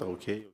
Tá 0.00 0.06
ok. 0.06 0.50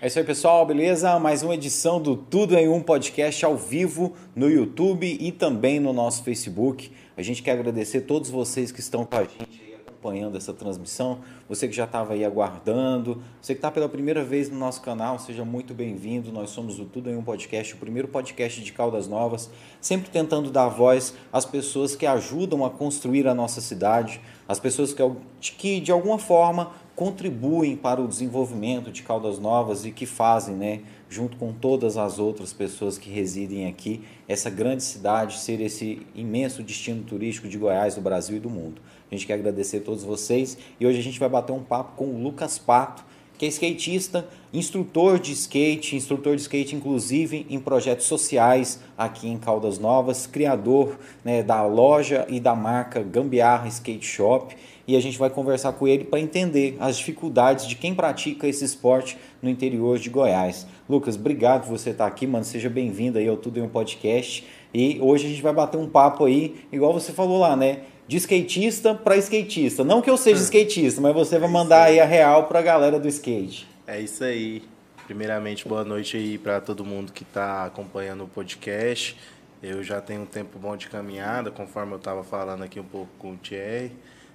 É 0.00 0.08
isso 0.08 0.18
aí, 0.18 0.24
pessoal, 0.24 0.66
beleza? 0.66 1.16
Mais 1.20 1.44
uma 1.44 1.54
edição 1.54 2.02
do 2.02 2.16
Tudo 2.16 2.56
em 2.56 2.68
Um 2.68 2.82
podcast 2.82 3.44
ao 3.44 3.56
vivo 3.56 4.16
no 4.34 4.50
YouTube 4.50 5.06
e 5.06 5.30
também 5.30 5.78
no 5.78 5.92
nosso 5.92 6.24
Facebook. 6.24 6.90
A 7.16 7.22
gente 7.22 7.40
quer 7.40 7.52
agradecer 7.52 8.00
todos 8.00 8.30
vocês 8.30 8.72
que 8.72 8.80
estão 8.80 9.06
com 9.06 9.14
a 9.14 9.22
gente 9.22 9.62
aí 9.62 9.73
acompanhando 10.04 10.36
essa 10.36 10.52
transmissão. 10.52 11.20
Você 11.48 11.66
que 11.66 11.74
já 11.74 11.84
estava 11.84 12.12
aí 12.12 12.24
aguardando, 12.24 13.22
você 13.40 13.54
que 13.54 13.58
está 13.58 13.70
pela 13.70 13.88
primeira 13.88 14.22
vez 14.22 14.50
no 14.50 14.58
nosso 14.58 14.82
canal, 14.82 15.18
seja 15.18 15.44
muito 15.44 15.72
bem-vindo. 15.72 16.30
Nós 16.30 16.50
somos 16.50 16.78
o 16.78 16.84
Tudo 16.84 17.08
em 17.10 17.16
Um 17.16 17.22
podcast, 17.22 17.74
o 17.74 17.78
primeiro 17.78 18.08
podcast 18.08 18.62
de 18.62 18.72
Caldas 18.72 19.08
Novas, 19.08 19.50
sempre 19.80 20.10
tentando 20.10 20.50
dar 20.50 20.68
voz 20.68 21.14
às 21.32 21.46
pessoas 21.46 21.96
que 21.96 22.04
ajudam 22.04 22.64
a 22.66 22.70
construir 22.70 23.26
a 23.26 23.34
nossa 23.34 23.62
cidade, 23.62 24.20
as 24.46 24.60
pessoas 24.60 24.92
que, 24.92 25.02
que 25.40 25.80
de 25.80 25.90
alguma 25.90 26.18
forma 26.18 26.72
contribuem 26.94 27.74
para 27.74 28.00
o 28.00 28.06
desenvolvimento 28.06 28.92
de 28.92 29.02
Caldas 29.02 29.38
Novas 29.38 29.84
e 29.86 29.90
que 29.90 30.06
fazem, 30.06 30.54
né, 30.54 30.82
junto 31.14 31.36
com 31.36 31.52
todas 31.52 31.96
as 31.96 32.18
outras 32.18 32.52
pessoas 32.52 32.98
que 32.98 33.08
residem 33.08 33.68
aqui, 33.68 34.02
essa 34.26 34.50
grande 34.50 34.82
cidade 34.82 35.38
ser 35.38 35.60
esse 35.60 36.04
imenso 36.12 36.60
destino 36.60 37.04
turístico 37.04 37.46
de 37.46 37.56
Goiás, 37.56 37.94
do 37.94 38.00
Brasil 38.00 38.36
e 38.36 38.40
do 38.40 38.50
mundo. 38.50 38.82
A 39.08 39.14
gente 39.14 39.24
quer 39.24 39.34
agradecer 39.34 39.76
a 39.76 39.80
todos 39.80 40.02
vocês 40.02 40.58
e 40.80 40.84
hoje 40.84 40.98
a 40.98 41.02
gente 41.02 41.20
vai 41.20 41.28
bater 41.28 41.52
um 41.52 41.62
papo 41.62 41.92
com 41.96 42.06
o 42.06 42.20
Lucas 42.20 42.58
Pato, 42.58 43.04
que 43.38 43.46
é 43.46 43.48
skatista, 43.48 44.26
instrutor 44.52 45.20
de 45.20 45.32
skate, 45.32 45.94
instrutor 45.94 46.34
de 46.34 46.42
skate 46.42 46.74
inclusive 46.74 47.46
em 47.48 47.60
projetos 47.60 48.06
sociais 48.06 48.80
aqui 48.98 49.28
em 49.28 49.38
Caldas 49.38 49.78
Novas, 49.78 50.26
criador 50.26 50.98
né, 51.24 51.44
da 51.44 51.64
loja 51.64 52.26
e 52.28 52.40
da 52.40 52.56
marca 52.56 53.02
Gambiarra 53.02 53.68
Skate 53.68 54.04
Shop 54.04 54.56
e 54.86 54.96
a 54.96 55.00
gente 55.00 55.18
vai 55.18 55.30
conversar 55.30 55.72
com 55.72 55.88
ele 55.88 56.04
para 56.04 56.20
entender 56.20 56.76
as 56.78 56.96
dificuldades 56.96 57.66
de 57.66 57.74
quem 57.74 57.94
pratica 57.94 58.46
esse 58.46 58.64
esporte 58.64 59.16
no 59.42 59.48
interior 59.48 59.98
de 59.98 60.10
Goiás. 60.10 60.66
Lucas, 60.88 61.16
obrigado 61.16 61.62
por 61.62 61.78
você 61.78 61.90
estar 61.90 62.06
aqui, 62.06 62.26
mano. 62.26 62.44
Seja 62.44 62.68
bem-vindo 62.68 63.18
aí 63.18 63.28
ao 63.28 63.36
Tudo 63.36 63.58
em 63.58 63.62
um 63.62 63.68
Podcast. 63.68 64.46
E 64.72 64.98
hoje 65.00 65.26
a 65.26 65.30
gente 65.30 65.42
vai 65.42 65.52
bater 65.52 65.78
um 65.78 65.88
papo 65.88 66.24
aí, 66.24 66.66
igual 66.72 66.92
você 66.92 67.12
falou 67.12 67.38
lá, 67.38 67.56
né? 67.56 67.80
De 68.06 68.16
skatista 68.18 68.94
para 68.94 69.16
skatista. 69.16 69.82
Não 69.82 70.02
que 70.02 70.10
eu 70.10 70.16
seja 70.16 70.40
hum. 70.40 70.44
skatista, 70.44 71.00
mas 71.00 71.14
você 71.14 71.38
vai 71.38 71.48
é 71.48 71.52
mandar 71.52 71.84
aí 71.84 72.00
a 72.00 72.04
real 72.04 72.44
para 72.44 72.58
a 72.58 72.62
galera 72.62 72.98
do 72.98 73.08
skate. 73.08 73.66
É 73.86 74.00
isso 74.00 74.22
aí. 74.22 74.62
Primeiramente, 75.06 75.68
boa 75.68 75.84
noite 75.84 76.16
aí 76.16 76.38
para 76.38 76.60
todo 76.60 76.84
mundo 76.84 77.12
que 77.12 77.22
está 77.22 77.66
acompanhando 77.66 78.24
o 78.24 78.28
podcast. 78.28 79.16
Eu 79.62 79.82
já 79.82 80.00
tenho 80.00 80.22
um 80.22 80.26
tempo 80.26 80.58
bom 80.58 80.76
de 80.76 80.88
caminhada, 80.88 81.50
conforme 81.50 81.92
eu 81.92 81.96
estava 81.98 82.22
falando 82.22 82.62
aqui 82.62 82.78
um 82.78 82.84
pouco 82.84 83.08
com 83.18 83.32
o 83.32 83.36
Thierry. 83.36 83.92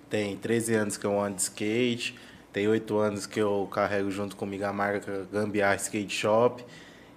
Tem 0.09 0.35
13 0.35 0.73
anos 0.73 0.97
que 0.97 1.05
eu 1.05 1.21
ando 1.21 1.35
de 1.35 1.43
skate, 1.43 2.17
tem 2.51 2.67
8 2.67 2.97
anos 2.97 3.25
que 3.27 3.39
eu 3.39 3.69
carrego 3.71 4.09
junto 4.09 4.35
comigo 4.35 4.65
a 4.65 4.73
marca 4.73 5.27
Gambiar 5.31 5.75
Skate 5.75 6.13
Shop 6.13 6.65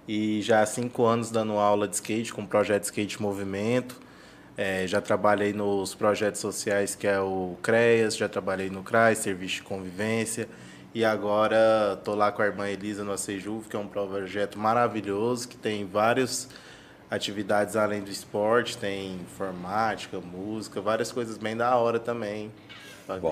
e 0.07 0.43
já 0.43 0.61
há 0.61 0.67
5 0.67 1.03
anos 1.05 1.31
dando 1.31 1.53
aula 1.55 1.89
de 1.89 1.95
skate 1.95 2.33
com 2.33 2.43
o 2.43 2.47
projeto 2.47 2.85
Skate 2.85 3.21
Movimento. 3.21 3.99
É, 4.59 4.87
já 4.87 5.01
trabalhei 5.01 5.55
nos 5.55 5.95
projetos 5.95 6.41
sociais 6.43 6.95
que 6.95 7.07
é 7.07 7.19
o 7.19 7.57
CREAS, 7.63 8.15
já 8.15 8.29
trabalhei 8.29 8.69
no 8.69 8.83
CRAS, 8.83 9.19
Serviço 9.19 9.57
de 9.57 9.63
Convivência, 9.63 10.47
e 10.95 11.03
agora 11.03 11.97
estou 11.99 12.15
lá 12.15 12.31
com 12.31 12.43
a 12.43 12.47
irmã 12.47 12.69
Elisa 12.69 13.03
no 13.03 13.13
Acejuv, 13.13 13.67
que 13.71 13.75
é 13.75 13.79
um 13.79 13.89
projeto 13.89 14.59
maravilhoso, 14.59 15.49
que 15.49 15.57
tem 15.57 15.87
várias 15.87 16.51
atividades 17.11 17.77
além 17.77 18.03
do 18.03 18.11
esporte, 18.11 18.77
tem 18.77 19.15
informática, 19.15 20.21
música, 20.21 20.83
várias 20.83 21.11
coisas 21.11 21.39
bem 21.39 21.57
da 21.57 21.75
hora 21.77 21.99
também. 21.99 22.53
Bom, 23.21 23.31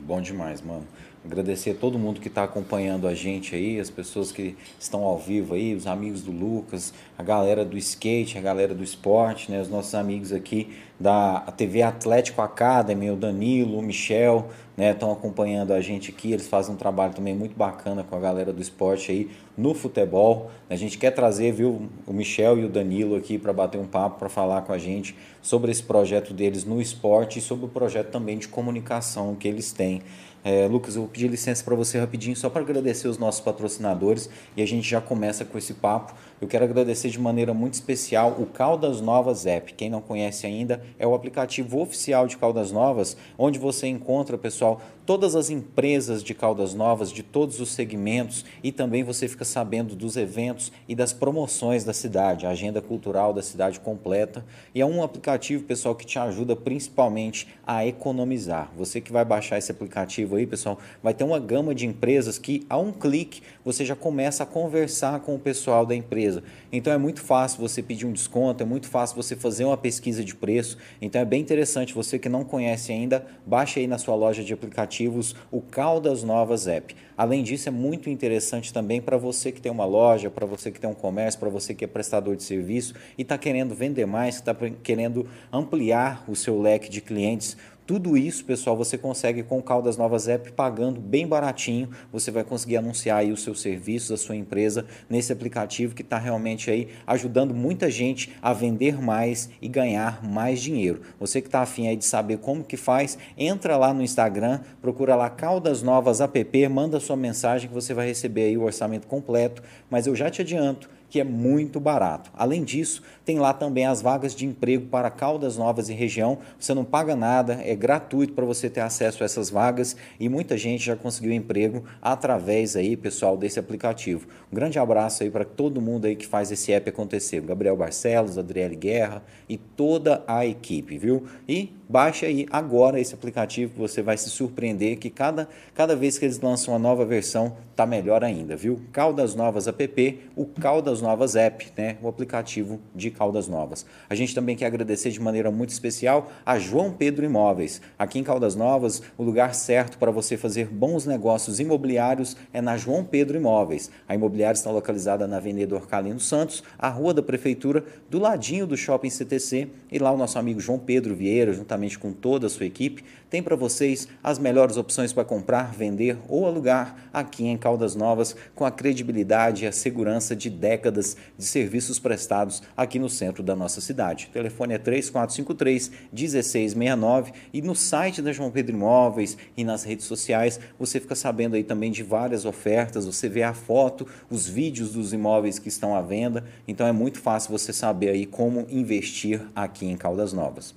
bom 0.00 0.20
demais, 0.20 0.60
mano. 0.62 0.86
Agradecer 1.24 1.70
a 1.70 1.74
todo 1.74 1.98
mundo 1.98 2.20
que 2.20 2.28
está 2.28 2.44
acompanhando 2.44 3.08
a 3.08 3.14
gente 3.14 3.56
aí, 3.56 3.80
as 3.80 3.88
pessoas 3.88 4.30
que 4.30 4.54
estão 4.78 5.04
ao 5.04 5.16
vivo 5.16 5.54
aí, 5.54 5.74
os 5.74 5.86
amigos 5.86 6.20
do 6.20 6.30
Lucas, 6.30 6.92
a 7.16 7.22
galera 7.22 7.64
do 7.64 7.78
skate, 7.78 8.36
a 8.36 8.42
galera 8.42 8.74
do 8.74 8.84
esporte, 8.84 9.50
né? 9.50 9.58
Os 9.58 9.70
nossos 9.70 9.94
amigos 9.94 10.34
aqui 10.34 10.68
da 11.00 11.40
TV 11.56 11.80
Atlético 11.80 12.42
Academy, 12.42 13.10
o 13.10 13.16
Danilo, 13.16 13.78
o 13.78 13.82
Michel, 13.82 14.50
né? 14.76 14.90
Estão 14.90 15.10
acompanhando 15.10 15.72
a 15.72 15.80
gente 15.80 16.10
aqui. 16.10 16.30
Eles 16.30 16.46
fazem 16.46 16.74
um 16.74 16.76
trabalho 16.76 17.14
também 17.14 17.34
muito 17.34 17.56
bacana 17.56 18.04
com 18.04 18.14
a 18.14 18.20
galera 18.20 18.52
do 18.52 18.60
esporte 18.60 19.10
aí 19.10 19.30
no 19.56 19.72
futebol. 19.72 20.50
A 20.68 20.76
gente 20.76 20.98
quer 20.98 21.12
trazer, 21.12 21.52
viu, 21.52 21.88
o 22.06 22.12
Michel 22.12 22.58
e 22.58 22.66
o 22.66 22.68
Danilo 22.68 23.16
aqui 23.16 23.38
para 23.38 23.52
bater 23.54 23.80
um 23.80 23.86
papo, 23.86 24.18
para 24.18 24.28
falar 24.28 24.60
com 24.60 24.74
a 24.74 24.78
gente 24.78 25.16
sobre 25.40 25.70
esse 25.70 25.82
projeto 25.82 26.34
deles 26.34 26.66
no 26.66 26.82
esporte 26.82 27.38
e 27.38 27.42
sobre 27.42 27.64
o 27.64 27.68
projeto 27.68 28.10
também 28.10 28.36
de 28.36 28.46
comunicação 28.46 29.34
que 29.34 29.48
eles 29.48 29.72
têm. 29.72 30.02
É, 30.44 30.68
Lucas, 30.68 30.94
eu 30.94 31.00
vou 31.02 31.10
pedir 31.10 31.26
licença 31.26 31.64
para 31.64 31.74
você 31.74 31.98
rapidinho, 31.98 32.36
só 32.36 32.50
para 32.50 32.60
agradecer 32.60 33.08
os 33.08 33.16
nossos 33.16 33.40
patrocinadores 33.40 34.28
e 34.54 34.60
a 34.60 34.66
gente 34.66 34.86
já 34.86 35.00
começa 35.00 35.42
com 35.42 35.56
esse 35.56 35.72
papo. 35.72 36.14
Eu 36.40 36.48
quero 36.48 36.64
agradecer 36.64 37.10
de 37.10 37.18
maneira 37.18 37.54
muito 37.54 37.74
especial 37.74 38.36
o 38.40 38.46
Caldas 38.46 39.00
Novas 39.00 39.46
App. 39.46 39.72
Quem 39.72 39.88
não 39.88 40.00
conhece 40.00 40.44
ainda, 40.46 40.82
é 40.98 41.06
o 41.06 41.14
aplicativo 41.14 41.80
oficial 41.80 42.26
de 42.26 42.36
Caldas 42.36 42.72
Novas, 42.72 43.16
onde 43.38 43.56
você 43.56 43.86
encontra, 43.86 44.36
pessoal, 44.36 44.80
todas 45.06 45.36
as 45.36 45.48
empresas 45.48 46.24
de 46.24 46.34
Caldas 46.34 46.74
Novas, 46.74 47.12
de 47.12 47.22
todos 47.22 47.60
os 47.60 47.70
segmentos, 47.70 48.44
e 48.64 48.72
também 48.72 49.04
você 49.04 49.28
fica 49.28 49.44
sabendo 49.44 49.94
dos 49.94 50.16
eventos 50.16 50.72
e 50.88 50.94
das 50.94 51.12
promoções 51.12 51.84
da 51.84 51.92
cidade, 51.92 52.46
a 52.46 52.50
agenda 52.50 52.82
cultural 52.82 53.32
da 53.32 53.42
cidade 53.42 53.78
completa. 53.78 54.44
E 54.74 54.80
é 54.80 54.86
um 54.86 55.04
aplicativo, 55.04 55.62
pessoal, 55.64 55.94
que 55.94 56.04
te 56.04 56.18
ajuda 56.18 56.56
principalmente 56.56 57.46
a 57.64 57.86
economizar. 57.86 58.72
Você 58.76 59.00
que 59.00 59.12
vai 59.12 59.24
baixar 59.24 59.58
esse 59.58 59.70
aplicativo 59.70 60.34
aí, 60.34 60.46
pessoal, 60.46 60.78
vai 61.00 61.14
ter 61.14 61.22
uma 61.22 61.38
gama 61.38 61.74
de 61.74 61.86
empresas 61.86 62.38
que, 62.38 62.66
a 62.68 62.76
um 62.76 62.90
clique, 62.90 63.40
você 63.64 63.84
já 63.84 63.94
começa 63.94 64.42
a 64.42 64.46
conversar 64.46 65.20
com 65.20 65.36
o 65.36 65.38
pessoal 65.38 65.86
da 65.86 65.94
empresa. 65.94 66.23
Então 66.72 66.92
é 66.92 66.98
muito 66.98 67.20
fácil 67.20 67.60
você 67.60 67.82
pedir 67.82 68.06
um 68.06 68.12
desconto, 68.12 68.62
é 68.62 68.66
muito 68.66 68.88
fácil 68.88 69.16
você 69.16 69.34
fazer 69.34 69.64
uma 69.64 69.76
pesquisa 69.76 70.24
de 70.24 70.34
preço. 70.34 70.78
Então 71.00 71.20
é 71.20 71.24
bem 71.24 71.40
interessante, 71.40 71.94
você 71.94 72.18
que 72.18 72.28
não 72.28 72.44
conhece 72.44 72.92
ainda, 72.92 73.26
baixe 73.46 73.80
aí 73.80 73.86
na 73.86 73.98
sua 73.98 74.14
loja 74.14 74.42
de 74.42 74.52
aplicativos 74.52 74.74
aplicativos 74.84 75.34
o 75.50 75.60
Caldas 75.60 76.22
Novas 76.22 76.66
App. 76.66 76.94
Além 77.16 77.42
disso, 77.42 77.68
é 77.68 77.72
muito 77.72 78.10
interessante 78.10 78.72
também 78.72 79.00
para 79.00 79.16
você 79.16 79.52
que 79.52 79.60
tem 79.60 79.70
uma 79.70 79.84
loja, 79.84 80.28
para 80.28 80.46
você 80.46 80.70
que 80.70 80.80
tem 80.80 80.90
um 80.90 80.94
comércio, 80.94 81.38
para 81.38 81.48
você 81.48 81.72
que 81.72 81.84
é 81.84 81.88
prestador 81.88 82.34
de 82.34 82.42
serviço 82.42 82.94
e 83.16 83.22
está 83.22 83.38
querendo 83.38 83.74
vender 83.74 84.04
mais, 84.04 84.36
está 84.36 84.54
querendo 84.82 85.26
ampliar 85.52 86.24
o 86.28 86.34
seu 86.34 86.60
leque 86.60 86.88
de 86.88 87.00
clientes. 87.00 87.56
Tudo 87.86 88.16
isso, 88.16 88.46
pessoal, 88.46 88.74
você 88.74 88.96
consegue 88.96 89.42
com 89.42 89.58
o 89.58 89.62
Caldas 89.62 89.98
Novas 89.98 90.26
App 90.26 90.50
pagando 90.52 91.02
bem 91.02 91.26
baratinho. 91.26 91.90
Você 92.10 92.30
vai 92.30 92.42
conseguir 92.42 92.78
anunciar 92.78 93.18
aí 93.18 93.30
os 93.30 93.42
seus 93.42 93.60
serviços, 93.60 94.10
a 94.10 94.16
sua 94.16 94.34
empresa 94.34 94.86
nesse 95.06 95.30
aplicativo 95.34 95.94
que 95.94 96.00
está 96.00 96.16
realmente 96.16 96.70
aí 96.70 96.88
ajudando 97.06 97.52
muita 97.52 97.90
gente 97.90 98.34
a 98.40 98.54
vender 98.54 99.02
mais 99.02 99.50
e 99.60 99.68
ganhar 99.68 100.24
mais 100.24 100.62
dinheiro. 100.62 101.02
Você 101.20 101.42
que 101.42 101.48
está 101.48 101.60
afim 101.60 101.86
aí 101.86 101.94
de 101.94 102.06
saber 102.06 102.38
como 102.38 102.64
que 102.64 102.78
faz, 102.78 103.18
entra 103.36 103.76
lá 103.76 103.92
no 103.92 104.00
Instagram, 104.00 104.60
procura 104.80 105.14
lá 105.14 105.28
Caldas 105.28 105.82
Novas 105.82 106.22
App, 106.22 106.68
manda 106.70 106.98
sua 106.98 107.16
mensagem 107.16 107.68
que 107.68 107.74
você 107.74 107.92
vai 107.92 108.06
receber 108.06 108.44
aí 108.44 108.56
o 108.56 108.62
orçamento 108.62 109.06
completo. 109.06 109.62
Mas 109.90 110.06
eu 110.06 110.16
já 110.16 110.30
te 110.30 110.40
adianto 110.40 110.88
que 111.14 111.20
é 111.20 111.24
muito 111.24 111.78
barato. 111.78 112.28
Além 112.34 112.64
disso, 112.64 113.00
tem 113.24 113.38
lá 113.38 113.54
também 113.54 113.86
as 113.86 114.02
vagas 114.02 114.34
de 114.34 114.44
emprego 114.44 114.86
para 114.86 115.08
Caldas 115.08 115.56
Novas 115.56 115.88
e 115.88 115.92
região. 115.92 116.38
Você 116.58 116.74
não 116.74 116.84
paga 116.84 117.14
nada, 117.14 117.60
é 117.64 117.72
gratuito 117.76 118.32
para 118.32 118.44
você 118.44 118.68
ter 118.68 118.80
acesso 118.80 119.22
a 119.22 119.26
essas 119.26 119.48
vagas 119.48 119.96
e 120.18 120.28
muita 120.28 120.58
gente 120.58 120.84
já 120.84 120.96
conseguiu 120.96 121.32
emprego 121.32 121.84
através 122.02 122.74
aí, 122.74 122.96
pessoal, 122.96 123.36
desse 123.36 123.60
aplicativo. 123.60 124.26
Um 124.50 124.56
grande 124.56 124.76
abraço 124.76 125.22
aí 125.22 125.30
para 125.30 125.44
todo 125.44 125.80
mundo 125.80 126.06
aí 126.06 126.16
que 126.16 126.26
faz 126.26 126.50
esse 126.50 126.72
app 126.72 126.90
acontecer. 126.90 127.40
Gabriel 127.42 127.76
Barcelos, 127.76 128.36
Adriele 128.36 128.74
Guerra 128.74 129.22
e 129.48 129.56
toda 129.56 130.24
a 130.26 130.44
equipe, 130.44 130.98
viu? 130.98 131.28
E 131.48 131.72
baixe 131.88 132.26
aí 132.26 132.46
agora 132.50 132.98
esse 132.98 133.14
aplicativo, 133.14 133.72
você 133.76 134.02
vai 134.02 134.16
se 134.16 134.30
surpreender 134.30 134.98
que 134.98 135.10
cada, 135.10 135.48
cada 135.74 135.94
vez 135.94 136.18
que 136.18 136.24
eles 136.24 136.40
lançam 136.40 136.74
uma 136.74 136.80
nova 136.80 137.04
versão, 137.04 137.56
tá 137.76 137.86
melhor 137.86 138.24
ainda, 138.24 138.56
viu? 138.56 138.80
Caldas 138.92 139.34
Novas 139.34 139.68
app, 139.68 140.20
o 140.34 140.46
Caldas 140.46 141.03
Novas 141.04 141.36
app, 141.36 141.70
né? 141.76 141.98
O 142.02 142.08
aplicativo 142.08 142.80
de 142.94 143.10
Caldas 143.10 143.46
Novas. 143.46 143.84
A 144.08 144.14
gente 144.14 144.34
também 144.34 144.56
quer 144.56 144.64
agradecer 144.64 145.10
de 145.10 145.20
maneira 145.20 145.50
muito 145.50 145.68
especial 145.68 146.32
a 146.46 146.58
João 146.58 146.90
Pedro 146.90 147.26
Imóveis. 147.26 147.82
Aqui 147.98 148.18
em 148.18 148.24
Caldas 148.24 148.54
Novas, 148.56 149.02
o 149.18 149.22
lugar 149.22 149.54
certo 149.54 149.98
para 149.98 150.10
você 150.10 150.38
fazer 150.38 150.66
bons 150.66 151.04
negócios 151.04 151.60
imobiliários 151.60 152.38
é 152.54 152.62
na 152.62 152.78
João 152.78 153.04
Pedro 153.04 153.36
Imóveis. 153.36 153.90
A 154.08 154.14
imobiliária 154.14 154.56
está 154.56 154.70
localizada 154.70 155.26
na 155.26 155.36
Avenida 155.36 155.74
Orcalino 155.74 156.18
Santos, 156.18 156.64
a 156.78 156.88
rua 156.88 157.12
da 157.12 157.22
prefeitura, 157.22 157.84
do 158.08 158.18
ladinho 158.18 158.66
do 158.66 158.78
Shopping 158.78 159.10
CTC, 159.10 159.68
e 159.92 159.98
lá 159.98 160.10
o 160.10 160.16
nosso 160.16 160.38
amigo 160.38 160.58
João 160.58 160.78
Pedro 160.78 161.14
Vieira, 161.14 161.52
juntamente 161.52 161.98
com 161.98 162.14
toda 162.14 162.46
a 162.46 162.50
sua 162.50 162.64
equipe, 162.64 163.04
tem 163.28 163.42
para 163.42 163.56
vocês 163.56 164.08
as 164.22 164.38
melhores 164.38 164.76
opções 164.76 165.12
para 165.12 165.24
comprar, 165.24 165.74
vender 165.74 166.16
ou 166.28 166.46
alugar 166.46 167.10
aqui 167.12 167.44
em 167.46 167.58
Caldas 167.58 167.94
Novas, 167.94 168.34
com 168.54 168.64
a 168.64 168.70
credibilidade 168.70 169.64
e 169.64 169.66
a 169.66 169.72
segurança 169.72 170.36
de 170.36 170.48
décadas 170.48 170.83
décadas 170.84 171.16
de 171.38 171.44
serviços 171.44 171.98
prestados 171.98 172.62
aqui 172.76 172.98
no 172.98 173.08
centro 173.08 173.42
da 173.42 173.56
nossa 173.56 173.80
cidade. 173.80 174.26
O 174.30 174.32
telefone 174.32 174.74
é 174.74 174.78
3453 174.78 175.90
1669 176.12 177.32
e 177.52 177.62
no 177.62 177.74
site 177.74 178.20
da 178.20 178.32
João 178.32 178.50
Pedro 178.50 178.76
Imóveis 178.76 179.38
e 179.56 179.64
nas 179.64 179.84
redes 179.84 180.04
sociais 180.04 180.60
você 180.78 181.00
fica 181.00 181.14
sabendo 181.14 181.56
aí 181.56 181.64
também 181.64 181.90
de 181.90 182.02
várias 182.02 182.44
ofertas, 182.44 183.06
você 183.06 183.28
vê 183.28 183.42
a 183.42 183.54
foto, 183.54 184.06
os 184.28 184.46
vídeos 184.46 184.92
dos 184.92 185.12
imóveis 185.12 185.58
que 185.58 185.68
estão 185.68 185.94
à 185.94 186.02
venda, 186.02 186.44
então 186.68 186.86
é 186.86 186.92
muito 186.92 187.18
fácil 187.18 187.50
você 187.50 187.72
saber 187.72 188.10
aí 188.10 188.26
como 188.26 188.66
investir 188.68 189.40
aqui 189.54 189.86
em 189.86 189.96
Caldas 189.96 190.32
Novas. 190.32 190.74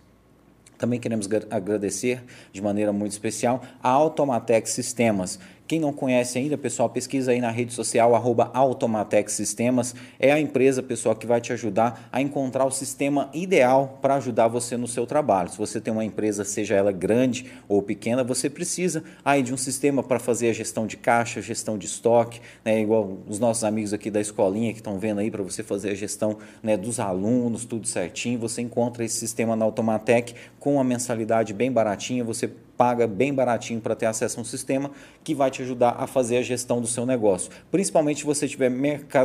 Também 0.78 1.00
queremos 1.00 1.28
agradecer 1.50 2.24
de 2.54 2.62
maneira 2.62 2.94
muito 2.94 3.12
especial 3.12 3.64
a 3.82 3.90
Automatec 3.90 4.70
Sistemas, 4.70 5.40
quem 5.68 5.82
não 5.82 5.92
conhece 5.92 6.38
ainda, 6.38 6.58
pessoal, 6.58 6.90
pesquisa 6.90 7.32
aí 7.32 7.42
na 7.42 7.52
rede 7.52 7.74
social 7.74 8.16
arroba 8.16 8.50
Automatec 8.54 9.30
Sistemas. 9.30 9.94
É 10.18 10.32
a 10.32 10.40
empresa, 10.40 10.82
pessoal, 10.82 11.14
que 11.14 11.28
vai 11.28 11.42
te 11.42 11.52
ajudar 11.52 12.08
a 12.10 12.22
encontrar 12.22 12.66
o 12.66 12.72
sistema 12.72 13.30
ideal 13.34 14.00
para 14.02 14.16
ajudar 14.16 14.48
você 14.48 14.78
no 14.78 14.88
seu 14.88 15.06
trabalho. 15.06 15.50
Se 15.50 15.58
você 15.58 15.82
tem 15.82 15.92
uma 15.92 16.06
empresa, 16.06 16.46
seja 16.46 16.74
ela 16.74 16.94
grande 16.94 17.52
ou 17.68 17.82
pequena, 17.82 18.24
você 18.24 18.50
precisa 18.50 19.04
aí 19.26 19.44
de 19.44 19.54
um 19.54 19.58
sistema 19.58 20.02
para 20.02 20.20
fazer 20.20 20.50
a 20.50 20.54
gestão 20.54 20.88
de 20.88 20.96
caixa, 20.96 21.42
gestão 21.42 21.78
de 21.78 21.86
estoque, 21.86 22.40
né? 22.64 22.80
igual 22.80 23.18
os 23.28 23.38
nossos 23.38 23.66
amigos 23.66 23.92
aqui 23.94 24.10
da 24.10 24.22
escolinha 24.22 24.72
que 24.72 24.80
estão 24.80 24.98
vendo 24.98 25.20
aí 25.20 25.30
para 25.30 25.44
você 25.44 25.64
fazer 25.64 25.90
a 25.90 25.96
gestão 25.96 26.38
né, 26.64 26.78
dos 26.78 26.98
alunos, 26.98 27.66
tudo 27.66 27.86
certinho. 27.86 28.40
Você 28.40 28.62
encontra 28.62 29.04
esse 29.04 29.18
sistema 29.18 29.54
na 29.54 29.66
Automatec 29.66 30.34
com 30.62 30.76
uma 30.76 30.84
mensalidade 30.84 31.54
bem 31.54 31.70
baratinha. 31.70 32.24
Você 32.24 32.50
paga 32.78 33.08
bem 33.08 33.34
baratinho 33.34 33.82
para 33.82 33.96
ter 33.96 34.06
acesso 34.06 34.40
a 34.40 34.42
um 34.42 34.46
sistema 34.46 34.92
que 35.24 35.34
vai 35.34 35.50
te 35.50 35.64
ajudar 35.64 35.96
a 35.98 36.06
fazer 36.06 36.38
a 36.38 36.42
gestão 36.42 36.80
do 36.80 36.88
seu 36.88 37.06
negócio. 37.06 37.52
Principalmente 37.72 38.20
se 38.20 38.26
você 38.26 38.48
tiver 38.48 38.72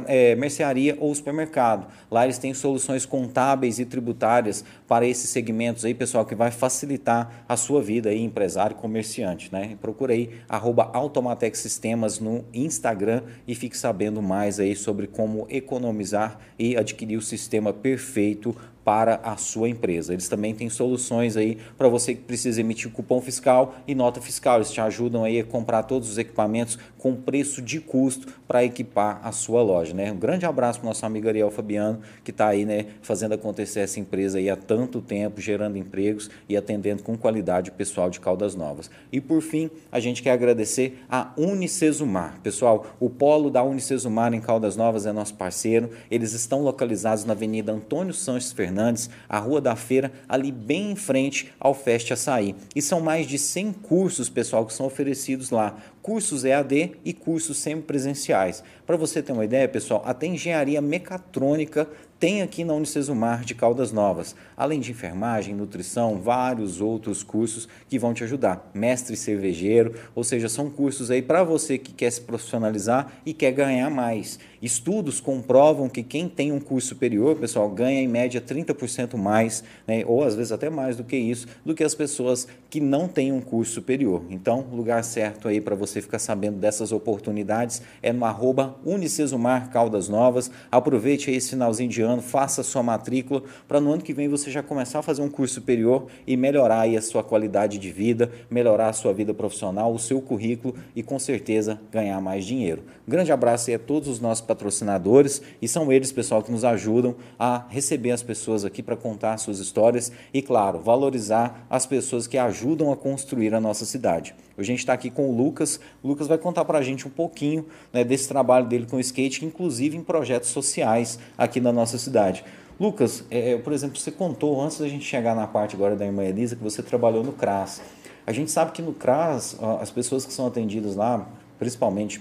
é, 0.07 0.35
mercearia 0.35 0.97
ou 0.99 1.15
supermercado. 1.15 1.87
Lá 2.11 2.25
eles 2.25 2.39
têm 2.39 2.55
soluções 2.55 3.05
contábeis 3.05 3.79
e 3.79 3.85
tributárias 3.85 4.65
para 4.89 5.07
esses 5.07 5.29
segmentos 5.31 5.85
aí, 5.85 5.95
pessoal, 5.95 6.25
que 6.25 6.35
vai 6.35 6.51
facilitar 6.51 7.45
a 7.49 7.57
sua 7.57 7.83
vida 7.83 8.09
aí, 8.09 8.23
empresário, 8.23 8.75
comerciante. 8.75 9.53
Né? 9.53 9.77
Procura 9.81 10.15
aí, 10.15 10.31
arroba 10.49 10.91
Automatec 10.93 11.57
Sistemas 11.57 12.19
no 12.19 12.45
Instagram 12.55 13.23
e 13.47 13.55
fique 13.55 13.77
sabendo 13.77 14.23
mais 14.23 14.59
aí 14.59 14.75
sobre 14.75 15.07
como 15.07 15.47
economizar 15.51 16.39
e 16.59 16.77
adquirir 16.77 17.17
o 17.17 17.23
sistema 17.23 17.73
perfeito 17.73 18.57
para 18.85 19.21
a 19.23 19.37
sua 19.37 19.69
empresa. 19.69 20.13
Eles 20.13 20.29
também 20.29 20.55
têm 20.55 20.69
soluções 20.69 21.37
aí 21.37 21.59
para 21.79 21.89
você 21.89 22.15
que 22.15 22.23
precisa 22.23 22.61
emitir 22.61 22.91
cupom 22.91 23.21
fiscal 23.21 23.75
e 23.87 23.95
nota 23.95 24.21
fiscal. 24.21 24.57
Eles 24.57 24.71
te 24.71 24.81
ajudam 24.81 25.25
aí 25.25 25.41
a 25.41 25.45
comprar 25.45 25.85
todos 25.85 26.11
os 26.11 26.19
equipamentos 26.19 26.79
com 26.99 27.15
preço 27.15 27.63
de 27.63 27.81
custo 27.81 28.29
para 28.47 28.65
equipar 28.65 29.21
a 29.23 29.33
sua 29.33 29.63
loja. 29.63 29.95
Né? 29.95 30.11
Um 30.11 30.19
grande 30.19 30.47
abraço 30.47 30.81
para 30.81 30.87
o 30.87 30.89
nosso 30.91 31.05
amigo 31.07 31.29
Ariel 31.29 31.51
Fabiano, 31.51 32.01
que 32.25 32.31
está 32.31 32.49
aí 32.49 32.65
né, 32.65 32.87
fazendo 33.03 33.35
acontecer 33.35 33.81
essa 33.81 34.01
empresa 34.01 34.39
aí 34.39 34.51
há 34.51 34.57
tanto 34.57 35.01
tempo, 35.01 35.41
gerando 35.41 35.77
empregos 35.79 36.31
e 36.49 36.57
atendendo 36.57 37.03
com 37.03 37.17
qualidade 37.17 37.71
o 37.71 37.73
pessoal 37.73 38.11
de 38.11 38.21
Caldas 38.21 38.55
Novas. 38.55 38.91
E 39.11 39.21
por 39.21 39.41
fim, 39.41 39.71
a 39.91 40.01
gente 40.01 40.23
quer 40.23 40.33
agradecer 40.33 40.99
a 41.09 41.33
Unicesumar. 41.37 42.41
Pessoal, 42.43 42.87
o 42.99 43.09
polo 43.09 43.51
da 43.51 43.63
Unicesumar 43.63 44.35
em 44.35 44.41
Caldas 44.41 44.77
Novas 44.77 45.07
é 45.07 45.13
nosso 45.13 45.35
parceiro. 45.35 45.91
Eles 46.11 46.33
estão 46.33 46.63
localizados 46.63 47.25
na 47.25 47.33
Avenida 47.33 47.73
Antônio 47.73 48.13
Sanches 48.13 48.53
Fernandes 48.53 48.72
Fernandes, 48.73 49.11
a 49.29 49.39
Rua 49.39 49.61
da 49.61 49.77
Feira, 49.77 50.11
ali 50.27 50.51
bem 50.51 50.93
em 50.93 50.97
frente 50.97 51.53
ao 51.61 51.75
Feste 51.75 52.15
Açaí. 52.15 52.55
E 52.75 52.81
são 52.81 53.01
mais 53.01 53.27
de 53.27 53.39
100 53.39 53.73
cursos, 53.75 54.31
pessoal, 54.31 54.65
que 54.65 54.73
são 54.73 54.87
oferecidos 54.87 55.51
lá. 55.51 55.77
Cursos 56.03 56.45
EAD 56.45 56.97
e 57.05 57.13
cursos 57.13 57.59
semipresenciais. 57.59 58.65
Para 58.85 58.97
você 58.97 59.23
ter 59.23 59.33
uma 59.33 59.45
ideia, 59.45 59.69
pessoal, 59.69 60.03
até 60.05 60.27
engenharia 60.27 60.83
mecatrônica 60.83 61.89
tem 62.23 62.41
aqui 62.41 62.63
na 62.63 62.73
Unicesumar 62.73 63.45
de 63.45 63.53
Caldas 63.53 63.91
Novas, 63.91 64.37
além 64.57 64.79
de 64.79 64.93
enfermagem, 64.93 65.57
nutrição, 65.57 66.21
vários 66.21 66.81
outros 66.81 67.25
cursos 67.25 67.69
que 67.89 67.99
vão 67.99 68.15
te 68.15 68.23
ajudar. 68.23 68.71
Mestre 68.73 69.17
cervejeiro, 69.17 69.95
ou 70.15 70.23
seja, 70.23 70.49
são 70.49 70.71
cursos 70.71 71.11
aí 71.11 71.21
para 71.21 71.43
você 71.43 71.77
que 71.79 71.93
quer 71.93 72.13
se 72.13 72.21
profissionalizar 72.21 73.13
e 73.27 73.35
quer 73.35 73.51
ganhar 73.51 73.91
mais. 73.91 74.39
Estudos 74.63 75.21
comprovam 75.21 75.89
que 75.89 76.05
quem 76.05 76.29
tem 76.29 76.53
um 76.53 76.61
curso 76.61 76.91
superior, 76.91 77.35
pessoal, 77.35 77.69
ganha 77.69 78.01
em 78.01 78.07
média 78.07 78.41
30% 78.41 79.17
mais, 79.17 79.65
né, 79.85 80.05
ou 80.07 80.23
às 80.23 80.37
vezes 80.37 80.53
até 80.53 80.71
mais 80.71 80.97
do 80.97 81.03
que 81.03 81.17
isso, 81.17 81.49
do 81.65 81.75
que 81.75 81.83
as 81.83 81.93
pessoas 81.97 82.47
que 82.71 82.79
não 82.79 83.09
têm 83.09 83.33
um 83.33 83.41
curso 83.41 83.73
superior. 83.73 84.23
Então, 84.31 84.65
lugar 84.71 85.03
certo 85.03 85.49
aí 85.49 85.61
para 85.61 85.75
você 85.75 85.92
ficar 86.01 86.19
sabendo 86.19 86.59
dessas 86.59 86.93
oportunidades 86.93 87.83
é 88.03 88.13
no 88.13 88.25
arroba 88.25 88.77
Unicesumar 88.85 89.71
Caldas 89.71 90.09
Novas. 90.09 90.51
Aproveite 90.71 91.29
aí 91.29 91.37
esse 91.37 91.51
finalzinho 91.51 91.91
de 91.91 92.01
ano 92.01 92.23
faça 92.23 92.63
sua 92.63 92.83
matrícula 92.83 93.43
para 93.69 93.81
no 93.81 93.93
ano 93.93 94.03
que 94.03 94.15
vem 94.15 94.29
você 94.29 94.51
já 94.51 94.63
começar 94.63 95.01
a 95.01 95.03
fazer 95.03 95.23
um 95.23 95.29
curso 95.29 95.55
superior 95.55 96.07
e 96.27 96.37
melhorar 96.37 96.81
aí 96.81 96.97
a 96.97 97.03
sua 97.03 97.23
qualidade 97.23 97.79
de 97.79 97.91
vida, 97.91 98.31
melhorar 98.49 98.89
a 98.89 98.93
sua 98.93 99.13
vida 99.13 99.35
profissional, 99.35 99.93
o 99.93 99.99
seu 99.99 100.21
currículo 100.23 100.75
e 100.95 101.03
com 101.03 101.19
certeza 101.19 101.81
ganhar 101.91 102.21
mais 102.21 102.45
dinheiro. 102.45 102.85
Grande 103.07 103.33
abraço 103.33 103.69
aí 103.69 103.77
a 103.77 103.79
todos 103.79 104.09
os 104.09 104.21
nossos 104.21 104.45
patrocinadores 104.45 105.43
e 105.61 105.69
são 105.69 105.93
eles, 105.93 106.13
pessoal, 106.13 106.43
que 106.43 106.53
nos 106.53 106.65
ajudam 106.65 107.17
a 107.39 107.67
receber 107.69 108.13
as 108.13 108.23
pessoas 108.23 108.65
aqui 108.65 108.83
para 108.83 108.97
contar 108.97 109.37
suas 109.39 109.59
histórias 109.59 110.13
e, 110.33 110.41
claro, 110.41 110.79
valorizar 110.79 111.67
as 111.69 111.85
pessoas 111.85 112.27
que 112.27 112.39
ajudam 112.39 112.93
a 112.93 112.97
construir 112.97 113.55
a 113.55 113.61
nossa 113.61 113.85
cidade. 113.85 114.35
Hoje 114.57 114.71
a 114.71 114.73
gente 114.73 114.81
está 114.81 114.93
aqui 114.93 115.11
com 115.11 115.31
o 115.31 115.37
Lucas. 115.37 115.81
O 116.03 116.09
Lucas 116.09 116.27
vai 116.27 116.39
contar 116.39 116.65
para 116.65 116.79
a 116.79 116.83
gente 116.83 117.07
um 117.07 117.11
pouquinho 117.11 117.67
né, 117.93 118.05
desse 118.05 118.29
trabalho 118.29 118.67
dele 118.67 118.87
com 118.87 118.97
o 118.97 119.01
skate, 119.01 119.45
inclusive 119.45 119.97
em 119.97 120.03
projetos 120.03 120.51
sociais 120.51 121.19
aqui 121.37 121.61
na 121.61 121.73
nossa 121.73 121.99
cidade. 121.99 122.45
Lucas, 122.79 123.25
é, 123.31 123.53
é, 123.53 123.59
por 123.59 123.73
exemplo, 123.73 123.99
você 123.99 124.11
contou 124.11 124.61
antes 124.61 124.79
da 124.79 124.89
gente 124.89 125.05
chegar 125.05 125.35
na 125.35 125.47
parte 125.47 125.77
agora 125.77 125.95
da 125.95 126.05
irmã 126.05 126.25
Elisa 126.25 126.57
que 126.57 126.63
você 126.63 126.83
trabalhou 126.83 127.23
no 127.23 127.33
CRAS. 127.33 127.81
A 128.27 128.33
gente 128.33 128.51
sabe 128.51 128.73
que 128.73 128.83
no 128.83 128.93
CRAS, 128.93 129.57
as 129.81 129.91
pessoas 129.91 130.25
que 130.25 130.33
são 130.33 130.47
atendidas 130.47 130.97
lá, 130.97 131.29
principalmente 131.59 132.21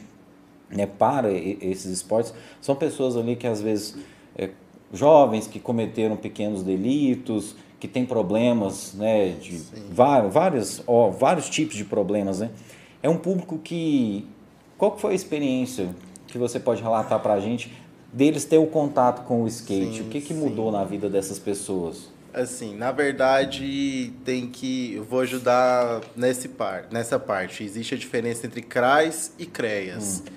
né, 0.69 0.85
para 0.85 1.31
esses 1.31 1.85
esportes, 1.85 2.33
são 2.61 2.75
pessoas 2.75 3.15
ali 3.17 3.35
que 3.35 3.47
às 3.47 3.61
vezes 3.61 3.97
é, 4.35 4.49
jovens 4.93 5.47
que 5.47 5.59
cometeram 5.59 6.15
pequenos 6.15 6.63
delitos, 6.63 7.55
que 7.79 7.87
têm 7.87 8.05
problemas, 8.05 8.93
né, 8.93 9.29
de 9.29 9.59
vários, 9.91 10.83
ó, 10.85 11.09
vários 11.09 11.49
tipos 11.49 11.75
de 11.75 11.83
problemas, 11.83 12.39
né? 12.39 12.51
É 13.03 13.09
um 13.09 13.17
público 13.17 13.57
que 13.57 14.27
qual 14.77 14.97
foi 14.97 15.11
a 15.11 15.15
experiência 15.15 15.95
que 16.27 16.37
você 16.37 16.59
pode 16.59 16.81
relatar 16.81 17.19
para 17.19 17.33
a 17.33 17.39
gente 17.39 17.71
deles 18.11 18.45
ter 18.45 18.57
o 18.57 18.65
contato 18.65 19.25
com 19.25 19.43
o 19.43 19.47
skate? 19.47 19.97
Sim, 19.97 20.01
o 20.01 20.05
que, 20.05 20.21
que 20.21 20.33
mudou 20.33 20.71
na 20.71 20.83
vida 20.83 21.09
dessas 21.09 21.39
pessoas? 21.39 22.09
Assim, 22.33 22.75
na 22.75 22.91
verdade, 22.91 24.13
tem 24.23 24.47
que. 24.47 24.95
Eu 24.95 25.03
vou 25.03 25.19
ajudar 25.19 26.01
nesse 26.15 26.47
par, 26.47 26.85
nessa 26.89 27.19
parte. 27.19 27.63
Existe 27.63 27.93
a 27.93 27.97
diferença 27.97 28.47
entre 28.47 28.61
CRAS 28.61 29.33
e 29.37 29.45
CREAS. 29.45 30.23
Hum. 30.25 30.33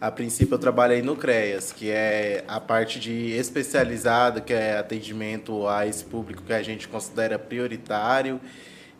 A 0.00 0.10
princípio, 0.10 0.54
eu 0.54 0.58
trabalhei 0.58 1.02
no 1.02 1.16
CREAS, 1.16 1.72
que 1.72 1.90
é 1.90 2.44
a 2.46 2.60
parte 2.60 2.98
de 2.98 3.30
especializado, 3.32 4.40
que 4.40 4.52
é 4.52 4.78
atendimento 4.78 5.66
a 5.66 5.86
esse 5.86 6.04
público 6.04 6.42
que 6.42 6.52
a 6.52 6.62
gente 6.62 6.88
considera 6.88 7.38
prioritário 7.38 8.40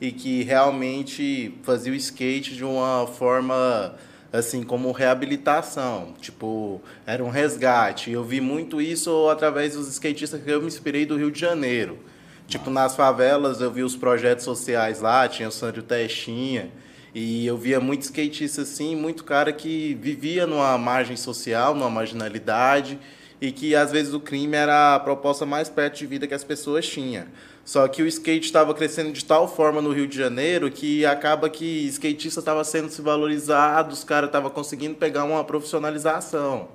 e 0.01 0.11
que 0.11 0.43
realmente 0.43 1.55
fazia 1.63 1.93
o 1.93 1.97
skate 1.97 2.55
de 2.55 2.65
uma 2.65 3.07
forma 3.07 3.95
assim 4.33 4.63
como 4.63 4.93
reabilitação, 4.93 6.15
tipo, 6.21 6.81
era 7.05 7.23
um 7.23 7.29
resgate. 7.29 8.11
Eu 8.11 8.23
vi 8.23 8.41
muito 8.41 8.81
isso 8.81 9.29
através 9.29 9.75
dos 9.75 9.89
skatistas 9.89 10.41
que 10.41 10.51
eu 10.51 10.61
me 10.61 10.69
inspirei 10.69 11.05
do 11.05 11.17
Rio 11.17 11.31
de 11.31 11.41
Janeiro. 11.41 11.99
Tipo, 12.47 12.71
nas 12.71 12.97
favelas 12.97 13.61
eu 13.61 13.71
vi 13.71 13.83
os 13.83 13.97
projetos 13.97 14.45
sociais 14.45 15.01
lá, 15.01 15.29
tinha 15.29 15.49
o 15.49 15.53
Sandro 15.53 15.83
Testinha, 15.83 16.71
e 17.15 17.45
eu 17.47 17.57
via 17.57 17.81
muito 17.81 18.03
skatista 18.03 18.63
assim, 18.63 18.95
muito 18.95 19.25
cara 19.25 19.53
que 19.53 19.95
vivia 20.01 20.47
numa 20.47 20.79
margem 20.79 21.17
social, 21.17 21.75
numa 21.75 21.91
marginalidade, 21.91 22.99
e 23.41 23.51
que 23.51 23.75
às 23.75 23.91
vezes 23.91 24.13
o 24.15 24.21
crime 24.21 24.57
era 24.57 24.95
a 24.95 25.01
proposta 25.01 25.47
mais 25.47 25.69
perto 25.69 25.99
de 25.99 26.07
vida 26.07 26.27
que 26.27 26.35
as 26.35 26.45
pessoas 26.45 26.87
tinham. 26.87 27.25
Só 27.65 27.87
que 27.87 28.03
o 28.03 28.07
skate 28.07 28.47
estava 28.47 28.75
crescendo 28.75 29.13
de 29.13 29.25
tal 29.25 29.47
forma 29.47 29.81
no 29.81 29.93
Rio 29.93 30.07
de 30.07 30.17
Janeiro 30.17 30.71
que 30.71 31.05
acaba 31.07 31.49
que 31.49 31.87
skatista 31.87 32.41
estava 32.41 32.65
sendo 32.65 32.89
se 32.91 33.01
valorizado, 33.03 33.93
os 33.93 34.03
caras 34.03 34.29
estavam 34.29 34.51
conseguindo 34.51 34.95
pegar 34.95 35.25
uma 35.25 35.45
profissionalização. 35.45 36.69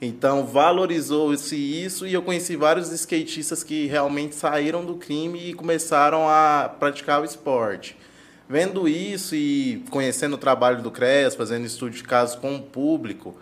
Então 0.00 0.44
valorizou-se 0.44 1.56
isso 1.56 2.06
e 2.06 2.12
eu 2.12 2.22
conheci 2.22 2.56
vários 2.56 2.90
skatistas 2.90 3.62
que 3.62 3.86
realmente 3.86 4.34
saíram 4.34 4.84
do 4.84 4.96
crime 4.96 5.50
e 5.50 5.54
começaram 5.54 6.28
a 6.28 6.68
praticar 6.78 7.22
o 7.22 7.24
esporte. 7.24 7.96
Vendo 8.48 8.86
isso 8.86 9.34
e 9.34 9.82
conhecendo 9.90 10.34
o 10.34 10.38
trabalho 10.38 10.82
do 10.82 10.90
CREAS, 10.90 11.34
fazendo 11.34 11.64
estudo 11.64 11.92
de 11.92 12.02
casos 12.02 12.36
com 12.36 12.56
o 12.56 12.62
público, 12.62 13.34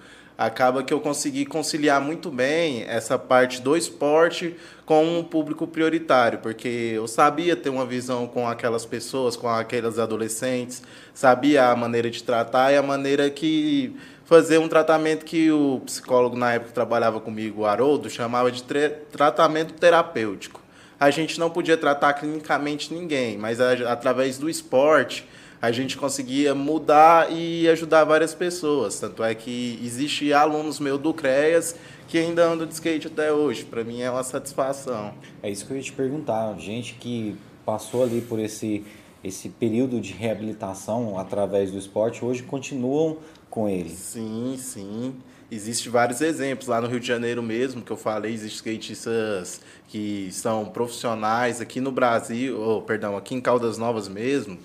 acaba 0.47 0.83
que 0.83 0.93
eu 0.93 1.01
consegui 1.01 1.47
conciliar 1.47 2.01
muito 2.01 2.31
bem 2.31 2.83
essa 2.89 3.19
parte 3.19 3.63
do 3.63 3.77
esporte 3.77 4.57
com 4.85 5.19
um 5.19 5.23
público 5.23 5.67
prioritário, 5.67 6.41
porque 6.41 6.69
eu 6.95 7.07
sabia 7.07 7.55
ter 7.55 7.71
uma 7.71 7.87
visão 7.87 8.27
com 8.27 8.49
aquelas 8.49 8.85
pessoas, 8.85 9.37
com 9.37 9.49
aqueles 9.49 9.99
adolescentes, 9.99 10.83
sabia 11.15 11.67
a 11.67 11.77
maneira 11.77 12.11
de 12.11 12.23
tratar 12.23 12.73
e 12.73 12.77
a 12.77 12.83
maneira 12.83 13.31
que 13.31 13.95
fazer 14.25 14.59
um 14.59 14.69
tratamento 14.69 15.25
que 15.25 15.53
o 15.53 15.81
psicólogo 15.87 16.37
na 16.37 16.55
época 16.55 16.69
que 16.69 16.75
trabalhava 16.75 17.21
comigo, 17.21 17.63
o 17.63 17.67
Haroldo, 17.67 18.11
chamava 18.11 18.51
de 18.51 18.63
tratamento 18.65 19.75
terapêutico. 19.75 20.61
A 20.99 21.11
gente 21.11 21.39
não 21.39 21.51
podia 21.51 21.77
tratar 21.77 22.15
clinicamente 22.15 22.93
ninguém, 22.93 23.37
mas 23.37 23.61
através 23.61 24.39
do 24.39 24.49
esporte 24.49 25.27
a 25.63 25.71
gente 25.71 25.97
conseguia 25.97 26.57
mudar 26.57 27.31
e 27.31 27.69
ajudar 27.69 28.03
várias 28.03 28.35
pessoas. 28.35 28.99
Tanto 28.99 29.23
é 29.23 29.33
que 29.33 29.79
existe 29.81 30.33
alunos 30.33 30.81
meus 30.81 31.01
do 31.01 31.15
CREAS 31.15 31.77
que 32.09 32.19
ainda 32.19 32.45
andam 32.45 32.67
de 32.67 32.75
skate 32.75 33.07
até 33.07 33.33
hoje. 33.33 33.65
Para 33.65 33.85
mim 33.85 34.03
é 34.03 34.11
uma 34.11 34.25
satisfação. 34.25 35.15
É 35.41 35.49
isso 35.49 35.65
que 35.65 35.73
eu 35.73 35.77
ia 35.77 35.83
te 35.85 35.93
perguntar. 35.93 36.59
Gente 36.59 36.95
que 36.95 37.37
passou 37.65 38.03
ali 38.03 38.21
por 38.21 38.41
esse, 38.41 38.85
esse 39.23 39.51
período 39.51 40.01
de 40.01 40.13
reabilitação 40.13 41.17
através 41.17 41.71
do 41.71 41.79
esporte, 41.79 42.25
hoje 42.25 42.43
continuam 42.43 43.19
com 43.49 43.69
ele. 43.69 43.91
Sim, 43.91 44.57
sim. 44.59 45.15
Existem 45.49 45.93
vários 45.93 46.21
exemplos. 46.21 46.67
Lá 46.67 46.81
no 46.81 46.89
Rio 46.89 46.99
de 46.99 47.07
Janeiro 47.07 47.41
mesmo, 47.41 47.83
que 47.83 47.93
eu 47.93 47.97
falei, 47.97 48.33
existem 48.33 48.73
skatistas 48.73 49.61
que 49.87 50.29
são 50.33 50.65
profissionais. 50.65 51.61
Aqui 51.61 51.81
no 51.81 51.93
Brasil, 51.93 52.61
oh, 52.61 52.83
perdão, 52.83 53.17
aqui 53.17 53.37
em 53.37 53.41
Caldas 53.41 53.79
Novas 53.79 54.09
mesmo, 54.09 54.59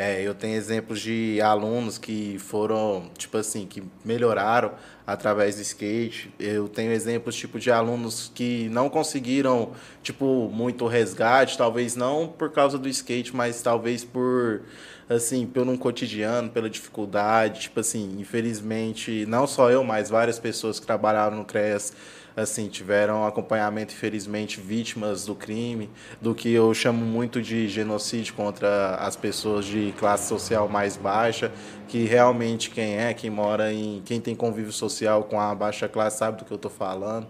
é, 0.00 0.22
eu 0.22 0.34
tenho 0.34 0.56
exemplos 0.56 0.98
de 0.98 1.42
alunos 1.42 1.98
que 1.98 2.38
foram, 2.38 3.10
tipo 3.18 3.36
assim, 3.36 3.66
que 3.66 3.82
melhoraram 4.02 4.72
através 5.06 5.56
do 5.56 5.60
skate. 5.60 6.32
Eu 6.40 6.70
tenho 6.70 6.90
exemplos, 6.90 7.36
tipo, 7.36 7.58
de 7.58 7.70
alunos 7.70 8.32
que 8.34 8.66
não 8.70 8.88
conseguiram, 8.88 9.72
tipo, 10.02 10.48
muito 10.50 10.86
resgate, 10.86 11.58
talvez 11.58 11.96
não 11.96 12.26
por 12.26 12.50
causa 12.50 12.78
do 12.78 12.88
skate, 12.88 13.36
mas 13.36 13.60
talvez 13.60 14.02
por, 14.02 14.62
assim, 15.06 15.46
pelo 15.46 15.70
um 15.70 15.76
cotidiano, 15.76 16.48
pela 16.48 16.70
dificuldade. 16.70 17.60
Tipo 17.60 17.80
assim, 17.80 18.16
infelizmente, 18.18 19.26
não 19.26 19.46
só 19.46 19.70
eu, 19.70 19.84
mas 19.84 20.08
várias 20.08 20.38
pessoas 20.38 20.80
que 20.80 20.86
trabalharam 20.86 21.36
no 21.36 21.44
CREAS 21.44 21.92
assim, 22.40 22.68
tiveram 22.68 23.26
acompanhamento, 23.26 23.92
infelizmente, 23.94 24.60
vítimas 24.60 25.24
do 25.24 25.34
crime, 25.34 25.90
do 26.20 26.34
que 26.34 26.52
eu 26.52 26.72
chamo 26.74 27.04
muito 27.04 27.40
de 27.40 27.68
genocídio 27.68 28.34
contra 28.34 28.96
as 28.96 29.16
pessoas 29.16 29.64
de 29.64 29.94
classe 29.98 30.28
social 30.28 30.68
mais 30.68 30.96
baixa, 30.96 31.52
que 31.88 32.04
realmente 32.04 32.70
quem 32.70 32.96
é, 32.96 33.14
quem 33.14 33.30
mora 33.30 33.72
em, 33.72 34.02
quem 34.04 34.20
tem 34.20 34.34
convívio 34.34 34.72
social 34.72 35.24
com 35.24 35.40
a 35.40 35.54
baixa 35.54 35.88
classe 35.88 36.18
sabe 36.18 36.38
do 36.38 36.44
que 36.44 36.52
eu 36.52 36.56
estou 36.56 36.70
falando, 36.70 37.26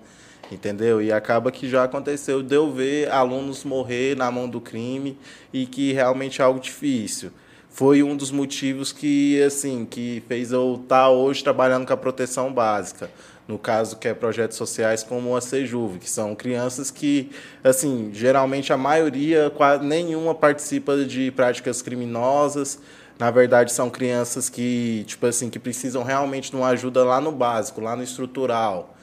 entendeu? 0.51 1.03
E 1.03 1.13
acaba 1.13 1.51
que 1.51 1.69
já 1.69 1.85
aconteceu 1.85 2.43
de 2.43 2.55
eu 2.55 2.73
ver 2.73 3.11
alunos 3.11 3.65
morrer 3.65 4.17
na 4.17 4.31
mão 4.31 4.49
do 4.49 4.61
crime 4.61 5.19
e 5.53 5.67
que 5.67 5.93
realmente 5.93 6.41
é 6.41 6.45
algo 6.45 6.61
difícil 6.61 7.31
foi 7.71 8.03
um 8.03 8.17
dos 8.17 8.31
motivos 8.33 8.93
que 8.93 9.41
assim 9.43 9.87
que 9.87 10.23
fez 10.27 10.51
eu 10.51 10.81
estar 10.83 11.09
hoje 11.09 11.43
trabalhando 11.43 11.87
com 11.87 11.93
a 11.93 11.97
proteção 11.97 12.53
básica 12.53 13.09
no 13.51 13.59
caso 13.59 13.97
que 13.97 14.07
é 14.07 14.15
projetos 14.15 14.57
sociais 14.57 15.03
como 15.03 15.37
a 15.37 15.41
Sejuve, 15.41 15.99
que 15.99 16.09
são 16.09 16.37
crianças 16.37 16.89
que, 16.89 17.31
assim, 17.65 18.11
geralmente 18.15 18.73
a 18.73 18.77
maioria, 18.77 19.51
quase 19.51 19.85
nenhuma 19.85 20.33
participa 20.35 20.97
de 21.05 21.33
práticas 21.33 21.83
criminosas. 21.83 22.79
Na 23.19 23.29
verdade, 23.31 23.73
são 23.73 23.91
crianças 23.91 24.49
que, 24.49 25.05
tipo 25.05 25.27
assim, 25.27 25.51
que 25.51 25.59
precisam 25.59 26.05
realmente 26.05 26.51
de 26.51 26.57
uma 26.57 26.69
ajuda 26.69 27.05
lá 27.05 27.21
no 27.21 27.33
básico, 27.33 27.81
lá 27.81 27.97
no 27.97 28.05
estrutural. 28.05 28.95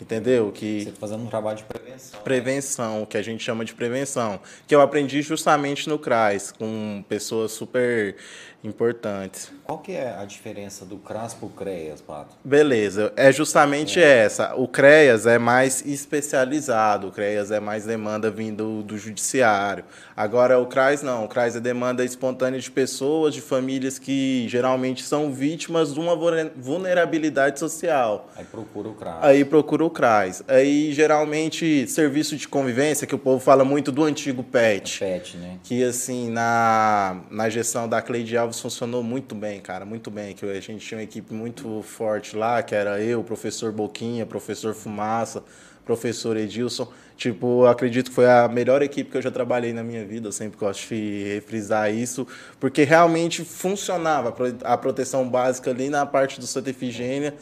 Entendeu? 0.00 0.52
Que 0.52 0.82
Você 0.82 0.88
está 0.90 1.00
fazendo 1.00 1.24
um 1.24 1.26
trabalho 1.26 1.56
de 1.56 1.64
prevenção. 1.64 2.18
Né? 2.18 2.24
Prevenção, 2.24 3.00
né? 3.00 3.06
que 3.06 3.16
a 3.16 3.22
gente 3.22 3.42
chama 3.42 3.64
de 3.64 3.74
prevenção. 3.74 4.38
Que 4.68 4.74
eu 4.74 4.80
aprendi 4.82 5.22
justamente 5.22 5.88
no 5.88 5.98
CRAS, 5.98 6.52
com 6.52 7.02
pessoas 7.08 7.52
super 7.52 8.14
importantes. 8.62 9.50
Qual 9.64 9.78
que 9.78 9.92
é 9.92 10.16
a 10.16 10.24
diferença 10.24 10.84
do 10.84 10.96
CRAS 10.96 11.34
para 11.34 11.46
o 11.46 11.50
CREAS, 11.50 12.00
Pato? 12.00 12.34
Beleza, 12.44 13.12
é 13.16 13.32
justamente 13.32 14.00
é. 14.00 14.24
essa. 14.24 14.54
O 14.54 14.68
CREAS 14.68 15.26
é 15.26 15.38
mais 15.38 15.84
especializado, 15.84 17.08
o 17.08 17.12
CREAS 17.12 17.50
é 17.50 17.60
mais 17.60 17.84
demanda 17.84 18.30
vindo 18.30 18.82
do 18.82 18.96
judiciário. 18.96 19.84
Agora 20.16 20.58
o 20.58 20.66
CRAS 20.66 21.02
não, 21.02 21.24
o 21.24 21.28
CRAS 21.28 21.56
é 21.56 21.60
demanda 21.60 22.04
espontânea 22.04 22.60
de 22.60 22.70
pessoas, 22.70 23.34
de 23.34 23.40
famílias 23.40 23.98
que 23.98 24.46
geralmente 24.48 25.02
são 25.02 25.32
vítimas 25.32 25.94
de 25.94 26.00
uma 26.00 26.16
vulnerabilidade 26.56 27.58
social. 27.58 28.28
Aí 28.36 28.44
procura 28.44 28.88
o 28.88 28.94
CRAS. 28.94 29.18
Aí 29.20 29.44
procura 29.44 29.84
o 29.84 29.90
CRAS. 29.90 30.42
Aí 30.48 30.92
geralmente 30.92 31.86
serviço 31.88 32.36
de 32.36 32.48
convivência, 32.48 33.06
que 33.06 33.14
o 33.14 33.18
povo 33.18 33.40
fala 33.40 33.64
muito 33.64 33.90
do 33.92 34.04
antigo 34.04 34.42
PET. 34.42 34.96
O 34.96 35.06
PET, 35.06 35.36
né? 35.36 35.58
Que 35.62 35.84
assim, 35.84 36.30
na, 36.30 37.20
na 37.30 37.48
gestão 37.48 37.88
da 37.88 38.00
Cleide 38.00 38.36
Funcionou 38.52 39.02
muito 39.02 39.34
bem, 39.34 39.60
cara, 39.60 39.84
muito 39.84 40.10
bem. 40.10 40.34
Que 40.34 40.44
a 40.46 40.60
gente 40.60 40.86
tinha 40.86 40.98
uma 40.98 41.04
equipe 41.04 41.32
muito 41.32 41.82
forte 41.82 42.36
lá, 42.36 42.62
que 42.62 42.74
era 42.74 43.00
eu, 43.00 43.22
professor 43.22 43.72
Boquinha, 43.72 44.26
professor 44.26 44.74
Fumaça, 44.74 45.42
professor 45.84 46.36
Edilson. 46.36 46.88
Tipo, 47.16 47.64
acredito 47.66 48.10
que 48.10 48.14
foi 48.14 48.28
a 48.28 48.46
melhor 48.48 48.82
equipe 48.82 49.10
que 49.10 49.16
eu 49.16 49.22
já 49.22 49.30
trabalhei 49.30 49.72
na 49.72 49.82
minha 49.82 50.04
vida. 50.04 50.30
Sempre 50.32 50.58
gosto 50.58 50.88
de 50.88 51.24
refrisar 51.34 51.92
isso, 51.92 52.26
porque 52.60 52.84
realmente 52.84 53.44
funcionava 53.44 54.34
a 54.64 54.76
proteção 54.76 55.28
básica 55.28 55.70
ali 55.70 55.88
na 55.88 56.04
parte 56.04 56.38
do 56.38 56.46
Santa 56.46 56.70
Efigênia 56.70 57.34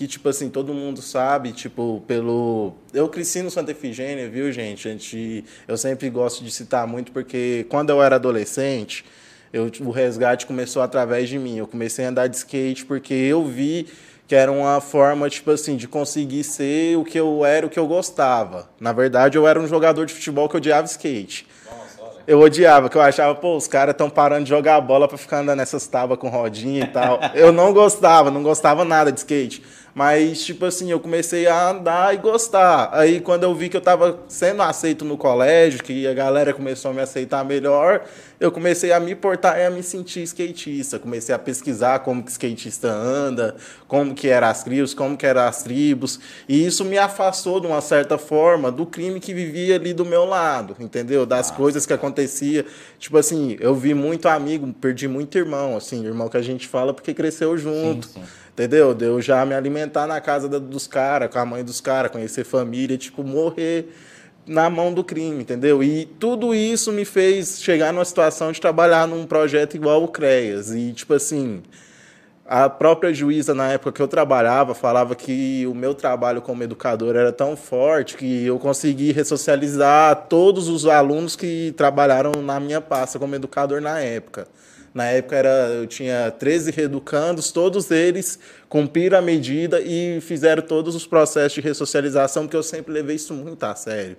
que, 0.00 0.06
tipo 0.06 0.28
assim, 0.30 0.48
todo 0.48 0.72
mundo 0.72 1.02
sabe, 1.02 1.52
tipo, 1.52 2.02
pelo... 2.06 2.72
Eu 2.90 3.06
cresci 3.06 3.42
no 3.42 3.50
Santa 3.50 3.72
Efigênia, 3.72 4.30
viu, 4.30 4.50
gente? 4.50 4.88
A 4.88 4.92
gente... 4.92 5.44
Eu 5.68 5.76
sempre 5.76 6.08
gosto 6.08 6.42
de 6.42 6.50
citar 6.50 6.86
muito, 6.86 7.12
porque 7.12 7.66
quando 7.68 7.90
eu 7.90 8.02
era 8.02 8.16
adolescente, 8.16 9.04
eu, 9.52 9.70
o 9.80 9.90
resgate 9.90 10.46
começou 10.46 10.82
através 10.82 11.28
de 11.28 11.38
mim. 11.38 11.56
Eu 11.58 11.66
comecei 11.66 12.04
a 12.04 12.08
andar 12.08 12.26
de 12.26 12.36
skate 12.36 12.84
porque 12.84 13.14
eu 13.14 13.44
vi 13.44 13.88
que 14.26 14.34
era 14.36 14.52
uma 14.52 14.80
forma, 14.80 15.28
tipo 15.28 15.50
assim, 15.50 15.76
de 15.76 15.88
conseguir 15.88 16.44
ser 16.44 16.96
o 16.96 17.04
que 17.04 17.18
eu 17.18 17.44
era, 17.44 17.66
o 17.66 17.68
que 17.68 17.78
eu 17.78 17.88
gostava. 17.88 18.70
Na 18.78 18.92
verdade, 18.92 19.36
eu 19.36 19.44
era 19.44 19.58
um 19.58 19.66
jogador 19.66 20.06
de 20.06 20.14
futebol 20.14 20.48
que 20.48 20.56
odiava 20.56 20.86
skate. 20.86 21.48
Eu 22.28 22.38
odiava, 22.38 22.88
que 22.88 22.96
eu 22.96 23.02
achava, 23.02 23.34
pô, 23.34 23.56
os 23.56 23.66
caras 23.66 23.92
estão 23.92 24.08
parando 24.08 24.44
de 24.44 24.50
jogar 24.50 24.80
bola 24.80 25.08
para 25.08 25.18
ficar 25.18 25.38
andando 25.38 25.58
nessas 25.58 25.84
tábuas 25.88 26.16
com 26.20 26.28
rodinha 26.28 26.84
e 26.84 26.86
tal. 26.86 27.18
eu 27.34 27.50
não 27.50 27.72
gostava, 27.72 28.30
não 28.30 28.40
gostava 28.40 28.84
nada 28.84 29.10
de 29.10 29.18
skate. 29.18 29.64
Mas, 29.94 30.44
tipo 30.44 30.64
assim, 30.64 30.90
eu 30.90 31.00
comecei 31.00 31.46
a 31.46 31.70
andar 31.70 32.14
e 32.14 32.18
gostar. 32.18 32.90
Aí, 32.92 33.20
quando 33.20 33.44
eu 33.44 33.54
vi 33.54 33.68
que 33.68 33.76
eu 33.76 33.80
estava 33.80 34.20
sendo 34.28 34.62
aceito 34.62 35.04
no 35.04 35.16
colégio, 35.16 35.82
que 35.82 36.06
a 36.06 36.14
galera 36.14 36.52
começou 36.52 36.90
a 36.90 36.94
me 36.94 37.00
aceitar 37.00 37.44
melhor, 37.44 38.04
eu 38.38 38.50
comecei 38.50 38.92
a 38.92 39.00
me 39.00 39.14
portar 39.14 39.58
e 39.58 39.66
a 39.66 39.70
me 39.70 39.82
sentir 39.82 40.22
skatista. 40.22 40.98
Comecei 40.98 41.34
a 41.34 41.38
pesquisar 41.38 41.98
como 42.00 42.22
que 42.22 42.30
skatista 42.30 42.88
anda, 42.88 43.56
como 43.86 44.14
que 44.14 44.28
eram 44.28 44.46
as 44.46 44.62
tribos, 44.62 44.94
como 44.94 45.16
que 45.16 45.26
eram 45.26 45.42
as 45.42 45.62
tribos. 45.62 46.20
E 46.48 46.64
isso 46.64 46.84
me 46.84 46.96
afastou, 46.96 47.60
de 47.60 47.66
uma 47.66 47.80
certa 47.80 48.16
forma, 48.16 48.70
do 48.70 48.86
crime 48.86 49.20
que 49.20 49.34
vivia 49.34 49.74
ali 49.74 49.92
do 49.92 50.04
meu 50.04 50.24
lado, 50.24 50.76
entendeu? 50.80 51.26
Das 51.26 51.50
ah, 51.50 51.54
coisas 51.54 51.84
que 51.84 51.92
acontecia. 51.92 52.64
Tipo 52.98 53.18
assim, 53.18 53.56
eu 53.60 53.74
vi 53.74 53.92
muito 53.92 54.28
amigo, 54.28 54.72
perdi 54.80 55.08
muito 55.08 55.36
irmão, 55.36 55.76
assim, 55.76 56.04
irmão 56.04 56.28
que 56.28 56.36
a 56.36 56.42
gente 56.42 56.66
fala 56.66 56.94
porque 56.94 57.12
cresceu 57.12 57.58
junto. 57.58 58.06
Sim, 58.06 58.20
sim. 58.20 58.39
Entendeu? 58.52 58.94
De 58.94 59.04
eu 59.06 59.20
já 59.22 59.44
me 59.46 59.54
alimentar 59.54 60.06
na 60.06 60.20
casa 60.20 60.48
dos 60.48 60.86
caras, 60.86 61.30
com 61.30 61.38
a 61.38 61.46
mãe 61.46 61.64
dos 61.64 61.80
caras, 61.80 62.10
conhecer 62.10 62.44
família, 62.44 62.98
tipo, 62.98 63.22
morrer 63.22 63.88
na 64.46 64.68
mão 64.68 64.92
do 64.92 65.04
crime, 65.04 65.42
entendeu? 65.42 65.82
E 65.82 66.06
tudo 66.18 66.54
isso 66.54 66.92
me 66.92 67.04
fez 67.04 67.62
chegar 67.62 67.92
numa 67.92 68.04
situação 68.04 68.50
de 68.50 68.60
trabalhar 68.60 69.06
num 69.06 69.26
projeto 69.26 69.74
igual 69.76 70.02
o 70.02 70.08
CREAS. 70.08 70.72
E, 70.72 70.92
tipo 70.92 71.14
assim, 71.14 71.62
a 72.52 72.68
própria 72.68 73.14
juíza, 73.14 73.54
na 73.54 73.68
época 73.70 73.92
que 73.92 74.02
eu 74.02 74.08
trabalhava, 74.08 74.74
falava 74.74 75.14
que 75.14 75.64
o 75.68 75.74
meu 75.74 75.94
trabalho 75.94 76.42
como 76.42 76.64
educador 76.64 77.14
era 77.14 77.32
tão 77.32 77.56
forte 77.56 78.16
que 78.16 78.44
eu 78.44 78.58
consegui 78.58 79.12
ressocializar 79.12 80.26
todos 80.28 80.68
os 80.68 80.84
alunos 80.84 81.36
que 81.36 81.72
trabalharam 81.76 82.32
na 82.42 82.58
minha 82.58 82.80
pasta 82.80 83.20
como 83.20 83.36
educador 83.36 83.80
na 83.80 84.00
época. 84.00 84.48
Na 84.92 85.04
época 85.04 85.36
era, 85.36 85.68
eu 85.68 85.86
tinha 85.86 86.30
13 86.30 86.72
reeducandos, 86.72 87.52
todos 87.52 87.90
eles 87.90 88.38
cumpriram 88.68 89.18
a 89.18 89.22
medida 89.22 89.80
e 89.80 90.20
fizeram 90.20 90.62
todos 90.62 90.94
os 90.96 91.06
processos 91.06 91.52
de 91.52 91.60
ressocialização, 91.60 92.44
porque 92.44 92.56
eu 92.56 92.62
sempre 92.62 92.92
levei 92.92 93.16
isso 93.16 93.32
muito 93.32 93.62
a 93.62 93.74
sério. 93.74 94.16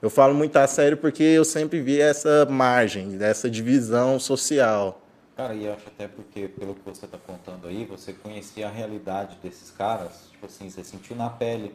Eu 0.00 0.10
falo 0.10 0.34
muito 0.34 0.56
a 0.56 0.66
sério 0.66 0.96
porque 0.96 1.22
eu 1.22 1.44
sempre 1.44 1.80
vi 1.80 2.00
essa 2.00 2.46
margem, 2.46 3.16
essa 3.20 3.50
divisão 3.50 4.18
social. 4.18 5.00
Cara, 5.36 5.54
e 5.54 5.68
acho 5.68 5.88
até 5.88 6.06
porque, 6.06 6.46
pelo 6.48 6.74
que 6.74 6.82
você 6.84 7.04
está 7.06 7.18
contando 7.18 7.66
aí, 7.66 7.84
você 7.84 8.12
conhecia 8.12 8.68
a 8.68 8.70
realidade 8.70 9.36
desses 9.42 9.70
caras, 9.70 10.28
tipo 10.30 10.46
assim, 10.46 10.68
você 10.68 10.84
sentiu 10.84 11.16
na 11.16 11.30
pele 11.30 11.72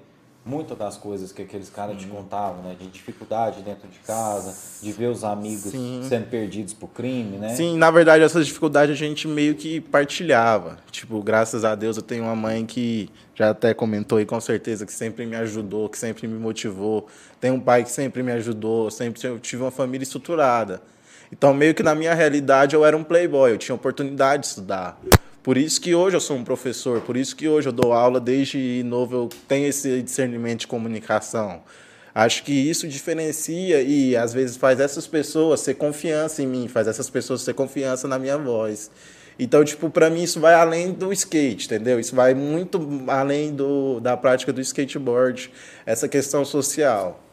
muitas 0.48 0.78
das 0.78 0.96
coisas 0.96 1.32
que 1.32 1.42
aqueles 1.42 1.70
caras 1.70 1.98
te 1.98 2.08
contavam, 2.08 2.64
né? 2.64 2.76
De 2.80 2.88
dificuldade 2.88 3.62
dentro 3.62 3.88
de 3.88 4.00
casa, 4.00 4.56
de 4.82 4.92
ver 4.92 5.08
os 5.08 5.24
amigos 5.24 5.72
Sim. 5.72 6.02
sendo 6.08 6.28
perdidos 6.28 6.74
por 6.74 6.88
crime, 6.88 7.38
né? 7.38 7.50
Sim, 7.56 7.78
na 7.78 7.92
verdade, 7.92 8.24
essas 8.24 8.48
dificuldades 8.48 8.94
a 8.94 8.98
gente 8.98 9.28
meio 9.28 9.56
que 9.56 9.82
partilhava. 9.82 10.78
Tipo, 10.90 11.22
graças 11.22 11.66
a 11.66 11.76
Deus 11.76 11.98
eu 11.98 12.04
tenho 12.04 12.24
uma 12.24 12.36
mãe 12.36 12.66
que 12.66 13.10
já 13.36 13.50
até 13.50 13.74
comentou 13.74 14.18
aí 14.18 14.26
com 14.26 14.40
certeza 14.40 14.86
que 14.86 14.94
sempre 14.94 15.26
me 15.26 15.36
ajudou, 15.36 15.90
que 15.90 15.98
sempre 15.98 16.28
me 16.28 16.40
motivou. 16.40 17.08
Tem 17.40 17.52
um 17.52 17.60
pai 17.60 17.84
que 17.84 17.92
sempre 17.92 18.24
me 18.24 18.32
ajudou, 18.32 18.90
sempre 18.90 19.26
eu 19.28 19.38
tive 19.38 19.64
uma 19.64 19.72
família 19.72 20.04
estruturada. 20.04 20.82
Então, 21.32 21.54
meio 21.54 21.74
que 21.76 21.84
na 21.84 21.94
minha 21.94 22.14
realidade, 22.14 22.74
eu 22.74 22.86
era 22.86 22.96
um 22.96 23.04
playboy, 23.04 23.52
eu 23.52 23.58
tinha 23.58 23.76
oportunidade 23.76 24.44
de 24.44 24.48
estudar. 24.48 24.98
Por 25.48 25.56
isso 25.56 25.80
que 25.80 25.96
hoje 25.96 26.14
eu 26.14 26.20
sou 26.20 26.36
um 26.36 26.44
professor, 26.44 27.00
por 27.00 27.16
isso 27.16 27.34
que 27.34 27.48
hoje 27.48 27.70
eu 27.70 27.72
dou 27.72 27.94
aula 27.94 28.20
desde 28.20 28.84
novo, 28.84 29.16
eu 29.16 29.30
tenho 29.48 29.66
esse 29.66 30.02
discernimento 30.02 30.60
de 30.60 30.68
comunicação. 30.68 31.62
Acho 32.14 32.44
que 32.44 32.52
isso 32.52 32.86
diferencia 32.86 33.82
e 33.82 34.14
às 34.14 34.34
vezes 34.34 34.58
faz 34.58 34.78
essas 34.82 35.08
pessoas 35.08 35.64
ter 35.64 35.76
confiança 35.76 36.44
em 36.44 36.48
mim, 36.48 36.68
faz 36.68 36.86
essas 36.86 37.10
pessoas 37.10 37.46
ter 37.46 37.54
confiança 37.54 38.10
na 38.10 38.20
minha 38.20 38.38
voz. 38.38 38.92
Então, 39.40 39.64
tipo, 39.64 39.90
para 39.90 40.10
mim 40.10 40.24
isso 40.24 40.38
vai 40.38 40.54
além 40.54 40.92
do 40.92 41.14
skate, 41.14 41.68
entendeu? 41.68 41.98
Isso 41.98 42.14
vai 42.14 42.34
muito 42.34 42.86
além 43.08 43.56
do, 43.56 44.02
da 44.02 44.18
prática 44.18 44.52
do 44.52 44.60
skateboard, 44.60 45.50
essa 45.86 46.10
questão 46.10 46.44
social. 46.44 47.24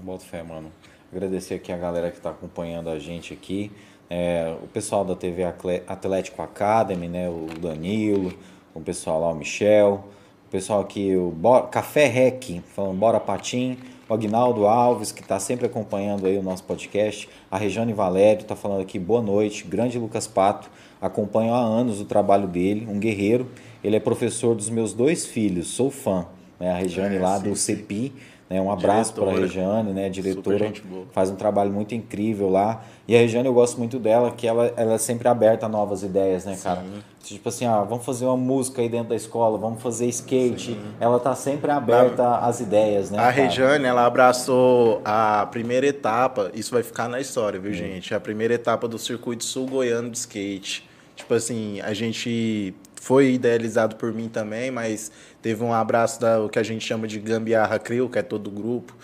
Boto 0.00 0.24
fé, 0.24 0.44
mano. 0.44 0.70
Agradecer 1.12 1.54
aqui 1.54 1.72
a 1.72 1.76
galera 1.76 2.12
que 2.12 2.18
está 2.18 2.30
acompanhando 2.30 2.88
a 2.88 3.00
gente 3.00 3.32
aqui. 3.32 3.72
É, 4.10 4.54
o 4.62 4.66
pessoal 4.66 5.04
da 5.04 5.14
TV 5.14 5.44
Atlético 5.86 6.40
Academy, 6.42 7.08
né? 7.08 7.28
O 7.28 7.46
Danilo, 7.60 8.32
o 8.74 8.80
pessoal 8.80 9.20
lá, 9.20 9.28
o 9.28 9.34
Michel, 9.34 10.04
o 10.46 10.50
pessoal 10.50 10.80
aqui, 10.80 11.14
o 11.14 11.34
Café 11.70 12.06
Rec, 12.06 12.62
falando 12.74 12.96
Bora 12.96 13.20
Patim, 13.20 13.76
o 14.08 14.14
Agnaldo 14.14 14.66
Alves, 14.66 15.12
que 15.12 15.20
está 15.20 15.38
sempre 15.38 15.66
acompanhando 15.66 16.26
aí 16.26 16.38
o 16.38 16.42
nosso 16.42 16.64
podcast, 16.64 17.28
a 17.50 17.58
Regiane 17.58 17.92
Valério 17.92 18.42
está 18.42 18.56
falando 18.56 18.80
aqui, 18.80 18.98
boa 18.98 19.20
noite, 19.20 19.64
grande 19.64 19.98
Lucas 19.98 20.26
Pato, 20.26 20.70
acompanho 21.00 21.52
há 21.52 21.60
anos 21.60 22.00
o 22.00 22.06
trabalho 22.06 22.48
dele, 22.48 22.86
um 22.88 22.98
guerreiro, 22.98 23.50
ele 23.84 23.96
é 23.96 24.00
professor 24.00 24.54
dos 24.54 24.70
meus 24.70 24.94
dois 24.94 25.26
filhos, 25.26 25.68
sou 25.68 25.90
fã, 25.90 26.26
né? 26.58 26.70
a 26.70 26.76
Regiane 26.76 27.16
é, 27.16 27.20
lá 27.20 27.38
sim, 27.38 27.50
do 27.50 27.54
CEPI, 27.54 28.14
né? 28.48 28.60
Um 28.60 28.70
abraço 28.70 29.12
para 29.12 29.30
a 29.30 29.34
Regiane, 29.34 29.92
né? 29.92 30.08
diretora, 30.08 30.72
faz 31.12 31.30
um 31.30 31.36
trabalho 31.36 31.70
muito 31.70 31.94
incrível 31.94 32.48
lá. 32.48 32.82
E 33.08 33.16
a 33.16 33.20
Regiane 33.20 33.48
eu 33.48 33.54
gosto 33.54 33.78
muito 33.78 33.98
dela, 33.98 34.30
que 34.30 34.46
ela, 34.46 34.70
ela 34.76 34.92
é 34.92 34.98
sempre 34.98 35.28
aberta 35.28 35.64
a 35.64 35.68
novas 35.68 36.02
ideias, 36.02 36.44
né, 36.44 36.58
cara? 36.62 36.82
Sim. 36.82 37.02
Tipo 37.22 37.48
assim, 37.48 37.64
ah, 37.64 37.82
vamos 37.82 38.04
fazer 38.04 38.26
uma 38.26 38.36
música 38.36 38.82
aí 38.82 38.88
dentro 38.90 39.08
da 39.08 39.16
escola, 39.16 39.56
vamos 39.56 39.82
fazer 39.82 40.06
skate. 40.08 40.72
Sim. 40.72 40.80
Ela 41.00 41.18
tá 41.18 41.34
sempre 41.34 41.70
aberta 41.70 42.36
às 42.36 42.60
ideias, 42.60 43.10
né? 43.10 43.18
A 43.18 43.22
cara? 43.22 43.32
Regiane, 43.32 43.86
ela 43.86 44.04
abraçou 44.04 45.00
a 45.06 45.48
primeira 45.50 45.86
etapa, 45.86 46.50
isso 46.52 46.70
vai 46.70 46.82
ficar 46.82 47.08
na 47.08 47.18
história, 47.18 47.58
viu, 47.58 47.72
gente? 47.72 48.14
A 48.14 48.20
primeira 48.20 48.52
etapa 48.52 48.86
do 48.86 48.98
Circuito 48.98 49.42
Sul 49.42 49.66
Goiano 49.66 50.10
de 50.10 50.18
Skate. 50.18 50.86
Tipo 51.16 51.32
assim, 51.32 51.80
a 51.80 51.94
gente 51.94 52.74
foi 53.00 53.32
idealizado 53.32 53.96
por 53.96 54.12
mim 54.12 54.28
também, 54.28 54.70
mas 54.70 55.10
teve 55.40 55.64
um 55.64 55.72
abraço 55.72 56.20
da 56.20 56.42
o 56.42 56.50
que 56.50 56.58
a 56.58 56.62
gente 56.62 56.84
chama 56.84 57.08
de 57.08 57.18
Gambiarra 57.18 57.78
Crew, 57.78 58.10
que 58.10 58.18
é 58.18 58.22
todo 58.22 58.48
o 58.48 58.50
grupo. 58.50 58.94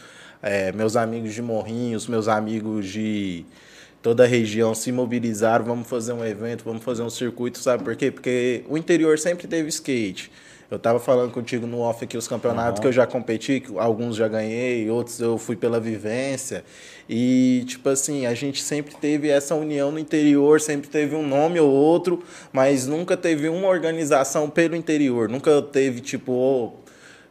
É, 0.42 0.72
meus 0.72 0.94
amigos 0.94 1.32
de 1.32 1.40
Morrinhos, 1.40 2.06
meus 2.06 2.28
amigos 2.28 2.86
de 2.86 3.46
toda 4.04 4.24
a 4.24 4.26
região 4.26 4.74
se 4.74 4.92
mobilizaram, 4.92 5.64
vamos 5.64 5.88
fazer 5.88 6.12
um 6.12 6.22
evento, 6.22 6.62
vamos 6.62 6.84
fazer 6.84 7.02
um 7.02 7.08
circuito, 7.08 7.58
sabe 7.58 7.82
por 7.82 7.96
quê? 7.96 8.10
Porque 8.10 8.62
o 8.68 8.76
interior 8.76 9.18
sempre 9.18 9.48
teve 9.48 9.70
skate. 9.70 10.30
Eu 10.70 10.76
estava 10.76 11.00
falando 11.00 11.32
contigo 11.32 11.66
no 11.66 11.78
off 11.78 12.04
aqui 12.04 12.18
os 12.18 12.28
campeonatos 12.28 12.78
uhum. 12.78 12.82
que 12.82 12.88
eu 12.88 12.92
já 12.92 13.06
competi, 13.06 13.62
alguns 13.78 14.14
já 14.16 14.28
ganhei, 14.28 14.90
outros 14.90 15.20
eu 15.20 15.38
fui 15.38 15.56
pela 15.56 15.80
vivência. 15.80 16.66
E, 17.08 17.64
tipo 17.66 17.88
assim, 17.88 18.26
a 18.26 18.34
gente 18.34 18.62
sempre 18.62 18.94
teve 18.94 19.28
essa 19.28 19.54
união 19.54 19.90
no 19.90 19.98
interior, 19.98 20.60
sempre 20.60 20.90
teve 20.90 21.16
um 21.16 21.26
nome 21.26 21.58
ou 21.58 21.70
outro, 21.70 22.22
mas 22.52 22.86
nunca 22.86 23.16
teve 23.16 23.48
uma 23.48 23.68
organização 23.68 24.50
pelo 24.50 24.76
interior. 24.76 25.30
Nunca 25.30 25.62
teve, 25.62 26.02
tipo, 26.02 26.32
oh, 26.32 26.83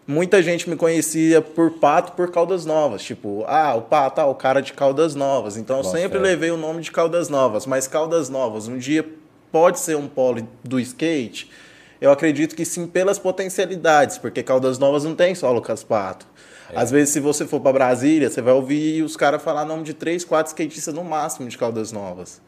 muita 0.07 0.41
gente 0.41 0.69
me 0.69 0.75
conhecia 0.75 1.41
por 1.41 1.71
Pato 1.71 2.13
por 2.13 2.31
Caldas 2.31 2.65
Novas. 2.65 3.03
Tipo, 3.03 3.43
ah, 3.47 3.75
o 3.75 3.81
Pato, 3.81 4.21
ah, 4.21 4.25
o 4.25 4.35
cara 4.35 4.61
de 4.61 4.73
Caldas 4.73 5.15
Novas. 5.15 5.57
Então 5.57 5.77
eu 5.77 5.83
sempre 5.83 6.19
levei 6.19 6.51
o 6.51 6.57
nome 6.57 6.81
de 6.81 6.91
Caldas 6.91 7.29
Novas. 7.29 7.65
Mas 7.65 7.87
Caldas 7.87 8.29
Novas, 8.29 8.67
um 8.67 8.77
dia 8.77 9.05
pode 9.51 9.79
ser 9.79 9.95
um 9.95 10.07
polo 10.07 10.47
do 10.63 10.79
skate? 10.79 11.49
Eu 12.01 12.11
acredito 12.11 12.55
que 12.55 12.65
sim, 12.65 12.85
pelas 12.85 13.17
potencialidades, 13.17 14.17
porque 14.17 14.43
Caldas 14.43 14.77
Novas 14.77 15.05
não 15.05 15.15
tem 15.15 15.33
só 15.33 15.51
Lucas 15.51 15.83
Pato. 15.83 16.27
É. 16.69 16.77
Às 16.77 16.91
vezes, 16.91 17.13
se 17.13 17.19
você 17.19 17.45
for 17.45 17.61
para 17.61 17.71
Brasília, 17.71 18.29
você 18.29 18.41
vai 18.41 18.53
ouvir 18.53 19.03
os 19.03 19.15
caras 19.15 19.41
falar 19.41 19.63
nome 19.63 19.83
de 19.83 19.93
três, 19.93 20.25
quatro 20.25 20.49
skatistas 20.49 20.93
no 20.93 21.03
máximo 21.03 21.47
de 21.47 21.57
Caldas 21.57 21.91
Novas. 21.91 22.41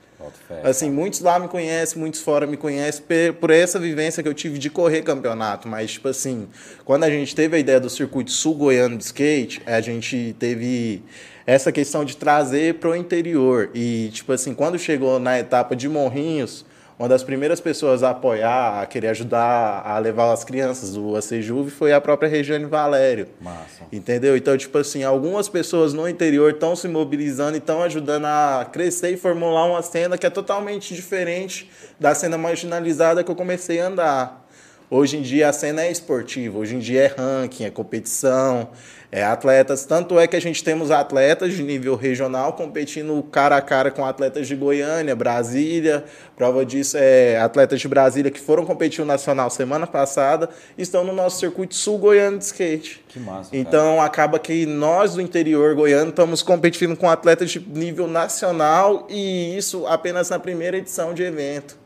Assim, 0.63 0.89
muitos 0.89 1.22
lá 1.22 1.39
me 1.39 1.48
conhecem, 1.48 2.00
muitos 2.00 2.22
fora 2.22 2.46
me 2.46 2.58
conhecem 2.58 3.03
por 3.39 3.50
essa 3.50 3.79
vivência 3.79 4.22
que 4.22 4.29
eu 4.29 4.33
tive 4.33 4.57
de 4.57 4.70
correr 4.70 5.01
campeonato. 5.01 5.68
Mas, 5.68 5.92
tipo 5.92 6.07
assim, 6.07 6.48
quando 6.83 7.03
a 7.03 7.09
gente 7.09 7.35
teve 7.35 7.55
a 7.55 7.59
ideia 7.59 7.79
do 7.79 7.90
circuito 7.90 8.31
sul-goiano 8.31 8.98
de 8.98 9.03
skate, 9.03 9.61
a 9.66 9.81
gente 9.81 10.35
teve 10.40 11.03
essa 11.46 11.72
questão 11.72 12.03
de 12.03 12.18
trazer 12.18 12.75
para 12.75 12.90
o 12.90 12.96
interior. 12.96 13.70
E, 13.74 14.09
tipo 14.11 14.31
assim, 14.31 14.53
quando 14.53 14.77
chegou 14.79 15.20
na 15.20 15.40
etapa 15.40 15.75
de 15.75 15.88
Morrinhos, 15.88 16.66
uma 16.98 17.10
das 17.10 17.24
primeiras 17.24 17.60
pessoas 17.60 18.03
a 18.03 18.12
apoiar, 18.12 18.81
a 18.81 18.86
querer 18.86 19.10
ajudar 19.10 19.84
a 19.86 19.98
levar 20.00 20.31
as 20.31 20.46
crianças 20.46 20.94
do 20.94 21.16
ACJUV 21.16 21.70
foi 21.70 21.92
a 21.92 22.00
própria 22.00 22.29
Regiane 22.29 22.66
Valério. 22.66 23.27
Massa. 23.42 23.84
Entendeu? 23.92 24.38
Então, 24.38 24.58
tipo 24.58 24.77
assim, 24.77 25.03
algumas 25.03 25.50
pessoas 25.50 25.94
no 25.94 26.08
interior 26.08 26.51
estão 26.51 26.74
se 26.75 26.88
mobilizando 26.88 27.55
e 27.55 27.58
estão 27.58 27.84
ajudando 27.84 28.25
a 28.25 28.68
crescer 28.72 29.12
e 29.12 29.18
formular 29.18 29.66
uma 29.66 29.81
cena 29.81 30.18
que 30.18 30.25
é 30.25 30.29
totalmente 30.29 30.96
diferente 30.96 31.70
da 32.00 32.16
cena 32.16 32.38
marginalizada 32.38 33.24
que 33.24 33.31
eu 33.31 33.36
comecei 33.36 33.81
a 33.81 33.88
andar. 33.88 34.46
Hoje 34.90 35.18
em 35.18 35.22
dia 35.22 35.50
a 35.50 35.53
cena 35.53 35.81
é 35.81 35.92
esportiva, 35.92 36.60
hoje 36.60 36.75
em 36.75 36.79
dia 36.79 37.01
é 37.01 37.08
ranking, 37.08 37.66
é 37.66 37.72
competição, 37.72 38.70
é, 39.16 39.24
atletas. 39.24 39.86
Tanto 39.86 40.20
é 40.20 40.28
que 40.28 40.36
a 40.36 40.42
gente 40.42 40.62
temos 40.62 40.92
atletas 40.92 41.54
de 41.54 41.64
nível 41.64 41.96
regional 41.96 42.51
competindo 42.51 43.24
cara 43.24 43.56
a 43.56 43.62
cara 43.62 43.90
com 43.90 44.04
atletas 44.04 44.46
de 44.46 44.58
Goiânia, 44.58 45.16
Brasília. 45.16 46.04
Prova 46.36 46.66
disso 46.66 46.98
é 47.00 47.40
atletas 47.40 47.80
de 47.80 47.88
Brasília 47.88 48.30
que 48.30 48.42
foram 48.42 48.66
competir 48.66 49.01
o 49.01 49.06
Nacional 49.06 49.50
semana 49.50 49.88
passada 49.88 50.50
estão 50.78 51.06
no 51.06 51.14
nosso 51.14 51.40
circuito 51.40 51.75
sul 51.75 51.98
goiano 51.98 52.38
de 52.38 52.44
skate. 52.44 53.06
Que 53.08 53.18
massa. 53.18 53.56
Então 53.56 53.96
cara. 53.96 54.06
acaba 54.06 54.38
que 54.38 54.66
nós 54.66 55.14
do 55.14 55.22
interior 55.22 55.74
goiano 55.75 56.10
estamos 56.10 56.44
competindo 56.44 56.98
com 56.98 57.10
atletas 57.10 57.51
de 57.51 57.60
nível 57.62 58.08
nacional 58.08 59.08
e 59.10 59.56
isso 59.56 59.88
apenas 59.88 60.30
na 60.30 60.40
primeira 60.40 60.75
edição 60.75 61.14
de 61.14 61.24
evento. 61.24 61.78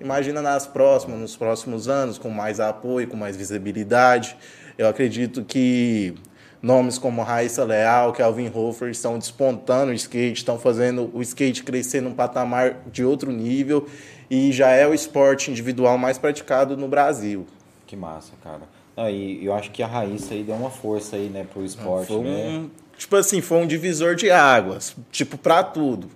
Imagina 0.00 0.42
nas 0.42 0.66
próximas, 0.66 1.20
nos 1.20 1.36
próximos 1.36 1.86
anos, 1.86 2.18
com 2.18 2.28
mais 2.28 2.58
apoio, 2.58 3.06
com 3.06 3.16
mais 3.16 3.36
visibilidade. 3.36 4.36
Eu 4.76 4.88
acredito 4.88 5.44
que 5.44 6.16
Nomes 6.62 6.96
como 6.96 7.22
Raíssa 7.22 7.64
Leal, 7.64 8.12
Kelvin 8.12 8.50
Hofer 8.54 8.88
estão 8.88 9.18
despontando 9.18 9.90
o 9.90 9.94
skate, 9.94 10.38
estão 10.38 10.56
fazendo 10.56 11.10
o 11.12 11.20
skate 11.20 11.64
crescer 11.64 12.00
num 12.00 12.14
patamar 12.14 12.76
de 12.86 13.04
outro 13.04 13.32
nível 13.32 13.88
e 14.30 14.52
já 14.52 14.70
é 14.70 14.86
o 14.86 14.94
esporte 14.94 15.50
individual 15.50 15.98
mais 15.98 16.18
praticado 16.18 16.76
no 16.76 16.86
Brasil. 16.86 17.44
Que 17.84 17.96
massa, 17.96 18.32
cara. 18.44 18.62
Ah, 18.96 19.10
e 19.10 19.44
eu 19.44 19.52
acho 19.52 19.72
que 19.72 19.82
a 19.82 19.86
Raíssa 19.88 20.34
aí 20.34 20.44
deu 20.44 20.54
uma 20.54 20.70
força 20.70 21.16
aí, 21.16 21.28
né, 21.28 21.44
pro 21.52 21.64
esporte, 21.64 22.06
foi 22.06 22.20
né? 22.20 22.48
Um, 22.48 22.70
tipo 22.96 23.16
assim, 23.16 23.40
foi 23.40 23.58
um 23.58 23.66
divisor 23.66 24.14
de 24.14 24.30
águas, 24.30 24.94
tipo, 25.10 25.36
para 25.36 25.64
tudo. 25.64 26.08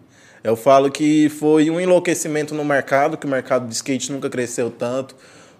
Eu 0.44 0.54
falo 0.54 0.92
que 0.92 1.28
foi 1.28 1.68
um 1.70 1.80
enlouquecimento 1.80 2.54
no 2.54 2.64
mercado, 2.64 3.16
que 3.16 3.26
o 3.26 3.28
mercado 3.28 3.66
de 3.66 3.74
skate 3.74 4.12
nunca 4.12 4.30
cresceu 4.30 4.70
tanto 4.70 5.16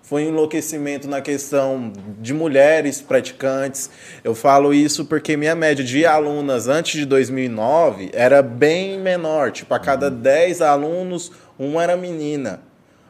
foi 0.07 0.25
um 0.25 0.29
enlouquecimento 0.29 1.09
na 1.09 1.21
questão 1.21 1.93
de 2.21 2.33
mulheres 2.33 3.01
praticantes. 3.01 3.91
Eu 4.23 4.37
falo 4.37 4.73
isso 4.73 5.05
porque 5.05 5.37
minha 5.37 5.57
média 5.57 5.85
de 5.85 6.07
alunas 6.07 6.69
antes 6.69 7.01
de 7.01 7.05
2009 7.05 8.11
era 8.13 8.41
bem 8.41 9.01
menor, 9.01 9.51
tipo 9.51 9.75
a 9.75 9.81
cada 9.81 10.09
10 10.09 10.61
uhum. 10.61 10.67
alunos, 10.67 11.33
uma 11.59 11.83
era 11.83 11.97
menina. 11.97 12.61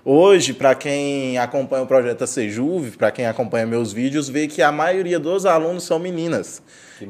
Hoje, 0.03 0.55
para 0.55 0.75
quem 0.75 1.37
acompanha 1.37 1.83
o 1.83 1.87
projeto 1.87 2.27
Sejuve, 2.27 2.97
para 2.97 3.11
quem 3.11 3.27
acompanha 3.27 3.67
meus 3.67 3.93
vídeos, 3.93 4.31
vê 4.31 4.47
que 4.47 4.63
a 4.63 4.73
maioria 4.73 5.19
dos 5.19 5.45
alunos 5.45 5.85
são 5.85 5.99
meninas. 5.99 6.63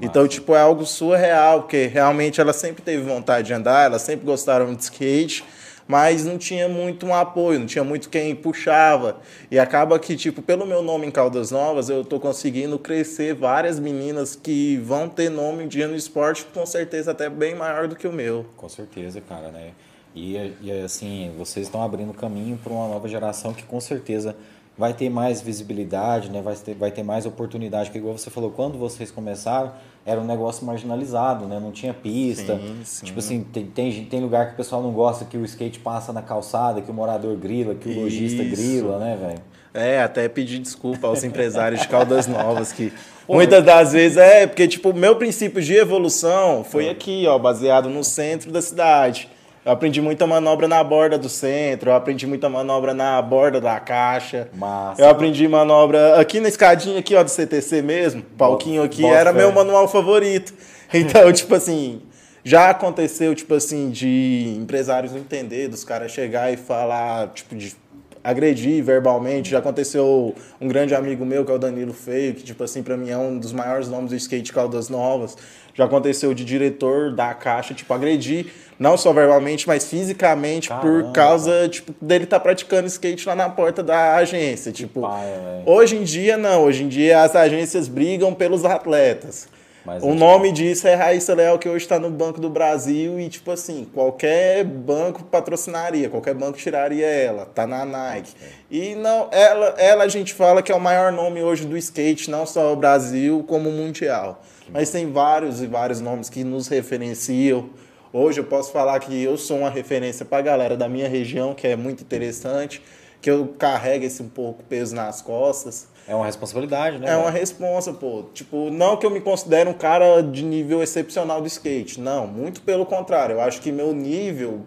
Então, 0.02 0.26
tipo, 0.26 0.52
é 0.56 0.60
algo 0.60 0.84
surreal, 0.84 1.60
porque 1.60 1.86
realmente 1.86 2.40
ela 2.40 2.52
sempre 2.52 2.82
teve 2.82 3.04
vontade 3.04 3.46
de 3.46 3.52
andar, 3.52 3.84
elas 3.84 4.02
sempre 4.02 4.26
gostaram 4.26 4.74
de 4.74 4.82
skate 4.82 5.44
mas 5.86 6.24
não 6.24 6.36
tinha 6.36 6.68
muito 6.68 7.06
um 7.06 7.14
apoio, 7.14 7.60
não 7.60 7.66
tinha 7.66 7.84
muito 7.84 8.08
quem 8.08 8.34
puxava. 8.34 9.18
E 9.50 9.58
acaba 9.58 9.98
que, 9.98 10.16
tipo, 10.16 10.42
pelo 10.42 10.66
meu 10.66 10.82
nome 10.82 11.06
em 11.06 11.10
Caldas 11.10 11.50
Novas, 11.50 11.88
eu 11.88 12.02
estou 12.02 12.18
conseguindo 12.18 12.78
crescer 12.78 13.34
várias 13.34 13.78
meninas 13.78 14.34
que 14.34 14.76
vão 14.78 15.08
ter 15.08 15.30
nome 15.30 15.64
um 15.64 15.68
dia 15.68 15.86
no 15.86 15.94
esporte, 15.94 16.44
com 16.52 16.66
certeza 16.66 17.12
até 17.12 17.28
bem 17.28 17.54
maior 17.54 17.86
do 17.86 17.94
que 17.94 18.06
o 18.06 18.12
meu. 18.12 18.46
Com 18.56 18.68
certeza, 18.68 19.20
cara, 19.20 19.48
né? 19.50 19.72
E, 20.14 20.54
e 20.62 20.72
assim, 20.84 21.32
vocês 21.36 21.66
estão 21.66 21.82
abrindo 21.82 22.12
caminho 22.14 22.58
para 22.62 22.72
uma 22.72 22.88
nova 22.88 23.06
geração 23.06 23.52
que 23.52 23.62
com 23.62 23.80
certeza 23.80 24.34
vai 24.76 24.92
ter 24.92 25.08
mais 25.08 25.40
visibilidade, 25.40 26.30
né? 26.30 26.42
vai, 26.42 26.54
ter, 26.56 26.74
vai 26.74 26.90
ter 26.90 27.02
mais 27.02 27.26
oportunidade. 27.26 27.90
Porque, 27.90 27.98
igual 27.98 28.16
você 28.16 28.30
falou, 28.30 28.50
quando 28.50 28.78
vocês 28.78 29.10
começaram, 29.10 29.72
era 30.06 30.20
um 30.20 30.24
negócio 30.24 30.64
marginalizado, 30.64 31.46
né? 31.46 31.58
Não 31.58 31.72
tinha 31.72 31.92
pista. 31.92 32.56
Sim, 32.56 32.80
sim. 32.84 33.06
Tipo 33.06 33.18
assim, 33.18 33.42
tem, 33.42 33.66
tem, 33.66 34.04
tem 34.04 34.20
lugar 34.20 34.46
que 34.46 34.52
o 34.52 34.56
pessoal 34.56 34.80
não 34.80 34.92
gosta 34.92 35.24
que 35.24 35.36
o 35.36 35.44
skate 35.44 35.80
passa 35.80 36.12
na 36.12 36.22
calçada, 36.22 36.80
que 36.80 36.88
o 36.88 36.94
morador 36.94 37.36
grila, 37.36 37.74
que 37.74 37.88
o 37.88 38.00
lojista 38.02 38.44
grila, 38.44 39.00
né, 39.00 39.18
velho? 39.20 39.42
É, 39.74 40.00
até 40.00 40.28
pedir 40.28 40.60
desculpa 40.60 41.08
aos 41.08 41.24
empresários 41.24 41.82
de 41.82 41.88
Caldas 41.88 42.26
Novas 42.26 42.72
que 42.72 42.90
muitas 43.28 43.62
das 43.62 43.92
vezes 43.92 44.16
é 44.16 44.46
porque 44.46 44.66
tipo 44.66 44.94
meu 44.94 45.16
princípio 45.16 45.60
de 45.60 45.74
evolução 45.74 46.64
foi 46.64 46.88
aqui, 46.88 47.26
ó, 47.26 47.38
baseado 47.38 47.90
no 47.90 48.02
centro 48.04 48.52
da 48.52 48.62
cidade. 48.62 49.28
Eu 49.66 49.72
aprendi 49.72 50.00
muita 50.00 50.28
manobra 50.28 50.68
na 50.68 50.84
borda 50.84 51.18
do 51.18 51.28
centro, 51.28 51.90
eu 51.90 51.94
aprendi 51.96 52.24
muita 52.24 52.48
manobra 52.48 52.94
na 52.94 53.20
borda 53.20 53.60
da 53.60 53.80
caixa. 53.80 54.48
Massa. 54.54 55.02
Eu 55.02 55.08
aprendi 55.10 55.48
manobra 55.48 56.20
aqui 56.20 56.38
na 56.38 56.48
escadinha 56.48 57.00
aqui, 57.00 57.16
ó, 57.16 57.24
do 57.24 57.28
CTC 57.28 57.82
mesmo, 57.82 58.22
palquinho 58.38 58.84
aqui, 58.84 59.02
Boa 59.02 59.16
era 59.16 59.32
fé. 59.32 59.38
meu 59.40 59.50
manual 59.50 59.88
favorito. 59.88 60.54
Então, 60.94 61.32
tipo 61.32 61.52
assim, 61.52 62.00
já 62.44 62.70
aconteceu, 62.70 63.34
tipo 63.34 63.52
assim, 63.54 63.90
de 63.90 64.54
empresários 64.56 65.10
não 65.10 65.18
entender, 65.18 65.66
dos 65.66 65.82
caras 65.82 66.12
chegar 66.12 66.52
e 66.52 66.56
falar, 66.56 67.30
tipo, 67.30 67.56
de 67.56 67.74
agredir 68.22 68.84
verbalmente. 68.84 69.50
Já 69.50 69.58
aconteceu 69.58 70.32
um 70.60 70.68
grande 70.68 70.94
amigo 70.94 71.26
meu, 71.26 71.44
que 71.44 71.50
é 71.50 71.54
o 71.56 71.58
Danilo 71.58 71.92
Feio, 71.92 72.34
que, 72.34 72.44
tipo 72.44 72.62
assim, 72.62 72.84
pra 72.84 72.96
mim 72.96 73.10
é 73.10 73.18
um 73.18 73.36
dos 73.36 73.52
maiores 73.52 73.88
nomes 73.88 74.10
do 74.10 74.16
skate 74.16 74.52
Caldas 74.52 74.88
Novas. 74.88 75.36
Já 75.76 75.84
aconteceu 75.84 76.32
de 76.32 76.44
diretor 76.44 77.12
da 77.12 77.34
caixa, 77.34 77.74
tipo, 77.74 77.92
agredir, 77.92 78.46
não 78.78 78.96
só 78.96 79.12
verbalmente, 79.12 79.68
mas 79.68 79.86
fisicamente, 79.88 80.68
Caramba. 80.68 80.86
por 80.86 81.12
causa, 81.12 81.68
tipo, 81.68 81.94
dele 82.00 82.24
estar 82.24 82.38
tá 82.38 82.42
praticando 82.42 82.86
skate 82.86 83.28
lá 83.28 83.36
na 83.36 83.48
porta 83.50 83.82
da 83.82 84.16
agência. 84.16 84.72
Tipo, 84.72 85.02
pai, 85.02 85.26
hoje 85.66 85.96
em 85.96 86.02
dia, 86.02 86.36
não. 86.36 86.64
Hoje 86.64 86.84
em 86.84 86.88
dia, 86.88 87.22
as 87.22 87.36
agências 87.36 87.88
brigam 87.88 88.32
pelos 88.32 88.64
atletas. 88.64 89.48
Mas 89.86 90.02
o 90.02 90.14
nome 90.14 90.50
disso 90.50 90.88
é 90.88 90.94
Raíssa 90.94 91.32
Leal, 91.32 91.60
que 91.60 91.68
hoje 91.68 91.84
está 91.84 91.96
no 91.96 92.10
Banco 92.10 92.40
do 92.40 92.50
Brasil 92.50 93.20
e, 93.20 93.28
tipo 93.28 93.52
assim, 93.52 93.86
qualquer 93.94 94.64
banco 94.64 95.22
patrocinaria, 95.22 96.10
qualquer 96.10 96.34
banco 96.34 96.58
tiraria 96.58 97.06
ela, 97.06 97.46
tá 97.46 97.68
na 97.68 97.84
Nike. 97.84 98.32
E 98.68 98.96
não, 98.96 99.28
ela, 99.30 99.74
ela 99.78 100.02
a 100.02 100.08
gente 100.08 100.34
fala 100.34 100.60
que 100.60 100.72
é 100.72 100.74
o 100.74 100.80
maior 100.80 101.12
nome 101.12 101.40
hoje 101.40 101.66
do 101.66 101.76
skate, 101.76 102.28
não 102.28 102.44
só 102.44 102.72
o 102.72 102.76
Brasil, 102.76 103.44
como 103.46 103.70
mundial. 103.70 104.42
Mas 104.70 104.90
tem 104.90 105.10
vários 105.12 105.62
e 105.62 105.66
vários 105.66 106.00
nomes 106.00 106.28
que 106.28 106.42
nos 106.42 106.68
referenciam. 106.68 107.70
Hoje 108.12 108.40
eu 108.40 108.44
posso 108.44 108.72
falar 108.72 108.98
que 108.98 109.22
eu 109.22 109.36
sou 109.36 109.58
uma 109.58 109.70
referência 109.70 110.24
para 110.24 110.38
a 110.38 110.42
galera 110.42 110.76
da 110.76 110.88
minha 110.88 111.08
região, 111.08 111.54
que 111.54 111.66
é 111.66 111.76
muito 111.76 112.02
interessante, 112.02 112.82
que 113.20 113.30
eu 113.30 113.54
carrego 113.58 114.04
esse 114.04 114.22
um 114.22 114.28
pouco 114.28 114.62
peso 114.64 114.94
nas 114.94 115.22
costas. 115.22 115.88
É 116.08 116.14
uma 116.14 116.24
responsabilidade, 116.24 116.98
né? 116.98 117.10
É 117.10 117.16
uma 117.16 117.30
responsa, 117.30 117.92
pô. 117.92 118.24
Tipo, 118.32 118.70
não 118.70 118.96
que 118.96 119.04
eu 119.04 119.10
me 119.10 119.20
considere 119.20 119.68
um 119.68 119.72
cara 119.72 120.20
de 120.20 120.44
nível 120.44 120.80
excepcional 120.80 121.40
do 121.40 121.48
skate. 121.48 122.00
Não, 122.00 122.28
muito 122.28 122.60
pelo 122.60 122.86
contrário. 122.86 123.34
Eu 123.34 123.40
acho 123.40 123.60
que 123.60 123.72
meu 123.72 123.92
nível 123.92 124.60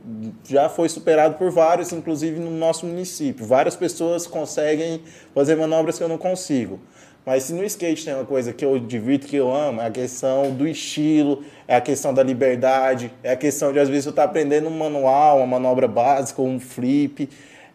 já 0.48 0.68
foi 0.68 0.90
superado 0.90 1.36
por 1.36 1.50
vários, 1.50 1.94
inclusive 1.94 2.40
no 2.40 2.52
nosso 2.52 2.86
município. 2.86 3.46
Várias 3.46 3.76
pessoas 3.76 4.28
conseguem 4.28 5.02
fazer 5.34 5.56
manobras 5.56 5.98
que 5.98 6.04
eu 6.04 6.10
não 6.10 6.18
consigo. 6.18 6.80
Mas 7.26 7.44
se 7.44 7.54
no 7.54 7.64
skate 7.64 8.06
tem 8.06 8.14
uma 8.14 8.26
coisa 8.26 8.52
que 8.52 8.66
eu 8.66 8.80
divirto, 8.80 9.28
que 9.28 9.36
eu 9.36 9.54
amo, 9.54 9.82
é 9.82 9.88
a 9.88 9.92
questão 9.92 10.52
do 10.52 10.68
estilo, 10.68 11.44
é 11.68 11.76
a 11.76 11.82
questão 11.82 12.14
da 12.14 12.24
liberdade, 12.24 13.12
é 13.22 13.32
a 13.32 13.36
questão 13.36 13.72
de 13.72 13.80
às 13.80 13.88
vezes 13.90 14.06
eu 14.06 14.12
estar 14.12 14.24
aprendendo 14.24 14.68
um 14.68 14.78
manual, 14.78 15.38
uma 15.38 15.48
manobra 15.48 15.88
básica, 15.88 16.42
um 16.42 16.60
flip 16.60 17.30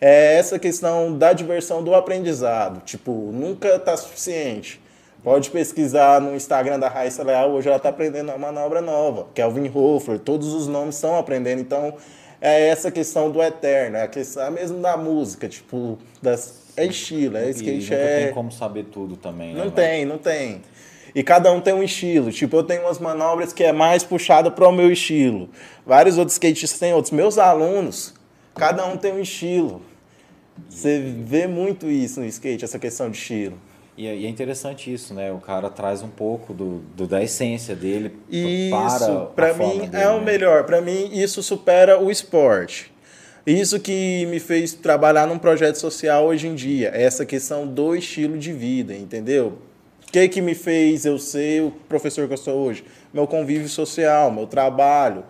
é 0.07 0.37
essa 0.37 0.59
questão 0.59 1.17
da 1.17 1.33
diversão 1.33 1.83
do 1.83 1.95
aprendizado. 1.95 2.83
Tipo, 2.85 3.11
nunca 3.33 3.77
está 3.77 3.97
suficiente. 3.97 4.79
Pode 5.23 5.49
pesquisar 5.49 6.21
no 6.21 6.37
Instagram 6.37 6.79
da 6.79 6.89
Raíssa 6.89 7.23
Leal, 7.23 7.53
hoje 7.53 7.69
ela 7.69 7.79
está 7.79 7.89
aprendendo 7.89 8.29
uma 8.29 8.37
manobra 8.37 8.83
nova. 8.83 9.29
Kelvin 9.33 9.71
Hofer, 9.75 10.19
todos 10.19 10.53
os 10.53 10.67
nomes 10.67 10.97
estão 10.97 11.17
aprendendo. 11.17 11.63
Então, 11.63 11.95
é 12.45 12.69
essa 12.69 12.91
questão 12.91 13.31
do 13.31 13.43
eterno, 13.43 13.97
é 13.97 14.03
a 14.03 14.09
questão 14.09 14.51
mesmo 14.51 14.79
da 14.83 14.99
música, 14.99 15.49
tipo, 15.49 15.99
das, 16.21 16.63
é 16.77 16.85
estilo, 16.85 17.39
é 17.39 17.49
skate. 17.49 17.91
Não 17.91 17.97
é... 17.97 18.25
tem 18.25 18.35
como 18.35 18.53
saber 18.53 18.85
tudo 18.85 19.17
também, 19.17 19.55
né? 19.55 19.65
Não 19.65 19.71
tem, 19.71 20.05
não 20.05 20.19
tem. 20.19 20.61
E 21.15 21.23
cada 21.23 21.51
um 21.51 21.61
tem 21.61 21.73
um 21.73 21.83
estilo. 21.83 22.31
Tipo, 22.31 22.59
eu 22.59 22.63
tenho 22.63 22.83
umas 22.83 22.99
manobras 22.99 23.53
que 23.55 23.65
é 23.65 23.73
mais 23.73 24.05
puxada 24.05 24.51
para 24.51 24.69
o 24.69 24.73
meu 24.73 24.93
estilo. 24.93 25.49
Vários 25.87 26.19
outros 26.19 26.35
skatistas 26.35 26.79
têm 26.79 26.93
outros. 26.93 27.13
Meus 27.13 27.39
alunos, 27.39 28.13
cada 28.55 28.85
um 28.85 28.99
tem 28.99 29.15
um 29.15 29.21
estilo. 29.21 29.81
Você 30.69 31.01
vê 31.01 31.47
muito 31.47 31.89
isso 31.89 32.21
no 32.21 32.27
skate, 32.27 32.63
essa 32.63 32.79
questão 32.79 33.09
de 33.11 33.17
estilo. 33.17 33.59
E 33.97 34.07
é, 34.09 34.17
e 34.17 34.27
é 34.27 34.29
interessante 34.29 34.93
isso, 34.93 35.15
né? 35.15 35.31
O 35.31 35.39
cara 35.39 35.71
traz 35.71 36.03
um 36.03 36.09
pouco 36.09 36.53
do, 36.53 36.79
do 36.97 37.07
da 37.07 37.23
essência 37.23 37.77
dele 37.77 38.13
isso, 38.29 39.29
para 39.37 39.55
mim 39.55 39.89
dele, 39.89 40.03
é 40.03 40.09
o 40.09 40.19
né? 40.19 40.25
melhor. 40.25 40.65
Para 40.65 40.81
mim 40.81 41.11
isso 41.13 41.43
supera 41.43 42.01
o 42.01 42.11
esporte. 42.11 42.93
Isso 43.47 43.79
que 43.79 44.27
me 44.27 44.41
fez 44.41 44.73
trabalhar 44.73 45.27
num 45.27 45.39
projeto 45.39 45.77
social 45.77 46.25
hoje 46.25 46.49
em 46.49 46.55
dia, 46.55 46.91
essa 46.95 47.27
questão 47.27 47.67
do 47.67 47.95
estilo 47.95 48.39
de 48.39 48.53
vida, 48.53 48.95
entendeu? 48.95 49.59
O 50.09 50.13
que 50.13 50.27
que 50.29 50.41
me 50.41 50.55
fez 50.55 51.05
eu 51.05 51.19
ser 51.19 51.63
o 51.63 51.71
professor 51.71 52.27
que 52.27 52.33
eu 52.33 52.39
sou 52.39 52.55
hoje? 52.55 52.85
Meu 53.13 53.27
convívio 53.27 53.69
social, 53.69 54.31
meu 54.31 54.47
trabalho, 54.47 55.25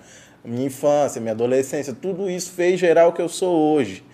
minha 0.44 0.66
infância, 0.66 1.20
minha 1.20 1.32
adolescência, 1.32 1.92
tudo 1.92 2.30
isso 2.30 2.52
fez 2.52 2.78
gerar 2.78 3.08
o 3.08 3.12
que 3.12 3.20
eu 3.20 3.28
sou 3.28 3.74
hoje. 3.74 4.04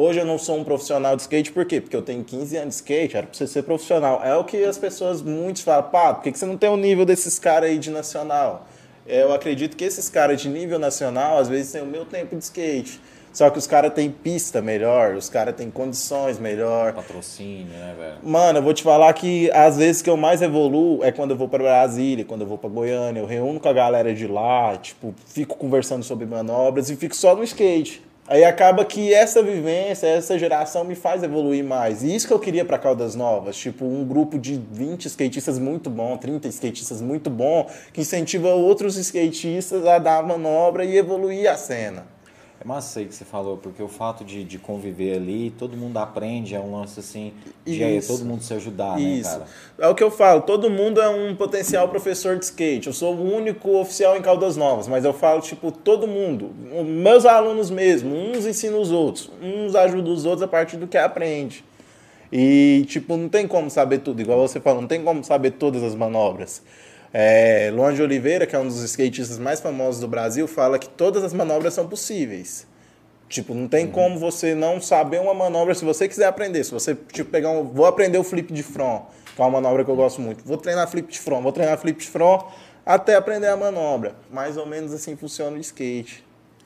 Hoje 0.00 0.20
eu 0.20 0.24
não 0.24 0.38
sou 0.38 0.56
um 0.56 0.62
profissional 0.62 1.16
de 1.16 1.22
skate, 1.22 1.50
por 1.50 1.64
quê? 1.64 1.80
Porque 1.80 1.96
eu 1.96 2.02
tenho 2.02 2.22
15 2.22 2.56
anos 2.56 2.68
de 2.68 2.82
skate, 2.82 3.16
era 3.16 3.26
pra 3.26 3.36
você 3.36 3.48
ser 3.48 3.64
profissional. 3.64 4.22
É 4.22 4.32
o 4.36 4.44
que 4.44 4.62
as 4.62 4.78
pessoas 4.78 5.20
muitos 5.20 5.62
falam, 5.62 5.90
pá, 5.90 6.14
por 6.14 6.22
que 6.22 6.38
você 6.38 6.46
não 6.46 6.56
tem 6.56 6.70
o 6.70 6.76
nível 6.76 7.04
desses 7.04 7.36
caras 7.36 7.68
aí 7.68 7.78
de 7.80 7.90
nacional? 7.90 8.68
Eu 9.04 9.32
acredito 9.34 9.76
que 9.76 9.82
esses 9.82 10.08
caras 10.08 10.40
de 10.40 10.48
nível 10.48 10.78
nacional, 10.78 11.38
às 11.38 11.48
vezes, 11.48 11.72
têm 11.72 11.82
o 11.82 11.86
meu 11.86 12.04
tempo 12.04 12.36
de 12.36 12.44
skate. 12.44 13.00
Só 13.32 13.50
que 13.50 13.58
os 13.58 13.66
caras 13.66 13.92
têm 13.92 14.08
pista 14.08 14.62
melhor, 14.62 15.16
os 15.16 15.28
caras 15.28 15.56
têm 15.56 15.68
condições 15.68 16.38
melhor. 16.38 16.92
Patrocínio, 16.92 17.66
né, 17.66 17.96
velho? 17.98 18.16
Mano, 18.22 18.60
eu 18.60 18.62
vou 18.62 18.72
te 18.72 18.84
falar 18.84 19.12
que 19.14 19.50
às 19.50 19.78
vezes 19.78 20.00
que 20.00 20.08
eu 20.08 20.16
mais 20.16 20.40
evoluo 20.40 21.02
é 21.02 21.10
quando 21.10 21.32
eu 21.32 21.36
vou 21.36 21.48
para 21.48 21.64
Brasília, 21.64 22.24
quando 22.24 22.42
eu 22.42 22.46
vou 22.46 22.56
para 22.56 22.70
Goiânia. 22.70 23.18
Eu 23.18 23.26
reúno 23.26 23.58
com 23.58 23.68
a 23.68 23.72
galera 23.72 24.14
de 24.14 24.28
lá, 24.28 24.76
tipo, 24.76 25.12
fico 25.26 25.56
conversando 25.56 26.04
sobre 26.04 26.24
manobras 26.24 26.88
e 26.88 26.94
fico 26.94 27.16
só 27.16 27.34
no 27.34 27.42
skate. 27.42 28.06
Aí 28.30 28.44
acaba 28.44 28.84
que 28.84 29.14
essa 29.14 29.42
vivência, 29.42 30.06
essa 30.06 30.38
geração 30.38 30.84
me 30.84 30.94
faz 30.94 31.22
evoluir 31.22 31.64
mais. 31.64 32.02
E 32.02 32.14
isso 32.14 32.26
que 32.26 32.32
eu 32.32 32.38
queria 32.38 32.62
para 32.62 32.78
Caldas 32.78 33.14
Novas, 33.14 33.56
tipo 33.56 33.86
um 33.86 34.04
grupo 34.04 34.38
de 34.38 34.60
20 34.70 35.06
skatistas 35.06 35.58
muito 35.58 35.88
bom, 35.88 36.14
30 36.18 36.46
skatistas 36.48 37.00
muito 37.00 37.30
bom, 37.30 37.66
que 37.90 38.02
incentiva 38.02 38.48
outros 38.48 38.98
skatistas 38.98 39.86
a 39.86 39.98
dar 39.98 40.22
manobra 40.22 40.84
e 40.84 40.98
evoluir 40.98 41.50
a 41.50 41.56
cena. 41.56 42.17
É 42.60 42.66
massa 42.66 42.98
aí 42.98 43.06
que 43.06 43.14
você 43.14 43.24
falou, 43.24 43.56
porque 43.56 43.80
o 43.80 43.86
fato 43.86 44.24
de, 44.24 44.42
de 44.42 44.58
conviver 44.58 45.14
ali, 45.14 45.50
todo 45.56 45.76
mundo 45.76 45.96
aprende, 45.98 46.56
é 46.56 46.60
um 46.60 46.72
lance 46.72 46.98
assim, 46.98 47.32
de 47.64 47.84
aí, 47.84 48.02
todo 48.02 48.24
mundo 48.24 48.42
se 48.42 48.52
ajudar, 48.52 49.00
Isso. 49.00 49.30
né, 49.30 49.38
cara? 49.38 49.50
É 49.78 49.88
o 49.88 49.94
que 49.94 50.02
eu 50.02 50.10
falo, 50.10 50.40
todo 50.42 50.68
mundo 50.68 51.00
é 51.00 51.08
um 51.08 51.36
potencial 51.36 51.88
professor 51.88 52.36
de 52.36 52.46
skate. 52.46 52.88
Eu 52.88 52.92
sou 52.92 53.14
o 53.14 53.32
único 53.32 53.76
oficial 53.76 54.16
em 54.16 54.22
Caldas 54.22 54.56
Novas, 54.56 54.88
mas 54.88 55.04
eu 55.04 55.12
falo, 55.12 55.40
tipo, 55.40 55.70
todo 55.70 56.08
mundo. 56.08 56.50
Meus 56.84 57.24
alunos 57.24 57.70
mesmo, 57.70 58.12
uns 58.12 58.44
ensinam 58.44 58.80
os 58.80 58.90
outros, 58.90 59.30
uns 59.40 59.76
ajudam 59.76 60.12
os 60.12 60.24
outros 60.24 60.42
a 60.42 60.48
partir 60.48 60.78
do 60.78 60.88
que 60.88 60.98
aprende. 60.98 61.64
E, 62.32 62.84
tipo, 62.88 63.16
não 63.16 63.28
tem 63.28 63.46
como 63.46 63.70
saber 63.70 63.98
tudo, 63.98 64.20
igual 64.20 64.40
você 64.40 64.60
falou, 64.60 64.80
não 64.80 64.88
tem 64.88 65.02
como 65.02 65.22
saber 65.22 65.52
todas 65.52 65.82
as 65.84 65.94
manobras. 65.94 66.60
É, 67.12 67.70
Luan 67.72 67.94
de 67.94 68.02
Oliveira, 68.02 68.46
que 68.46 68.54
é 68.54 68.58
um 68.58 68.66
dos 68.66 68.82
skatistas 68.82 69.38
mais 69.38 69.60
famosos 69.60 70.00
do 70.00 70.08
Brasil, 70.08 70.46
fala 70.46 70.78
que 70.78 70.88
todas 70.88 71.24
as 71.24 71.32
manobras 71.32 71.74
são 71.74 71.88
possíveis. 71.88 72.66
Tipo, 73.28 73.54
não 73.54 73.68
tem 73.68 73.86
uhum. 73.86 73.92
como 73.92 74.18
você 74.18 74.54
não 74.54 74.80
saber 74.80 75.20
uma 75.20 75.34
manobra 75.34 75.74
se 75.74 75.84
você 75.84 76.08
quiser 76.08 76.26
aprender. 76.26 76.64
Se 76.64 76.70
você, 76.70 76.96
tipo, 77.12 77.30
pegar 77.30 77.50
um. 77.50 77.64
Vou 77.64 77.86
aprender 77.86 78.18
o 78.18 78.24
flip 78.24 78.52
de 78.52 78.62
front, 78.62 79.02
que 79.34 79.40
é 79.40 79.44
uma 79.44 79.50
manobra 79.60 79.84
que 79.84 79.90
eu 79.90 79.96
gosto 79.96 80.20
muito. 80.20 80.42
Vou 80.44 80.56
treinar 80.56 80.88
flip 80.88 81.12
de 81.12 81.18
front, 81.18 81.42
vou 81.42 81.52
treinar 81.52 81.76
flip 81.78 82.00
de 82.00 82.06
front 82.06 82.42
até 82.86 83.16
aprender 83.16 83.48
a 83.48 83.56
manobra. 83.56 84.14
Mais 84.30 84.56
ou 84.56 84.64
menos 84.64 84.94
assim 84.94 85.14
funciona 85.14 85.56
o 85.56 85.60
skate. 85.60 86.24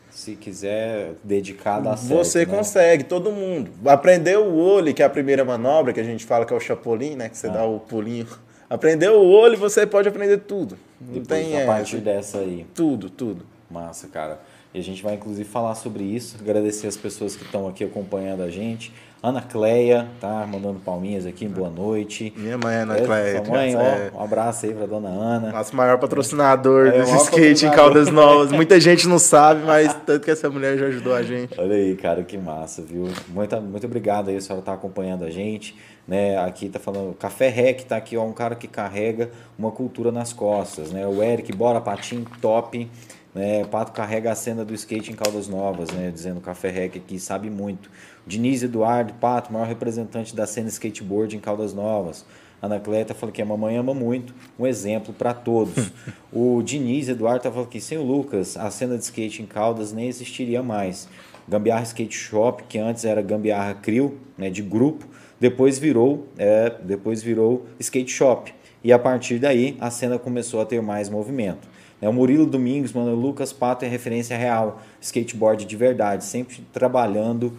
Se 0.09 0.37
quiser 0.37 1.15
dedicar, 1.25 1.83
certo. 1.83 1.99
Você 2.03 2.41
né? 2.41 2.47
consegue, 2.47 3.03
todo 3.05 3.33
mundo. 3.33 3.73
Aprender 3.87 4.39
o 4.39 4.55
olho, 4.55 4.95
que 4.95 5.03
é 5.03 5.07
a 5.07 5.11
primeira 5.11 5.45
manobra, 5.45 5.93
que 5.93 5.99
a 5.99 6.05
gente 6.05 6.25
fala 6.25 6.45
que 6.45 6.53
é 6.53 6.57
o 6.57 6.61
chapolim, 6.61 7.17
né? 7.17 7.29
Que 7.29 7.37
você 7.37 7.49
ah. 7.49 7.51
dá 7.51 7.65
o 7.65 7.81
pulinho 7.81 8.29
Aprendeu 8.73 9.21
o 9.21 9.31
olho, 9.31 9.59
você 9.59 9.87
pode 9.87 10.09
aprender 10.09 10.39
tudo. 10.39 10.79
Não 10.99 11.21
Depois, 11.21 11.29
tem 11.29 11.63
a 11.63 11.67
partir 11.67 11.99
dessa 11.99 12.39
aí. 12.39 12.65
Tudo, 12.75 13.11
tudo. 13.11 13.45
Massa, 13.71 14.09
cara. 14.09 14.41
E 14.73 14.79
a 14.79 14.83
gente 14.83 15.03
vai 15.03 15.13
inclusive 15.13 15.47
falar 15.47 15.75
sobre 15.75 16.03
isso. 16.03 16.39
Agradecer 16.41 16.87
as 16.87 16.97
pessoas 16.97 17.37
que 17.37 17.45
estão 17.45 17.69
aqui 17.69 17.85
acompanhando 17.85 18.43
a 18.43 18.49
gente. 18.49 18.91
Ana 19.23 19.43
Cleia, 19.43 20.09
tá? 20.19 20.47
Mandando 20.51 20.81
palminhas 20.81 21.27
aqui, 21.27 21.47
boa 21.47 21.69
noite. 21.69 22.33
Minha 22.35 22.57
mãe, 22.57 22.77
Ana 22.77 22.97
é, 22.97 23.05
Cleia. 23.05 23.45
Sua 23.45 23.55
mãe, 23.55 23.77
ó, 23.77 23.81
é. 23.81 24.11
um 24.15 24.21
abraço 24.21 24.65
aí 24.65 24.73
pra 24.73 24.87
dona 24.87 25.11
Ana. 25.11 25.53
Nosso 25.53 25.77
maior 25.77 25.99
patrocinador 25.99 26.87
é, 26.87 26.93
desse 26.93 27.17
skate 27.25 27.67
em 27.67 27.71
Caldas 27.71 28.09
Novas. 28.11 28.51
Muita 28.57 28.81
gente 28.81 29.07
não 29.07 29.19
sabe, 29.19 29.65
mas 29.67 29.95
tanto 30.07 30.25
que 30.25 30.31
essa 30.31 30.49
mulher 30.49 30.79
já 30.79 30.87
ajudou 30.87 31.15
a 31.15 31.23
gente. 31.23 31.61
Olha 31.61 31.77
aí, 31.77 31.95
cara, 31.95 32.25
que 32.25 32.39
massa, 32.39 32.81
viu? 32.81 33.07
Muito, 33.29 33.61
muito 33.61 33.87
obrigado 33.87 34.31
aí, 34.31 34.37
a 34.37 34.41
senhora 34.41 34.65
tá 34.65 34.73
acompanhando 34.73 35.25
a 35.25 35.31
gente. 35.31 35.77
Né, 36.07 36.37
aqui 36.37 36.69
tá 36.69 36.81
falando, 36.81 37.15
Café 37.15 37.49
Rec 37.49 37.85
tá 37.85 37.97
aqui, 37.97 38.17
ó, 38.17 38.25
um 38.25 38.33
cara 38.33 38.57
que 38.57 38.67
carrega 38.67 39.31
uma 39.57 39.71
cultura 39.71 40.11
nas 40.11 40.33
costas, 40.33 40.91
né? 40.91 41.07
O 41.07 41.23
Eric, 41.23 41.53
bora 41.53 41.81
patim, 41.81 42.25
top. 42.41 42.91
Né, 43.35 43.65
Pato 43.65 43.93
carrega 43.93 44.31
a 44.31 44.35
cena 44.35 44.63
do 44.63 44.75
skate 44.75 45.11
em 45.11 45.15
Caldas 45.15 45.49
Novas, 45.49 45.91
né, 45.91 46.11
dizendo 46.11 46.39
Café 46.41 46.69
Rec 46.69 46.97
aqui, 46.97 47.19
sabe 47.19 47.49
muito. 47.49 47.91
Diniz 48.27 48.63
Eduardo 48.63 49.15
Pato, 49.15 49.51
maior 49.53 49.67
representante 49.67 50.37
da 50.37 50.47
cena 50.47 50.69
skateboard 50.69 51.35
em 51.35 51.41
Caldas 51.41 51.73
Novas. 51.73 52.27
Ana 52.61 52.79
Cléia 52.79 53.07
falou 53.15 53.33
que 53.33 53.43
a 53.43 53.45
mamãe 53.45 53.77
ama 53.77 53.95
muito, 53.95 54.35
um 54.59 54.67
exemplo 54.67 55.15
para 55.15 55.33
todos. 55.33 55.91
o 56.33 56.63
Diniz 56.63 57.09
Eduardo 57.09 57.43
tá 57.43 57.51
falando 57.51 57.69
que 57.69 57.81
sem 57.81 57.99
o 57.99 58.05
Lucas, 58.05 58.57
a 58.57 58.71
cena 58.71 58.97
de 58.97 59.05
skate 59.05 59.43
em 59.43 59.47
Caldas 59.47 59.93
nem 59.93 60.09
existiria 60.09 60.63
mais. 60.63 61.09
Gambiarra 61.49 61.83
Skate 61.83 62.15
Shop, 62.15 62.63
que 62.69 62.79
antes 62.79 63.05
era 63.05 63.21
Gambiarra 63.21 63.75
Crew, 63.75 64.17
né, 64.39 64.49
de 64.49 64.63
grupo, 64.63 65.07
depois 65.43 65.77
virou, 65.77 66.29
é, 66.39 66.73
depois 66.85 67.21
virou 67.21 67.67
Skate 67.81 68.13
Shop. 68.13 68.55
E 68.85 68.93
a 68.93 68.99
partir 68.99 69.41
daí 69.41 69.77
a 69.81 69.91
cena 69.91 70.17
começou 70.17 70.61
a 70.61 70.65
ter 70.65 70.81
mais 70.81 71.09
movimento. 71.09 71.69
É, 72.01 72.09
o 72.09 72.13
Murilo 72.13 72.47
Domingos, 72.47 72.93
mano, 72.93 73.11
o 73.11 73.17
Lucas 73.17 73.53
Pato 73.53 73.85
é 73.85 73.89
referência 73.89 74.37
real, 74.37 74.81
skateboard 75.01 75.65
de 75.65 75.77
verdade, 75.77 76.25
sempre 76.25 76.65
trabalhando 76.73 77.53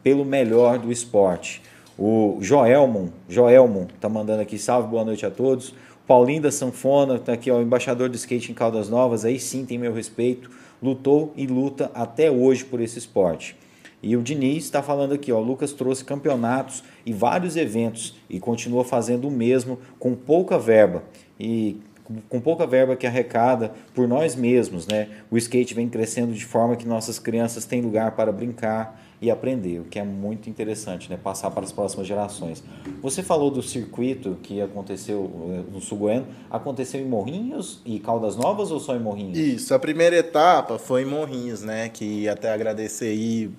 pelo 0.00 0.24
melhor 0.24 0.78
do 0.78 0.92
esporte. 0.92 1.60
O 1.98 2.38
Joelmon, 2.40 3.08
Joelmon 3.28 3.88
tá 4.00 4.08
mandando 4.08 4.40
aqui, 4.40 4.56
salve, 4.56 4.86
boa 4.86 5.04
noite 5.04 5.26
a 5.26 5.30
todos. 5.30 5.74
Paulinho 6.06 6.42
da 6.42 6.52
Sanfona, 6.52 7.18
tá 7.18 7.32
aqui, 7.32 7.50
ó, 7.50 7.60
embaixador 7.60 8.08
do 8.08 8.14
skate 8.14 8.52
em 8.52 8.54
Caldas 8.54 8.88
Novas, 8.88 9.24
aí 9.24 9.40
sim 9.40 9.66
tem 9.66 9.76
meu 9.76 9.92
respeito, 9.92 10.52
lutou 10.80 11.32
e 11.34 11.48
luta 11.48 11.90
até 11.96 12.30
hoje 12.30 12.64
por 12.64 12.80
esse 12.80 12.96
esporte. 12.96 13.56
E 14.04 14.16
o 14.16 14.22
Diniz 14.22 14.64
está 14.64 14.82
falando 14.82 15.14
aqui, 15.14 15.32
ó, 15.32 15.38
o 15.38 15.42
Lucas 15.42 15.72
trouxe 15.72 16.04
campeonatos 16.04 16.84
e 17.06 17.12
vários 17.12 17.56
eventos 17.56 18.14
e 18.28 18.38
continua 18.38 18.84
fazendo 18.84 19.28
o 19.28 19.30
mesmo 19.30 19.78
com 19.98 20.14
pouca 20.14 20.58
verba. 20.58 21.02
E 21.40 21.80
com 22.28 22.38
pouca 22.38 22.66
verba 22.66 22.94
que 22.96 23.06
arrecada 23.06 23.72
por 23.94 24.06
nós 24.06 24.36
mesmos, 24.36 24.86
né? 24.86 25.08
O 25.30 25.38
skate 25.38 25.72
vem 25.72 25.88
crescendo 25.88 26.34
de 26.34 26.44
forma 26.44 26.76
que 26.76 26.86
nossas 26.86 27.18
crianças 27.18 27.64
têm 27.64 27.80
lugar 27.80 28.12
para 28.12 28.30
brincar 28.30 29.02
e 29.22 29.30
aprender, 29.30 29.80
o 29.80 29.84
que 29.84 29.98
é 29.98 30.04
muito 30.04 30.50
interessante, 30.50 31.08
né? 31.08 31.16
Passar 31.16 31.50
para 31.50 31.64
as 31.64 31.72
próximas 31.72 32.06
gerações. 32.06 32.62
Você 33.00 33.22
falou 33.22 33.50
do 33.50 33.62
circuito 33.62 34.36
que 34.42 34.60
aconteceu 34.60 35.30
eh, 35.50 35.72
no 35.72 35.80
Sugoeno, 35.80 36.26
aconteceu 36.50 37.00
em 37.00 37.06
Morrinhos 37.06 37.80
e 37.86 37.98
Caldas 37.98 38.36
Novas 38.36 38.70
ou 38.70 38.78
só 38.78 38.94
em 38.94 39.00
Morrinhos? 39.00 39.38
Isso, 39.38 39.72
a 39.72 39.78
primeira 39.78 40.16
etapa 40.16 40.78
foi 40.78 41.02
em 41.02 41.06
Morrinhos, 41.06 41.62
né? 41.62 41.88
Que 41.88 42.28
até 42.28 42.52
agradecer 42.52 43.06
aí 43.06 43.50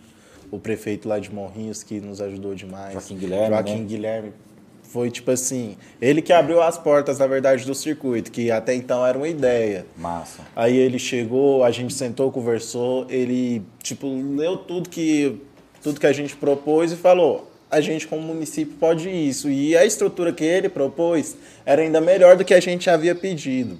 o 0.52 0.60
prefeito 0.60 1.08
lá 1.08 1.20
de 1.20 1.34
Morrinhos 1.34 1.84
que 1.84 2.00
nos 2.00 2.22
ajudou 2.22 2.56
demais. 2.56 2.94
Joaquim 2.94 3.18
Guilherme. 3.18 3.50
Joaquim 3.50 3.80
né? 3.80 3.86
Guilherme 3.86 4.34
foi 4.96 5.12
tipo 5.12 5.30
assim, 5.30 5.76
ele 6.02 6.22
que 6.22 6.32
abriu 6.32 6.62
as 6.62 6.78
portas, 6.78 7.20
na 7.20 7.28
verdade, 7.28 7.66
do 7.66 7.76
circuito, 7.76 8.32
que 8.32 8.50
até 8.50 8.74
então 8.74 9.06
era 9.06 9.18
uma 9.18 9.28
ideia. 9.28 9.86
Massa. 9.98 10.44
Aí 10.56 10.78
ele 10.78 10.98
chegou, 10.98 11.66
a 11.66 11.72
gente 11.72 11.94
sentou, 11.94 12.32
conversou, 12.32 13.06
ele, 13.10 13.62
tipo, 13.84 14.08
leu 14.08 14.56
tudo 14.56 14.90
que, 14.90 15.42
tudo 15.84 16.00
que 16.00 16.08
a 16.08 16.14
gente 16.14 16.36
propôs 16.38 16.94
e 16.94 16.96
falou: 16.96 17.52
a 17.70 17.82
gente, 17.82 18.08
como 18.08 18.22
município, 18.22 18.76
pode 18.80 19.10
isso. 19.10 19.50
E 19.50 19.76
a 19.76 19.86
estrutura 19.86 20.32
que 20.32 20.46
ele 20.46 20.70
propôs 20.70 21.36
era 21.66 21.82
ainda 21.82 22.00
melhor 22.00 22.38
do 22.38 22.46
que 22.46 22.54
a 22.54 22.60
gente 22.62 22.90
havia 22.90 23.14
pedido. 23.14 23.78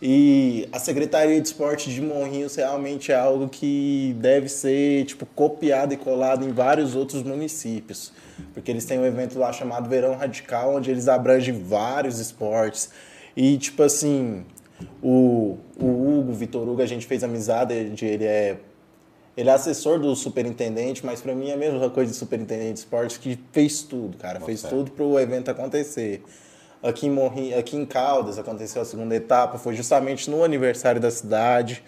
E 0.00 0.68
a 0.72 0.78
Secretaria 0.78 1.40
de 1.40 1.46
Esporte 1.46 1.90
de 1.90 2.02
Morrinhos 2.02 2.54
realmente 2.56 3.10
é 3.10 3.14
algo 3.14 3.48
que 3.48 4.14
deve 4.18 4.48
ser 4.48 5.06
tipo 5.06 5.24
copiado 5.24 5.94
e 5.94 5.96
colado 5.96 6.44
em 6.44 6.52
vários 6.52 6.94
outros 6.94 7.22
municípios, 7.22 8.12
porque 8.52 8.70
eles 8.70 8.84
têm 8.84 8.98
um 8.98 9.06
evento 9.06 9.38
lá 9.38 9.52
chamado 9.52 9.88
Verão 9.88 10.14
Radical, 10.14 10.76
onde 10.76 10.90
eles 10.90 11.08
abrangem 11.08 11.62
vários 11.62 12.18
esportes. 12.18 12.90
E 13.34 13.56
tipo 13.56 13.82
assim, 13.82 14.44
o, 15.02 15.56
o 15.78 15.86
Hugo, 15.86 16.32
Vitor 16.34 16.68
Hugo, 16.68 16.82
a 16.82 16.86
gente 16.86 17.06
fez 17.06 17.24
amizade, 17.24 17.72
ele 17.72 18.24
é 18.24 18.58
ele 19.36 19.50
é 19.50 19.52
assessor 19.52 19.98
do 19.98 20.16
superintendente, 20.16 21.04
mas 21.04 21.20
para 21.20 21.34
mim 21.34 21.50
é 21.50 21.52
a 21.52 21.56
mesma 21.58 21.90
coisa 21.90 22.10
de 22.10 22.16
superintendente 22.16 22.72
de 22.72 22.78
esportes 22.78 23.18
que 23.18 23.38
fez 23.52 23.82
tudo, 23.82 24.16
cara, 24.16 24.38
Boa 24.38 24.46
fez 24.46 24.62
fé. 24.62 24.68
tudo 24.68 24.90
para 24.90 25.04
o 25.04 25.20
evento 25.20 25.50
acontecer. 25.50 26.22
Aqui 26.86 27.06
em, 27.06 27.10
Morri, 27.10 27.52
aqui 27.52 27.76
em 27.76 27.84
Caldas 27.84 28.38
aconteceu 28.38 28.80
a 28.80 28.84
segunda 28.84 29.14
etapa, 29.14 29.58
foi 29.58 29.74
justamente 29.74 30.30
no 30.30 30.44
aniversário 30.44 31.00
da 31.00 31.10
cidade. 31.10 31.82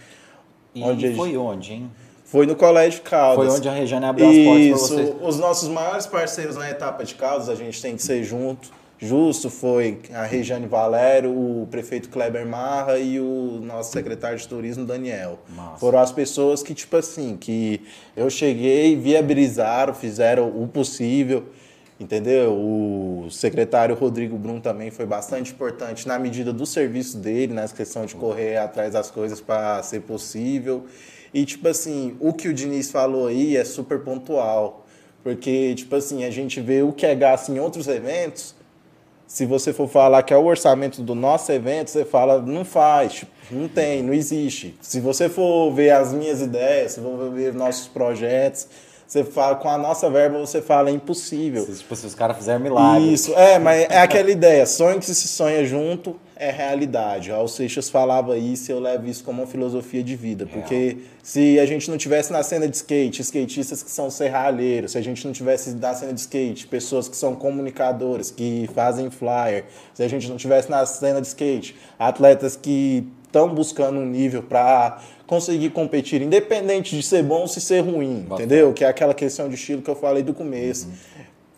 E 0.75 0.83
onde 0.83 1.15
foi 1.15 1.37
onde, 1.37 1.73
hein? 1.73 1.91
Foi 2.25 2.47
no 2.47 2.57
Colégio 2.57 3.01
Caldas. 3.03 3.47
Foi 3.47 3.57
onde 3.57 3.69
a 3.69 3.73
Regiane 3.73 4.05
abriu 4.05 4.29
as 4.29 4.37
portas 4.37 4.69
para 4.69 5.03
vocês. 5.03 5.17
Os 5.23 5.39
nossos 5.39 5.69
maiores 5.69 6.07
parceiros 6.07 6.57
na 6.57 6.69
etapa 6.69 7.05
de 7.05 7.15
Caldas, 7.15 7.49
a 7.49 7.55
gente 7.55 7.81
tem 7.81 7.97
que 7.97 8.03
ser 8.03 8.23
junto. 8.25 8.71
Justo 8.99 9.49
foi 9.49 10.01
a 10.13 10.25
Regiane 10.25 10.67
Valério, 10.67 11.31
o 11.31 11.69
prefeito 11.71 12.09
Kleber 12.09 12.45
Marra 12.45 12.99
e 12.99 13.21
o 13.21 13.61
nosso 13.63 13.93
secretário 13.93 14.37
de 14.37 14.49
turismo, 14.49 14.85
Daniel. 14.85 15.39
Massa. 15.49 15.79
Foram 15.79 16.01
as 16.01 16.11
pessoas 16.11 16.65
que, 16.65 16.75
tipo 16.75 16.97
assim, 16.97 17.37
que 17.37 17.81
eu 18.17 18.29
cheguei, 18.29 18.97
viabilizaram, 18.97 19.95
fizeram 19.95 20.49
o 20.49 20.67
possível 20.67 21.45
entendeu? 21.99 22.53
O 22.53 23.29
secretário 23.31 23.95
Rodrigo 23.95 24.37
Brum 24.37 24.61
também 24.61 24.91
foi 24.91 25.07
bastante 25.07 25.53
importante 25.53 26.07
na 26.07 26.19
medida 26.19 26.53
do 26.53 26.65
serviço 26.65 27.19
dele, 27.19 27.53
na 27.53 27.67
questão 27.69 28.07
de 28.07 28.15
correr 28.15 28.57
atrás 28.57 28.93
das 28.93 29.11
coisas 29.11 29.41
para 29.41 29.83
ser 29.83 30.01
possível. 30.01 30.87
E, 31.33 31.45
tipo 31.45 31.69
assim, 31.69 32.17
o 32.21 32.33
que 32.33 32.49
o 32.49 32.55
Diniz 32.55 32.91
falou 32.91 33.27
aí 33.27 33.57
é 33.57 33.65
super 33.65 34.01
pontual. 34.01 34.87
Porque, 35.23 35.75
tipo 35.75 35.95
assim, 35.97 36.25
a 36.25 36.31
gente 36.31 36.61
vê 36.61 36.83
o 36.83 36.93
que 36.93 37.05
é 37.05 37.15
gasto 37.15 37.51
em 37.51 37.59
outros 37.59 37.89
eventos. 37.89 38.55
Se 39.27 39.45
você 39.45 39.75
for 39.75 39.89
falar 39.89 40.23
que 40.23 40.33
é 40.33 40.37
o 40.37 40.45
orçamento 40.47 41.03
do 41.03 41.15
nosso 41.15 41.53
evento, 41.53 41.91
você 41.91 42.05
fala, 42.05 42.41
não 42.41 42.65
faz, 42.65 43.13
tipo, 43.13 43.33
não 43.51 43.69
tem, 43.69 44.03
não 44.03 44.15
existe. 44.15 44.75
Se 44.81 45.01
você 45.01 45.29
for 45.29 45.71
ver 45.71 45.91
as 45.91 46.15
minhas 46.15 46.41
ideias, 46.41 46.93
se 46.93 47.01
for 47.01 47.31
ver 47.31 47.53
nossos 47.53 47.89
projetos, 47.89 48.69
você 49.09 49.25
fala, 49.25 49.57
com 49.57 49.71
a 49.71 49.79
nossa 49.79 50.11
verba, 50.11 50.39
você 50.39 50.61
fala, 50.61 50.91
é 50.91 50.93
impossível. 50.93 51.65
Se, 51.65 51.79
tipo, 51.79 51.97
se 51.97 52.05
os 52.05 52.15
caras 52.15 52.37
fizerem 52.37 52.63
milagre. 52.63 53.11
Isso, 53.11 53.35
é, 53.35 53.59
mas 53.59 53.87
é 53.89 54.01
aquela 54.01 54.31
ideia, 54.31 54.67
sonho 54.67 55.01
que 55.01 55.07
se 55.07 55.27
sonha 55.27 55.65
junto 55.65 56.15
é 56.37 56.51
realidade. 56.51 57.33
O 57.33 57.49
Seixas 57.49 57.89
falava 57.89 58.37
isso 58.37 58.71
e 58.71 58.73
eu 58.73 58.79
levo 58.79 59.09
isso 59.09 59.25
como 59.25 59.41
uma 59.41 59.49
filosofia 59.49 60.05
de 60.05 60.15
vida. 60.15 60.47
Porque 60.47 60.99
se 61.23 61.59
a 61.59 61.65
gente 61.65 61.91
não 61.91 61.97
tivesse 61.97 62.31
na 62.31 62.43
cena 62.43 62.69
de 62.69 62.77
skate, 62.77 63.23
skatistas 63.23 63.83
que 63.83 63.91
são 63.91 64.11
serralheiros, 64.11 64.93
se 64.93 64.99
a 64.99 65.01
gente 65.01 65.27
não 65.27 65.33
tivesse 65.33 65.71
na 65.71 65.95
cena 65.95 66.13
de 66.13 66.21
skate, 66.21 66.67
pessoas 66.67 67.09
que 67.09 67.17
são 67.17 67.35
comunicadores, 67.35 68.31
que 68.31 68.69
fazem 68.75 69.11
flyer, 69.11 69.65
se 69.95 70.03
a 70.03 70.09
gente 70.09 70.29
não 70.29 70.37
tivesse 70.37 70.71
na 70.71 70.85
cena 70.85 71.21
de 71.21 71.29
skate, 71.29 71.75
atletas 71.99 72.57
que 72.57 73.09
estão 73.25 73.55
buscando 73.55 73.99
um 73.99 74.07
nível 74.07 74.43
para 74.43 75.01
conseguir 75.29 75.69
competir, 75.71 76.23
independente 76.23 76.97
de 76.97 77.03
ser 77.03 77.23
bom 77.23 77.43
ou 77.43 77.47
se 77.47 77.61
ser 77.61 77.81
ruim, 77.81 78.27
entendeu? 78.31 78.73
Que 78.73 78.83
é 78.83 78.89
aquela 78.89 79.13
questão 79.13 79.47
de 79.47 79.57
estilo 79.57 79.83
que 79.83 79.91
eu 79.91 79.95
falei 79.95 80.23
do 80.23 80.33
começo. 80.33 80.87
Uhum. 80.87 80.93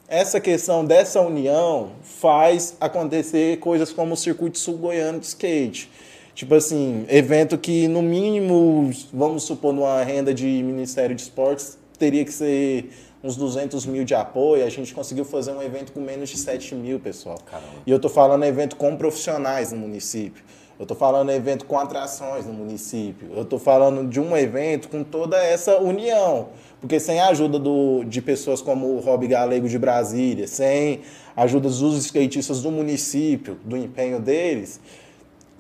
Essa 0.09 0.41
questão 0.41 0.85
dessa 0.85 1.21
união 1.21 1.93
faz 2.03 2.77
acontecer 2.81 3.59
coisas 3.61 3.93
como 3.93 4.15
o 4.15 4.17
Circuito 4.17 4.59
Sul-Goiano 4.59 5.21
de 5.21 5.27
Skate. 5.27 5.89
Tipo 6.35 6.57
assim, 6.57 7.07
evento 7.09 7.57
que 7.57 7.87
no 7.87 8.03
mínimo, 8.03 8.91
vamos 9.13 9.45
supor, 9.45 9.73
numa 9.73 10.03
renda 10.03 10.35
de 10.35 10.47
Ministério 10.47 11.15
de 11.15 11.23
Esportes, 11.23 11.79
teria 11.97 12.25
que 12.25 12.33
ser 12.33 12.91
uns 13.23 13.37
200 13.37 13.87
mil 13.87 14.05
de 14.05 14.17
apoio, 14.17 14.65
a 14.65 14.69
gente 14.69 14.93
conseguiu 14.93 15.25
fazer 15.25 15.53
um 15.53 15.63
evento 15.63 15.93
com 15.93 16.01
menos 16.01 16.29
de 16.31 16.39
7 16.39 16.75
mil, 16.75 16.99
pessoal. 16.99 17.39
Caramba. 17.49 17.69
E 17.87 17.91
eu 17.91 18.01
tô 18.01 18.09
falando 18.09 18.45
evento 18.45 18.75
com 18.75 18.97
profissionais 18.97 19.71
no 19.71 19.79
município. 19.79 20.43
Eu 20.81 20.85
estou 20.85 20.97
falando 20.97 21.31
evento 21.31 21.67
com 21.67 21.79
atrações 21.79 22.47
no 22.47 22.55
município. 22.55 23.29
Eu 23.37 23.43
estou 23.43 23.59
falando 23.59 24.09
de 24.09 24.19
um 24.19 24.35
evento 24.35 24.89
com 24.89 25.05
toda 25.05 25.37
essa 25.37 25.77
união. 25.77 26.49
Porque 26.81 26.99
sem 26.99 27.21
a 27.21 27.29
ajuda 27.29 27.59
do, 27.59 28.03
de 28.05 28.23
pessoas 28.23 28.63
como 28.63 28.97
o 28.97 28.99
Rob 28.99 29.27
Galego 29.27 29.69
de 29.69 29.79
Brasília, 29.79 30.49
sem 30.49 31.03
a 31.37 31.43
ajuda 31.43 31.69
dos 31.69 31.99
skatistas 32.07 32.63
do 32.63 32.71
município, 32.71 33.59
do 33.63 33.77
empenho 33.77 34.19
deles, 34.21 34.81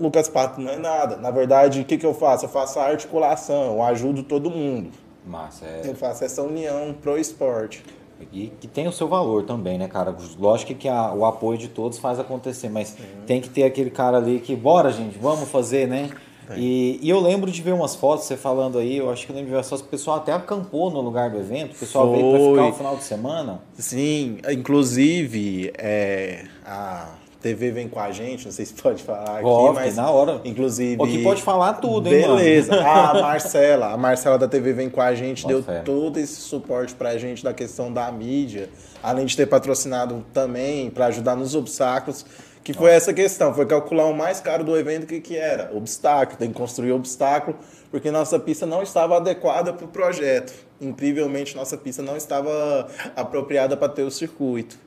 Lucas 0.00 0.26
Pato 0.26 0.58
não 0.58 0.72
é 0.72 0.78
nada. 0.78 1.18
Na 1.18 1.30
verdade, 1.30 1.82
o 1.82 1.84
que, 1.84 1.98
que 1.98 2.06
eu 2.06 2.14
faço? 2.14 2.46
Eu 2.46 2.48
faço 2.48 2.80
a 2.80 2.84
articulação, 2.84 3.74
eu 3.74 3.82
ajudo 3.82 4.22
todo 4.22 4.50
mundo. 4.50 4.88
Massa, 5.26 5.66
é... 5.66 5.82
Eu 5.84 5.94
faço 5.96 6.24
essa 6.24 6.40
união 6.42 6.94
pro 6.94 7.18
esporte. 7.18 7.84
E 8.32 8.52
que 8.60 8.68
tem 8.68 8.86
o 8.86 8.92
seu 8.92 9.08
valor 9.08 9.44
também, 9.44 9.78
né, 9.78 9.88
cara? 9.88 10.14
Lógico 10.38 10.74
que 10.74 10.88
a, 10.88 11.12
o 11.12 11.24
apoio 11.24 11.58
de 11.58 11.68
todos 11.68 11.98
faz 11.98 12.18
acontecer, 12.18 12.68
mas 12.68 12.88
Sim. 12.88 13.02
tem 13.26 13.40
que 13.40 13.48
ter 13.48 13.64
aquele 13.64 13.90
cara 13.90 14.18
ali 14.18 14.40
que, 14.40 14.54
bora, 14.54 14.90
gente, 14.92 15.18
vamos 15.18 15.48
fazer, 15.48 15.88
né? 15.88 16.10
E, 16.56 16.98
e, 17.00 17.08
eu 17.08 17.20
lembro 17.20 17.50
de 17.50 17.62
ver 17.62 17.72
umas 17.72 17.94
fotos, 17.94 18.26
você 18.26 18.36
falando 18.36 18.78
aí, 18.78 18.96
eu 18.96 19.10
acho 19.10 19.24
que 19.24 19.30
eu 19.30 19.36
lembro 19.36 19.50
de 19.50 19.54
ver 19.54 19.60
as 19.60 19.68
fotos, 19.68 19.84
o 19.84 19.88
pessoal 19.88 20.16
até 20.16 20.32
acampou 20.32 20.90
no 20.90 21.00
lugar 21.00 21.30
do 21.30 21.38
evento, 21.38 21.76
o 21.76 21.78
pessoal 21.78 22.08
Foi. 22.08 22.16
veio 22.16 22.32
para 22.32 22.40
ficar 22.40 22.66
o 22.66 22.72
final 22.72 22.96
de 22.96 23.04
semana. 23.04 23.60
Sim, 23.74 24.38
inclusive 24.50 25.72
é, 25.78 26.46
a 26.64 27.08
TV 27.40 27.70
vem 27.70 27.88
com 27.88 27.98
a 27.98 28.12
gente, 28.12 28.44
não 28.44 28.52
sei 28.52 28.66
se 28.66 28.74
pode 28.74 29.02
falar 29.02 29.38
aqui, 29.38 29.46
Óbvio, 29.46 29.74
mas 29.74 29.96
na 29.96 30.10
hora. 30.10 30.40
Inclusive. 30.44 31.02
Aqui 31.02 31.22
pode 31.22 31.42
falar 31.42 31.74
tudo, 31.74 32.08
hein, 32.08 32.20
Beleza. 32.22 32.72
Mano? 32.72 32.86
Ah, 32.90 33.10
a 33.10 33.22
Marcela, 33.22 33.92
a 33.92 33.96
Marcela 33.96 34.38
da 34.38 34.46
TV 34.46 34.72
vem 34.72 34.90
com 34.90 35.00
a 35.00 35.14
gente, 35.14 35.42
Boa 35.42 35.54
deu 35.54 35.62
fé. 35.62 35.80
todo 35.80 36.18
esse 36.18 36.34
suporte 36.36 36.94
pra 36.94 37.16
gente 37.16 37.42
da 37.42 37.54
questão 37.54 37.92
da 37.92 38.10
mídia, 38.12 38.68
além 39.02 39.24
de 39.26 39.36
ter 39.36 39.46
patrocinado 39.46 40.24
também 40.32 40.90
para 40.90 41.06
ajudar 41.06 41.34
nos 41.34 41.54
obstáculos. 41.54 42.24
Que 42.62 42.74
foi 42.74 42.90
essa 42.90 43.14
questão, 43.14 43.54
foi 43.54 43.64
calcular 43.64 44.04
o 44.04 44.14
mais 44.14 44.38
caro 44.38 44.62
do 44.62 44.76
evento, 44.76 45.04
o 45.04 45.06
que, 45.06 45.18
que 45.18 45.34
era? 45.34 45.70
Obstáculo, 45.74 46.38
tem 46.38 46.48
que 46.50 46.54
construir 46.54 46.92
obstáculo, 46.92 47.56
porque 47.90 48.10
nossa 48.10 48.38
pista 48.38 48.66
não 48.66 48.82
estava 48.82 49.16
adequada 49.16 49.72
para 49.72 49.86
o 49.86 49.88
projeto. 49.88 50.52
Incrivelmente, 50.78 51.56
nossa 51.56 51.78
pista 51.78 52.02
não 52.02 52.18
estava 52.18 52.86
apropriada 53.16 53.78
para 53.78 53.88
ter 53.88 54.02
o 54.02 54.10
circuito. 54.10 54.78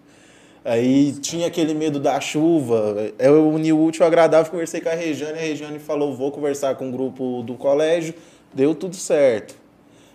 Aí 0.65 1.11
tinha 1.13 1.47
aquele 1.47 1.73
medo 1.73 1.99
da 1.99 2.19
chuva. 2.21 3.11
Eu 3.19 3.49
uni 3.49 3.73
o 3.73 3.83
útil 3.83 4.05
agradável, 4.05 4.51
conversei 4.51 4.79
com 4.79 4.89
a 4.89 4.93
Regiane, 4.93 5.37
a 5.37 5.41
Regiane 5.41 5.79
falou: 5.79 6.15
vou 6.15 6.31
conversar 6.31 6.75
com 6.75 6.89
o 6.89 6.91
grupo 6.91 7.43
do 7.43 7.55
colégio, 7.55 8.13
deu 8.53 8.73
tudo 8.73 8.95
certo. 8.95 9.62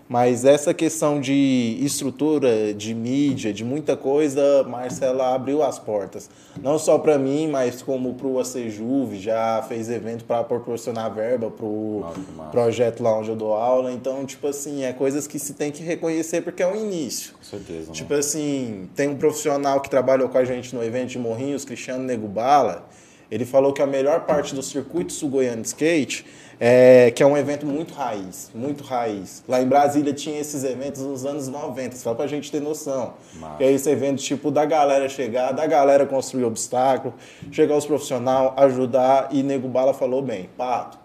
Mas 0.08 0.46
essa 0.46 0.72
questão 0.72 1.20
de 1.20 1.78
estrutura, 1.82 2.72
de 2.72 2.94
mídia, 2.94 3.52
de 3.52 3.62
muita 3.62 3.94
coisa, 3.94 4.64
Marcela 4.64 5.34
abriu 5.34 5.62
as 5.62 5.78
portas. 5.78 6.30
Não 6.62 6.78
só 6.78 6.98
para 6.98 7.18
mim, 7.18 7.46
mas 7.48 7.82
como 7.82 8.14
para 8.14 8.26
o 8.26 8.40
ACJUV, 8.40 9.18
já 9.18 9.62
fez 9.68 9.90
evento 9.90 10.24
para 10.24 10.42
proporcionar 10.44 11.12
verba 11.12 11.50
para 11.50 11.66
o 11.66 12.06
projeto 12.50 13.02
lá 13.02 13.18
onde 13.18 13.28
eu 13.28 13.36
dou 13.36 13.52
aula. 13.52 13.92
Então, 13.92 14.24
tipo 14.24 14.46
assim, 14.46 14.82
é 14.82 14.94
coisas 14.94 15.26
que 15.26 15.38
se 15.38 15.52
tem 15.52 15.70
que 15.70 15.82
reconhecer 15.82 16.40
porque 16.40 16.62
é 16.62 16.72
o 16.72 16.74
início. 16.74 17.34
Com 17.34 17.44
certeza. 17.44 17.92
Tipo 17.92 18.14
assim, 18.14 18.88
tem 18.96 19.08
um 19.08 19.16
profissional 19.16 19.80
que 19.82 19.90
trabalhou 19.90 20.30
com 20.30 20.38
a 20.38 20.44
gente 20.44 20.74
no 20.74 20.82
evento 20.82 21.10
de 21.10 21.18
Morrinhos, 21.18 21.66
Cristiano 21.66 22.02
Negubala. 22.02 22.88
Ele 23.30 23.44
falou 23.44 23.74
que 23.74 23.82
a 23.82 23.86
melhor 23.86 24.24
parte 24.24 24.54
do 24.54 24.62
circuito 24.62 25.12
sul-goiano 25.12 25.60
de 25.60 25.68
skate 25.68 26.24
é, 26.60 27.10
que 27.12 27.22
é 27.22 27.26
um 27.26 27.36
evento 27.36 27.64
muito 27.64 27.94
raiz, 27.94 28.50
muito 28.54 28.82
raiz. 28.82 29.44
Lá 29.48 29.62
em 29.62 29.66
Brasília 29.66 30.12
tinha 30.12 30.40
esses 30.40 30.64
eventos 30.64 31.02
nos 31.02 31.24
anos 31.24 31.46
90, 31.46 31.96
só 31.96 32.14
pra 32.14 32.26
gente 32.26 32.50
ter 32.50 32.60
noção. 32.60 33.14
Que 33.56 33.64
é 33.64 33.72
esse 33.72 33.88
evento 33.88 34.20
tipo 34.20 34.50
da 34.50 34.64
galera 34.64 35.08
chegar, 35.08 35.52
da 35.52 35.66
galera 35.66 36.04
construir 36.04 36.44
obstáculo, 36.44 37.14
chegar 37.52 37.76
os 37.76 37.86
profissionais, 37.86 38.52
ajudar, 38.56 39.28
e 39.30 39.42
Nego 39.42 39.68
Bala 39.68 39.94
falou 39.94 40.20
bem, 40.20 40.50
Pato, 40.56 40.98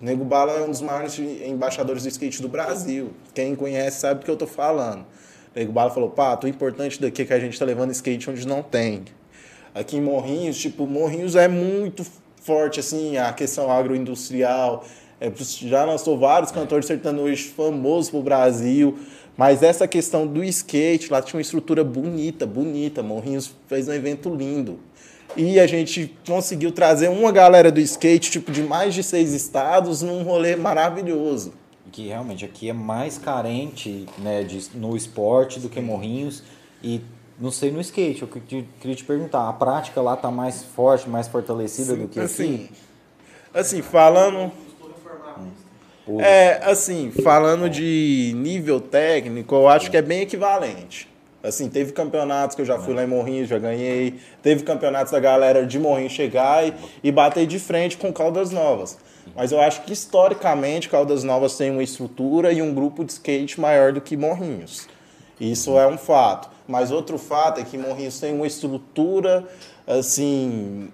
Nego 0.00 0.24
Bala 0.24 0.52
é 0.52 0.62
um 0.62 0.70
dos 0.70 0.80
maiores 0.80 1.18
embaixadores 1.18 2.02
do 2.02 2.08
skate 2.08 2.42
do 2.42 2.48
Brasil. 2.48 3.12
Quem 3.34 3.54
conhece 3.54 4.00
sabe 4.00 4.20
do 4.20 4.24
que 4.24 4.30
eu 4.30 4.36
tô 4.36 4.46
falando. 4.46 5.04
Nego 5.54 5.72
Bala 5.72 5.90
falou, 5.90 6.10
Pato, 6.10 6.46
o 6.46 6.50
importante 6.50 7.00
daqui 7.00 7.22
é 7.22 7.24
que 7.24 7.32
a 7.32 7.38
gente 7.38 7.58
tá 7.58 7.64
levando 7.64 7.90
skate 7.90 8.28
onde 8.28 8.46
não 8.46 8.62
tem. 8.62 9.04
Aqui 9.74 9.96
em 9.96 10.00
Morrinhos, 10.00 10.58
tipo, 10.58 10.86
Morrinhos 10.86 11.36
é 11.36 11.48
muito 11.48 12.04
forte, 12.44 12.78
assim, 12.78 13.16
a 13.16 13.32
questão 13.32 13.70
agroindustrial. 13.70 14.84
É, 15.20 15.32
já 15.36 15.84
lançou 15.84 16.18
vários 16.18 16.52
cantores 16.52 16.86
sertanejos 16.86 17.46
famosos 17.46 18.10
pro 18.10 18.22
Brasil. 18.22 18.98
Mas 19.36 19.62
essa 19.62 19.88
questão 19.88 20.26
do 20.26 20.44
skate, 20.44 21.10
lá 21.10 21.20
tinha 21.20 21.38
uma 21.38 21.42
estrutura 21.42 21.82
bonita, 21.82 22.46
bonita. 22.46 23.02
Morrinhos 23.02 23.52
fez 23.66 23.88
um 23.88 23.92
evento 23.92 24.32
lindo. 24.32 24.78
E 25.36 25.58
a 25.58 25.66
gente 25.66 26.14
conseguiu 26.26 26.70
trazer 26.70 27.08
uma 27.08 27.32
galera 27.32 27.72
do 27.72 27.80
skate, 27.80 28.30
tipo, 28.30 28.52
de 28.52 28.62
mais 28.62 28.94
de 28.94 29.02
seis 29.02 29.32
estados, 29.32 30.02
num 30.02 30.22
rolê 30.22 30.54
maravilhoso. 30.54 31.54
Que 31.90 32.08
realmente 32.08 32.44
aqui 32.44 32.68
é 32.68 32.72
mais 32.72 33.18
carente 33.18 34.06
né, 34.18 34.44
de, 34.44 34.68
no 34.74 34.96
esporte 34.96 35.58
do 35.58 35.68
que 35.68 35.80
Morrinhos. 35.80 36.44
E 36.82 37.00
não 37.38 37.50
sei 37.50 37.70
no 37.70 37.80
skate, 37.80 38.22
eu 38.22 38.28
queria 38.28 38.94
te 38.94 39.04
perguntar, 39.04 39.48
a 39.48 39.52
prática 39.52 40.00
lá 40.00 40.16
tá 40.16 40.30
mais 40.30 40.62
forte, 40.62 41.08
mais 41.08 41.28
fortalecida 41.28 41.94
Sim, 41.94 42.00
do 42.00 42.08
que 42.08 42.20
assim? 42.20 42.54
Aqui? 42.54 42.70
Assim, 43.52 43.82
falando... 43.82 44.52
Hum. 46.06 46.20
É, 46.20 46.60
assim, 46.64 47.10
falando 47.10 47.68
de 47.70 48.32
nível 48.36 48.78
técnico, 48.78 49.54
eu 49.54 49.68
acho 49.68 49.90
que 49.90 49.96
é 49.96 50.02
bem 50.02 50.20
equivalente. 50.20 51.08
Assim, 51.42 51.68
teve 51.68 51.92
campeonatos 51.92 52.56
que 52.56 52.62
eu 52.62 52.66
já 52.66 52.78
fui 52.78 52.94
lá 52.94 53.04
em 53.04 53.06
Morrinhos, 53.06 53.48
já 53.50 53.58
ganhei. 53.58 54.14
Teve 54.42 54.62
campeonatos 54.62 55.12
da 55.12 55.20
galera 55.20 55.66
de 55.66 55.78
Morrinhos 55.78 56.12
chegar 56.12 56.66
e, 56.66 56.74
e 57.02 57.12
bater 57.12 57.46
de 57.46 57.58
frente 57.58 57.98
com 57.98 58.12
Caldas 58.12 58.50
Novas. 58.50 58.96
Mas 59.36 59.52
eu 59.52 59.60
acho 59.60 59.82
que 59.82 59.92
historicamente 59.92 60.88
Caldas 60.88 61.22
Novas 61.22 61.56
tem 61.56 61.70
uma 61.70 61.82
estrutura 61.82 62.50
e 62.50 62.62
um 62.62 62.72
grupo 62.72 63.04
de 63.04 63.12
skate 63.12 63.60
maior 63.60 63.92
do 63.92 64.00
que 64.00 64.16
Morrinhos. 64.16 64.88
Isso 65.38 65.78
é 65.78 65.86
um 65.86 65.98
fato. 65.98 66.48
Mas 66.66 66.90
outro 66.90 67.18
fato 67.18 67.60
é 67.60 67.64
que 67.64 67.76
Morrinhos 67.76 68.18
tem 68.18 68.34
uma 68.34 68.46
estrutura 68.46 69.44
assim 69.86 70.88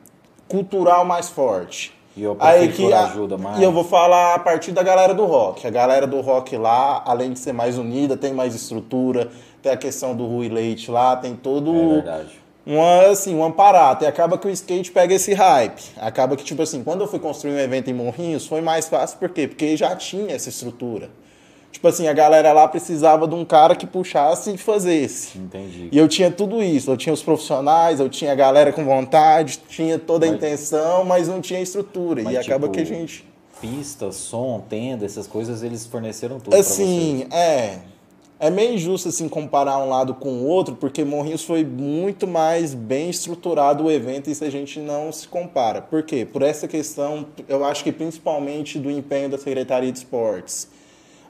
cultural 0.49 1.05
mais 1.05 1.29
forte. 1.29 1.93
E 2.17 2.27
o 2.27 2.37
Aí 2.41 2.73
que 2.73 2.93
ajuda 2.93 3.39
mais. 3.39 3.59
E 3.59 3.63
eu 3.63 3.71
vou 3.71 3.85
falar 3.85 4.35
a 4.35 4.39
partir 4.39 4.73
da 4.73 4.83
galera 4.83 5.15
do 5.15 5.25
rock. 5.25 5.67
A 5.67 5.71
galera 5.71 6.07
do 6.07 6.21
rock 6.21 6.57
lá, 6.57 7.03
além 7.07 7.33
de 7.33 7.39
ser 7.39 7.53
mais 7.53 7.79
unida, 7.79 8.17
tem 8.17 8.33
mais 8.33 8.55
estrutura, 8.55 9.31
tem 9.63 9.71
a 9.71 9.77
questão 9.77 10.15
do 10.15 10.27
Rui 10.27 10.49
Leite 10.49 10.91
lá, 10.91 11.17
tem 11.17 11.37
todo 11.37 11.73
é 11.73 11.95
verdade. 11.95 12.41
uma 12.67 13.07
assim, 13.07 13.35
um 13.35 13.45
aparato. 13.45 14.05
E 14.05 14.09
acaba 14.09 14.37
que 14.37 14.49
o 14.49 14.51
skate 14.51 14.91
pega 14.91 15.15
esse 15.15 15.33
hype. 15.33 15.83
Acaba 15.99 16.37
que 16.37 16.43
tipo 16.43 16.61
assim, 16.63 16.83
quando 16.83 17.03
eu 17.03 17.07
fui 17.07 17.21
construir 17.21 17.53
um 17.53 17.59
evento 17.59 17.89
em 17.89 17.95
Morrinhos, 17.95 18.45
foi 18.45 18.61
mais 18.61 18.89
fácil 18.89 19.17
por 19.19 19.29
quê? 19.29 19.47
Porque 19.47 19.77
já 19.77 19.95
tinha 19.95 20.35
essa 20.35 20.49
estrutura. 20.49 21.11
Tipo 21.73 21.87
assim, 21.89 22.09
a 22.09 22.13
galera 22.13 22.53
lá 22.53 22.67
precisava 22.67 23.29
de 23.29 23.35
um 23.35 23.45
cara 23.45 23.77
que 23.77 23.87
puxasse 23.87 24.53
e 24.53 24.59
fazesse. 24.59 25.39
Entendi. 25.39 25.89
E 25.93 25.97
eu 25.97 26.09
tinha 26.09 26.31
tudo 26.31 26.63
isso. 26.63 26.91
Eu 26.91 26.97
tinha 26.97 27.13
os 27.13 27.23
profissionais, 27.23 28.01
eu 28.01 28.09
tinha 28.09 28.33
a 28.33 28.35
galera 28.35 28.73
com 28.73 28.85
vontade, 28.85 29.61
tinha 29.69 29.99
toda 29.99 30.27
a 30.27 30.29
mas, 30.29 30.37
intenção, 30.37 31.05
mas 31.05 31.29
não 31.29 31.41
tinha 31.41 31.61
estrutura. 31.61 32.23
E 32.23 32.37
acaba 32.37 32.69
tipo, 32.69 32.75
que 32.75 32.81
a 32.81 32.85
gente. 32.85 33.25
Pista, 33.61 34.11
som, 34.11 34.65
tenda, 34.69 35.05
essas 35.05 35.27
coisas 35.27 35.63
eles 35.63 35.87
forneceram 35.87 36.41
tudo. 36.41 36.55
Assim, 36.57 37.27
é. 37.31 37.79
É 38.43 38.49
meio 38.49 38.73
injusto 38.73 39.11
assim 39.11 39.29
comparar 39.29 39.77
um 39.77 39.89
lado 39.89 40.15
com 40.15 40.31
o 40.31 40.47
outro, 40.47 40.75
porque 40.75 41.05
Morrinhos 41.05 41.45
foi 41.45 41.63
muito 41.63 42.27
mais 42.27 42.73
bem 42.73 43.11
estruturado 43.11 43.85
o 43.85 43.91
evento 43.91 44.29
e 44.29 44.33
isso 44.33 44.43
a 44.43 44.49
gente 44.49 44.81
não 44.81 45.13
se 45.13 45.29
compara. 45.29 45.83
Por 45.83 46.03
quê? 46.03 46.27
Por 46.31 46.41
essa 46.41 46.67
questão, 46.67 47.27
eu 47.47 47.63
acho 47.63 47.85
que 47.85 47.93
principalmente 47.93 48.79
do 48.79 48.91
empenho 48.91 49.29
da 49.29 49.37
Secretaria 49.37 49.93
de 49.93 49.99
Esportes 49.99 50.80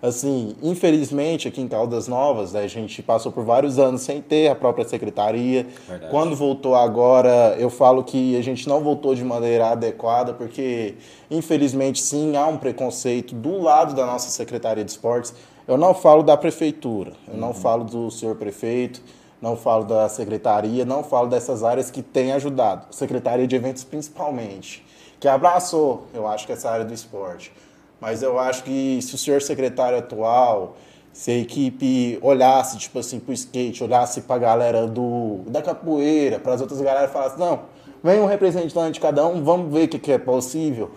Assim, 0.02 0.56
infelizmente, 0.62 1.46
aqui 1.46 1.60
em 1.60 1.68
Caldas 1.68 2.08
Novas, 2.08 2.52
né, 2.52 2.62
a 2.62 2.66
gente 2.66 3.02
passou 3.02 3.30
por 3.30 3.44
vários 3.44 3.78
anos 3.78 4.00
sem 4.00 4.22
ter 4.22 4.48
a 4.48 4.54
própria 4.54 4.88
secretaria. 4.88 5.66
Verdade. 5.86 6.10
Quando 6.10 6.34
voltou 6.34 6.74
agora, 6.74 7.54
eu 7.58 7.68
falo 7.68 8.02
que 8.02 8.36
a 8.36 8.42
gente 8.42 8.66
não 8.66 8.80
voltou 8.80 9.14
de 9.14 9.22
maneira 9.22 9.68
adequada, 9.68 10.32
porque, 10.32 10.94
infelizmente, 11.30 12.02
sim, 12.02 12.34
há 12.34 12.46
um 12.46 12.56
preconceito 12.56 13.34
do 13.34 13.60
lado 13.60 13.94
da 13.94 14.06
nossa 14.06 14.30
Secretaria 14.30 14.82
de 14.82 14.90
Esportes. 14.90 15.34
Eu 15.68 15.76
não 15.76 15.92
falo 15.92 16.22
da 16.22 16.36
prefeitura, 16.36 17.12
eu 17.28 17.34
uhum. 17.34 17.40
não 17.40 17.54
falo 17.54 17.84
do 17.84 18.10
senhor 18.10 18.34
prefeito, 18.36 19.02
não 19.40 19.56
falo 19.56 19.84
da 19.84 20.08
secretaria, 20.08 20.84
não 20.84 21.02
falo 21.02 21.28
dessas 21.28 21.62
áreas 21.62 21.90
que 21.90 22.02
têm 22.02 22.32
ajudado. 22.32 22.86
Secretaria 22.90 23.46
de 23.46 23.54
Eventos, 23.54 23.84
principalmente, 23.84 24.84
que 25.18 25.28
abraçou, 25.28 26.06
eu 26.12 26.26
acho 26.26 26.46
que 26.46 26.52
essa 26.52 26.70
área 26.70 26.84
do 26.84 26.92
esporte. 26.92 27.52
Mas 28.00 28.22
eu 28.22 28.38
acho 28.38 28.64
que 28.64 29.00
se 29.02 29.14
o 29.14 29.18
senhor 29.18 29.42
secretário 29.42 29.98
atual, 29.98 30.76
se 31.12 31.30
a 31.30 31.36
equipe 31.36 32.18
olhasse, 32.22 32.78
tipo 32.78 32.98
assim, 32.98 33.20
pro 33.20 33.32
skate, 33.32 33.84
olhasse 33.84 34.22
pra 34.22 34.38
galera 34.38 34.86
do, 34.86 35.40
da 35.48 35.60
capoeira, 35.60 36.38
para 36.38 36.54
as 36.54 36.60
outras 36.60 36.80
galera 36.80 37.08
falasse, 37.08 37.38
não, 37.38 37.60
vem 38.02 38.20
um 38.20 38.26
representante 38.26 38.94
de 38.94 39.00
cada 39.00 39.26
um, 39.26 39.42
vamos 39.44 39.72
ver 39.72 39.84
o 39.84 39.88
que, 39.88 39.98
que 39.98 40.12
é 40.12 40.18
possível. 40.18 40.90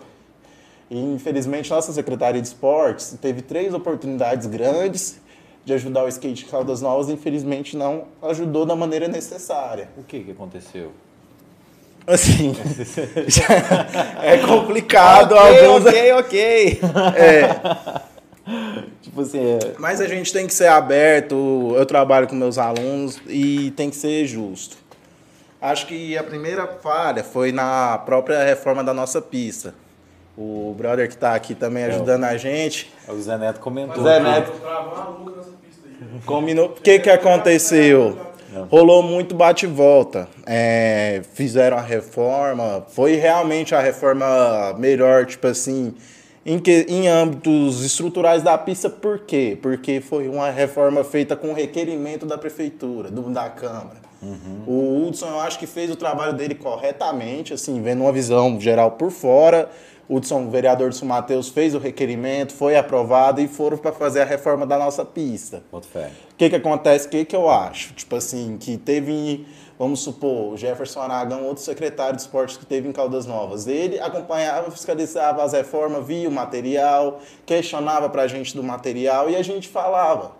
E 0.90 0.98
infelizmente 0.98 1.70
nossa 1.70 1.92
Secretaria 1.92 2.40
de 2.40 2.48
Esportes 2.48 3.16
teve 3.20 3.42
três 3.42 3.74
oportunidades 3.74 4.46
grandes 4.46 5.20
de 5.64 5.72
ajudar 5.72 6.04
o 6.04 6.08
skate 6.08 6.44
Caldas 6.44 6.82
Novas, 6.82 7.08
infelizmente 7.08 7.76
não 7.76 8.04
ajudou 8.22 8.66
da 8.66 8.76
maneira 8.76 9.08
necessária. 9.08 9.88
O 9.96 10.04
que, 10.04 10.22
que 10.22 10.30
aconteceu? 10.30 10.92
Assim, 12.06 12.54
é 14.22 14.38
complicado. 14.38 15.32
ok, 15.34 15.66
alguns... 15.66 15.86
ok, 15.86 16.12
ok. 16.12 16.80
É. 17.16 18.00
tipo 19.00 19.22
assim, 19.22 19.40
é... 19.40 19.58
Mas 19.78 20.00
a 20.00 20.06
gente 20.06 20.32
tem 20.32 20.46
que 20.46 20.52
ser 20.52 20.68
aberto. 20.68 21.72
Eu 21.76 21.86
trabalho 21.86 22.28
com 22.28 22.34
meus 22.34 22.58
alunos 22.58 23.20
e 23.26 23.70
tem 23.72 23.88
que 23.88 23.96
ser 23.96 24.26
justo. 24.26 24.76
Acho 25.60 25.86
que 25.86 26.16
a 26.18 26.22
primeira 26.22 26.66
falha 26.66 27.24
foi 27.24 27.50
na 27.50 27.96
própria 27.96 28.44
reforma 28.44 28.84
da 28.84 28.92
nossa 28.92 29.22
pista. 29.22 29.74
O 30.36 30.74
brother 30.76 31.08
que 31.08 31.14
está 31.14 31.34
aqui 31.34 31.54
também 31.54 31.84
ajudando 31.84 32.24
a 32.24 32.36
gente. 32.36 32.92
O 33.08 33.16
Zé 33.18 33.38
Neto 33.38 33.60
comentou. 33.60 34.02
O 34.02 34.02
Zé 34.02 34.20
Neto. 34.20 34.52
Combinou. 36.26 36.66
O 36.66 36.72
que, 36.72 36.98
que 36.98 37.08
aconteceu? 37.08 38.33
Rolou 38.70 39.02
muito 39.02 39.34
bate 39.34 39.66
e 39.66 39.68
volta. 39.68 40.28
É, 40.46 41.22
fizeram 41.34 41.76
a 41.76 41.80
reforma. 41.80 42.84
Foi 42.88 43.16
realmente 43.16 43.74
a 43.74 43.80
reforma 43.80 44.74
melhor, 44.78 45.26
tipo 45.26 45.46
assim, 45.46 45.94
em, 46.44 46.58
que, 46.58 46.86
em 46.88 47.08
âmbitos 47.08 47.84
estruturais 47.84 48.42
da 48.42 48.56
pista, 48.58 48.88
por 48.90 49.20
quê? 49.20 49.58
Porque 49.60 50.00
foi 50.00 50.28
uma 50.28 50.50
reforma 50.50 51.02
feita 51.02 51.34
com 51.34 51.52
requerimento 51.52 52.26
da 52.26 52.36
prefeitura, 52.36 53.10
do, 53.10 53.22
da 53.30 53.48
Câmara. 53.48 54.04
Uhum. 54.22 54.62
O 54.66 55.06
Hudson, 55.06 55.28
eu 55.28 55.40
acho 55.40 55.58
que 55.58 55.66
fez 55.66 55.90
o 55.90 55.96
trabalho 55.96 56.32
dele 56.32 56.54
corretamente, 56.54 57.52
assim, 57.52 57.82
vendo 57.82 58.02
uma 58.02 58.12
visão 58.12 58.58
geral 58.58 58.92
por 58.92 59.10
fora. 59.10 59.68
O 60.08 60.16
Hudson, 60.16 60.46
o 60.46 60.50
vereador 60.50 60.90
de 60.90 60.96
São 60.96 61.08
Mateus, 61.08 61.48
fez 61.48 61.74
o 61.74 61.78
requerimento, 61.78 62.52
foi 62.52 62.76
aprovado 62.76 63.40
e 63.40 63.48
foram 63.48 63.76
para 63.78 63.92
fazer 63.92 64.22
a 64.22 64.24
reforma 64.24 64.66
da 64.66 64.78
nossa 64.78 65.04
pista. 65.04 65.62
O 66.32 66.36
que, 66.36 66.50
que 66.50 66.56
acontece? 66.56 67.06
O 67.06 67.10
que, 67.10 67.24
que 67.24 67.36
eu 67.36 67.48
acho? 67.48 67.94
Tipo 67.94 68.16
assim, 68.16 68.56
que 68.58 68.76
teve 68.76 69.46
vamos 69.78 70.00
supor, 70.00 70.52
o 70.52 70.56
Jefferson 70.56 71.00
Aragão, 71.00 71.44
outro 71.44 71.62
secretário 71.62 72.16
de 72.16 72.22
esportes 72.22 72.56
que 72.56 72.64
teve 72.64 72.88
em 72.88 72.92
Caldas 72.92 73.26
Novas. 73.26 73.66
Ele 73.66 73.98
acompanhava, 73.98 74.70
fiscalizava 74.70 75.42
as 75.42 75.52
reformas, 75.52 76.06
via 76.06 76.28
o 76.28 76.32
material, 76.32 77.20
questionava 77.44 78.08
para 78.08 78.22
a 78.22 78.28
gente 78.28 78.54
do 78.54 78.62
material 78.62 79.28
e 79.28 79.36
a 79.36 79.42
gente 79.42 79.68
falava. 79.68 80.32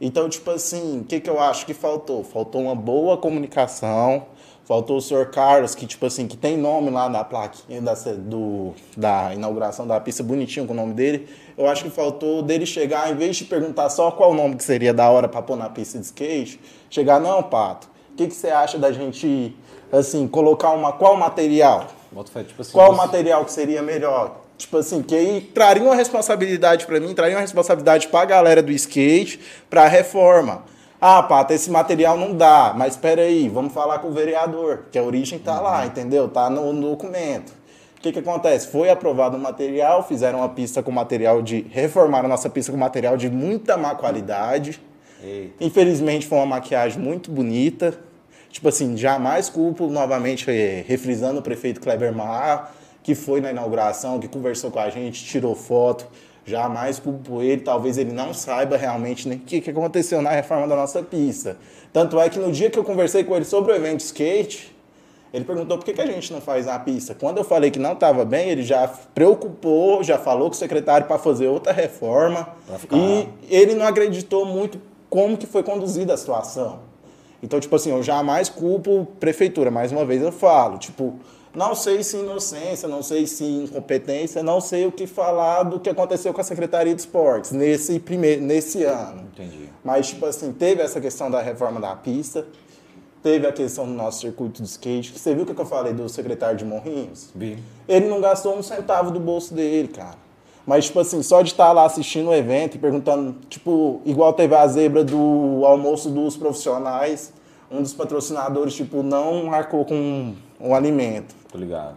Então, 0.00 0.28
tipo 0.28 0.50
assim, 0.50 1.00
o 1.00 1.04
que, 1.04 1.18
que 1.18 1.28
eu 1.28 1.40
acho 1.40 1.66
que 1.66 1.74
faltou? 1.74 2.22
Faltou 2.22 2.62
uma 2.62 2.74
boa 2.74 3.16
comunicação, 3.16 4.26
faltou 4.68 4.98
o 4.98 5.00
senhor 5.00 5.30
Carlos, 5.30 5.74
que, 5.74 5.86
tipo 5.86 6.04
assim, 6.04 6.28
que 6.28 6.36
tem 6.36 6.54
nome 6.58 6.90
lá 6.90 7.08
na 7.08 7.24
plaquinha 7.24 7.80
da, 7.80 7.94
do, 7.94 8.74
da 8.94 9.34
inauguração 9.34 9.86
da 9.86 9.98
pista, 9.98 10.22
bonitinho 10.22 10.66
com 10.66 10.74
o 10.74 10.76
nome 10.76 10.92
dele. 10.92 11.26
Eu 11.56 11.66
acho 11.66 11.84
que 11.84 11.90
faltou 11.90 12.42
dele 12.42 12.66
chegar, 12.66 13.10
em 13.10 13.16
vez 13.16 13.36
de 13.36 13.46
perguntar 13.46 13.88
só 13.88 14.10
qual 14.10 14.32
o 14.32 14.34
nome 14.34 14.56
que 14.56 14.62
seria 14.62 14.92
da 14.92 15.08
hora 15.08 15.26
para 15.26 15.40
pôr 15.40 15.56
na 15.56 15.70
pista 15.70 15.98
de 15.98 16.04
skate, 16.04 16.60
chegar, 16.90 17.18
não, 17.18 17.42
Pato, 17.42 17.88
que, 18.18 18.26
que 18.26 18.34
você 18.34 18.48
acha 18.48 18.76
da 18.76 18.90
gente, 18.90 19.56
assim, 19.92 20.26
colocar 20.26 20.72
uma. 20.72 20.92
Qual 20.92 21.16
material? 21.16 21.86
Tipo 22.44 22.62
assim, 22.62 22.72
qual 22.72 22.90
você... 22.90 22.96
material 22.96 23.44
que 23.44 23.52
seria 23.52 23.80
melhor? 23.80 24.40
Tipo 24.58 24.78
assim, 24.78 25.02
que 25.02 25.14
aí 25.14 25.40
traria 25.40 25.82
uma 25.82 25.94
responsabilidade 25.94 26.84
para 26.84 26.98
mim, 26.98 27.14
traria 27.14 27.36
uma 27.36 27.40
responsabilidade 27.40 28.08
para 28.08 28.20
a 28.20 28.24
galera 28.24 28.60
do 28.60 28.72
skate, 28.72 29.38
para 29.70 29.84
a 29.84 29.88
reforma. 29.88 30.64
Ah, 31.00 31.22
Pata, 31.22 31.54
esse 31.54 31.70
material 31.70 32.16
não 32.16 32.34
dá, 32.34 32.74
mas 32.76 32.94
espera 32.94 33.22
aí, 33.22 33.48
vamos 33.48 33.72
falar 33.72 34.00
com 34.00 34.08
o 34.08 34.12
vereador, 34.12 34.86
que 34.90 34.98
a 34.98 35.02
origem 35.02 35.38
tá 35.38 35.56
uhum. 35.56 35.62
lá, 35.62 35.86
entendeu? 35.86 36.28
Tá 36.28 36.50
no, 36.50 36.72
no 36.72 36.90
documento. 36.90 37.52
O 37.96 38.00
que, 38.00 38.12
que 38.12 38.18
acontece? 38.18 38.68
Foi 38.68 38.90
aprovado 38.90 39.36
o 39.36 39.40
material, 39.40 40.06
fizeram 40.06 40.38
uma 40.38 40.48
pista 40.48 40.82
com 40.82 40.90
material 40.90 41.42
de. 41.42 41.66
reformaram 41.70 42.26
a 42.26 42.28
nossa 42.28 42.48
pista 42.48 42.70
com 42.70 42.78
material 42.78 43.16
de 43.16 43.28
muita 43.28 43.76
má 43.76 43.94
qualidade. 43.94 44.80
Eita. 45.22 45.64
Infelizmente 45.64 46.26
foi 46.26 46.38
uma 46.38 46.46
maquiagem 46.46 47.00
muito 47.00 47.30
bonita. 47.30 47.98
Tipo 48.50 48.68
assim, 48.68 48.96
jamais 48.96 49.50
culpo, 49.50 49.88
novamente, 49.88 50.48
é, 50.48 50.84
refrisando 50.86 51.40
o 51.40 51.42
prefeito 51.42 51.80
Kleber 51.80 52.14
Mar, 52.14 52.72
que 53.02 53.14
foi 53.14 53.40
na 53.40 53.50
inauguração, 53.50 54.18
que 54.18 54.28
conversou 54.28 54.70
com 54.70 54.78
a 54.78 54.88
gente, 54.90 55.24
tirou 55.24 55.54
foto. 55.54 56.06
Jamais 56.48 56.98
culpo 56.98 57.42
ele, 57.42 57.60
talvez 57.60 57.98
ele 57.98 58.12
não 58.12 58.32
saiba 58.32 58.76
realmente 58.76 59.28
nem 59.28 59.36
o 59.36 59.40
que, 59.40 59.60
que 59.60 59.70
aconteceu 59.70 60.22
na 60.22 60.30
reforma 60.30 60.66
da 60.66 60.74
nossa 60.74 61.02
pista. 61.02 61.58
Tanto 61.92 62.18
é 62.18 62.28
que 62.30 62.38
no 62.38 62.50
dia 62.50 62.70
que 62.70 62.78
eu 62.78 62.84
conversei 62.84 63.22
com 63.22 63.36
ele 63.36 63.44
sobre 63.44 63.72
o 63.72 63.76
evento 63.76 64.00
skate, 64.00 64.74
ele 65.32 65.44
perguntou 65.44 65.76
por 65.76 65.84
que, 65.84 65.92
que 65.92 66.00
a 66.00 66.06
gente 66.06 66.32
não 66.32 66.40
faz 66.40 66.64
na 66.64 66.78
pista. 66.78 67.14
Quando 67.14 67.36
eu 67.36 67.44
falei 67.44 67.70
que 67.70 67.78
não 67.78 67.92
estava 67.92 68.24
bem, 68.24 68.48
ele 68.48 68.62
já 68.62 68.88
preocupou, 69.14 70.02
já 70.02 70.16
falou 70.16 70.48
com 70.48 70.54
o 70.54 70.58
secretário 70.58 71.06
para 71.06 71.18
fazer 71.18 71.48
outra 71.48 71.70
reforma. 71.72 72.48
E 72.96 73.28
ele 73.54 73.74
não 73.74 73.86
acreditou 73.86 74.46
muito 74.46 74.80
como 75.10 75.36
que 75.36 75.46
foi 75.46 75.62
conduzida 75.62 76.14
a 76.14 76.16
situação. 76.16 76.80
Então, 77.42 77.60
tipo 77.60 77.76
assim, 77.76 77.90
eu 77.90 78.02
jamais 78.02 78.48
culpo 78.48 79.06
prefeitura. 79.20 79.70
Mais 79.70 79.92
uma 79.92 80.04
vez 80.04 80.22
eu 80.22 80.32
falo, 80.32 80.78
tipo, 80.78 81.20
não 81.54 81.74
sei 81.74 82.02
se 82.02 82.16
inocência, 82.16 82.88
não 82.88 83.02
sei 83.02 83.26
se 83.26 83.44
incompetência, 83.44 84.42
não 84.42 84.60
sei 84.60 84.86
o 84.86 84.92
que 84.92 85.06
falar 85.06 85.62
do 85.64 85.80
que 85.80 85.88
aconteceu 85.88 86.32
com 86.32 86.40
a 86.40 86.44
Secretaria 86.44 86.94
de 86.94 87.00
Esportes 87.00 87.52
nesse, 87.52 87.98
primeiro, 87.98 88.42
nesse 88.42 88.84
ano. 88.84 89.22
Entendi. 89.32 89.68
Mas, 89.82 90.08
tipo 90.08 90.26
assim, 90.26 90.52
teve 90.52 90.82
essa 90.82 91.00
questão 91.00 91.30
da 91.30 91.40
reforma 91.40 91.80
da 91.80 91.96
pista, 91.96 92.46
teve 93.22 93.46
a 93.46 93.52
questão 93.52 93.86
do 93.86 93.92
nosso 93.92 94.20
circuito 94.20 94.62
de 94.62 94.68
skate, 94.68 95.18
você 95.18 95.34
viu 95.34 95.44
o 95.44 95.46
que 95.46 95.58
eu 95.58 95.66
falei 95.66 95.92
do 95.92 96.08
secretário 96.08 96.56
de 96.56 96.64
Morrinhos? 96.64 97.30
Vi. 97.34 97.58
Ele 97.88 98.06
não 98.06 98.20
gastou 98.20 98.56
um 98.56 98.62
centavo 98.62 99.10
do 99.10 99.18
bolso 99.18 99.54
dele, 99.54 99.88
cara. 99.88 100.28
Mas, 100.66 100.84
tipo 100.84 101.00
assim, 101.00 101.22
só 101.22 101.40
de 101.40 101.52
estar 101.52 101.72
lá 101.72 101.86
assistindo 101.86 102.28
o 102.28 102.34
evento 102.34 102.74
e 102.74 102.78
perguntando, 102.78 103.36
tipo, 103.48 104.02
igual 104.04 104.34
teve 104.34 104.54
a 104.54 104.66
zebra 104.66 105.02
do 105.02 105.62
almoço 105.64 106.10
dos 106.10 106.36
profissionais, 106.36 107.32
um 107.70 107.80
dos 107.80 107.94
patrocinadores, 107.94 108.74
tipo, 108.74 109.02
não 109.02 109.44
marcou 109.44 109.84
com 109.86 110.34
um 110.60 110.74
alimento. 110.74 111.34
Tô 111.50 111.58
ligado. 111.58 111.96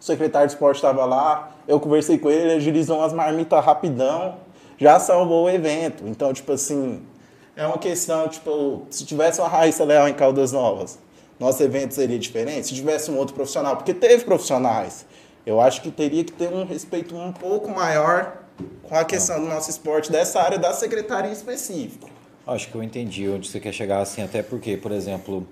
O 0.00 0.04
secretário 0.04 0.48
de 0.48 0.54
esporte 0.54 0.76
estava 0.76 1.04
lá, 1.04 1.52
eu 1.68 1.78
conversei 1.78 2.18
com 2.18 2.30
ele, 2.30 2.42
ele 2.42 2.52
agilizou 2.54 2.98
umas 2.98 3.12
marmitas 3.12 3.64
rapidão, 3.64 4.36
já 4.78 4.98
salvou 4.98 5.44
o 5.44 5.50
evento. 5.50 6.04
Então, 6.06 6.32
tipo 6.32 6.52
assim, 6.52 7.02
é 7.54 7.66
uma 7.66 7.78
questão, 7.78 8.28
tipo, 8.28 8.86
se 8.90 9.04
tivesse 9.04 9.40
uma 9.40 9.48
Raíssa 9.48 9.84
Leal 9.84 10.08
em 10.08 10.14
Caldas 10.14 10.52
Novas, 10.52 10.98
nosso 11.38 11.62
evento 11.62 11.94
seria 11.94 12.18
diferente? 12.18 12.68
Se 12.68 12.74
tivesse 12.74 13.10
um 13.10 13.16
outro 13.18 13.34
profissional, 13.34 13.76
porque 13.76 13.92
teve 13.92 14.24
profissionais, 14.24 15.04
eu 15.44 15.60
acho 15.60 15.82
que 15.82 15.90
teria 15.90 16.24
que 16.24 16.32
ter 16.32 16.52
um 16.52 16.64
respeito 16.64 17.14
um 17.14 17.32
pouco 17.32 17.68
maior 17.68 18.38
com 18.82 18.94
a 18.94 19.04
questão 19.04 19.40
do 19.40 19.46
nosso 19.46 19.70
esporte, 19.70 20.10
dessa 20.10 20.40
área 20.40 20.58
da 20.58 20.72
secretaria 20.72 21.32
específica. 21.32 22.06
Acho 22.46 22.68
que 22.68 22.74
eu 22.74 22.82
entendi 22.82 23.28
onde 23.28 23.48
você 23.48 23.60
quer 23.60 23.72
chegar 23.72 24.00
assim, 24.00 24.22
até 24.22 24.42
porque, 24.42 24.76
por 24.76 24.92
exemplo, 24.92 25.46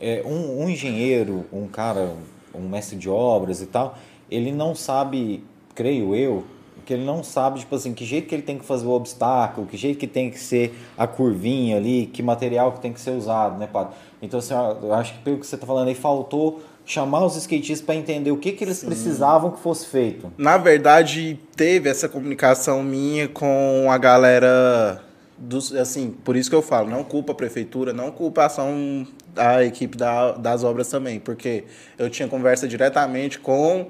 é, 0.00 0.22
um, 0.24 0.62
um 0.62 0.68
engenheiro, 0.68 1.44
um 1.52 1.66
cara, 1.66 2.14
um 2.54 2.68
mestre 2.68 2.96
de 2.96 3.08
obras 3.08 3.60
e 3.60 3.66
tal, 3.66 3.96
ele 4.30 4.52
não 4.52 4.74
sabe, 4.74 5.44
creio 5.74 6.14
eu, 6.14 6.44
que 6.84 6.92
ele 6.92 7.04
não 7.04 7.24
sabe, 7.24 7.60
tipo 7.60 7.74
assim, 7.74 7.94
que 7.94 8.04
jeito 8.04 8.28
que 8.28 8.34
ele 8.34 8.42
tem 8.42 8.58
que 8.58 8.64
fazer 8.64 8.86
o 8.86 8.90
obstáculo, 8.90 9.66
que 9.66 9.76
jeito 9.76 9.98
que 9.98 10.06
tem 10.06 10.30
que 10.30 10.38
ser 10.38 10.74
a 10.98 11.06
curvinha 11.06 11.76
ali, 11.76 12.06
que 12.06 12.22
material 12.22 12.72
que 12.72 12.80
tem 12.80 12.92
que 12.92 13.00
ser 13.00 13.12
usado, 13.12 13.58
né, 13.58 13.66
Pato? 13.66 13.94
Então, 14.20 14.38
assim, 14.38 14.54
eu 14.54 14.92
acho 14.92 15.14
que 15.14 15.18
pelo 15.20 15.38
que 15.38 15.46
você 15.46 15.54
está 15.54 15.66
falando 15.66 15.88
aí, 15.88 15.94
faltou 15.94 16.62
chamar 16.84 17.24
os 17.24 17.36
skatistas 17.36 17.80
para 17.80 17.94
entender 17.94 18.30
o 18.30 18.36
que, 18.36 18.52
que 18.52 18.64
eles 18.64 18.78
Sim. 18.78 18.86
precisavam 18.86 19.50
que 19.50 19.60
fosse 19.60 19.86
feito. 19.86 20.30
Na 20.36 20.58
verdade, 20.58 21.38
teve 21.56 21.88
essa 21.88 22.08
comunicação 22.08 22.82
minha 22.82 23.26
com 23.26 23.86
a 23.90 23.96
galera 23.96 25.02
dos, 25.44 25.74
assim, 25.74 26.10
por 26.24 26.36
isso 26.36 26.48
que 26.48 26.56
eu 26.56 26.62
falo, 26.62 26.88
não 26.88 27.04
culpa 27.04 27.32
a 27.32 27.34
prefeitura, 27.34 27.92
não 27.92 28.10
culpa 28.10 28.42
a 28.42 28.46
ação 28.46 29.06
da 29.34 29.64
equipe 29.64 29.96
da, 29.96 30.32
das 30.32 30.64
obras 30.64 30.88
também, 30.88 31.20
porque 31.20 31.64
eu 31.98 32.08
tinha 32.08 32.28
conversa 32.28 32.66
diretamente 32.66 33.38
com 33.38 33.86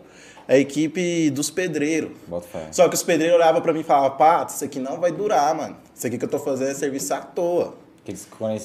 a 0.49 0.57
equipe 0.57 1.31
dos 1.31 1.51
pedreiros. 1.51 2.11
Só 2.73 2.89
que 2.89 2.95
os 2.95 3.03
pedreiros 3.03 3.37
olhavam 3.37 3.61
para 3.61 3.73
mim 3.73 3.81
e 3.81 3.85
falavam, 3.85 4.17
Pato, 4.17 4.55
isso 4.55 4.65
aqui 4.65 4.79
não 4.79 5.01
vai 5.01 5.13
durar, 5.13 5.55
mano. 5.55 5.77
Isso 5.95 6.07
aqui 6.07 6.19
que 6.19 6.25
eu 6.25 6.29
tô 6.29 6.39
fazendo 6.39 6.71
é 6.71 6.75
serviço 6.75 7.15
à 7.15 7.19
toa. 7.19 7.75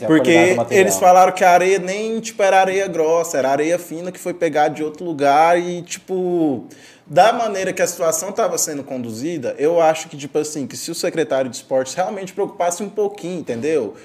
Porque 0.05 0.31
eles 0.75 0.97
falaram 0.97 1.31
que 1.31 1.45
a 1.45 1.51
areia 1.51 1.79
nem 1.79 2.19
tipo, 2.19 2.43
era 2.43 2.59
areia 2.59 2.87
grossa, 2.87 3.37
era 3.37 3.49
areia 3.49 3.79
fina 3.79 4.11
que 4.11 4.19
foi 4.19 4.33
pegada 4.33 4.75
de 4.75 4.83
outro 4.83 5.05
lugar 5.05 5.57
e, 5.57 5.81
tipo, 5.81 6.67
da 7.09 7.33
maneira 7.33 7.73
que 7.73 7.81
a 7.81 7.87
situação 7.87 8.29
estava 8.29 8.57
sendo 8.57 8.83
conduzida, 8.83 9.55
eu 9.57 9.81
acho 9.81 10.07
que, 10.07 10.15
tipo 10.15 10.37
assim, 10.37 10.67
que 10.67 10.77
se 10.77 10.91
o 10.91 10.95
secretário 10.95 11.49
de 11.49 11.55
esportes 11.57 11.95
realmente 11.95 12.33
preocupasse 12.33 12.83
um 12.83 12.89
pouquinho, 12.89 13.39
entendeu? 13.39 13.95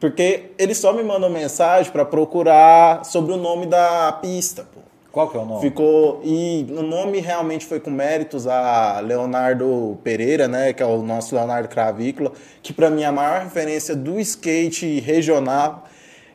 Porque 0.00 0.50
ele 0.58 0.74
só 0.74 0.92
me 0.92 1.04
mandou 1.04 1.30
mensagem 1.30 1.92
para 1.92 2.04
procurar 2.04 3.04
sobre 3.04 3.32
o 3.32 3.36
nome 3.36 3.66
da 3.66 4.18
pista, 4.20 4.66
pô. 4.74 4.80
Qual 5.12 5.28
que 5.28 5.36
é 5.36 5.40
o 5.40 5.44
nome? 5.44 5.60
Ficou. 5.60 6.22
E 6.24 6.66
o 6.70 6.82
nome 6.82 7.20
realmente 7.20 7.66
foi 7.66 7.78
com 7.78 7.90
méritos 7.90 8.46
a 8.46 8.98
Leonardo 9.00 9.98
Pereira, 10.02 10.48
né? 10.48 10.72
Que 10.72 10.82
é 10.82 10.86
o 10.86 11.02
nosso 11.02 11.34
Leonardo 11.34 11.68
Cravícola, 11.68 12.32
que 12.62 12.72
para 12.72 12.88
mim 12.88 13.02
é 13.02 13.06
a 13.06 13.12
maior 13.12 13.42
referência 13.42 13.94
do 13.94 14.18
skate 14.18 15.00
regional. 15.00 15.84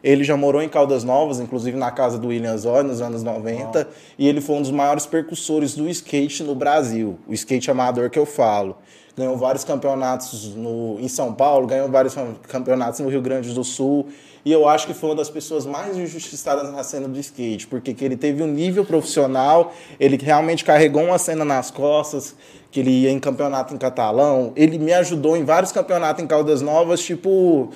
Ele 0.03 0.23
já 0.23 0.37
morou 0.37 0.61
em 0.61 0.69
Caldas 0.69 1.03
Novas, 1.03 1.39
inclusive 1.39 1.77
na 1.77 1.91
casa 1.91 2.17
do 2.17 2.27
William 2.27 2.57
Zoy, 2.57 2.83
nos 2.83 3.01
anos 3.01 3.23
90, 3.23 3.87
oh. 3.89 3.93
e 4.17 4.27
ele 4.27 4.41
foi 4.41 4.55
um 4.55 4.61
dos 4.61 4.71
maiores 4.71 5.05
percussores 5.05 5.75
do 5.75 5.89
skate 5.89 6.43
no 6.43 6.55
Brasil, 6.55 7.17
o 7.27 7.33
skate 7.33 7.71
amador 7.71 8.09
que 8.09 8.19
eu 8.19 8.25
falo. 8.25 8.77
Ganhou 9.15 9.35
vários 9.35 9.63
campeonatos 9.63 10.53
no, 10.55 10.97
em 10.99 11.07
São 11.07 11.33
Paulo, 11.33 11.65
ganhou 11.65 11.89
vários 11.89 12.15
campeonatos 12.47 12.99
no 12.99 13.09
Rio 13.09 13.21
Grande 13.21 13.51
do 13.51 13.63
Sul, 13.63 14.07
e 14.47 14.51
eu 14.51 14.65
acho 14.65 14.87
que 14.87 14.93
foi 14.93 15.09
uma 15.09 15.15
das 15.17 15.29
pessoas 15.29 15.65
mais 15.65 15.97
injustiçadas 15.97 16.71
na 16.71 16.81
cena 16.81 17.05
do 17.07 17.19
skate, 17.19 17.67
porque 17.67 17.93
que 17.93 18.05
ele 18.05 18.15
teve 18.15 18.41
um 18.41 18.47
nível 18.47 18.85
profissional, 18.85 19.73
ele 19.99 20.17
realmente 20.17 20.63
carregou 20.63 21.03
uma 21.03 21.17
cena 21.17 21.43
nas 21.43 21.69
costas, 21.69 22.33
que 22.71 22.79
ele 22.79 22.91
ia 22.91 23.11
em 23.11 23.19
campeonato 23.19 23.73
em 23.73 23.77
catalão, 23.77 24.53
ele 24.55 24.77
me 24.77 24.93
ajudou 24.93 25.35
em 25.35 25.43
vários 25.43 25.71
campeonatos 25.73 26.23
em 26.23 26.27
Caldas 26.27 26.61
Novas, 26.61 27.01
tipo, 27.01 27.71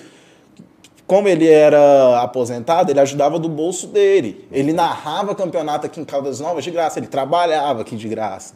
como 1.12 1.28
ele 1.28 1.46
era 1.46 2.22
aposentado, 2.22 2.90
ele 2.90 3.00
ajudava 3.02 3.38
do 3.38 3.50
bolso 3.50 3.86
dele. 3.86 4.48
Ele 4.50 4.72
narrava 4.72 5.36
campeonato 5.36 5.86
aqui 5.86 6.00
em 6.00 6.06
Caldas 6.06 6.40
Novas 6.40 6.64
de 6.64 6.72
graça, 6.72 7.00
ele 7.00 7.08
trabalhava 7.08 7.82
aqui 7.82 7.98
de 7.98 8.08
graça. 8.08 8.54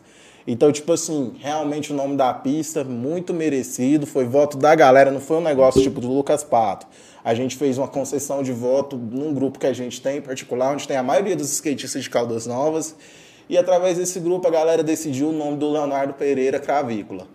Então, 0.47 0.71
tipo 0.71 0.93
assim, 0.93 1.33
realmente 1.37 1.91
o 1.91 1.95
nome 1.97 2.15
da 2.15 2.33
pista, 2.33 2.81
muito 2.81 3.33
merecido, 3.33 4.07
foi 4.07 4.23
voto 4.23 4.55
da 4.55 4.73
galera, 4.73 5.11
não 5.11 5.19
foi 5.19 5.35
um 5.35 5.41
negócio 5.41 5.81
tipo 5.81 5.99
do 5.99 6.07
Lucas 6.07 6.45
Pato. 6.45 6.87
A 7.25 7.33
gente 7.33 7.57
fez 7.57 7.77
uma 7.77 7.89
concessão 7.89 8.41
de 8.41 8.53
voto 8.53 8.95
num 8.95 9.33
grupo 9.33 9.59
que 9.59 9.67
a 9.67 9.73
gente 9.73 10.01
tem 10.01 10.19
em 10.19 10.21
particular, 10.21 10.71
onde 10.71 10.87
tem 10.87 10.95
a 10.95 11.03
maioria 11.03 11.35
dos 11.35 11.51
skatistas 11.51 12.03
de 12.03 12.09
Caldas 12.09 12.47
Novas. 12.47 12.95
E 13.49 13.57
através 13.57 13.97
desse 13.97 14.17
grupo 14.21 14.47
a 14.47 14.51
galera 14.51 14.81
decidiu 14.81 15.27
o 15.27 15.33
nome 15.33 15.57
do 15.57 15.69
Leonardo 15.69 16.13
Pereira 16.13 16.57
Cravícola. 16.57 17.27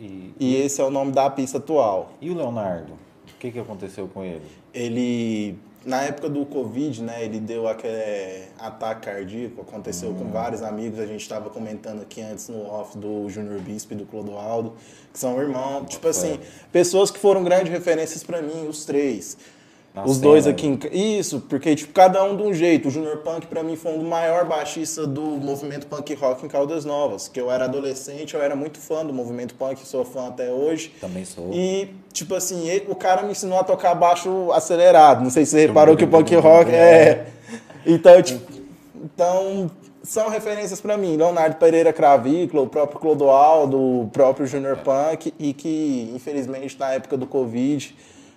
E, 0.00 0.32
e 0.40 0.56
esse 0.56 0.80
é 0.80 0.84
o 0.84 0.90
nome 0.90 1.12
da 1.12 1.28
pista 1.28 1.58
atual. 1.58 2.12
E 2.22 2.30
o 2.30 2.34
Leonardo? 2.34 3.03
O 3.44 3.46
que, 3.46 3.52
que 3.52 3.58
aconteceu 3.58 4.08
com 4.08 4.24
ele? 4.24 4.40
Ele 4.72 5.58
na 5.84 6.00
época 6.00 6.30
do 6.30 6.46
Covid, 6.46 7.02
né, 7.02 7.22
ele 7.22 7.38
deu 7.38 7.68
aquele 7.68 8.46
ataque 8.58 9.02
cardíaco, 9.02 9.60
aconteceu 9.60 10.12
hum. 10.12 10.14
com 10.14 10.30
vários 10.30 10.62
amigos, 10.62 10.98
a 10.98 11.04
gente 11.04 11.20
estava 11.20 11.50
comentando 11.50 12.00
aqui 12.00 12.22
antes 12.22 12.48
no 12.48 12.64
off 12.64 12.96
do 12.96 13.28
Junior 13.28 13.60
Bispo 13.60 13.92
e 13.92 13.96
do 13.96 14.06
Clodoaldo, 14.06 14.72
que 15.12 15.18
são 15.18 15.38
irmãos, 15.38 15.84
tipo 15.90 16.08
assim, 16.08 16.40
pessoas 16.72 17.10
que 17.10 17.18
foram 17.18 17.44
grandes 17.44 17.70
referências 17.70 18.24
para 18.24 18.40
mim, 18.40 18.66
os 18.66 18.86
três. 18.86 19.36
Na 19.94 20.04
os 20.04 20.16
cena, 20.16 20.22
dois 20.22 20.46
aqui 20.48 20.66
em... 20.66 20.78
Isso, 20.90 21.40
porque 21.48 21.76
tipo, 21.76 21.92
cada 21.92 22.24
um 22.24 22.36
de 22.36 22.42
um 22.42 22.52
jeito. 22.52 22.88
O 22.88 22.90
Junior 22.90 23.18
Punk 23.18 23.46
para 23.46 23.62
mim 23.62 23.76
foi 23.76 23.92
um 23.92 23.98
dos 23.98 24.08
maiores 24.08 24.48
baixistas 24.48 25.06
do 25.06 25.22
movimento 25.22 25.86
punk 25.86 26.12
rock 26.14 26.44
em 26.44 26.48
Caldas 26.48 26.84
Novas. 26.84 27.28
Que 27.28 27.40
eu 27.40 27.48
era 27.48 27.66
adolescente, 27.66 28.34
eu 28.34 28.42
era 28.42 28.56
muito 28.56 28.80
fã 28.80 29.06
do 29.06 29.12
movimento 29.12 29.54
punk, 29.54 29.86
sou 29.86 30.04
fã 30.04 30.26
até 30.26 30.50
hoje. 30.50 30.92
Também 31.00 31.24
sou. 31.24 31.48
E, 31.52 31.90
tipo 32.12 32.34
assim, 32.34 32.68
ele, 32.68 32.86
o 32.88 32.96
cara 32.96 33.22
me 33.22 33.30
ensinou 33.30 33.56
a 33.56 33.62
tocar 33.62 33.94
baixo 33.94 34.50
acelerado. 34.50 35.22
Não 35.22 35.30
sei 35.30 35.44
se 35.44 35.52
você 35.52 35.66
reparou 35.66 35.96
que 35.96 36.02
o 36.02 36.08
punk 36.08 36.34
rock 36.34 36.72
é. 36.72 37.28
Então, 37.86 38.20
tipo, 38.20 38.52
então 38.96 39.70
são 40.02 40.28
referências 40.28 40.80
para 40.80 40.96
mim. 40.96 41.16
Leonardo 41.16 41.54
Pereira 41.54 41.92
Cravícola, 41.92 42.64
o 42.64 42.66
próprio 42.66 42.98
Clodoaldo, 42.98 43.78
o 43.78 44.10
próprio 44.12 44.44
Junior 44.44 44.76
Punk, 44.78 45.32
e 45.38 45.52
que, 45.52 46.10
infelizmente, 46.12 46.76
na 46.80 46.94
época 46.94 47.16
do 47.16 47.28
Covid 47.28 47.94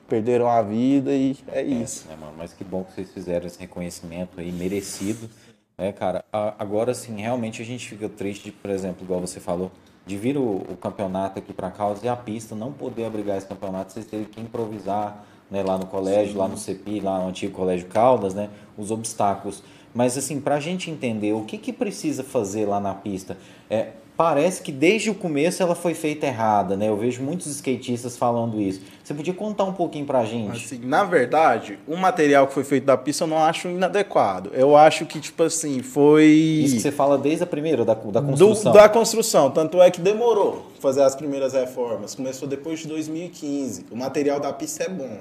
perderam 0.08 0.50
a 0.50 0.62
vida 0.62 1.14
e 1.14 1.38
é 1.48 1.62
isso. 1.62 2.06
É, 2.08 2.12
né, 2.12 2.18
mano? 2.20 2.34
Mas 2.38 2.54
que 2.54 2.64
bom 2.64 2.84
que 2.84 2.94
vocês 2.94 3.12
fizeram 3.12 3.46
esse 3.46 3.60
reconhecimento 3.60 4.40
aí, 4.40 4.52
merecido. 4.52 5.30
Né, 5.78 5.92
cara? 5.92 6.26
Agora, 6.32 6.94
sim, 6.94 7.22
realmente 7.22 7.62
a 7.62 7.66
gente 7.66 7.88
fica 7.88 8.10
triste, 8.10 8.46
de, 8.46 8.52
por 8.52 8.72
exemplo, 8.72 9.04
igual 9.04 9.22
você 9.22 9.40
falou, 9.40 9.72
de 10.06 10.18
vir 10.18 10.38
o, 10.38 10.66
o 10.70 10.78
campeonato 10.78 11.38
aqui 11.38 11.54
para 11.54 11.70
causa 11.70 12.06
e 12.06 12.10
a 12.10 12.16
pista 12.16 12.56
não 12.56 12.72
poder 12.72 13.06
abrigar 13.06 13.38
esse 13.38 13.46
campeonato, 13.46 13.94
vocês 13.94 14.06
terem 14.06 14.26
que 14.26 14.42
improvisar 14.42 15.24
né, 15.52 15.62
lá 15.62 15.78
no 15.78 15.86
colégio, 15.86 16.34
sim. 16.34 16.38
lá 16.40 16.48
no 16.48 16.58
CEPI, 16.58 17.00
lá 17.00 17.20
no 17.20 17.28
antigo 17.30 17.54
Colégio 17.54 17.88
Caldas, 17.88 18.34
né, 18.34 18.50
os 18.78 18.90
obstáculos. 18.90 19.62
Mas, 19.94 20.18
assim, 20.18 20.40
para 20.40 20.56
a 20.56 20.60
gente 20.60 20.90
entender 20.90 21.34
o 21.34 21.44
que, 21.44 21.58
que 21.58 21.74
precisa 21.74 22.24
fazer 22.24 22.66
lá 22.66 22.80
na 22.80 22.94
pista, 22.94 23.38
é, 23.70 23.92
parece 24.18 24.64
que 24.64 24.72
desde 24.72 25.12
o 25.12 25.16
começo 25.16 25.62
ela 25.62 25.76
foi 25.76 25.94
feita 25.94 26.26
errada, 26.26 26.76
né? 26.76 26.90
Eu 26.90 26.98
vejo 26.98 27.22
muitos 27.22 27.46
skatistas 27.46 28.18
falando 28.18 28.60
isso. 28.60 28.82
Você 29.04 29.14
podia 29.14 29.34
contar 29.34 29.66
um 29.66 29.74
pouquinho 29.74 30.08
pra 30.08 30.26
gente? 30.26 30.66
Assim, 30.66 30.80
na 30.84 31.04
verdade, 31.04 31.78
o 31.88 31.96
material 31.96 32.48
que 32.48 32.54
foi 32.54 32.64
feito 32.64 32.86
da 32.86 32.98
pista 32.98 33.26
eu 33.26 33.28
não 33.28 33.38
acho 33.38 33.70
inadequado. 33.70 34.50
Eu 34.54 34.76
acho 34.76 35.06
que, 35.06 35.20
tipo 35.20 35.44
assim, 35.44 35.84
foi. 35.84 36.26
Isso 36.26 36.76
que 36.76 36.82
você 36.82 36.92
fala 36.92 37.16
desde 37.16 37.44
a 37.44 37.48
primeira, 37.48 37.86
da, 37.86 37.94
da 37.94 38.22
construção. 38.22 38.72
Do, 38.72 38.78
da 38.78 38.90
construção. 38.90 39.52
Tanto 39.52 39.80
é 39.80 39.92
que 39.92 40.02
demorou 40.02 40.66
fazer 40.80 41.04
as 41.04 41.16
primeiras 41.16 41.54
reformas. 41.54 42.16
Começou 42.16 42.48
depois 42.48 42.80
de 42.80 42.88
2015. 42.88 43.86
O 43.92 43.96
material 43.96 44.40
da 44.40 44.52
pista 44.52 44.84
é 44.84 44.90
bom. 44.90 45.20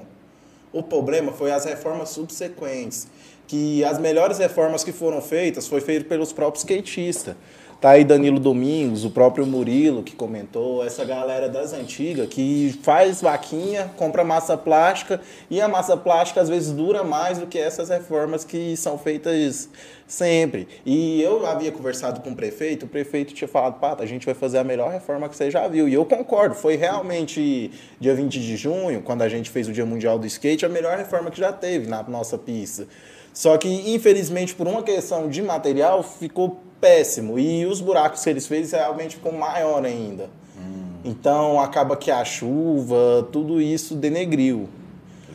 O 0.73 0.81
problema 0.81 1.31
foi 1.31 1.51
as 1.51 1.65
reformas 1.65 2.09
subsequentes. 2.09 3.07
Que 3.47 3.81
as 3.85 3.97
melhores 3.97 4.39
reformas 4.39 4.83
que 4.83 4.91
foram 4.91 5.21
feitas 5.21 5.67
foi 5.67 5.79
feito 5.79 6.05
pelos 6.05 6.33
próprios 6.33 6.63
skatistas. 6.63 7.35
Tá 7.79 7.91
aí 7.91 8.03
Danilo 8.03 8.39
Domingos, 8.39 9.05
o 9.05 9.11
próprio 9.11 9.45
Murilo 9.45 10.01
que 10.01 10.15
comentou, 10.15 10.83
essa 10.83 11.05
galera 11.05 11.47
das 11.47 11.73
antigas 11.73 12.27
que 12.27 12.75
faz 12.81 13.21
vaquinha, 13.21 13.91
compra 13.95 14.23
massa 14.23 14.57
plástica 14.57 15.21
e 15.47 15.61
a 15.61 15.67
massa 15.67 15.95
plástica 15.95 16.41
às 16.41 16.49
vezes 16.49 16.71
dura 16.71 17.03
mais 17.03 17.37
do 17.37 17.45
que 17.45 17.59
essas 17.59 17.89
reformas 17.89 18.43
que 18.43 18.75
são 18.75 18.97
feitas 18.97 19.69
sempre. 20.07 20.67
E 20.83 21.21
eu 21.21 21.45
havia 21.45 21.71
conversado 21.71 22.19
com 22.21 22.31
o 22.31 22.35
prefeito, 22.35 22.87
o 22.87 22.89
prefeito 22.89 23.35
tinha 23.35 23.47
falado, 23.47 23.79
Pata, 23.79 24.01
a 24.01 24.07
gente 24.07 24.25
vai 24.25 24.33
fazer 24.33 24.57
a 24.57 24.63
melhor 24.63 24.89
reforma 24.89 25.29
que 25.29 25.35
você 25.35 25.51
já 25.51 25.67
viu. 25.67 25.87
E 25.87 25.93
eu 25.93 26.03
concordo, 26.03 26.55
foi 26.55 26.77
realmente 26.77 27.69
dia 27.99 28.15
20 28.15 28.39
de 28.39 28.57
junho, 28.57 29.03
quando 29.03 29.21
a 29.21 29.29
gente 29.29 29.51
fez 29.51 29.67
o 29.67 29.71
Dia 29.71 29.85
Mundial 29.85 30.17
do 30.17 30.25
Skate, 30.25 30.65
a 30.65 30.69
melhor 30.69 30.97
reforma 30.97 31.29
que 31.29 31.39
já 31.39 31.53
teve 31.53 31.87
na 31.87 32.01
nossa 32.01 32.39
pista. 32.39 32.87
Só 33.31 33.55
que, 33.55 33.69
infelizmente, 33.93 34.55
por 34.55 34.67
uma 34.67 34.81
questão 34.81 35.29
de 35.29 35.43
material, 35.43 36.01
ficou 36.01 36.59
péssimo. 36.79 37.37
E 37.37 37.65
os 37.65 37.81
buracos 37.81 38.23
que 38.23 38.29
eles 38.29 38.47
fez 38.47 38.71
realmente 38.71 39.15
ficou 39.15 39.31
maior 39.31 39.85
ainda. 39.85 40.29
Hum. 40.57 40.93
Então 41.03 41.59
acaba 41.59 41.95
que 41.95 42.11
a 42.11 42.23
chuva, 42.23 43.27
tudo 43.31 43.61
isso 43.61 43.95
denegriu. 43.95 44.69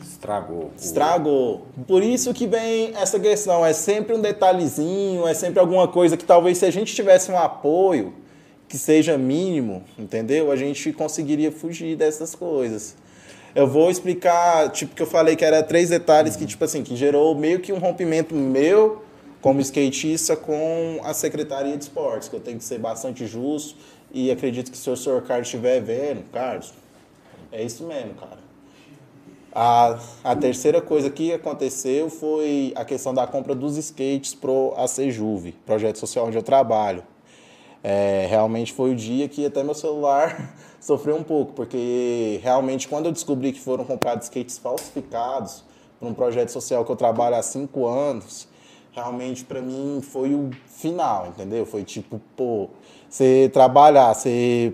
Estragou. 0.01 0.71
Estragou. 0.77 1.67
Por 1.85 2.01
isso 2.01 2.33
que 2.33 2.47
vem 2.47 2.95
essa 2.95 3.19
questão. 3.19 3.65
É 3.65 3.73
sempre 3.73 4.15
um 4.15 4.21
detalhezinho, 4.21 5.27
é 5.27 5.33
sempre 5.33 5.59
alguma 5.59 5.87
coisa 5.87 6.15
que 6.15 6.23
talvez 6.23 6.57
se 6.57 6.65
a 6.65 6.71
gente 6.71 6.95
tivesse 6.95 7.29
um 7.29 7.37
apoio 7.37 8.13
que 8.69 8.77
seja 8.77 9.17
mínimo, 9.17 9.83
entendeu? 9.99 10.51
A 10.51 10.55
gente 10.55 10.91
conseguiria 10.93 11.51
fugir 11.51 11.95
dessas 11.95 12.33
coisas. 12.33 12.95
Eu 13.53 13.67
vou 13.67 13.91
explicar, 13.91 14.71
tipo, 14.71 14.95
que 14.95 15.01
eu 15.01 15.05
falei 15.05 15.35
que 15.35 15.45
era 15.45 15.61
três 15.61 15.89
detalhes 15.89 16.35
que, 16.35 16.45
tipo 16.45 16.63
assim, 16.63 16.81
que 16.81 16.95
gerou 16.95 17.35
meio 17.35 17.59
que 17.59 17.71
um 17.71 17.77
rompimento 17.77 18.33
meu 18.33 19.02
como 19.43 19.59
skatista 19.59 20.37
com 20.37 21.01
a 21.03 21.13
Secretaria 21.13 21.75
de 21.75 21.83
Esportes, 21.83 22.29
que 22.29 22.35
eu 22.35 22.39
tenho 22.39 22.57
que 22.57 22.63
ser 22.63 22.79
bastante 22.79 23.27
justo 23.27 23.77
e 24.09 24.31
acredito 24.31 24.71
que 24.71 24.77
se 24.77 24.89
o 24.89 24.95
senhor 24.95 25.21
Carlos 25.23 25.47
estiver 25.49 25.81
vendo, 25.81 26.23
Carlos, 26.31 26.73
é 27.51 27.61
isso 27.61 27.83
mesmo, 27.83 28.13
cara. 28.13 28.39
A, 29.53 29.99
a 30.23 30.33
terceira 30.33 30.81
coisa 30.81 31.09
que 31.09 31.33
aconteceu 31.33 32.09
foi 32.09 32.71
a 32.73 32.85
questão 32.85 33.13
da 33.13 33.27
compra 33.27 33.53
dos 33.53 33.75
skates 33.75 34.33
pro 34.33 34.73
ACJuve, 34.77 35.51
projeto 35.65 35.97
social 35.97 36.27
onde 36.27 36.37
eu 36.37 36.43
trabalho. 36.43 37.03
É, 37.83 38.25
realmente 38.29 38.71
foi 38.71 38.91
o 38.93 38.95
dia 38.95 39.27
que 39.27 39.45
até 39.45 39.61
meu 39.61 39.73
celular 39.73 40.55
sofreu 40.79 41.17
um 41.17 41.23
pouco, 41.23 41.51
porque 41.51 42.39
realmente 42.41 42.87
quando 42.87 43.07
eu 43.07 43.11
descobri 43.11 43.51
que 43.51 43.59
foram 43.59 43.83
comprados 43.83 44.23
skates 44.27 44.57
falsificados 44.57 45.65
para 45.99 46.07
um 46.07 46.13
projeto 46.13 46.47
social 46.47 46.85
que 46.85 46.91
eu 46.93 46.95
trabalho 46.95 47.35
há 47.35 47.43
cinco 47.43 47.85
anos, 47.85 48.47
realmente 48.93 49.43
para 49.43 49.61
mim 49.61 50.01
foi 50.01 50.33
o 50.33 50.51
final, 50.67 51.27
entendeu? 51.27 51.65
Foi 51.65 51.83
tipo, 51.83 52.21
pô, 52.35 52.69
você 53.09 53.49
trabalhar, 53.51 54.13
você 54.13 54.73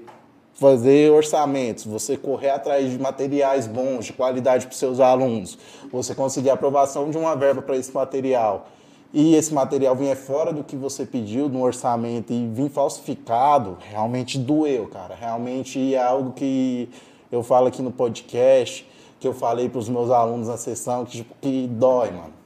fazer 0.53 1.09
orçamentos, 1.11 1.85
você 1.85 2.17
correr 2.17 2.49
atrás 2.49 2.91
de 2.91 2.99
materiais 2.99 3.65
bons, 3.65 4.05
de 4.05 4.13
qualidade 4.13 4.65
para 4.65 4.73
os 4.73 4.79
seus 4.79 4.99
alunos, 4.99 5.57
você 5.89 6.13
conseguir 6.13 6.49
aprovação 6.49 7.09
de 7.09 7.17
uma 7.17 7.33
verba 7.35 7.61
para 7.61 7.77
esse 7.77 7.93
material 7.93 8.67
e 9.13 9.35
esse 9.35 9.53
material 9.53 9.95
vinha 9.95 10.15
fora 10.15 10.51
do 10.51 10.63
que 10.63 10.75
você 10.75 11.05
pediu 11.05 11.47
no 11.47 11.63
orçamento 11.63 12.31
e 12.33 12.45
vir 12.47 12.69
falsificado, 12.69 13.77
realmente 13.79 14.37
doeu, 14.37 14.87
cara. 14.87 15.15
Realmente 15.15 15.95
é 15.95 16.03
algo 16.03 16.33
que 16.33 16.89
eu 17.31 17.41
falo 17.41 17.67
aqui 17.67 17.81
no 17.81 17.91
podcast, 17.91 18.85
que 19.19 19.27
eu 19.27 19.33
falei 19.33 19.67
para 19.67 19.79
os 19.79 19.89
meus 19.89 20.11
alunos 20.11 20.47
na 20.47 20.57
sessão, 20.57 21.05
que, 21.05 21.17
tipo, 21.17 21.33
que 21.41 21.67
dói, 21.67 22.11
mano 22.11 22.38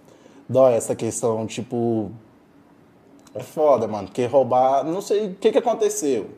dói 0.47 0.73
essa 0.73 0.95
questão, 0.95 1.45
tipo. 1.45 2.11
É 3.35 3.41
foda, 3.41 3.87
mano, 3.87 4.07
porque 4.07 4.25
roubar. 4.25 4.83
Não 4.83 5.01
sei 5.01 5.27
o 5.27 5.35
que, 5.35 5.51
que 5.51 5.57
aconteceu. 5.57 6.29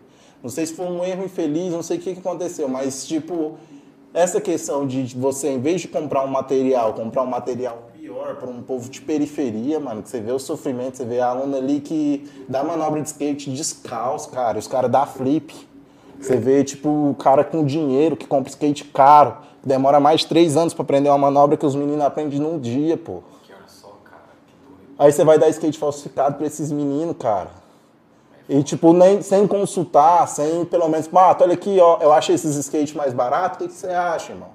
Não 0.42 0.50
sei 0.50 0.66
se 0.66 0.74
foi 0.74 0.86
um 0.86 1.04
erro 1.04 1.26
infeliz, 1.26 1.74
não 1.74 1.82
sei 1.82 1.98
o 1.98 2.00
que, 2.00 2.14
que 2.14 2.20
aconteceu, 2.20 2.68
mas, 2.68 3.08
tipo, 3.08 3.58
essa 4.14 4.40
questão 4.40 4.86
de 4.86 5.04
você, 5.18 5.50
em 5.50 5.60
vez 5.60 5.82
de 5.82 5.88
comprar 5.88 6.24
um 6.24 6.28
material, 6.28 6.94
comprar 6.94 7.24
um 7.24 7.28
material 7.28 7.90
pior 8.00 8.36
para 8.36 8.48
um 8.48 8.62
povo 8.62 8.90
de 8.90 9.02
periferia, 9.02 9.80
mano, 9.80 10.04
que 10.04 10.10
você 10.10 10.22
vê 10.22 10.32
o 10.32 10.38
sofrimento, 10.38 10.98
você 10.98 11.04
vê 11.04 11.20
a 11.20 11.28
aluna 11.28 11.58
ali 11.58 11.82
que 11.82 12.30
dá 12.48 12.64
manobra 12.64 13.02
de 13.02 13.08
skate 13.08 13.50
descalço, 13.50 14.30
cara, 14.30 14.60
os 14.60 14.68
caras 14.68 14.92
dá 14.92 15.06
flip. 15.06 15.54
Você 16.20 16.38
vê, 16.38 16.64
tipo, 16.64 16.88
o 16.88 17.16
cara 17.16 17.44
com 17.44 17.66
dinheiro 17.66 18.16
que 18.16 18.26
compra 18.26 18.50
skate 18.50 18.86
caro, 18.86 19.38
demora 19.64 20.00
mais 20.00 20.24
três 20.24 20.56
anos 20.56 20.74
para 20.74 20.84
aprender 20.84 21.10
uma 21.10 21.18
manobra 21.18 21.58
que 21.58 21.66
os 21.66 21.76
meninos 21.76 22.06
aprendem 22.06 22.40
num 22.40 22.60
dia, 22.60 22.96
pô. 22.96 23.24
Aí 24.98 25.12
você 25.12 25.24
vai 25.24 25.38
dar 25.38 25.50
skate 25.50 25.78
falsificado 25.78 26.38
pra 26.38 26.48
esses 26.48 26.72
meninos, 26.72 27.16
cara. 27.20 27.50
E, 28.48 28.62
tipo, 28.64 28.94
nem, 28.94 29.22
sem 29.22 29.46
consultar, 29.48 30.28
sem 30.28 30.64
pelo 30.66 30.88
menos, 30.88 31.10
ah, 31.14 31.36
olha 31.42 31.54
aqui, 31.54 31.80
ó, 31.80 31.98
eu 32.00 32.14
achei 32.14 32.36
esses 32.36 32.56
skates 32.56 32.94
mais 32.94 33.14
baratos, 33.14 33.58
o 33.58 33.60
que, 33.60 33.68
que 33.68 33.74
você 33.74 33.88
acha, 33.88 34.32
irmão? 34.32 34.50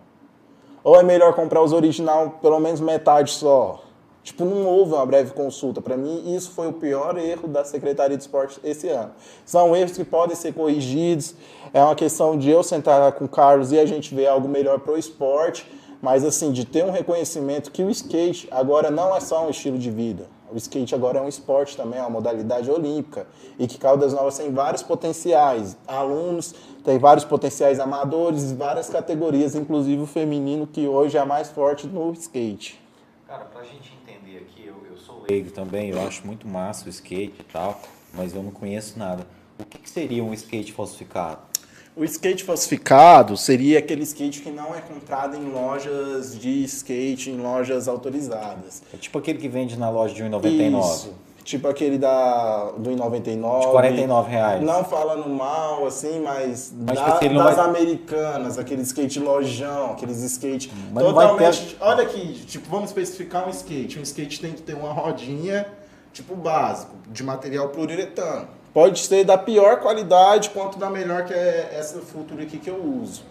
Ou 0.82 0.99
é 0.99 1.03
melhor 1.03 1.34
comprar 1.34 1.61
os 1.61 1.72
original 1.72 2.38
pelo 2.41 2.59
menos 2.59 2.80
metade 2.80 3.32
só? 3.32 3.82
Tipo, 4.22 4.45
não 4.45 4.66
houve 4.66 4.93
uma 4.93 5.05
breve 5.05 5.32
consulta. 5.32 5.80
Para 5.80 5.97
mim, 5.97 6.34
isso 6.34 6.51
foi 6.53 6.68
o 6.68 6.72
pior 6.72 7.18
erro 7.18 7.49
da 7.49 7.64
Secretaria 7.64 8.16
de 8.16 8.22
Esporte 8.22 8.61
esse 8.62 8.88
ano. 8.88 9.11
São 9.45 9.74
erros 9.74 9.97
que 9.97 10.05
podem 10.05 10.36
ser 10.36 10.53
corrigidos. 10.53 11.34
É 11.72 11.82
uma 11.82 11.95
questão 11.95 12.38
de 12.38 12.51
eu 12.51 12.62
sentar 12.62 13.12
com 13.12 13.24
o 13.24 13.28
Carlos 13.28 13.72
e 13.72 13.78
a 13.78 13.86
gente 13.86 14.14
ver 14.14 14.26
algo 14.26 14.47
melhor 14.47 14.78
para 14.80 14.93
o 14.93 14.97
esporte 14.97 15.66
mas 16.01 16.24
assim, 16.24 16.53
de 16.53 16.64
ter 16.64 16.84
um 16.84 16.90
reconhecimento 16.90 17.70
que 17.70 17.82
o 17.82 17.90
skate 17.90 18.48
agora 18.51 18.90
não 18.90 19.14
é 19.14 19.20
só 19.20 19.46
um 19.46 19.51
estilo 19.51 19.78
de 19.78 19.90
vida. 19.90 20.26
O 20.53 20.57
skate 20.57 20.94
agora 20.94 21.18
é 21.18 21.22
um 21.22 21.28
esporte 21.28 21.76
também, 21.76 21.98
é 21.98 22.03
uma 22.03 22.11
modalidade 22.11 22.68
olímpica. 22.70 23.26
E 23.59 23.68
que 23.68 23.78
Caldas 23.78 24.12
Novas 24.12 24.36
tem 24.36 24.53
vários 24.53 24.82
potenciais. 24.82 25.76
Alunos, 25.86 26.55
tem 26.84 26.98
vários 26.98 27.24
potenciais 27.24 27.78
amadores, 27.78 28.51
várias 28.53 28.88
categorias, 28.88 29.55
inclusive 29.55 30.03
o 30.03 30.07
feminino, 30.07 30.66
que 30.66 30.88
hoje 30.88 31.16
é 31.16 31.20
a 31.20 31.26
mais 31.26 31.48
forte 31.48 31.86
no 31.86 32.12
skate. 32.12 32.80
Cara, 33.28 33.44
pra 33.44 33.62
gente 33.62 33.92
entender 34.03 34.38
aqui, 34.38 34.66
eu, 34.66 34.74
eu 34.90 34.96
sou 34.96 35.22
leigo 35.28 35.53
também, 35.53 35.90
eu 35.90 36.01
acho 36.01 36.26
muito 36.26 36.48
massa 36.48 36.86
o 36.86 36.88
skate 36.88 37.40
e 37.40 37.44
tal. 37.44 37.80
mas 38.12 38.34
eu 38.34 38.42
não 38.42 38.51
conheço 38.51 38.98
nada. 38.98 39.24
O 39.57 39.64
que, 39.64 39.78
que 39.78 39.88
seria 39.88 40.24
um 40.24 40.34
skate 40.34 40.72
falsificado? 40.72 41.49
O 41.97 42.05
skate 42.05 42.45
falsificado 42.45 43.36
seria 43.36 43.78
aquele 43.78 44.05
skate 44.05 44.41
que 44.41 44.51
não 44.51 44.74
é 44.74 44.80
comprado 44.80 45.36
em 45.36 45.51
lojas 45.51 46.38
de 46.38 46.62
skate, 46.64 47.30
em 47.30 47.36
lojas 47.36 47.88
autorizadas. 47.88 48.82
É 48.95 48.97
tipo 48.97 49.18
aquele 49.18 49.38
que 49.38 49.49
vende 49.49 49.76
na 49.76 49.91
loja 49.91 50.14
de 50.14 50.22
1,99. 50.22 50.80
Isso. 50.80 51.14
Tipo 51.43 51.66
aquele 51.66 51.99
da, 51.99 52.70
do 52.76 52.91
1,99. 52.91 53.61
De 53.61 53.66
49 53.66 54.30
reais. 54.30 54.62
Não 54.62 54.84
falando 54.84 55.28
mal, 55.28 55.84
assim, 55.84 56.20
mas, 56.20 56.72
mas 56.78 56.97
da, 56.97 57.18
tipo, 57.18 57.34
das 57.34 57.57
vai... 57.57 57.66
americanas, 57.66 58.57
aquele 58.57 58.82
skate 58.82 59.18
lojão, 59.18 59.93
aqueles 59.93 60.22
skate 60.22 60.70
mas 60.93 61.03
totalmente... 61.03 61.74
Ter... 61.74 61.76
Olha 61.80 62.05
aqui, 62.05 62.34
tipo, 62.47 62.70
vamos 62.70 62.91
especificar 62.91 63.49
um 63.49 63.51
skate. 63.51 63.99
Um 63.99 64.03
skate 64.03 64.41
tem 64.41 64.53
que 64.53 64.62
ter 64.62 64.74
uma 64.74 64.93
rodinha, 64.93 65.66
tipo, 66.12 66.36
básico, 66.36 66.95
de 67.09 67.24
material 67.24 67.70
poliuretano 67.70 68.59
Pode 68.72 69.00
ser 69.00 69.24
da 69.24 69.36
pior 69.36 69.80
qualidade 69.80 70.50
quanto 70.50 70.78
da 70.78 70.88
melhor, 70.88 71.24
que 71.24 71.34
é 71.34 71.74
essa 71.76 72.00
Futura 72.00 72.44
aqui 72.44 72.58
que 72.58 72.70
eu 72.70 72.80
uso. 72.80 73.24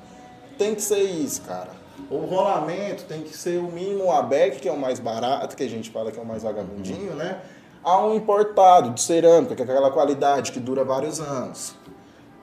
Tem 0.58 0.76
que 0.76 0.82
ser 0.82 1.02
isso, 1.02 1.42
cara. 1.44 1.72
O 2.10 2.18
rolamento 2.26 3.06
tem 3.06 3.22
que 3.22 3.36
ser 3.36 3.58
o 3.58 3.72
mínimo 3.72 4.12
ABEC, 4.12 4.60
que 4.60 4.68
é 4.68 4.72
o 4.72 4.78
mais 4.78 5.00
barato, 5.00 5.56
que 5.56 5.64
a 5.64 5.70
gente 5.70 5.90
fala 5.90 6.12
que 6.12 6.20
é 6.20 6.22
o 6.22 6.26
mais 6.26 6.44
vagabundinho, 6.44 7.14
né? 7.14 7.40
A 7.84 8.06
um 8.06 8.16
importado 8.16 8.90
de 8.90 9.02
cerâmica, 9.02 9.56
que 9.56 9.62
é 9.62 9.66
aquela 9.66 9.92
qualidade 9.92 10.52
que 10.52 10.60
dura 10.60 10.84
vários 10.84 11.22
anos. 11.22 11.74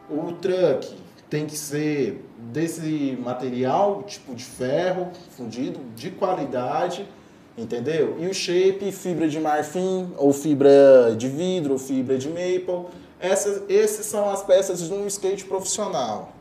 O 0.09 0.33
truck 0.33 0.97
tem 1.29 1.47
que 1.47 1.57
ser 1.57 2.25
desse 2.39 3.19
material, 3.23 4.03
tipo 4.05 4.35
de 4.35 4.45
ferro, 4.45 5.11
fundido, 5.37 5.81
de 5.95 6.11
qualidade 6.11 7.07
entendeu? 7.57 8.17
E 8.19 8.27
o 8.27 8.35
shape, 8.35 8.93
fibra 8.93 9.29
de 9.29 9.41
marfim, 9.41 10.13
ou 10.17 10.33
fibra 10.33 11.15
de 11.17 11.29
vidro, 11.29 11.75
ou 11.75 11.79
fibra 11.79 12.19
de 12.19 12.29
maple. 12.29 12.87
Essas, 13.19 13.63
essas 13.69 14.07
são 14.07 14.29
as 14.29 14.43
peças 14.43 14.81
de 14.81 14.93
um 14.93 15.07
skate 15.07 15.45
profissional, 15.45 16.33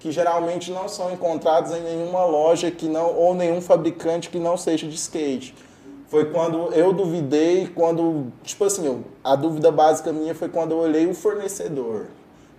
que 0.00 0.10
geralmente 0.10 0.72
não 0.72 0.88
são 0.88 1.12
encontradas 1.12 1.72
em 1.72 1.80
nenhuma 1.80 2.24
loja 2.24 2.70
que 2.70 2.86
não, 2.86 3.14
ou 3.14 3.34
nenhum 3.34 3.60
fabricante 3.60 4.28
que 4.28 4.38
não 4.38 4.56
seja 4.56 4.86
de 4.86 4.94
skate. 4.96 5.54
Foi 6.08 6.26
quando 6.26 6.72
eu 6.74 6.92
duvidei, 6.92 7.68
quando, 7.68 8.32
tipo 8.42 8.64
assim, 8.64 9.04
a 9.22 9.34
dúvida 9.34 9.70
básica 9.72 10.12
minha 10.12 10.34
foi 10.34 10.48
quando 10.48 10.72
eu 10.72 10.78
olhei 10.78 11.06
o 11.06 11.14
fornecedor. 11.14 12.06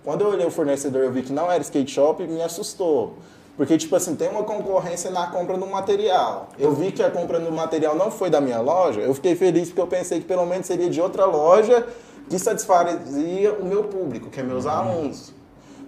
Quando 0.04 0.22
eu 0.22 0.28
olhei 0.28 0.46
o 0.46 0.50
fornecedor, 0.50 1.02
eu 1.02 1.12
vi 1.12 1.22
que 1.22 1.32
não 1.32 1.50
era 1.50 1.62
skate 1.62 1.90
shop 1.90 2.22
e 2.22 2.26
me 2.26 2.42
assustou. 2.42 3.14
Porque, 3.56 3.78
tipo 3.78 3.96
assim, 3.96 4.14
tem 4.14 4.28
uma 4.28 4.42
concorrência 4.42 5.10
na 5.10 5.28
compra 5.28 5.56
do 5.56 5.66
material. 5.66 6.48
Eu 6.58 6.74
vi 6.74 6.92
que 6.92 7.02
a 7.02 7.10
compra 7.10 7.40
do 7.40 7.50
material 7.50 7.94
não 7.94 8.10
foi 8.10 8.28
da 8.28 8.40
minha 8.40 8.60
loja, 8.60 9.00
eu 9.00 9.14
fiquei 9.14 9.34
feliz 9.34 9.68
porque 9.68 9.80
eu 9.80 9.86
pensei 9.86 10.20
que 10.20 10.26
pelo 10.26 10.44
menos 10.44 10.66
seria 10.66 10.90
de 10.90 11.00
outra 11.00 11.24
loja 11.24 11.86
que 12.28 12.38
satisfaria 12.38 13.54
o 13.54 13.64
meu 13.64 13.84
público, 13.84 14.28
que 14.28 14.40
é 14.40 14.42
meus 14.42 14.64
uhum. 14.64 14.70
alunos. 14.70 15.32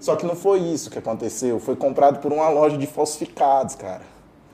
Só 0.00 0.16
que 0.16 0.24
não 0.24 0.36
foi 0.36 0.60
isso 0.60 0.90
que 0.90 0.98
aconteceu. 0.98 1.58
Foi 1.58 1.76
comprado 1.76 2.20
por 2.20 2.32
uma 2.32 2.48
loja 2.48 2.78
de 2.78 2.86
falsificados, 2.86 3.74
cara. 3.74 4.02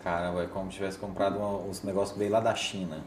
Caramba, 0.03 0.43
é 0.43 0.47
como 0.47 0.71
se 0.71 0.79
tivesse 0.79 0.99
comprado 0.99 1.39
um, 1.39 1.69
uns 1.69 1.83
negócios 1.83 2.13
que 2.13 2.19
veio 2.19 2.33
lá 2.33 2.41
da 2.41 2.55
China. 2.55 2.99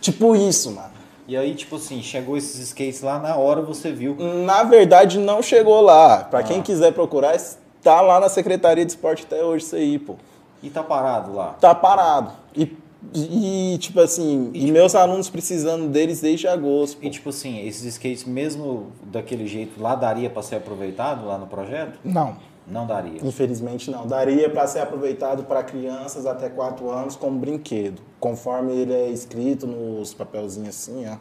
Tipo 0.00 0.36
isso, 0.36 0.70
mano. 0.70 0.92
E 1.26 1.36
aí, 1.36 1.54
tipo 1.54 1.76
assim, 1.76 2.00
chegou 2.02 2.36
esses 2.36 2.58
skates 2.68 3.02
lá 3.02 3.18
na 3.18 3.36
hora, 3.36 3.60
você 3.60 3.92
viu? 3.92 4.16
Na 4.16 4.62
verdade, 4.62 5.18
não 5.18 5.42
chegou 5.42 5.80
lá. 5.82 6.24
Para 6.24 6.38
ah. 6.38 6.42
quem 6.42 6.62
quiser 6.62 6.92
procurar, 6.92 7.36
Tá 7.82 8.00
lá 8.00 8.20
na 8.20 8.28
Secretaria 8.28 8.84
de 8.84 8.92
Esporte 8.92 9.24
até 9.24 9.42
hoje 9.42 9.64
isso 9.64 9.76
aí, 9.76 9.98
pô. 9.98 10.16
E 10.62 10.70
tá 10.70 10.82
parado 10.82 11.34
lá? 11.34 11.54
Tá 11.60 11.74
parado. 11.74 12.32
E, 12.54 12.76
e 13.14 13.78
tipo 13.78 14.00
assim, 14.00 14.50
e, 14.52 14.58
e 14.58 14.60
tipo, 14.60 14.72
meus 14.72 14.94
alunos 14.94 15.30
precisando 15.30 15.88
deles 15.88 16.20
desde 16.20 16.48
agosto. 16.48 16.98
Pô. 16.98 17.06
E 17.06 17.10
tipo 17.10 17.28
assim, 17.28 17.66
esses 17.66 17.84
skates 17.84 18.24
mesmo 18.24 18.88
daquele 19.02 19.46
jeito 19.46 19.80
lá 19.80 19.94
daria 19.94 20.28
para 20.28 20.42
ser 20.42 20.56
aproveitado 20.56 21.24
lá 21.26 21.38
no 21.38 21.46
projeto? 21.46 21.98
Não. 22.04 22.36
Não 22.70 22.86
daria. 22.86 23.20
Infelizmente 23.24 23.90
não. 23.90 24.06
Daria 24.06 24.50
para 24.50 24.66
ser 24.66 24.80
aproveitado 24.80 25.44
para 25.44 25.62
crianças 25.62 26.26
até 26.26 26.50
4 26.50 26.90
anos 26.90 27.16
como 27.16 27.38
brinquedo, 27.38 28.02
conforme 28.20 28.72
ele 28.72 28.92
é 28.92 29.08
escrito 29.08 29.66
nos 29.66 30.12
papelzinhos 30.12 30.68
assim, 30.68 31.06
ó. 31.08 31.16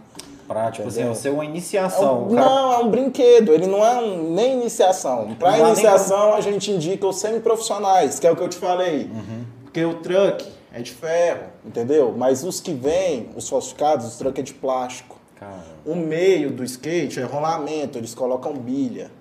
Pra, 0.47 0.71
tipo 0.71 0.87
assim, 0.87 1.13
ser 1.13 1.29
uma 1.29 1.43
iniciação. 1.43 2.29
É 2.29 2.33
um, 2.33 2.35
cara... 2.35 2.49
Não, 2.49 2.73
é 2.73 2.77
um 2.77 2.89
brinquedo, 2.89 3.53
ele 3.53 3.67
não 3.67 3.85
é 3.85 3.99
um, 3.99 4.33
nem 4.33 4.53
iniciação. 4.53 5.35
Para 5.37 5.59
iniciação, 5.59 6.33
a 6.33 6.39
gente 6.39 6.71
indica 6.71 7.05
os 7.05 7.17
semi-profissionais, 7.17 8.17
que 8.17 8.25
é 8.25 8.31
o 8.31 8.35
que 8.35 8.43
eu 8.43 8.47
te 8.47 8.57
falei. 8.57 9.09
Uhum. 9.13 9.43
Porque 9.65 9.83
o 9.83 9.95
truck 9.95 10.47
é 10.73 10.81
de 10.81 10.91
ferro, 10.91 11.47
entendeu? 11.65 12.13
Mas 12.15 12.43
os 12.43 12.61
que 12.61 12.71
vêm, 12.71 13.29
os 13.35 13.49
falsificados, 13.49 14.07
os 14.07 14.17
truck 14.17 14.39
é 14.39 14.43
de 14.43 14.53
plástico. 14.53 15.17
Caramba. 15.37 15.65
O 15.85 15.95
meio 15.95 16.49
do 16.49 16.63
skate 16.63 17.19
é 17.19 17.23
rolamento, 17.23 17.97
eles 17.97 18.15
colocam 18.15 18.53
bilha. 18.53 19.11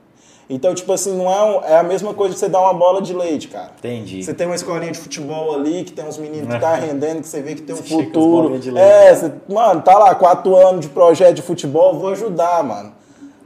Então, 0.49 0.75
tipo 0.75 0.93
assim, 0.93 1.17
não 1.17 1.31
é, 1.31 1.43
um, 1.43 1.65
é 1.65 1.77
a 1.77 1.83
mesma 1.83 2.15
coisa 2.15 2.35
que 2.35 2.39
você 2.39 2.49
dar 2.49 2.61
uma 2.61 2.73
bola 2.73 3.03
de 3.03 3.13
leite, 3.13 3.49
cara. 3.49 3.73
Entendi. 3.79 4.23
Você 4.23 4.33
tem 4.33 4.47
uma 4.47 4.55
escolinha 4.55 4.93
de 4.93 4.99
futebol 4.99 5.55
ali, 5.55 5.83
que 5.83 5.93
tem 5.93 6.05
uns 6.05 6.19
meninos 6.19 6.53
que 6.55 6.61
tá 6.61 6.75
rendendo, 6.75 7.21
que 7.21 7.27
você 7.27 7.43
vê 7.43 7.55
que 7.55 7.63
tem 7.63 7.75
um 7.75 7.79
você 7.79 7.89
futuro. 7.89 8.55
É, 8.77 9.15
você, 9.15 9.33
mano, 9.49 9.83
tá 9.83 9.99
lá, 9.99 10.15
quatro 10.15 10.57
anos 10.57 10.83
de 10.83 10.89
projeto 10.89 11.35
de 11.35 11.43
futebol, 11.43 11.99
vou 11.99 12.11
ajudar, 12.11 12.63
mano. 12.63 12.93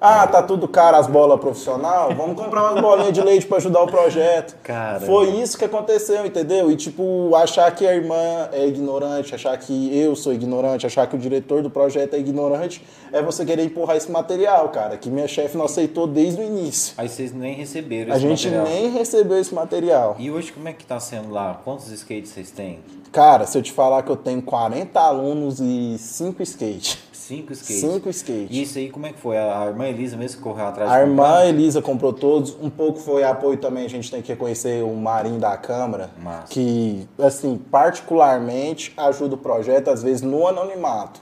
Ah, 0.00 0.26
tá 0.26 0.42
tudo 0.42 0.66
caro 0.66 0.96
as 0.96 1.06
bolas 1.06 1.38
profissional? 1.38 2.14
Vamos 2.14 2.34
comprar 2.34 2.70
umas 2.70 2.80
bolinhas 2.80 3.12
de 3.12 3.20
leite 3.20 3.46
para 3.46 3.58
ajudar 3.58 3.82
o 3.82 3.86
projeto. 3.86 4.56
Cara. 4.62 5.00
Foi 5.00 5.28
isso 5.28 5.58
que 5.58 5.64
aconteceu, 5.66 6.24
entendeu? 6.24 6.70
E 6.70 6.76
tipo, 6.76 7.34
achar 7.36 7.70
que 7.74 7.86
a 7.86 7.94
irmã 7.94 8.48
é 8.50 8.66
ignorante, 8.66 9.34
achar 9.34 9.58
que 9.58 9.94
eu 9.94 10.16
sou 10.16 10.32
ignorante, 10.32 10.86
achar 10.86 11.06
que 11.06 11.14
o 11.14 11.18
diretor 11.18 11.62
do 11.62 11.68
projeto 11.68 12.14
é 12.14 12.18
ignorante, 12.18 12.82
é 13.12 13.20
você 13.20 13.44
querer 13.44 13.62
empurrar 13.62 13.94
esse 13.94 14.10
material, 14.10 14.70
cara, 14.70 14.96
que 14.96 15.10
minha 15.10 15.28
chefe 15.28 15.58
não 15.58 15.66
aceitou 15.66 16.06
desde 16.06 16.40
o 16.40 16.44
início. 16.44 16.94
Aí 16.96 17.06
vocês 17.06 17.34
nem 17.34 17.54
receberam 17.54 18.14
esse 18.14 18.26
material. 18.26 18.64
A 18.64 18.66
gente 18.66 18.72
nem 18.72 18.90
recebeu 18.90 19.38
esse 19.38 19.54
material. 19.54 20.16
E 20.18 20.30
hoje 20.30 20.50
como 20.50 20.66
é 20.66 20.72
que 20.72 20.86
tá 20.86 20.98
sendo 20.98 21.30
lá? 21.30 21.60
Quantos 21.62 21.90
skates 21.92 22.30
vocês 22.30 22.50
têm? 22.50 22.78
Cara, 23.12 23.44
se 23.44 23.58
eu 23.58 23.62
te 23.62 23.72
falar 23.72 24.02
que 24.02 24.10
eu 24.10 24.16
tenho 24.16 24.40
40 24.40 24.98
alunos 24.98 25.60
e 25.60 25.98
5 25.98 26.42
skates. 26.42 27.09
Cinco 27.30 27.52
skates. 27.52 27.80
Cinco 27.80 28.08
skates. 28.10 28.48
E 28.50 28.62
isso 28.62 28.76
aí, 28.76 28.90
como 28.90 29.06
é 29.06 29.12
que 29.12 29.20
foi? 29.20 29.36
A 29.36 29.66
irmã 29.68 29.86
Elisa 29.86 30.16
mesmo 30.16 30.38
que 30.38 30.42
correu 30.42 30.66
atrás? 30.66 30.90
A 30.90 31.00
irmã 31.00 31.44
Elisa 31.44 31.80
comprou 31.80 32.12
todos. 32.12 32.56
Um 32.60 32.68
pouco 32.68 32.98
foi 32.98 33.22
apoio 33.22 33.56
também, 33.56 33.86
a 33.86 33.88
gente 33.88 34.10
tem 34.10 34.20
que 34.20 34.32
reconhecer 34.32 34.82
o 34.82 34.92
Marinho 34.96 35.38
da 35.38 35.56
Câmara, 35.56 36.10
Massa. 36.20 36.48
que, 36.48 37.06
assim, 37.20 37.56
particularmente 37.70 38.92
ajuda 38.96 39.36
o 39.36 39.38
projeto, 39.38 39.90
às 39.90 40.02
vezes, 40.02 40.22
no 40.22 40.44
anonimato. 40.44 41.20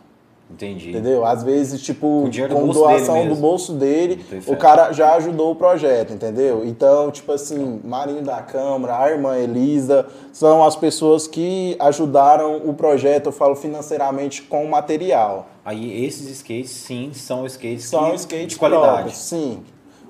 Entendi. 0.51 0.89
Entendeu? 0.89 1.27
Às 1.27 1.43
vezes, 1.43 1.83
tipo, 1.83 2.25
com, 2.49 2.55
com 2.55 2.69
doação 2.69 3.29
do 3.29 3.35
bolso 3.35 3.75
dele, 3.75 4.25
o 4.47 4.57
cara 4.57 4.93
já 4.93 5.15
ajudou 5.17 5.51
o 5.51 5.55
projeto, 5.55 6.15
entendeu? 6.15 6.63
Então, 6.65 7.11
tipo 7.11 7.31
assim, 7.33 7.83
Marinho 7.85 8.23
da 8.23 8.41
Câmara, 8.41 8.99
a 8.99 9.11
irmã 9.11 9.37
Elisa, 9.37 10.07
são 10.33 10.65
as 10.65 10.75
pessoas 10.75 11.27
que 11.27 11.77
ajudaram 11.79 12.63
o 12.65 12.73
projeto, 12.73 13.27
eu 13.27 13.33
falo 13.33 13.55
financeiramente, 13.55 14.41
com 14.41 14.65
o 14.65 14.71
material. 14.71 15.49
Aí 15.69 16.07
esses 16.07 16.27
skates, 16.31 16.71
sim, 16.71 17.11
são 17.13 17.45
skates 17.45 17.85
são 17.85 18.09
que, 18.09 18.17
skates 18.17 18.47
de 18.47 18.57
qualidade. 18.57 18.87
Próprios, 18.87 19.19
sim. 19.19 19.63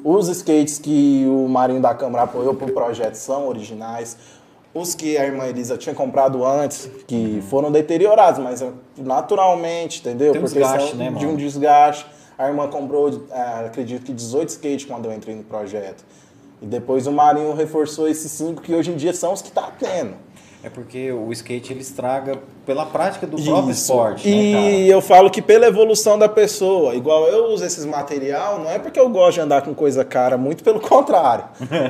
Os 0.04 0.28
skates 0.28 0.78
que 0.78 1.26
o 1.28 1.48
Marinho 1.48 1.82
da 1.82 1.92
Câmara 1.96 2.22
apoiou 2.22 2.54
para 2.54 2.68
o 2.68 2.72
projeto 2.72 3.16
são 3.16 3.48
originais. 3.48 4.16
Os 4.72 4.94
que 4.94 5.18
a 5.18 5.24
irmã 5.24 5.46
Elisa 5.46 5.76
tinha 5.76 5.96
comprado 5.96 6.46
antes, 6.46 6.88
que 7.08 7.16
uhum. 7.16 7.42
foram 7.42 7.72
deteriorados, 7.72 8.40
mas 8.40 8.64
naturalmente, 8.96 9.98
entendeu? 9.98 10.30
Tem 10.30 10.40
um 10.40 10.44
Porque 10.44 10.60
desgaste, 10.60 10.94
né, 10.94 11.10
de 11.10 11.26
um 11.26 11.34
desgaste. 11.34 12.06
A 12.38 12.46
irmã 12.46 12.68
comprou, 12.68 13.26
é, 13.28 13.66
acredito 13.66 14.04
que 14.04 14.12
18 14.12 14.50
skates 14.50 14.84
quando 14.84 15.06
eu 15.06 15.12
entrei 15.12 15.34
no 15.34 15.42
projeto. 15.42 16.04
E 16.62 16.66
depois 16.66 17.08
o 17.08 17.12
Marinho 17.12 17.52
reforçou 17.52 18.06
esses 18.08 18.30
cinco 18.30 18.62
que 18.62 18.72
hoje 18.72 18.92
em 18.92 18.96
dia 18.96 19.12
são 19.12 19.32
os 19.32 19.42
que 19.42 19.48
está 19.48 19.72
tendo. 19.76 20.14
É 20.68 20.70
porque 20.70 21.10
o 21.10 21.32
skate 21.32 21.72
ele 21.72 21.80
estraga 21.80 22.38
pela 22.66 22.84
prática 22.84 23.26
do 23.26 23.38
Isso. 23.38 23.46
próprio 23.50 23.72
esporte. 23.72 24.28
E 24.28 24.52
né, 24.52 24.82
eu 24.86 25.00
falo 25.00 25.30
que 25.30 25.40
pela 25.40 25.66
evolução 25.66 26.18
da 26.18 26.28
pessoa. 26.28 26.94
Igual 26.94 27.26
eu 27.26 27.46
uso 27.46 27.64
esses 27.64 27.86
material, 27.86 28.58
não 28.58 28.70
é 28.70 28.78
porque 28.78 29.00
eu 29.00 29.08
gosto 29.08 29.36
de 29.36 29.40
andar 29.40 29.62
com 29.62 29.72
coisa 29.74 30.04
cara, 30.04 30.36
muito 30.36 30.62
pelo 30.62 30.78
contrário. 30.78 31.44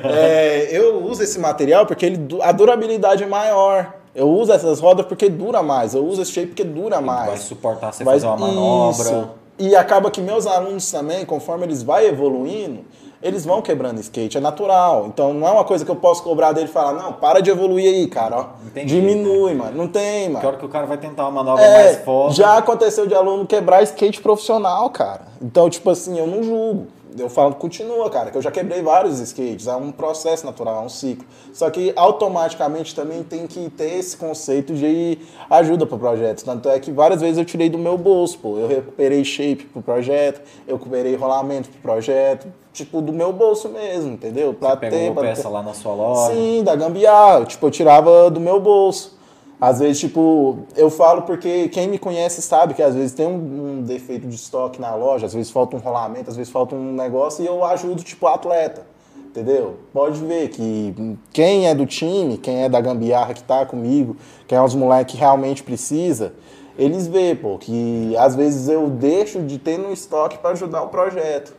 é, 0.04 0.68
eu 0.70 1.02
uso 1.04 1.24
esse 1.24 1.40
material 1.40 1.86
porque 1.86 2.06
ele, 2.06 2.38
a 2.40 2.52
durabilidade 2.52 3.24
é 3.24 3.26
maior. 3.26 3.94
Eu 4.14 4.28
uso 4.28 4.52
essas 4.52 4.78
rodas 4.78 5.04
porque 5.06 5.28
dura 5.28 5.60
mais. 5.60 5.94
Eu 5.94 6.06
uso 6.06 6.22
esse 6.22 6.30
shape 6.30 6.48
porque 6.48 6.64
dura 6.64 7.00
mais. 7.00 7.26
Vai 7.30 7.36
suportar 7.38 7.92
você 7.92 8.04
Vai, 8.04 8.14
fazer 8.14 8.28
uma 8.28 8.36
manobra. 8.36 9.02
Isso. 9.02 9.28
E 9.58 9.74
acaba 9.74 10.08
que 10.08 10.20
meus 10.20 10.46
alunos 10.46 10.88
também, 10.88 11.24
conforme 11.24 11.64
eles 11.64 11.82
vão 11.82 11.98
evoluindo, 11.98 12.84
eles 13.22 13.44
vão 13.44 13.60
quebrando 13.60 14.00
skate, 14.00 14.38
é 14.38 14.40
natural. 14.40 15.06
Então 15.06 15.34
não 15.34 15.46
é 15.46 15.50
uma 15.50 15.64
coisa 15.64 15.84
que 15.84 15.90
eu 15.90 15.96
posso 15.96 16.22
cobrar 16.22 16.52
dele 16.52 16.68
e 16.68 16.72
falar, 16.72 16.92
não, 16.92 17.12
para 17.12 17.40
de 17.40 17.50
evoluir 17.50 17.88
aí, 17.88 18.06
cara, 18.06 18.36
ó. 18.36 18.46
Diminui, 18.84 19.54
né? 19.54 19.58
mano. 19.64 19.76
Não 19.76 19.88
tem, 19.88 20.28
mano. 20.28 20.40
Que 20.40 20.46
hora 20.46 20.56
que 20.56 20.64
o 20.64 20.68
cara 20.68 20.86
vai 20.86 20.98
tentar 20.98 21.24
uma 21.24 21.42
manobra 21.42 21.64
é, 21.64 21.84
mais 21.84 22.04
forte. 22.04 22.36
Já 22.36 22.58
aconteceu 22.58 23.06
de 23.06 23.14
aluno 23.14 23.46
quebrar 23.46 23.82
skate 23.82 24.20
profissional, 24.20 24.88
cara. 24.90 25.22
Então, 25.42 25.68
tipo 25.68 25.90
assim, 25.90 26.18
eu 26.18 26.26
não 26.26 26.42
julgo. 26.42 26.86
eu 27.18 27.28
falo, 27.28 27.54
continua, 27.56 28.08
cara, 28.08 28.30
que 28.30 28.38
eu 28.38 28.42
já 28.42 28.52
quebrei 28.52 28.82
vários 28.82 29.18
skates, 29.18 29.66
é 29.66 29.74
um 29.74 29.90
processo 29.90 30.46
natural, 30.46 30.82
é 30.82 30.86
um 30.86 30.88
ciclo. 30.88 31.26
Só 31.52 31.68
que 31.70 31.92
automaticamente 31.96 32.94
também 32.94 33.24
tem 33.24 33.48
que 33.48 33.68
ter 33.70 33.98
esse 33.98 34.16
conceito 34.16 34.72
de 34.74 35.18
ajuda 35.50 35.86
pro 35.86 35.98
projeto. 35.98 36.44
Tanto 36.44 36.68
é 36.68 36.78
que 36.78 36.92
várias 36.92 37.20
vezes 37.20 37.38
eu 37.38 37.44
tirei 37.44 37.68
do 37.68 37.78
meu 37.78 37.98
bolso, 37.98 38.38
pô. 38.38 38.58
Eu 38.58 38.68
recuperei 38.68 39.24
shape 39.24 39.64
pro 39.64 39.82
projeto, 39.82 40.40
eu 40.68 40.76
recuperei 40.76 41.16
rolamento 41.16 41.68
pro 41.68 41.80
projeto, 41.80 42.46
tipo, 42.78 43.00
do 43.00 43.12
meu 43.12 43.32
bolso 43.32 43.68
mesmo, 43.68 44.12
entendeu? 44.12 44.54
Pra 44.54 44.70
Você 44.70 44.76
ter. 44.76 44.90
Pegou 44.90 45.14
pra 45.14 45.22
peça 45.24 45.42
ter... 45.42 45.48
lá 45.48 45.62
na 45.62 45.74
sua 45.74 45.94
loja? 45.94 46.34
Sim, 46.34 46.62
da 46.64 46.74
gambiarra. 46.74 47.44
Tipo, 47.44 47.66
eu 47.66 47.70
tirava 47.70 48.30
do 48.30 48.40
meu 48.40 48.60
bolso. 48.60 49.18
Às 49.60 49.80
vezes, 49.80 49.98
tipo, 49.98 50.60
eu 50.76 50.88
falo 50.88 51.22
porque 51.22 51.68
quem 51.68 51.88
me 51.88 51.98
conhece 51.98 52.40
sabe 52.40 52.74
que 52.74 52.82
às 52.82 52.94
vezes 52.94 53.12
tem 53.12 53.26
um, 53.26 53.78
um, 53.78 53.82
defeito 53.82 54.28
de 54.28 54.36
estoque 54.36 54.80
na 54.80 54.94
loja, 54.94 55.26
às 55.26 55.34
vezes 55.34 55.50
falta 55.50 55.76
um 55.76 55.80
rolamento, 55.80 56.30
às 56.30 56.36
vezes 56.36 56.52
falta 56.52 56.76
um 56.76 56.92
negócio 56.92 57.42
e 57.42 57.46
eu 57.48 57.64
ajudo, 57.64 58.04
tipo, 58.04 58.26
o 58.26 58.28
atleta. 58.28 58.86
Entendeu? 59.16 59.76
Pode 59.92 60.20
ver 60.20 60.48
que 60.48 61.18
quem 61.32 61.68
é 61.68 61.74
do 61.74 61.86
time, 61.86 62.38
quem 62.38 62.64
é 62.64 62.68
da 62.68 62.80
gambiarra 62.80 63.34
que 63.34 63.42
tá 63.42 63.66
comigo, 63.66 64.16
quem 64.46 64.56
é 64.56 64.62
os 64.62 64.74
moleques 64.74 65.14
que 65.14 65.20
realmente 65.20 65.62
precisa, 65.62 66.32
eles 66.78 67.08
vê, 67.08 67.34
pô, 67.34 67.58
que 67.58 68.16
às 68.16 68.36
vezes 68.36 68.68
eu 68.68 68.88
deixo 68.88 69.42
de 69.42 69.58
ter 69.58 69.76
no 69.76 69.92
estoque 69.92 70.38
para 70.38 70.50
ajudar 70.50 70.82
o 70.82 70.88
projeto. 70.88 71.57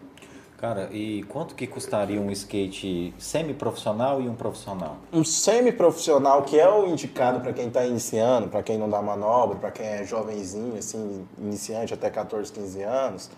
Cara, 0.59 0.89
e 0.91 1.23
quanto 1.29 1.55
que 1.55 1.65
custaria 1.65 2.19
um 2.19 2.29
skate 2.31 3.13
semi-profissional 3.17 4.21
e 4.21 4.27
um 4.27 4.35
profissional? 4.35 4.97
Um 5.13 5.23
semi-profissional, 5.23 6.43
que 6.43 6.59
é 6.59 6.69
o 6.69 6.85
indicado 6.85 7.39
para 7.39 7.53
quem 7.53 7.69
está 7.69 7.85
iniciando, 7.85 8.49
para 8.49 8.61
quem 8.61 8.77
não 8.77 8.89
dá 8.89 9.01
manobra, 9.01 9.57
para 9.57 9.71
quem 9.71 9.85
é 9.85 10.03
jovenzinho, 10.03 10.77
assim, 10.77 11.25
iniciante 11.37 11.93
até 11.93 12.09
14, 12.09 12.51
15 12.51 12.81
anos, 12.81 13.29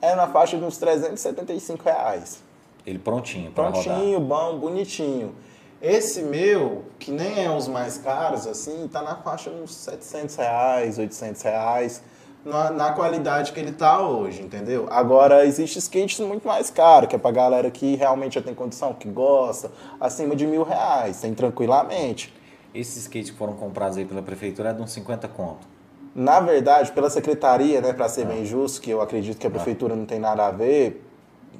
é 0.00 0.14
na 0.14 0.26
faixa 0.26 0.56
de 0.56 0.64
uns 0.64 0.78
375 0.78 1.84
reais. 1.84 2.42
Ele 2.86 2.98
prontinho 2.98 3.50
para 3.50 3.68
rodar? 3.68 3.82
Prontinho, 3.82 4.20
bom, 4.20 4.58
bonitinho. 4.58 5.34
Esse 5.82 6.22
meu, 6.22 6.86
que 6.98 7.10
nem 7.10 7.44
é 7.44 7.54
os 7.54 7.68
mais 7.68 7.98
caros, 7.98 8.46
assim, 8.46 8.88
tá 8.90 9.02
na 9.02 9.16
faixa 9.16 9.50
de 9.50 9.56
uns 9.56 9.74
700 9.74 10.36
reais, 10.36 10.98
800 10.98 11.42
reais 11.42 12.02
na, 12.44 12.70
na, 12.70 12.92
qualidade 12.92 13.52
que 13.52 13.60
ele 13.60 13.72
tá 13.72 14.00
hoje, 14.00 14.42
entendeu? 14.42 14.86
Agora, 14.90 15.46
existe 15.46 15.78
skates 15.78 16.20
muito 16.20 16.46
mais 16.46 16.70
caro, 16.70 17.08
que 17.08 17.16
é 17.16 17.18
pra 17.18 17.30
galera 17.30 17.70
que 17.70 17.96
realmente 17.96 18.34
já 18.34 18.42
tem 18.42 18.54
condição, 18.54 18.92
que 18.92 19.08
gosta, 19.08 19.70
acima 20.00 20.36
de 20.36 20.46
mil 20.46 20.62
reais, 20.62 21.20
tem 21.20 21.32
tranquilamente. 21.32 22.32
Esses 22.74 23.04
skates 23.04 23.30
que 23.30 23.36
foram 23.36 23.54
comprados 23.54 23.96
aí 23.96 24.04
pela 24.04 24.20
prefeitura 24.20 24.70
é 24.70 24.72
de 24.72 24.82
uns 24.82 24.92
50 24.92 25.28
conto? 25.28 25.66
Na 26.14 26.40
verdade, 26.40 26.92
pela 26.92 27.08
secretaria, 27.08 27.80
né, 27.80 27.92
para 27.92 28.08
ser 28.08 28.22
ah. 28.22 28.26
bem 28.26 28.44
justo, 28.44 28.80
que 28.80 28.90
eu 28.90 29.00
acredito 29.00 29.38
que 29.38 29.46
a 29.46 29.50
ah. 29.50 29.52
prefeitura 29.52 29.96
não 29.96 30.04
tem 30.04 30.18
nada 30.18 30.46
a 30.46 30.50
ver, 30.50 31.04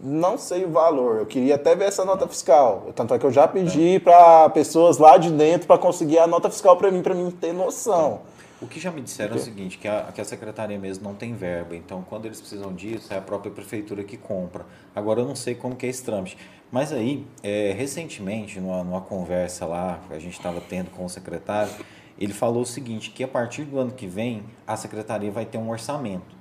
não 0.02 0.36
sei 0.36 0.64
o 0.64 0.70
valor. 0.70 1.18
Eu 1.18 1.26
queria 1.26 1.54
até 1.54 1.74
ver 1.74 1.86
essa 1.86 2.04
nota 2.04 2.26
fiscal. 2.28 2.88
Tanto 2.94 3.14
é 3.14 3.18
que 3.18 3.24
eu 3.24 3.30
já 3.30 3.48
pedi 3.48 3.96
é. 3.96 3.98
para 3.98 4.50
pessoas 4.50 4.98
lá 4.98 5.16
de 5.16 5.30
dentro 5.30 5.66
para 5.66 5.78
conseguir 5.78 6.18
a 6.18 6.26
nota 6.26 6.50
fiscal 6.50 6.76
para 6.76 6.90
mim, 6.90 7.02
para 7.02 7.14
mim 7.14 7.30
ter 7.30 7.52
noção. 7.52 8.20
O 8.60 8.66
que 8.66 8.78
já 8.78 8.90
me 8.90 9.02
disseram 9.02 9.34
é 9.34 9.38
o 9.38 9.42
seguinte, 9.42 9.76
que 9.78 9.88
a, 9.88 10.10
que 10.14 10.20
a 10.20 10.24
secretaria 10.24 10.78
mesmo 10.78 11.04
não 11.04 11.14
tem 11.14 11.34
verba, 11.34 11.74
então 11.74 12.02
quando 12.08 12.26
eles 12.26 12.40
precisam 12.40 12.72
disso, 12.72 13.12
é 13.12 13.18
a 13.18 13.20
própria 13.20 13.50
prefeitura 13.50 14.04
que 14.04 14.16
compra. 14.16 14.64
Agora 14.94 15.20
eu 15.20 15.26
não 15.26 15.34
sei 15.34 15.54
como 15.54 15.74
que 15.74 15.84
é 15.86 15.88
esse 15.88 16.04
trâmite. 16.04 16.38
Mas 16.70 16.92
aí, 16.92 17.26
é, 17.42 17.72
recentemente, 17.76 18.60
numa, 18.60 18.82
numa 18.82 19.00
conversa 19.00 19.66
lá, 19.66 20.00
que 20.08 20.14
a 20.14 20.18
gente 20.18 20.36
estava 20.36 20.60
tendo 20.60 20.90
com 20.90 21.04
o 21.04 21.08
secretário, 21.08 21.72
ele 22.18 22.32
falou 22.32 22.62
o 22.62 22.66
seguinte, 22.66 23.10
que 23.10 23.24
a 23.24 23.28
partir 23.28 23.64
do 23.64 23.78
ano 23.78 23.90
que 23.90 24.06
vem, 24.06 24.44
a 24.66 24.76
secretaria 24.76 25.30
vai 25.30 25.44
ter 25.44 25.58
um 25.58 25.68
orçamento. 25.68 26.34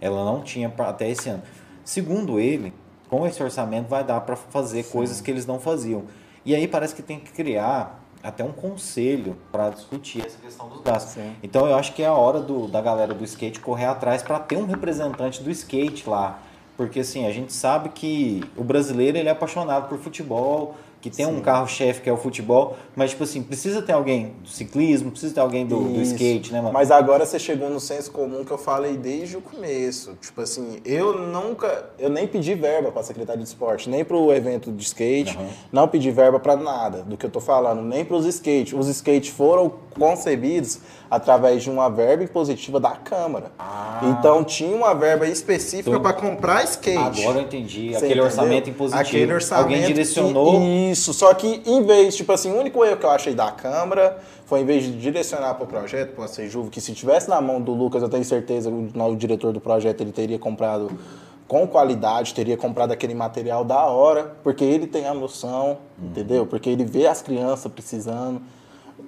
Ela 0.00 0.24
não 0.24 0.42
tinha 0.42 0.68
pra, 0.68 0.90
até 0.90 1.10
esse 1.10 1.28
ano. 1.28 1.42
Segundo 1.82 2.38
ele, 2.38 2.72
com 3.08 3.26
esse 3.26 3.42
orçamento 3.42 3.88
vai 3.88 4.04
dar 4.04 4.20
para 4.20 4.36
fazer 4.36 4.82
Sim. 4.82 4.92
coisas 4.92 5.20
que 5.20 5.30
eles 5.30 5.46
não 5.46 5.58
faziam. 5.58 6.04
E 6.44 6.54
aí 6.54 6.68
parece 6.68 6.94
que 6.94 7.02
tem 7.02 7.18
que 7.18 7.32
criar 7.32 8.03
até 8.24 8.42
um 8.42 8.52
conselho 8.52 9.36
para 9.52 9.68
discutir 9.68 10.24
essa 10.24 10.38
questão 10.38 10.66
dos 10.66 10.80
gastos. 10.80 11.12
Sim. 11.12 11.36
Então 11.42 11.66
eu 11.66 11.76
acho 11.76 11.92
que 11.92 12.02
é 12.02 12.06
a 12.06 12.14
hora 12.14 12.40
do, 12.40 12.66
da 12.66 12.80
galera 12.80 13.12
do 13.12 13.22
skate 13.22 13.60
correr 13.60 13.84
atrás 13.84 14.22
para 14.22 14.38
ter 14.38 14.56
um 14.56 14.64
representante 14.64 15.42
do 15.42 15.50
skate 15.50 16.08
lá. 16.08 16.38
Porque 16.74 17.00
assim, 17.00 17.26
a 17.26 17.30
gente 17.30 17.52
sabe 17.52 17.90
que 17.90 18.42
o 18.56 18.64
brasileiro 18.64 19.18
ele 19.18 19.28
é 19.28 19.32
apaixonado 19.32 19.88
por 19.88 19.98
futebol, 19.98 20.74
que 21.04 21.10
tem 21.10 21.26
Sim. 21.26 21.32
um 21.32 21.40
carro-chefe 21.42 22.00
que 22.00 22.08
é 22.08 22.12
o 22.14 22.16
futebol, 22.16 22.78
mas, 22.96 23.10
tipo 23.10 23.24
assim, 23.24 23.42
precisa 23.42 23.82
ter 23.82 23.92
alguém 23.92 24.32
do 24.42 24.48
ciclismo, 24.48 25.10
precisa 25.10 25.34
ter 25.34 25.40
alguém 25.40 25.66
do, 25.66 25.78
do, 25.78 26.00
skate, 26.00 26.50
né, 26.50 26.62
mano? 26.62 26.72
Mas 26.72 26.90
agora 26.90 27.26
você 27.26 27.38
chegou 27.38 27.68
no 27.68 27.78
senso 27.78 28.10
comum 28.10 28.42
que 28.42 28.50
eu 28.50 28.56
falei 28.56 28.96
desde 28.96 29.36
o 29.36 29.42
começo. 29.42 30.16
Tipo 30.18 30.40
assim, 30.40 30.80
eu 30.82 31.18
nunca, 31.18 31.90
eu 31.98 32.08
nem 32.08 32.26
pedi 32.26 32.54
verba 32.54 32.90
pra 32.90 33.02
Secretaria 33.02 33.42
de 33.42 33.46
Esporte, 33.46 33.90
nem 33.90 34.02
pro 34.02 34.32
evento 34.32 34.72
de 34.72 34.82
skate, 34.82 35.36
uhum. 35.36 35.46
não 35.70 35.86
pedi 35.86 36.10
verba 36.10 36.40
para 36.40 36.56
nada 36.56 37.02
do 37.02 37.18
que 37.18 37.26
eu 37.26 37.30
tô 37.30 37.38
falando, 37.38 37.82
nem 37.82 38.02
pros 38.02 38.24
skates. 38.24 38.72
Os 38.72 38.88
skates 38.88 39.28
foram 39.28 39.74
concebidos 39.98 40.80
através 41.10 41.62
de 41.62 41.70
uma 41.70 41.88
verba 41.88 42.24
impositiva 42.24 42.80
da 42.80 42.90
Câmara. 42.90 43.52
Ah. 43.58 44.00
Então 44.02 44.42
tinha 44.42 44.74
uma 44.74 44.94
verba 44.94 45.26
específica 45.26 45.90
então, 45.90 46.02
para 46.02 46.12
comprar 46.12 46.64
skate. 46.64 47.22
Agora 47.22 47.38
eu 47.38 47.42
entendi. 47.42 47.90
Você 47.90 47.96
Aquele 47.96 48.06
entendeu? 48.06 48.24
orçamento 48.24 48.70
impositivo. 48.70 49.00
Aquele 49.00 49.32
orçamento. 49.32 49.64
Alguém 49.64 49.86
direcionou. 49.86 50.60
Que, 50.60 50.90
isso. 50.90 51.14
Só 51.14 51.32
que 51.34 51.62
em 51.64 51.82
vez, 51.82 52.16
tipo 52.16 52.32
assim, 52.32 52.50
o 52.50 52.58
único 52.58 52.84
erro 52.84 52.96
que 52.96 53.06
eu 53.06 53.10
achei 53.10 53.34
da 53.34 53.50
Câmara 53.50 54.18
foi 54.46 54.60
em 54.60 54.64
vez 54.64 54.84
de 54.84 54.92
direcionar 54.92 55.54
para 55.54 55.64
o 55.64 55.66
projeto, 55.66 56.14
para 56.14 56.24
a 56.24 56.28
Sejuvo, 56.28 56.70
que 56.70 56.80
se 56.80 56.92
tivesse 56.92 57.28
na 57.30 57.40
mão 57.40 57.60
do 57.60 57.72
Lucas, 57.72 58.02
eu 58.02 58.08
tenho 58.08 58.24
certeza 58.24 58.70
que 58.70 58.98
o 58.98 59.16
diretor 59.16 59.52
do 59.52 59.60
projeto 59.60 60.00
ele 60.02 60.12
teria 60.12 60.38
comprado 60.38 60.90
com 61.46 61.66
qualidade, 61.66 62.34
teria 62.34 62.56
comprado 62.56 62.92
aquele 62.92 63.14
material 63.14 63.64
da 63.64 63.84
hora, 63.86 64.34
porque 64.42 64.64
ele 64.64 64.86
tem 64.86 65.06
a 65.06 65.14
noção, 65.14 65.78
hum. 65.98 66.06
entendeu? 66.06 66.46
Porque 66.46 66.68
ele 66.68 66.84
vê 66.84 67.06
as 67.06 67.22
crianças 67.22 67.70
precisando 67.70 68.40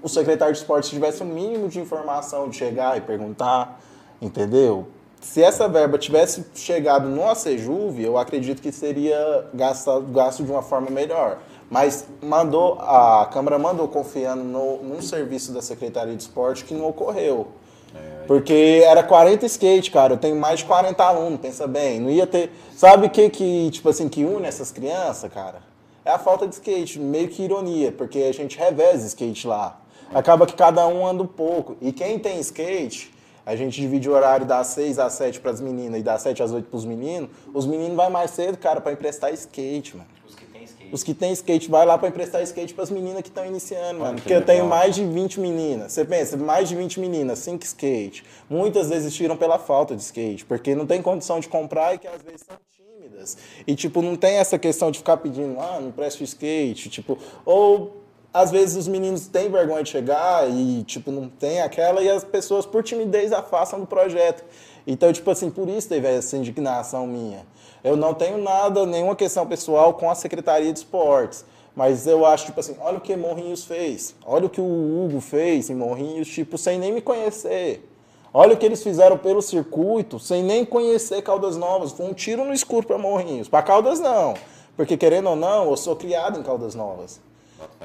o 0.06 0.08
secretário 0.08 0.54
de 0.54 0.60
esporte 0.60 0.88
tivesse 0.88 1.20
o 1.20 1.26
um 1.26 1.28
mínimo 1.28 1.68
de 1.68 1.80
informação 1.80 2.48
de 2.48 2.56
chegar 2.56 2.96
e 2.96 3.00
perguntar, 3.00 3.80
entendeu? 4.22 4.86
Se 5.20 5.42
essa 5.42 5.68
verba 5.68 5.98
tivesse 5.98 6.46
chegado 6.54 7.08
no 7.08 7.28
ACJUV, 7.28 8.04
eu 8.04 8.16
acredito 8.16 8.62
que 8.62 8.70
seria 8.70 9.48
gasto, 9.52 10.00
gasto 10.02 10.44
de 10.44 10.50
uma 10.50 10.62
forma 10.62 10.90
melhor. 10.90 11.38
Mas 11.68 12.06
mandou, 12.22 12.74
a 12.80 13.28
Câmara 13.32 13.58
mandou 13.58 13.88
confiando 13.88 14.44
no, 14.44 14.76
num 14.84 15.02
serviço 15.02 15.52
da 15.52 15.60
Secretaria 15.60 16.14
de 16.14 16.22
Esporte 16.22 16.64
que 16.64 16.72
não 16.72 16.88
ocorreu. 16.88 17.48
É, 17.92 18.24
Porque 18.28 18.82
era 18.84 19.02
40 19.02 19.44
skate, 19.46 19.90
cara. 19.90 20.12
Eu 20.12 20.18
tenho 20.18 20.36
mais 20.36 20.60
de 20.60 20.66
40 20.66 21.02
alunos, 21.02 21.40
pensa 21.40 21.66
bem. 21.66 21.98
Não 21.98 22.10
ia 22.10 22.28
ter. 22.28 22.52
Sabe 22.76 23.08
o 23.08 23.10
que, 23.10 23.28
que, 23.28 23.70
tipo 23.72 23.88
assim, 23.88 24.08
que 24.08 24.22
une 24.22 24.46
essas 24.46 24.70
crianças, 24.70 25.32
cara? 25.32 25.58
É 26.04 26.12
a 26.12 26.18
falta 26.18 26.46
de 26.46 26.54
skate, 26.54 27.00
meio 27.00 27.26
que 27.26 27.42
ironia, 27.42 27.90
porque 27.90 28.20
a 28.20 28.32
gente 28.32 28.56
reveza 28.56 29.04
skate 29.08 29.48
lá 29.48 29.80
acaba 30.14 30.46
que 30.46 30.54
cada 30.54 30.86
um 30.86 31.06
anda 31.06 31.22
um 31.22 31.26
pouco. 31.26 31.76
E 31.80 31.92
quem 31.92 32.18
tem 32.18 32.38
skate, 32.40 33.12
a 33.46 33.54
gente 33.54 33.80
divide 33.80 34.10
o 34.10 34.12
horário 34.12 34.44
das 34.44 34.66
6 34.68 34.98
às 34.98 35.12
7 35.12 35.38
para 35.38 35.52
as 35.52 35.60
meninas 35.60 36.00
e 36.00 36.02
das 36.02 36.20
7 36.22 36.42
às 36.42 36.50
8 36.50 36.68
para 36.68 36.76
os 36.76 36.84
meninos. 36.84 37.30
Os 37.54 37.64
meninos 37.64 37.96
vai 37.96 38.10
mais 38.10 38.32
cedo, 38.32 38.58
cara, 38.58 38.80
para 38.80 38.92
emprestar 38.92 39.32
skate, 39.32 39.96
mano. 39.96 40.08
Os 40.26 40.34
que 40.34 40.44
tem 40.46 40.64
skate. 40.64 40.90
Os 40.92 41.02
que 41.04 41.14
tem 41.14 41.32
skate 41.32 41.70
vai 41.70 41.86
lá 41.86 41.96
para 41.96 42.08
emprestar 42.08 42.42
skate 42.42 42.74
para 42.74 42.82
as 42.82 42.90
meninas 42.90 43.22
que 43.22 43.28
estão 43.28 43.46
iniciando, 43.46 44.00
mano. 44.00 44.16
Porque 44.16 44.34
eu 44.34 44.44
tenho 44.44 44.66
mais 44.66 44.96
de 44.96 45.04
20 45.04 45.38
meninas. 45.38 45.92
Você 45.92 46.04
pensa, 46.04 46.36
mais 46.36 46.68
de 46.68 46.74
20 46.74 46.98
meninas, 46.98 47.38
5 47.38 47.64
skate. 47.64 48.24
Muitas 48.50 48.88
vezes 48.88 49.14
tiram 49.14 49.36
pela 49.36 49.60
falta 49.60 49.94
de 49.94 50.02
skate, 50.02 50.44
porque 50.44 50.74
não 50.74 50.84
tem 50.84 51.00
condição 51.00 51.38
de 51.38 51.48
comprar 51.48 51.94
e 51.94 51.98
que 51.98 52.08
às 52.08 52.22
vezes 52.22 52.40
são 52.40 52.56
tímidas. 52.76 53.38
E 53.64 53.76
tipo, 53.76 54.02
não 54.02 54.16
tem 54.16 54.38
essa 54.38 54.58
questão 54.58 54.90
de 54.90 54.98
ficar 54.98 55.18
pedindo, 55.18 55.60
ah, 55.60 55.78
não 55.80 55.92
presta 55.92 56.24
skate, 56.24 56.90
tipo, 56.90 57.16
ou 57.44 57.95
às 58.36 58.50
vezes 58.50 58.76
os 58.76 58.86
meninos 58.86 59.26
têm 59.26 59.50
vergonha 59.50 59.82
de 59.82 59.88
chegar 59.88 60.46
e, 60.50 60.82
tipo, 60.82 61.10
não 61.10 61.26
tem 61.26 61.62
aquela, 61.62 62.02
e 62.02 62.10
as 62.10 62.22
pessoas, 62.22 62.66
por 62.66 62.82
timidez, 62.82 63.32
afastam 63.32 63.80
do 63.80 63.86
projeto. 63.86 64.44
Então, 64.86 65.10
tipo 65.10 65.30
assim, 65.30 65.48
por 65.48 65.66
isso 65.70 65.88
teve 65.88 66.06
essa 66.06 66.36
indignação 66.36 67.06
minha. 67.06 67.46
Eu 67.82 67.96
não 67.96 68.12
tenho 68.12 68.36
nada, 68.36 68.84
nenhuma 68.84 69.16
questão 69.16 69.46
pessoal 69.46 69.94
com 69.94 70.10
a 70.10 70.14
Secretaria 70.14 70.70
de 70.70 70.80
Esportes. 70.80 71.46
Mas 71.74 72.06
eu 72.06 72.26
acho, 72.26 72.44
tipo 72.44 72.60
assim, 72.60 72.76
olha 72.78 72.98
o 72.98 73.00
que 73.00 73.16
Morrinhos 73.16 73.64
fez. 73.64 74.14
Olha 74.26 74.44
o 74.44 74.50
que 74.50 74.60
o 74.60 74.64
Hugo 74.64 75.18
fez 75.18 75.70
em 75.70 75.74
Morrinhos, 75.74 76.28
tipo, 76.28 76.58
sem 76.58 76.78
nem 76.78 76.92
me 76.92 77.00
conhecer. 77.00 77.88
Olha 78.34 78.52
o 78.52 78.56
que 78.58 78.66
eles 78.66 78.82
fizeram 78.82 79.16
pelo 79.16 79.40
circuito, 79.40 80.18
sem 80.18 80.42
nem 80.42 80.62
conhecer 80.62 81.22
Caldas 81.22 81.56
Novas. 81.56 81.92
Foi 81.92 82.04
um 82.04 82.12
tiro 82.12 82.44
no 82.44 82.52
escuro 82.52 82.86
para 82.86 82.98
Morrinhos. 82.98 83.48
Para 83.48 83.62
Caldas, 83.62 83.98
não. 83.98 84.34
Porque, 84.76 84.94
querendo 84.94 85.30
ou 85.30 85.36
não, 85.36 85.70
eu 85.70 85.76
sou 85.78 85.96
criado 85.96 86.38
em 86.38 86.42
Caldas 86.42 86.74
Novas. 86.74 87.24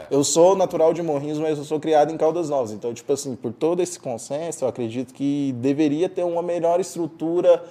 Eu 0.09 0.23
sou 0.23 0.55
natural 0.55 0.93
de 0.93 1.01
Morrinhos, 1.01 1.37
mas 1.37 1.57
eu 1.57 1.63
sou 1.63 1.79
criado 1.79 2.11
em 2.11 2.17
Caldas 2.17 2.49
Novas. 2.49 2.71
Então, 2.71 2.93
tipo 2.93 3.11
assim, 3.13 3.35
por 3.35 3.53
todo 3.53 3.81
esse 3.81 3.99
consenso, 3.99 4.65
eu 4.65 4.69
acredito 4.69 5.13
que 5.13 5.53
deveria 5.57 6.09
ter 6.09 6.23
uma 6.23 6.41
melhor 6.41 6.79
estrutura. 6.79 7.63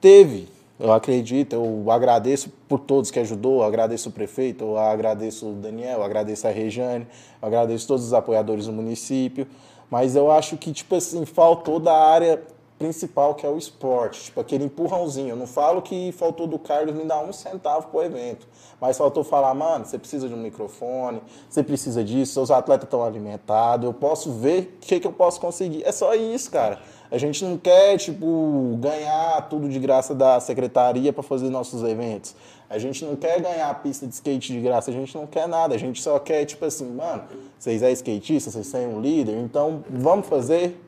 Teve, 0.00 0.48
eu 0.78 0.92
acredito, 0.92 1.54
eu 1.54 1.90
agradeço 1.90 2.52
por 2.68 2.78
todos 2.78 3.10
que 3.10 3.18
ajudou, 3.18 3.62
eu 3.62 3.64
agradeço 3.64 4.10
o 4.10 4.12
prefeito, 4.12 4.64
eu 4.64 4.78
agradeço 4.78 5.48
o 5.48 5.52
Daniel, 5.54 5.98
eu 5.98 6.04
agradeço 6.04 6.46
a 6.46 6.50
Rejane, 6.50 7.06
eu 7.42 7.48
agradeço 7.48 7.88
todos 7.88 8.04
os 8.04 8.14
apoiadores 8.14 8.66
do 8.66 8.72
município, 8.72 9.46
mas 9.90 10.14
eu 10.14 10.30
acho 10.30 10.56
que, 10.56 10.72
tipo 10.72 10.94
assim, 10.94 11.24
faltou 11.24 11.80
da 11.80 11.96
área 11.96 12.40
principal 12.78 13.34
que 13.34 13.44
é 13.44 13.48
o 13.48 13.58
esporte, 13.58 14.24
tipo 14.24 14.40
aquele 14.40 14.64
empurrãozinho. 14.64 15.30
Eu 15.30 15.36
não 15.36 15.46
falo 15.46 15.82
que 15.82 16.12
faltou 16.12 16.46
do 16.46 16.58
Carlos 16.58 16.94
me 16.94 17.04
dar 17.04 17.20
um 17.20 17.32
centavo 17.32 17.88
pro 17.88 18.02
evento, 18.02 18.46
mas 18.80 18.96
faltou 18.96 19.24
falar, 19.24 19.52
mano, 19.54 19.84
você 19.84 19.98
precisa 19.98 20.28
de 20.28 20.34
um 20.34 20.38
microfone, 20.38 21.20
você 21.48 21.62
precisa 21.62 22.04
disso, 22.04 22.34
seus 22.34 22.50
atletas 22.50 22.84
estão 22.84 23.02
alimentados, 23.02 23.84
eu 23.84 23.92
posso 23.92 24.32
ver 24.32 24.76
o 24.76 24.86
que, 24.86 25.00
que 25.00 25.06
eu 25.06 25.12
posso 25.12 25.40
conseguir. 25.40 25.82
É 25.84 25.92
só 25.92 26.14
isso, 26.14 26.50
cara. 26.50 26.80
A 27.10 27.16
gente 27.16 27.42
não 27.42 27.56
quer, 27.56 27.96
tipo, 27.96 28.76
ganhar 28.78 29.48
tudo 29.48 29.68
de 29.68 29.78
graça 29.78 30.14
da 30.14 30.38
secretaria 30.40 31.10
para 31.10 31.22
fazer 31.22 31.48
nossos 31.48 31.82
eventos. 31.82 32.34
A 32.68 32.78
gente 32.78 33.02
não 33.02 33.16
quer 33.16 33.40
ganhar 33.40 33.70
a 33.70 33.74
pista 33.74 34.06
de 34.06 34.12
skate 34.12 34.52
de 34.52 34.60
graça, 34.60 34.90
a 34.90 34.94
gente 34.94 35.16
não 35.16 35.26
quer 35.26 35.48
nada. 35.48 35.74
A 35.74 35.78
gente 35.78 36.02
só 36.02 36.18
quer, 36.18 36.44
tipo 36.44 36.66
assim, 36.66 36.90
mano, 36.92 37.22
vocês 37.58 37.82
é 37.82 37.90
skatista, 37.92 38.50
vocês 38.50 38.70
têm 38.70 38.86
um 38.86 39.00
líder, 39.00 39.38
então 39.38 39.82
vamos 39.88 40.26
fazer, 40.26 40.78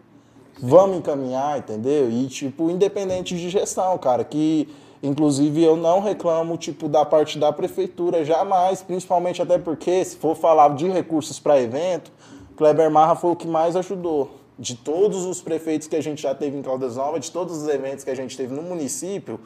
vamos 0.58 0.98
encaminhar, 0.98 1.58
entendeu? 1.58 2.10
E, 2.10 2.26
tipo, 2.26 2.70
independente 2.70 3.36
de 3.36 3.48
gestão, 3.48 3.96
cara, 3.98 4.24
que 4.24 4.68
inclusive 5.02 5.62
eu 5.62 5.76
não 5.76 6.00
reclamo, 6.00 6.56
tipo, 6.56 6.88
da 6.88 7.04
parte 7.04 7.38
da 7.38 7.52
prefeitura, 7.52 8.24
jamais, 8.24 8.82
principalmente 8.82 9.40
até 9.40 9.58
porque, 9.58 10.04
se 10.04 10.16
for 10.16 10.36
falar 10.36 10.74
de 10.74 10.88
recursos 10.88 11.38
para 11.38 11.60
evento, 11.60 12.12
Kleber 12.56 12.90
Marra 12.90 13.16
foi 13.16 13.30
o 13.30 13.36
que 13.36 13.46
mais 13.46 13.76
ajudou. 13.76 14.32
De 14.58 14.74
todos 14.74 15.24
os 15.24 15.40
prefeitos 15.40 15.88
que 15.88 15.96
a 15.96 16.02
gente 16.02 16.20
já 16.20 16.34
teve 16.34 16.58
em 16.58 16.60
Caldas 16.60 16.96
Novas, 16.96 17.24
de 17.24 17.30
todos 17.30 17.62
os 17.62 17.68
eventos 17.68 18.04
que 18.04 18.10
a 18.10 18.14
gente 18.14 18.36
teve 18.36 18.54
no 18.54 18.60
município, 18.60 19.40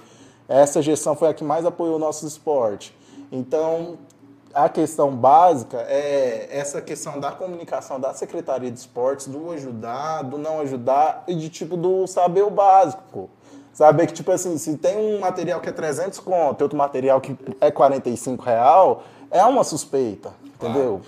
essa 0.49 0.83
gestão 0.83 1.15
foi 1.15 1.29
a 1.29 1.35
que 1.35 1.45
mais 1.45 1.65
apoiou 1.65 1.97
o 1.97 1.99
nosso 1.99 2.27
esporte. 2.27 2.93
Então, 3.31 3.97
a 4.55 4.69
questão 4.69 5.15
básica 5.15 5.79
é 5.89 6.49
essa 6.51 6.81
questão 6.81 7.19
da 7.19 7.33
comunicação 7.33 7.99
da 7.99 8.15
Secretaria 8.15 8.71
de 8.71 8.79
Esportes, 8.79 9.27
do 9.27 9.51
ajudar, 9.51 10.23
do 10.23 10.39
não 10.39 10.61
ajudar 10.61 11.25
e 11.27 11.35
de 11.35 11.49
tipo 11.49 11.77
do 11.77 12.07
saber 12.07 12.43
o 12.43 12.51
básico, 12.51 13.03
pô. 13.13 13.29
Saber 13.73 14.07
que, 14.07 14.13
tipo 14.13 14.31
assim, 14.31 14.57
se 14.57 14.77
tem 14.77 14.97
um 14.97 15.19
material 15.19 15.61
que 15.61 15.69
é 15.69 15.73
300 15.73 16.21
conto 16.21 16.61
e 16.61 16.63
outro 16.63 16.79
material 16.79 17.21
que 17.21 17.37
é 17.61 17.73
45 17.73 18.45
real, 18.45 19.03
é 19.33 19.45
uma 19.45 19.65
suspeita, 19.65 20.33
entendeu? 20.45 21.01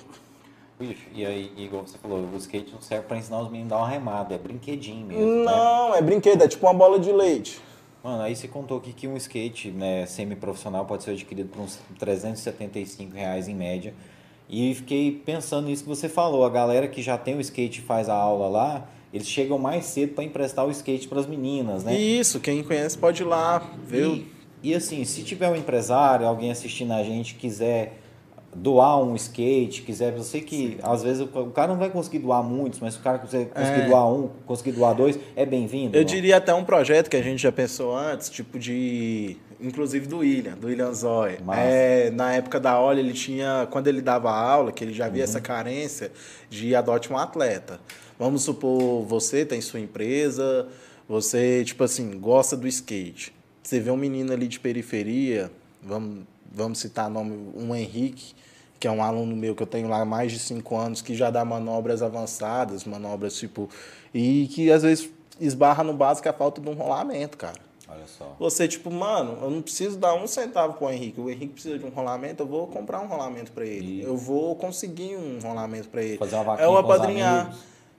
e 1.14 1.24
aí, 1.24 1.52
igual 1.56 1.86
você 1.86 1.96
falou, 1.96 2.18
o 2.18 2.36
skate 2.36 2.72
não 2.72 2.82
serve 2.82 3.06
para 3.06 3.16
ensinar 3.16 3.40
os 3.40 3.48
meninos 3.48 3.72
a 3.72 3.76
dar 3.76 3.82
uma 3.82 3.88
remada, 3.88 4.34
é 4.34 4.38
brinquedinho 4.38 5.06
mesmo. 5.06 5.24
Né? 5.24 5.44
Não, 5.44 5.92
né? 5.92 5.98
é 5.98 6.02
brinquedo, 6.02 6.42
é 6.42 6.48
tipo 6.48 6.66
uma 6.66 6.74
bola 6.74 6.98
de 6.98 7.12
leite. 7.12 7.62
Mano, 8.06 8.22
aí 8.22 8.36
você 8.36 8.46
contou 8.46 8.78
aqui 8.78 8.92
que 8.92 9.08
um 9.08 9.16
skate 9.16 9.68
né, 9.72 10.06
semi-profissional 10.06 10.86
pode 10.86 11.02
ser 11.02 11.10
adquirido 11.10 11.48
por 11.48 11.60
uns 11.60 11.76
375 11.98 13.12
reais 13.12 13.48
em 13.48 13.54
média. 13.54 13.92
E 14.48 14.72
fiquei 14.76 15.10
pensando 15.10 15.66
nisso 15.66 15.82
que 15.82 15.88
você 15.88 16.08
falou. 16.08 16.44
A 16.44 16.48
galera 16.48 16.86
que 16.86 17.02
já 17.02 17.18
tem 17.18 17.36
o 17.36 17.40
skate 17.40 17.80
e 17.80 17.82
faz 17.82 18.08
a 18.08 18.14
aula 18.14 18.46
lá, 18.46 18.88
eles 19.12 19.26
chegam 19.26 19.58
mais 19.58 19.86
cedo 19.86 20.14
para 20.14 20.22
emprestar 20.22 20.64
o 20.64 20.70
skate 20.70 21.08
para 21.08 21.18
as 21.18 21.26
meninas, 21.26 21.82
né? 21.82 21.98
Isso, 21.98 22.38
quem 22.38 22.62
conhece 22.62 22.96
pode 22.96 23.22
ir 23.22 23.26
lá, 23.26 23.58
ver. 23.84 24.06
E, 24.06 24.26
e 24.62 24.72
assim, 24.76 25.04
se 25.04 25.24
tiver 25.24 25.50
um 25.50 25.56
empresário, 25.56 26.28
alguém 26.28 26.52
assistindo 26.52 26.92
a 26.92 27.02
gente, 27.02 27.34
quiser 27.34 27.98
doar 28.56 29.02
um 29.02 29.14
skate, 29.14 29.82
quiser, 29.82 30.16
eu 30.16 30.22
sei 30.22 30.40
que 30.40 30.56
Sim. 30.56 30.78
às 30.82 31.02
vezes 31.02 31.22
o 31.22 31.50
cara 31.50 31.68
não 31.68 31.78
vai 31.78 31.90
conseguir 31.90 32.18
doar 32.18 32.42
muitos, 32.42 32.80
mas 32.80 32.94
se 32.94 33.00
o 33.00 33.02
cara 33.02 33.18
conseguir 33.18 33.50
é. 33.54 33.86
doar 33.88 34.10
um, 34.12 34.30
conseguir 34.46 34.72
doar 34.72 34.94
dois, 34.94 35.18
é 35.34 35.44
bem-vindo. 35.44 35.96
Eu 35.96 36.02
não? 36.02 36.06
diria 36.06 36.36
até 36.36 36.52
um 36.54 36.64
projeto 36.64 37.08
que 37.08 37.16
a 37.16 37.22
gente 37.22 37.42
já 37.42 37.52
pensou 37.52 37.96
antes, 37.96 38.30
tipo 38.30 38.58
de 38.58 39.36
inclusive 39.60 40.06
do 40.06 40.18
William, 40.18 40.54
do 40.54 40.66
William 40.66 40.92
Zoy. 40.92 41.38
É, 41.56 42.10
na 42.10 42.34
época 42.34 42.60
da 42.60 42.72
aula 42.72 42.98
ele 42.98 43.12
tinha, 43.12 43.66
quando 43.70 43.88
ele 43.88 44.00
dava 44.00 44.30
aula, 44.30 44.72
que 44.72 44.84
ele 44.84 44.92
já 44.92 45.08
via 45.08 45.22
uhum. 45.22 45.28
essa 45.28 45.40
carência 45.40 46.12
de 46.50 46.74
adote 46.74 47.12
um 47.12 47.16
atleta. 47.16 47.80
Vamos 48.18 48.42
supor, 48.42 49.04
você 49.04 49.44
tem 49.44 49.60
sua 49.60 49.80
empresa, 49.80 50.68
você, 51.08 51.64
tipo 51.64 51.84
assim, 51.84 52.18
gosta 52.18 52.56
do 52.56 52.66
skate. 52.66 53.34
Você 53.62 53.80
vê 53.80 53.90
um 53.90 53.96
menino 53.96 54.32
ali 54.32 54.48
de 54.48 54.60
periferia, 54.60 55.50
vamos, 55.82 56.24
vamos 56.50 56.78
citar 56.78 57.10
nome, 57.10 57.52
um 57.54 57.74
Henrique, 57.74 58.34
que 58.78 58.86
é 58.86 58.90
um 58.90 59.02
aluno 59.02 59.34
meu 59.34 59.54
que 59.54 59.62
eu 59.62 59.66
tenho 59.66 59.88
lá 59.88 60.00
há 60.00 60.04
mais 60.04 60.32
de 60.32 60.38
cinco 60.38 60.76
anos, 60.76 61.00
que 61.02 61.14
já 61.14 61.30
dá 61.30 61.44
manobras 61.44 62.02
avançadas, 62.02 62.84
manobras 62.84 63.36
tipo. 63.36 63.68
E 64.12 64.48
que 64.48 64.70
às 64.70 64.82
vezes 64.82 65.10
esbarra 65.40 65.84
no 65.84 65.92
básico 65.92 66.28
a 66.28 66.32
falta 66.32 66.60
de 66.60 66.68
um 66.68 66.74
rolamento, 66.74 67.36
cara. 67.36 67.66
Olha 67.88 68.06
só. 68.06 68.34
Você, 68.38 68.66
tipo, 68.66 68.90
mano, 68.90 69.38
eu 69.42 69.50
não 69.50 69.62
preciso 69.62 69.96
dar 69.96 70.14
um 70.14 70.26
centavo 70.26 70.74
pro 70.74 70.90
Henrique. 70.90 71.20
O 71.20 71.30
Henrique 71.30 71.54
precisa 71.54 71.78
de 71.78 71.84
um 71.84 71.90
rolamento, 71.90 72.42
eu 72.42 72.46
vou 72.46 72.66
comprar 72.66 73.00
um 73.00 73.06
rolamento 73.06 73.52
para 73.52 73.64
ele. 73.64 74.00
E... 74.00 74.02
Eu 74.02 74.16
vou 74.16 74.56
conseguir 74.56 75.16
um 75.16 75.38
rolamento 75.40 75.88
para 75.88 76.02
ele. 76.02 76.18
Fazer 76.18 76.34
uma 76.34 76.44
vaquinha 76.44 76.66
é 76.66 76.68
o 76.68 76.76
apadrinhar. 76.76 77.56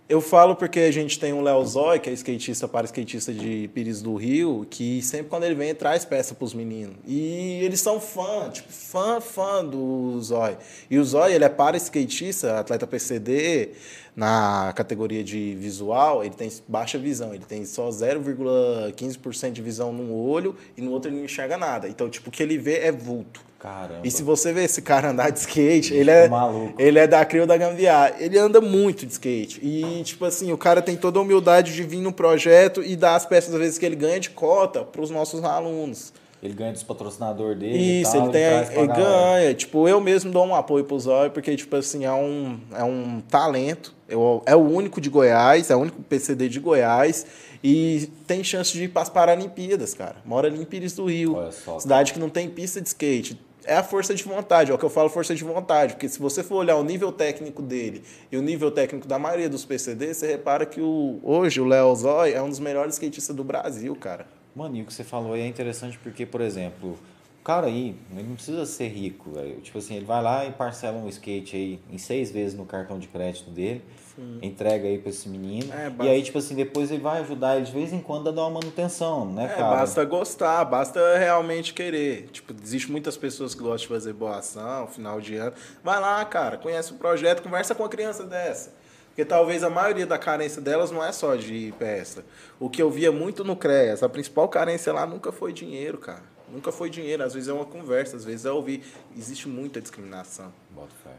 Eu 0.10 0.22
falo 0.22 0.56
porque 0.56 0.80
a 0.80 0.92
gente 0.92 1.20
tem 1.20 1.34
o 1.34 1.42
Léo 1.42 1.66
Zói, 1.66 2.00
que 2.00 2.10
é 2.10 2.14
skatista 2.14 2.66
para 2.66 2.86
skatista 2.86 3.34
de 3.34 3.70
Pires 3.74 4.02
do 4.02 4.16
Rio, 4.16 4.66
que 4.70 5.02
sempre 5.02 5.28
quando 5.28 5.44
ele 5.44 5.54
vem 5.54 5.76
traz 5.76 6.06
peça 6.06 6.34
para 6.34 6.46
os 6.46 6.54
meninos. 6.54 6.96
E 7.06 7.60
eles 7.62 7.82
são 7.82 8.00
fã, 8.00 8.50
tipo, 8.50 8.72
fã, 8.72 9.20
fã 9.20 9.66
do 9.66 10.18
Zói. 10.22 10.58
E 10.90 10.98
o 10.98 11.04
Zói, 11.04 11.34
ele 11.34 11.44
é 11.44 11.50
para 11.50 11.76
skatista, 11.76 12.58
atleta 12.58 12.88
PCD, 12.88 13.72
na 14.16 14.72
categoria 14.78 15.26
de 15.26 15.56
visual, 15.56 16.24
ele 16.24 16.36
tem 16.36 16.50
baixa 16.70 16.98
visão, 16.98 17.34
ele 17.34 17.44
tem 17.44 17.66
só 17.66 17.90
0,15% 17.90 19.52
de 19.52 19.62
visão 19.62 19.92
num 19.92 20.14
olho 20.14 20.56
e 20.78 20.82
no 20.82 20.92
outro 20.92 21.12
ele 21.12 21.18
não 21.18 21.26
enxerga 21.26 21.58
nada. 21.58 21.90
Então, 21.90 22.10
tipo, 22.10 22.30
o 22.30 22.32
que 22.32 22.42
ele 22.42 22.58
vê 22.58 22.80
é 22.80 22.94
vulto. 22.94 23.47
Caramba. 23.60 24.02
E 24.04 24.12
se 24.12 24.22
você 24.22 24.54
vê 24.54 24.66
esse 24.66 24.82
cara 24.82 25.10
andar 25.10 25.32
de 25.32 25.40
skate, 25.40 25.94
ele 25.94 26.12
é, 26.12 26.28
maluco. 26.28 26.80
ele 26.80 27.00
é 27.00 27.08
da 27.08 27.26
Crio 27.26 27.48
da 27.48 27.58
Gambiar. 27.58 28.16
Ele 28.20 28.38
anda 28.38 28.62
muito 28.62 29.06
de 29.06 29.12
skate. 29.12 29.60
E, 29.64 30.04
tipo 30.04 30.26
assim, 30.26 30.52
o 30.52 30.58
cara 30.58 30.82
tem 30.82 30.96
toda 30.96 31.18
a 31.18 31.22
humildade 31.22 31.74
de 31.74 31.84
vir 31.84 32.00
no 32.00 32.14
projeto 32.14 32.84
e 32.84 32.96
dar 32.96 33.16
as 33.16 33.26
peças, 33.26 33.54
às 33.54 33.60
vezes, 33.60 33.78
que 33.80 33.86
ele 33.86 33.96
ganha 33.96 34.20
de 34.20 34.30
cota 34.30 34.84
para 34.84 35.02
os 35.02 35.10
nossos 35.10 35.44
alunos. 35.44 36.14
Ele 36.42 36.54
ganha 36.54 36.72
dos 36.72 36.84
patrocinadores 36.84 37.58
dele. 37.58 38.02
Isso, 38.02 38.12
tal, 38.12 38.24
ele, 38.24 38.32
tem, 38.32 38.44
ele, 38.44 38.80
ele 38.80 38.88
ganha. 38.88 39.54
Tipo, 39.56 39.88
eu 39.88 40.00
mesmo 40.00 40.32
dou 40.32 40.46
um 40.46 40.54
apoio 40.54 40.84
pro 40.84 41.00
Zóio, 41.00 41.32
porque, 41.32 41.56
tipo 41.56 41.76
assim, 41.76 42.06
é 42.06 42.14
um, 42.14 42.60
é 42.76 42.84
um 42.84 43.22
talento. 43.22 43.96
Eu, 44.08 44.44
é 44.46 44.56
o 44.56 44.60
único 44.60 45.02
de 45.02 45.10
Goiás, 45.10 45.72
é 45.72 45.76
o 45.76 45.80
único 45.80 46.00
PCD 46.04 46.48
de 46.48 46.60
Goiás. 46.60 47.26
E 47.64 48.12
tem 48.28 48.44
chance 48.44 48.72
de 48.72 48.84
ir 48.84 48.90
para 48.90 49.02
as 49.02 49.10
Paralimpíadas, 49.10 49.96
cara. 49.96 50.18
Mora 50.24 50.48
ali 50.48 50.62
em 50.62 50.64
Pires 50.64 50.94
do 50.94 51.06
Rio. 51.06 51.36
Só, 51.52 51.80
cidade 51.80 52.14
que 52.14 52.20
não 52.20 52.30
tem 52.30 52.48
pista 52.48 52.80
de 52.80 52.88
skate 52.88 53.47
é 53.68 53.76
a 53.76 53.84
força 53.84 54.16
de 54.16 54.24
vontade, 54.24 54.72
é 54.72 54.74
o 54.74 54.78
que 54.78 54.86
eu 54.86 54.90
falo 54.90 55.10
força 55.10 55.36
de 55.36 55.44
vontade, 55.44 55.94
porque 55.94 56.08
se 56.08 56.20
você 56.20 56.42
for 56.42 56.56
olhar 56.56 56.78
o 56.78 56.84
nível 56.84 57.12
técnico 57.12 57.62
dele 57.62 58.02
e 58.32 58.38
o 58.38 58.42
nível 58.42 58.72
técnico 58.72 59.08
da 59.08 59.20
maioria 59.20 59.50
dos 59.50 59.66
PCD, 59.66 60.14
você 60.14 60.26
repara 60.26 60.66
que 60.66 60.80
o, 60.80 61.20
hoje 61.22 61.60
o 61.60 61.66
Léo 61.66 61.94
Zói 61.94 62.34
é 62.34 62.42
um 62.42 62.50
dos 62.50 62.60
melhores 62.60 62.96
skatistas 62.96 63.36
do 63.36 63.44
Brasil, 63.44 63.94
cara. 63.96 64.26
Mano, 64.56 64.78
e 64.78 64.82
o 64.82 64.86
que 64.86 64.94
você 64.94 65.04
falou 65.04 65.34
aí 65.34 65.42
é 65.42 65.48
interessante 65.48 66.00
porque, 66.00 66.26
por 66.26 66.42
exemplo, 66.42 66.98
o 67.42 67.44
cara 67.44 67.68
aí, 67.68 67.96
ele 68.12 68.28
não 68.28 68.36
precisa 68.36 68.66
ser 68.66 68.88
rico, 68.88 69.32
velho. 69.32 69.60
Tipo 69.62 69.78
assim, 69.78 69.96
ele 69.96 70.06
vai 70.06 70.24
lá 70.24 70.46
e 70.46 70.52
parcela 70.52 70.98
um 70.98 71.08
skate 71.10 71.56
aí 71.56 71.80
em 71.92 71.98
seis 71.98 72.32
vezes 72.32 72.58
no 72.58 72.66
cartão 72.66 72.98
de 72.98 73.08
crédito 73.08 73.52
dele 73.52 73.84
Sim. 74.18 74.40
entrega 74.42 74.88
aí 74.88 74.98
para 74.98 75.12
esse 75.12 75.30
menino. 75.30 75.72
É, 75.72 75.92
basta... 75.92 76.06
E 76.06 76.16
aí, 76.16 76.24
tipo 76.24 76.40
assim, 76.40 76.56
depois 76.56 76.90
ele 76.90 77.04
vai 77.04 77.22
ajudar 77.22 77.56
ele 77.56 77.66
de 77.66 77.72
vez 77.72 77.94
em 77.94 78.02
quando 78.02 78.30
a 78.30 78.32
dar 78.32 78.42
uma 78.42 78.60
manutenção, 78.60 79.32
né, 79.32 79.46
é, 79.46 79.48
cara? 79.50 79.78
Basta 79.78 80.04
gostar, 80.04 80.66
basta 80.66 81.18
realmente 81.18 81.72
querer. 81.72 82.28
Tipo, 82.32 82.56
existe 82.64 82.92
muitas 82.92 83.16
pessoas 83.16 83.54
que 83.54 83.62
gostam 83.62 83.78
de 83.78 83.88
fazer 83.88 84.14
boa 84.14 84.38
ação, 84.38 84.88
final 84.88 85.22
de 85.22 85.36
ano. 85.36 85.54
Vai 85.84 86.00
lá, 86.00 86.26
cara, 86.26 86.58
conhece 86.58 86.94
o 86.94 86.96
projeto, 86.96 87.44
conversa 87.44 87.76
com 87.76 87.84
a 87.84 87.90
criança 87.90 88.24
dessa. 88.24 88.74
Porque 89.10 89.24
talvez 89.24 89.64
a 89.64 89.70
maioria 89.70 90.08
da 90.08 90.18
carência 90.18 90.62
delas 90.62 90.90
não 90.90 91.04
é 91.04 91.12
só 91.12 91.36
de 91.36 91.74
peça. 91.78 92.26
O 92.60 92.70
que 92.70 92.82
eu 92.82 92.90
via 92.90 93.12
muito 93.12 93.44
no 93.44 93.56
CREAS, 93.56 94.02
a 94.02 94.10
principal 94.10 94.50
carência 94.50 94.92
lá 94.92 95.06
nunca 95.06 95.32
foi 95.32 95.54
dinheiro, 95.54 96.00
cara. 96.00 96.24
Nunca 96.52 96.72
foi 96.72 96.90
dinheiro, 96.90 97.24
às 97.24 97.34
vezes 97.34 97.50
é 97.50 97.54
uma 97.54 97.66
conversa, 97.66 98.16
às 98.16 98.24
vezes 98.24 98.46
é 98.46 98.52
ouvir. 98.52 98.84
Existe 99.16 99.48
muita 99.48 99.82
discriminação. 99.82 100.54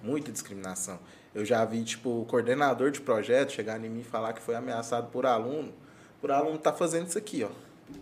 Muita 0.03 0.32
discriminação. 0.32 0.99
Eu 1.39 1.45
já 1.45 1.64
vi, 1.64 1.84
tipo, 1.84 2.22
o 2.22 2.24
coordenador 2.24 2.91
de 2.91 3.01
projeto 3.01 3.53
chegar 3.53 3.78
em 3.78 3.89
mim 3.89 4.01
e 4.01 4.05
falar 4.05 4.32
que 4.32 4.43
foi 4.43 4.57
ameaçado 4.57 5.07
por 5.12 5.24
aluno. 5.24 5.72
Por 6.20 6.32
aluno 6.32 6.59
tá 6.59 6.72
fazendo 6.72 7.07
isso 7.07 7.16
aqui, 7.16 7.45
ó. 7.45 7.51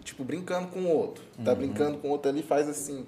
Tipo, 0.02 0.24
brincando 0.24 0.68
com 0.68 0.80
o 0.80 0.88
outro. 0.88 1.22
Tá 1.44 1.50
uhum. 1.50 1.58
brincando 1.58 1.98
com 1.98 2.08
o 2.08 2.10
outro 2.12 2.30
ali, 2.30 2.42
faz 2.42 2.66
assim. 2.66 3.04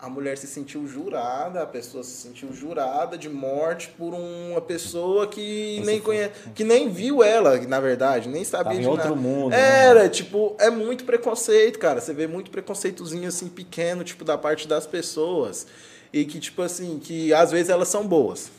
A 0.00 0.08
mulher 0.08 0.36
se 0.36 0.48
sentiu 0.48 0.84
jurada, 0.88 1.62
a 1.62 1.66
pessoa 1.66 2.02
se 2.02 2.10
sentiu 2.10 2.52
jurada 2.52 3.16
de 3.16 3.28
morte 3.28 3.94
por 3.96 4.14
uma 4.14 4.60
pessoa 4.60 5.28
que 5.28 5.80
nem 5.84 6.00
conhece, 6.00 6.32
que 6.52 6.64
nem 6.64 6.88
viu 6.88 7.22
ela, 7.22 7.56
na 7.60 7.78
verdade, 7.78 8.28
nem 8.28 8.42
sabia 8.42 8.82
Tava 8.82 8.96
de 8.96 8.96
nada. 8.96 9.14
mundo. 9.14 9.50
Né? 9.50 9.60
Era, 9.60 10.04
né? 10.04 10.08
tipo, 10.08 10.56
é 10.58 10.70
muito 10.70 11.04
preconceito, 11.04 11.78
cara. 11.78 12.00
Você 12.00 12.12
vê 12.12 12.26
muito 12.26 12.50
preconceitozinho 12.50 13.28
assim 13.28 13.48
pequeno, 13.48 14.02
tipo, 14.02 14.24
da 14.24 14.36
parte 14.36 14.66
das 14.66 14.88
pessoas. 14.88 15.68
E 16.12 16.24
que, 16.24 16.40
tipo 16.40 16.62
assim, 16.62 16.98
que 16.98 17.32
às 17.32 17.52
vezes 17.52 17.68
elas 17.68 17.86
são 17.86 18.04
boas 18.04 18.50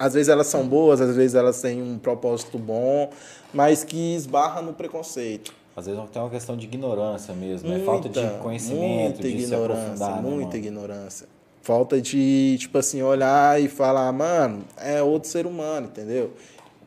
às 0.00 0.14
vezes 0.14 0.30
elas 0.30 0.46
são 0.46 0.66
boas, 0.66 0.98
às 0.98 1.14
vezes 1.14 1.34
elas 1.34 1.60
têm 1.60 1.82
um 1.82 1.98
propósito 1.98 2.56
bom, 2.56 3.10
mas 3.52 3.84
que 3.84 4.14
esbarra 4.14 4.62
no 4.62 4.72
preconceito. 4.72 5.52
Às 5.76 5.84
vezes 5.84 6.02
tem 6.10 6.22
uma 6.22 6.30
questão 6.30 6.56
de 6.56 6.64
ignorância 6.64 7.34
mesmo, 7.34 7.68
né? 7.68 7.82
Falta 7.84 8.08
de 8.08 8.38
conhecimento, 8.38 8.80
muita 8.80 9.22
de 9.22 9.28
ignorância, 9.28 10.06
né, 10.08 10.20
muita 10.22 10.56
ignorância. 10.56 11.28
Falta 11.60 12.00
de, 12.00 12.56
tipo 12.58 12.78
assim, 12.78 13.02
olhar 13.02 13.60
e 13.60 13.68
falar, 13.68 14.10
mano, 14.10 14.64
é 14.78 15.02
outro 15.02 15.28
ser 15.28 15.46
humano, 15.46 15.88
entendeu? 15.88 16.32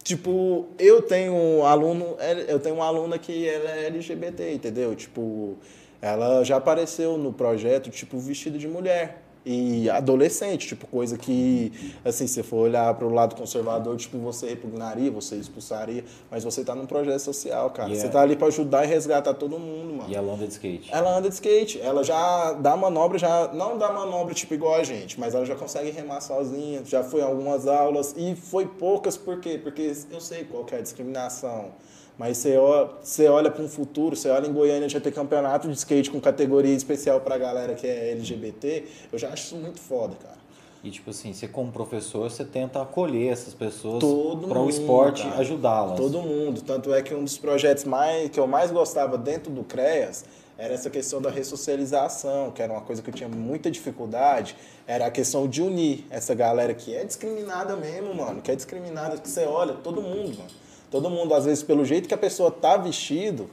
Tipo, 0.04 0.66
eu 0.80 1.00
tenho 1.04 1.34
um 1.34 1.64
aluno, 1.64 2.18
eu 2.48 2.60
tenho 2.60 2.76
uma 2.76 2.86
aluna 2.86 3.20
que 3.20 3.48
ela 3.48 3.70
é 3.70 3.86
LGBT, 3.86 4.56
entendeu? 4.56 4.96
Tipo, 4.96 5.56
ela 6.02 6.44
já 6.44 6.58
apareceu 6.58 7.16
no 7.16 7.32
projeto, 7.32 7.92
tipo, 7.92 8.18
vestido 8.18 8.58
de 8.58 8.68
mulher 8.68 9.23
e 9.46 9.90
adolescente, 9.90 10.68
tipo, 10.68 10.88
coisa 10.88 11.18
que, 11.18 11.72
assim, 12.06 12.28
se 12.28 12.42
for 12.44 12.58
olhar 12.58 12.94
para 12.94 13.06
o 13.06 13.14
lado 13.14 13.36
conservador, 13.36 13.98
tipo, 13.98 14.18
você 14.20 14.48
repugnaria, 14.48 15.12
você 15.12 15.36
expulsaria, 15.36 16.06
mas 16.32 16.44
você 16.44 16.64
tá 16.64 16.74
num 16.74 16.86
projeto 16.86 17.20
social, 17.20 17.70
cara. 17.72 17.90
Yeah. 17.90 18.08
Você 18.08 18.12
tá 18.12 18.22
ali 18.22 18.36
para 18.36 18.48
ajudar 18.48 18.86
e 18.86 18.88
resgatar 18.88 19.34
todo 19.34 19.60
mundo, 19.60 19.96
mano. 19.96 20.10
E 20.10 20.16
ela 20.16 20.34
anda 20.34 20.48
de 20.48 20.54
skate. 20.54 20.90
Ela 20.92 21.18
anda 21.18 21.28
de 21.28 21.36
skate. 21.36 21.82
Ela 21.82 22.04
já 22.04 22.54
dá 22.54 22.78
manobra, 22.78 23.20
já 23.20 23.52
não 23.54 23.78
dá 23.78 23.92
manobra, 23.92 24.34
tipo, 24.34 24.54
igual 24.54 24.76
a 24.76 24.84
gente, 24.84 25.20
mas 25.20 25.36
ela 25.36 25.46
já 25.46 25.56
consegue 25.56 25.92
remar 25.92 26.22
sozinha, 26.22 26.82
já 26.86 27.04
foi 27.04 27.20
em 27.22 27.24
algumas 27.24 27.68
aulas 27.68 28.16
e 28.18 28.36
foi 28.36 28.66
poucas, 28.66 29.18
por 29.18 29.40
quê? 29.40 29.60
Porque 29.62 29.94
eu 30.10 30.22
sei 30.22 30.46
qual 30.46 30.64
que 30.64 30.74
é 30.74 30.78
a 30.78 30.82
discriminação. 30.82 31.72
Mas 32.18 32.38
você 32.38 32.58
olha, 32.58 32.90
você 33.02 33.28
olha 33.28 33.50
para 33.50 33.64
um 33.64 33.68
futuro, 33.68 34.16
você 34.16 34.30
olha 34.30 34.48
em 34.48 34.54
Goiânia 34.54 34.88
já 34.88 35.00
ter 35.00 35.12
campeonato 35.12 35.68
de 35.68 35.74
skate 35.74 36.12
com 36.12 36.22
categoria 36.22 36.74
especial 36.74 37.20
para 37.22 37.36
a 37.36 37.38
galera 37.38 37.74
que 37.74 37.88
é 37.88 38.12
LGBT, 38.12 38.84
eu 39.12 39.18
já 39.18 39.30
acho 39.30 39.46
isso 39.46 39.56
muito 39.56 39.80
foda, 39.80 40.16
cara. 40.22 40.44
E 40.84 40.92
tipo 40.92 41.10
assim, 41.10 41.34
você 41.34 41.48
como 41.48 41.72
professor, 41.72 42.30
você 42.30 42.44
tenta 42.44 42.82
acolher 42.82 43.32
essas 43.32 43.54
pessoas 43.54 44.04
para 44.48 44.60
o 44.60 44.70
esporte 44.70 45.26
ajudá-las. 45.38 45.98
Todo 45.98 46.22
mundo. 46.22 46.62
Tanto 46.62 46.94
é 46.94 47.02
que 47.02 47.16
um 47.16 47.24
dos 47.24 47.38
projetos 47.38 47.86
mais, 47.86 48.30
que 48.30 48.40
eu 48.40 48.46
mais 48.46 48.70
gostava 48.70 49.18
dentro 49.18 49.50
do 49.50 49.64
CREAS 49.64 50.26
era 50.58 50.74
essa 50.74 50.90
questão 50.90 51.22
da 51.22 51.32
ressocialização, 51.32 52.52
que 52.52 52.62
era 52.62 52.72
uma 52.72 52.82
coisa 52.82 53.02
que 53.02 53.10
eu 53.10 53.14
tinha 53.14 53.30
muita 53.30 53.72
dificuldade, 53.72 54.56
era 54.86 55.08
a 55.08 55.12
questão 55.12 55.48
de 55.48 55.62
unir 55.62 56.06
essa 56.10 56.36
galera 56.36 56.74
que 56.74 56.94
é 56.94 57.06
discriminada 57.06 57.76
mesmo, 57.76 58.14
mano, 58.14 58.42
que 58.42 58.52
é 58.52 58.56
discriminada, 58.56 59.18
que 59.18 59.28
você 59.28 59.46
olha, 59.46 59.74
todo 59.74 60.02
mundo, 60.02 60.38
mano 60.38 60.63
Todo 60.94 61.10
mundo, 61.10 61.34
às 61.34 61.46
vezes, 61.46 61.64
pelo 61.64 61.84
jeito 61.84 62.08
que 62.08 62.14
a 62.14 62.18
pessoa 62.20 62.52
tá 62.52 62.78
vestido. 62.78 63.50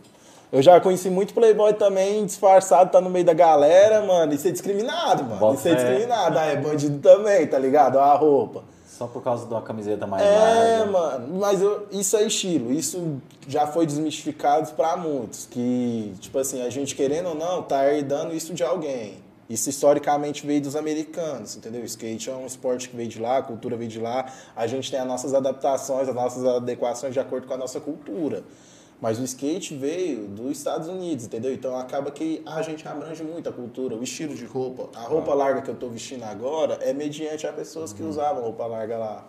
Eu 0.52 0.60
já 0.60 0.78
conheci 0.78 1.08
muito 1.08 1.32
playboy 1.32 1.72
também, 1.72 2.26
disfarçado, 2.26 2.90
tá 2.90 3.00
no 3.00 3.08
meio 3.08 3.24
da 3.24 3.32
galera, 3.32 4.04
mano, 4.04 4.34
e 4.34 4.36
ser 4.36 4.52
discriminado, 4.52 5.24
mano. 5.24 5.36
Bota 5.36 5.54
e 5.54 5.62
ser 5.62 5.74
discriminado. 5.74 6.38
Ah, 6.38 6.44
é 6.44 6.56
bandido 6.56 6.98
também, 6.98 7.46
tá 7.46 7.58
ligado? 7.58 7.98
A 7.98 8.12
roupa. 8.12 8.62
Só 8.86 9.06
por 9.06 9.22
causa 9.22 9.46
de 9.46 9.54
uma 9.54 9.62
camiseta 9.62 10.06
mais 10.06 10.22
é, 10.22 10.38
larga. 10.38 10.60
É, 10.60 10.84
mano, 10.84 11.38
mas 11.40 11.62
eu, 11.62 11.86
isso 11.90 12.14
é 12.14 12.24
estilo. 12.24 12.70
Isso 12.70 13.22
já 13.48 13.66
foi 13.66 13.86
desmistificado 13.86 14.70
para 14.72 14.98
muitos. 14.98 15.46
Que, 15.46 16.12
tipo 16.20 16.38
assim, 16.38 16.60
a 16.60 16.68
gente 16.68 16.94
querendo 16.94 17.30
ou 17.30 17.34
não, 17.34 17.62
tá 17.62 17.90
herdando 17.90 18.34
isso 18.34 18.52
de 18.52 18.62
alguém. 18.62 19.14
Isso 19.50 19.68
historicamente 19.68 20.46
veio 20.46 20.62
dos 20.62 20.76
americanos, 20.76 21.56
entendeu? 21.56 21.82
O 21.82 21.84
skate 21.84 22.30
é 22.30 22.32
um 22.32 22.46
esporte 22.46 22.88
que 22.88 22.96
veio 22.96 23.08
de 23.08 23.18
lá, 23.18 23.38
a 23.38 23.42
cultura 23.42 23.76
veio 23.76 23.90
de 23.90 23.98
lá. 23.98 24.32
A 24.54 24.64
gente 24.68 24.88
tem 24.88 25.00
as 25.00 25.06
nossas 25.06 25.34
adaptações, 25.34 26.08
as 26.08 26.14
nossas 26.14 26.46
adequações 26.46 27.12
de 27.12 27.18
acordo 27.18 27.48
com 27.48 27.54
a 27.54 27.56
nossa 27.56 27.80
cultura. 27.80 28.44
Mas 29.00 29.18
o 29.18 29.24
skate 29.24 29.74
veio 29.74 30.28
dos 30.28 30.56
Estados 30.56 30.86
Unidos, 30.86 31.24
entendeu? 31.24 31.52
Então 31.52 31.76
acaba 31.76 32.12
que 32.12 32.42
a 32.46 32.62
gente 32.62 32.86
abrange 32.86 33.24
muito 33.24 33.48
a 33.48 33.52
cultura, 33.52 33.96
o 33.96 34.04
estilo 34.04 34.36
de 34.36 34.44
roupa. 34.44 34.88
A 34.96 35.02
roupa 35.02 35.34
larga 35.34 35.62
que 35.62 35.70
eu 35.70 35.74
estou 35.74 35.90
vestindo 35.90 36.22
agora 36.22 36.74
é 36.74 36.92
mediante 36.92 37.44
a 37.44 37.52
pessoas 37.52 37.92
que 37.92 38.04
uhum. 38.04 38.08
usavam 38.08 38.44
roupa 38.44 38.66
larga 38.66 38.98
lá. 38.98 39.26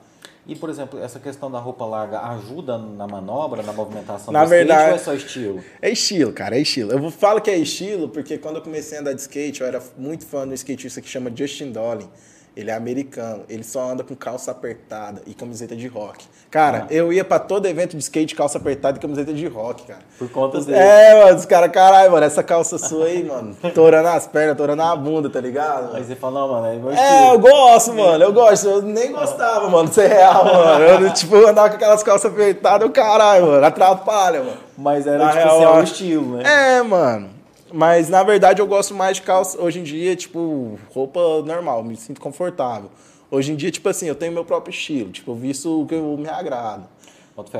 E, 0.47 0.55
por 0.55 0.69
exemplo, 0.69 0.99
essa 0.99 1.19
questão 1.19 1.51
da 1.51 1.59
roupa 1.59 1.85
larga 1.85 2.19
ajuda 2.21 2.77
na 2.77 3.07
manobra, 3.07 3.61
na 3.61 3.71
movimentação 3.71 4.33
na 4.33 4.43
do 4.43 4.49
verdade, 4.49 4.79
skate 4.79 4.91
ou 4.91 4.95
é 4.95 5.19
só 5.19 5.25
estilo? 5.25 5.63
É 5.81 5.89
estilo, 5.91 6.33
cara, 6.33 6.57
é 6.57 6.61
estilo. 6.61 6.91
Eu 6.91 7.11
falo 7.11 7.39
que 7.39 7.51
é 7.51 7.57
estilo 7.57 8.09
porque 8.09 8.37
quando 8.37 8.55
eu 8.55 8.61
comecei 8.61 8.97
a 8.97 9.01
andar 9.01 9.13
de 9.13 9.21
skate, 9.21 9.61
eu 9.61 9.67
era 9.67 9.81
muito 9.97 10.25
fã 10.25 10.47
do 10.47 10.53
skatista 10.55 10.99
que 10.99 11.07
chama 11.07 11.31
Justin 11.33 11.71
Dolin. 11.71 12.09
Ele 12.55 12.69
é 12.69 12.73
americano, 12.73 13.43
ele 13.47 13.63
só 13.63 13.91
anda 13.91 14.03
com 14.03 14.13
calça 14.13 14.51
apertada 14.51 15.21
e 15.25 15.33
camiseta 15.33 15.73
de 15.73 15.87
rock. 15.87 16.25
Cara, 16.49 16.85
ah. 16.89 16.93
eu 16.93 17.13
ia 17.13 17.23
pra 17.23 17.39
todo 17.39 17.65
evento 17.65 17.95
de 17.95 18.03
skate, 18.03 18.35
calça 18.35 18.57
apertada 18.57 18.97
e 18.97 19.01
camiseta 19.01 19.33
de 19.33 19.47
rock, 19.47 19.83
cara. 19.83 20.01
Por 20.19 20.29
conta 20.29 20.59
dele. 20.59 20.77
É, 20.77 21.23
mano, 21.23 21.37
os 21.37 21.45
caras, 21.45 21.71
caralho, 21.71 22.11
mano, 22.11 22.25
essa 22.25 22.43
calça 22.43 22.77
sua 22.77 23.05
aí, 23.05 23.23
mano, 23.23 23.55
torando 23.73 24.09
as 24.09 24.27
pernas, 24.27 24.57
torando 24.57 24.81
a 24.81 24.93
bunda, 24.97 25.29
tá 25.29 25.39
ligado? 25.39 25.95
Aí 25.95 26.03
você 26.03 26.13
fala, 26.13 26.41
não, 26.41 26.47
mano, 26.49 26.67
é 26.67 26.75
meu 26.75 26.91
É, 26.91 27.33
eu 27.33 27.39
gosto, 27.39 27.93
mano, 27.93 28.21
eu 28.21 28.33
gosto. 28.33 28.67
Eu 28.67 28.81
nem 28.81 29.13
gostava, 29.13 29.69
mano, 29.69 29.87
de 29.87 29.95
ser 29.95 30.07
real, 30.07 30.43
mano. 30.43 30.83
Eu, 30.83 31.13
tipo, 31.13 31.35
andava 31.37 31.69
com 31.69 31.75
aquelas 31.77 32.03
calças 32.03 32.29
apertadas, 32.29 32.85
o 32.85 32.91
caralho, 32.91 33.47
mano, 33.47 33.65
atrapalha, 33.65 34.43
mano. 34.43 34.57
Mas 34.77 35.07
era, 35.07 35.19
Na 35.19 35.31
tipo, 35.31 35.43
real, 35.43 35.55
assim, 35.55 35.63
é 35.63 35.79
o 35.79 35.83
estilo, 35.83 36.37
né? 36.37 36.77
É, 36.77 36.81
mano. 36.81 37.40
Mas 37.73 38.09
na 38.09 38.23
verdade 38.23 38.61
eu 38.61 38.67
gosto 38.67 38.93
mais 38.93 39.17
de 39.17 39.23
calça 39.23 39.61
hoje 39.61 39.79
em 39.79 39.83
dia, 39.83 40.15
tipo, 40.15 40.77
roupa 40.93 41.19
normal, 41.43 41.83
me 41.83 41.95
sinto 41.95 42.19
confortável. 42.19 42.89
Hoje 43.29 43.53
em 43.53 43.55
dia, 43.55 43.71
tipo 43.71 43.87
assim, 43.87 44.07
eu 44.07 44.15
tenho 44.15 44.33
meu 44.33 44.43
próprio 44.43 44.71
estilo, 44.71 45.09
tipo, 45.09 45.31
eu 45.31 45.35
visto 45.35 45.83
o 45.83 45.85
que 45.85 45.95
eu 45.95 46.17
me 46.17 46.27
agrado. 46.27 46.87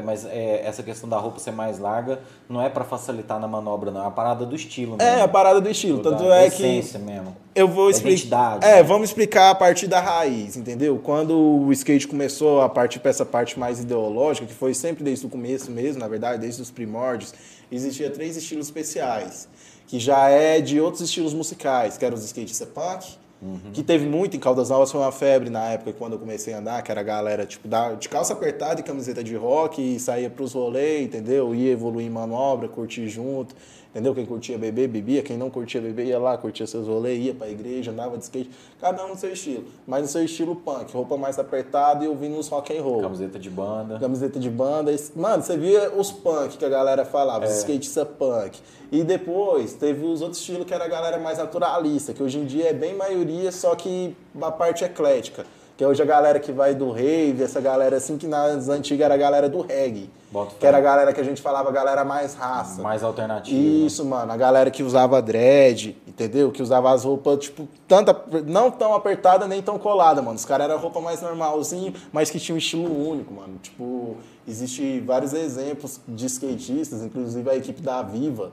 Mas 0.03 0.25
é, 0.25 0.61
essa 0.65 0.83
questão 0.83 1.09
da 1.09 1.17
roupa 1.17 1.39
ser 1.39 1.51
mais 1.51 1.79
larga 1.79 2.19
não 2.47 2.61
é 2.61 2.69
para 2.69 2.83
facilitar 2.83 3.39
na 3.39 3.47
manobra, 3.47 3.89
não. 3.89 4.03
É 4.03 4.07
a 4.07 4.11
parada 4.11 4.45
do 4.45 4.55
estilo 4.55 4.97
mesmo. 4.97 5.01
É, 5.01 5.21
a 5.21 5.27
parada 5.27 5.59
do 5.59 5.69
estilo. 5.69 5.99
Tanto 5.99 6.31
é 6.31 6.49
que. 6.49 6.63
mesmo. 6.99 7.35
Eu 7.55 7.67
vou 7.67 7.89
explicar. 7.89 8.59
É, 8.61 8.75
né? 8.75 8.83
vamos 8.83 9.09
explicar 9.09 9.49
a 9.49 9.55
partir 9.55 9.87
da 9.87 9.99
raiz, 9.99 10.55
entendeu? 10.55 10.99
Quando 11.01 11.35
o 11.35 11.71
skate 11.71 12.07
começou 12.07 12.61
a 12.61 12.69
partir 12.69 12.99
para 12.99 13.09
essa 13.09 13.25
parte 13.25 13.57
mais 13.57 13.79
ideológica, 13.79 14.45
que 14.45 14.53
foi 14.53 14.73
sempre 14.73 15.03
desde 15.03 15.25
o 15.25 15.29
começo 15.29 15.71
mesmo, 15.71 15.99
na 15.99 16.07
verdade, 16.07 16.41
desde 16.41 16.61
os 16.61 16.69
primórdios, 16.69 17.33
existia 17.71 18.09
três 18.09 18.37
estilos 18.37 18.67
especiais 18.67 19.47
que 19.91 19.99
já 19.99 20.29
é 20.29 20.61
de 20.61 20.79
outros 20.79 21.01
estilos 21.01 21.33
musicais, 21.33 21.97
que 21.97 22.05
eram 22.05 22.15
os 22.15 22.23
skates 22.23 22.57
punk, 22.73 23.17
uhum. 23.41 23.73
que 23.73 23.83
teve 23.83 24.05
muito 24.05 24.37
em 24.37 24.39
Caldas 24.39 24.69
Novas, 24.69 24.89
foi 24.89 25.01
uma 25.01 25.11
febre 25.11 25.49
na 25.49 25.65
época 25.65 25.91
quando 25.91 26.13
eu 26.13 26.19
comecei 26.19 26.53
a 26.53 26.59
andar, 26.59 26.81
que 26.81 26.89
era 26.89 27.01
a 27.01 27.03
galera 27.03 27.45
tipo, 27.45 27.67
de 27.99 28.07
calça 28.07 28.31
apertada 28.31 28.79
e 28.79 28.83
camiseta 28.83 29.21
de 29.21 29.35
rock, 29.35 29.81
e 29.81 29.99
saía 29.99 30.29
pros 30.29 30.53
rolês, 30.53 31.03
entendeu? 31.03 31.53
Ia 31.53 31.73
evoluir 31.73 32.07
em 32.07 32.09
manobra, 32.09 32.69
curtir 32.69 33.09
junto. 33.09 33.53
Entendeu? 33.91 34.15
Quem 34.15 34.25
curtia 34.25 34.57
beber, 34.57 34.87
bebia. 34.87 35.21
Quem 35.21 35.37
não 35.37 35.49
curtia 35.49 35.81
beber, 35.81 36.05
ia 36.05 36.17
lá, 36.17 36.37
curtia 36.37 36.65
seus 36.65 36.87
rolês, 36.87 37.23
ia 37.23 37.33
pra 37.33 37.49
igreja, 37.49 37.91
andava 37.91 38.17
de 38.17 38.23
skate. 38.23 38.49
Cada 38.79 39.05
um 39.05 39.09
no 39.09 39.17
seu 39.17 39.33
estilo. 39.33 39.65
Mas 39.85 40.03
no 40.03 40.07
seu 40.07 40.23
estilo 40.23 40.55
punk. 40.55 40.93
Roupa 40.93 41.17
mais 41.17 41.37
apertada 41.37 42.05
e 42.05 42.07
ouvindo 42.07 42.37
os 42.39 42.47
rock 42.47 42.75
and 42.75 42.81
roll. 42.81 43.01
Camiseta 43.01 43.37
de 43.37 43.49
banda. 43.49 43.99
Camiseta 43.99 44.39
de 44.39 44.49
banda. 44.49 44.95
Mano, 45.13 45.43
você 45.43 45.57
via 45.57 45.91
os 45.91 46.09
punk 46.09 46.57
que 46.57 46.63
a 46.63 46.69
galera 46.69 47.03
falava, 47.03 47.43
é. 47.43 47.49
os 47.49 47.57
skatistas 47.57 48.07
punk. 48.17 48.59
E 48.91 49.03
depois 49.03 49.73
teve 49.73 50.05
os 50.05 50.21
outros 50.21 50.39
estilos 50.39 50.65
que 50.65 50.73
era 50.73 50.85
a 50.85 50.87
galera 50.87 51.19
mais 51.19 51.37
naturalista, 51.37 52.13
que 52.13 52.23
hoje 52.23 52.39
em 52.39 52.45
dia 52.45 52.69
é 52.69 52.73
bem 52.73 52.95
maioria, 52.95 53.51
só 53.51 53.75
que 53.75 54.15
a 54.41 54.51
parte 54.51 54.85
eclética. 54.85 55.45
Que 55.77 55.85
hoje 55.85 56.01
a 56.01 56.05
galera 56.05 56.39
que 56.39 56.51
vai 56.51 56.75
do 56.75 56.91
rave, 56.91 57.41
essa 57.43 57.59
galera 57.59 57.97
assim 57.97 58.17
que 58.17 58.27
nas 58.27 58.69
antigas 58.69 59.05
era 59.05 59.13
a 59.15 59.17
galera 59.17 59.49
do 59.49 59.61
reggae. 59.61 60.09
Bota 60.31 60.55
que 60.57 60.65
era 60.65 60.77
a 60.77 60.81
galera 60.81 61.11
que 61.11 61.19
a 61.19 61.23
gente 61.23 61.41
falava, 61.41 61.69
a 61.69 61.71
galera 61.73 62.05
mais 62.05 62.35
raça. 62.35 62.81
Mais 62.81 63.03
alternativa. 63.03 63.57
Isso, 63.57 64.05
mano. 64.05 64.31
A 64.31 64.37
galera 64.37 64.71
que 64.71 64.81
usava 64.81 65.21
dread, 65.21 65.97
entendeu? 66.07 66.51
Que 66.51 66.61
usava 66.61 66.93
as 66.93 67.03
roupas, 67.03 67.39
tipo, 67.39 67.67
tanta, 67.85 68.15
não 68.45 68.71
tão 68.71 68.93
apertada 68.93 69.45
nem 69.45 69.61
tão 69.61 69.77
colada, 69.77 70.21
mano. 70.21 70.37
Os 70.37 70.45
caras 70.45 70.69
eram 70.69 70.79
roupa 70.79 71.01
mais 71.01 71.21
normalzinho, 71.21 71.93
mas 72.13 72.29
que 72.29 72.39
tinha 72.39 72.55
um 72.55 72.57
estilo 72.57 73.09
único, 73.09 73.33
mano. 73.33 73.57
Tipo, 73.61 74.15
existe 74.47 75.01
vários 75.01 75.33
exemplos 75.33 75.99
de 76.07 76.25
skatistas, 76.27 77.01
inclusive 77.01 77.49
a 77.49 77.55
equipe 77.55 77.81
da 77.81 78.01
Viva. 78.01 78.51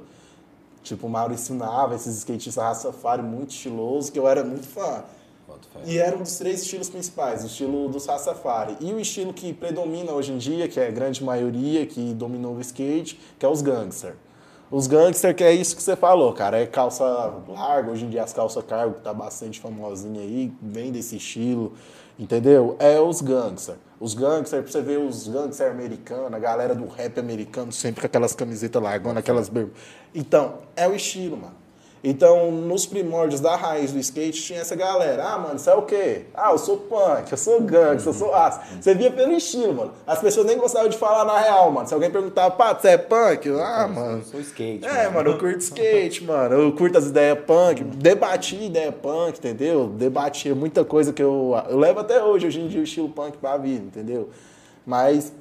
Tipo, 0.83 1.07
o 1.07 1.11
Maurício 1.11 1.55
Nava, 1.55 1.95
esses 1.95 2.17
skatistas 2.17 2.57
raça 2.57 2.91
Safari 2.91 3.23
muito 3.23 3.51
estiloso, 3.51 4.11
que 4.11 4.19
eu 4.19 4.27
era 4.27 4.43
muito 4.43 4.67
fã. 4.67 5.05
E 5.85 5.99
era 5.99 6.17
um 6.17 6.23
dos 6.23 6.37
três 6.39 6.63
estilos 6.63 6.89
principais, 6.89 7.43
o 7.43 7.47
estilo 7.47 7.89
do 7.89 7.99
Rastafari. 7.99 8.77
E 8.81 8.93
o 8.93 9.01
estilo 9.01 9.33
que 9.33 9.53
predomina 9.53 10.13
hoje 10.13 10.33
em 10.33 10.39
dia, 10.39 10.69
que 10.69 10.79
é 10.79 10.89
a 10.89 10.91
grande 10.91 11.23
maioria, 11.23 11.87
que 11.87 12.13
dominou 12.15 12.55
o 12.55 12.61
skate, 12.61 13.19
que 13.39 13.45
é 13.45 13.49
os 13.49 13.63
gangster. 13.63 14.15
Os 14.71 14.87
gangster, 14.87 15.35
que 15.35 15.43
é 15.43 15.53
isso 15.53 15.75
que 15.75 15.83
você 15.83 15.97
falou, 15.97 16.33
cara, 16.35 16.59
é 16.59 16.67
calça 16.67 17.03
larga, 17.49 17.91
hoje 17.91 18.05
em 18.05 18.11
dia 18.11 18.23
as 18.23 18.35
calças 18.35 18.63
cargo, 18.65 18.97
que 18.97 19.01
tá 19.01 19.15
bastante 19.15 19.59
famosinha 19.59 20.21
aí, 20.21 20.53
vem 20.61 20.93
desse 20.93 21.17
estilo, 21.17 21.73
entendeu? 22.19 22.77
É 22.79 23.01
os 23.01 23.23
gangster. 23.23 23.77
Os 23.99 24.13
gangster, 24.13 24.63
pra 24.63 24.71
você 24.71 24.83
ver 24.83 24.99
os 24.99 25.27
gangster 25.27 25.71
americanos, 25.71 26.33
a 26.35 26.39
galera 26.39 26.75
do 26.75 26.87
rap 26.87 27.19
americano, 27.19 27.73
sempre 27.73 28.03
com 28.03 28.07
aquelas 28.07 28.35
camisetas 28.35 28.83
largonas, 28.83 29.19
aquelas 29.19 29.49
bermudas. 29.49 29.81
Então, 30.15 30.59
é 30.77 30.87
o 30.87 30.95
estilo, 30.95 31.39
mano. 31.39 31.57
Então, 32.03 32.51
nos 32.53 32.87
primórdios 32.87 33.41
da 33.41 33.57
raiz 33.57 33.93
do 33.93 33.99
skate, 33.99 34.43
tinha 34.43 34.61
essa 34.61 34.77
galera. 34.77 35.25
Ah, 35.25 35.39
mano, 35.39 35.59
você 35.59 35.71
é 35.71 35.75
o 35.75 35.83
quê? 35.83 36.23
Ah, 36.35 36.53
eu 36.53 36.59
sou 36.59 36.77
punk, 36.77 37.31
eu 37.31 37.39
sou 37.39 37.61
gangsta, 37.61 38.09
eu 38.09 38.13
sou 38.13 38.35
aço. 38.35 38.61
Você 38.81 38.95
via 38.95 39.11
pelo 39.11 39.33
estilo, 39.33 39.75
mano. 39.75 39.93
As 40.07 40.21
pessoas 40.21 40.47
nem 40.47 40.57
gostavam 40.57 40.89
de 40.89 40.97
falar 40.97 41.25
na 41.25 41.39
real, 41.39 41.71
mano. 41.73 41.89
Se 41.89 41.95
alguém 41.95 42.11
perguntava, 42.11 42.51
pá, 42.53 42.73
você 42.75 42.91
é 42.91 42.99
punk? 42.99 43.49
Ah, 43.49 43.87
eu 43.89 43.95
mano. 43.95 44.19
Eu 44.19 44.25
sou 44.25 44.41
skate. 44.41 44.85
É, 44.85 45.05
mano. 45.05 45.15
mano, 45.15 45.31
eu 45.31 45.39
curto 45.39 45.59
skate, 45.59 46.25
mano. 46.25 46.55
Eu 46.55 46.73
curto 46.73 46.99
as 46.99 47.07
ideias 47.07 47.39
punk. 47.41 47.83
Debati 47.83 48.57
ideia 48.65 48.93
punk, 48.93 49.39
entendeu? 49.39 49.89
Debatia 49.89 50.55
muita 50.55 50.85
coisa 50.85 51.13
que 51.13 51.23
eu. 51.23 51.55
Eu 51.69 51.79
levo 51.79 52.01
até 52.01 52.23
hoje, 52.23 52.47
hoje 52.47 52.61
em 52.61 52.69
dia, 52.69 52.81
o 52.81 52.85
estilo 52.85 53.09
punk 53.09 53.37
pra 53.39 53.57
vida, 53.57 53.85
entendeu? 53.85 54.31
Mas 54.87 55.33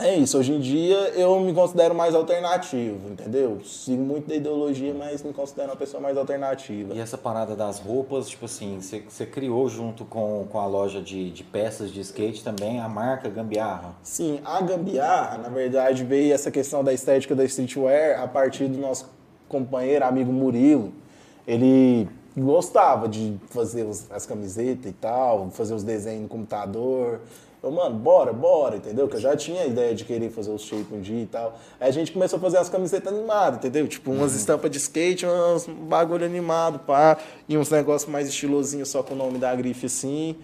É 0.00 0.16
isso, 0.16 0.38
hoje 0.38 0.52
em 0.52 0.60
dia 0.60 0.96
eu 1.10 1.38
me 1.40 1.52
considero 1.52 1.94
mais 1.94 2.14
alternativo, 2.14 3.10
entendeu? 3.10 3.60
Sigo 3.64 4.02
muito 4.02 4.28
da 4.28 4.34
ideologia, 4.34 4.94
mas 4.94 5.22
me 5.22 5.32
considero 5.32 5.70
uma 5.70 5.76
pessoa 5.76 6.00
mais 6.00 6.16
alternativa. 6.16 6.94
E 6.94 7.00
essa 7.00 7.18
parada 7.18 7.56
das 7.56 7.78
roupas, 7.78 8.28
tipo 8.28 8.44
assim, 8.44 8.80
você, 8.80 9.26
criou 9.26 9.68
junto 9.68 10.04
com, 10.04 10.46
com 10.50 10.58
a 10.58 10.66
loja 10.66 11.00
de, 11.00 11.30
de 11.30 11.44
peças 11.44 11.90
de 11.90 12.00
skate 12.00 12.44
também 12.44 12.80
a 12.80 12.88
marca 12.88 13.28
Gambiarra? 13.28 13.94
Sim, 14.02 14.40
a 14.44 14.60
Gambiarra, 14.60 15.38
na 15.38 15.48
verdade, 15.48 16.04
veio 16.04 16.32
essa 16.32 16.50
questão 16.50 16.84
da 16.84 16.92
estética 16.92 17.34
da 17.34 17.44
streetwear 17.44 18.22
a 18.22 18.28
partir 18.28 18.68
do 18.68 18.78
nosso 18.78 19.10
companheiro, 19.48 20.04
amigo 20.04 20.32
Murilo. 20.32 20.92
Ele 21.46 22.08
gostava 22.36 23.08
de 23.08 23.36
fazer 23.48 23.86
as 24.10 24.26
camisetas 24.26 24.90
e 24.90 24.94
tal, 24.94 25.50
fazer 25.50 25.74
os 25.74 25.82
desenhos 25.82 26.22
no 26.22 26.28
computador. 26.28 27.20
Eu, 27.62 27.70
mano, 27.70 27.96
bora, 27.96 28.32
bora, 28.32 28.76
entendeu? 28.76 29.08
Que 29.08 29.16
eu 29.16 29.20
já 29.20 29.36
tinha 29.36 29.62
a 29.62 29.66
ideia 29.66 29.94
de 29.94 30.04
querer 30.04 30.30
fazer 30.30 30.50
os 30.50 30.62
shape 30.62 30.86
um 30.92 31.00
dia 31.00 31.22
e 31.22 31.26
tal. 31.26 31.58
Aí 31.80 31.88
a 31.88 31.92
gente 31.92 32.12
começou 32.12 32.38
a 32.38 32.40
fazer 32.40 32.58
as 32.58 32.68
camisetas 32.68 33.12
animadas, 33.12 33.58
entendeu? 33.58 33.88
Tipo, 33.88 34.12
umas 34.12 34.32
uhum. 34.32 34.38
estampas 34.38 34.70
de 34.70 34.78
skate, 34.78 35.26
uns 35.26 35.66
bagulho 35.66 36.24
animado, 36.24 36.78
pá. 36.80 37.18
E 37.48 37.58
uns 37.58 37.70
negócios 37.70 38.10
mais 38.10 38.28
estilosinhos, 38.28 38.88
só 38.88 39.02
com 39.02 39.14
o 39.14 39.16
nome 39.16 39.38
da 39.38 39.54
grife 39.54 39.86
assim 39.86 40.36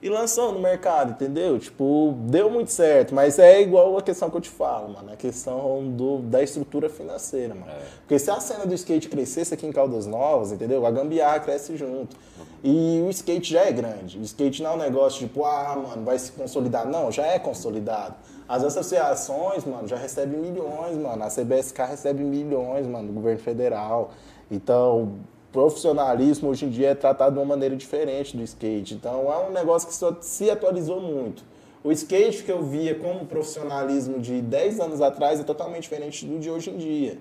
e 0.00 0.08
lançou 0.08 0.52
no 0.52 0.60
mercado, 0.60 1.10
entendeu? 1.10 1.58
Tipo, 1.58 2.14
deu 2.28 2.48
muito 2.48 2.70
certo, 2.70 3.14
mas 3.14 3.38
é 3.38 3.60
igual 3.60 3.98
a 3.98 4.02
questão 4.02 4.30
que 4.30 4.36
eu 4.36 4.40
te 4.40 4.48
falo, 4.48 4.90
mano, 4.90 5.12
a 5.12 5.16
questão 5.16 5.88
do, 5.88 6.18
da 6.18 6.42
estrutura 6.42 6.88
financeira, 6.88 7.54
mano. 7.54 7.70
É. 7.70 7.80
Porque 8.00 8.18
se 8.18 8.30
a 8.30 8.38
cena 8.38 8.64
do 8.64 8.74
skate 8.74 9.08
crescesse 9.08 9.52
aqui 9.52 9.66
em 9.66 9.72
Caldas 9.72 10.06
Novas, 10.06 10.52
entendeu? 10.52 10.86
A 10.86 10.90
gambiarra 10.90 11.40
cresce 11.40 11.76
junto. 11.76 12.16
E 12.62 13.02
o 13.06 13.10
skate 13.10 13.52
já 13.52 13.66
é 13.66 13.72
grande. 13.72 14.18
O 14.18 14.22
skate 14.22 14.62
não 14.62 14.72
é 14.72 14.74
um 14.74 14.78
negócio 14.78 15.20
tipo, 15.20 15.44
ah, 15.44 15.76
mano, 15.76 16.04
vai 16.04 16.18
se 16.18 16.32
consolidar. 16.32 16.86
Não, 16.86 17.10
já 17.12 17.26
é 17.26 17.38
consolidado. 17.38 18.16
As 18.48 18.64
associações, 18.64 19.64
mano, 19.64 19.86
já 19.86 19.96
recebem 19.96 20.38
milhões, 20.38 20.96
mano. 20.96 21.22
A 21.22 21.28
CBSK 21.28 21.82
recebe 21.82 22.24
milhões, 22.24 22.86
mano, 22.86 23.08
do 23.08 23.12
governo 23.12 23.40
federal. 23.40 24.10
Então, 24.50 25.12
profissionalismo 25.52 26.50
hoje 26.50 26.66
em 26.66 26.70
dia 26.70 26.90
é 26.90 26.94
tratado 26.94 27.34
de 27.34 27.38
uma 27.38 27.46
maneira 27.46 27.76
diferente 27.76 28.36
do 28.36 28.42
skate. 28.42 28.94
Então 28.94 29.32
é 29.32 29.48
um 29.48 29.52
negócio 29.52 29.88
que 29.88 30.24
se 30.24 30.50
atualizou 30.50 31.00
muito. 31.00 31.42
O 31.82 31.92
skate 31.92 32.42
que 32.42 32.50
eu 32.50 32.62
via 32.62 32.94
como 32.94 33.24
profissionalismo 33.24 34.18
de 34.18 34.42
10 34.42 34.80
anos 34.80 35.00
atrás 35.00 35.40
é 35.40 35.44
totalmente 35.44 35.84
diferente 35.84 36.26
do 36.26 36.38
de 36.38 36.50
hoje 36.50 36.70
em 36.70 36.76
dia. 36.76 37.18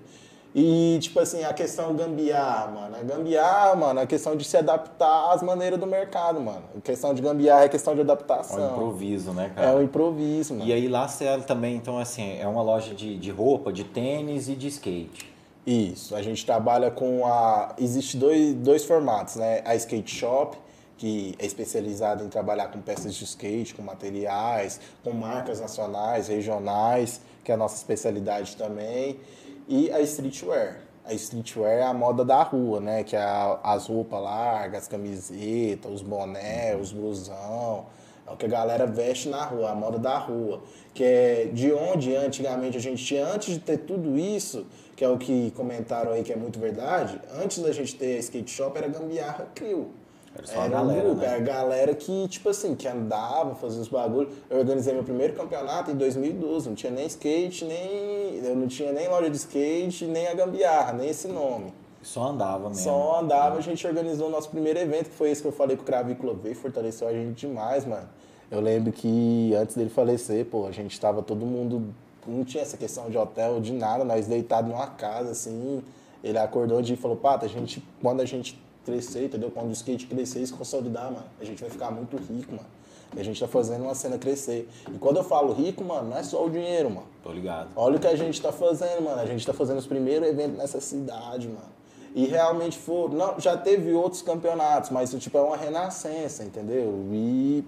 E, 0.59 0.97
tipo 0.99 1.19
assim, 1.19 1.43
a 1.43 1.53
questão 1.53 1.95
gambiarra, 1.95 2.71
mano. 2.71 2.95
A 2.95 3.03
gambiarra, 3.03 3.75
mano, 3.75 3.99
a 3.99 4.07
questão 4.07 4.35
de 4.35 4.43
se 4.43 4.57
adaptar 4.57 5.31
às 5.31 5.43
maneiras 5.43 5.79
do 5.79 5.85
mercado, 5.85 6.41
mano. 6.41 6.63
A 6.75 6.81
questão 6.81 7.13
de 7.13 7.21
gambiarra 7.21 7.65
é 7.65 7.69
questão 7.69 7.93
de 7.93 8.01
adaptação. 8.01 8.57
É 8.57 8.63
um 8.63 8.71
improviso, 8.71 9.33
né, 9.33 9.51
cara? 9.53 9.67
É 9.67 9.75
um 9.75 9.83
improviso, 9.83 10.55
mano. 10.55 10.67
E 10.67 10.73
aí 10.73 10.87
lá 10.87 11.07
você 11.07 11.25
também, 11.45 11.75
então, 11.75 11.99
assim, 11.99 12.39
é 12.39 12.47
uma 12.47 12.63
loja 12.63 12.95
de, 12.95 13.19
de 13.19 13.29
roupa, 13.29 13.71
de 13.71 13.83
tênis 13.83 14.49
e 14.49 14.55
de 14.55 14.67
skate. 14.69 15.31
Isso, 15.63 16.15
a 16.15 16.23
gente 16.23 16.43
trabalha 16.43 16.89
com 16.89 17.23
a. 17.27 17.75
Existe 17.77 18.17
dois, 18.17 18.55
dois 18.55 18.83
formatos, 18.83 19.35
né? 19.35 19.61
A 19.63 19.75
skate 19.75 20.09
shop, 20.09 20.57
que 20.97 21.35
é 21.37 21.45
especializada 21.45 22.23
em 22.23 22.29
trabalhar 22.29 22.69
com 22.69 22.81
peças 22.81 23.13
de 23.13 23.23
skate, 23.25 23.75
com 23.75 23.83
materiais, 23.83 24.79
com 25.03 25.11
marcas 25.11 25.59
nacionais, 25.59 26.29
regionais, 26.29 27.21
que 27.43 27.51
é 27.51 27.53
a 27.53 27.57
nossa 27.57 27.75
especialidade 27.75 28.55
também, 28.55 29.19
e 29.67 29.91
a 29.91 29.99
streetwear. 30.01 30.79
A 31.05 31.13
streetwear 31.13 31.79
é 31.79 31.83
a 31.83 31.93
moda 31.93 32.23
da 32.25 32.41
rua, 32.43 32.79
né? 32.79 33.03
Que 33.03 33.15
é 33.15 33.57
as 33.63 33.87
roupas 33.87 34.21
largas, 34.21 34.83
as 34.83 34.87
camisetas, 34.87 35.91
os 35.91 36.01
bonés, 36.01 36.79
os 36.79 36.91
blusão. 36.91 37.85
É 38.27 38.31
o 38.31 38.35
que 38.35 38.45
a 38.45 38.49
galera 38.49 38.85
veste 38.85 39.29
na 39.29 39.43
rua, 39.45 39.71
a 39.71 39.75
moda 39.75 39.97
da 39.97 40.17
rua. 40.17 40.61
Que 40.93 41.03
é 41.03 41.49
de 41.53 41.71
onde 41.71 42.15
antigamente 42.15 42.77
a 42.77 42.81
gente 42.81 43.03
tinha, 43.03 43.25
antes 43.25 43.53
de 43.53 43.59
ter 43.59 43.77
tudo 43.79 44.17
isso, 44.17 44.65
que 44.95 45.03
é 45.03 45.09
o 45.09 45.17
que 45.17 45.51
comentaram 45.51 46.11
aí 46.11 46.23
que 46.23 46.33
é 46.33 46.35
muito 46.35 46.59
verdade, 46.59 47.21
antes 47.41 47.59
da 47.59 47.71
gente 47.71 47.95
ter 47.95 48.17
a 48.17 48.19
skate 48.19 48.51
shop 48.51 48.77
era 48.77 48.87
gambiarra 48.87 49.47
crew. 49.55 49.91
Era, 50.37 50.45
só 50.45 50.53
era 50.53 50.65
a 50.65 50.67
galera, 50.67 50.99
um 50.99 51.05
grupo, 51.05 51.21
né? 51.21 51.27
era 51.27 51.37
a 51.37 51.39
galera 51.39 51.95
que, 51.95 52.27
tipo 52.27 52.49
assim, 52.49 52.75
que 52.75 52.87
andava, 52.87 53.55
fazia 53.55 53.81
os 53.81 53.87
bagulhos. 53.87 54.31
Eu 54.49 54.59
organizei 54.59 54.93
meu 54.93 55.03
primeiro 55.03 55.33
campeonato 55.33 55.89
em 55.89 55.95
2012, 55.95 56.69
não 56.69 56.75
tinha 56.75 56.91
nem 56.91 57.07
skate, 57.07 57.65
nem. 57.65 58.39
Eu 58.43 58.55
não 58.55 58.67
tinha 58.67 58.91
nem 58.91 59.07
loja 59.07 59.29
de 59.29 59.37
skate, 59.37 60.05
nem 60.05 60.27
a 60.27 60.33
gambiarra, 60.35 60.93
nem 60.93 61.09
esse 61.09 61.27
nome. 61.27 61.73
Só 62.03 62.27
andava 62.27 62.69
mesmo. 62.69 62.83
Só 62.83 63.19
andava, 63.19 63.57
a 63.57 63.61
gente 63.61 63.85
organizou 63.85 64.27
o 64.27 64.31
nosso 64.31 64.49
primeiro 64.49 64.79
evento, 64.79 65.09
que 65.09 65.15
foi 65.15 65.31
esse 65.31 65.41
que 65.41 65.47
eu 65.47 65.51
falei 65.51 65.75
que 65.75 65.81
o 65.81 65.85
Cravícola 65.85 66.33
veio, 66.35 66.55
fortaleceu 66.55 67.07
a 67.07 67.11
gente 67.11 67.47
demais, 67.47 67.85
mano. 67.85 68.07
Eu 68.49 68.61
lembro 68.61 68.93
que 68.93 69.53
antes 69.55 69.75
dele 69.75 69.89
falecer, 69.89 70.45
pô, 70.45 70.67
a 70.67 70.71
gente 70.71 70.97
tava 70.99 71.21
todo 71.21 71.45
mundo 71.45 71.93
não 72.27 72.43
tinha 72.43 72.61
essa 72.61 72.77
questão 72.77 73.09
de 73.09 73.17
hotel, 73.17 73.59
de 73.59 73.71
nada, 73.73 74.03
nós 74.03 74.27
deitados 74.27 74.69
numa 74.69 74.87
casa, 74.87 75.31
assim. 75.31 75.81
Ele 76.23 76.37
acordou 76.37 76.81
de 76.81 76.93
e 76.93 76.97
falou, 76.97 77.15
Pata, 77.15 77.45
a 77.45 77.49
gente, 77.49 77.83
quando 78.01 78.21
a 78.21 78.25
gente 78.25 78.59
crescer, 78.87 79.25
entendeu? 79.25 79.51
Quando 79.51 79.69
o 79.69 79.73
skate 79.73 80.07
crescer 80.07 80.39
e 80.39 80.47
se 80.47 80.53
consolidar, 80.53 81.11
mano, 81.11 81.25
a 81.39 81.43
gente 81.43 81.61
vai 81.61 81.69
ficar 81.69 81.91
muito 81.91 82.15
rico, 82.17 82.53
mano. 82.53 82.67
E 83.15 83.19
a 83.19 83.23
gente 83.23 83.39
tá 83.39 83.47
fazendo 83.47 83.83
uma 83.83 83.95
cena 83.95 84.17
crescer. 84.17 84.67
E 84.93 84.97
quando 84.97 85.17
eu 85.17 85.23
falo 85.23 85.53
rico, 85.53 85.83
mano, 85.83 86.09
não 86.09 86.17
é 86.17 86.23
só 86.23 86.45
o 86.45 86.49
dinheiro, 86.49 86.89
mano. 86.89 87.07
Tô 87.23 87.31
ligado. 87.31 87.69
Olha 87.75 87.97
o 87.97 87.99
que 87.99 88.07
a 88.07 88.15
gente 88.15 88.41
tá 88.41 88.51
fazendo, 88.51 89.01
mano. 89.03 89.21
A 89.21 89.25
gente 89.25 89.45
tá 89.45 89.53
fazendo 89.53 89.77
os 89.77 89.87
primeiros 89.87 90.27
eventos 90.27 90.57
nessa 90.57 90.81
cidade, 90.81 91.47
mano. 91.47 91.77
E 92.15 92.25
realmente 92.25 92.77
foi. 92.77 93.09
Não, 93.09 93.39
já 93.39 93.55
teve 93.55 93.93
outros 93.93 94.21
campeonatos, 94.21 94.89
mas 94.89 95.11
tipo, 95.11 95.37
é 95.37 95.41
uma 95.41 95.55
renascença, 95.55 96.43
entendeu? 96.43 97.05
E 97.11 97.63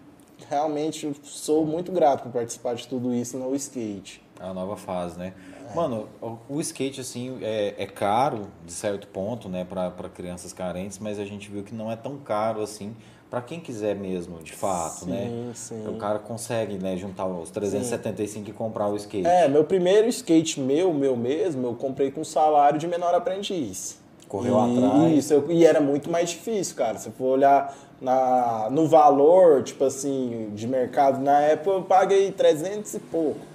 realmente 0.49 1.13
sou 1.23 1.65
muito 1.65 1.91
grato 1.91 2.23
por 2.23 2.31
participar 2.31 2.75
de 2.75 2.87
tudo 2.87 3.13
isso 3.13 3.37
no 3.37 3.53
skate. 3.55 4.21
É 4.39 4.45
a 4.45 4.53
nova 4.53 4.75
fase, 4.75 5.19
né? 5.19 5.33
Mano, 5.75 6.07
o 6.49 6.59
skate, 6.61 7.01
assim, 7.01 7.37
é, 7.41 7.75
é 7.77 7.85
caro 7.85 8.47
de 8.65 8.71
certo 8.71 9.07
ponto, 9.07 9.47
né, 9.47 9.65
para 9.65 10.09
crianças 10.09 10.53
carentes, 10.53 10.99
mas 10.99 11.19
a 11.19 11.25
gente 11.25 11.49
viu 11.49 11.63
que 11.63 11.73
não 11.73 11.91
é 11.91 11.95
tão 11.95 12.17
caro 12.17 12.61
assim 12.61 12.95
para 13.29 13.41
quem 13.41 13.59
quiser 13.59 13.95
mesmo, 13.95 14.41
de 14.41 14.53
fato, 14.53 15.05
sim, 15.05 15.11
né? 15.11 15.51
Sim. 15.53 15.87
O 15.87 15.97
cara 15.97 16.17
consegue, 16.17 16.79
né, 16.79 16.97
juntar 16.97 17.27
os 17.27 17.51
375 17.51 18.45
sim. 18.45 18.51
e 18.51 18.53
comprar 18.53 18.87
o 18.87 18.95
skate. 18.95 19.27
É, 19.27 19.47
meu 19.47 19.63
primeiro 19.63 20.07
skate 20.07 20.59
meu, 20.59 20.91
meu 20.93 21.15
mesmo, 21.15 21.67
eu 21.67 21.75
comprei 21.75 22.09
com 22.09 22.23
salário 22.23 22.79
de 22.79 22.87
menor 22.87 23.13
aprendiz. 23.13 23.99
Correu 24.27 24.55
e, 24.55 24.77
atrás. 24.77 25.13
Isso, 25.13 25.33
eu, 25.33 25.51
e 25.51 25.63
era 25.63 25.79
muito 25.79 26.09
mais 26.09 26.31
difícil, 26.31 26.75
cara. 26.75 26.97
Se 26.97 27.11
for 27.11 27.25
olhar 27.25 27.75
na, 28.01 28.67
no 28.71 28.87
valor, 28.87 29.63
tipo 29.63 29.83
assim, 29.83 30.51
de 30.55 30.67
mercado, 30.67 31.19
na 31.19 31.39
época 31.41 31.77
eu 31.77 31.83
paguei 31.83 32.31
300 32.31 32.95
e 32.95 32.99
pouco. 32.99 33.48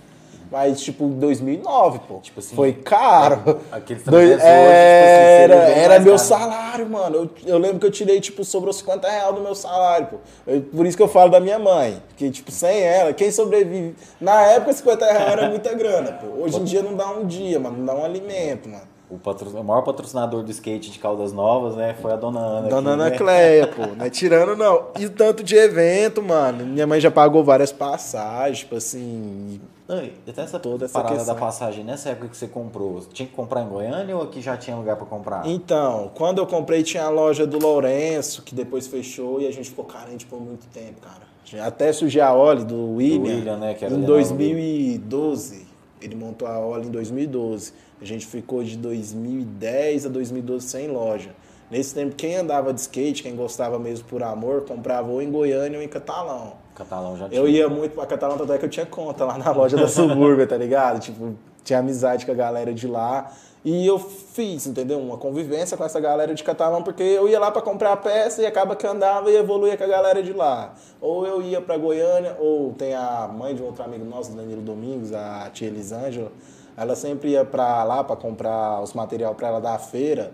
Mas, 0.54 0.80
tipo, 0.80 1.08
2009, 1.08 1.98
pô. 2.06 2.20
Tipo 2.20 2.38
assim, 2.38 2.54
foi 2.54 2.72
caro. 2.72 3.58
Aqueles 3.72 4.04
Dois, 4.04 4.40
era, 4.40 5.52
tipo 5.52 5.64
assim, 5.64 5.80
era 5.80 5.98
meu 5.98 6.16
salário, 6.16 6.88
mano. 6.88 7.16
Eu, 7.16 7.30
eu 7.44 7.58
lembro 7.58 7.80
que 7.80 7.86
eu 7.86 7.90
tirei, 7.90 8.20
tipo, 8.20 8.44
sobrou 8.44 8.72
50 8.72 9.10
reais 9.10 9.34
do 9.34 9.40
meu 9.40 9.56
salário, 9.56 10.06
pô. 10.06 10.16
Eu, 10.46 10.62
por 10.62 10.86
isso 10.86 10.96
que 10.96 11.02
eu 11.02 11.08
falo 11.08 11.28
da 11.28 11.40
minha 11.40 11.58
mãe. 11.58 12.00
Porque, 12.06 12.30
tipo, 12.30 12.52
sem 12.52 12.82
ela, 12.82 13.12
quem 13.12 13.32
sobrevive. 13.32 13.96
Na 14.20 14.42
época, 14.42 14.72
50 14.72 15.04
reais 15.04 15.32
era 15.32 15.48
muita 15.48 15.74
grana, 15.74 16.12
pô. 16.12 16.44
Hoje 16.44 16.56
em 16.60 16.62
dia 16.62 16.84
não 16.84 16.94
dá 16.94 17.10
um 17.10 17.26
dia, 17.26 17.58
mano. 17.58 17.78
Não 17.78 17.86
dá 17.86 17.94
um 17.96 18.04
alimento, 18.04 18.68
mano. 18.68 18.84
O, 19.10 19.18
patro... 19.18 19.50
o 19.50 19.64
maior 19.64 19.82
patrocinador 19.82 20.44
do 20.44 20.52
skate 20.52 20.88
de 20.88 21.00
Caldas 21.00 21.32
Novas, 21.32 21.74
né? 21.74 21.96
Foi 22.00 22.12
a 22.12 22.16
dona 22.16 22.38
Ana. 22.38 22.68
Dona 22.68 22.92
aqui, 22.92 23.00
Ana 23.00 23.10
né? 23.10 23.18
Cleia, 23.18 23.66
pô. 23.74 23.86
Não 23.86 24.06
é 24.06 24.08
tirando, 24.08 24.54
não. 24.54 24.84
E 25.00 25.08
tanto 25.08 25.42
de 25.42 25.56
evento, 25.56 26.22
mano. 26.22 26.64
Minha 26.64 26.86
mãe 26.86 27.00
já 27.00 27.10
pagou 27.10 27.42
várias 27.42 27.72
passagens, 27.72 28.60
tipo 28.60 28.76
assim. 28.76 29.60
Não, 29.86 29.98
até 29.98 30.42
essa 30.42 30.58
toda 30.58 30.86
essa 30.86 30.94
parada 30.94 31.16
questão. 31.16 31.34
da 31.34 31.40
passagem, 31.40 31.84
nessa 31.84 32.08
época 32.10 32.28
que 32.28 32.36
você 32.36 32.48
comprou, 32.48 33.00
tinha 33.12 33.28
que 33.28 33.34
comprar 33.34 33.62
em 33.62 33.68
Goiânia 33.68 34.16
ou 34.16 34.22
aqui 34.22 34.40
já 34.40 34.56
tinha 34.56 34.74
lugar 34.76 34.96
para 34.96 35.04
comprar? 35.04 35.46
Então, 35.46 36.10
quando 36.14 36.38
eu 36.38 36.46
comprei 36.46 36.82
tinha 36.82 37.04
a 37.04 37.10
loja 37.10 37.46
do 37.46 37.58
Lourenço, 37.58 38.42
que 38.42 38.54
depois 38.54 38.86
fechou 38.86 39.42
e 39.42 39.46
a 39.46 39.52
gente 39.52 39.68
ficou 39.68 39.84
carente 39.84 40.24
por 40.24 40.40
muito 40.40 40.66
tempo, 40.68 41.00
cara. 41.02 41.34
Até 41.62 41.92
surgiu 41.92 42.24
a 42.24 42.32
Oli 42.32 42.64
do 42.64 42.94
William, 42.94 43.18
do 43.18 43.28
William 43.28 43.56
né, 43.58 43.74
que 43.74 43.84
era 43.84 43.94
em 43.94 44.00
2012. 44.00 45.66
Ele 46.00 46.14
montou 46.14 46.48
a 46.48 46.58
Oli 46.58 46.86
em 46.86 46.90
2012. 46.90 47.72
A 48.00 48.04
gente 48.04 48.26
ficou 48.26 48.64
de 48.64 48.76
2010 48.78 50.06
a 50.06 50.08
2012 50.08 50.66
sem 50.66 50.88
loja. 50.88 51.30
Nesse 51.70 51.94
tempo, 51.94 52.14
quem 52.14 52.36
andava 52.36 52.72
de 52.72 52.80
skate, 52.80 53.22
quem 53.22 53.36
gostava 53.36 53.78
mesmo 53.78 54.06
por 54.06 54.22
amor, 54.22 54.62
comprava 54.62 55.10
ou 55.10 55.20
em 55.20 55.30
Goiânia 55.30 55.78
ou 55.78 55.84
em 55.84 55.88
Catalão. 55.88 56.63
Catalão 56.74 57.16
já 57.16 57.28
tinha. 57.28 57.40
Eu 57.40 57.48
ia 57.48 57.68
muito 57.68 57.94
pra 57.94 58.06
Catalão, 58.06 58.36
até 58.36 58.58
que 58.58 58.64
eu 58.64 58.70
tinha 58.70 58.86
conta 58.86 59.24
lá 59.24 59.38
na 59.38 59.50
loja 59.52 59.76
da 59.76 59.88
Subúrbia, 59.88 60.46
tá 60.46 60.56
ligado? 60.56 61.00
Tipo, 61.00 61.34
tinha 61.62 61.78
amizade 61.78 62.26
com 62.26 62.32
a 62.32 62.34
galera 62.34 62.74
de 62.74 62.86
lá. 62.86 63.30
E 63.64 63.86
eu 63.86 63.98
fiz, 63.98 64.66
entendeu? 64.66 64.98
Uma 64.98 65.16
convivência 65.16 65.74
com 65.74 65.84
essa 65.84 65.98
galera 65.98 66.34
de 66.34 66.44
Catalão, 66.44 66.82
porque 66.82 67.02
eu 67.02 67.26
ia 67.26 67.40
lá 67.40 67.50
para 67.50 67.62
comprar 67.62 67.92
a 67.92 67.96
peça 67.96 68.42
e 68.42 68.46
acaba 68.46 68.76
que 68.76 68.86
andava 68.86 69.30
e 69.30 69.36
evoluía 69.36 69.74
com 69.74 69.84
a 69.84 69.86
galera 69.86 70.22
de 70.22 70.34
lá. 70.34 70.74
Ou 71.00 71.26
eu 71.26 71.40
ia 71.40 71.62
para 71.62 71.78
Goiânia, 71.78 72.36
ou 72.38 72.74
tem 72.74 72.94
a 72.94 73.26
mãe 73.26 73.54
de 73.54 73.62
um 73.62 73.66
outro 73.66 73.82
amigo 73.82 74.04
nosso, 74.04 74.32
Danilo 74.32 74.60
Domingos, 74.60 75.14
a 75.14 75.48
tia 75.50 75.68
Elisângela, 75.68 76.30
ela 76.76 76.94
sempre 76.94 77.30
ia 77.30 77.44
para 77.44 77.82
lá 77.84 78.04
para 78.04 78.16
comprar 78.16 78.82
os 78.82 78.92
material 78.92 79.34
para 79.34 79.48
ela 79.48 79.60
da 79.60 79.78
feira. 79.78 80.32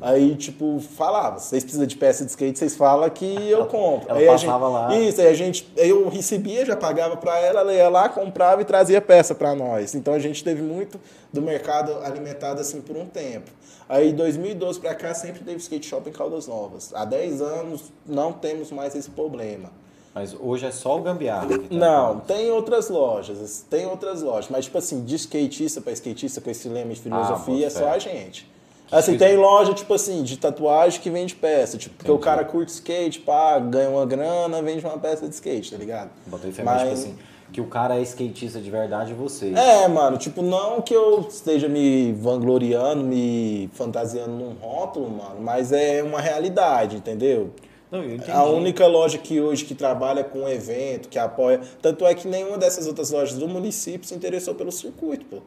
Aí, 0.00 0.34
tipo, 0.34 0.80
falava, 0.80 1.38
vocês 1.38 1.62
precisam 1.62 1.86
de 1.86 1.96
peça 1.96 2.24
de 2.24 2.30
skate, 2.30 2.58
vocês 2.58 2.74
falam 2.74 3.08
que 3.08 3.48
eu 3.48 3.66
compro. 3.66 4.10
Ela 4.10 4.18
aí 4.18 4.26
passava 4.26 4.66
gente, 4.66 4.74
lá. 4.74 4.98
Isso, 4.98 5.20
aí 5.20 5.26
a 5.28 5.34
gente, 5.34 5.72
eu 5.76 6.08
recebia, 6.08 6.66
já 6.66 6.76
pagava 6.76 7.16
para 7.16 7.38
ela, 7.38 7.60
ela 7.60 7.72
ia 7.72 7.88
lá, 7.88 8.08
comprava 8.08 8.62
e 8.62 8.64
trazia 8.64 9.00
peça 9.00 9.34
para 9.34 9.54
nós. 9.54 9.94
Então 9.94 10.12
a 10.14 10.18
gente 10.18 10.42
teve 10.42 10.60
muito 10.60 11.00
do 11.32 11.40
mercado 11.40 11.96
alimentado 12.02 12.60
assim 12.60 12.80
por 12.80 12.96
um 12.96 13.06
tempo. 13.06 13.50
Aí 13.88 14.12
2012 14.12 14.80
para 14.80 14.94
cá 14.94 15.14
sempre 15.14 15.44
teve 15.44 15.58
skate 15.58 15.86
shop 15.86 16.08
em 16.08 16.12
Caldas 16.12 16.46
Novas. 16.46 16.92
Há 16.94 17.04
10 17.04 17.42
anos 17.42 17.92
não 18.06 18.32
temos 18.32 18.70
mais 18.72 18.94
esse 18.94 19.10
problema. 19.10 19.70
Mas 20.14 20.36
hoje 20.38 20.66
é 20.66 20.70
só 20.70 20.98
o 20.98 21.02
gambiarra. 21.02 21.48
tá 21.48 21.64
Não, 21.70 22.16
em 22.16 22.20
tem 22.20 22.50
outras 22.50 22.90
lojas, 22.90 23.64
tem 23.68 23.86
outras 23.86 24.20
lojas, 24.20 24.50
mas 24.50 24.66
tipo 24.66 24.76
assim, 24.76 25.04
de 25.04 25.14
skatista 25.14 25.80
para 25.80 25.92
skatista 25.92 26.40
com 26.40 26.50
esse 26.50 26.68
lema 26.68 26.92
de 26.92 27.00
filosofia 27.00 27.66
Ah, 27.66 27.68
é 27.68 27.70
só 27.70 27.88
a 27.88 27.98
gente. 27.98 28.51
Assim, 28.92 29.16
tem 29.16 29.36
loja, 29.36 29.72
tipo 29.72 29.94
assim, 29.94 30.22
de 30.22 30.36
tatuagem 30.36 31.00
que 31.00 31.08
vende 31.08 31.34
peça. 31.34 31.78
Tipo, 31.78 31.96
porque 31.96 32.10
o 32.10 32.18
cara 32.18 32.44
curte 32.44 32.70
skate, 32.72 33.20
pá, 33.20 33.58
ganha 33.58 33.88
uma 33.88 34.04
grana, 34.04 34.60
vende 34.60 34.84
uma 34.84 34.98
peça 34.98 35.26
de 35.26 35.34
skate, 35.34 35.72
tá 35.72 35.78
ligado? 35.78 36.10
Botei 36.26 36.52
fé, 36.52 36.62
mas, 36.62 36.82
tipo 36.82 36.92
assim, 36.92 37.14
que 37.52 37.60
o 37.60 37.66
cara 37.66 37.98
é 37.98 38.02
skatista 38.02 38.60
de 38.60 38.70
verdade 38.70 39.14
você. 39.14 39.52
É, 39.54 39.88
mano, 39.88 40.18
tipo, 40.18 40.42
não 40.42 40.82
que 40.82 40.94
eu 40.94 41.26
esteja 41.28 41.68
me 41.68 42.12
vangloriando, 42.12 43.02
me 43.02 43.70
fantasiando 43.72 44.32
num 44.32 44.52
rótulo, 44.60 45.10
mano, 45.10 45.40
mas 45.40 45.72
é 45.72 46.02
uma 46.02 46.20
realidade, 46.20 46.96
entendeu? 46.96 47.50
Não. 47.90 48.02
A 48.34 48.44
única 48.44 48.86
loja 48.86 49.18
que 49.18 49.38
hoje 49.38 49.66
que 49.66 49.74
trabalha 49.74 50.24
com 50.24 50.48
evento, 50.48 51.10
que 51.10 51.18
apoia. 51.18 51.60
Tanto 51.82 52.06
é 52.06 52.14
que 52.14 52.26
nenhuma 52.26 52.56
dessas 52.56 52.86
outras 52.86 53.10
lojas 53.10 53.36
do 53.38 53.46
município 53.46 54.08
se 54.08 54.14
interessou 54.14 54.54
pelo 54.54 54.72
circuito, 54.72 55.26
pô. 55.26 55.38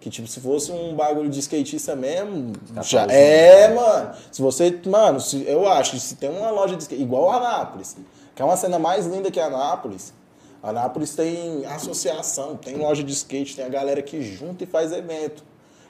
Que, 0.00 0.08
tipo, 0.08 0.26
se 0.26 0.40
fosse 0.40 0.72
um 0.72 0.96
bagulho 0.96 1.28
de 1.28 1.38
skatista 1.40 1.94
mesmo. 1.94 2.54
Catálogo 2.74 2.88
Já, 2.88 3.02
é, 3.04 3.68
né? 3.68 3.74
mano. 3.74 4.14
Se 4.32 4.40
você. 4.40 4.80
Mano, 4.86 5.20
se, 5.20 5.44
eu 5.46 5.68
acho 5.68 5.92
que 5.92 6.00
se 6.00 6.16
tem 6.16 6.30
uma 6.30 6.50
loja 6.50 6.74
de 6.74 6.82
skate. 6.82 7.02
Igual 7.02 7.30
a 7.30 7.36
Anápolis, 7.36 7.96
que 8.34 8.40
é 8.40 8.44
uma 8.44 8.56
cena 8.56 8.78
mais 8.78 9.06
linda 9.06 9.30
que 9.30 9.38
a 9.38 9.46
Anápolis. 9.46 10.14
A 10.62 10.70
Anápolis 10.70 11.14
tem 11.14 11.64
associação, 11.66 12.56
tem 12.56 12.76
loja 12.76 13.02
de 13.02 13.12
skate, 13.12 13.56
tem 13.56 13.64
a 13.64 13.68
galera 13.68 14.02
que 14.02 14.22
junta 14.22 14.64
e 14.64 14.66
faz 14.66 14.92
evento. 14.92 15.44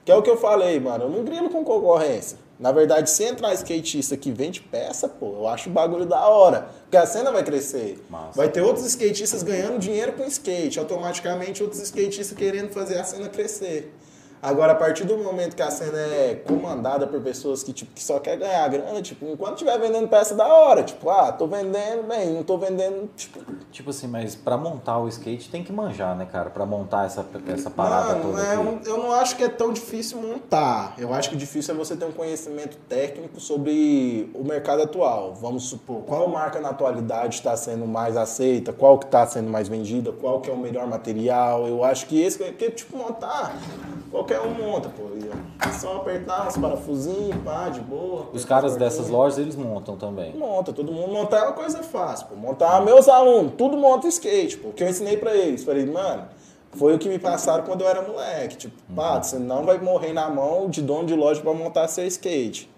Que 0.05 0.11
é 0.11 0.15
o 0.15 0.23
que 0.23 0.31
eu 0.31 0.37
falei, 0.37 0.79
mano. 0.81 1.05
Eu 1.05 1.11
não 1.11 1.25
grilo 1.25 1.49
com 1.49 1.65
concorrência. 1.65 2.39
Na 2.61 2.73
verdade, 2.73 3.09
se 3.09 3.25
entrar 3.25 3.55
skatista 3.55 4.19
que 4.19 4.31
vende 4.31 4.61
peça, 4.61 5.09
pô, 5.09 5.33
eu 5.33 5.49
acho 5.49 5.71
o 5.71 5.73
bagulho 5.73 6.05
da 6.05 6.29
hora. 6.29 6.69
Porque 6.83 6.97
a 6.99 7.07
cena 7.07 7.33
vai 7.33 7.43
crescer. 7.43 7.99
Massa. 8.11 8.37
Vai 8.37 8.51
ter 8.51 8.61
outros 8.61 8.85
skatistas 8.85 9.43
ganhando 9.43 9.79
dinheiro 9.79 10.13
com 10.13 10.25
skate. 10.25 10.79
Automaticamente, 10.79 11.63
outros 11.63 11.81
skatistas 11.81 12.37
querendo 12.37 12.71
fazer 12.71 12.99
a 12.99 13.05
cena 13.05 13.31
crescer. 13.31 13.91
Agora, 14.43 14.73
a 14.73 14.75
partir 14.75 15.05
do 15.05 15.19
momento 15.19 15.55
que 15.55 15.63
a 15.63 15.71
cena 15.71 15.99
é 15.99 16.43
comandada 16.47 17.07
por 17.07 17.21
pessoas 17.21 17.63
que, 17.63 17.73
tipo, 17.73 17.93
que 17.93 18.03
só 18.03 18.19
quer 18.19 18.37
ganhar 18.37 18.67
grana, 18.69 19.03
tipo, 19.03 19.27
enquanto 19.27 19.53
estiver 19.55 19.79
vendendo 19.79 20.09
peça 20.09 20.35
da 20.35 20.47
hora, 20.47 20.83
tipo, 20.83 21.11
ah, 21.11 21.31
tô 21.31 21.47
vendendo, 21.47 22.09
bem, 22.09 22.31
não 22.31 22.43
tô 22.43 22.57
vendendo, 22.57 23.09
tipo, 23.17 23.39
Tipo 23.71 23.91
assim, 23.91 24.09
mas 24.09 24.35
pra 24.35 24.57
montar 24.57 24.99
o 24.99 25.07
skate 25.07 25.49
tem 25.49 25.63
que 25.63 25.73
manjar, 25.73 26.17
né, 26.17 26.27
cara? 26.31 26.51
Pra 26.51 26.67
montar 26.67 27.07
essa, 27.07 27.25
essa 27.47 27.71
parada 27.71 28.15
Mano, 28.15 28.23
toda 28.33 28.43
é 28.43 28.55
aqui. 28.55 28.89
eu 28.89 28.99
não 28.99 29.13
acho 29.13 29.37
que 29.37 29.45
é 29.45 29.49
tão 29.49 29.73
difícil 29.73 30.21
montar. 30.21 30.95
Eu 30.99 31.15
acho 31.15 31.31
que 31.31 31.37
difícil 31.37 31.75
é 31.75 31.79
você 31.79 31.95
ter 31.95 32.05
um 32.05 32.11
conhecimento 32.13 32.77
técnico 32.89 33.39
sobre 33.41 34.29
o 34.35 34.43
mercado 34.43 34.83
atual. 34.83 35.35
Vamos 35.35 35.65
supor, 35.65 36.03
qual 36.03 36.29
marca 36.29 36.61
na 36.61 36.71
atualidade 36.71 37.37
está 37.37 37.57
sendo 37.57 37.87
mais 37.87 38.17
aceita, 38.17 38.73
qual 38.73 38.99
que 38.99 39.07
está 39.07 39.25
sendo 39.27 39.49
mais 39.49 39.69
vendida, 39.69 40.11
qual 40.11 40.41
que 40.41 40.51
é 40.51 40.53
o 40.53 40.59
melhor 40.59 40.87
material. 40.89 41.67
Eu 41.69 41.85
acho 41.85 42.07
que 42.07 42.21
esse, 42.21 42.39
porque, 42.39 42.71
tipo, 42.71 42.97
montar, 42.97 43.55
qualquer 44.11 44.41
um 44.41 44.53
monta, 44.53 44.89
pô. 44.89 45.05
É 45.67 45.73
só 45.73 45.97
apertar 45.97 46.49
uns 46.49 46.57
parafusinhos, 46.57 47.37
pá, 47.45 47.69
de 47.69 47.81
boa. 47.81 48.29
Os 48.33 48.45
caras 48.45 48.73
as 48.73 48.79
dessas 48.79 49.09
lojas, 49.09 49.39
eles 49.39 49.57
montam 49.57 49.97
também. 49.97 50.35
Monta, 50.37 50.73
todo 50.73 50.93
mundo 50.93 51.13
montar 51.13 51.39
é 51.39 51.43
uma 51.43 51.53
coisa 51.53 51.83
fácil, 51.83 52.27
pô. 52.29 52.37
Montar 52.37 52.85
meus 52.85 53.09
alunos, 53.09 53.53
tudo 53.57 53.77
monta 53.77 54.09
skate, 54.09 54.57
pô. 54.59 54.71
Que 54.71 54.83
eu 54.83 54.89
ensinei 54.89 55.17
pra 55.17 55.35
eles. 55.35 55.65
Falei, 55.65 55.87
mano, 55.87 56.27
foi 56.73 56.95
o 56.95 56.99
que 56.99 57.09
me 57.09 57.19
passaram 57.19 57.65
quando 57.65 57.83
eu 57.83 57.89
era 57.89 58.03
moleque. 58.03 58.57
Tipo, 58.57 58.75
pá, 58.95 59.23
você 59.23 59.39
não 59.39 59.65
vai 59.65 59.79
morrer 59.79 60.13
na 60.13 60.29
mão 60.29 60.69
de 60.69 60.83
dono 60.83 61.07
de 61.07 61.15
loja 61.15 61.41
pra 61.41 61.53
montar 61.53 61.89
seu 61.89 62.07
skate. 62.07 62.71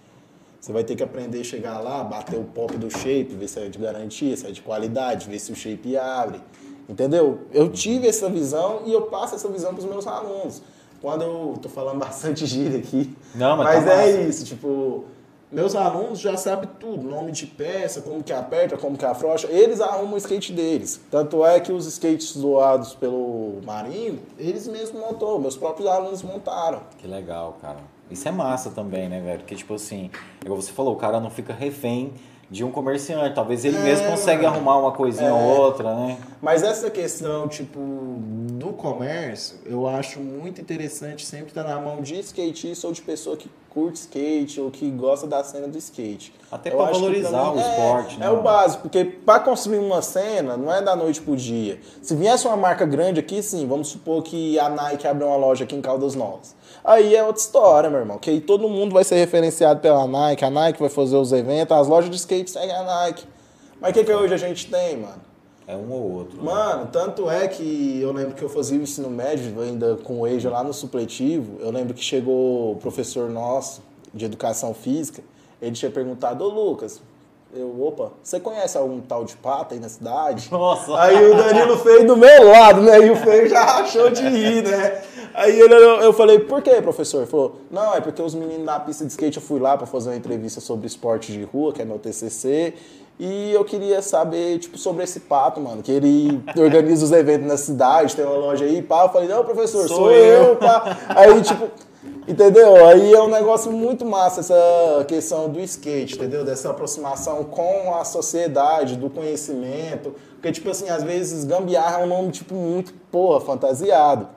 Você 0.61 0.73
vai 0.73 0.85
ter 0.85 0.95
que 0.95 1.03
aprender 1.03 1.41
a 1.41 1.45
chegar 1.45 1.81
lá, 1.81 2.05
bater 2.05 2.39
o 2.39 2.45
pop 2.45 2.77
do 2.77 2.89
shape, 2.89 3.35
ver 3.35 3.49
se 3.49 3.59
é 3.59 3.69
de 3.69 3.79
garantia, 3.79 4.37
se 4.37 4.47
é 4.47 4.51
de 4.53 4.63
qualidade, 4.63 5.29
ver 5.29 5.41
se 5.41 5.51
o 5.51 5.57
shape 5.57 5.97
abre. 5.97 6.41
Entendeu? 6.89 7.41
Eu 7.53 7.69
tive 7.69 8.07
essa 8.07 8.29
visão 8.29 8.83
e 8.85 8.93
eu 8.93 9.03
passo 9.03 9.35
essa 9.35 9.49
visão 9.49 9.75
pros 9.75 9.85
meus 9.87 10.07
alunos. 10.07 10.63
Quando 11.03 11.23
eu 11.23 11.59
tô 11.61 11.69
falando 11.69 11.99
bastante 11.99 12.47
gíria 12.47 12.79
aqui. 12.79 13.15
Não, 13.35 13.57
mas 13.57 13.85
tá 13.85 13.93
é 13.93 13.97
massa. 14.07 14.21
isso, 14.29 14.45
tipo, 14.45 15.05
meus 15.51 15.75
alunos 15.75 16.21
já 16.21 16.37
sabem 16.37 16.71
tudo, 16.79 17.03
nome 17.03 17.33
de 17.33 17.45
peça, 17.45 18.01
como 18.01 18.23
que 18.23 18.33
aperta, 18.33 18.79
como 18.79 18.97
que 18.97 19.05
afrouxa, 19.05 19.49
eles 19.51 19.81
arrumam 19.81 20.15
o 20.15 20.17
skate 20.17 20.53
deles. 20.53 21.01
Tanto 21.11 21.45
é 21.45 21.59
que 21.59 21.73
os 21.73 21.87
skates 21.87 22.37
doados 22.37 22.95
pelo 22.95 23.61
Marinho, 23.67 24.21
eles 24.39 24.69
mesmos 24.69 24.99
montou, 25.01 25.41
meus 25.41 25.57
próprios 25.57 25.89
alunos 25.89 26.23
montaram. 26.23 26.81
Que 26.99 27.09
legal, 27.09 27.59
cara. 27.61 27.79
Isso 28.09 28.29
é 28.29 28.31
massa 28.31 28.71
também, 28.71 29.09
né, 29.09 29.21
velho? 29.21 29.41
Porque, 29.41 29.57
tipo 29.57 29.75
assim, 29.75 30.09
igual 30.45 30.61
você 30.61 30.71
falou, 30.71 30.95
o 30.95 30.97
cara 30.97 31.19
não 31.19 31.31
fica 31.31 31.53
refém 31.53 32.13
de 32.53 32.63
um 32.63 32.71
comerciante. 32.71 33.35
Talvez 33.35 33.65
ele 33.65 33.77
É, 33.79 33.81
mesmo 33.81 34.07
consegue 34.09 34.43
mano. 34.43 34.55
arrumar 34.55 34.77
uma 34.79 34.93
coisinha 34.93 35.31
É. 35.31 35.33
ou 35.33 35.41
outra, 35.63 35.95
né? 35.95 36.19
Mas 36.41 36.63
essa 36.63 36.91
questão, 36.91 37.49
tipo, 37.49 37.81
do 37.81 38.73
comércio, 38.75 39.57
eu 39.65 39.89
acho 39.89 40.21
muito 40.21 40.61
interessante 40.61 41.25
sempre 41.25 41.49
estar 41.49 41.65
na 41.65 41.81
mão 41.81 42.03
de 42.03 42.19
skatista 42.21 42.87
ou 42.87 42.93
de 42.93 43.01
pessoa 43.03 43.37
que 43.37 43.51
curte 43.71 44.01
skate 44.01 44.61
ou 44.61 44.71
que 44.71 44.91
gosta 44.91 45.27
da 45.27 45.43
cena 45.43 45.67
do 45.67 45.79
skate. 45.79 46.35
Até 46.51 46.71
que 46.71 46.77
valorizar 46.77 47.53
o 47.53 47.59
é- 47.59 47.63
esporte, 47.63 48.19
né, 48.19 48.27
É 48.27 48.31
o 48.31 48.43
básico, 48.43 48.83
porque 48.83 49.03
para 49.03 49.41
construir 49.41 49.79
uma 49.79 50.03
cena 50.03 50.57
não 50.59 50.71
é 50.73 50.83
da 50.83 50.95
noite 50.95 51.23
pro 51.23 51.35
dia. 51.35 51.81
Se 52.03 52.15
viesse 52.15 52.47
uma 52.47 52.57
marca 52.57 52.85
grande 52.85 53.19
aqui, 53.19 53.43
sim, 53.43 53.67
vamos 53.67 53.89
supor 53.89 54.23
que 54.23 54.59
a 54.59 54.69
Nike 54.69 55.07
abre 55.09 55.25
uma 55.25 55.37
loja 55.37 55.65
aqui 55.65 55.75
em 55.75 55.81
Caldas 55.81 56.15
Novas. 56.15 56.55
Aí 56.85 57.15
é 57.15 57.23
outra 57.23 57.41
história, 57.41 57.89
meu 57.89 58.01
irmão. 58.01 58.19
Que 58.19 58.31
aí 58.31 58.41
todo 58.41 58.69
mundo 58.69 58.93
vai 58.93 59.05
ser 59.05 59.17
referenciado 59.17 59.81
pela 59.81 60.07
Nike, 60.07 60.45
a 60.45 60.51
Nike 60.51 60.81
vai 60.81 60.89
fazer 60.89 61.17
os 61.17 61.33
eventos, 61.33 61.77
as 61.77 61.87
lojas 61.87 62.11
de 62.11 62.17
skate 62.17 62.51
seguem 62.51 62.75
a 62.75 62.83
Nike. 62.83 63.25
Mas 63.81 63.91
o 63.91 63.95
que, 63.95 64.05
que 64.05 64.13
hoje 64.13 64.35
a 64.35 64.37
gente 64.39 64.71
tem, 64.71 64.97
mano? 64.97 65.21
É 65.67 65.77
um 65.77 65.91
ou 65.93 66.11
outro. 66.13 66.37
né? 66.37 66.43
Mano, 66.43 66.89
tanto 66.93 67.31
é 67.31 67.47
que 67.47 68.01
eu 68.01 68.13
lembro 68.13 68.35
que 68.35 68.43
eu 68.43 68.49
fazia 68.49 68.79
o 68.79 68.83
ensino 68.83 69.09
médio 69.09 69.61
ainda 69.61 69.97
com 70.03 70.21
o 70.21 70.27
EJA 70.27 70.51
lá 70.51 70.65
no 70.65 70.73
supletivo. 70.73 71.59
Eu 71.61 71.71
lembro 71.71 71.95
que 71.95 72.03
chegou 72.03 72.73
o 72.73 72.77
professor 72.77 73.31
nosso 73.31 73.81
de 74.13 74.25
educação 74.25 74.75
física. 74.75 75.23
Ele 75.61 75.73
tinha 75.73 75.91
perguntado, 75.91 76.45
ô 76.45 76.49
Lucas, 76.49 77.01
eu, 77.55 77.83
opa, 77.83 78.13
você 78.23 78.41
conhece 78.41 78.79
algum 78.79 79.01
tal 79.01 79.25
de 79.25 79.37
pata 79.37 79.75
aí 79.75 79.81
na 79.81 79.89
cidade? 79.89 80.49
Nossa! 80.51 80.99
Aí 80.99 81.31
o 81.31 81.37
Danilo 81.37 81.77
fez 81.79 82.05
do 82.07 82.17
meu 82.17 82.49
lado, 82.49 82.81
né? 82.81 83.07
E 83.07 83.11
o 83.11 83.17
Feio 83.17 83.49
já 83.49 83.63
rachou 83.63 84.11
de 84.11 84.23
rir, 84.23 84.63
né? 84.63 85.03
Aí 85.35 85.59
ele, 85.61 85.75
eu 85.75 86.13
falei, 86.13 86.39
por 86.39 86.63
quê, 86.63 86.81
professor? 86.83 87.19
Ele 87.19 87.27
falou, 87.27 87.57
não, 87.71 87.95
é 87.95 88.01
porque 88.01 88.21
os 88.21 88.35
meninos 88.35 88.65
da 88.67 88.79
pista 88.81 89.05
de 89.05 89.11
skate 89.11 89.37
eu 89.37 89.43
fui 89.43 89.61
lá 89.61 89.77
pra 89.77 89.87
fazer 89.87 90.11
uma 90.11 90.17
entrevista 90.17 90.61
sobre 90.61 90.87
esporte 90.87 91.33
de 91.33 91.43
rua, 91.43 91.73
que 91.73 91.81
é 91.81 91.85
meu 91.85 91.99
TCC, 91.99 92.75
e 93.19 93.53
eu 93.53 93.65
queria 93.65 94.03
saber, 94.03 94.59
tipo, 94.59 94.77
sobre 94.77 95.05
esse 95.05 95.21
pato, 95.21 95.61
mano, 95.61 95.83
que 95.83 95.93
ele 95.93 96.43
organiza 96.57 97.05
os 97.05 97.13
eventos 97.13 97.47
na 97.47 97.57
cidade, 97.57 98.17
tem 98.17 98.25
uma 98.25 98.37
loja 98.37 98.65
aí, 98.65 98.83
pá. 98.83 99.05
Eu 99.05 99.09
falei, 99.11 99.29
não, 99.29 99.45
professor, 99.45 99.87
Sou 99.87 99.97
sou, 99.97 100.11
eu. 100.11 100.43
eu, 100.49 100.57
pá. 100.57 100.99
Aí, 101.09 101.41
tipo, 101.43 101.69
entendeu? 102.27 102.87
Aí 102.87 103.13
é 103.13 103.23
um 103.23 103.29
negócio 103.29 103.71
muito 103.71 104.05
massa 104.05 104.41
essa 104.41 105.05
questão 105.07 105.49
do 105.49 105.61
skate, 105.61 106.17
entendeu? 106.17 106.45
Dessa 106.45 106.71
aproximação 106.71 107.45
com 107.45 107.95
a 107.95 108.05
sociedade, 108.05 108.97
do 108.97 109.11
conhecimento. 109.11 110.15
Porque, 110.35 110.53
tipo 110.53 110.71
assim, 110.71 110.89
às 110.89 111.03
vezes 111.03 111.45
gambiarra 111.45 112.01
é 112.01 112.05
um 112.05 112.09
nome, 112.09 112.31
tipo, 112.31 112.55
muito, 112.55 112.93
porra, 113.11 113.41
fantasiado. 113.41 114.29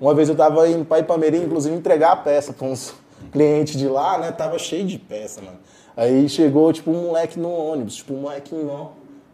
Uma 0.00 0.14
vez 0.14 0.28
eu 0.28 0.34
tava 0.34 0.68
indo 0.68 0.84
pra 0.84 0.98
Ipameri, 0.98 1.38
inclusive, 1.38 1.74
entregar 1.74 2.12
a 2.12 2.16
peça 2.16 2.52
pra 2.52 2.66
uns 2.66 2.94
clientes 3.32 3.76
de 3.76 3.88
lá, 3.88 4.18
né? 4.18 4.32
Tava 4.32 4.58
cheio 4.58 4.84
de 4.84 4.98
peça, 4.98 5.40
mano. 5.40 5.58
Aí 5.96 6.28
chegou, 6.28 6.72
tipo, 6.72 6.90
um 6.90 7.06
moleque 7.06 7.38
no 7.38 7.50
ônibus, 7.50 7.96
tipo, 7.96 8.12
um 8.14 8.22
molequinho, 8.22 8.68
ó. 8.68 8.90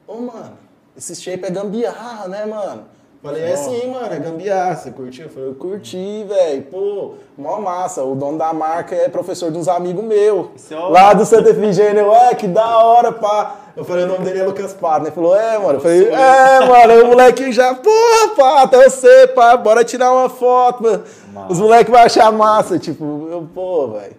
Ô, 0.06 0.20
mano, 0.20 0.58
esse 0.96 1.16
shape 1.16 1.44
é 1.46 1.50
gambiarra, 1.50 2.28
né, 2.28 2.44
mano? 2.44 2.84
Falei, 3.22 3.42
é 3.42 3.54
sim, 3.54 3.90
mano, 3.92 4.14
é 4.14 4.18
gambiarra. 4.18 4.76
Você 4.76 4.90
curtiu? 4.90 5.26
Eu 5.26 5.30
falei, 5.30 5.48
eu 5.50 5.54
curti, 5.54 6.24
velho. 6.26 6.62
Pô, 6.62 7.14
mó 7.36 7.60
massa. 7.60 8.02
O 8.02 8.14
dono 8.14 8.38
da 8.38 8.50
marca 8.54 8.94
é 8.94 9.10
professor 9.10 9.50
de 9.52 9.58
uns 9.58 9.68
amigos 9.68 10.02
meus. 10.02 10.46
É 10.70 10.74
Lá 10.74 11.12
do 11.12 11.26
Santa 11.26 11.50
Efigênia. 11.50 12.06
Ué, 12.06 12.34
que 12.34 12.48
da 12.48 12.78
hora, 12.78 13.12
pá. 13.12 13.56
Eu 13.76 13.84
falei, 13.84 14.04
o 14.04 14.08
nome 14.08 14.24
dele 14.24 14.38
é 14.38 14.42
Lucas 14.42 14.72
Pato, 14.72 15.00
né? 15.02 15.08
Ele 15.08 15.14
falou, 15.14 15.36
é, 15.36 15.58
mano. 15.58 15.74
Eu 15.74 15.80
falei, 15.80 16.08
é, 16.08 16.66
mano. 16.66 17.04
O 17.04 17.06
molequinho 17.08 17.52
já, 17.52 17.74
porra, 17.74 18.34
pá, 18.34 18.62
até 18.62 18.88
você, 18.88 19.26
pá, 19.28 19.54
bora 19.54 19.84
tirar 19.84 20.12
uma 20.12 20.30
foto, 20.30 20.82
mano. 20.82 21.04
Os 21.50 21.60
moleques 21.60 21.92
vão 21.92 22.00
achar 22.00 22.32
massa, 22.32 22.78
tipo, 22.78 23.28
eu, 23.30 23.46
pô, 23.54 23.88
velho. 23.88 24.16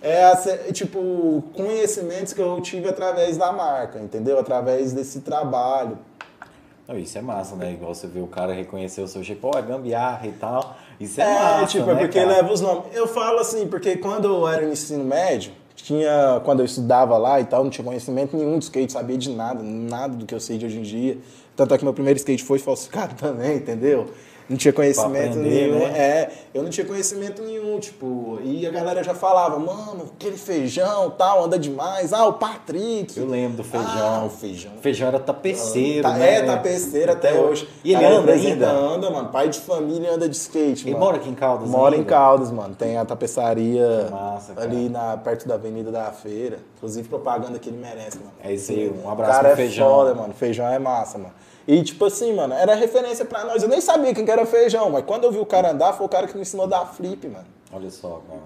É, 0.00 0.34
tipo, 0.72 1.42
conhecimentos 1.54 2.32
que 2.32 2.40
eu 2.40 2.58
tive 2.62 2.88
através 2.88 3.36
da 3.36 3.52
marca, 3.52 3.98
entendeu? 3.98 4.38
Através 4.38 4.92
desse 4.94 5.20
trabalho. 5.20 5.98
Não, 6.88 6.98
isso 6.98 7.18
é 7.18 7.20
massa, 7.20 7.54
né? 7.54 7.72
Igual 7.74 7.94
você 7.94 8.06
vê 8.06 8.18
o 8.18 8.26
cara 8.26 8.54
reconhecer 8.54 9.02
o 9.02 9.06
seu 9.06 9.22
shape, 9.22 9.40
pô, 9.42 9.50
é 9.54 9.60
gambiarra 9.60 10.26
e 10.26 10.32
tal. 10.32 10.74
Isso 10.98 11.20
é, 11.20 11.24
É, 11.24 11.34
massa, 11.34 11.66
tipo, 11.66 11.84
né, 11.84 11.92
é 11.92 11.96
porque 11.96 12.18
cara? 12.18 12.32
leva 12.32 12.50
os 12.50 12.62
nomes. 12.62 12.84
Eu 12.94 13.06
falo 13.06 13.40
assim, 13.40 13.68
porque 13.68 13.98
quando 13.98 14.26
eu 14.26 14.48
era 14.48 14.64
no 14.64 14.72
ensino 14.72 15.04
médio, 15.04 15.52
tinha, 15.76 16.40
quando 16.46 16.60
eu 16.60 16.64
estudava 16.64 17.18
lá 17.18 17.38
e 17.40 17.44
tal, 17.44 17.62
não 17.62 17.70
tinha 17.70 17.84
conhecimento 17.84 18.34
nenhum 18.36 18.58
de 18.58 18.64
skate, 18.64 18.90
sabia 18.92 19.18
de 19.18 19.30
nada, 19.30 19.62
nada 19.62 20.16
do 20.16 20.24
que 20.24 20.34
eu 20.34 20.40
sei 20.40 20.56
de 20.56 20.64
hoje 20.64 20.78
em 20.78 20.82
dia. 20.82 21.18
Tanto 21.54 21.74
é 21.74 21.78
que 21.78 21.84
meu 21.84 21.92
primeiro 21.92 22.16
skate 22.16 22.42
foi 22.42 22.58
falsificado 22.58 23.14
também, 23.20 23.58
entendeu? 23.58 24.06
Não 24.48 24.56
tinha 24.56 24.72
conhecimento 24.72 25.38
aprender, 25.38 25.72
nenhum. 25.72 25.78
Né? 25.78 25.98
É, 25.98 26.30
eu 26.54 26.62
não 26.62 26.70
tinha 26.70 26.86
conhecimento 26.86 27.42
nenhum, 27.42 27.78
tipo, 27.78 28.38
e 28.42 28.66
a 28.66 28.70
galera 28.70 29.04
já 29.04 29.12
falava, 29.14 29.58
mano, 29.58 30.06
aquele 30.16 30.38
feijão, 30.38 31.10
tal, 31.10 31.44
anda 31.44 31.58
demais. 31.58 32.12
Ah, 32.12 32.26
o 32.26 32.34
Patrick. 32.34 33.18
Eu 33.18 33.26
lembro 33.26 33.58
do 33.58 33.64
feijão. 33.64 33.90
Ah, 33.94 34.24
o 34.24 34.30
feijão. 34.30 34.72
O 34.76 34.80
feijão 34.80 35.08
era 35.08 35.18
tapeceiro, 35.18 36.02
tá, 36.02 36.14
né? 36.14 36.36
É, 36.36 36.42
tapeceiro 36.42 37.12
até, 37.12 37.34
hoje. 37.34 37.68
E 37.84 37.94
ele 37.94 38.04
anda 38.04 38.32
ainda? 38.32 38.70
Anda, 38.70 39.10
mano. 39.10 39.28
Pai 39.28 39.48
de 39.48 39.60
família 39.60 40.14
anda 40.14 40.28
de 40.28 40.36
skate, 40.36 40.84
ele 40.84 40.92
mano. 40.92 41.04
mora 41.04 41.16
aqui 41.18 41.28
em 41.28 41.34
Caldas 41.34 41.68
Mora 41.68 41.94
ainda? 41.94 42.02
em 42.02 42.08
Caldas, 42.08 42.50
mano. 42.50 42.74
Tem 42.74 42.96
a 42.96 43.04
tapeçaria 43.04 44.08
massa, 44.10 44.54
ali 44.56 44.88
na, 44.88 45.16
perto 45.18 45.46
da 45.46 45.54
Avenida 45.54 45.90
da 45.90 46.10
Feira. 46.10 46.58
Inclusive, 46.76 47.08
propaganda 47.08 47.58
que 47.58 47.68
ele 47.68 47.78
merece, 47.78 48.18
mano. 48.18 48.32
É 48.42 48.52
isso 48.52 48.72
aí, 48.72 48.88
um 49.04 49.10
abraço 49.10 49.32
cara 49.32 49.48
pro 49.50 49.52
é 49.52 49.56
feijão. 49.56 49.88
foda, 49.88 50.14
mano. 50.14 50.32
Feijão 50.32 50.66
é 50.66 50.78
massa, 50.78 51.18
mano. 51.18 51.32
E, 51.68 51.82
tipo 51.82 52.06
assim, 52.06 52.32
mano, 52.32 52.54
era 52.54 52.74
referência 52.74 53.26
pra 53.26 53.44
nós. 53.44 53.62
Eu 53.62 53.68
nem 53.68 53.78
sabia 53.82 54.14
quem 54.14 54.24
que 54.24 54.30
era 54.30 54.46
feijão, 54.46 54.88
mas 54.88 55.04
quando 55.04 55.24
eu 55.24 55.30
vi 55.30 55.38
o 55.38 55.44
cara 55.44 55.72
andar, 55.72 55.92
foi 55.92 56.06
o 56.06 56.08
cara 56.08 56.26
que 56.26 56.34
me 56.34 56.40
ensinou 56.40 56.64
a 56.64 56.68
dar 56.68 56.86
flip, 56.86 57.28
mano. 57.28 57.44
Olha 57.70 57.90
só, 57.90 58.22
cara. 58.26 58.40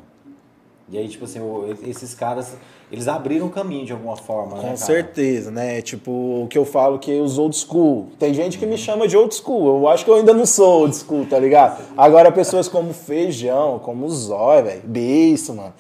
E 0.89 0.99
aí, 0.99 1.09
tipo 1.09 1.25
assim, 1.25 1.39
esses 1.87 2.15
caras, 2.15 2.57
eles 2.91 3.07
abriram 3.07 3.47
o 3.47 3.51
caminho 3.51 3.87
de 3.87 3.93
alguma 3.93 4.17
forma, 4.17 4.51
Com 4.51 4.57
né, 4.57 4.63
cara? 4.65 4.77
certeza, 4.77 5.53
né? 5.53 5.81
Tipo, 5.81 6.11
o 6.11 6.49
que 6.51 6.59
eu 6.59 6.65
falo 6.65 6.99
que 6.99 7.13
os 7.21 7.39
old 7.39 7.57
school. 7.57 8.09
Tem 8.19 8.35
gente 8.35 8.59
que 8.59 8.67
me 8.67 8.77
chama 8.77 9.07
de 9.07 9.17
old 9.17 9.33
school. 9.33 9.79
Eu 9.79 9.89
acho 9.89 10.05
que 10.05 10.11
eu 10.11 10.17
ainda 10.17 10.35
não 10.35 10.45
sou 10.45 10.81
old 10.81 10.97
school, 10.97 11.25
tá 11.25 11.39
ligado? 11.39 11.81
Agora, 11.97 12.33
pessoas 12.33 12.67
como 12.67 12.93
Feijão, 12.93 13.79
como 13.79 14.09
Zói, 14.11 14.63
velho. 14.63 14.83
Beijo, 14.85 15.55
mano. 15.55 15.73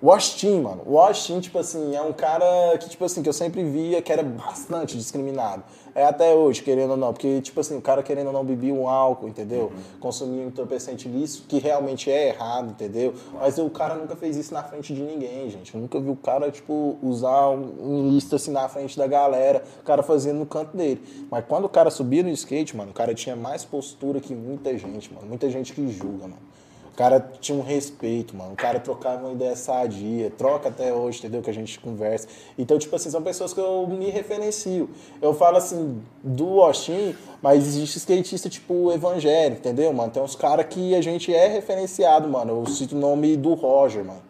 O 0.00 0.12
Austin, 0.12 0.60
mano. 0.60 0.82
O 0.86 0.98
Austin, 0.98 1.40
tipo 1.40 1.58
assim, 1.58 1.96
é 1.96 2.02
um 2.02 2.12
cara 2.12 2.78
que, 2.78 2.88
tipo 2.88 3.04
assim, 3.04 3.20
que 3.20 3.28
eu 3.28 3.32
sempre 3.32 3.64
via 3.64 4.00
que 4.00 4.12
era 4.12 4.22
bastante 4.22 4.96
discriminado. 4.96 5.64
É 5.94 6.04
até 6.04 6.34
hoje, 6.34 6.62
querendo 6.62 6.90
ou 6.90 6.96
não. 6.96 7.12
Porque, 7.12 7.40
tipo 7.40 7.60
assim, 7.60 7.76
o 7.76 7.80
cara 7.80 8.02
querendo 8.02 8.26
ou 8.26 8.32
não 8.32 8.44
bebia 8.44 8.74
um 8.74 8.88
álcool, 8.88 9.28
entendeu? 9.28 9.72
Uhum. 10.02 10.10
Um 10.24 10.46
entorpecente 10.48 11.08
lícito, 11.08 11.46
que 11.46 11.58
realmente 11.58 12.10
é 12.10 12.28
errado, 12.28 12.70
entendeu? 12.70 13.14
Mas 13.34 13.58
o 13.58 13.70
cara 13.70 13.94
nunca 13.94 14.16
fez 14.16 14.36
isso 14.36 14.52
na 14.52 14.62
frente 14.62 14.94
de 14.94 15.02
ninguém, 15.02 15.48
gente. 15.50 15.74
Eu 15.74 15.80
nunca 15.80 16.00
vi 16.00 16.10
o 16.10 16.16
cara, 16.16 16.50
tipo, 16.50 16.96
usar 17.02 17.50
um 17.50 18.08
ilícito 18.08 18.36
assim 18.36 18.50
na 18.50 18.68
frente 18.68 18.96
da 18.96 19.06
galera, 19.06 19.62
o 19.80 19.84
cara 19.84 20.02
fazendo 20.02 20.38
no 20.38 20.46
canto 20.46 20.76
dele. 20.76 21.00
Mas 21.30 21.44
quando 21.46 21.66
o 21.66 21.68
cara 21.68 21.90
subia 21.90 22.22
no 22.22 22.30
skate, 22.30 22.76
mano, 22.76 22.90
o 22.90 22.94
cara 22.94 23.14
tinha 23.14 23.36
mais 23.36 23.64
postura 23.64 24.20
que 24.20 24.34
muita 24.34 24.76
gente, 24.76 25.12
mano. 25.12 25.26
Muita 25.26 25.48
gente 25.50 25.72
que 25.72 25.88
julga, 25.90 26.24
mano. 26.24 26.53
O 26.94 26.96
cara 26.96 27.18
tinha 27.40 27.58
um 27.58 27.60
respeito, 27.60 28.36
mano. 28.36 28.52
O 28.52 28.56
cara 28.56 28.78
trocava 28.78 29.26
uma 29.26 29.32
ideia 29.32 29.56
sadia, 29.56 30.30
troca 30.30 30.68
até 30.68 30.94
hoje, 30.94 31.18
entendeu? 31.18 31.42
Que 31.42 31.50
a 31.50 31.52
gente 31.52 31.80
conversa. 31.80 32.28
Então, 32.56 32.78
tipo 32.78 32.94
assim, 32.94 33.10
são 33.10 33.20
pessoas 33.20 33.52
que 33.52 33.58
eu 33.58 33.84
me 33.88 34.10
referencio. 34.10 34.88
Eu 35.20 35.34
falo 35.34 35.56
assim, 35.56 36.00
do 36.22 36.60
Austin, 36.62 37.16
mas 37.42 37.66
existe 37.66 37.96
skatista 37.98 38.48
tipo 38.48 38.92
evangélico, 38.92 39.58
entendeu, 39.58 39.92
mano? 39.92 40.12
Tem 40.12 40.22
uns 40.22 40.36
caras 40.36 40.66
que 40.66 40.94
a 40.94 41.00
gente 41.00 41.34
é 41.34 41.48
referenciado, 41.48 42.28
mano. 42.28 42.62
Eu 42.62 42.66
cito 42.72 42.94
o 42.94 42.98
nome 42.98 43.36
do 43.36 43.54
Roger, 43.54 44.04
mano. 44.04 44.22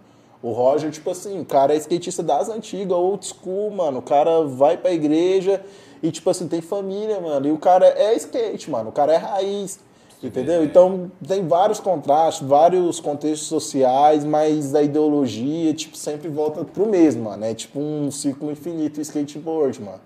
O 0.42 0.50
Roger, 0.52 0.90
tipo 0.90 1.10
assim, 1.10 1.38
o 1.42 1.44
cara 1.44 1.74
é 1.74 1.76
skatista 1.76 2.22
das 2.22 2.48
antigas, 2.48 2.96
old 2.96 3.26
school, 3.26 3.70
mano. 3.72 3.98
O 3.98 4.02
cara 4.02 4.42
vai 4.42 4.78
pra 4.78 4.90
igreja 4.90 5.62
e, 6.02 6.10
tipo 6.10 6.30
assim, 6.30 6.48
tem 6.48 6.62
família, 6.62 7.20
mano. 7.20 7.46
E 7.46 7.52
o 7.52 7.58
cara 7.58 7.86
é 7.88 8.14
skate, 8.14 8.70
mano. 8.70 8.88
O 8.88 8.92
cara 8.92 9.12
é 9.12 9.16
raiz. 9.18 9.78
Entendeu? 10.26 10.64
Então 10.64 11.10
tem 11.26 11.46
vários 11.46 11.80
contrastes, 11.80 12.46
vários 12.46 13.00
contextos 13.00 13.48
sociais, 13.48 14.24
mas 14.24 14.74
a 14.74 14.82
ideologia, 14.82 15.72
tipo, 15.74 15.96
sempre 15.96 16.28
volta 16.28 16.64
pro 16.64 16.88
mesmo, 16.88 17.24
mano. 17.24 17.44
É 17.44 17.54
tipo 17.54 17.78
um 17.78 18.10
ciclo 18.10 18.50
infinito 18.50 19.00
skateboard, 19.00 19.82
mano. 19.82 20.00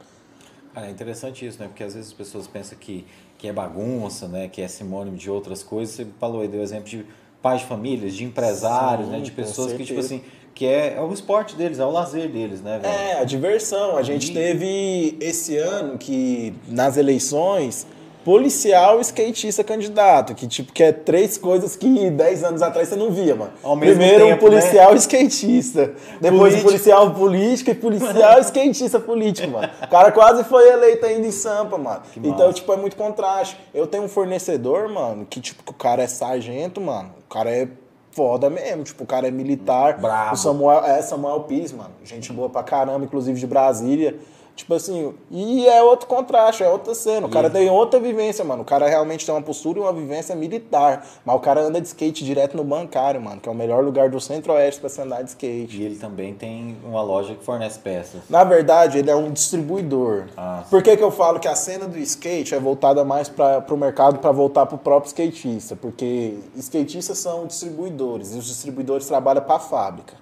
Cara, 0.75 0.87
é 0.87 0.91
interessante 0.91 1.47
isso, 1.47 1.59
né? 1.59 1.67
Porque 1.67 1.83
às 1.83 1.95
vezes 1.95 2.11
as 2.11 2.15
pessoas 2.15 2.47
pensam 2.47 2.77
que, 2.79 3.05
que 3.37 3.49
é 3.49 3.53
bagunça, 3.53 4.29
né? 4.29 4.49
Que 4.49 4.63
é 4.63 4.69
sinônimo 4.69 5.17
de 5.17 5.31
outras 5.31 5.63
coisas. 5.63 5.95
Você 5.95 6.07
falou 6.19 6.43
aí, 6.43 6.49
deu 6.49 6.63
exemplo 6.63 6.89
de 6.89 7.05
pais 7.43 7.61
de 7.61 7.67
famílias, 7.67 8.15
de 8.15 8.25
empresários, 8.25 9.07
Sim, 9.07 9.13
né? 9.13 9.21
De 9.21 9.31
pessoas 9.31 9.73
que, 9.73 9.85
tipo 9.85 10.01
assim, 10.01 10.23
que 10.55 10.67
é, 10.67 10.95
é 10.97 11.01
o 11.01 11.13
esporte 11.13 11.55
deles, 11.55 11.79
é 11.79 11.85
o 11.85 11.91
lazer 11.91 12.29
deles, 12.29 12.61
né, 12.61 12.79
velho? 12.79 12.93
É, 12.93 13.21
a 13.21 13.25
diversão. 13.25 13.97
A 13.97 14.03
gente 14.03 14.31
e... 14.31 14.35
teve 14.35 15.17
esse 15.21 15.57
ano 15.57 15.97
que 15.97 16.53
nas 16.67 16.97
eleições 16.97 17.87
policial 18.25 19.01
skatista 19.01 19.65
candidato, 19.65 20.35
que 20.35 20.47
tipo 20.47 20.73
que 20.73 20.83
é 20.83 20.93
três 20.93 21.39
coisas 21.39 21.77
que 21.77 22.11
dez 22.11 22.45
anos 22.45 22.63
atrás 22.63 22.89
você 22.89 22.97
não 22.97 23.11
via, 23.11 23.35
mano. 23.35 23.53
Primeiro 23.79 24.27
tempo, 24.27 24.47
um 24.47 24.49
policial 24.51 24.93
né? 24.93 24.99
skatista, 24.99 25.95
depois 26.21 26.55
Político. 26.55 26.61
um 26.61 26.65
policial 26.65 27.15
político 27.15 27.71
e 27.71 27.75
policial 27.75 28.41
skatista 28.41 29.01
político, 29.01 29.49
mano. 29.49 29.71
O 29.83 29.89
cara 29.89 30.13
quase 30.13 30.45
foi 30.45 30.69
eleito 30.69 31.07
ainda 31.07 31.27
em 31.27 31.31
Sampa, 31.31 31.79
mano. 31.79 32.03
Que 32.13 32.21
então, 32.21 32.47
massa. 32.47 32.53
tipo, 32.53 32.73
é 32.73 32.77
muito 32.77 32.97
contraste. 32.97 33.57
Eu 33.73 33.87
tenho 33.87 34.05
um 34.05 34.09
fornecedor, 34.09 34.89
mano, 34.89 35.27
que 35.29 35.41
tipo, 35.41 35.63
o 35.71 35.75
cara 35.75 36.03
é 36.03 36.07
sargento, 36.07 36.81
mano. 36.81 37.11
O 37.27 37.33
cara 37.33 37.51
é 37.51 37.69
foda 38.13 38.51
mesmo, 38.51 38.83
tipo, 38.83 39.05
o 39.05 39.07
cara 39.07 39.29
é 39.29 39.31
militar. 39.31 39.99
Bravo. 39.99 40.35
O 40.35 40.37
Samuel, 40.37 40.85
é 40.85 41.01
Samuel 41.03 41.41
Pires, 41.41 41.73
mano. 41.73 41.91
Gente 42.05 42.33
boa 42.33 42.49
pra 42.49 42.63
caramba, 42.63 43.05
inclusive 43.05 43.39
de 43.39 43.47
Brasília. 43.47 44.17
Tipo 44.59 44.75
assim, 44.75 45.15
e 45.31 45.69
é 45.69 45.81
outro 45.85 46.09
contraste, 46.09 46.65
é 46.65 46.69
outra 46.69 46.93
cena. 46.93 47.29
O 47.29 47.31
cara 47.31 47.49
tem 47.49 47.71
outra 47.71 48.01
vivência, 48.01 48.45
mano. 48.45 48.63
O 48.63 48.65
cara 48.65 48.89
realmente 48.89 49.25
tem 49.25 49.33
uma 49.33 49.41
postura 49.41 49.79
e 49.79 49.83
uma 49.83 49.93
vivência 49.93 50.35
militar. 50.35 51.07
Mas 51.25 51.37
o 51.37 51.39
cara 51.39 51.61
anda 51.61 51.81
de 51.81 51.87
skate 51.87 52.25
direto 52.25 52.57
no 52.57 52.65
bancário, 52.65 53.21
mano, 53.23 53.41
que 53.41 53.49
é 53.49 53.53
o 53.53 53.55
melhor 53.55 53.85
lugar 53.85 54.11
do 54.11 54.21
centro-oeste 54.21 54.81
pra 54.81 54.91
se 54.91 55.01
andar 55.01 55.23
de 55.23 55.31
skate. 55.31 55.81
E 55.81 55.85
ele 55.85 55.95
também 55.95 56.35
tem 56.35 56.77
uma 56.85 57.01
loja 57.01 57.37
que 57.37 57.45
fornece 57.45 57.79
peças. 57.79 58.21
Na 58.29 58.43
verdade, 58.43 58.99
ele 58.99 59.09
é 59.09 59.15
um 59.15 59.31
distribuidor. 59.31 60.25
Ah, 60.37 60.65
Por 60.69 60.83
que, 60.83 60.97
que 60.97 61.05
eu 61.05 61.13
falo 61.13 61.39
que 61.39 61.47
a 61.47 61.55
cena 61.55 61.87
do 61.87 61.97
skate 61.97 62.53
é 62.53 62.59
voltada 62.59 63.05
mais 63.05 63.29
para 63.29 63.65
o 63.71 63.77
mercado 63.77 64.19
para 64.19 64.33
voltar 64.33 64.67
pro 64.67 64.77
próprio 64.77 65.07
skatista? 65.07 65.77
Porque 65.77 66.35
skatistas 66.57 67.17
são 67.19 67.47
distribuidores 67.47 68.35
e 68.35 68.39
os 68.39 68.47
distribuidores 68.47 69.07
trabalham 69.07 69.43
para 69.45 69.55
a 69.55 69.61
fábrica. 69.61 70.15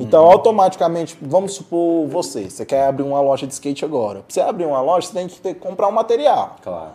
Então, 0.00 0.24
uhum. 0.24 0.30
automaticamente, 0.30 1.16
vamos 1.20 1.52
supor 1.52 2.06
você, 2.08 2.48
você 2.48 2.64
quer 2.64 2.86
abrir 2.86 3.02
uma 3.02 3.20
loja 3.20 3.46
de 3.46 3.52
skate 3.52 3.84
agora. 3.84 4.20
Pra 4.20 4.24
você 4.28 4.40
abrir 4.40 4.64
uma 4.64 4.80
loja, 4.80 5.06
você 5.06 5.12
tem 5.12 5.28
que 5.28 5.40
ter, 5.40 5.54
comprar 5.54 5.88
um 5.88 5.92
material. 5.92 6.56
Claro. 6.62 6.92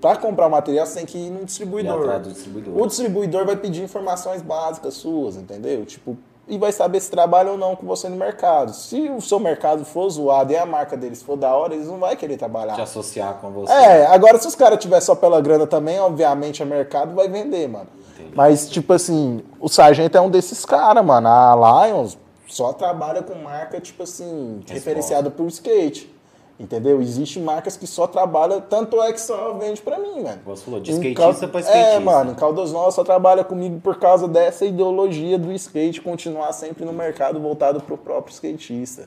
Para 0.00 0.16
comprar 0.16 0.46
o 0.46 0.50
material, 0.50 0.86
você 0.86 0.96
tem 0.96 1.06
que 1.06 1.18
ir 1.18 1.30
no 1.30 1.44
distribuidor. 1.44 2.20
distribuidor. 2.20 2.76
O 2.76 2.86
distribuidor 2.86 3.46
vai 3.46 3.56
pedir 3.56 3.82
informações 3.82 4.42
básicas 4.42 4.94
suas, 4.94 5.36
entendeu? 5.36 5.86
Tipo, 5.86 6.16
e 6.48 6.58
vai 6.58 6.70
saber 6.70 7.00
se 7.00 7.10
trabalha 7.10 7.50
ou 7.50 7.58
não 7.58 7.74
com 7.74 7.86
você 7.86 8.08
no 8.08 8.16
mercado. 8.16 8.72
Se 8.72 9.08
o 9.10 9.20
seu 9.20 9.40
mercado 9.40 9.84
for 9.84 10.08
zoado 10.08 10.52
e 10.52 10.56
a 10.56 10.64
marca 10.64 10.96
deles 10.96 11.22
for 11.22 11.36
da 11.36 11.52
hora, 11.54 11.74
eles 11.74 11.88
não 11.88 11.98
vão 11.98 12.14
querer 12.14 12.36
trabalhar. 12.36 12.74
Te 12.74 12.82
associar 12.82 13.34
com 13.40 13.50
você. 13.50 13.72
É, 13.72 14.06
agora 14.06 14.38
se 14.38 14.46
os 14.46 14.54
caras 14.54 14.78
tiver 14.78 15.00
só 15.00 15.14
pela 15.14 15.40
grana 15.40 15.66
também, 15.66 15.98
obviamente 15.98 16.62
a 16.62 16.66
mercado 16.66 17.14
vai 17.14 17.28
vender, 17.28 17.66
mano. 17.68 17.88
Entendi. 18.14 18.32
Mas, 18.34 18.68
tipo 18.68 18.92
assim, 18.92 19.42
o 19.58 19.68
Sargento 19.68 20.16
é 20.16 20.20
um 20.20 20.30
desses 20.30 20.64
caras, 20.64 21.04
mano. 21.04 21.26
A 21.26 21.86
Lions, 21.88 22.16
só 22.46 22.72
trabalha 22.72 23.22
com 23.22 23.34
marca, 23.34 23.80
tipo 23.80 24.02
assim, 24.02 24.54
Resposta. 24.56 24.74
referenciada 24.74 25.30
por 25.30 25.46
skate. 25.48 26.14
Entendeu? 26.58 27.02
Existem 27.02 27.42
marcas 27.42 27.76
que 27.76 27.86
só 27.86 28.06
trabalham, 28.06 28.62
tanto 28.62 29.00
é 29.02 29.12
que 29.12 29.20
só 29.20 29.52
vende 29.54 29.82
pra 29.82 29.98
mim, 29.98 30.22
mano. 30.22 30.40
Você 30.46 30.64
falou 30.64 30.80
de 30.80 30.90
skatista 30.90 31.40
Cal... 31.40 31.50
pra 31.50 31.60
skatista. 31.60 31.96
É, 31.96 31.98
mano, 31.98 32.34
Caldas 32.34 32.72
Novas 32.72 32.94
só 32.94 33.04
trabalha 33.04 33.44
comigo 33.44 33.78
por 33.80 33.98
causa 33.98 34.26
dessa 34.26 34.64
ideologia 34.64 35.38
do 35.38 35.52
skate 35.52 36.00
continuar 36.00 36.52
sempre 36.52 36.86
no 36.86 36.94
mercado 36.94 37.38
voltado 37.38 37.80
pro 37.82 37.98
próprio 37.98 38.32
skatista. 38.32 39.06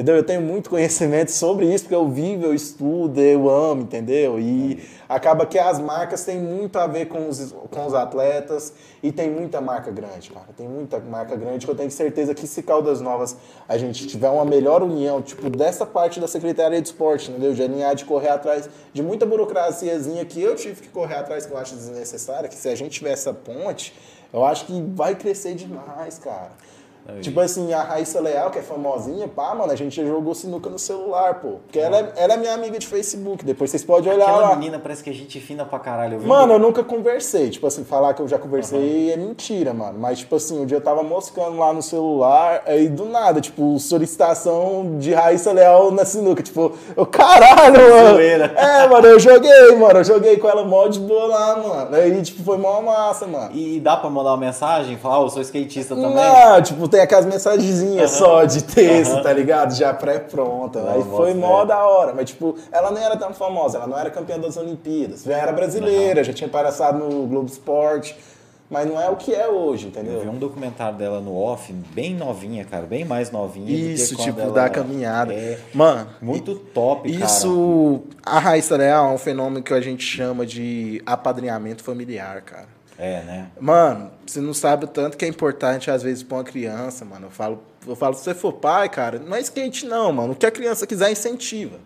Entendeu? 0.00 0.16
Eu 0.16 0.24
tenho 0.24 0.40
muito 0.40 0.70
conhecimento 0.70 1.30
sobre 1.30 1.66
isso, 1.66 1.84
porque 1.84 1.94
eu 1.94 2.08
vivo, 2.08 2.46
eu 2.46 2.54
estudo, 2.54 3.20
eu 3.20 3.50
amo, 3.50 3.82
entendeu? 3.82 4.40
E 4.40 4.82
acaba 5.06 5.44
que 5.44 5.58
as 5.58 5.78
marcas 5.78 6.24
têm 6.24 6.40
muito 6.40 6.78
a 6.78 6.86
ver 6.86 7.04
com 7.04 7.28
os, 7.28 7.54
com 7.70 7.84
os 7.84 7.92
atletas 7.92 8.72
e 9.02 9.12
tem 9.12 9.30
muita 9.30 9.60
marca 9.60 9.90
grande, 9.90 10.30
cara. 10.30 10.46
Tem 10.56 10.66
muita 10.66 10.98
marca 11.00 11.36
grande 11.36 11.66
que 11.66 11.70
eu 11.70 11.76
tenho 11.76 11.90
certeza 11.90 12.34
que 12.34 12.46
se 12.46 12.62
Caldas 12.62 13.02
Novas 13.02 13.36
a 13.68 13.76
gente 13.76 14.06
tiver 14.06 14.30
uma 14.30 14.46
melhor 14.46 14.82
união, 14.82 15.20
tipo, 15.20 15.50
dessa 15.50 15.84
parte 15.84 16.18
da 16.18 16.26
Secretaria 16.26 16.80
de 16.80 16.88
Esporte, 16.88 17.30
entendeu? 17.30 17.52
De 17.52 17.62
alinhar, 17.62 17.94
de 17.94 18.06
correr 18.06 18.30
atrás 18.30 18.70
de 18.94 19.02
muita 19.02 19.26
burocraciazinha 19.26 20.24
que 20.24 20.40
eu 20.40 20.56
tive 20.56 20.80
que 20.80 20.88
correr 20.88 21.16
atrás, 21.16 21.44
que 21.44 21.52
eu 21.52 21.58
acho 21.58 21.74
desnecessária, 21.74 22.48
que 22.48 22.56
se 22.56 22.70
a 22.70 22.74
gente 22.74 22.92
tiver 22.92 23.12
essa 23.12 23.34
ponte, 23.34 23.92
eu 24.32 24.46
acho 24.46 24.64
que 24.64 24.80
vai 24.94 25.14
crescer 25.14 25.54
demais, 25.54 26.18
cara. 26.18 26.52
Aí. 27.06 27.20
Tipo 27.20 27.40
assim, 27.40 27.72
a 27.72 27.82
Raíssa 27.82 28.20
Leal, 28.20 28.50
que 28.50 28.58
é 28.58 28.62
famosinha, 28.62 29.26
pá, 29.26 29.54
mano, 29.54 29.72
a 29.72 29.76
gente 29.76 29.96
já 29.96 30.04
jogou 30.04 30.34
sinuca 30.34 30.68
no 30.70 30.78
celular, 30.78 31.34
pô. 31.40 31.56
Porque 31.66 31.78
ela 31.78 31.98
é, 31.98 32.12
ela 32.16 32.34
é 32.34 32.36
minha 32.36 32.54
amiga 32.54 32.78
de 32.78 32.86
Facebook, 32.86 33.44
depois 33.44 33.70
vocês 33.70 33.82
podem 33.84 34.12
olhar 34.12 34.28
Aquela 34.28 34.50
lá. 34.50 34.56
menina 34.56 34.78
parece 34.78 35.02
que 35.02 35.10
a 35.10 35.12
é 35.12 35.16
gente 35.16 35.40
fina 35.40 35.64
pra 35.64 35.78
caralho. 35.78 36.18
Eu 36.18 36.20
mano, 36.22 36.54
eu 36.54 36.58
nunca 36.58 36.84
conversei. 36.84 37.50
Tipo 37.50 37.66
assim, 37.66 37.84
falar 37.84 38.14
que 38.14 38.22
eu 38.22 38.28
já 38.28 38.38
conversei 38.38 39.08
uhum. 39.08 39.12
é 39.12 39.16
mentira, 39.16 39.72
mano. 39.72 39.98
Mas, 39.98 40.20
tipo 40.20 40.36
assim, 40.36 40.60
um 40.60 40.66
dia 40.66 40.76
eu 40.76 40.80
tava 40.80 41.02
moscando 41.02 41.58
lá 41.58 41.72
no 41.72 41.82
celular, 41.82 42.62
aí 42.66 42.88
do 42.88 43.06
nada, 43.06 43.40
tipo, 43.40 43.78
solicitação 43.78 44.98
de 44.98 45.12
Raíssa 45.12 45.52
Leal 45.52 45.90
na 45.90 46.04
sinuca. 46.04 46.42
Tipo, 46.42 46.72
eu, 46.96 47.06
caralho, 47.06 47.80
mano. 47.90 48.14
Zoeira. 48.14 48.44
É, 48.56 48.86
mano, 48.86 49.06
eu 49.06 49.18
joguei, 49.18 49.76
mano. 49.76 50.00
Eu 50.00 50.04
joguei 50.04 50.36
com 50.36 50.48
ela 50.48 50.64
mó 50.64 50.86
de 50.86 51.00
boa 51.00 51.26
lá, 51.26 51.56
mano. 51.56 51.96
Aí, 51.96 52.22
tipo, 52.22 52.42
foi 52.42 52.58
mó 52.58 52.80
massa, 52.80 53.26
mano. 53.26 53.50
E 53.54 53.80
dá 53.80 53.96
pra 53.96 54.10
mandar 54.10 54.30
uma 54.30 54.36
mensagem? 54.36 54.96
Falar, 54.96 55.20
oh, 55.20 55.24
eu 55.24 55.30
sou 55.30 55.42
skatista 55.42 55.94
também? 55.94 56.14
Não, 56.14 56.62
tipo, 56.62 56.88
tem 56.90 57.00
aquelas 57.00 57.24
mensagenzinhas 57.24 58.10
só 58.10 58.44
de 58.44 58.62
texto, 58.62 59.22
tá 59.22 59.32
ligado? 59.32 59.74
Já 59.74 59.94
pré-pronta. 59.94 60.90
Aí 60.90 61.02
foi 61.04 61.32
mó 61.34 61.64
da 61.64 61.78
hora. 61.86 62.12
Mas, 62.14 62.30
tipo, 62.30 62.56
ela 62.70 62.90
nem 62.90 63.02
era 63.02 63.16
tão 63.16 63.32
famosa, 63.32 63.78
ela 63.78 63.86
não 63.86 63.98
era 63.98 64.10
campeã 64.10 64.38
das 64.38 64.56
Olimpíadas. 64.56 65.22
Já 65.22 65.38
era 65.38 65.52
brasileira, 65.52 66.22
já 66.24 66.32
tinha 66.32 66.48
passado 66.48 66.98
no 66.98 67.26
Globo 67.26 67.48
Esporte. 67.48 68.16
Mas 68.70 68.86
não 68.88 69.00
é 69.00 69.10
o 69.10 69.16
que 69.16 69.34
é 69.34 69.48
hoje, 69.48 69.88
entendeu? 69.88 70.14
Eu 70.14 70.20
vi 70.20 70.28
um 70.28 70.38
documentário 70.38 70.96
dela 70.96 71.20
no 71.20 71.36
off, 71.36 71.72
bem 71.72 72.14
novinha, 72.14 72.64
cara, 72.64 72.86
bem 72.86 73.04
mais 73.04 73.28
novinha. 73.32 73.68
Isso, 73.68 74.14
tipo, 74.14 74.52
da 74.52 74.68
caminhada. 74.70 75.34
É 75.34 75.58
Mano, 75.74 76.06
muito 76.22 76.54
top, 76.54 77.10
isso, 77.10 78.00
cara. 78.22 78.36
a 78.36 78.38
Raíssa 78.38 78.76
Leal 78.76 79.10
é 79.10 79.12
um 79.12 79.18
fenômeno 79.18 79.60
que 79.60 79.74
a 79.74 79.80
gente 79.80 80.04
chama 80.04 80.46
de 80.46 81.02
apadrinhamento 81.04 81.82
familiar, 81.82 82.42
cara. 82.42 82.68
É, 83.00 83.22
né? 83.22 83.50
Mano, 83.58 84.10
você 84.26 84.42
não 84.42 84.52
sabe 84.52 84.84
o 84.84 84.88
tanto 84.88 85.16
que 85.16 85.24
é 85.24 85.28
importante, 85.28 85.90
às 85.90 86.02
vezes, 86.02 86.22
pra 86.22 86.36
uma 86.36 86.44
criança, 86.44 87.02
mano. 87.02 87.28
Eu 87.28 87.30
falo, 87.30 87.62
eu 87.86 87.96
falo, 87.96 88.14
se 88.14 88.22
você 88.22 88.34
for 88.34 88.52
pai, 88.52 88.90
cara, 88.90 89.18
não 89.18 89.34
é 89.34 89.40
skate, 89.40 89.86
não, 89.86 90.12
mano. 90.12 90.34
O 90.34 90.36
que 90.36 90.44
a 90.44 90.50
criança 90.50 90.86
quiser, 90.86 91.10
incentiva. 91.10 91.78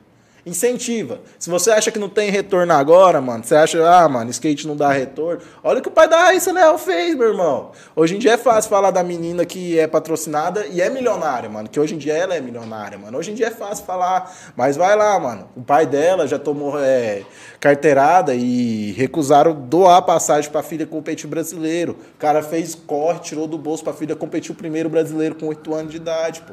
Incentiva. 0.46 1.20
Se 1.38 1.48
você 1.48 1.70
acha 1.70 1.90
que 1.90 1.98
não 1.98 2.08
tem 2.08 2.30
retorno 2.30 2.72
agora, 2.74 3.18
mano, 3.18 3.42
você 3.42 3.54
acha, 3.54 3.82
ah, 3.88 4.06
mano, 4.06 4.30
skate 4.30 4.66
não 4.66 4.76
dá 4.76 4.92
retorno. 4.92 5.40
Olha 5.62 5.78
o 5.78 5.82
que 5.82 5.88
o 5.88 5.90
pai 5.90 6.06
da 6.06 6.24
Raíssa 6.24 6.52
Leal 6.52 6.76
fez, 6.76 7.14
meu 7.14 7.28
irmão. 7.28 7.72
Hoje 7.96 8.16
em 8.16 8.18
dia 8.18 8.32
é 8.32 8.36
fácil 8.36 8.68
falar 8.68 8.90
da 8.90 9.02
menina 9.02 9.46
que 9.46 9.78
é 9.78 9.86
patrocinada 9.86 10.66
e 10.66 10.82
é 10.82 10.90
milionária, 10.90 11.48
mano. 11.48 11.66
Que 11.66 11.80
hoje 11.80 11.94
em 11.94 11.98
dia 11.98 12.12
ela 12.12 12.34
é 12.34 12.40
milionária, 12.42 12.98
mano. 12.98 13.16
Hoje 13.16 13.30
em 13.30 13.34
dia 13.34 13.46
é 13.46 13.50
fácil 13.50 13.86
falar. 13.86 14.30
Mas 14.54 14.76
vai 14.76 14.94
lá, 14.94 15.18
mano. 15.18 15.48
O 15.56 15.62
pai 15.62 15.86
dela 15.86 16.26
já 16.26 16.38
tomou 16.38 16.78
é, 16.78 17.22
carteirada 17.58 18.34
e 18.34 18.92
recusaram 18.92 19.54
doar 19.54 20.02
passagem 20.02 20.50
pra 20.50 20.62
filha 20.62 20.86
competir 20.86 21.26
brasileiro. 21.26 21.96
O 22.16 22.18
cara 22.18 22.42
fez 22.42 22.74
corre, 22.74 23.20
tirou 23.20 23.46
do 23.46 23.56
bolso 23.56 23.82
pra 23.82 23.94
filha 23.94 24.14
competir 24.14 24.52
o 24.52 24.54
primeiro 24.54 24.90
brasileiro 24.90 25.36
com 25.36 25.46
8 25.46 25.74
anos 25.74 25.90
de 25.90 25.96
idade, 25.96 26.42
pô. 26.42 26.52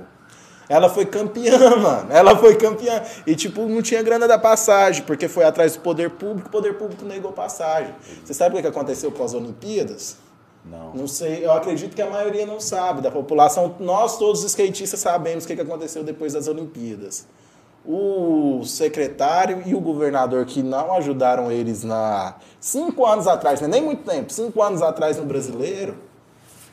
Ela 0.72 0.88
foi 0.88 1.06
campeã, 1.06 1.58
mano. 1.76 2.08
Ela 2.10 2.38
foi 2.38 2.56
campeã. 2.56 3.04
E, 3.28 3.36
tipo, 3.36 3.68
não 3.68 3.82
tinha 3.82 4.02
grana 4.02 4.26
da 4.26 4.40
passagem, 4.40 5.04
porque 5.04 5.28
foi 5.28 5.44
atrás 5.44 5.76
do 5.76 5.82
poder 5.82 6.12
público, 6.12 6.48
o 6.48 6.52
poder 6.52 6.78
público 6.78 7.04
negou 7.04 7.34
passagem. 7.34 7.94
Você 8.24 8.34
sabe 8.34 8.58
o 8.58 8.62
que 8.62 8.68
aconteceu 8.68 9.12
com 9.12 9.22
as 9.22 9.34
Olimpíadas? 9.34 10.16
Não. 10.64 10.94
Não 10.94 11.08
sei, 11.08 11.44
eu 11.44 11.52
acredito 11.52 11.94
que 11.94 12.02
a 12.02 12.10
maioria 12.10 12.46
não 12.46 12.62
sabe. 12.62 13.02
Da 13.02 13.12
população, 13.12 13.76
nós 13.82 14.18
todos 14.18 14.46
os 14.46 14.52
skatistas 14.52 15.02
sabemos 15.02 15.44
o 15.44 15.48
que 15.48 15.60
aconteceu 15.60 16.06
depois 16.06 16.32
das 16.32 16.48
Olimpíadas. 16.48 17.28
O 17.86 18.64
secretário 18.64 19.64
e 19.66 19.76
o 19.76 19.82
governador 19.82 20.46
que 20.46 20.64
não 20.64 20.94
ajudaram 20.94 21.52
eles 21.52 21.84
na. 21.84 22.36
Cinco 22.62 23.06
anos 23.06 23.28
atrás, 23.28 23.60
não 23.60 23.68
é 23.68 23.72
nem 23.72 23.82
muito 23.82 24.10
tempo, 24.10 24.32
cinco 24.32 24.62
anos 24.64 24.82
atrás 24.82 25.18
no 25.18 25.26
brasileiro 25.26 26.11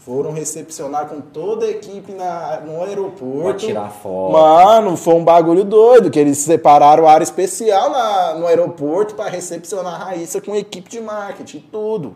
foram 0.09 0.33
recepcionar 0.33 1.07
com 1.07 1.21
toda 1.21 1.67
a 1.67 1.69
equipe 1.69 2.13
na, 2.13 2.63
no 2.65 2.83
aeroporto. 2.83 3.43
Pra 3.43 3.53
tirar 3.53 3.91
foto. 3.91 4.33
Mano, 4.33 4.97
foi 4.97 5.13
um 5.13 5.23
bagulho 5.23 5.65
doido, 5.65 6.11
que 6.11 6.19
eles 6.19 6.39
separaram 6.39 7.07
área 7.07 7.23
especial 7.23 7.91
na, 7.91 8.35
no 8.37 8.47
aeroporto 8.47 9.15
para 9.15 9.29
recepcionar 9.29 10.01
a 10.01 10.05
Raíssa 10.07 10.41
com 10.41 10.57
equipe 10.57 10.89
de 10.89 10.99
marketing, 10.99 11.63
tudo. 11.71 12.15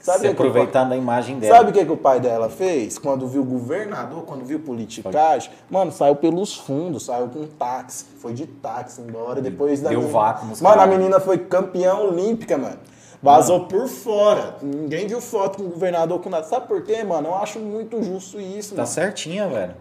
Sabe 0.00 0.20
Se 0.20 0.26
aproveitando 0.28 0.92
a 0.92 0.96
imagem 0.96 1.40
dela. 1.40 1.56
Sabe 1.56 1.70
o 1.70 1.72
que, 1.72 1.84
que 1.84 1.90
o 1.90 1.96
pai 1.96 2.20
dela 2.20 2.48
fez? 2.48 2.98
Quando 2.98 3.26
viu 3.26 3.42
o 3.42 3.44
governador, 3.44 4.22
quando 4.22 4.44
viu 4.44 4.60
politicagem, 4.60 5.50
mano, 5.68 5.90
saiu 5.90 6.14
pelos 6.14 6.56
fundos, 6.56 7.06
saiu 7.06 7.26
com 7.28 7.46
táxi. 7.46 8.04
Foi 8.20 8.32
de 8.32 8.46
táxi 8.46 9.00
embora. 9.00 9.40
Depois 9.40 9.80
da. 9.80 9.88
Deu 9.88 10.00
menina... 10.00 10.18
vácuo 10.20 10.46
Mano, 10.46 10.60
cara. 10.60 10.82
a 10.82 10.86
menina 10.86 11.18
foi 11.18 11.38
campeã 11.38 11.94
olímpica, 11.96 12.56
mano. 12.56 12.78
Vazou 13.24 13.56
mano. 13.58 13.68
por 13.70 13.88
fora. 13.88 14.56
Ninguém 14.60 15.06
viu 15.06 15.20
foto 15.20 15.56
com 15.56 15.64
o 15.64 15.70
governador 15.70 16.20
com 16.20 16.28
nada. 16.28 16.44
Sabe 16.46 16.68
por 16.68 16.82
quê, 16.84 17.02
mano? 17.02 17.28
Eu 17.28 17.34
acho 17.36 17.58
muito 17.58 18.02
justo 18.02 18.38
isso, 18.38 18.70
Tá 18.74 18.82
mano. 18.82 18.86
certinha, 18.88 19.48
velho. 19.48 19.74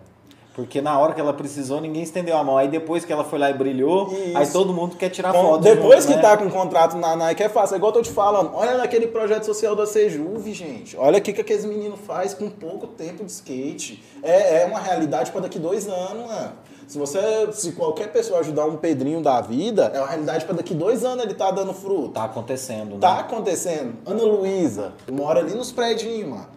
Porque 0.56 0.82
na 0.82 0.98
hora 1.00 1.14
que 1.16 1.20
ela 1.20 1.34
precisou, 1.34 1.82
ninguém 1.82 2.04
estendeu 2.04 2.38
a 2.38 2.44
mão. 2.44 2.58
Aí 2.60 2.68
depois 2.68 3.04
que 3.04 3.12
ela 3.12 3.24
foi 3.24 3.40
lá 3.40 3.50
e 3.50 3.54
brilhou, 3.56 4.14
Isso. 4.14 4.38
aí 4.38 4.48
todo 4.52 4.72
mundo 4.72 4.96
quer 4.96 5.10
tirar 5.10 5.34
foto. 5.34 5.64
Depois 5.64 6.04
junto, 6.06 6.10
que 6.12 6.16
né? 6.16 6.22
tá 6.22 6.38
com 6.38 6.48
contrato 6.50 6.96
na 6.96 7.16
Nike 7.16 7.42
é 7.44 7.50
fácil. 7.50 7.74
É 7.74 7.78
igual 7.78 7.90
eu 7.90 7.96
tô 7.96 8.02
te 8.04 8.12
falando. 8.12 8.52
Olha 8.54 8.78
naquele 8.78 9.08
projeto 9.08 9.44
social 9.46 9.76
da 9.76 9.88
Sejuve, 9.88 10.54
gente. 10.54 10.96
Olha 10.96 11.18
o 11.18 11.22
que, 11.22 11.34
que 11.34 11.42
aqueles 11.42 11.66
meninos 11.66 12.00
faz 12.06 12.36
com 12.36 12.50
pouco 12.52 12.86
tempo 12.86 13.26
de 13.26 13.32
skate. 13.32 14.04
É, 14.22 14.62
é 14.62 14.66
uma 14.68 14.80
realidade 14.80 15.32
para 15.32 15.42
daqui 15.42 15.58
dois 15.58 15.88
anos, 15.88 16.28
mano. 16.28 16.52
Se 16.88 16.98
você, 16.98 17.20
se 17.54 17.72
qualquer 17.74 18.12
pessoa 18.12 18.40
ajudar 18.40 18.66
um 18.66 18.78
Pedrinho 18.78 19.22
da 19.22 19.42
vida, 19.42 19.92
é 19.94 20.00
uma 20.00 20.08
realidade 20.08 20.46
para 20.46 20.56
daqui 20.56 20.74
dois 20.74 21.04
anos 21.04 21.24
ele 21.24 21.34
tá 21.34 21.52
dando 21.52 21.74
fruto. 21.74 22.10
Tá 22.10 22.26
acontecendo, 22.26 22.96
né? 22.96 23.00
Tá 23.00 23.20
acontecendo. 23.20 23.96
Ana 24.06 24.24
Luísa 24.24 24.94
mora 25.12 25.40
ali 25.40 25.54
nos 25.54 25.72
prédios, 25.72 26.28
mano. 26.28 26.48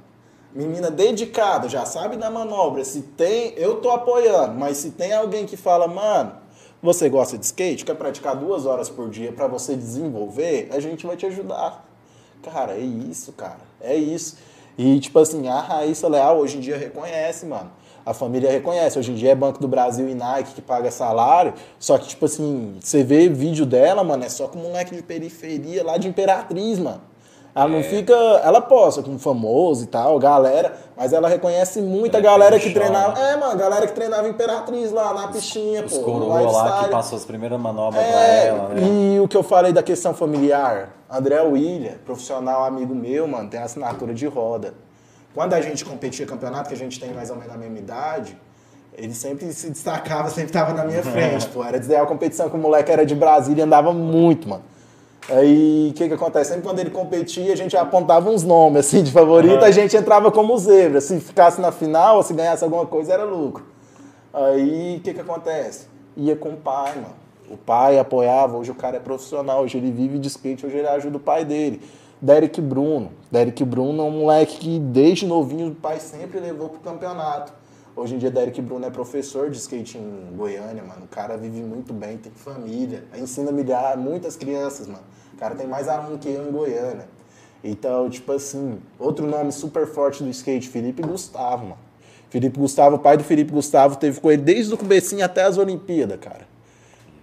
Menina 0.55 0.91
dedicada, 0.91 1.69
já 1.69 1.85
sabe 1.85 2.17
da 2.17 2.31
manobra. 2.31 2.85
Se 2.85 3.03
tem, 3.03 3.53
eu 3.57 3.77
tô 3.77 3.91
apoiando, 3.91 4.55
mas 4.55 4.79
se 4.79 4.91
tem 4.91 5.13
alguém 5.13 5.45
que 5.45 5.57
fala, 5.57 5.87
mano, 5.87 6.33
você 6.83 7.09
gosta 7.09 7.37
de 7.37 7.45
skate, 7.45 7.85
quer 7.85 7.95
praticar 7.95 8.37
duas 8.37 8.65
horas 8.65 8.89
por 8.89 9.11
dia 9.11 9.33
para 9.33 9.47
você 9.47 9.75
desenvolver, 9.75 10.69
a 10.73 10.81
gente 10.81 11.07
vai 11.07 11.17
te 11.17 11.27
ajudar. 11.27 11.87
Cara, 12.43 12.73
é 12.73 12.81
isso, 12.81 13.33
cara. 13.33 13.61
É 13.81 13.95
isso. 13.95 14.37
E, 14.79 15.01
tipo 15.01 15.19
assim, 15.19 15.49
a 15.49 15.61
Raíssa 15.61 16.07
Leal 16.07 16.39
hoje 16.39 16.59
em 16.59 16.61
dia 16.61 16.77
reconhece, 16.77 17.47
mano. 17.47 17.71
A 18.07 18.15
família 18.15 18.49
reconhece. 18.49 18.97
Hoje 18.97 19.11
em 19.11 19.17
dia 19.17 19.33
é 19.33 19.35
Banco 19.35 19.61
do 19.61 19.67
Brasil 19.67 20.09
e 20.09 20.15
Nike 20.15 20.55
que 20.55 20.63
paga 20.63 20.93
salário. 20.93 21.53
Só 21.77 21.99
que, 21.99 22.07
tipo 22.07 22.25
assim, 22.27 22.77
você 22.81 23.03
vê 23.03 23.29
vídeo 23.29 23.67
dela, 23.67 24.05
mano, 24.05 24.25
é 24.25 24.29
só 24.29 24.47
com 24.47 24.61
moleque 24.61 24.95
de 24.95 25.03
periferia 25.03 25.83
lá 25.83 25.97
de 25.99 26.07
Imperatriz, 26.07 26.79
mano. 26.79 27.01
Ela 27.53 27.69
não 27.69 27.79
é. 27.79 27.83
fica. 27.83 28.15
Ela 28.45 28.61
posta 28.61 29.03
com 29.03 29.19
famoso 29.19 29.83
e 29.83 29.87
tal, 29.87 30.19
galera, 30.21 30.77
mas 30.97 31.13
ela 31.13 31.27
reconhece 31.27 31.81
muita 31.81 32.19
ela 32.19 32.27
galera 32.27 32.61
que 32.61 32.71
treinava. 32.71 33.19
É, 33.19 33.35
mano, 33.37 33.59
galera 33.59 33.87
que 33.89 33.95
treinava 33.95 34.29
Imperatriz 34.29 34.93
lá 34.93 35.13
na 35.13 35.29
pistinha, 35.29 35.83
os, 35.85 35.93
pô. 35.93 35.99
Os 35.99 36.05
coroa 36.05 36.41
lá 36.43 36.85
que 36.85 36.91
passou 36.91 37.17
as 37.17 37.25
primeiras 37.25 37.59
manobras 37.59 38.05
é, 38.05 38.13
pra 38.13 38.21
ela, 38.21 38.69
né? 38.69 38.83
E 38.87 39.21
o 39.21 39.27
que 39.27 39.37
eu 39.37 39.43
falei 39.43 39.73
da 39.73 39.83
questão 39.83 40.15
familiar, 40.15 40.91
André 41.11 41.41
William, 41.41 41.95
profissional 42.05 42.63
amigo 42.63 42.95
meu, 42.95 43.27
mano, 43.27 43.49
tem 43.49 43.59
assinatura 43.59 44.15
de 44.15 44.27
roda. 44.27 44.86
Quando 45.37 45.53
a 45.53 45.61
gente 45.61 45.85
competia 45.85 46.25
campeonato, 46.25 46.71
que 46.71 46.75
a 46.75 46.79
gente 46.79 46.99
tem 46.99 47.13
mais 47.13 47.29
ou 47.29 47.37
menos 47.37 47.55
a 47.55 47.59
mesma 47.59 47.79
idade, 47.79 48.35
ele 48.97 49.13
sempre 49.13 49.53
se 49.53 49.69
destacava, 49.69 50.31
sempre 50.33 50.51
tava 50.51 50.73
na 50.73 50.83
minha 50.83 51.03
frente, 51.03 51.47
pô. 51.49 51.63
Era 51.63 51.79
desleal 51.79 52.07
competição 52.07 52.49
que 52.49 52.57
o 52.57 52.59
moleque 52.59 52.91
era 52.91 53.05
de 53.05 53.15
Brasília 53.15 53.61
e 53.61 53.65
andava 53.67 53.93
muito, 53.93 54.49
mano. 54.49 54.65
Aí 55.29 55.91
o 55.91 55.93
que 55.93 56.09
que 56.09 56.15
acontece? 56.15 56.53
Sempre 56.53 56.65
quando 56.65 56.79
ele 56.79 56.89
competia, 56.89 57.53
a 57.53 57.57
gente 57.57 57.77
apontava 57.77 58.31
uns 58.31 58.45
nomes 58.45 58.87
assim 58.87 59.03
de 59.03 59.13
favorito, 59.13 59.61
uhum. 59.61 59.65
a 59.65 59.71
gente 59.71 59.95
entrava 59.95 60.33
como 60.33 60.57
zebra. 60.57 61.03
Se 61.03 61.21
ficasse 61.21 61.61
na 61.61 61.71
final, 61.71 62.17
ou 62.17 62.23
se 62.23 62.33
ganhasse 62.33 62.65
alguma 62.65 62.87
coisa, 62.87 63.13
era 63.13 63.25
lucro. 63.25 63.63
Aí 64.33 64.97
o 64.97 65.01
que 65.01 65.13
que 65.13 65.21
acontece? 65.21 65.87
Ia 66.17 66.35
com 66.35 66.49
o 66.49 66.57
pai, 66.57 66.95
mano. 66.95 67.15
O 67.51 67.59
pai 67.59 67.99
apoiava, 67.99 68.57
hoje 68.57 68.71
o 68.71 68.75
cara 68.75 68.97
é 68.97 69.01
profissional, 69.01 69.65
hoje 69.65 69.77
ele 69.77 69.91
vive 69.91 70.19
de 70.19 70.29
skate, 70.29 70.65
hoje 70.65 70.79
ele 70.79 70.89
ajuda 70.89 71.19
o 71.19 71.21
pai 71.21 71.45
dele. 71.45 71.83
Derek 72.21 72.61
Bruno. 72.63 73.11
Derek 73.31 73.63
Bruno 73.63 74.03
é 74.03 74.07
um 74.07 74.11
moleque 74.11 74.59
que 74.59 74.79
desde 74.79 75.27
novinho 75.27 75.69
o 75.69 75.75
pai 75.75 76.01
sempre 76.01 76.41
levou 76.41 76.71
pro 76.71 76.81
campeonato. 76.81 77.53
Hoje 77.95 78.15
em 78.15 78.19
dia, 78.19 78.31
Derek 78.31 78.61
Bruno 78.61 78.87
é 78.87 78.91
professor 78.91 79.51
de 79.51 79.59
skate 79.59 79.99
em 79.99 80.37
Goiânia, 80.37 80.83
mano. 80.83 81.05
O 81.05 81.09
cara 81.09 81.37
vive 81.37 81.61
muito 81.61 81.93
bem, 81.93 82.17
tem 82.17 82.33
família, 82.33 83.05
ensina 83.19 83.53
milhares, 83.53 84.03
muitas 84.03 84.37
crianças, 84.37 84.87
mano. 84.87 85.05
O 85.35 85.37
cara 85.37 85.55
tem 85.55 85.67
mais 85.67 85.89
aluno 85.89 86.19
que 86.19 86.29
eu 86.29 86.49
em 86.49 86.53
Goiânia. 86.53 87.09
Então, 87.63 88.09
tipo 88.09 88.33
assim, 88.33 88.79
outro 88.99 89.27
nome 89.27 89.53
super 89.53 89.87
forte 89.87 90.23
do 90.23 90.31
skate, 90.31 90.69
Felipe 90.69 91.03
Gustavo, 91.03 91.65
mano. 91.65 91.79
Felipe 92.31 92.59
Gustavo, 92.59 92.97
o 92.97 92.99
pai 92.99 93.17
do 93.17 93.25
Felipe 93.25 93.53
Gustavo, 93.53 93.97
teve 93.97 94.21
com 94.21 94.31
ele 94.31 94.43
desde 94.43 94.73
o 94.73 94.79
comecinho 94.79 95.25
até 95.25 95.43
as 95.43 95.59
Olimpíadas, 95.59 96.19
cara. 96.19 96.56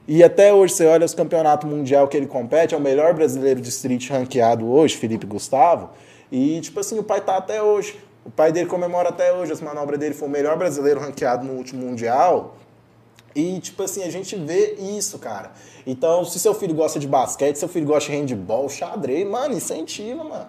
E 0.08 0.24
até 0.24 0.54
hoje, 0.54 0.74
você 0.74 0.86
olha 0.86 1.06
os 1.06 1.14
campeonatos 1.14 1.70
mundial 1.70 2.08
que 2.08 2.18
ele 2.18 2.28
compete, 2.28 2.74
é 2.74 2.78
o 2.78 2.82
melhor 2.82 3.14
brasileiro 3.14 3.62
de 3.62 3.70
street 3.70 4.10
ranqueado 4.10 4.70
hoje, 4.70 4.98
Felipe 4.98 5.26
Gustavo. 5.26 5.92
E, 6.32 6.60
tipo 6.62 6.80
assim, 6.80 7.00
o 7.00 7.04
pai 7.04 7.22
tá 7.22 7.38
até 7.38 7.62
hoje. 7.62 7.98
O 8.26 8.32
pai 8.32 8.52
dele 8.52 8.68
comemora 8.68 9.10
até 9.10 9.34
hoje 9.34 9.52
as 9.52 9.62
manobras 9.62 10.00
dele, 10.00 10.14
foi 10.14 10.28
o 10.28 10.32
melhor 10.32 10.58
brasileiro 10.58 11.00
ranqueado 11.00 11.46
no 11.46 11.54
último 11.54 11.86
Mundial. 11.86 12.58
E, 13.36 13.60
tipo 13.60 13.82
assim, 13.84 14.04
a 14.04 14.10
gente 14.10 14.36
vê 14.36 14.76
isso, 14.76 15.18
cara. 15.20 15.52
Então, 15.88 16.24
se 16.24 16.40
seu 16.40 16.54
filho 16.54 16.74
gosta 16.74 17.00
de 17.00 17.08
basquete, 17.08 17.58
seu 17.58 17.68
filho 17.68 17.86
gosta 17.86 18.12
de 18.12 18.18
handball, 18.18 18.70
xadrez, 18.70 19.28
mano, 19.28 19.56
incentiva, 19.56 20.24
mano. 20.24 20.48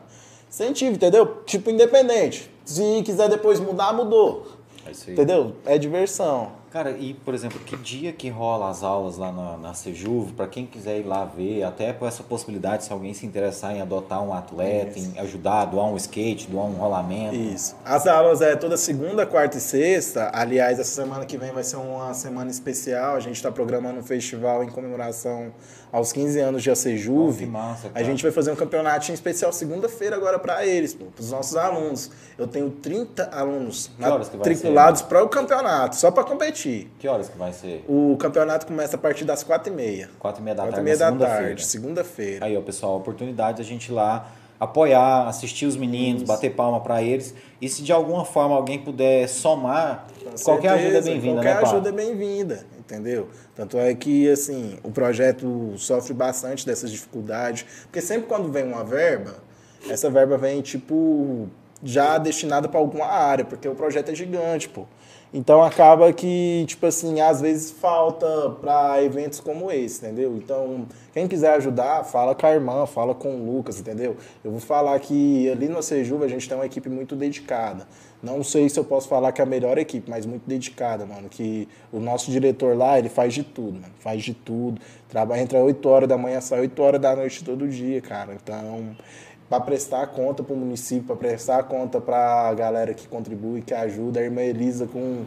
Incentiva, 0.48 0.94
entendeu? 0.94 1.42
Tipo, 1.46 1.70
independente. 1.70 2.50
Se 2.64 3.02
quiser 3.04 3.28
depois 3.28 3.58
mudar, 3.58 3.92
mudou. 3.92 4.46
É. 4.86 5.10
Entendeu? 5.10 5.54
É 5.64 5.78
diversão. 5.78 6.52
Cara, 6.74 6.90
e 6.90 7.14
por 7.14 7.34
exemplo, 7.34 7.60
que 7.60 7.76
dia 7.76 8.12
que 8.12 8.28
rola 8.28 8.68
as 8.68 8.82
aulas 8.82 9.16
lá 9.16 9.30
na, 9.30 9.56
na 9.56 9.74
Sejuv, 9.74 10.32
para 10.32 10.48
quem 10.48 10.66
quiser 10.66 10.98
ir 10.98 11.04
lá 11.04 11.24
ver, 11.24 11.62
até 11.62 11.92
por 11.92 12.08
essa 12.08 12.24
possibilidade, 12.24 12.82
se 12.82 12.92
alguém 12.92 13.14
se 13.14 13.24
interessar 13.24 13.76
em 13.76 13.80
adotar 13.80 14.20
um 14.20 14.34
atleta, 14.34 14.98
Isso. 14.98 15.12
em 15.14 15.20
ajudar, 15.20 15.66
doar 15.66 15.86
um 15.86 15.96
skate, 15.96 16.48
doar 16.48 16.66
um 16.66 16.72
rolamento. 16.72 17.36
Isso. 17.36 17.76
As 17.84 18.08
aulas 18.08 18.40
é 18.40 18.56
toda 18.56 18.76
segunda, 18.76 19.24
quarta 19.24 19.56
e 19.56 19.60
sexta. 19.60 20.32
Aliás, 20.34 20.80
essa 20.80 20.90
semana 20.90 21.24
que 21.24 21.38
vem 21.38 21.52
vai 21.52 21.62
ser 21.62 21.76
uma 21.76 22.12
semana 22.12 22.50
especial. 22.50 23.14
A 23.14 23.20
gente 23.20 23.36
está 23.36 23.52
programando 23.52 24.00
um 24.00 24.02
festival 24.02 24.64
em 24.64 24.68
comemoração 24.68 25.52
aos 25.94 26.12
15 26.12 26.40
anos 26.40 26.62
de 26.64 26.72
ACJUV. 26.72 27.46
Massa, 27.46 27.88
a 27.94 28.02
gente 28.02 28.20
vai 28.20 28.32
fazer 28.32 28.50
um 28.50 28.56
campeonato 28.56 29.12
em 29.12 29.14
especial 29.14 29.52
segunda-feira 29.52 30.16
agora 30.16 30.40
para 30.40 30.66
eles, 30.66 30.92
para 30.92 31.06
os 31.16 31.30
nossos 31.30 31.54
alunos. 31.54 32.10
Eu 32.36 32.48
tenho 32.48 32.68
30 32.68 33.30
alunos 33.32 33.92
matriculados 33.96 35.02
para 35.02 35.22
o 35.22 35.28
campeonato, 35.28 35.94
só 35.94 36.10
para 36.10 36.24
competir. 36.24 36.90
Que 36.98 37.06
horas 37.06 37.28
que 37.28 37.38
vai 37.38 37.52
ser? 37.52 37.84
O 37.88 38.16
campeonato 38.16 38.66
começa 38.66 38.96
a 38.96 38.98
partir 38.98 39.24
das 39.24 39.44
4h30. 39.44 40.08
4h30 40.20 40.54
da 40.54 40.62
4 40.64 40.72
tarde. 40.72 40.90
4h30 40.90 40.96
da 40.96 41.26
tarde, 41.26 41.64
segunda-feira. 41.64 42.44
Aí, 42.44 42.56
ó, 42.56 42.60
pessoal, 42.60 42.94
a 42.94 42.96
oportunidade 42.96 43.58
da 43.58 43.64
gente 43.64 43.86
ir 43.86 43.92
lá 43.92 44.32
apoiar, 44.58 45.28
assistir 45.28 45.66
os 45.66 45.76
meninos, 45.76 46.22
Isso. 46.22 46.32
bater 46.32 46.50
palma 46.50 46.80
para 46.80 47.02
eles. 47.02 47.34
E 47.60 47.68
se 47.68 47.82
de 47.82 47.92
alguma 47.92 48.24
forma 48.24 48.56
alguém 48.56 48.78
puder 48.78 49.28
somar, 49.28 50.06
qualquer 50.42 50.70
ajuda 50.70 50.98
é 50.98 51.02
bem-vinda, 51.02 51.40
né, 51.40 51.52
Qualquer 51.52 51.68
ajuda 51.68 51.88
é 51.88 51.92
bem-vinda, 51.92 52.66
entendeu? 52.84 53.28
Tanto 53.54 53.78
é 53.78 53.94
que, 53.94 54.30
assim, 54.30 54.78
o 54.82 54.90
projeto 54.90 55.72
sofre 55.76 56.12
bastante 56.14 56.66
dessas 56.66 56.90
dificuldades, 56.90 57.64
porque 57.84 58.00
sempre 58.00 58.26
quando 58.26 58.50
vem 58.50 58.64
uma 58.64 58.84
verba, 58.84 59.36
essa 59.88 60.10
verba 60.10 60.36
vem, 60.36 60.62
tipo, 60.62 61.48
já 61.82 62.18
destinada 62.18 62.68
para 62.68 62.80
alguma 62.80 63.06
área, 63.06 63.44
porque 63.44 63.68
o 63.68 63.74
projeto 63.74 64.10
é 64.10 64.14
gigante, 64.14 64.68
pô. 64.68 64.86
Então 65.36 65.64
acaba 65.64 66.12
que, 66.12 66.64
tipo 66.68 66.86
assim, 66.86 67.20
às 67.20 67.40
vezes 67.40 67.72
falta 67.72 68.50
para 68.60 69.02
eventos 69.02 69.40
como 69.40 69.68
esse, 69.68 69.98
entendeu? 70.06 70.36
Então, 70.36 70.86
quem 71.12 71.26
quiser 71.26 71.54
ajudar, 71.54 72.04
fala 72.04 72.36
com 72.36 72.46
a 72.46 72.52
irmã, 72.52 72.86
fala 72.86 73.16
com 73.16 73.34
o 73.34 73.56
Lucas, 73.56 73.80
entendeu? 73.80 74.16
Eu 74.44 74.52
vou 74.52 74.60
falar 74.60 74.96
que 75.00 75.50
ali 75.50 75.68
no 75.68 75.82
Sejuva 75.82 76.24
a 76.24 76.28
gente 76.28 76.48
tem 76.48 76.56
uma 76.56 76.66
equipe 76.66 76.88
muito 76.88 77.16
dedicada. 77.16 77.84
Não 78.24 78.42
sei 78.42 78.68
se 78.70 78.78
eu 78.80 78.84
posso 78.84 79.06
falar 79.06 79.32
que 79.32 79.40
é 79.42 79.44
a 79.44 79.46
melhor 79.46 79.76
equipe, 79.76 80.08
mas 80.08 80.24
muito 80.24 80.48
dedicada, 80.48 81.04
mano. 81.04 81.28
Que 81.28 81.68
o 81.92 82.00
nosso 82.00 82.30
diretor 82.30 82.76
lá, 82.76 82.98
ele 82.98 83.10
faz 83.10 83.34
de 83.34 83.42
tudo, 83.42 83.74
mano. 83.74 83.92
Faz 84.00 84.22
de 84.22 84.32
tudo. 84.32 84.80
Trabalha, 85.08 85.42
entra 85.42 85.58
8 85.58 85.86
horas 85.88 86.08
da 86.08 86.16
manhã, 86.16 86.40
sai 86.40 86.60
8 86.60 86.82
horas 86.82 87.00
da 87.00 87.14
noite 87.14 87.44
todo 87.44 87.68
dia, 87.68 88.00
cara. 88.00 88.34
Então, 88.34 88.96
para 89.48 89.60
prestar 89.60 90.06
conta 90.06 90.42
para 90.42 90.54
o 90.54 90.56
município, 90.56 91.04
para 91.04 91.16
prestar 91.16 91.64
conta 91.64 92.00
para 92.00 92.48
a 92.48 92.54
galera 92.54 92.94
que 92.94 93.06
contribui, 93.06 93.60
que 93.60 93.74
ajuda. 93.74 94.20
A 94.20 94.22
irmã 94.22 94.40
Elisa 94.40 94.86
com 94.86 95.24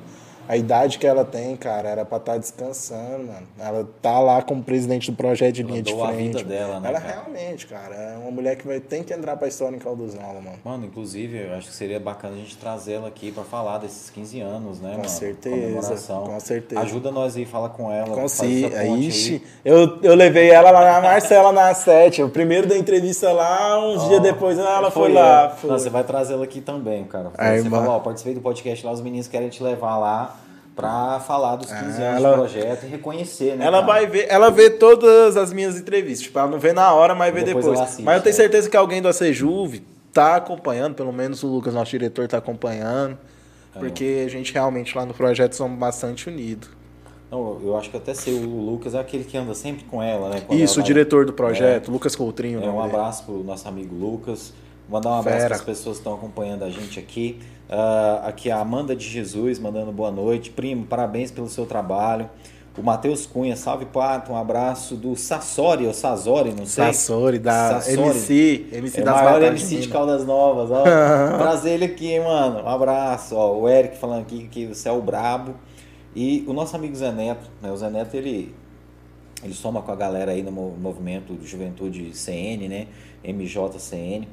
a 0.48 0.56
idade 0.56 0.98
que 0.98 1.06
ela 1.06 1.26
tem, 1.26 1.56
cara, 1.58 1.90
era 1.90 2.06
pra 2.06 2.18
estar 2.18 2.34
tá 2.34 2.38
descansando, 2.38 3.26
mano. 3.26 3.48
Ela 3.60 3.88
tá 4.02 4.20
lá 4.20 4.42
como 4.42 4.64
presidente 4.64 5.12
do 5.12 5.18
projeto 5.18 5.56
de 5.56 5.64
linha 5.64 5.82
de 5.82 5.92
frente. 5.92 6.08
A 6.08 6.12
vida 6.12 6.44
dela, 6.44 6.80
né, 6.80 6.90
ela 6.90 7.02
cara? 7.02 7.14
realmente, 7.14 7.68
cara, 7.68 7.94
é 7.94 8.18
uma 8.18 8.32
mulher 8.32 8.56
que 8.56 8.66
vai, 8.66 8.80
tem 8.80 9.04
que 9.04 9.14
entrar 9.14 9.36
pra 9.36 9.48
história 9.48 9.76
em 9.76 9.80
Caldozola, 9.80 10.40
mano. 10.40 10.58
Mano, 10.64 10.86
inclusive, 10.86 11.38
eu 11.38 11.54
acho 11.56 11.68
que 11.68 11.76
seria 11.76 12.00
bacana 12.00 12.36
a 12.36 12.38
gente 12.38 12.56
trazê-la 12.58 13.10
aqui 13.10 13.32
pra 13.32 13.44
falar 13.44 13.80
desses 13.80 14.10
15 14.10 14.40
anos, 14.40 14.80
né, 14.80 14.92
com 14.92 14.98
mano? 14.98 15.10
Certeza, 15.10 16.16
com 16.16 16.40
certeza. 16.40 16.82
Ajuda 16.82 17.12
nós 17.12 17.36
aí, 17.36 17.46
fala 17.46 17.68
com 17.68 17.92
ela. 17.92 18.16
Com 18.16 18.28
sim. 18.30 18.68
Ixi, 19.00 19.44
eu, 19.66 20.00
eu 20.02 20.16
levei 20.16 20.50
ela 20.50 20.72
lá 20.72 20.94
na 20.94 21.02
Marcela 21.02 21.52
na 21.52 21.74
7. 21.74 22.24
O 22.24 22.30
primeiro 22.30 22.68
da 22.68 22.78
entrevista 22.78 23.34
lá, 23.34 23.86
uns 23.86 24.04
oh, 24.04 24.08
dias 24.08 24.22
depois 24.22 24.58
ela 24.58 24.90
foi, 24.90 25.04
foi 25.04 25.14
lá. 25.14 25.50
Foi. 25.50 25.70
Não, 25.70 25.78
você 25.78 25.90
vai 25.90 26.04
trazê-la 26.06 26.46
aqui 26.46 26.62
também, 26.62 27.04
cara. 27.04 27.32
Aí, 27.38 27.62
você 27.62 27.70
falou, 27.70 27.90
ó, 27.90 28.00
participei 28.00 28.34
do 28.34 28.42
podcast 28.42 28.86
lá, 28.86 28.92
os 28.94 29.02
meninos 29.02 29.28
querem 29.28 29.50
te 29.50 29.62
levar 29.62 29.98
lá 29.98 30.37
para 30.78 31.20
falar 31.20 31.56
dos 31.56 31.72
15 31.72 31.84
anos 31.84 32.00
ela, 32.00 32.30
do 32.30 32.36
projeto 32.36 32.84
e 32.84 32.88
reconhecer, 32.88 33.58
né? 33.58 33.66
Ela 33.66 33.82
cara? 33.82 33.94
vai 33.94 34.06
ver, 34.06 34.28
ela 34.30 34.52
vê 34.52 34.70
todas 34.70 35.36
as 35.36 35.52
minhas 35.52 35.76
entrevistas, 35.76 36.22
tipo, 36.22 36.38
ela 36.38 36.48
não 36.48 36.60
vê 36.60 36.72
na 36.72 36.94
hora, 36.94 37.16
mas 37.16 37.34
vê 37.34 37.42
depois. 37.42 37.66
depois. 37.66 37.82
Assiste, 37.82 38.04
mas 38.04 38.18
eu 38.18 38.22
tenho 38.22 38.34
é. 38.34 38.36
certeza 38.36 38.70
que 38.70 38.78
alguém 38.78 39.02
do 39.02 39.08
ACJuve 39.08 39.84
tá 40.14 40.36
acompanhando, 40.36 40.94
pelo 40.94 41.12
menos 41.12 41.42
o 41.42 41.48
Lucas, 41.48 41.74
nosso 41.74 41.90
diretor, 41.90 42.28
tá 42.28 42.38
acompanhando, 42.38 43.18
é. 43.76 43.80
porque 43.80 44.24
a 44.24 44.30
gente 44.30 44.54
realmente 44.54 44.96
lá 44.96 45.04
no 45.04 45.16
projeto 45.16 45.54
somos 45.56 45.80
bastante 45.80 46.30
unidos. 46.30 46.70
Não, 47.32 47.60
eu 47.62 47.76
acho 47.76 47.90
que 47.90 47.98
até 47.98 48.14
sei, 48.14 48.36
o 48.36 48.48
Lucas 48.48 48.94
é 48.94 49.00
aquele 49.00 49.24
que 49.24 49.36
anda 49.36 49.56
sempre 49.56 49.84
com 49.84 50.02
ela, 50.02 50.30
né? 50.30 50.42
Quando 50.46 50.60
Isso, 50.60 50.80
ela 50.80 50.84
o 50.84 50.86
diretor 50.86 51.26
do 51.26 51.34
projeto, 51.34 51.90
é, 51.90 51.92
Lucas 51.92 52.16
Coutrinho. 52.16 52.64
É, 52.64 52.70
um 52.70 52.82
abraço 52.82 53.26
pro 53.26 53.44
nosso 53.44 53.68
amigo 53.68 53.96
Lucas. 53.96 54.54
Mandar 54.90 55.10
um 55.10 55.20
abraço 55.20 55.46
para 55.46 55.56
as 55.56 55.62
pessoas 55.62 55.98
que 55.98 56.02
estão 56.02 56.14
acompanhando 56.14 56.64
a 56.64 56.70
gente 56.70 56.98
aqui. 57.00 57.40
Uh, 57.70 58.26
aqui 58.26 58.50
a 58.50 58.60
Amanda 58.60 58.96
de 58.96 59.08
Jesus 59.08 59.60
mandando 59.60 59.92
boa 59.92 60.12
noite. 60.12 60.50
Primo, 60.50 60.86
parabéns 60.86 61.30
pelo 61.30 61.50
seu 61.50 61.66
trabalho. 61.66 62.30
O 62.78 62.84
Matheus 62.84 63.26
Cunha, 63.26 63.56
salve 63.56 63.86
Pato, 63.86 64.32
um 64.32 64.38
abraço 64.38 64.96
do 64.96 65.16
Sassori, 65.16 65.88
ou 65.88 65.94
Sazori, 65.94 66.54
não 66.54 66.66
sei. 66.68 66.86
Sassori, 66.86 67.40
da 67.40 67.82
Sassori. 67.82 68.02
MC, 68.02 68.68
MC 68.72 69.00
é 69.00 69.04
das 69.04 69.16
maior 69.16 69.42
MC 69.42 69.78
de 69.78 69.88
Caldas 69.88 70.24
Novas, 70.26 70.70
ó. 70.70 70.84
Prazer 71.38 71.74
ele 71.74 71.86
aqui, 71.86 72.20
mano. 72.20 72.64
Um 72.64 72.70
abraço, 72.70 73.36
ó. 73.36 73.58
O 73.58 73.68
Eric 73.68 73.98
falando 73.98 74.22
aqui 74.22 74.48
que 74.48 74.68
você 74.68 74.88
é 74.88 74.92
o 74.92 75.02
brabo. 75.02 75.56
E 76.16 76.46
o 76.48 76.54
nosso 76.54 76.76
amigo 76.76 76.96
Zé 76.96 77.12
Neto, 77.12 77.50
né? 77.62 77.72
O 77.72 77.76
Zé 77.76 77.90
Neto, 77.90 78.16
ele, 78.16 78.56
ele 79.44 79.54
soma 79.54 79.82
com 79.82 79.92
a 79.92 79.96
galera 79.96 80.32
aí 80.32 80.44
no 80.44 80.52
movimento 80.52 81.34
de 81.34 81.48
Juventude 81.48 82.16
CN, 82.16 82.70
né? 82.70 82.88
MJCN. 83.24 84.28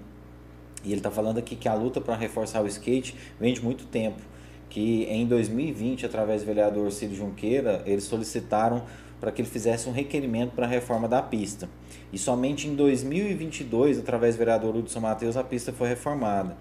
E 0.85 0.89
ele 0.89 1.01
está 1.01 1.11
falando 1.11 1.39
aqui 1.39 1.56
que 1.56 1.69
a 1.69 1.74
luta 1.74 2.01
para 2.01 2.15
reforçar 2.15 2.62
o 2.62 2.66
skate 2.66 3.16
vem 3.40 3.55
de 3.55 3.62
muito 3.62 3.86
tempo. 3.86 4.20
Que 4.69 5.05
em 5.05 5.27
2020, 5.27 6.05
através 6.05 6.43
do 6.43 6.47
vereador 6.47 6.90
Ciro 6.93 7.15
Junqueira, 7.15 7.82
eles 7.86 8.05
solicitaram 8.05 8.82
para 9.20 9.32
que 9.32 9.40
ele 9.40 9.48
fizesse 9.48 9.89
um 9.89 9.93
requerimento 9.93 10.52
para 10.52 10.66
a 10.66 10.69
reforma 10.69 11.09
da 11.09 11.23
pista. 11.23 11.69
E 12.12 12.19
somente 12.19 12.69
em 12.69 12.74
2022, 12.74 13.98
através 13.98 14.35
do 14.35 14.39
vereador 14.39 14.77
Hudson 14.77 15.01
Matheus, 15.01 15.36
a 15.36 15.43
pista 15.43 15.73
foi 15.73 15.89
reformada. 15.89 16.56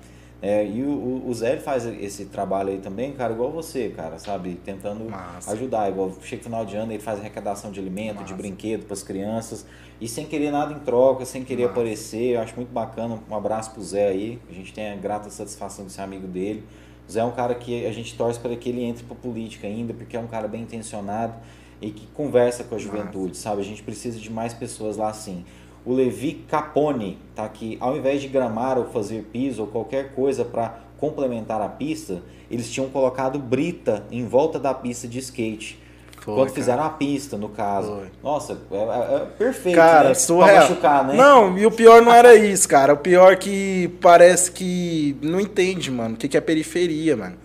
É, 0.45 0.67
e 0.67 0.83
o, 0.83 1.23
o 1.25 1.33
Zé 1.33 1.55
faz 1.55 1.85
esse 1.85 2.25
trabalho 2.25 2.67
aí 2.71 2.79
também, 2.79 3.13
cara, 3.13 3.31
igual 3.31 3.49
você, 3.49 3.87
cara, 3.87 4.19
sabe? 4.19 4.55
Tentando 4.55 5.09
Massa. 5.09 5.53
ajudar. 5.53 5.89
Igual 5.89 6.11
chega 6.21 6.43
final 6.43 6.65
de 6.65 6.75
ano, 6.75 6.91
ele 6.91 7.01
faz 7.01 7.17
arrecadação 7.17 7.71
de 7.71 7.79
alimento, 7.79 8.15
Massa. 8.15 8.25
de 8.27 8.33
brinquedo 8.33 8.83
para 8.83 8.93
as 8.93 9.01
crianças. 9.01 9.65
E 10.01 10.07
sem 10.07 10.25
querer 10.25 10.51
nada 10.51 10.73
em 10.73 10.79
troca, 10.79 11.23
sem 11.23 11.45
querer 11.45 11.67
Massa. 11.67 11.71
aparecer. 11.71 12.35
Eu 12.35 12.41
acho 12.41 12.53
muito 12.57 12.73
bacana. 12.73 13.17
Um 13.31 13.33
abraço 13.33 13.71
pro 13.71 13.81
Zé 13.81 14.09
aí. 14.09 14.37
A 14.49 14.53
gente 14.53 14.73
tem 14.73 14.91
a 14.91 14.97
grata 14.97 15.29
satisfação 15.29 15.85
de 15.85 15.93
ser 15.93 16.01
amigo 16.01 16.27
dele. 16.27 16.61
O 17.07 17.11
Zé 17.11 17.21
é 17.21 17.23
um 17.23 17.31
cara 17.31 17.55
que 17.55 17.85
a 17.85 17.91
gente 17.93 18.13
torce 18.17 18.37
para 18.37 18.53
que 18.57 18.67
ele 18.67 18.83
entre 18.83 19.05
para 19.05 19.15
política 19.15 19.65
ainda, 19.65 19.93
porque 19.93 20.17
é 20.17 20.19
um 20.19 20.27
cara 20.27 20.49
bem 20.49 20.63
intencionado 20.63 21.35
e 21.81 21.89
que 21.89 22.05
conversa 22.07 22.65
com 22.65 22.75
a 22.75 22.77
juventude, 22.77 23.37
sabe? 23.37 23.61
A 23.61 23.65
gente 23.65 23.81
precisa 23.81 24.19
de 24.19 24.29
mais 24.29 24.53
pessoas 24.53 24.97
lá 24.97 25.07
assim. 25.07 25.45
O 25.85 25.93
Levi 25.93 26.45
Capone 26.47 27.17
tá 27.35 27.43
aqui. 27.43 27.77
Ao 27.79 27.97
invés 27.97 28.21
de 28.21 28.27
gramar 28.27 28.77
ou 28.77 28.85
fazer 28.85 29.23
piso 29.31 29.63
ou 29.63 29.67
qualquer 29.67 30.13
coisa 30.13 30.45
para 30.45 30.79
complementar 30.97 31.61
a 31.61 31.67
pista, 31.67 32.21
eles 32.49 32.71
tinham 32.71 32.89
colocado 32.89 33.37
brita 33.37 34.05
em 34.09 34.25
volta 34.25 34.57
da 34.57 34.73
pista 34.73 35.07
de 35.07 35.19
skate. 35.19 35.83
Foi, 36.23 36.35
Quando 36.35 36.47
cara. 36.47 36.55
fizeram 36.55 36.83
a 36.83 36.89
pista, 36.89 37.37
no 37.37 37.49
caso. 37.49 37.97
Foi. 37.97 38.07
Nossa, 38.23 38.57
é, 38.71 38.77
é, 38.77 39.15
é 39.15 39.19
perfeito. 39.37 39.75
Cara, 39.75 40.09
né? 40.09 40.15
surreal. 40.15 40.61
machucar, 40.61 41.05
né? 41.05 41.15
Não, 41.15 41.57
e 41.57 41.65
o 41.65 41.71
pior 41.71 42.01
não 42.01 42.13
era 42.13 42.33
isso, 42.33 42.69
cara. 42.69 42.93
O 42.93 42.97
pior 42.97 43.35
que 43.35 43.89
parece 44.01 44.49
que 44.49 45.17
não 45.21 45.37
entende, 45.37 45.91
mano, 45.91 46.15
o 46.15 46.17
que, 46.17 46.29
que 46.29 46.37
é 46.37 46.41
periferia, 46.41 47.17
mano. 47.17 47.35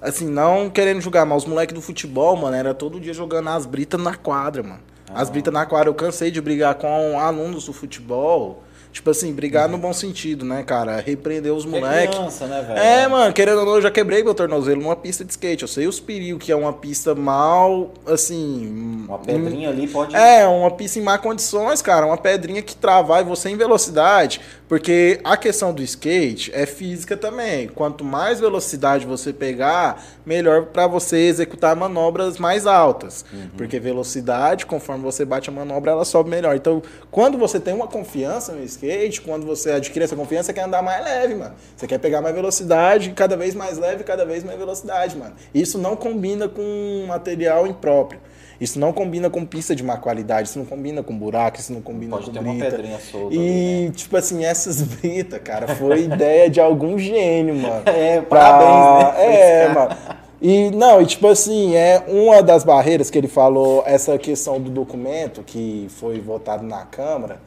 Assim, 0.00 0.28
não 0.28 0.70
querendo 0.70 1.00
julgar, 1.00 1.26
mas 1.26 1.42
os 1.42 1.48
moleques 1.48 1.74
do 1.74 1.82
futebol, 1.82 2.36
mano, 2.36 2.54
era 2.54 2.72
todo 2.72 3.00
dia 3.00 3.12
jogando 3.12 3.48
as 3.48 3.66
britas 3.66 4.00
na 4.00 4.14
quadra, 4.14 4.62
mano. 4.62 4.80
As 5.14 5.28
britas 5.28 5.52
na 5.52 5.66
quadra, 5.66 5.88
eu 5.88 5.94
cansei 5.94 6.30
de 6.30 6.40
brigar 6.40 6.74
com 6.76 7.18
alunos 7.18 7.64
do 7.66 7.72
futebol 7.72 8.62
Tipo 8.92 9.10
assim, 9.10 9.32
brigar 9.32 9.66
uhum. 9.66 9.72
no 9.72 9.78
bom 9.78 9.92
sentido, 9.92 10.44
né, 10.44 10.64
cara? 10.64 11.00
Repreender 11.00 11.52
os 11.52 11.64
moleques. 11.64 12.40
É 12.40 12.46
né, 12.46 12.62
velho? 12.62 12.78
É, 12.78 13.08
mano, 13.08 13.32
querendo 13.32 13.58
ou 13.60 13.66
não, 13.66 13.74
eu 13.76 13.82
já 13.82 13.90
quebrei 13.90 14.22
meu 14.22 14.34
tornozelo 14.34 14.82
numa 14.82 14.96
pista 14.96 15.24
de 15.24 15.30
skate. 15.30 15.62
Eu 15.62 15.68
sei 15.68 15.86
os 15.86 16.00
perigos, 16.00 16.44
que 16.44 16.50
é 16.50 16.56
uma 16.56 16.72
pista 16.72 17.14
mal, 17.14 17.92
assim. 18.04 19.04
Uma 19.06 19.18
pedrinha 19.18 19.68
ali 19.68 19.86
pode. 19.86 20.16
É, 20.16 20.44
uma 20.46 20.72
pista 20.72 20.98
em 20.98 21.02
má 21.02 21.18
condições, 21.18 21.80
cara. 21.80 22.04
Uma 22.04 22.18
pedrinha 22.18 22.62
que 22.62 22.74
travar 22.74 23.20
e 23.20 23.24
você 23.24 23.48
em 23.48 23.56
velocidade. 23.56 24.40
Porque 24.70 25.20
a 25.24 25.36
questão 25.36 25.72
do 25.72 25.82
skate 25.82 26.52
é 26.54 26.64
física 26.64 27.16
também. 27.16 27.66
Quanto 27.66 28.04
mais 28.04 28.38
velocidade 28.38 29.04
você 29.04 29.32
pegar, 29.32 30.00
melhor 30.24 30.66
para 30.66 30.86
você 30.86 31.16
executar 31.16 31.74
manobras 31.74 32.38
mais 32.38 32.68
altas. 32.68 33.24
Uhum. 33.32 33.50
Porque 33.56 33.80
velocidade, 33.80 34.66
conforme 34.66 35.02
você 35.02 35.24
bate 35.24 35.50
a 35.50 35.52
manobra, 35.52 35.90
ela 35.90 36.04
sobe 36.04 36.30
melhor. 36.30 36.54
Então, 36.54 36.80
quando 37.10 37.36
você 37.36 37.58
tem 37.58 37.74
uma 37.74 37.88
confiança 37.88 38.52
no 38.52 38.62
skate, 38.62 38.79
skate, 38.80 39.20
quando 39.20 39.44
você 39.44 39.72
adquire 39.72 40.04
essa 40.04 40.16
confiança, 40.16 40.46
você 40.46 40.52
quer 40.54 40.62
andar 40.62 40.82
mais 40.82 41.04
leve, 41.04 41.34
mano. 41.34 41.54
Você 41.76 41.86
quer 41.86 41.98
pegar 41.98 42.22
mais 42.22 42.34
velocidade, 42.34 43.10
cada 43.10 43.36
vez 43.36 43.54
mais 43.54 43.78
leve, 43.78 44.02
cada 44.04 44.24
vez 44.24 44.42
mais 44.42 44.58
velocidade, 44.58 45.16
mano. 45.16 45.34
Isso 45.54 45.78
não 45.78 45.94
combina 45.94 46.48
com 46.48 47.04
material 47.06 47.66
impróprio. 47.66 48.20
Isso 48.60 48.78
não 48.78 48.92
combina 48.92 49.30
com 49.30 49.44
pista 49.44 49.74
de 49.74 49.82
má 49.82 49.96
qualidade, 49.96 50.48
isso 50.48 50.58
não 50.58 50.66
combina 50.66 51.02
com 51.02 51.16
buraco, 51.16 51.58
isso 51.58 51.72
não 51.72 51.80
combina 51.80 52.16
Pode 52.16 52.26
com 52.26 52.32
ter 52.32 52.40
brita. 52.40 52.54
uma 52.54 52.70
pedrinha 52.70 52.98
solta. 52.98 53.34
E, 53.34 53.38
ali, 53.38 53.86
né? 53.86 53.92
tipo 53.94 54.16
assim, 54.16 54.44
essas 54.44 54.82
britas, 55.00 55.40
cara, 55.42 55.74
foi 55.76 56.02
ideia 56.04 56.50
de 56.50 56.60
algum 56.60 56.98
gênio, 56.98 57.54
mano. 57.54 57.82
É, 57.90 58.20
pra... 58.20 58.40
parabéns, 58.40 59.14
né? 59.14 59.24
É, 59.64 59.68
mano. 59.68 59.96
E 60.42 60.70
não, 60.70 61.02
e 61.02 61.06
tipo 61.06 61.26
assim, 61.26 61.74
é 61.74 62.02
uma 62.06 62.42
das 62.42 62.64
barreiras 62.64 63.10
que 63.10 63.18
ele 63.18 63.28
falou, 63.28 63.82
essa 63.86 64.16
questão 64.16 64.58
do 64.58 64.70
documento 64.70 65.42
que 65.42 65.86
foi 65.90 66.18
votado 66.18 66.64
na 66.64 66.84
Câmara. 66.84 67.40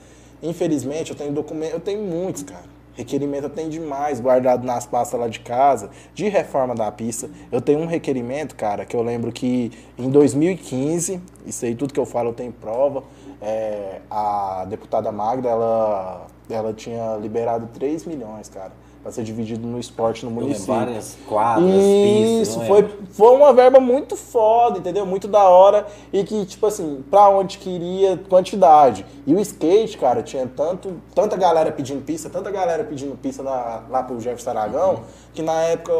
Infelizmente, 0.43 1.11
eu 1.11 1.17
tenho 1.17 1.31
documento, 1.31 1.71
eu 1.71 1.79
tenho 1.79 2.03
muitos, 2.03 2.43
cara. 2.43 2.73
Requerimento 2.95 3.45
eu 3.45 3.49
tenho 3.49 3.69
demais 3.69 4.19
guardado 4.19 4.65
nas 4.65 4.85
pastas 4.85 5.19
lá 5.19 5.27
de 5.27 5.39
casa, 5.39 5.89
de 6.13 6.27
reforma 6.27 6.75
da 6.75 6.91
pista. 6.91 7.29
Eu 7.51 7.61
tenho 7.61 7.79
um 7.79 7.87
requerimento, 7.87 8.55
cara, 8.55 8.85
que 8.85 8.95
eu 8.95 9.01
lembro 9.01 9.31
que 9.31 9.71
em 9.97 10.09
2015, 10.09 11.19
isso 11.45 11.65
aí 11.65 11.73
tudo 11.73 11.93
que 11.93 11.99
eu 11.99 12.05
falo 12.05 12.29
eu 12.29 12.33
tenho 12.33 12.51
prova, 12.51 13.03
é, 13.41 14.01
a 14.11 14.65
deputada 14.69 15.11
Magda, 15.11 15.49
ela, 15.49 16.27
ela 16.49 16.73
tinha 16.73 17.15
liberado 17.15 17.67
3 17.73 18.05
milhões, 18.05 18.49
cara 18.49 18.82
para 19.03 19.11
ser 19.11 19.23
dividido 19.23 19.67
no 19.67 19.77
esporte 19.77 20.23
no 20.23 20.31
município. 20.31 20.73
Várias 20.73 21.17
quadras, 21.27 21.69
Isso, 21.69 22.57
pistas, 22.57 22.67
foi, 22.67 22.89
foi 23.11 23.35
uma 23.35 23.51
verba 23.51 23.81
muito 23.81 24.15
foda, 24.15 24.80
entendeu? 24.80 25.05
Muito 25.05 25.27
da 25.27 25.43
hora 25.43 25.85
e 26.13 26.23
que, 26.23 26.45
tipo 26.45 26.65
assim, 26.65 27.03
pra 27.11 27.27
onde 27.30 27.57
queria 27.57 28.17
quantidade. 28.30 29.05
E 29.27 29.35
o 29.35 29.39
skate, 29.41 29.97
cara, 29.97 30.23
tinha 30.23 30.47
tanto, 30.47 31.01
tanta 31.13 31.35
galera 31.35 31.69
pedindo 31.69 32.01
pista, 32.01 32.30
tanta 32.30 32.49
galera 32.49 32.85
pedindo 32.85 33.17
pista 33.17 33.43
lá, 33.43 33.85
lá 33.89 34.03
pro 34.03 34.19
Jefferson 34.21 34.51
Aragão, 34.51 35.03
que 35.34 35.41
na 35.41 35.61
época 35.63 35.91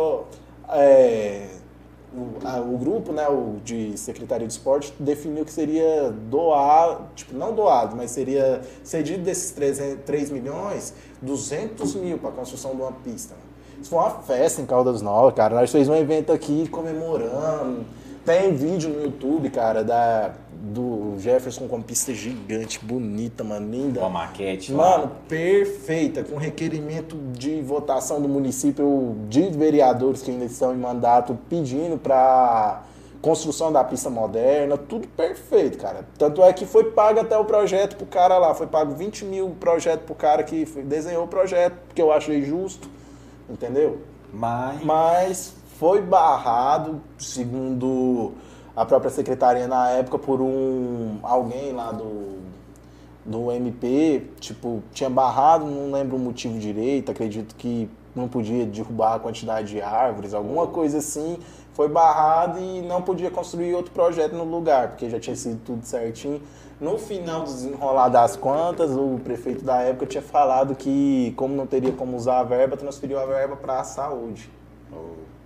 é, 0.70 1.48
o, 2.16 2.48
a, 2.48 2.60
o, 2.62 2.78
grupo, 2.78 3.12
né, 3.12 3.28
o 3.28 3.58
de 3.64 3.98
Secretaria 3.98 4.48
de 4.48 4.54
Esporte, 4.54 4.94
definiu 5.00 5.44
que 5.44 5.52
seria 5.52 6.10
doado, 6.12 7.06
tipo, 7.16 7.36
não 7.36 7.54
doado, 7.54 7.96
mas 7.96 8.12
seria 8.12 8.62
cedido 8.84 9.24
desses 9.24 9.52
3, 9.52 9.98
3 10.06 10.30
milhões, 10.32 10.94
200 11.24 11.96
mil 11.96 12.18
para 12.18 12.30
a 12.30 12.34
construção 12.34 12.76
de 12.76 12.82
uma 12.82 12.92
pista. 12.92 13.34
Isso 13.82 13.90
foi 13.90 14.00
uma 14.00 14.12
festa 14.12 14.62
em 14.62 14.66
Caldas 14.66 15.02
Novas, 15.02 15.34
cara. 15.34 15.56
Nós 15.56 15.72
fizemos 15.72 15.90
um 15.90 16.02
evento 16.02 16.32
aqui 16.32 16.68
comemorando. 16.70 17.86
Tem 18.26 18.54
vídeo 18.54 18.90
no 18.90 19.04
YouTube, 19.04 19.50
cara, 19.50 19.84
da, 19.84 20.32
do 20.54 21.16
Jefferson 21.20 21.68
com 21.68 21.76
uma 21.76 21.84
pista 21.84 22.14
gigante, 22.14 22.80
bonita, 22.82 23.44
mano, 23.44 23.70
linda. 23.70 24.00
Uma 24.00 24.10
maquete. 24.10 24.72
Mano, 24.72 25.04
lá. 25.04 25.12
perfeita, 25.28 26.24
com 26.24 26.38
requerimento 26.38 27.18
de 27.34 27.62
votação 27.62 28.22
do 28.22 28.30
município, 28.30 29.18
de 29.28 29.50
vereadores 29.50 30.22
que 30.22 30.32
ainda 30.32 30.46
estão 30.46 30.74
em 30.74 30.78
mandato, 30.78 31.38
pedindo 31.50 31.98
para 31.98 32.84
construção 33.24 33.72
da 33.72 33.82
pista 33.86 34.10
moderna, 34.10 34.78
tudo 34.78 35.08
perfeito, 35.08 35.78
cara. 35.78 36.06
Tanto 36.18 36.44
é 36.44 36.52
que 36.52 36.66
foi 36.66 36.92
pago 36.92 37.22
até 37.22 37.38
o 37.38 37.46
projeto 37.46 37.96
pro 37.96 38.06
cara 38.06 38.38
lá, 38.38 38.54
foi 38.54 38.68
pago 38.68 38.94
20 38.96 39.24
mil 39.24 39.50
projeto 39.52 40.02
pro 40.02 40.14
cara 40.14 40.44
que 40.44 40.66
desenhou 40.66 41.24
o 41.24 41.28
projeto, 41.28 41.74
porque 41.88 42.02
eu 42.02 42.12
achei 42.12 42.44
justo, 42.44 42.90
entendeu? 43.50 44.02
Mas... 44.34 44.84
Mas 44.84 45.54
foi 45.80 46.02
barrado, 46.02 47.02
segundo 47.18 48.34
a 48.76 48.86
própria 48.86 49.10
secretaria 49.10 49.70
na 49.70 49.90
época, 49.92 50.20
por 50.20 50.42
um 50.42 51.20
alguém 51.24 51.72
lá 51.72 51.94
do, 51.94 52.40
do 53.26 53.54
MP, 53.54 54.28
tipo, 54.42 54.84
tinha 54.92 55.10
barrado, 55.10 55.66
não 55.66 55.94
lembro 55.94 56.18
o 56.18 56.20
motivo 56.20 56.60
direito, 56.60 57.10
acredito 57.10 57.56
que 57.56 57.90
não 58.14 58.28
podia 58.28 58.66
derrubar 58.66 59.16
a 59.16 59.20
quantidade 59.20 59.70
de 59.70 59.82
árvores, 59.82 60.34
alguma 60.34 60.68
coisa 60.68 60.98
assim, 60.98 61.40
foi 61.74 61.88
barrado 61.88 62.60
e 62.60 62.82
não 62.82 63.02
podia 63.02 63.30
construir 63.30 63.74
outro 63.74 63.92
projeto 63.92 64.34
no 64.34 64.44
lugar, 64.44 64.90
porque 64.90 65.10
já 65.10 65.20
tinha 65.20 65.36
sido 65.36 65.60
tudo 65.66 65.86
certinho. 65.86 66.42
No 66.80 66.98
final 66.98 67.42
do 67.42 67.46
desenrolar 67.46 68.10
das 68.10 68.36
contas, 68.36 68.92
o 68.92 69.20
prefeito 69.24 69.64
da 69.64 69.82
época 69.82 70.06
tinha 70.06 70.22
falado 70.22 70.76
que, 70.76 71.34
como 71.38 71.56
não 71.56 71.66
teria 71.66 71.92
como 71.92 72.18
usar 72.18 72.40
a 72.40 72.44
verba, 72.44 72.76
transferiu 72.76 73.20
a 73.20 73.26
verba 73.26 73.56
para 73.56 73.80
a 73.80 73.84
saúde. 73.84 74.50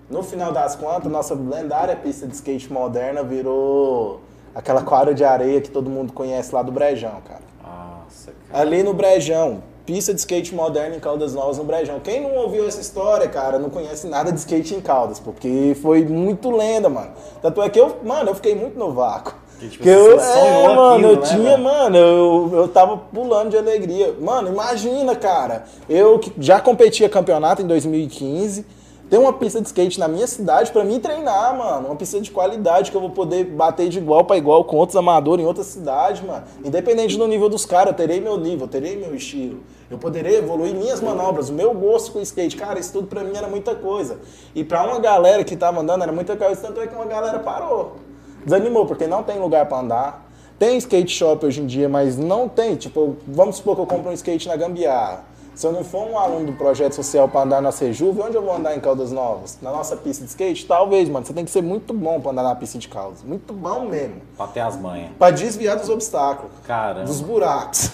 No 0.09 0.23
final 0.23 0.51
das 0.51 0.75
contas, 0.75 1.11
nossa 1.11 1.35
lendária 1.35 1.95
pista 1.95 2.25
de 2.25 2.33
skate 2.33 2.71
moderna 2.71 3.23
virou 3.23 4.21
aquela 4.55 4.81
quadra 4.81 5.13
de 5.13 5.23
areia 5.23 5.61
que 5.61 5.69
todo 5.69 5.89
mundo 5.89 6.13
conhece 6.13 6.55
lá 6.55 6.61
do 6.61 6.71
Brejão, 6.71 7.21
cara. 7.27 7.41
Nossa, 7.61 8.31
cara. 8.49 8.61
Ali 8.61 8.83
no 8.83 8.93
Brejão, 8.93 9.61
pista 9.88 10.14
de 10.14 10.19
skate 10.19 10.53
moderna 10.53 10.97
em 10.97 10.99
Caldas 10.99 11.34
Novas 11.34 11.57
no 11.57 11.64
Brejão. 11.64 12.01
Quem 12.01 12.22
não 12.22 12.35
ouviu 12.35 12.68
essa 12.68 12.81
história, 12.81 13.26
cara, 13.30 13.57
não 13.57 13.69
conhece 13.69 14.05
nada 14.05 14.34
de 14.34 14.38
skate 14.38 14.76
em 14.76 14.81
Caldas, 14.81 15.18
porque 15.18 15.76
foi 15.81 16.03
muito 16.03 16.51
lenda, 16.51 16.89
mano. 16.89 17.11
Tanto 17.41 17.61
é 17.61 17.69
que 17.69 17.80
eu, 17.80 17.95
mano, 18.03 18.30
eu 18.31 18.35
fiquei 18.35 18.53
muito 18.53 18.77
no 18.77 18.91
vácuo. 18.91 19.34
Que, 19.57 19.69
tipo, 19.69 19.88
eu, 19.88 20.19
é, 20.19 20.76
mano, 20.76 20.93
aquilo, 20.93 21.11
eu 21.11 21.15
né, 21.15 21.22
tinha, 21.26 21.57
mano, 21.57 21.97
eu, 21.97 22.51
eu 22.53 22.68
tava 22.68 22.97
pulando 22.97 23.51
de 23.51 23.57
alegria. 23.57 24.14
Mano, 24.19 24.49
imagina, 24.49 25.15
cara, 25.15 25.64
eu 25.89 26.19
que 26.19 26.34
já 26.38 26.59
competia 26.59 27.07
campeonato 27.07 27.61
em 27.61 27.65
2015, 27.65 28.65
ter 29.09 29.17
uma 29.17 29.31
pista 29.34 29.61
de 29.61 29.67
skate 29.67 29.99
na 29.99 30.07
minha 30.07 30.27
cidade 30.27 30.71
para 30.71 30.84
mim 30.84 30.99
treinar, 30.99 31.57
mano. 31.57 31.88
Uma 31.88 31.95
pista 31.95 32.19
de 32.19 32.29
qualidade 32.29 32.91
que 32.91 32.97
eu 32.97 33.01
vou 33.01 33.09
poder 33.09 33.45
bater 33.45 33.89
de 33.89 33.99
igual 33.99 34.25
para 34.25 34.38
igual 34.38 34.63
com 34.65 34.75
outros 34.75 34.95
amadores 34.95 35.43
em 35.43 35.47
outras 35.47 35.67
cidades, 35.67 36.21
mano. 36.21 36.43
Independente 36.63 37.17
do 37.17 37.27
nível 37.27 37.49
dos 37.49 37.65
caras, 37.65 37.88
eu 37.91 37.93
terei 37.93 38.19
meu 38.19 38.38
nível, 38.38 38.65
eu 38.65 38.67
terei 38.67 38.97
meu 38.97 39.15
estilo. 39.15 39.59
Eu 39.89 39.97
poderia 39.97 40.39
evoluir 40.39 40.75
minhas 40.75 40.99
manobras, 40.99 41.49
o 41.49 41.53
meu 41.53 41.73
gosto 41.73 42.11
com 42.11 42.19
skate. 42.19 42.57
Cara, 42.57 42.77
isso 42.79 42.91
tudo 42.91 43.07
pra 43.07 43.23
mim 43.23 43.35
era 43.35 43.47
muita 43.47 43.73
coisa. 43.73 44.19
E 44.53 44.63
pra 44.63 44.84
uma 44.84 44.99
galera 44.99 45.43
que 45.43 45.55
tava 45.55 45.79
andando 45.79 46.03
era 46.03 46.11
muita 46.11 46.35
coisa, 46.35 46.61
tanto 46.61 46.81
é 46.81 46.88
que 46.88 46.93
uma 46.95 47.05
galera 47.05 47.39
parou. 47.39 47.95
Desanimou, 48.43 48.85
porque 48.85 49.07
não 49.07 49.23
tem 49.23 49.39
lugar 49.39 49.65
para 49.67 49.79
andar. 49.79 50.27
Tem 50.59 50.77
skate 50.77 51.13
shop 51.13 51.45
hoje 51.45 51.61
em 51.61 51.65
dia, 51.65 51.88
mas 51.88 52.17
não 52.17 52.49
tem. 52.49 52.75
Tipo, 52.75 53.15
vamos 53.27 53.57
supor 53.57 53.75
que 53.75 53.81
eu 53.81 53.85
compro 53.85 54.09
um 54.09 54.13
skate 54.13 54.47
na 54.47 54.55
Gambiarra. 54.55 55.23
Se 55.57 55.65
eu 55.65 55.71
não 55.71 55.84
for 55.84 56.07
um 56.07 56.19
aluno 56.19 56.45
do 56.45 56.53
projeto 56.53 56.93
social 56.93 57.27
para 57.27 57.41
andar 57.41 57.63
na 57.63 57.71
Sejuve, 57.71 58.21
onde 58.21 58.35
eu 58.35 58.43
vou 58.43 58.55
andar 58.55 58.75
em 58.75 58.79
Caldas 58.79 59.11
Novas? 59.11 59.57
Na 59.59 59.71
nossa 59.71 59.97
pista 59.97 60.23
de 60.23 60.29
skate? 60.29 60.67
Talvez, 60.67 61.09
mano. 61.09 61.25
Você 61.25 61.34
tem 61.34 61.43
que 61.43 61.49
ser 61.49 61.63
muito 61.63 61.95
bom 61.95 62.21
para 62.21 62.29
andar 62.29 62.43
na 62.43 62.53
pista 62.53 62.77
de 62.77 62.88
Caldas. 62.88 63.23
Muito 63.23 63.51
bom 63.53 63.88
mesmo. 63.88 64.21
Pra 64.38 64.45
ter 64.45 64.59
as 64.59 64.77
manhas. 64.77 65.09
Pra 65.17 65.31
desviar 65.31 65.75
dos 65.75 65.89
obstáculos. 65.89 66.51
Cara. 66.63 67.05
Dos 67.05 67.21
buracos. 67.21 67.89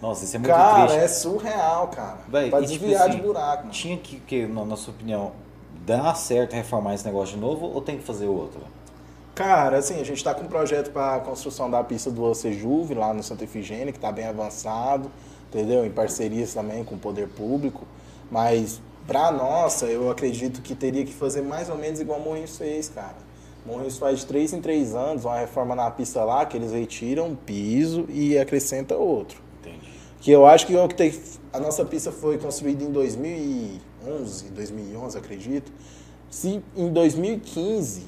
Nossa, 0.00 0.24
isso 0.24 0.36
é 0.36 0.38
muito 0.38 0.52
cara, 0.52 0.74
triste. 0.74 0.94
Cara, 0.94 1.02
é 1.02 1.08
surreal, 1.08 1.88
cara. 1.88 2.18
Véi, 2.28 2.50
pra 2.50 2.60
tipo 2.60 2.70
desviar 2.70 3.00
tipo 3.00 3.08
assim, 3.10 3.16
de 3.16 3.26
buraco. 3.26 3.62
Mano. 3.62 3.70
Tinha 3.72 3.96
que, 3.96 4.20
que, 4.20 4.46
na 4.46 4.76
sua 4.76 4.94
opinião, 4.94 5.32
dar 5.84 6.14
certo 6.14 6.52
reformar 6.52 6.94
esse 6.94 7.04
negócio 7.04 7.34
de 7.34 7.40
novo 7.40 7.66
ou 7.66 7.82
tem 7.82 7.98
que 7.98 8.04
fazer 8.04 8.28
outro? 8.28 8.60
Cara, 9.34 9.78
assim, 9.78 9.94
a 9.94 10.04
gente 10.04 10.18
está 10.18 10.32
com 10.32 10.44
um 10.44 10.48
projeto 10.48 10.92
para 10.92 11.16
a 11.16 11.18
construção 11.18 11.68
da 11.68 11.82
pista 11.82 12.12
do 12.12 12.22
Ocejuve, 12.22 12.94
lá 12.94 13.12
no 13.12 13.24
Santa 13.24 13.42
Efigênia, 13.42 13.90
que 13.90 13.98
está 13.98 14.12
bem 14.12 14.28
avançado, 14.28 15.10
entendeu? 15.48 15.84
Em 15.84 15.90
parcerias 15.90 16.54
também 16.54 16.84
com 16.84 16.94
o 16.94 16.98
poder 16.98 17.28
público. 17.28 17.86
Mas, 18.30 18.80
para 19.06 19.30
nossa, 19.32 19.86
eu 19.86 20.10
acredito 20.10 20.60
que 20.62 20.74
teria 20.74 21.04
que 21.04 21.12
fazer 21.12 21.42
mais 21.42 21.68
ou 21.68 21.76
menos 21.76 22.00
igual 22.00 22.20
o 22.20 22.22
Morrinhos 22.22 22.56
fez, 22.56 22.88
cara. 22.88 23.16
Morrinhos 23.66 23.98
faz 23.98 24.20
de 24.20 24.26
3 24.26 24.54
em 24.54 24.60
3 24.60 24.94
anos 24.94 25.24
uma 25.24 25.38
reforma 25.38 25.74
na 25.74 25.90
pista 25.90 26.24
lá, 26.24 26.46
que 26.46 26.56
eles 26.56 26.72
retiram 26.72 27.28
um 27.28 27.36
piso 27.36 28.06
e 28.08 28.38
acrescenta 28.38 28.96
outro. 28.96 29.42
Que 30.20 30.30
eu 30.30 30.46
acho 30.46 30.66
que 30.66 30.76
o 30.76 30.88
que 30.88 30.94
tem, 30.94 31.14
a 31.52 31.60
nossa 31.60 31.84
pista 31.84 32.10
foi 32.10 32.38
construída 32.38 32.82
em 32.82 32.90
2011, 32.90 34.50
2011, 34.50 35.18
acredito. 35.18 35.72
Se 36.30 36.62
em 36.76 36.92
2015 36.92 38.06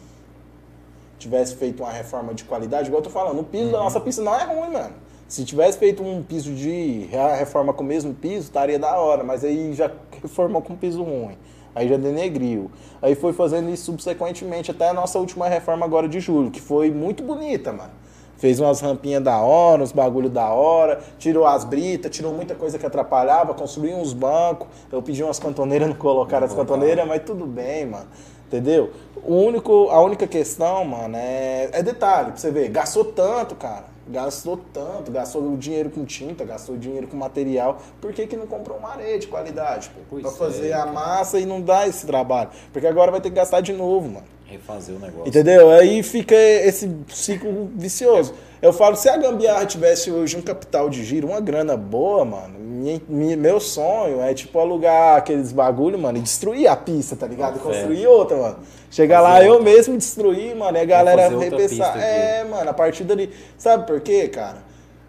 tivesse 1.19 1.55
feito 1.55 1.83
uma 1.83 1.93
reforma 1.93 2.35
de 2.35 2.45
qualidade, 2.45 2.89
igual 2.89 3.01
eu 3.01 3.05
tô 3.05 3.11
falando, 3.11 3.41
o 3.41 3.45
piso 3.45 3.67
uhum. 3.67 3.73
da 3.73 3.79
nossa 3.79 4.01
pista 4.01 4.23
não 4.23 4.35
é 4.35 4.45
ruim, 4.45 4.73
mano. 4.73 4.95
Se 5.31 5.45
tivesse 5.45 5.79
feito 5.79 6.03
um 6.03 6.25
piso 6.25 6.53
de 6.53 7.09
reforma 7.39 7.73
com 7.73 7.85
o 7.85 7.87
mesmo 7.87 8.13
piso, 8.13 8.47
estaria 8.47 8.81
da 8.81 8.99
hora, 8.99 9.23
mas 9.23 9.45
aí 9.45 9.73
já 9.73 9.89
reformou 10.21 10.61
com 10.61 10.75
piso 10.75 11.05
ruim. 11.05 11.39
Aí 11.73 11.89
já 11.89 11.97
denegriu. 11.97 12.69
Aí 13.01 13.15
foi 13.15 13.33
fazendo 13.33 13.71
isso 13.71 13.85
subsequentemente 13.85 14.73
até 14.73 14.89
a 14.89 14.93
nossa 14.93 15.21
última 15.21 15.47
reforma 15.47 15.87
agora 15.87 16.09
de 16.09 16.19
julho, 16.19 16.51
que 16.51 16.61
foi 16.61 16.91
muito 16.91 17.23
bonita, 17.23 17.73
mano. 17.73 17.93
Fez 18.39 18.59
umas 18.59 18.81
rampinhas 18.81 19.23
da 19.23 19.39
hora, 19.39 19.85
uns 19.85 19.93
bagulho 19.93 20.29
da 20.29 20.49
hora, 20.49 20.99
tirou 21.17 21.47
as 21.47 21.63
britas, 21.63 22.11
tirou 22.11 22.35
muita 22.35 22.57
coisa 22.57 22.77
que 22.77 22.85
atrapalhava, 22.85 23.55
construiu 23.55 23.99
uns 23.99 24.13
bancos. 24.13 24.67
Eu 24.91 25.01
pedi 25.01 25.23
umas 25.23 25.39
cantoneiras, 25.39 25.89
não 25.89 25.95
colocaram 25.95 26.45
as 26.45 26.53
cantoneiras, 26.53 27.07
mas 27.07 27.23
tudo 27.23 27.47
bem, 27.47 27.87
mano. 27.87 28.09
Entendeu? 28.49 28.91
O 29.23 29.37
único, 29.37 29.91
a 29.91 30.03
única 30.03 30.27
questão, 30.27 30.85
mano, 30.85 31.15
é, 31.17 31.71
é 31.73 31.85
detalhe, 31.85 32.33
pra 32.33 32.37
você 32.37 32.51
ver, 32.51 32.69
gastou 32.71 33.05
tanto, 33.05 33.55
cara. 33.55 34.00
Gastou 34.09 34.59
tanto, 34.73 35.11
gastou 35.11 35.57
dinheiro 35.57 35.91
com 35.91 36.05
tinta, 36.05 36.45
gastou 36.45 36.77
dinheiro 36.77 37.07
com 37.07 37.17
material. 37.17 37.81
Por 38.01 38.13
que, 38.13 38.27
que 38.27 38.37
não 38.37 38.47
comprou 38.47 38.79
uma 38.79 38.91
areia 38.91 39.19
de 39.19 39.27
qualidade, 39.27 39.91
pra 40.21 40.31
fazer 40.31 40.71
é, 40.71 40.73
a 40.73 40.87
massa 40.87 41.39
e 41.39 41.47
não 41.47 41.61
dar 41.61 41.89
esse 41.89 42.07
trabalho. 42.07 42.51
Porque 42.73 42.87
agora 42.87 43.11
vai 43.11 43.21
ter 43.21 43.31
que 43.31 43.37
gastar 43.37 43.61
de 43.61 43.73
novo, 43.73 44.09
mano 44.09 44.27
refazer 44.51 44.97
o 44.97 44.99
negócio. 44.99 45.29
Entendeu? 45.29 45.71
Aí 45.71 46.03
fica 46.03 46.35
esse 46.35 46.91
ciclo 47.09 47.71
vicioso. 47.75 48.35
Eu 48.61 48.73
falo, 48.73 48.97
se 48.97 49.09
a 49.09 49.17
Gambiarra 49.17 49.65
tivesse 49.65 50.11
hoje 50.11 50.37
um 50.37 50.43
capital 50.43 50.91
de 50.91 51.05
giro, 51.05 51.29
uma 51.29 51.41
grana 51.41 51.77
boa, 51.77 52.25
mano, 52.25 52.59
minha, 52.59 53.01
minha, 53.09 53.37
meu 53.37 53.61
sonho 53.61 54.21
é 54.21 54.35
tipo 54.35 54.59
alugar 54.59 55.17
aqueles 55.17 55.53
bagulho, 55.53 55.99
mano, 55.99 56.19
e 56.19 56.21
destruir 56.21 56.67
a 56.67 56.77
pista, 56.77 57.17
tá 57.17 57.27
ligado? 57.27 57.57
E 57.57 57.61
construir 57.61 58.07
outra, 58.07 58.37
mano. 58.37 58.59
Chegar 58.91 59.21
lá, 59.21 59.43
eu 59.43 59.63
mesmo 59.63 59.97
destruir, 59.97 60.55
mano, 60.57 60.77
e 60.77 60.81
a 60.81 60.85
galera 60.85 61.29
repensar. 61.29 61.97
É, 61.97 62.43
mano, 62.45 62.71
a 62.71 62.75
partir 62.75 63.05
dali. 63.05 63.33
Sabe 63.57 63.87
por 63.87 64.01
quê, 64.01 64.27
cara? 64.29 64.59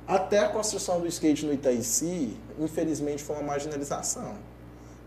Até 0.07 0.39
a 0.39 0.49
construção 0.49 0.99
do 0.99 1.07
skate 1.07 1.45
no 1.45 1.53
Itaici, 1.53 2.37
infelizmente, 2.59 3.23
foi 3.23 3.35
uma 3.37 3.43
marginalização. 3.43 4.35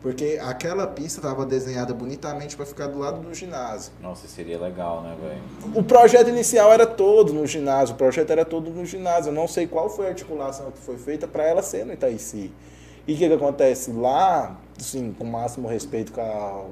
Porque 0.03 0.39
aquela 0.43 0.87
pista 0.87 1.21
estava 1.21 1.47
desenhada 1.47 1.95
bonitamente 1.95 2.57
para 2.57 2.67
ficar 2.67 2.89
do 2.89 2.99
lado 2.99 3.21
do 3.21 3.33
ginásio. 3.33 3.93
Nossa, 4.03 4.29
seria 4.29 4.59
legal, 4.59 5.03
né, 5.03 5.17
velho? 5.19 5.41
O 5.75 5.83
projeto 5.83 6.29
inicial 6.29 6.71
era 6.73 6.87
todo 6.87 7.33
no 7.33 7.47
ginásio, 7.47 7.95
o 7.95 7.99
projeto 7.99 8.31
era 8.31 8.45
todo 8.45 8.71
no 8.71 8.85
ginásio. 8.85 9.31
Eu 9.31 9.35
não 9.35 9.49
sei 9.49 9.67
qual 9.67 9.89
foi 9.89 10.07
a 10.07 10.09
articulação 10.11 10.71
que 10.73 10.79
foi 10.79 10.99
feita 10.99 11.27
para 11.27 11.45
ela 11.45 11.63
ser 11.63 11.87
no 11.87 11.93
Itaici. 11.93 12.53
E 13.07 13.15
o 13.15 13.17
que, 13.17 13.29
que 13.29 13.35
acontece? 13.35 13.93
Lá, 13.93 14.59
assim, 14.79 15.15
com 15.17 15.25
o 15.25 15.27
máximo 15.27 15.69
respeito 15.69 16.13
com 16.13 16.21
a, 16.21 16.65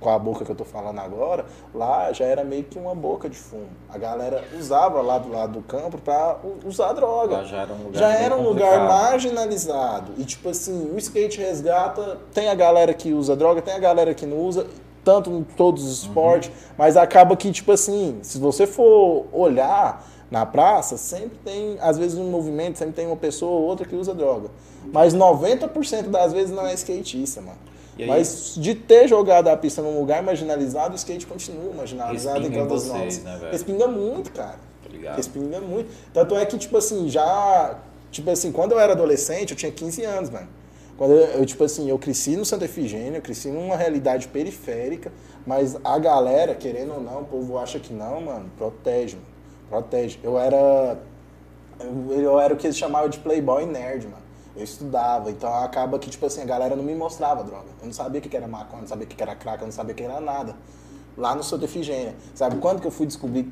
com 0.00 0.10
a 0.10 0.18
boca 0.18 0.44
que 0.44 0.50
eu 0.50 0.56
tô 0.56 0.64
falando 0.64 0.98
agora, 0.98 1.44
lá 1.74 2.12
já 2.12 2.24
era 2.24 2.42
meio 2.42 2.64
que 2.64 2.78
uma 2.78 2.94
boca 2.94 3.28
de 3.28 3.36
fumo. 3.36 3.68
A 3.88 3.98
galera 3.98 4.42
usava 4.58 5.00
lá 5.02 5.18
do 5.18 5.28
lado 5.30 5.52
do 5.54 5.62
campo 5.62 5.98
para 5.98 6.38
usar 6.64 6.92
droga. 6.92 7.38
Lá 7.38 7.44
já 7.44 7.62
era 7.62 7.72
um 7.72 7.82
lugar, 7.84 7.98
já 7.98 8.12
era 8.12 8.36
um 8.36 8.42
lugar 8.42 8.88
marginalizado. 8.88 10.12
E 10.16 10.24
tipo 10.24 10.48
assim, 10.48 10.90
o 10.92 10.98
skate 10.98 11.40
resgata, 11.40 12.18
tem 12.32 12.48
a 12.48 12.54
galera 12.54 12.94
que 12.94 13.12
usa 13.12 13.36
droga, 13.36 13.60
tem 13.60 13.74
a 13.74 13.78
galera 13.78 14.14
que 14.14 14.26
não 14.26 14.38
usa, 14.38 14.66
tanto 15.04 15.30
em 15.30 15.42
todos 15.42 15.84
os 15.84 16.02
esportes, 16.02 16.48
uhum. 16.48 16.74
mas 16.78 16.96
acaba 16.96 17.36
que, 17.36 17.50
tipo 17.50 17.72
assim, 17.72 18.18
se 18.22 18.38
você 18.38 18.66
for 18.66 19.26
olhar 19.32 20.06
na 20.30 20.46
praça, 20.46 20.96
sempre 20.96 21.38
tem, 21.44 21.76
às 21.80 21.98
vezes, 21.98 22.16
um 22.18 22.30
movimento, 22.30 22.78
sempre 22.78 22.94
tem 22.94 23.06
uma 23.06 23.16
pessoa 23.16 23.52
ou 23.52 23.62
outra 23.62 23.86
que 23.86 23.96
usa 23.96 24.14
droga. 24.14 24.48
Mas 24.92 25.14
90% 25.14 26.08
das 26.08 26.32
vezes 26.32 26.50
não 26.50 26.66
é 26.66 26.74
skatista, 26.74 27.40
mano. 27.40 27.58
Mas 28.06 28.54
de 28.56 28.74
ter 28.74 29.08
jogado 29.08 29.48
a 29.48 29.56
pista 29.56 29.82
num 29.82 29.98
lugar 29.98 30.22
marginalizado, 30.22 30.92
o 30.92 30.96
skate 30.96 31.26
continua 31.26 31.72
marginalizado 31.74 32.46
em 32.46 32.50
todas 32.50 32.86
nós. 32.86 33.22
Né, 33.22 33.48
Respinga 33.50 33.86
muito, 33.86 34.32
cara. 34.32 34.58
Tá 35.02 35.14
Respinga 35.14 35.60
muito. 35.60 35.90
Tanto 36.12 36.34
é 36.34 36.44
que, 36.46 36.56
tipo 36.58 36.76
assim, 36.76 37.08
já. 37.08 37.78
Tipo 38.10 38.30
assim, 38.30 38.50
quando 38.50 38.72
eu 38.72 38.80
era 38.80 38.92
adolescente, 38.92 39.52
eu 39.52 39.56
tinha 39.56 39.70
15 39.70 40.04
anos, 40.04 40.30
mano. 40.30 40.48
Quando 40.96 41.12
eu, 41.12 41.40
eu, 41.40 41.46
tipo 41.46 41.62
assim, 41.64 41.88
eu 41.88 41.98
cresci 41.98 42.36
no 42.36 42.44
Santa 42.44 42.64
Efigênia, 42.64 43.18
eu 43.18 43.22
cresci 43.22 43.48
numa 43.48 43.76
realidade 43.76 44.28
periférica, 44.28 45.10
mas 45.46 45.76
a 45.82 45.98
galera, 45.98 46.54
querendo 46.54 46.94
ou 46.94 47.00
não, 47.00 47.22
o 47.22 47.24
povo 47.24 47.56
acha 47.56 47.78
que 47.78 47.92
não, 47.92 48.20
mano, 48.20 48.50
protege, 48.58 49.16
mano. 49.16 49.26
Protege. 49.68 50.18
Eu 50.22 50.38
era. 50.38 50.98
Eu, 51.78 52.20
eu 52.20 52.40
era 52.40 52.52
o 52.52 52.56
que 52.56 52.66
eles 52.66 52.76
chamavam 52.76 53.08
de 53.08 53.18
playboy 53.18 53.64
nerd, 53.64 54.06
mano. 54.06 54.29
Eu 54.60 54.64
estudava, 54.64 55.30
então 55.30 55.52
acaba 55.54 55.98
que, 55.98 56.10
tipo 56.10 56.26
assim, 56.26 56.42
a 56.42 56.44
galera 56.44 56.76
não 56.76 56.84
me 56.84 56.94
mostrava 56.94 57.42
droga. 57.42 57.64
Eu 57.80 57.86
não 57.86 57.94
sabia 57.94 58.20
o 58.20 58.22
que 58.22 58.36
era 58.36 58.46
maconha, 58.46 58.82
não 58.82 58.88
sabia 58.88 59.06
o 59.06 59.08
que 59.08 59.22
era 59.22 59.34
crack, 59.34 59.62
eu 59.62 59.66
não 59.66 59.72
sabia 59.72 59.94
o 59.94 59.96
que 59.96 60.02
era 60.02 60.20
nada. 60.20 60.54
Lá 61.16 61.34
no 61.34 61.42
Santa 61.42 61.64
Efigênia. 61.64 62.14
Sabe 62.34 62.56
quando 62.56 62.78
que 62.78 62.86
eu 62.86 62.90
fui 62.90 63.06
descobrir 63.06 63.50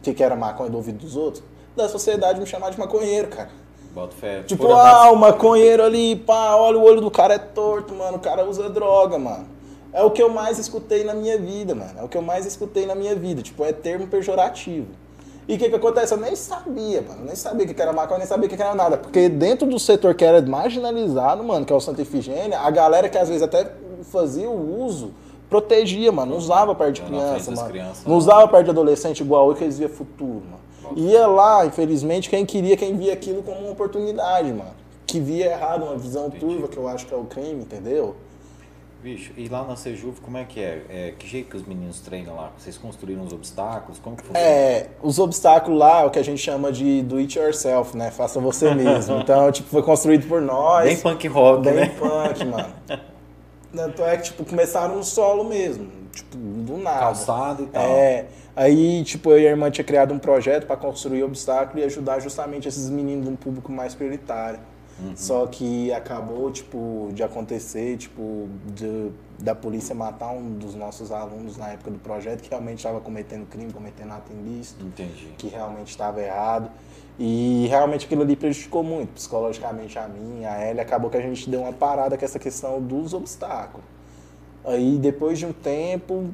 o 0.00 0.14
que 0.14 0.22
era 0.22 0.36
maconha 0.36 0.70
do 0.70 0.76
ouvido 0.76 0.98
dos 0.98 1.16
outros? 1.16 1.42
Da 1.74 1.88
sociedade 1.88 2.38
me 2.38 2.46
chamar 2.46 2.70
de 2.70 2.78
maconheiro, 2.78 3.26
cara. 3.28 3.50
Bota 3.92 4.14
fé. 4.14 4.44
Tipo, 4.44 4.70
ah, 4.70 5.10
o 5.10 5.16
maconheiro 5.16 5.82
ali, 5.82 6.14
pá, 6.14 6.54
olha 6.54 6.78
o 6.78 6.84
olho 6.84 7.00
do 7.00 7.10
cara 7.10 7.34
é 7.34 7.38
torto, 7.38 7.92
mano. 7.92 8.18
O 8.18 8.20
cara 8.20 8.48
usa 8.48 8.70
droga, 8.70 9.18
mano. 9.18 9.46
É 9.92 10.04
o 10.04 10.10
que 10.12 10.22
eu 10.22 10.28
mais 10.28 10.60
escutei 10.60 11.02
na 11.02 11.14
minha 11.14 11.36
vida, 11.36 11.74
mano. 11.74 11.98
É 11.98 12.02
o 12.04 12.08
que 12.08 12.16
eu 12.16 12.22
mais 12.22 12.46
escutei 12.46 12.86
na 12.86 12.94
minha 12.94 13.16
vida. 13.16 13.42
Tipo, 13.42 13.64
é 13.64 13.72
termo 13.72 14.06
pejorativo. 14.06 14.86
E 15.46 15.54
o 15.56 15.58
que, 15.58 15.68
que 15.68 15.74
acontece? 15.74 16.14
Eu 16.14 16.18
nem 16.18 16.34
sabia, 16.34 17.02
mano. 17.02 17.20
Eu 17.20 17.26
nem 17.26 17.36
sabia 17.36 17.66
o 17.66 17.74
que 17.74 17.80
era 17.80 17.92
maconha, 17.92 18.18
nem 18.18 18.26
sabia 18.26 18.46
o 18.46 18.48
que 18.48 18.60
era 18.60 18.74
nada. 18.74 18.96
Porque 18.96 19.28
dentro 19.28 19.68
do 19.68 19.78
setor 19.78 20.14
que 20.14 20.24
era 20.24 20.40
marginalizado, 20.40 21.44
mano, 21.44 21.66
que 21.66 21.72
é 21.72 21.76
o 21.76 21.80
Santa 21.80 22.02
Efigênia, 22.02 22.58
a 22.58 22.70
galera 22.70 23.08
que 23.08 23.18
às 23.18 23.28
vezes 23.28 23.42
até 23.42 23.70
fazia 24.10 24.48
o 24.48 24.84
uso, 24.84 25.12
protegia, 25.50 26.10
mano. 26.10 26.32
Não 26.32 26.38
usava 26.38 26.74
perto 26.74 26.94
de 26.94 27.02
criança, 27.02 27.50
mano. 27.50 27.68
Crianças, 27.68 28.04
não 28.06 28.16
usava 28.16 28.48
perto 28.48 28.64
de 28.64 28.70
adolescente 28.70 29.20
igual 29.20 29.48
eu, 29.50 29.54
que 29.54 29.64
eles 29.64 29.78
via 29.78 29.88
futuro, 29.88 30.42
mano. 30.50 30.64
Ia 30.96 31.26
lá, 31.26 31.66
infelizmente, 31.66 32.28
quem 32.28 32.44
queria, 32.44 32.76
quem 32.76 32.96
via 32.96 33.12
aquilo 33.12 33.42
como 33.42 33.60
uma 33.60 33.70
oportunidade, 33.70 34.52
mano. 34.52 34.70
Que 35.06 35.20
via 35.20 35.46
errado, 35.46 35.84
uma 35.84 35.96
visão 35.96 36.30
turva, 36.30 36.68
que 36.68 36.76
eu 36.76 36.88
acho 36.88 37.06
que 37.06 37.14
é 37.14 37.16
o 37.16 37.24
crime, 37.24 37.62
entendeu? 37.62 38.16
Bicho, 39.04 39.34
e 39.36 39.48
lá 39.48 39.62
na 39.64 39.76
Sejuve, 39.76 40.18
como 40.22 40.38
é 40.38 40.44
que 40.44 40.58
é? 40.58 40.80
é? 40.88 41.14
Que 41.18 41.28
jeito 41.28 41.50
que 41.50 41.56
os 41.58 41.66
meninos 41.66 42.00
treinam 42.00 42.34
lá? 42.34 42.50
Vocês 42.56 42.78
construíram 42.78 43.22
os 43.22 43.34
obstáculos? 43.34 43.98
Como 43.98 44.16
que 44.16 44.22
funciona? 44.22 44.48
É, 44.48 44.86
os 45.02 45.18
obstáculos 45.18 45.78
lá 45.78 46.00
é 46.00 46.04
o 46.06 46.10
que 46.10 46.18
a 46.18 46.24
gente 46.24 46.40
chama 46.40 46.72
de 46.72 47.02
do 47.02 47.18
it 47.18 47.38
yourself, 47.38 47.94
né? 47.94 48.10
Faça 48.10 48.40
você 48.40 48.72
mesmo. 48.74 49.18
Então, 49.18 49.52
tipo, 49.52 49.68
foi 49.68 49.82
construído 49.82 50.26
por 50.26 50.40
nós. 50.40 50.86
Bem 50.86 50.96
punk 50.96 51.28
rock, 51.28 51.64
bem 51.64 51.74
né? 51.74 51.80
Bem 51.84 51.96
punk, 51.96 52.44
mano. 52.46 52.74
Tanto 53.76 54.02
é 54.04 54.16
que, 54.16 54.22
tipo, 54.22 54.42
começaram 54.42 54.96
no 54.96 55.04
solo 55.04 55.44
mesmo. 55.44 55.86
Tipo, 56.10 56.38
do 56.38 56.78
nada. 56.78 57.00
Calçado 57.00 57.64
e 57.64 57.66
tal. 57.66 57.82
É. 57.82 58.24
Aí, 58.56 59.04
tipo, 59.04 59.32
eu 59.32 59.38
e 59.38 59.46
a 59.46 59.50
irmã 59.50 59.70
tinha 59.70 59.84
criado 59.84 60.14
um 60.14 60.18
projeto 60.18 60.66
para 60.66 60.78
construir 60.78 61.24
obstáculo 61.24 61.78
e 61.78 61.84
ajudar 61.84 62.20
justamente 62.20 62.68
esses 62.68 62.88
meninos 62.88 63.26
de 63.26 63.30
um 63.30 63.36
público 63.36 63.70
mais 63.70 63.94
prioritário. 63.94 64.60
Uhum. 65.00 65.16
Só 65.16 65.46
que 65.46 65.92
acabou, 65.92 66.50
tipo, 66.50 67.10
de 67.12 67.22
acontecer, 67.22 67.96
tipo, 67.96 68.48
de, 68.74 69.10
da 69.38 69.54
polícia 69.54 69.94
matar 69.94 70.30
um 70.30 70.52
dos 70.52 70.74
nossos 70.74 71.10
alunos 71.10 71.56
na 71.56 71.70
época 71.70 71.90
do 71.90 71.98
projeto, 71.98 72.42
que 72.42 72.50
realmente 72.50 72.78
estava 72.78 73.00
cometendo 73.00 73.46
crime, 73.46 73.72
cometendo 73.72 74.12
ato 74.12 74.32
ilícito. 74.32 74.84
Entendi. 74.84 75.34
Que 75.36 75.48
realmente 75.48 75.88
estava 75.88 76.20
errado. 76.20 76.70
E 77.18 77.66
realmente 77.68 78.06
aquilo 78.06 78.22
ali 78.22 78.34
prejudicou 78.34 78.82
muito, 78.82 79.12
psicologicamente 79.14 79.98
a 79.98 80.08
mim, 80.08 80.44
a 80.44 80.68
Ellie. 80.68 80.80
Acabou 80.80 81.10
que 81.10 81.16
a 81.16 81.20
gente 81.20 81.48
deu 81.48 81.60
uma 81.60 81.72
parada 81.72 82.16
com 82.16 82.24
essa 82.24 82.38
questão 82.38 82.80
dos 82.80 83.14
obstáculos. 83.14 83.84
Aí, 84.64 84.98
depois 84.98 85.38
de 85.38 85.46
um 85.46 85.52
tempo, 85.52 86.30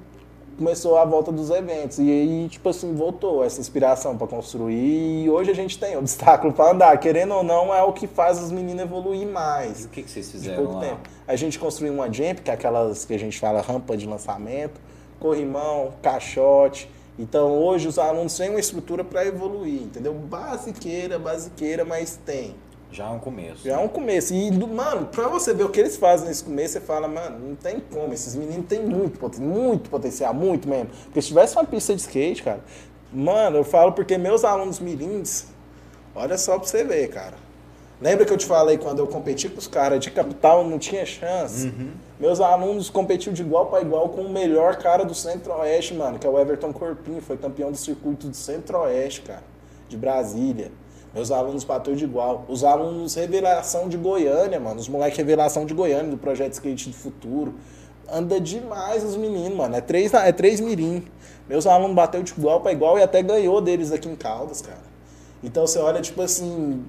começou 0.61 0.99
a 0.99 1.07
volta 1.07 1.33
dos 1.33 1.49
eventos. 1.49 1.99
E 1.99 2.03
aí, 2.03 2.49
tipo 2.51 2.69
assim, 2.69 2.95
voltou 2.95 3.43
essa 3.43 3.59
inspiração 3.59 4.19
para 4.19 4.27
construir. 4.27 5.25
E 5.25 5.31
hoje 5.31 5.51
a 5.51 5.55
gente 5.55 5.79
tem 5.79 5.97
obstáculo 5.97 6.53
para 6.53 6.73
andar. 6.73 6.99
Querendo 6.99 7.33
ou 7.35 7.43
não, 7.43 7.75
é 7.75 7.83
o 7.83 7.95
que 7.95 8.07
faz 8.07 8.39
os 8.43 8.53
meninos 8.53 8.83
evoluir 8.83 9.27
mais. 9.27 9.85
E 9.85 9.87
o 9.87 9.89
que, 9.89 10.03
que 10.03 10.11
vocês 10.11 10.31
fizeram 10.31 10.71
lá? 10.75 10.81
Tempo. 10.81 11.01
A 11.27 11.35
gente 11.35 11.59
construiu 11.59 11.95
uma 11.95 12.13
jump, 12.13 12.43
que 12.43 12.51
é 12.51 12.55
aquelas 12.55 13.07
que 13.07 13.15
a 13.15 13.19
gente 13.19 13.41
fala 13.41 13.63
rampa 13.63 13.97
de 13.97 14.07
lançamento, 14.07 14.79
corrimão, 15.19 15.95
caixote. 16.03 16.91
Então 17.19 17.57
hoje 17.59 17.89
os 17.89 17.99
alunos 17.99 18.37
têm 18.37 18.51
uma 18.51 18.61
estrutura 18.61 19.03
para 19.03 19.25
evoluir, 19.25 19.83
entendeu? 19.83 20.13
Basiqueira, 20.13 21.19
basiqueira, 21.19 21.87
mas 21.87 22.21
tem. 22.23 22.55
Já 22.93 23.07
é 23.07 23.11
um 23.11 23.19
começo. 23.19 23.65
Já 23.65 23.81
é 23.81 23.85
um 23.85 23.89
começo. 23.89 24.35
E, 24.35 24.51
mano, 24.51 25.07
pra 25.07 25.29
você 25.29 25.55
ver 25.55 25.65
o 25.65 25.69
que 25.69 25.81
eles 25.81 25.97
fazem 25.97 26.29
nesse 26.29 26.43
começo, 26.43 26.75
você 26.75 26.81
fala, 26.81 27.07
mano, 27.07 27.39
não 27.39 27.55
tem 27.55 27.81
como. 27.81 28.13
Esses 28.13 28.35
meninos 28.35 28.67
têm 28.67 28.85
muito, 28.85 29.21
muito 29.41 29.89
potencial, 29.89 30.35
muito 30.35 30.69
mesmo. 30.69 30.91
Porque 31.05 31.23
se 31.23 31.29
tivesse 31.29 31.57
uma 31.57 31.65
pista 31.65 31.95
de 31.95 32.01
skate, 32.01 32.43
cara, 32.43 32.61
mano, 33.13 33.59
eu 33.59 33.65
falo 33.65 33.93
porque 33.93 34.19
meus 34.19 34.45
alunos 34.45 34.81
mirins, 34.81 35.47
olha 36.15 36.37
só 36.37 36.59
pra 36.59 36.67
você 36.67 36.83
ver, 36.85 37.09
cara. 37.09 37.51
Lembra 38.01 38.25
que 38.25 38.33
eu 38.33 38.37
te 38.39 38.47
falei 38.47 38.79
quando 38.79 39.01
eu 39.01 39.07
competi 39.07 39.49
com 39.49 39.59
os 39.59 39.67
caras 39.67 40.01
de 40.01 40.11
capital, 40.11 40.65
não 40.65 40.79
tinha 40.79 41.05
chance? 41.05 41.67
Uhum. 41.67 41.91
Meus 42.19 42.41
alunos 42.41 42.89
competiam 42.89 43.33
de 43.33 43.43
igual 43.43 43.67
para 43.67 43.83
igual 43.83 44.09
com 44.09 44.23
o 44.23 44.31
melhor 44.31 44.77
cara 44.77 45.05
do 45.05 45.15
Centro-Oeste, 45.15 45.93
mano, 45.93 46.19
que 46.19 46.27
é 46.27 46.31
o 46.31 46.39
Everton 46.39 46.73
Corpinho, 46.73 47.21
foi 47.21 47.37
campeão 47.37 47.71
do 47.71 47.77
circuito 47.77 48.27
do 48.27 48.35
Centro-Oeste, 48.35 49.21
cara, 49.21 49.43
de 49.87 49.99
Brasília. 49.99 50.73
Meus 51.13 51.31
alunos 51.31 51.65
bateu 51.65 51.95
de 51.95 52.05
igual. 52.05 52.45
Os 52.49 52.63
alunos 52.63 53.15
revelação 53.15 53.89
de 53.89 53.97
Goiânia, 53.97 54.61
mano. 54.61 54.79
Os 54.79 54.89
moleques 54.89 55.19
revelação 55.19 55.67
de 55.67 55.75
Goiânia, 55.75 56.11
do 56.11 56.17
projeto 56.17 56.53
Skate 56.53 56.91
do 56.91 56.95
Futuro. 56.95 57.55
Anda 58.11 58.41
demais 58.41 59.05
os 59.05 59.17
meninos, 59.17 59.57
mano. 59.57 59.75
É 59.75 59.81
três, 59.81 60.13
é 60.15 60.33
três 60.33 60.61
mirim. 60.61 61.05
Meus 61.49 61.67
alunos 61.67 61.97
bateu 61.97 62.23
de 62.23 62.33
igual 62.33 62.61
para 62.61 62.73
igual 62.73 62.99
e 62.99 63.03
até 63.03 63.23
ganhou 63.23 63.61
deles 63.61 63.91
aqui 63.91 64.09
em 64.09 64.15
Caldas, 64.15 64.63
cara. 64.63 64.91
Então 65.43 65.67
você 65.67 65.79
olha, 65.79 66.01
tipo 66.01 66.23
assim. 66.23 66.85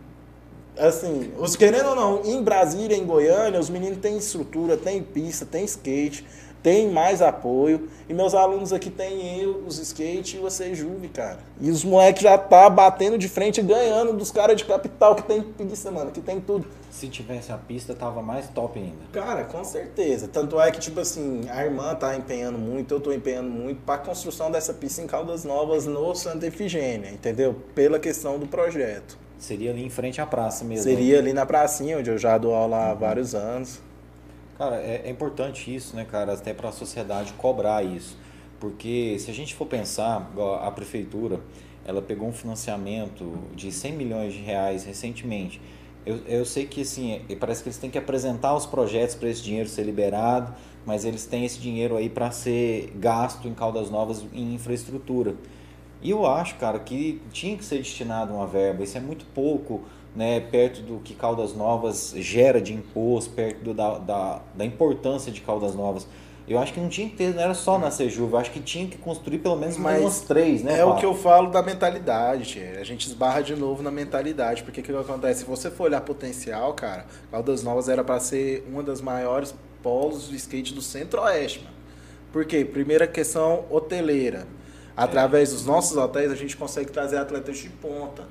Assim, 0.78 1.34
os 1.38 1.56
querendo 1.56 1.90
ou 1.90 1.96
não, 1.96 2.24
em 2.24 2.42
Brasília, 2.42 2.96
em 2.96 3.06
Goiânia, 3.06 3.60
os 3.60 3.70
meninos 3.70 3.98
têm 3.98 4.18
estrutura, 4.18 4.78
tem 4.78 5.04
pista, 5.04 5.46
tem 5.46 5.66
skate 5.66 6.26
tem 6.62 6.90
mais 6.92 7.22
apoio. 7.22 7.90
E 8.08 8.14
meus 8.14 8.34
alunos 8.34 8.74
aqui 8.74 8.90
tem 8.90 9.40
eu, 9.40 9.64
os 9.66 9.80
skate 9.80 10.38
e 10.38 10.40
você 10.40 10.76
Juve, 10.76 11.08
cara. 11.08 11.40
E 11.60 11.70
os 11.70 11.84
moleques 11.84 12.22
já 12.22 12.38
tá 12.38 12.70
batendo 12.70 13.18
de 13.18 13.28
frente 13.28 13.62
ganhando 13.62 14.14
dos 14.14 14.32
caras 14.32 14.56
de 14.58 14.66
capital 14.66 15.16
que 15.16 15.24
tem 15.24 15.42
preguiça, 15.42 15.92
mano, 15.92 16.12
que 16.12 16.22
tem 16.22 16.40
tudo. 16.40 16.68
Se 16.90 17.08
tivesse 17.08 17.52
a 17.52 17.58
pista, 17.58 17.94
tava 17.96 18.22
mais 18.22 18.50
top 18.50 18.80
ainda. 18.80 18.98
Cara, 19.12 19.44
com 19.46 19.64
certeza. 19.64 20.28
Tanto 20.28 20.60
é 20.60 20.72
que, 20.72 20.80
tipo 20.80 21.00
assim, 21.00 21.42
a 21.50 21.64
irmã 21.64 21.96
tá 21.96 22.16
empenhando 22.16 22.58
muito, 22.58 22.94
eu 22.94 23.00
tô 23.00 23.12
empenhando 23.12 23.50
muito 23.50 23.82
pra 23.82 23.98
construção 23.98 24.52
dessa 24.52 24.74
pista 24.74 25.02
em 25.02 25.08
Caldas 25.08 25.44
Novas 25.44 25.86
no 25.86 26.14
Santa 26.16 26.48
Efigênia, 26.48 27.10
entendeu? 27.10 27.56
Pela 27.74 27.98
questão 27.98 28.38
do 28.38 28.46
projeto. 28.46 29.18
Seria 29.40 29.72
ali 29.72 29.84
em 29.84 29.90
frente 29.90 30.22
à 30.22 30.26
praça 30.26 30.64
mesmo. 30.64 30.84
Seria 30.84 31.18
ali 31.18 31.34
na 31.34 31.46
pracinha, 31.46 31.98
onde 31.98 32.10
eu 32.10 32.18
já 32.18 32.38
dou 32.38 32.54
aula 32.54 32.92
há 32.92 32.94
vários 32.94 33.34
anos. 33.34 33.80
Cara, 34.62 34.76
é, 34.76 35.02
é 35.06 35.10
importante 35.10 35.74
isso, 35.74 35.96
né, 35.96 36.06
cara, 36.06 36.34
até 36.34 36.54
para 36.54 36.70
a 36.70 36.72
sociedade 36.72 37.34
cobrar 37.34 37.84
isso. 37.84 38.16
Porque 38.60 39.18
se 39.18 39.32
a 39.32 39.34
gente 39.34 39.56
for 39.56 39.66
pensar, 39.66 40.32
a 40.62 40.70
prefeitura, 40.70 41.40
ela 41.84 42.00
pegou 42.00 42.28
um 42.28 42.32
financiamento 42.32 43.40
de 43.56 43.72
100 43.72 43.94
milhões 43.94 44.34
de 44.34 44.40
reais 44.40 44.84
recentemente. 44.84 45.60
Eu, 46.06 46.18
eu 46.28 46.46
sei 46.46 46.68
que 46.68 46.82
assim, 46.82 47.26
parece 47.40 47.64
que 47.64 47.70
eles 47.70 47.80
têm 47.80 47.90
que 47.90 47.98
apresentar 47.98 48.56
os 48.56 48.68
projetos 48.68 49.16
para 49.16 49.30
esse 49.30 49.42
dinheiro 49.42 49.68
ser 49.68 49.82
liberado, 49.82 50.54
mas 50.86 51.06
eles 51.06 51.26
têm 51.26 51.44
esse 51.44 51.60
dinheiro 51.60 51.98
aí 51.98 52.08
para 52.08 52.30
ser 52.30 52.94
gasto 52.98 53.48
em 53.48 53.56
Caldas 53.56 53.90
Novas 53.90 54.24
em 54.32 54.54
infraestrutura. 54.54 55.34
E 56.04 56.12
eu 56.12 56.24
acho, 56.28 56.56
cara, 56.58 56.78
que 56.78 57.20
tinha 57.32 57.58
que 57.58 57.66
ser 57.66 57.78
destinado 57.78 58.32
uma 58.32 58.46
verba. 58.46 58.84
Isso 58.84 58.96
é 58.96 59.02
muito 59.02 59.26
pouco, 59.34 59.82
né? 60.16 60.40
Perto 60.40 60.82
do 60.82 61.00
que 61.00 61.14
Caldas 61.14 61.56
Novas 61.56 62.14
gera 62.18 62.62
de 62.62 62.74
imposto, 62.74 63.32
perto 63.32 63.64
do, 63.64 63.74
da, 63.74 63.98
da, 63.98 64.42
da 64.56 64.66
importância 64.66 65.32
de 65.32 65.42
Caldas 65.42 65.76
Novas. 65.76 66.08
Eu 66.48 66.60
acho 66.60 66.74
que 66.74 66.80
não 66.80 66.90
tinha 66.90 67.08
que 67.08 67.16
ter, 67.16 67.34
não 67.34 67.42
era 67.42 67.54
só 67.54 67.78
na 67.78 67.92
Sejuva, 67.92 68.36
eu 68.36 68.42
acho 68.42 68.52
que 68.52 68.60
tinha 68.60 68.88
que 68.88 68.98
construir 68.98 69.38
pelo 69.38 69.56
menos 69.56 69.78
mais 69.78 70.02
umas 70.02 70.22
três, 70.22 70.64
né? 70.64 70.80
É 70.80 70.84
o 70.84 70.96
que 70.96 71.06
eu 71.06 71.14
falo 71.14 71.50
da 71.50 71.62
mentalidade, 71.62 72.60
a 72.80 72.84
gente 72.84 73.08
esbarra 73.08 73.42
de 73.42 73.56
novo 73.56 73.82
na 73.82 73.92
mentalidade, 73.92 74.64
porque 74.64 74.82
o 74.82 74.84
que 74.84 74.92
acontece? 74.92 75.42
Se 75.42 75.46
você 75.46 75.70
for 75.72 75.86
olhar 75.86 76.02
potencial, 76.02 76.74
cara, 76.74 77.06
Caldas 77.30 77.64
Novas 77.64 77.88
era 77.88 78.04
para 78.04 78.20
ser 78.20 78.68
uma 78.68 78.84
das 78.84 79.00
maiores 79.00 79.54
polos 79.82 80.28
do 80.28 80.36
skate 80.36 80.74
do 80.74 80.82
Centro-Oeste, 80.82 81.60
mano. 81.60 81.76
Por 82.34 82.46
quê? 82.46 82.66
Primeira 82.66 83.06
questão 83.08 83.66
hoteleira. 83.70 84.48
Através 84.96 85.50
é. 85.50 85.54
dos 85.54 85.66
nossos 85.66 85.96
hotéis, 85.98 86.32
a 86.32 86.36
gente 86.36 86.56
consegue 86.58 86.92
trazer 86.92 87.18
atletas 87.18 87.58
de 87.58 87.70
ponta. 87.70 88.28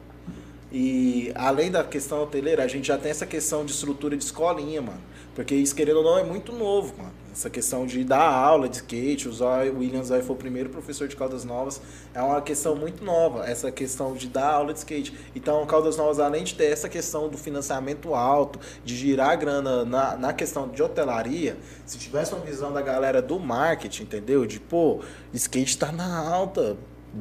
E 0.72 1.32
além 1.34 1.70
da 1.70 1.82
questão 1.82 2.22
hoteleira, 2.22 2.62
a 2.62 2.68
gente 2.68 2.86
já 2.86 2.96
tem 2.96 3.10
essa 3.10 3.26
questão 3.26 3.64
de 3.64 3.72
estrutura 3.72 4.16
de 4.16 4.22
escolinha, 4.22 4.80
mano. 4.80 5.00
Porque 5.34 5.54
isso, 5.54 5.74
querendo 5.74 5.98
ou 5.98 6.04
não, 6.04 6.18
é 6.18 6.24
muito 6.24 6.52
novo, 6.52 6.94
mano. 6.96 7.12
Essa 7.32 7.48
questão 7.48 7.86
de 7.86 8.02
dar 8.02 8.28
aula 8.28 8.68
de 8.68 8.76
skate, 8.76 9.28
o 9.28 9.32
Zói, 9.32 9.70
William 9.70 10.02
Zói 10.02 10.20
foi 10.20 10.34
o 10.34 10.38
primeiro 10.38 10.68
professor 10.68 11.06
de 11.06 11.14
Caldas 11.14 11.44
Novas, 11.44 11.80
é 12.12 12.20
uma 12.20 12.42
questão 12.42 12.74
muito 12.74 13.04
nova, 13.04 13.48
essa 13.48 13.70
questão 13.70 14.14
de 14.14 14.26
dar 14.26 14.52
aula 14.52 14.72
de 14.72 14.80
skate. 14.80 15.16
Então, 15.34 15.64
Caldas 15.64 15.96
Novas, 15.96 16.18
além 16.18 16.42
de 16.42 16.54
ter 16.54 16.64
essa 16.64 16.88
questão 16.88 17.28
do 17.28 17.38
financiamento 17.38 18.14
alto, 18.16 18.58
de 18.84 18.96
girar 18.96 19.38
grana 19.38 19.84
na, 19.84 20.16
na 20.16 20.32
questão 20.32 20.68
de 20.68 20.82
hotelaria, 20.82 21.56
se 21.86 21.98
tivesse 21.98 22.34
uma 22.34 22.44
visão 22.44 22.72
da 22.72 22.82
galera 22.82 23.22
do 23.22 23.38
marketing, 23.38 24.02
entendeu? 24.02 24.44
De, 24.44 24.58
pô, 24.58 25.00
skate 25.32 25.78
tá 25.78 25.92
na 25.92 26.28
alta, 26.28 26.76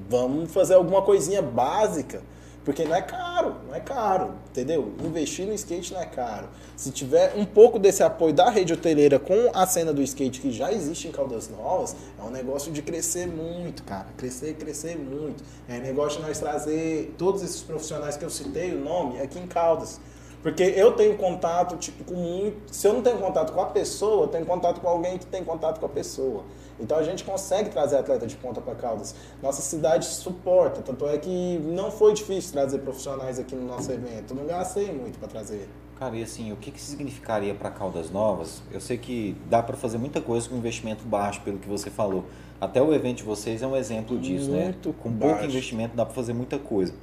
vamos 0.09 0.51
fazer 0.51 0.73
alguma 0.73 1.03
coisinha 1.03 1.41
básica 1.41 2.23
porque 2.69 2.85
não 2.85 2.95
é 2.95 3.01
caro, 3.01 3.55
não 3.67 3.73
é 3.73 3.79
caro, 3.79 4.35
entendeu? 4.51 4.93
Investir 5.03 5.43
no 5.47 5.53
skate 5.55 5.91
não 5.91 6.01
é 6.01 6.05
caro. 6.05 6.49
Se 6.77 6.91
tiver 6.91 7.33
um 7.35 7.43
pouco 7.43 7.79
desse 7.79 8.03
apoio 8.03 8.31
da 8.31 8.47
rede 8.47 8.71
hoteleira 8.71 9.17
com 9.17 9.49
a 9.55 9.65
cena 9.65 9.91
do 9.91 10.03
skate 10.03 10.39
que 10.39 10.51
já 10.51 10.71
existe 10.71 11.07
em 11.07 11.11
Caldas 11.11 11.49
Novas, 11.49 11.95
é 12.19 12.21
um 12.21 12.29
negócio 12.29 12.71
de 12.71 12.83
crescer 12.83 13.25
muito, 13.25 13.81
cara. 13.81 14.05
Crescer, 14.15 14.53
crescer 14.53 14.95
muito. 14.95 15.43
É 15.67 15.79
negócio 15.79 16.21
de 16.21 16.27
nós 16.27 16.37
trazer 16.37 17.15
todos 17.17 17.41
esses 17.41 17.63
profissionais 17.63 18.15
que 18.15 18.23
eu 18.23 18.29
citei, 18.29 18.75
o 18.75 18.79
nome, 18.79 19.19
aqui 19.19 19.39
em 19.39 19.47
Caldas. 19.47 19.99
Porque 20.43 20.61
eu 20.61 20.91
tenho 20.91 21.17
contato, 21.17 21.75
tipo, 21.75 22.03
com 22.03 22.13
muito. 22.13 22.71
Se 22.71 22.87
eu 22.87 22.93
não 22.93 23.01
tenho 23.01 23.17
contato 23.17 23.51
com 23.51 23.61
a 23.61 23.65
pessoa, 23.65 24.25
eu 24.25 24.27
tenho 24.27 24.45
contato 24.45 24.79
com 24.79 24.87
alguém 24.87 25.17
que 25.17 25.25
tem 25.25 25.43
contato 25.43 25.79
com 25.79 25.87
a 25.87 25.89
pessoa. 25.89 26.43
Então 26.79 26.97
a 26.97 27.03
gente 27.03 27.23
consegue 27.23 27.69
trazer 27.69 27.97
atleta 27.97 28.25
de 28.25 28.35
ponta 28.35 28.61
para 28.61 28.75
Caldas. 28.75 29.13
Nossa 29.41 29.61
cidade 29.61 30.05
suporta, 30.05 30.81
tanto 30.81 31.07
é 31.07 31.17
que 31.17 31.59
não 31.65 31.91
foi 31.91 32.13
difícil 32.13 32.53
trazer 32.53 32.79
profissionais 32.79 33.39
aqui 33.39 33.55
no 33.55 33.67
nosso 33.67 33.91
evento. 33.91 34.33
não 34.33 34.45
gastei 34.45 34.91
muito 34.91 35.19
para 35.19 35.27
trazer. 35.27 35.67
Cara, 35.99 36.15
e 36.15 36.23
assim, 36.23 36.53
o 36.53 36.55
que, 36.55 36.71
que 36.71 36.79
significaria 36.79 37.53
para 37.53 37.69
Caldas 37.69 38.09
Novas? 38.09 38.63
Eu 38.71 38.79
sei 38.79 38.97
que 38.97 39.35
dá 39.49 39.61
para 39.61 39.75
fazer 39.75 39.97
muita 39.97 40.21
coisa 40.21 40.47
com 40.47 40.55
investimento 40.55 41.03
baixo, 41.03 41.41
pelo 41.41 41.57
que 41.57 41.67
você 41.67 41.89
falou. 41.89 42.23
Até 42.61 42.81
o 42.81 42.93
evento 42.93 43.17
de 43.17 43.23
vocês 43.23 43.61
é 43.61 43.67
um 43.67 43.75
exemplo 43.75 44.17
disso, 44.17 44.49
né? 44.49 44.63
muito 44.63 44.89
né? 44.89 44.95
Com 44.97 45.09
baixo. 45.09 45.33
pouco 45.33 45.45
investimento 45.45 45.97
dá 45.97 46.05
para 46.05 46.15
fazer 46.15 46.31
muita 46.33 46.57
coisa. 46.57 46.93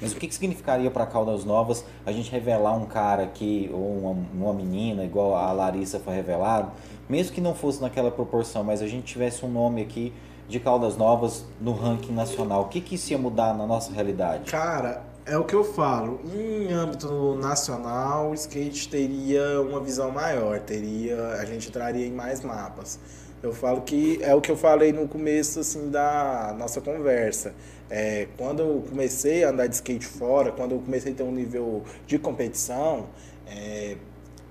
Mas 0.00 0.12
o 0.12 0.16
que, 0.16 0.26
que 0.28 0.34
significaria 0.34 0.90
para 0.90 1.06
Caldas 1.06 1.44
Novas 1.44 1.84
a 2.04 2.12
gente 2.12 2.30
revelar 2.30 2.76
um 2.76 2.86
cara 2.86 3.22
aqui, 3.22 3.70
ou 3.72 3.98
uma, 3.98 4.16
uma 4.34 4.54
menina, 4.54 5.04
igual 5.04 5.34
a 5.34 5.50
Larissa 5.52 5.98
foi 5.98 6.14
revelado, 6.14 6.70
mesmo 7.08 7.34
que 7.34 7.40
não 7.40 7.54
fosse 7.54 7.80
naquela 7.80 8.10
proporção, 8.10 8.62
mas 8.62 8.82
a 8.82 8.86
gente 8.86 9.04
tivesse 9.04 9.44
um 9.44 9.50
nome 9.50 9.82
aqui 9.82 10.12
de 10.48 10.60
Caldas 10.60 10.96
Novas 10.96 11.44
no 11.60 11.72
ranking 11.72 12.12
nacional, 12.12 12.62
o 12.62 12.68
que, 12.68 12.80
que 12.80 12.94
isso 12.94 13.10
ia 13.10 13.18
mudar 13.18 13.54
na 13.54 13.66
nossa 13.66 13.92
realidade? 13.92 14.50
Cara, 14.50 15.02
é 15.24 15.36
o 15.36 15.44
que 15.44 15.54
eu 15.54 15.64
falo. 15.64 16.20
Em 16.32 16.72
âmbito 16.72 17.34
nacional, 17.34 18.30
o 18.30 18.34
skate 18.34 18.88
teria 18.88 19.60
uma 19.60 19.80
visão 19.80 20.10
maior, 20.12 20.60
teria, 20.60 21.16
a 21.40 21.44
gente 21.44 21.68
entraria 21.68 22.06
em 22.06 22.12
mais 22.12 22.44
mapas. 22.44 23.00
Eu 23.46 23.52
falo 23.52 23.82
que 23.82 24.18
é 24.22 24.34
o 24.34 24.40
que 24.40 24.50
eu 24.50 24.56
falei 24.56 24.92
no 24.92 25.06
começo 25.06 25.60
assim 25.60 25.88
da 25.88 26.54
nossa 26.58 26.80
conversa. 26.80 27.54
É, 27.88 28.26
quando 28.36 28.60
eu 28.60 28.84
comecei 28.88 29.44
a 29.44 29.50
andar 29.50 29.68
de 29.68 29.76
skate 29.76 30.04
fora, 30.04 30.50
quando 30.50 30.72
eu 30.72 30.80
comecei 30.80 31.12
a 31.12 31.14
ter 31.14 31.22
um 31.22 31.30
nível 31.30 31.84
de 32.08 32.18
competição, 32.18 33.06
é, 33.46 33.96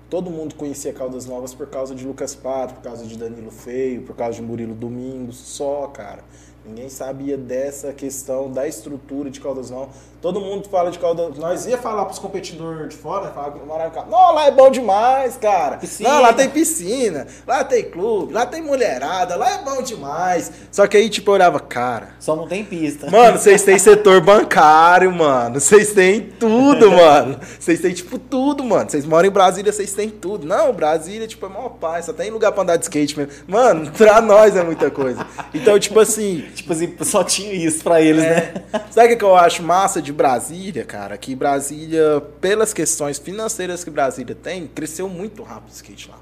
todo 0.08 0.30
mundo 0.30 0.54
conhecia 0.54 0.94
Caldas 0.94 1.26
Novas 1.26 1.52
por 1.52 1.66
causa 1.66 1.94
de 1.94 2.06
Lucas 2.06 2.34
Pato, 2.34 2.74
por 2.74 2.82
causa 2.82 3.04
de 3.04 3.18
Danilo 3.18 3.50
Feio, 3.50 4.00
por 4.00 4.16
causa 4.16 4.36
de 4.36 4.42
Murilo 4.42 4.74
Domingos, 4.74 5.36
só, 5.36 5.88
cara. 5.88 6.24
Ninguém 6.66 6.88
sabia 6.88 7.36
dessa 7.36 7.92
questão 7.92 8.50
da 8.50 8.66
estrutura 8.66 9.30
de 9.30 9.40
Caldas 9.40 9.70
Novas. 9.70 9.94
Todo 10.20 10.40
mundo 10.40 10.68
fala 10.68 10.90
de 10.90 10.98
Caldas 10.98 11.38
Nós 11.38 11.66
ia 11.66 11.78
falar 11.78 12.04
pros 12.06 12.18
competidores 12.18 12.88
de 12.88 12.96
fora, 12.96 13.30
falar 13.30 13.52
que. 13.52 14.10
Não, 14.10 14.34
lá 14.34 14.46
é 14.46 14.50
bom 14.50 14.70
demais, 14.70 15.36
cara. 15.36 15.76
Piscina. 15.76 16.08
Não, 16.08 16.22
lá 16.22 16.32
tem 16.32 16.48
piscina, 16.48 17.28
lá 17.46 17.62
tem 17.62 17.84
clube, 17.84 18.32
lá 18.32 18.44
tem 18.44 18.60
mulherada, 18.60 19.36
lá 19.36 19.60
é 19.60 19.62
bom 19.62 19.80
demais. 19.82 20.50
Só 20.72 20.86
que 20.88 20.96
aí, 20.96 21.08
tipo, 21.08 21.30
eu 21.30 21.34
olhava, 21.34 21.60
cara. 21.60 22.08
Só 22.18 22.34
não 22.34 22.48
tem 22.48 22.64
pista. 22.64 23.08
Mano, 23.08 23.38
vocês 23.38 23.62
têm 23.62 23.78
setor 23.78 24.20
bancário, 24.20 25.12
mano. 25.12 25.60
Vocês 25.60 25.92
têm 25.92 26.20
tudo, 26.22 26.90
mano. 26.90 27.38
Vocês 27.60 27.78
têm, 27.78 27.94
tipo, 27.94 28.18
tudo, 28.18 28.64
mano. 28.64 28.90
Vocês 28.90 29.06
moram 29.06 29.28
em 29.28 29.32
Brasília, 29.32 29.72
vocês 29.72 29.92
têm 29.92 30.08
tudo. 30.10 30.44
Não, 30.44 30.72
Brasília, 30.72 31.28
tipo, 31.28 31.46
é 31.46 31.48
maior 31.48 31.68
paz. 31.68 32.06
Só 32.06 32.12
tem 32.12 32.30
lugar 32.30 32.50
pra 32.50 32.62
andar 32.62 32.76
de 32.76 32.84
skate 32.84 33.16
mesmo. 33.16 33.32
Mano, 33.46 33.92
pra 33.92 34.20
nós 34.20 34.56
é 34.56 34.64
muita 34.64 34.90
coisa. 34.90 35.24
Então, 35.54 35.78
tipo 35.78 36.00
assim. 36.00 36.44
Tipo 36.56 36.72
assim, 36.72 36.96
só 37.02 37.22
tinha 37.22 37.52
isso 37.52 37.82
pra 37.84 38.00
eles, 38.00 38.24
é. 38.24 38.52
né? 38.72 38.84
Sabe 38.90 39.14
o 39.14 39.18
que 39.18 39.24
eu 39.24 39.36
acho 39.36 39.62
massa 39.62 40.02
de 40.02 40.12
Brasília, 40.12 40.84
cara? 40.84 41.16
Que 41.16 41.34
Brasília, 41.34 42.20
pelas 42.40 42.72
questões 42.72 43.18
financeiras 43.18 43.84
que 43.84 43.90
Brasília 43.90 44.34
tem, 44.34 44.66
cresceu 44.66 45.08
muito 45.08 45.42
rápido 45.42 45.70
o 45.70 45.74
skate 45.74 46.08
lá. 46.08 46.18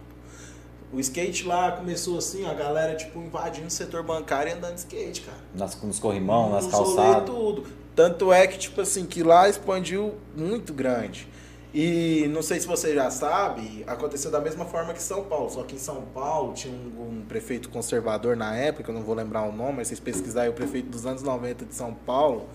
O 0.92 1.00
skate 1.00 1.44
lá 1.44 1.72
começou 1.72 2.18
assim, 2.18 2.46
a 2.46 2.54
galera, 2.54 2.94
tipo, 2.94 3.18
invadindo 3.18 3.66
o 3.66 3.70
setor 3.70 4.02
bancário 4.02 4.50
e 4.50 4.54
andando 4.54 4.74
de 4.74 4.80
skate, 4.80 5.22
cara. 5.22 5.38
Nas, 5.54 5.80
nos 5.82 5.98
corrimão, 5.98 6.50
nas 6.50 6.66
calçadas. 6.66 7.24
tudo. 7.26 7.66
Tanto 7.96 8.32
é 8.32 8.46
que, 8.46 8.58
tipo 8.58 8.80
assim, 8.80 9.04
que 9.04 9.22
lá 9.22 9.48
expandiu 9.48 10.14
muito 10.36 10.72
grande. 10.72 11.28
E 11.74 12.28
não 12.28 12.40
sei 12.40 12.60
se 12.60 12.68
você 12.68 12.94
já 12.94 13.10
sabe, 13.10 13.82
aconteceu 13.84 14.30
da 14.30 14.40
mesma 14.40 14.64
forma 14.64 14.94
que 14.94 15.02
São 15.02 15.24
Paulo. 15.24 15.50
Só 15.50 15.64
que 15.64 15.74
em 15.74 15.78
São 15.78 16.02
Paulo 16.14 16.54
tinha 16.54 16.72
um, 16.72 17.18
um 17.18 17.24
prefeito 17.26 17.68
conservador 17.68 18.36
na 18.36 18.54
época, 18.56 18.92
eu 18.92 18.94
não 18.94 19.02
vou 19.02 19.12
lembrar 19.12 19.42
o 19.42 19.50
nome, 19.50 19.78
mas 19.78 19.88
vocês 19.88 19.98
pesquisarem 19.98 20.50
o 20.50 20.54
prefeito 20.54 20.88
dos 20.88 21.04
anos 21.04 21.24
90 21.24 21.64
de 21.64 21.74
São 21.74 21.92
Paulo, 21.92 22.48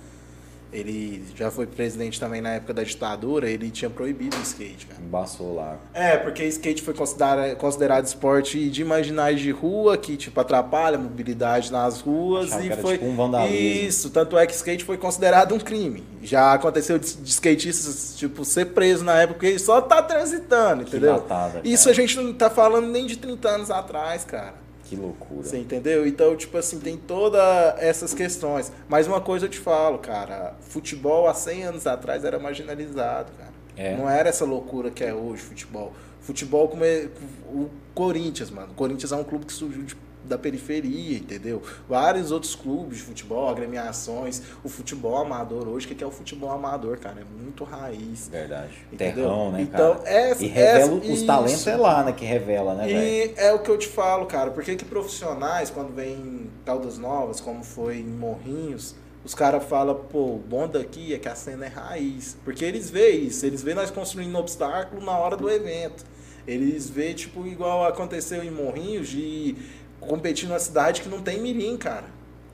ele 0.71 1.23
já 1.35 1.49
foi 1.49 1.65
presidente 1.65 2.19
também 2.19 2.41
na 2.41 2.51
época 2.51 2.73
da 2.73 2.83
ditadura, 2.83 3.49
ele 3.49 3.71
tinha 3.71 3.89
proibido 3.89 4.37
o 4.37 4.41
skate, 4.41 4.85
cara. 4.85 5.01
Embaçou 5.01 5.55
lá. 5.55 5.77
É, 5.93 6.17
porque 6.17 6.43
skate 6.45 6.81
foi 6.81 6.93
considerado, 6.93 7.55
considerado 7.57 8.05
esporte 8.05 8.69
de 8.69 8.83
marginais 8.85 9.39
de 9.39 9.51
rua, 9.51 9.97
que 9.97 10.15
tipo 10.15 10.39
atrapalha 10.39 10.97
a 10.97 10.99
mobilidade 10.99 11.71
nas 11.71 12.01
ruas 12.01 12.51
Achava 12.51 12.65
e 12.65 12.77
foi 12.77 12.93
tipo 12.93 13.05
um 13.05 13.15
vandalismo. 13.15 13.57
Isso, 13.57 14.09
tanto 14.11 14.37
é 14.37 14.45
que 14.45 14.53
skate 14.53 14.83
foi 14.83 14.97
considerado 14.97 15.55
um 15.55 15.59
crime. 15.59 16.03
Já 16.21 16.53
aconteceu 16.53 16.99
de, 16.99 17.13
de 17.15 17.29
skatistas 17.29 18.15
tipo 18.17 18.45
ser 18.45 18.65
preso 18.65 19.03
na 19.03 19.15
época 19.15 19.39
porque 19.39 19.47
ele 19.47 19.59
só 19.59 19.81
tá 19.81 20.01
transitando, 20.01 20.83
entendeu? 20.83 21.13
Latada, 21.13 21.61
Isso 21.63 21.89
a 21.89 21.93
gente 21.93 22.15
não 22.17 22.33
tá 22.33 22.49
falando 22.49 22.87
nem 22.87 23.05
de 23.05 23.17
30 23.17 23.49
anos 23.49 23.71
atrás, 23.71 24.25
cara. 24.25 24.68
Que 24.89 24.95
loucura. 24.95 25.43
Você 25.43 25.59
entendeu? 25.59 26.07
Então, 26.07 26.35
tipo 26.35 26.57
assim, 26.57 26.79
tem 26.79 26.97
todas 26.97 27.39
essas 27.77 28.11
questões. 28.11 28.71
Mas 28.87 29.05
uma 29.05 29.21
coisa 29.21 29.45
eu 29.45 29.49
te 29.49 29.59
falo, 29.59 29.99
cara. 29.99 30.55
Futebol 30.61 31.27
há 31.27 31.33
100 31.35 31.63
anos 31.63 31.85
atrás 31.85 32.25
era 32.25 32.39
marginalizado, 32.39 33.31
cara. 33.33 33.53
É. 33.77 33.95
Não 33.95 34.09
era 34.09 34.29
essa 34.29 34.45
loucura 34.45 34.89
que 34.89 35.03
é 35.03 35.13
hoje, 35.13 35.43
futebol. 35.43 35.93
Futebol 36.21 36.67
como 36.67 36.83
é, 36.83 37.07
o 37.45 37.69
Corinthians, 37.93 38.49
mano. 38.49 38.71
O 38.71 38.73
Corinthians 38.73 39.11
é 39.11 39.15
um 39.15 39.23
clube 39.23 39.45
que 39.45 39.53
surgiu 39.53 39.83
de 39.83 39.95
da 40.29 40.37
periferia, 40.37 41.17
entendeu? 41.17 41.61
Vários 41.87 42.31
outros 42.31 42.55
clubes 42.55 42.99
de 42.99 43.03
futebol, 43.03 43.49
agremiações, 43.49 44.41
o 44.63 44.69
futebol 44.69 45.17
amador 45.17 45.67
hoje, 45.67 45.85
o 45.85 45.89
que 45.95 46.03
é 46.03 46.07
o 46.07 46.11
futebol 46.11 46.51
amador, 46.51 46.97
cara? 46.97 47.19
É 47.19 47.43
muito 47.43 47.63
raiz. 47.63 48.29
Verdade. 48.29 48.73
Entendeu? 48.91 49.25
Terrão, 49.25 49.51
né, 49.51 49.61
então, 49.63 49.95
cara? 49.95 50.09
Essa, 50.09 50.43
e 50.43 50.47
revela 50.47 50.77
essa, 50.79 51.11
os 51.13 51.21
talentos 51.23 51.67
é 51.67 51.75
lá, 51.75 52.03
né, 52.03 52.13
que 52.13 52.23
revela, 52.25 52.73
né, 52.75 52.89
E 52.89 52.93
véio? 52.93 53.33
é 53.37 53.51
o 53.51 53.59
que 53.59 53.69
eu 53.69 53.77
te 53.77 53.87
falo, 53.87 54.25
cara, 54.25 54.51
porque 54.51 54.75
que 54.75 54.85
profissionais, 54.85 55.69
quando 55.69 55.93
vem 55.93 56.49
Caldas 56.65 56.97
Novas, 56.97 57.41
como 57.41 57.63
foi 57.63 57.97
em 57.97 58.03
Morrinhos, 58.03 58.95
os 59.23 59.33
caras 59.35 59.63
falam, 59.65 59.95
pô, 59.95 60.35
o 60.35 60.37
bom 60.37 60.67
daqui 60.67 61.13
é 61.13 61.19
que 61.19 61.27
a 61.27 61.35
cena 61.35 61.65
é 61.65 61.69
raiz. 61.69 62.37
Porque 62.43 62.63
eles 62.63 62.89
veem 62.89 63.25
isso, 63.25 63.45
eles 63.45 63.61
veem 63.61 63.75
nós 63.75 63.91
construindo 63.91 64.35
obstáculo 64.37 65.03
na 65.03 65.17
hora 65.17 65.35
do 65.35 65.49
evento. 65.49 66.05
Eles 66.47 66.89
veem, 66.89 67.13
tipo, 67.13 67.45
igual 67.45 67.85
aconteceu 67.85 68.43
em 68.43 68.49
Morrinhos, 68.49 69.09
de 69.09 69.55
competir 69.99 70.47
numa 70.47 70.59
cidade 70.59 71.01
que 71.01 71.09
não 71.09 71.21
tem 71.21 71.39
mirim, 71.39 71.77
cara. 71.77 72.05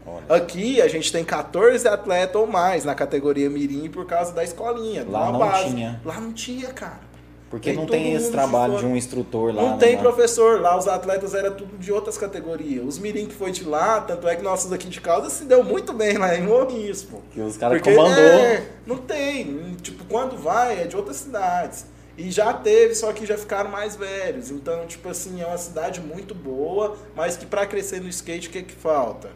Olha. 0.06 0.24
Aqui 0.30 0.82
a 0.82 0.88
gente 0.88 1.12
tem 1.12 1.24
14 1.24 1.88
atletas 1.88 2.36
ou 2.36 2.46
mais 2.46 2.86
na 2.86 2.94
categoria 2.94 3.50
mirim 3.50 3.90
por 3.90 4.06
causa 4.06 4.32
da 4.32 4.44
escolinha. 4.44 5.06
Lá 5.10 5.32
não 5.32 5.40
base. 5.40 5.70
tinha. 5.70 6.02
Lá 6.06 6.20
não 6.20 6.32
tinha, 6.32 6.72
cara. 6.72 7.06
Porque 7.50 7.70
tem 7.70 7.80
não 7.80 7.86
tem 7.86 8.14
esse 8.14 8.32
trabalho 8.32 8.78
de, 8.78 8.86
um 8.86 8.96
instrutor 8.96 9.54
lá. 9.54 9.62
Não 9.62 9.70
né, 9.72 9.78
tem 9.78 9.98
professor 9.98 10.60
lá, 10.60 10.78
os 10.78 10.88
atletas 10.88 11.34
eram 11.34 11.54
tudo 11.54 11.78
de 11.78 11.92
outras 11.92 12.18
categorias. 12.18 12.84
Os 12.86 13.00
mirim 13.00 13.28
que 13.28 13.34
foi 13.34 13.52
de 13.52 13.64
lá, 13.64 14.02
tanto 14.02 14.28
é 14.28 14.36
que 14.36 14.42
nossos 14.42 14.72
aqui 14.74 14.90
de 14.90 15.00
Caldas 15.00 15.34
se 15.34 15.46
deu 15.46 15.64
muito 15.64 15.94
bem 15.94 16.18
lá 16.18 16.36
em 16.36 16.42
Morrinhos, 16.42 17.04
pô. 17.04 17.20
Que 17.32 17.40
os 17.40 17.56
caras 17.56 17.82
comandou. 17.82 18.24
É, 18.24 18.66
não 18.86 18.98
tem. 18.98 19.76
Tipo, 19.82 20.04
quando 20.06 20.38
vai 20.38 20.82
é 20.82 20.88
de 20.88 20.96
outras 20.96 21.18
cidades. 21.18 21.86
E 22.18 22.32
já 22.32 22.54
teve, 22.54 22.96
só 22.96 23.12
que 23.12 23.26
já 23.26 23.38
ficaram 23.38 23.70
mais 23.70 23.96
velhos. 23.96 24.50
Então, 24.50 24.88
tipo 24.88 25.10
assim, 25.10 25.42
é 25.42 25.46
uma 25.46 25.58
cidade 25.58 26.00
muito 26.00 26.34
boa, 26.34 26.98
mas 27.16 27.36
que 27.36 27.46
para 27.46 27.66
crescer 27.66 28.02
no 28.02 28.08
skate, 28.08 28.48
o 28.48 28.52
que 28.52 28.64
que 28.64 28.74
falta? 28.74 29.30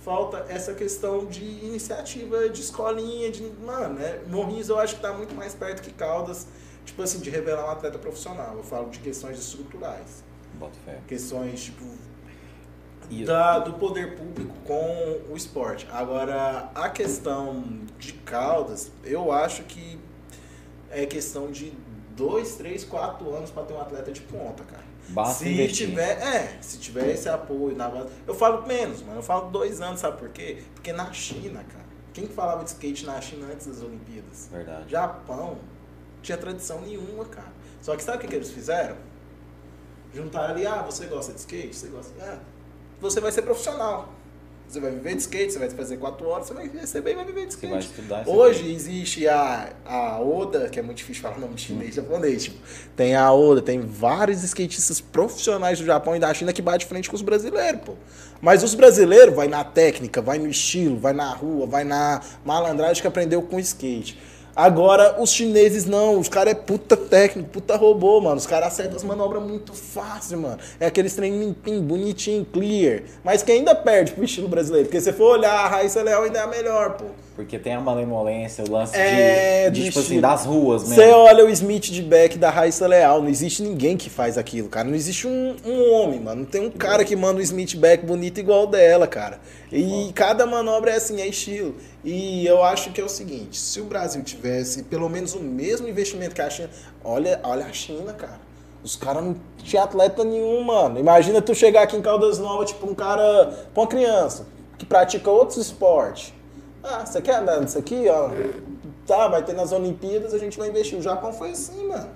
Falta 0.00 0.44
essa 0.48 0.74
questão 0.74 1.24
de 1.26 1.42
iniciativa 1.42 2.48
de 2.48 2.60
escolinha, 2.60 3.30
de. 3.30 3.42
Mano, 3.64 3.94
né? 3.94 4.20
Morrinhos 4.28 4.68
eu 4.68 4.78
acho 4.78 4.96
que 4.96 5.00
tá 5.00 5.12
muito 5.12 5.34
mais 5.34 5.54
perto 5.54 5.82
que 5.82 5.92
Caldas, 5.92 6.46
tipo 6.84 7.02
assim, 7.02 7.18
de 7.18 7.30
revelar 7.30 7.66
um 7.66 7.70
atleta 7.70 7.98
profissional. 7.98 8.54
Eu 8.56 8.62
falo 8.62 8.90
de 8.90 8.98
questões 9.00 9.38
estruturais. 9.38 10.22
Bota 10.54 10.78
fé. 10.84 11.00
Questões, 11.08 11.64
tipo. 11.64 11.84
Da, 13.24 13.60
do 13.60 13.74
poder 13.74 14.16
público 14.16 14.54
com 14.64 15.20
o 15.30 15.36
esporte. 15.36 15.86
Agora, 15.92 16.70
a 16.74 16.88
questão 16.88 17.62
de 17.98 18.12
Caldas, 18.12 18.90
eu 19.04 19.30
acho 19.30 19.62
que 19.62 19.98
é 20.90 21.06
questão 21.06 21.50
de 21.50 21.72
dois, 22.16 22.56
três, 22.56 22.82
quatro 22.82 23.32
anos 23.34 23.50
para 23.50 23.64
ter 23.64 23.74
um 23.74 23.80
atleta 23.80 24.10
de 24.10 24.22
ponta, 24.22 24.64
cara. 24.64 24.84
Basta 25.08 25.44
se 25.44 25.50
investir. 25.50 25.88
tiver, 25.88 26.20
é, 26.20 26.58
se 26.60 26.78
tiver 26.78 27.10
esse 27.10 27.28
apoio 27.28 27.76
na 27.76 27.88
base. 27.88 28.08
Eu 28.26 28.34
falo 28.34 28.66
menos, 28.66 29.02
mas 29.02 29.14
eu 29.14 29.22
falo 29.22 29.50
dois 29.50 29.80
anos, 29.80 30.00
sabe 30.00 30.18
por 30.18 30.30
quê? 30.30 30.62
Porque 30.74 30.92
na 30.92 31.12
China, 31.12 31.62
cara, 31.62 31.84
quem 32.12 32.26
falava 32.26 32.64
de 32.64 32.70
skate 32.70 33.06
na 33.06 33.20
China 33.20 33.46
antes 33.52 33.66
das 33.66 33.82
Olimpíadas? 33.82 34.48
Verdade. 34.50 34.90
Japão, 34.90 35.58
tinha 36.22 36.36
tradição 36.36 36.80
nenhuma, 36.80 37.24
cara. 37.26 37.52
Só 37.80 37.94
que 37.94 38.02
sabe 38.02 38.18
o 38.18 38.20
que, 38.22 38.26
que 38.26 38.34
eles 38.34 38.50
fizeram? 38.50 38.96
Juntaram 40.12 40.54
ali, 40.54 40.66
ah, 40.66 40.82
você 40.82 41.06
gosta 41.06 41.32
de 41.32 41.38
skate? 41.38 41.76
Você 41.76 41.88
gosta? 41.88 42.12
Ah, 42.20 42.38
você 43.00 43.20
vai 43.20 43.30
ser 43.30 43.42
profissional. 43.42 44.08
Você 44.68 44.80
vai 44.80 44.90
viver 44.90 45.14
de 45.14 45.20
skate, 45.20 45.52
você 45.52 45.58
vai 45.58 45.70
fazer 45.70 45.96
quatro 45.96 46.26
horas, 46.26 46.48
você 46.48 46.54
vai 46.54 46.68
receber 46.68 47.12
e 47.12 47.14
vai 47.14 47.24
viver 47.24 47.46
de 47.46 47.52
skate. 47.52 47.66
Você 47.84 48.02
vai 48.02 48.22
estudar 48.22 48.28
Hoje 48.28 48.72
existe 48.72 49.28
a, 49.28 49.72
a 49.84 50.20
Oda, 50.20 50.68
que 50.68 50.78
é 50.78 50.82
muito 50.82 50.98
difícil 50.98 51.22
falar 51.22 51.36
o 51.36 51.40
nome 51.40 51.56
chinês 51.56 51.92
e 51.92 51.96
japonês. 51.96 52.44
Tipo, 52.44 52.58
tem 52.96 53.14
a 53.14 53.32
Oda, 53.32 53.62
tem 53.62 53.80
vários 53.80 54.42
skatistas 54.42 55.00
profissionais 55.00 55.78
do 55.78 55.86
Japão 55.86 56.16
e 56.16 56.18
da 56.18 56.34
China 56.34 56.52
que 56.52 56.60
bate 56.60 56.84
frente 56.84 57.08
com 57.08 57.14
os 57.14 57.22
brasileiros, 57.22 57.80
pô. 57.84 57.94
Mas 58.40 58.62
os 58.62 58.74
brasileiros 58.74 59.34
vai 59.34 59.46
na 59.46 59.62
técnica, 59.62 60.20
vai 60.20 60.38
no 60.38 60.48
estilo, 60.48 60.98
vai 60.98 61.12
na 61.12 61.32
rua, 61.32 61.66
vai 61.66 61.84
na 61.84 62.20
malandragem 62.44 63.00
que 63.00 63.08
aprendeu 63.08 63.40
com 63.42 63.60
skate. 63.60 64.18
Agora, 64.56 65.20
os 65.20 65.30
chineses 65.30 65.84
não, 65.84 66.18
os 66.18 66.30
caras 66.30 66.52
é 66.52 66.54
puta 66.54 66.96
técnico, 66.96 67.50
puta 67.50 67.76
robô, 67.76 68.22
mano. 68.22 68.36
Os 68.36 68.46
caras 68.46 68.68
acertam 68.68 68.96
as 68.96 69.04
manobras 69.04 69.42
muito 69.42 69.74
fácil, 69.74 70.38
mano. 70.38 70.58
É 70.80 70.86
aqueles 70.86 71.14
limpinho, 71.18 71.82
bonitinho, 71.82 72.42
clear. 72.46 73.02
Mas 73.22 73.42
que 73.42 73.52
ainda 73.52 73.74
perde 73.74 74.12
pro 74.12 74.24
estilo 74.24 74.48
brasileiro. 74.48 74.86
Porque 74.86 74.98
se 74.98 75.12
for 75.12 75.36
olhar, 75.38 75.52
a 75.52 75.68
Raíssa 75.68 76.02
Leal 76.02 76.22
ainda 76.22 76.38
é 76.38 76.42
a 76.42 76.46
melhor, 76.46 76.96
pô. 76.96 77.04
Porque 77.36 77.58
tem 77.58 77.74
a 77.74 77.80
malemolência, 77.82 78.64
o 78.64 78.70
lance 78.70 78.96
é, 78.96 79.68
de, 79.68 79.82
de 79.82 79.86
tipo 79.88 79.98
assim, 79.98 80.18
das 80.22 80.46
ruas 80.46 80.84
mesmo. 80.84 80.94
Você 80.94 81.10
olha 81.10 81.44
o 81.44 81.50
Smith 81.50 81.84
de 81.84 82.00
Beck 82.00 82.38
da 82.38 82.48
Raíssa 82.48 82.86
Leal, 82.86 83.20
não 83.20 83.28
existe 83.28 83.62
ninguém 83.62 83.94
que 83.94 84.08
faz 84.08 84.38
aquilo, 84.38 84.70
cara. 84.70 84.88
Não 84.88 84.94
existe 84.94 85.26
um, 85.26 85.54
um 85.62 85.92
homem, 85.92 86.18
mano. 86.18 86.40
Não 86.40 86.46
tem 86.46 86.62
um 86.62 86.70
cara 86.70 87.04
que 87.04 87.14
manda 87.14 87.38
o 87.38 87.42
Smith 87.42 87.76
Beck 87.76 88.06
bonito 88.06 88.40
igual 88.40 88.66
dela, 88.66 89.06
cara. 89.06 89.38
E 89.70 90.10
cada 90.14 90.46
manobra 90.46 90.92
é 90.92 90.96
assim, 90.96 91.20
é 91.20 91.26
estilo. 91.26 91.76
E 92.02 92.46
eu 92.46 92.64
acho 92.64 92.90
que 92.90 93.02
é 93.02 93.04
o 93.04 93.08
seguinte, 93.08 93.58
se 93.58 93.82
o 93.82 93.84
Brasil 93.84 94.22
tivesse 94.22 94.84
pelo 94.84 95.06
menos 95.10 95.34
o 95.34 95.40
mesmo 95.40 95.86
investimento 95.86 96.34
que 96.34 96.40
a 96.40 96.48
China, 96.48 96.70
olha, 97.04 97.38
olha 97.42 97.66
a 97.66 97.72
China, 97.72 98.14
cara. 98.14 98.40
Os 98.82 98.96
caras 98.96 99.22
não 99.22 99.36
tinham 99.62 99.84
atleta 99.84 100.24
nenhum, 100.24 100.62
mano. 100.62 100.98
Imagina 100.98 101.42
tu 101.42 101.54
chegar 101.54 101.82
aqui 101.82 101.96
em 101.96 102.00
Caldas 102.00 102.38
Novas, 102.38 102.70
tipo 102.70 102.88
um 102.88 102.94
cara, 102.94 103.68
pra 103.74 103.82
uma 103.82 103.86
criança 103.86 104.46
que 104.78 104.86
pratica 104.86 105.30
outros 105.30 105.58
esportes 105.58 106.32
ah, 106.88 107.04
você 107.04 107.20
quer 107.20 107.36
andar 107.36 107.60
nisso 107.60 107.78
aqui, 107.78 108.06
ó? 108.08 108.30
Tá, 109.06 109.28
vai 109.28 109.42
ter 109.42 109.54
nas 109.54 109.72
Olimpíadas, 109.72 110.32
a 110.32 110.38
gente 110.38 110.58
vai 110.58 110.68
investir. 110.68 110.98
O 110.98 111.02
Japão 111.02 111.32
foi 111.32 111.50
assim, 111.50 111.86
mano. 111.88 112.08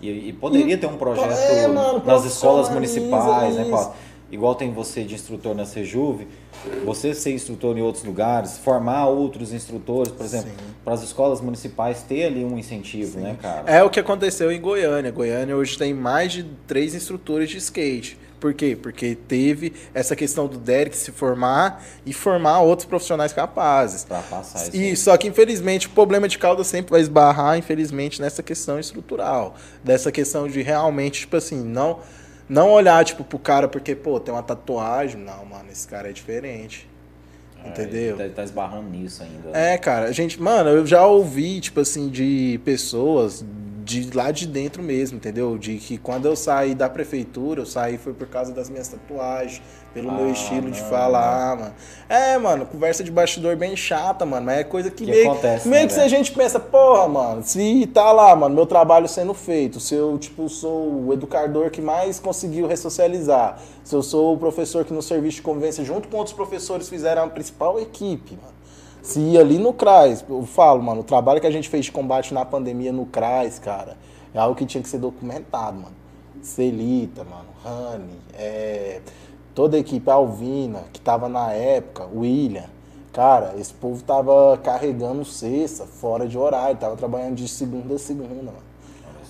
E, 0.00 0.28
e 0.28 0.32
poderia 0.32 0.74
e, 0.74 0.76
ter 0.76 0.86
um 0.86 0.96
projeto 0.96 1.30
é, 1.30 1.66
mano, 1.66 2.02
nas 2.04 2.24
escolas 2.24 2.68
municipais, 2.68 3.54
né? 3.54 3.66
Pô, 3.70 3.92
igual 4.30 4.54
tem 4.54 4.72
você 4.72 5.04
de 5.04 5.14
instrutor 5.14 5.54
na 5.54 5.64
Sejuve, 5.64 6.26
você 6.84 7.14
ser 7.14 7.32
instrutor 7.32 7.76
em 7.76 7.82
outros 7.82 8.04
lugares, 8.04 8.58
formar 8.58 9.06
outros 9.06 9.52
instrutores, 9.52 10.12
por 10.12 10.24
exemplo, 10.24 10.50
para 10.84 10.94
as 10.94 11.02
escolas 11.02 11.40
municipais 11.40 12.02
ter 12.02 12.24
ali 12.24 12.44
um 12.44 12.58
incentivo, 12.58 13.18
Sim. 13.18 13.24
né, 13.24 13.36
cara? 13.40 13.70
É 13.70 13.82
o 13.82 13.88
que 13.88 14.00
aconteceu 14.00 14.50
em 14.50 14.60
Goiânia. 14.60 15.10
Goiânia 15.10 15.56
hoje 15.56 15.78
tem 15.78 15.94
mais 15.94 16.32
de 16.32 16.44
três 16.66 16.94
instrutores 16.94 17.48
de 17.48 17.58
skate. 17.58 18.18
Por 18.44 18.52
quê? 18.52 18.76
Porque 18.76 19.14
teve 19.14 19.72
essa 19.94 20.14
questão 20.14 20.46
do 20.46 20.58
Derek 20.58 20.94
se 20.94 21.10
formar 21.10 21.82
e 22.04 22.12
formar 22.12 22.60
outros 22.60 22.84
profissionais 22.84 23.32
capazes. 23.32 24.04
Para 24.04 24.20
passar 24.20 24.68
isso. 24.68 24.76
E, 24.76 24.94
só 24.98 25.16
que, 25.16 25.26
infelizmente, 25.26 25.86
o 25.86 25.90
problema 25.92 26.28
de 26.28 26.36
cauda 26.36 26.62
sempre 26.62 26.90
vai 26.90 27.00
esbarrar, 27.00 27.56
infelizmente, 27.56 28.20
nessa 28.20 28.42
questão 28.42 28.78
estrutural. 28.78 29.54
Dessa 29.82 30.12
questão 30.12 30.46
de 30.46 30.60
realmente, 30.60 31.20
tipo 31.20 31.38
assim, 31.38 31.64
não, 31.64 32.00
não 32.46 32.70
olhar, 32.70 33.02
tipo, 33.02 33.24
pro 33.24 33.38
cara 33.38 33.66
porque, 33.66 33.94
pô, 33.94 34.20
tem 34.20 34.34
uma 34.34 34.42
tatuagem. 34.42 35.18
Não, 35.18 35.46
mano, 35.46 35.70
esse 35.72 35.88
cara 35.88 36.10
é 36.10 36.12
diferente. 36.12 36.86
É, 37.64 37.68
entendeu? 37.70 38.20
Ele 38.20 38.28
tá, 38.28 38.34
tá 38.34 38.44
esbarrando 38.44 38.90
nisso 38.90 39.22
ainda. 39.22 39.52
Né? 39.52 39.72
É, 39.72 39.78
cara, 39.78 40.04
a 40.04 40.12
gente, 40.12 40.38
mano, 40.38 40.68
eu 40.68 40.86
já 40.86 41.06
ouvi, 41.06 41.62
tipo 41.62 41.80
assim, 41.80 42.10
de 42.10 42.60
pessoas 42.62 43.42
de 43.84 44.10
lá 44.16 44.30
de 44.30 44.46
dentro 44.46 44.82
mesmo, 44.82 45.18
entendeu? 45.18 45.58
De 45.58 45.76
que 45.76 45.98
quando 45.98 46.24
eu 46.26 46.34
saí 46.34 46.74
da 46.74 46.88
prefeitura, 46.88 47.60
eu 47.60 47.66
saí 47.66 47.98
foi 47.98 48.14
por 48.14 48.26
causa 48.26 48.50
das 48.50 48.70
minhas 48.70 48.88
tatuagens, 48.88 49.60
pelo 49.92 50.10
ah, 50.10 50.14
meu 50.14 50.32
estilo 50.32 50.62
não, 50.62 50.70
de 50.70 50.80
falar, 50.80 51.56
mano. 51.56 51.74
É, 52.08 52.38
mano, 52.38 52.64
conversa 52.64 53.04
de 53.04 53.10
bastidor 53.10 53.56
bem 53.56 53.76
chata, 53.76 54.24
mano, 54.24 54.46
mas 54.46 54.58
é 54.60 54.64
coisa 54.64 54.90
que, 54.90 55.04
que 55.04 55.10
meio, 55.10 55.30
acontece, 55.30 55.68
meio 55.68 55.82
né, 55.82 55.86
que 55.86 55.92
se 55.92 56.00
a 56.00 56.08
gente 56.08 56.32
pensa, 56.32 56.58
porra, 56.58 57.06
mano, 57.06 57.42
se 57.44 57.86
tá 57.92 58.10
lá, 58.10 58.34
mano, 58.34 58.54
meu 58.54 58.66
trabalho 58.66 59.06
sendo 59.06 59.34
feito, 59.34 59.78
se 59.78 59.94
eu, 59.94 60.16
tipo, 60.16 60.48
sou 60.48 61.06
o 61.06 61.12
educador 61.12 61.70
que 61.70 61.82
mais 61.82 62.18
conseguiu 62.18 62.66
ressocializar, 62.66 63.60
se 63.84 63.94
eu 63.94 64.02
sou 64.02 64.34
o 64.34 64.38
professor 64.38 64.84
que 64.84 64.94
no 64.94 65.02
serviço 65.02 65.36
de 65.36 65.42
convivência, 65.42 65.84
junto 65.84 66.08
com 66.08 66.16
outros 66.16 66.34
professores, 66.34 66.88
fizeram 66.88 67.24
a 67.24 67.28
principal 67.28 67.78
equipe, 67.78 68.38
mano 68.42 68.53
se 69.04 69.36
ali 69.36 69.58
no 69.58 69.74
CRAS, 69.74 70.24
eu 70.26 70.46
falo, 70.46 70.82
mano, 70.82 71.02
o 71.02 71.04
trabalho 71.04 71.38
que 71.38 71.46
a 71.46 71.50
gente 71.50 71.68
fez 71.68 71.84
de 71.84 71.92
combate 71.92 72.32
na 72.32 72.42
pandemia 72.42 72.90
no 72.90 73.04
CRAS, 73.04 73.58
cara, 73.58 73.98
é 74.32 74.38
algo 74.38 74.56
que 74.56 74.64
tinha 74.64 74.82
que 74.82 74.88
ser 74.88 74.96
documentado, 74.96 75.76
mano. 75.76 75.94
Celita, 76.40 77.22
mano, 77.22 77.48
Rani, 77.62 78.18
é, 78.32 79.02
toda 79.54 79.76
a 79.76 79.80
equipe 79.80 80.10
Alvina, 80.10 80.84
que 80.90 81.02
tava 81.02 81.28
na 81.28 81.52
época, 81.52 82.08
William. 82.14 82.64
Cara, 83.12 83.54
esse 83.58 83.74
povo 83.74 84.02
tava 84.02 84.58
carregando 84.62 85.22
cesta 85.22 85.84
fora 85.84 86.26
de 86.26 86.38
horário, 86.38 86.78
tava 86.78 86.96
trabalhando 86.96 87.34
de 87.34 87.46
segunda 87.46 87.96
a 87.96 87.98
segunda, 87.98 88.34
mano. 88.46 88.64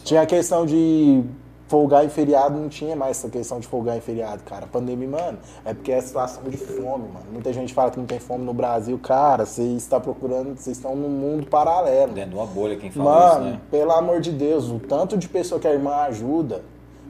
Tinha 0.04 0.22
a 0.22 0.26
questão 0.26 0.64
de 0.64 1.24
folgar 1.68 2.04
em 2.04 2.08
feriado 2.08 2.58
não 2.58 2.68
tinha 2.68 2.94
mais 2.94 3.18
essa 3.18 3.28
questão 3.28 3.58
de 3.58 3.66
folgar 3.66 3.96
em 3.96 4.00
feriado, 4.00 4.42
cara. 4.44 4.66
Pandemia, 4.66 5.08
mano, 5.08 5.38
é 5.64 5.72
porque 5.72 5.92
é 5.92 5.98
a 5.98 6.02
situação 6.02 6.42
de 6.44 6.56
fome, 6.56 7.08
mano. 7.08 7.26
Muita 7.32 7.52
gente 7.52 7.72
fala 7.72 7.90
que 7.90 7.98
não 7.98 8.06
tem 8.06 8.18
fome 8.18 8.44
no 8.44 8.52
Brasil. 8.52 8.98
Cara, 8.98 9.46
você 9.46 9.62
está 9.62 9.98
procurando, 9.98 10.56
vocês 10.56 10.76
estão 10.76 10.94
num 10.94 11.08
mundo 11.08 11.46
paralelo. 11.46 12.12
Dentro 12.12 12.30
de 12.30 12.36
uma 12.36 12.46
bolha, 12.46 12.76
quem 12.76 12.90
fala 12.90 13.10
mano, 13.10 13.46
isso, 13.46 13.54
né? 13.54 13.60
pelo 13.70 13.92
amor 13.92 14.20
de 14.20 14.32
Deus, 14.32 14.70
o 14.70 14.78
tanto 14.78 15.16
de 15.16 15.28
pessoa 15.28 15.60
que 15.60 15.66
a 15.66 15.72
irmã 15.72 15.94
ajuda, 16.02 16.62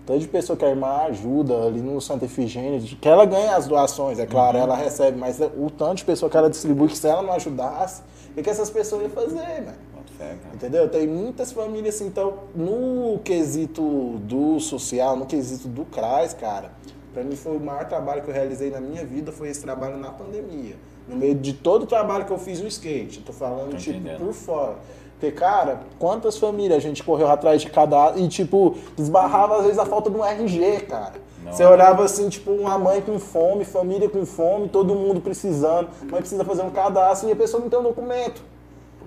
tanto 0.06 0.20
de 0.20 0.28
pessoa 0.28 0.56
que 0.56 0.64
a 0.64 0.68
irmã 0.68 1.04
ajuda 1.08 1.66
ali 1.66 1.80
no 1.80 2.00
Santa 2.00 2.26
Efigênia, 2.26 2.78
que 2.80 3.08
ela 3.08 3.24
ganha 3.24 3.56
as 3.56 3.66
doações, 3.66 4.18
é 4.18 4.26
claro, 4.26 4.58
uhum. 4.58 4.64
ela 4.64 4.76
recebe, 4.76 5.18
mas 5.18 5.40
o 5.40 5.70
tanto 5.70 5.96
de 5.96 6.04
pessoa 6.04 6.30
que 6.30 6.36
ela 6.36 6.50
distribui, 6.50 6.88
que 6.88 6.98
se 6.98 7.08
ela 7.08 7.22
não 7.22 7.32
ajudasse, 7.32 8.02
o 8.36 8.42
que 8.42 8.50
essas 8.50 8.68
pessoas 8.68 9.02
iam 9.02 9.10
fazer, 9.10 9.36
velho? 9.36 9.93
Fé, 10.18 10.36
Entendeu? 10.52 10.88
Tem 10.88 11.06
muitas 11.06 11.52
famílias 11.52 11.96
assim, 11.96 12.06
então, 12.06 12.34
no 12.54 13.18
quesito 13.24 14.18
do 14.20 14.60
social, 14.60 15.16
no 15.16 15.26
quesito 15.26 15.66
do 15.66 15.84
CRAS, 15.84 16.34
cara, 16.34 16.72
para 17.12 17.22
mim 17.24 17.36
foi 17.36 17.56
o 17.56 17.60
maior 17.60 17.86
trabalho 17.86 18.22
que 18.22 18.28
eu 18.28 18.34
realizei 18.34 18.70
na 18.70 18.80
minha 18.80 19.04
vida, 19.04 19.32
foi 19.32 19.48
esse 19.48 19.62
trabalho 19.62 19.96
na 19.96 20.10
pandemia. 20.10 20.76
No 21.08 21.16
meio 21.16 21.34
de 21.34 21.52
todo 21.52 21.82
o 21.82 21.86
trabalho 21.86 22.24
que 22.24 22.32
eu 22.32 22.38
fiz 22.38 22.60
no 22.60 22.68
skate, 22.68 23.20
tô 23.20 23.32
falando, 23.32 23.72
tô 23.72 23.76
tipo, 23.76 24.00
por 24.18 24.32
fora. 24.32 24.76
Porque, 25.18 25.30
cara, 25.30 25.80
quantas 25.98 26.36
famílias 26.36 26.78
a 26.78 26.80
gente 26.80 27.02
correu 27.02 27.28
atrás 27.28 27.62
de 27.62 27.70
cada. 27.70 28.14
E, 28.16 28.28
tipo, 28.28 28.76
esbarrava 28.98 29.58
às 29.58 29.62
vezes 29.62 29.78
a 29.78 29.86
falta 29.86 30.10
de 30.10 30.16
um 30.16 30.24
RG, 30.24 30.80
cara. 30.88 31.14
Não. 31.42 31.52
Você 31.52 31.64
olhava 31.64 32.04
assim, 32.04 32.28
tipo, 32.28 32.50
uma 32.50 32.78
mãe 32.78 33.00
com 33.00 33.18
fome, 33.18 33.64
família 33.64 34.08
com 34.08 34.24
fome, 34.26 34.68
todo 34.68 34.94
mundo 34.94 35.20
precisando. 35.20 35.88
Mãe 36.10 36.20
precisa 36.20 36.44
fazer 36.44 36.62
um 36.62 36.70
cadastro 36.70 37.28
e 37.28 37.32
a 37.32 37.36
pessoa 37.36 37.62
não 37.62 37.68
tem 37.68 37.78
um 37.78 37.82
documento. 37.82 38.42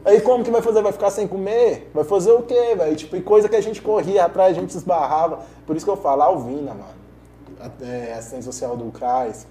Aí 0.07 0.21
como 0.21 0.41
que 0.41 0.49
vai 0.49 0.61
fazer? 0.61 0.81
Vai 0.81 0.93
ficar 0.93 1.11
sem 1.11 1.27
comer? 1.27 1.91
Vai 1.93 2.05
fazer 2.05 2.31
o 2.31 2.41
quê, 2.41 2.73
velho? 2.75 2.95
Tipo, 2.95 3.17
e 3.17 3.21
coisa 3.21 3.49
que 3.49 3.57
a 3.57 3.61
gente 3.61 3.81
corria 3.81 4.23
atrás, 4.23 4.55
a 4.55 4.59
gente 4.59 4.71
se 4.71 4.77
esbarrava. 4.77 5.39
Por 5.65 5.75
isso 5.75 5.85
que 5.85 5.91
eu 5.91 5.97
falo, 5.97 6.21
Alvina, 6.21 6.73
mano. 6.73 7.71
É, 7.81 8.13
assistente 8.13 8.45
social 8.45 8.77
do 8.77 8.89
CRAS. 8.89 9.45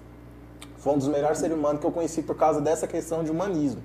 Foi 0.79 0.95
um 0.95 0.99
dos 0.99 1.09
melhores 1.09 1.39
seres 1.39 1.55
humanos 1.55 1.81
que 1.81 1.87
eu 1.87 1.93
conheci 1.93 2.23
por 2.23 2.37
causa 2.37 2.59
dessa 2.59 2.87
questão 2.87 3.23
de 3.23 3.31
humanismo. 3.31 3.83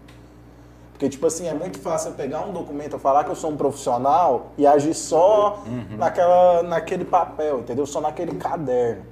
Porque, 0.93 1.09
tipo 1.09 1.27
assim, 1.27 1.45
é 1.45 1.53
muito 1.53 1.77
fácil 1.77 2.11
eu 2.11 2.15
pegar 2.15 2.45
um 2.45 2.53
documento, 2.53 2.93
eu 2.93 2.99
falar 2.99 3.25
que 3.25 3.31
eu 3.31 3.35
sou 3.35 3.51
um 3.51 3.57
profissional 3.57 4.51
e 4.57 4.65
agir 4.65 4.93
só 4.93 5.61
uhum. 5.67 5.97
naquela, 5.97 6.63
naquele 6.63 7.03
papel, 7.03 7.59
entendeu? 7.59 7.85
Só 7.85 7.99
naquele 7.99 8.35
caderno. 8.35 9.03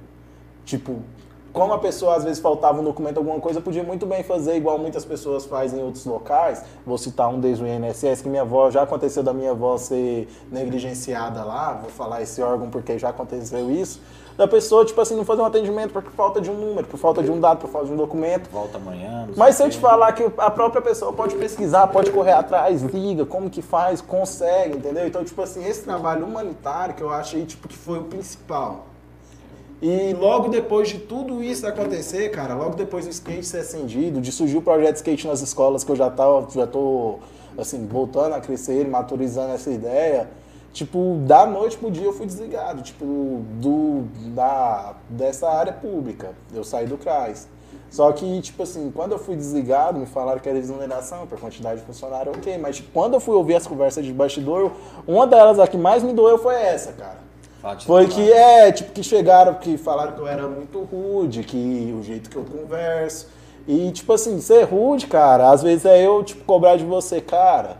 Tipo, 0.64 1.02
como 1.52 1.72
a 1.72 1.78
pessoa 1.78 2.16
às 2.16 2.24
vezes 2.24 2.38
faltava 2.38 2.80
um 2.80 2.84
documento, 2.84 3.18
alguma 3.18 3.40
coisa, 3.40 3.60
podia 3.60 3.82
muito 3.82 4.06
bem 4.06 4.22
fazer 4.22 4.56
igual 4.56 4.78
muitas 4.78 5.04
pessoas 5.04 5.44
fazem 5.44 5.80
em 5.80 5.82
outros 5.82 6.04
locais. 6.04 6.64
Vou 6.86 6.96
citar 6.96 7.28
um 7.28 7.40
desde 7.40 7.64
o 7.64 7.66
INSS, 7.66 8.22
que 8.22 8.28
minha 8.28 8.42
avó, 8.42 8.70
já 8.70 8.82
aconteceu 8.82 9.22
da 9.22 9.32
minha 9.32 9.50
avó 9.50 9.76
ser 9.76 10.28
negligenciada 10.50 11.42
lá, 11.44 11.72
vou 11.74 11.90
falar 11.90 12.22
esse 12.22 12.40
órgão 12.42 12.70
porque 12.70 12.98
já 12.98 13.08
aconteceu 13.08 13.70
isso. 13.70 14.00
Da 14.36 14.48
pessoa, 14.48 14.86
tipo 14.86 14.98
assim, 15.00 15.14
não 15.16 15.24
fazer 15.24 15.42
um 15.42 15.44
atendimento 15.44 15.92
por 15.92 16.02
falta 16.02 16.40
de 16.40 16.50
um 16.50 16.54
número, 16.54 16.86
por 16.86 16.96
falta 16.96 17.22
de 17.22 17.30
um 17.30 17.38
dado, 17.38 17.58
por 17.58 17.68
falta 17.68 17.88
de 17.88 17.92
um 17.92 17.96
documento. 17.96 18.48
Volta 18.48 18.78
amanhã. 18.78 19.28
Mas 19.36 19.56
se 19.56 19.62
eu 19.62 19.68
te 19.68 19.76
falar 19.76 20.12
que 20.12 20.30
a 20.38 20.50
própria 20.50 20.80
pessoa 20.80 21.12
pode 21.12 21.34
pesquisar, 21.36 21.88
pode 21.88 22.10
correr 22.10 22.32
atrás, 22.32 22.80
liga, 22.82 23.26
como 23.26 23.50
que 23.50 23.60
faz, 23.60 24.00
consegue, 24.00 24.78
entendeu? 24.78 25.06
Então, 25.06 25.22
tipo 25.24 25.42
assim, 25.42 25.62
esse 25.66 25.82
trabalho 25.82 26.24
humanitário 26.24 26.94
que 26.94 27.02
eu 27.02 27.10
achei, 27.10 27.44
tipo, 27.44 27.68
que 27.68 27.76
foi 27.76 27.98
o 27.98 28.04
principal 28.04 28.86
e 29.82 30.12
logo 30.12 30.48
depois 30.48 30.88
de 30.88 30.98
tudo 30.98 31.42
isso 31.42 31.66
acontecer, 31.66 32.28
cara, 32.30 32.54
logo 32.54 32.76
depois 32.76 33.06
do 33.06 33.10
skate 33.10 33.46
ser 33.46 33.60
acendido, 33.60 34.20
de 34.20 34.30
surgir 34.30 34.58
o 34.58 34.62
projeto 34.62 34.96
skate 34.96 35.26
nas 35.26 35.40
escolas, 35.40 35.82
que 35.82 35.90
eu 35.90 35.96
já, 35.96 36.10
tava, 36.10 36.46
já 36.54 36.66
tô, 36.66 37.18
assim, 37.56 37.86
voltando 37.86 38.34
a 38.34 38.40
crescer, 38.40 38.86
maturizando 38.86 39.54
essa 39.54 39.70
ideia, 39.70 40.28
tipo, 40.70 41.16
da 41.26 41.46
noite 41.46 41.78
pro 41.78 41.90
dia 41.90 42.04
eu 42.04 42.12
fui 42.12 42.26
desligado, 42.26 42.82
tipo, 42.82 43.42
do, 43.54 44.02
da, 44.34 44.96
dessa 45.08 45.48
área 45.48 45.72
pública. 45.72 46.32
Eu 46.52 46.62
saí 46.62 46.86
do 46.86 46.98
CRAS. 46.98 47.48
Só 47.90 48.12
que, 48.12 48.40
tipo 48.40 48.62
assim, 48.62 48.92
quando 48.94 49.12
eu 49.12 49.18
fui 49.18 49.34
desligado, 49.34 49.98
me 49.98 50.06
falaram 50.06 50.38
que 50.38 50.48
era 50.48 50.58
exoneração 50.58 51.26
por 51.26 51.40
quantidade 51.40 51.80
de 51.80 51.86
funcionário, 51.86 52.32
ok. 52.32 52.56
Mas 52.58 52.76
tipo, 52.76 52.90
quando 52.92 53.14
eu 53.14 53.20
fui 53.20 53.34
ouvir 53.34 53.56
as 53.56 53.66
conversas 53.66 54.04
de 54.04 54.12
bastidor, 54.12 54.70
uma 55.08 55.26
delas, 55.26 55.58
a 55.58 55.66
que 55.66 55.76
mais 55.76 56.02
me 56.02 56.12
doeu 56.12 56.38
foi 56.38 56.54
essa, 56.54 56.92
cara. 56.92 57.18
Foi 57.84 58.06
que 58.06 58.32
é, 58.32 58.72
tipo, 58.72 58.90
que 58.92 59.02
chegaram, 59.02 59.54
que 59.54 59.76
falaram 59.76 60.12
que 60.12 60.20
eu 60.20 60.26
era 60.26 60.48
muito 60.48 60.80
rude, 60.80 61.42
que 61.42 61.94
o 61.98 62.02
jeito 62.02 62.30
que 62.30 62.36
eu 62.36 62.44
converso. 62.44 63.28
E, 63.68 63.90
tipo 63.92 64.12
assim, 64.12 64.40
ser 64.40 64.64
rude, 64.64 65.06
cara, 65.06 65.50
às 65.50 65.62
vezes 65.62 65.84
é 65.84 66.04
eu, 66.04 66.24
tipo, 66.24 66.42
cobrar 66.44 66.76
de 66.76 66.84
você, 66.84 67.20
cara. 67.20 67.76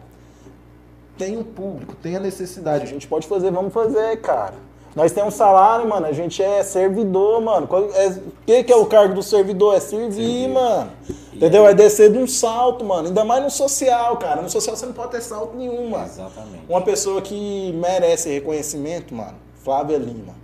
Tem 1.17 1.37
um 1.37 1.43
público, 1.43 1.95
tem 1.97 2.17
a 2.17 2.21
necessidade, 2.21 2.85
a 2.85 2.87
gente 2.87 3.07
pode 3.07 3.27
fazer, 3.27 3.51
vamos 3.51 3.73
fazer, 3.73 4.21
cara. 4.21 4.55
Nós 4.95 5.13
temos 5.13 5.35
um 5.35 5.37
salário, 5.37 5.89
mano, 5.89 6.07
a 6.07 6.13
gente 6.13 6.43
é 6.43 6.63
servidor, 6.63 7.41
mano. 7.41 7.69
O 7.71 7.91
é, 7.95 8.21
que, 8.45 8.65
que 8.65 8.73
é 8.73 8.77
o 8.77 8.87
cargo 8.87 9.15
do 9.15 9.23
servidor? 9.23 9.77
É 9.77 9.81
servir, 9.81 10.13
servir. 10.13 10.49
mano. 10.49 10.91
E 11.33 11.37
Entendeu? 11.37 11.67
É 11.67 11.73
descer 11.73 12.11
de 12.11 12.19
um 12.19 12.27
salto, 12.27 12.85
mano. 12.85 13.09
Ainda 13.09 13.25
mais 13.25 13.43
no 13.43 13.51
social, 13.51 14.17
cara. 14.17 14.43
No 14.43 14.51
social 14.51 14.75
você 14.75 14.87
não 14.87 14.93
pode 14.93 15.13
ter 15.13 15.21
salto 15.21 15.57
nenhum, 15.57 15.91
mano. 15.91 16.07
Exatamente. 16.07 16.65
Uma 16.69 16.83
pessoa 16.83 17.23
que 17.23 17.73
merece 17.73 18.31
reconhecimento, 18.31 19.15
mano 19.15 19.50
Flávia 19.63 19.99
Lima. 19.99 20.35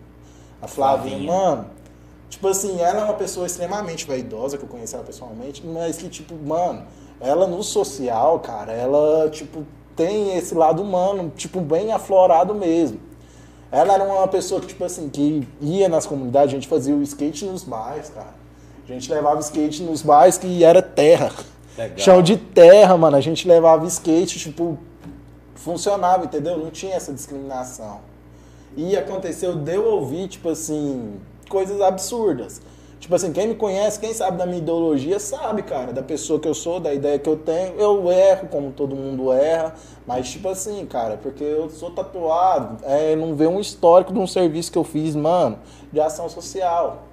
A 0.61 0.67
Flavinha, 0.67 1.19
mano, 1.33 1.67
tipo 2.29 2.49
assim, 2.49 2.81
ela 2.81 3.03
é 3.03 3.05
uma 3.05 3.15
pessoa 3.15 3.47
extremamente 3.47 4.07
vaidosa, 4.07 4.57
que 4.57 4.65
eu 4.65 4.69
conheci 4.69 4.95
ela 4.95 5.05
pessoalmente, 5.05 5.65
mas 5.67 5.99
que, 5.99 6.09
tipo, 6.09 6.35
mano, 6.35 6.85
ela 7.21 7.47
no 7.47 7.63
social, 7.63 8.41
cara, 8.41 8.73
ela, 8.73 9.29
tipo, 9.31 9.65
tem 9.95 10.37
esse 10.37 10.55
lado 10.55 10.83
humano, 10.83 11.33
tipo, 11.37 11.61
bem 11.61 11.93
aflorado 11.93 12.55
mesmo. 12.55 13.01
Ela 13.71 13.95
era 13.95 14.05
uma 14.05 14.29
pessoa 14.29 14.61
que, 14.61 14.69
tipo 14.69 14.85
assim, 14.85 15.09
que 15.09 15.47
ia 15.61 15.89
nas 15.89 16.07
comunidades, 16.07 16.49
a 16.49 16.57
gente 16.57 16.69
fazia 16.69 16.95
o 16.95 17.03
skate 17.03 17.45
nos 17.45 17.65
bairros, 17.65 18.09
cara. 18.11 18.35
A 18.85 18.93
gente 18.93 19.13
levava 19.13 19.41
skate 19.41 19.83
nos 19.83 20.03
bairros 20.03 20.39
que 20.39 20.63
era 20.63 20.81
terra. 20.81 21.33
Legal. 21.77 21.99
Chão 21.99 22.23
de 22.23 22.37
terra, 22.37 22.97
mano. 22.97 23.17
A 23.17 23.21
gente 23.21 23.47
levava 23.47 23.85
skate, 23.87 24.39
tipo, 24.39 24.79
funcionava, 25.55 26.25
entendeu? 26.25 26.57
Não 26.57 26.71
tinha 26.71 26.95
essa 26.95 27.13
discriminação. 27.13 28.01
E 28.77 28.97
aconteceu 28.97 29.57
de 29.57 29.74
eu 29.74 29.86
ouvir, 29.86 30.28
tipo 30.28 30.51
assim, 30.51 31.15
coisas 31.48 31.81
absurdas. 31.81 32.61
Tipo 32.98 33.15
assim, 33.15 33.32
quem 33.32 33.48
me 33.48 33.55
conhece, 33.55 34.01
quem 34.01 34.12
sabe 34.12 34.36
da 34.36 34.47
minha 34.47 34.59
ideologia, 34.59 35.20
sabe, 35.20 35.62
cara, 35.62 35.93
da 35.93 36.03
pessoa 36.03 36.40
que 36.40 36.48
eu 36.48 36.55
sou, 36.55 36.81
da 36.81 36.93
ideia 36.93 37.19
que 37.19 37.28
eu 37.28 37.36
tenho. 37.36 37.74
Eu 37.78 38.11
erro, 38.11 38.48
como 38.48 38.73
todo 38.73 38.97
mundo 38.97 39.32
erra, 39.32 39.74
mas 40.07 40.28
tipo 40.31 40.48
assim, 40.48 40.85
cara, 40.86 41.16
porque 41.16 41.44
eu 41.44 41.70
sou 41.70 41.90
tatuado, 41.90 42.85
é, 42.85 43.15
não 43.15 43.35
vê 43.35 43.47
um 43.47 43.61
histórico 43.61 44.12
de 44.12 44.19
um 44.19 44.27
serviço 44.27 44.73
que 44.73 44.78
eu 44.78 44.85
fiz, 44.85 45.15
mano, 45.15 45.59
de 45.93 46.01
ação 46.01 46.28
social. 46.28 47.05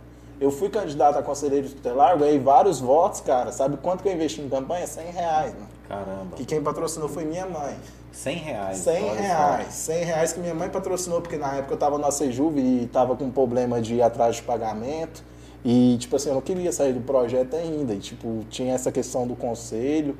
Eu 0.42 0.52
fui 0.52 0.68
candidato 0.68 1.18
a 1.18 1.22
conselheiro 1.22 1.70
tutelar, 1.70 2.18
ganhei 2.18 2.40
vários 2.40 2.80
votos, 2.80 3.22
cara. 3.22 3.52
Sabe 3.52 3.78
quanto 3.78 4.02
que 4.02 4.10
eu 4.10 4.14
investi 4.14 4.42
em 4.42 4.50
campanha? 4.50 4.88
100 4.88 5.12
reais, 5.12 5.54
mano. 5.54 5.70
Caramba. 5.88 6.36
Que 6.36 6.46
quem 6.46 6.62
patrocinou 6.62 7.08
foi 7.08 7.24
minha 7.24 7.46
mãe. 7.46 7.78
100 8.14 8.38
reais. 8.38 8.78
100 8.78 9.16
reais. 9.16 9.74
100 9.74 10.04
reais 10.06 10.34
que 10.34 10.40
minha 10.40 10.54
mãe 10.54 10.70
patrocinou, 10.70 11.20
porque 11.20 11.36
na 11.36 11.56
época 11.56 11.74
eu 11.74 11.78
tava 11.78 11.98
na 11.98 12.12
Sejuve 12.12 12.62
e 12.62 12.88
tava 12.88 13.16
com 13.16 13.26
um 13.26 13.32
problema 13.32 13.82
de 13.82 14.02
atraso 14.02 14.38
de 14.38 14.44
pagamento. 14.44 15.24
E, 15.66 15.98
tipo 15.98 16.16
assim, 16.16 16.30
eu 16.30 16.36
não 16.36 16.42
queria 16.42 16.72
sair 16.72 16.94
do 16.94 17.02
projeto 17.02 17.56
ainda. 17.56 17.94
E, 17.94 18.00
tipo, 18.00 18.46
tinha 18.50 18.74
essa 18.74 18.92
questão 18.92 19.26
do 19.26 19.36
conselho. 19.36 20.16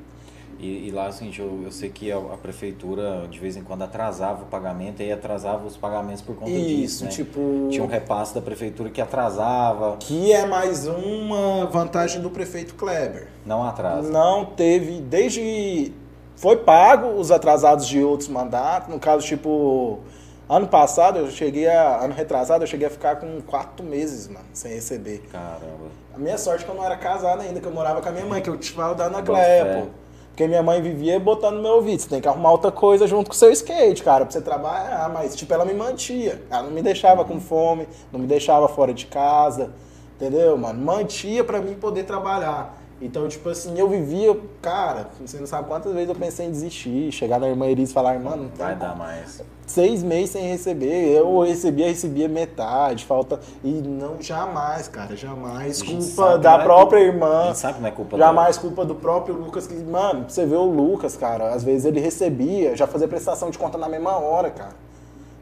E, 0.58 0.88
e 0.88 0.90
lá, 0.90 1.06
assim, 1.06 1.32
eu, 1.38 1.62
eu 1.64 1.70
sei 1.70 1.90
que 1.90 2.10
a, 2.10 2.16
a, 2.16 2.36
prefeitura, 2.36 3.28
de 3.30 3.38
vez 3.38 3.56
em 3.56 3.62
quando, 3.62 3.82
atrasava 3.82 4.42
o 4.42 4.46
pagamento 4.46 5.02
e 5.02 5.12
atrasava 5.12 5.66
os 5.66 5.76
pagamentos 5.76 6.22
por 6.22 6.34
conta 6.36 6.50
Isso, 6.50 7.04
disso, 7.04 7.04
né? 7.04 7.10
tipo... 7.10 7.68
Tinha 7.70 7.84
um 7.84 7.88
repasse 7.88 8.34
da 8.34 8.40
prefeitura 8.40 8.88
que 8.88 9.00
atrasava. 9.00 9.96
Que 9.98 10.32
é 10.32 10.46
mais 10.46 10.86
uma 10.86 11.66
vantagem 11.66 12.20
do 12.20 12.30
prefeito 12.30 12.74
Kleber. 12.74 13.28
Não 13.44 13.62
atrasa. 13.62 14.10
Não 14.10 14.46
teve, 14.46 15.00
desde 15.00 15.92
foi 16.36 16.56
pago 16.56 17.18
os 17.18 17.30
atrasados 17.30 17.86
de 17.86 18.02
outros 18.02 18.28
mandatos. 18.28 18.88
No 18.92 18.98
caso, 18.98 19.26
tipo, 19.26 20.00
ano 20.48 20.66
passado 20.66 21.18
eu 21.18 21.30
cheguei 21.30 21.68
a. 21.68 22.04
Ano 22.04 22.14
retrasado 22.14 22.64
eu 22.64 22.68
cheguei 22.68 22.86
a 22.86 22.90
ficar 22.90 23.16
com 23.16 23.40
quatro 23.42 23.84
meses, 23.84 24.28
mano, 24.28 24.46
sem 24.52 24.72
receber. 24.72 25.22
Caramba. 25.30 26.04
A 26.14 26.18
minha 26.18 26.38
sorte 26.38 26.62
é 26.62 26.64
que 26.64 26.70
eu 26.70 26.76
não 26.76 26.84
era 26.84 26.96
casado 26.96 27.40
ainda, 27.40 27.60
que 27.60 27.66
eu 27.66 27.72
morava 27.72 28.00
com 28.00 28.08
a 28.08 28.12
minha 28.12 28.26
mãe, 28.26 28.40
que 28.40 28.48
eu 28.48 28.56
te 28.56 28.70
falo 28.70 28.94
da 28.94 29.06
Anacleia, 29.06 29.82
pô. 29.82 30.04
Porque 30.28 30.48
minha 30.48 30.64
mãe 30.64 30.82
vivia 30.82 31.18
botando 31.20 31.56
no 31.56 31.62
meu 31.62 31.74
ouvido, 31.74 32.02
você 32.02 32.08
tem 32.08 32.20
que 32.20 32.26
arrumar 32.26 32.50
outra 32.50 32.72
coisa 32.72 33.06
junto 33.06 33.28
com 33.28 33.34
o 33.34 33.38
seu 33.38 33.52
skate, 33.52 34.02
cara, 34.02 34.24
pra 34.24 34.32
você 34.32 34.40
trabalhar. 34.40 35.08
Mas, 35.12 35.36
tipo, 35.36 35.54
ela 35.54 35.64
me 35.64 35.72
mantia. 35.72 36.42
Ela 36.50 36.64
não 36.64 36.72
me 36.72 36.82
deixava 36.82 37.24
com 37.24 37.40
fome, 37.40 37.86
não 38.12 38.18
me 38.18 38.26
deixava 38.26 38.66
fora 38.66 38.92
de 38.92 39.06
casa, 39.06 39.70
entendeu, 40.16 40.58
mano? 40.58 40.84
Mantia 40.84 41.44
pra 41.44 41.60
mim 41.60 41.74
poder 41.74 42.02
trabalhar. 42.02 42.76
Então, 43.02 43.28
tipo 43.28 43.48
assim, 43.48 43.78
eu 43.78 43.88
vivia, 43.88 44.38
cara, 44.62 45.08
você 45.20 45.38
não 45.38 45.46
sabe 45.46 45.68
quantas 45.68 45.92
vezes 45.92 46.08
eu 46.08 46.14
pensei 46.14 46.46
em 46.46 46.50
desistir, 46.50 47.10
chegar 47.10 47.40
na 47.40 47.48
irmã 47.48 47.66
Iris 47.66 47.90
e 47.90 47.92
falar, 47.92 48.18
mano, 48.20 48.44
não 48.44 48.56
vai 48.56 48.76
dar 48.76 48.96
mais. 48.96 49.42
Seis 49.66 50.02
meses 50.02 50.30
sem 50.30 50.46
receber, 50.48 51.16
eu 51.16 51.40
recebia, 51.40 51.86
recebia 51.86 52.28
metade, 52.28 53.04
falta. 53.04 53.40
E 53.64 53.68
não, 53.68 54.22
jamais, 54.22 54.88
cara, 54.88 55.16
jamais. 55.16 55.82
Culpa 55.82 56.38
da 56.38 56.54
é 56.54 56.62
própria 56.62 57.00
culpa, 57.02 57.14
irmã. 57.14 57.50
A 57.50 57.54
sabe 57.54 57.80
não 57.80 57.88
é 57.88 57.90
culpa 57.90 58.16
Jamais 58.16 58.58
culpa 58.58 58.84
do 58.84 58.94
próprio 58.94 59.34
Lucas, 59.34 59.66
que, 59.66 59.74
mano, 59.74 60.26
você 60.28 60.46
vê 60.46 60.56
o 60.56 60.64
Lucas, 60.64 61.16
cara, 61.16 61.52
às 61.52 61.64
vezes 61.64 61.84
ele 61.86 61.98
recebia, 61.98 62.76
já 62.76 62.86
fazia 62.86 63.08
prestação 63.08 63.50
de 63.50 63.58
conta 63.58 63.76
na 63.76 63.88
mesma 63.88 64.16
hora, 64.16 64.50
cara. 64.50 64.84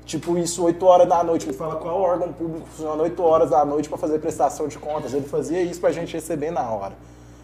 Tipo, 0.04 0.36
isso 0.36 0.64
8 0.64 0.84
horas 0.84 1.08
da 1.08 1.22
noite. 1.22 1.46
Ele 1.46 1.52
fala 1.52 1.76
qual 1.76 2.00
órgão 2.00 2.32
público 2.32 2.66
funciona 2.66 3.02
8 3.02 3.22
horas 3.22 3.50
da 3.50 3.64
noite 3.64 3.88
para 3.88 3.98
fazer 3.98 4.18
prestação 4.18 4.66
de 4.66 4.78
contas. 4.78 5.14
Ele 5.14 5.26
fazia 5.26 5.62
isso 5.62 5.80
pra 5.80 5.92
gente 5.92 6.12
receber 6.12 6.50
na 6.50 6.68
hora. 6.68 6.92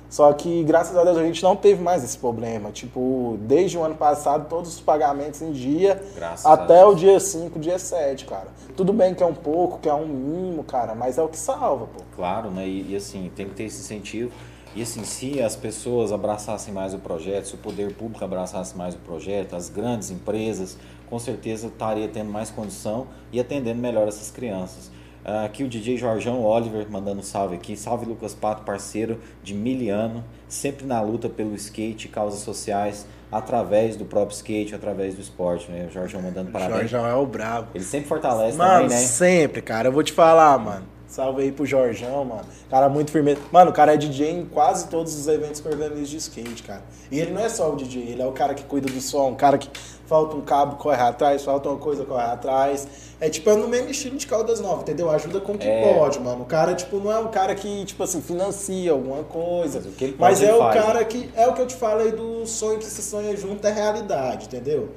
Só 0.09 0.33
que, 0.33 0.65
graças 0.65 0.97
a 0.97 1.05
Deus, 1.05 1.19
a 1.19 1.23
gente 1.23 1.43
não 1.43 1.55
teve 1.55 1.83
mais 1.83 2.03
esse 2.03 2.17
problema. 2.17 2.71
Tipo, 2.71 3.39
desde 3.43 3.77
o 3.77 3.85
ano 3.85 3.95
passado, 3.95 4.49
todos 4.49 4.75
os 4.75 4.81
pagamentos 4.81 5.43
em 5.43 5.53
dia, 5.53 6.03
graças 6.15 6.47
até 6.47 6.85
o 6.85 6.95
dia 6.95 7.21
5, 7.21 7.59
dia 7.59 7.79
7, 7.79 8.25
cara. 8.25 8.49
Tudo 8.75 8.93
bem 8.93 9.15
que 9.15 9.23
é 9.23 9.27
um 9.27 9.35
pouco, 9.35 9.79
que 9.79 9.89
é 9.89 9.95
um 9.95 10.07
mínimo, 10.07 10.65
cara, 10.65 10.95
mas 10.95 11.19
é 11.19 11.23
o 11.23 11.29
que 11.29 11.37
salva, 11.37 11.87
pô. 11.87 12.03
Claro, 12.17 12.51
né? 12.51 12.67
E, 12.67 12.93
e 12.93 12.97
assim, 12.97 13.31
tem 13.37 13.49
que 13.49 13.55
ter 13.55 13.65
esse 13.65 13.81
incentivo. 13.81 14.33
E 14.75 14.83
assim, 14.83 15.03
se 15.05 15.43
as 15.43 15.57
pessoas 15.57 16.13
abraçassem 16.13 16.73
mais 16.73 16.95
o 16.95 16.99
projeto, 16.99 17.47
se 17.49 17.55
o 17.55 17.59
poder 17.59 17.95
público 17.95 18.25
abraçasse 18.25 18.77
mais 18.77 18.95
o 18.95 18.99
projeto, 18.99 19.57
as 19.57 19.69
grandes 19.69 20.11
empresas, 20.11 20.79
com 21.09 21.19
certeza 21.19 21.69
estaria 21.69 22.09
tendo 22.09 22.31
mais 22.31 22.51
condição 22.51 23.07
e 23.33 23.41
atendendo 23.41 23.81
melhor 23.81 24.07
essas 24.09 24.31
crianças. 24.31 24.91
Uh, 25.29 25.45
aqui 25.45 25.63
o 25.63 25.69
DJ 25.69 25.99
Jorjão 25.99 26.43
Oliver 26.43 26.87
mandando 26.89 27.23
salve 27.23 27.55
aqui. 27.55 27.77
Salve 27.77 28.07
Lucas 28.07 28.33
Pato, 28.33 28.63
parceiro 28.63 29.21
de 29.43 29.53
miliano, 29.53 30.25
sempre 30.49 30.87
na 30.87 31.03
luta 31.03 31.29
pelo 31.29 31.55
skate 31.55 32.07
e 32.07 32.09
causas 32.09 32.41
sociais, 32.41 33.07
através 33.31 33.95
do 33.95 34.07
próprio 34.07 34.35
skate, 34.35 34.75
através 34.75 35.15
do 35.15 35.21
esporte, 35.21 35.71
né? 35.71 35.87
O 35.87 35.93
Jorjão 35.93 36.23
mandando 36.23 36.51
parabéns. 36.51 36.89
Jorjão 36.89 37.07
é 37.07 37.15
o 37.15 37.27
brabo. 37.27 37.69
Ele 37.75 37.85
sempre 37.85 38.09
fortalece 38.09 38.57
mano, 38.57 38.85
também, 38.85 38.89
né? 38.89 38.97
sempre, 38.97 39.61
cara. 39.61 39.89
Eu 39.89 39.93
vou 39.93 40.03
te 40.03 40.15
falar, 40.15 40.57
mano. 40.57 40.87
Salve 41.07 41.43
aí 41.43 41.53
pro 41.53 41.67
Jorjão, 41.67 42.25
mano. 42.25 42.45
Cara 42.71 42.89
muito 42.89 43.11
firme. 43.11 43.37
Mano, 43.53 43.71
o 43.71 43.75
cara 43.75 43.95
é 43.95 43.97
DJ 43.99 44.31
em 44.31 44.47
quase 44.47 44.89
todos 44.89 45.15
os 45.15 45.27
eventos 45.27 45.61
que 45.61 45.69
organiza 45.69 46.05
de 46.05 46.17
skate, 46.19 46.63
cara. 46.63 46.83
E 47.11 47.19
ele 47.19 47.33
não 47.33 47.43
é 47.43 47.49
só 47.51 47.71
o 47.71 47.77
DJ, 47.77 48.03
ele 48.03 48.23
é 48.23 48.27
o 48.27 48.33
cara 48.33 48.55
que 48.55 48.63
cuida 48.65 48.91
do 48.91 49.01
som, 49.01 49.33
o 49.33 49.37
cara 49.37 49.59
que 49.59 49.71
falta 50.09 50.35
um 50.35 50.41
cabo, 50.41 50.77
corre 50.77 51.01
atrás, 51.01 51.45
falta 51.45 51.69
uma 51.69 51.79
coisa, 51.79 52.05
corre 52.05 52.25
atrás. 52.25 52.89
É 53.21 53.29
tipo, 53.29 53.51
é 53.51 53.57
no 53.57 53.69
mesmo 53.69 53.91
estilo 53.91 54.17
de 54.17 54.27
Caldas 54.27 54.59
Novas, 54.59 54.83
entendeu? 54.83 55.11
Ajuda 55.11 55.39
com 55.41 55.53
o 55.53 55.59
que 55.59 55.69
é. 55.69 55.95
pode, 55.95 56.19
mano. 56.19 56.43
O 56.43 56.47
cara, 56.47 56.75
tipo, 56.75 56.97
não 56.97 57.13
é 57.13 57.19
um 57.19 57.29
cara 57.29 57.55
que, 57.55 57.85
tipo 57.85 58.03
assim, 58.03 58.23
financia 58.23 58.91
alguma 58.91 59.23
coisa. 59.23 59.83
Mas, 60.01 60.15
mas 60.19 60.43
é 60.43 60.55
o 60.55 60.59
faz, 60.59 60.83
cara 60.83 60.99
né? 61.01 61.05
que. 61.05 61.31
É 61.37 61.47
o 61.47 61.53
que 61.53 61.61
eu 61.61 61.67
te 61.67 61.75
falei 61.75 62.13
do 62.13 62.47
sonho 62.47 62.79
que 62.79 62.87
se 62.87 63.03
sonha 63.03 63.37
junto 63.37 63.67
é 63.67 63.71
realidade, 63.71 64.47
entendeu? 64.47 64.89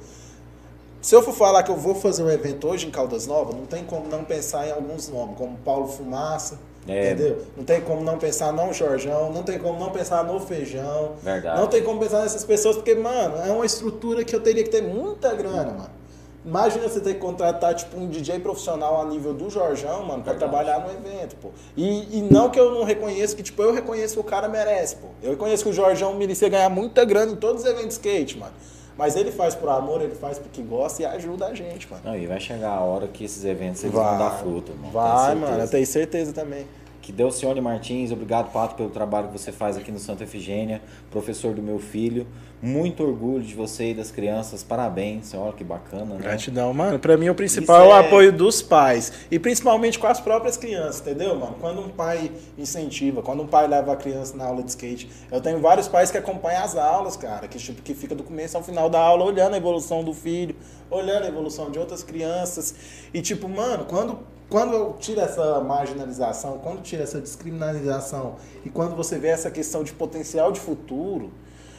Se 1.02 1.14
eu 1.14 1.22
for 1.22 1.34
falar 1.34 1.62
que 1.62 1.70
eu 1.70 1.76
vou 1.76 1.94
fazer 1.94 2.22
um 2.22 2.30
evento 2.30 2.66
hoje 2.68 2.86
em 2.86 2.90
Caldas 2.90 3.26
Novas, 3.26 3.54
não 3.54 3.66
tem 3.66 3.84
como 3.84 4.08
não 4.08 4.24
pensar 4.24 4.66
em 4.66 4.70
alguns 4.70 5.08
nomes, 5.08 5.36
como 5.36 5.58
Paulo 5.58 5.88
Fumaça, 5.88 6.58
é. 6.86 7.12
entendeu? 7.12 7.38
Não 7.56 7.64
tem 7.64 7.80
como 7.80 8.02
não 8.02 8.18
pensar 8.18 8.52
no 8.52 8.72
Jorjão, 8.72 9.32
não 9.32 9.42
tem 9.42 9.58
como 9.58 9.78
não 9.78 9.90
pensar 9.90 10.24
no 10.24 10.40
Feijão. 10.40 11.12
Verdade. 11.22 11.60
Não 11.60 11.66
tem 11.68 11.82
como 11.82 12.00
pensar 12.00 12.22
nessas 12.22 12.44
pessoas, 12.44 12.76
porque, 12.76 12.94
mano, 12.94 13.36
é 13.36 13.50
uma 13.50 13.64
estrutura 13.64 14.24
que 14.24 14.34
eu 14.34 14.40
teria 14.40 14.64
que 14.64 14.70
ter 14.70 14.82
muita 14.82 15.34
grana, 15.34 15.72
mano. 15.72 16.02
Imagina 16.44 16.88
você 16.88 16.98
ter 16.98 17.14
que 17.14 17.20
contratar, 17.20 17.72
tipo, 17.72 17.96
um 17.96 18.08
DJ 18.08 18.40
profissional 18.40 19.00
a 19.00 19.04
nível 19.04 19.32
do 19.32 19.48
Jorjão, 19.48 20.02
mano, 20.04 20.24
pra 20.24 20.32
Verdade. 20.32 20.38
trabalhar 20.38 20.80
no 20.80 20.90
evento, 20.90 21.36
pô. 21.36 21.50
E, 21.76 22.18
e 22.18 22.22
não 22.22 22.50
que 22.50 22.58
eu 22.58 22.72
não 22.72 22.82
reconheça, 22.82 23.36
que, 23.36 23.44
tipo, 23.44 23.62
eu 23.62 23.72
reconheço 23.72 24.14
que 24.14 24.20
o 24.20 24.24
cara 24.24 24.48
merece, 24.48 24.96
pô. 24.96 25.06
Eu 25.22 25.30
reconheço 25.30 25.62
que 25.62 25.70
o 25.70 25.72
Jorjão 25.72 26.14
merecia 26.14 26.48
ganhar 26.48 26.68
muita 26.68 27.04
grana 27.04 27.30
em 27.30 27.36
todos 27.36 27.62
os 27.62 27.68
eventos 27.68 27.92
skate, 27.92 28.38
mano. 28.38 28.52
Mas 28.96 29.16
ele 29.16 29.32
faz 29.32 29.54
por 29.54 29.68
amor, 29.68 30.02
ele 30.02 30.14
faz 30.14 30.38
porque 30.38 30.62
gosta 30.62 31.02
e 31.02 31.06
ajuda 31.06 31.46
a 31.46 31.54
gente, 31.54 31.90
mano. 31.90 32.02
Não, 32.04 32.16
e 32.16 32.26
vai 32.26 32.38
chegar 32.38 32.70
a 32.70 32.80
hora 32.80 33.08
que 33.08 33.24
esses 33.24 33.44
eventos 33.44 33.82
eles 33.82 33.94
vai, 33.94 34.04
vão 34.04 34.18
dar 34.18 34.30
fruto, 34.38 34.72
mano. 34.72 34.92
Vai, 34.92 35.34
mano, 35.34 35.60
eu 35.62 35.68
tenho 35.68 35.86
certeza 35.86 36.32
também. 36.32 36.66
Que 37.02 37.10
Delcione 37.10 37.60
Martins, 37.60 38.12
obrigado, 38.12 38.52
Pato, 38.52 38.76
pelo 38.76 38.88
trabalho 38.88 39.26
que 39.26 39.36
você 39.36 39.50
faz 39.50 39.76
aqui 39.76 39.90
no 39.90 39.98
Santa 39.98 40.22
Efigênia, 40.22 40.80
professor 41.10 41.52
do 41.52 41.60
meu 41.60 41.80
filho. 41.80 42.28
Muito 42.62 43.02
orgulho 43.02 43.42
de 43.42 43.56
você 43.56 43.90
e 43.90 43.94
das 43.94 44.12
crianças, 44.12 44.62
parabéns, 44.62 45.34
olha 45.34 45.52
que 45.52 45.64
bacana. 45.64 46.14
Né? 46.14 46.20
Gratidão, 46.20 46.72
mano. 46.72 46.96
Pra 47.00 47.16
mim 47.16 47.28
o 47.28 47.34
principal 47.34 47.82
é... 47.82 47.84
é 47.86 47.88
o 47.88 47.92
apoio 47.92 48.32
dos 48.32 48.62
pais. 48.62 49.12
E 49.32 49.36
principalmente 49.36 49.98
com 49.98 50.06
as 50.06 50.20
próprias 50.20 50.56
crianças, 50.56 51.00
entendeu, 51.00 51.34
mano? 51.34 51.56
Quando 51.60 51.80
um 51.80 51.88
pai 51.88 52.30
incentiva, 52.56 53.20
quando 53.20 53.42
um 53.42 53.48
pai 53.48 53.66
leva 53.66 53.92
a 53.92 53.96
criança 53.96 54.36
na 54.36 54.44
aula 54.44 54.62
de 54.62 54.70
skate. 54.70 55.10
Eu 55.28 55.40
tenho 55.40 55.58
vários 55.58 55.88
pais 55.88 56.12
que 56.12 56.18
acompanham 56.18 56.62
as 56.62 56.76
aulas, 56.76 57.16
cara, 57.16 57.48
que, 57.48 57.58
tipo, 57.58 57.82
que 57.82 57.94
fica 57.94 58.14
do 58.14 58.22
começo 58.22 58.56
ao 58.56 58.62
final 58.62 58.88
da 58.88 59.00
aula 59.00 59.24
olhando 59.24 59.54
a 59.54 59.56
evolução 59.56 60.04
do 60.04 60.14
filho, 60.14 60.54
olhando 60.88 61.24
a 61.24 61.28
evolução 61.28 61.68
de 61.68 61.80
outras 61.80 62.04
crianças. 62.04 62.76
E 63.12 63.20
tipo, 63.20 63.48
mano, 63.48 63.86
quando 63.86 64.20
quando 64.52 64.74
eu 64.74 64.94
tiro 65.00 65.18
essa 65.18 65.60
marginalização, 65.60 66.58
quando 66.58 66.82
tira 66.82 67.04
essa 67.04 67.18
descriminalização 67.18 68.36
e 68.62 68.68
quando 68.68 68.94
você 68.94 69.18
vê 69.18 69.28
essa 69.28 69.50
questão 69.50 69.82
de 69.82 69.94
potencial 69.94 70.52
de 70.52 70.60
futuro, 70.60 71.32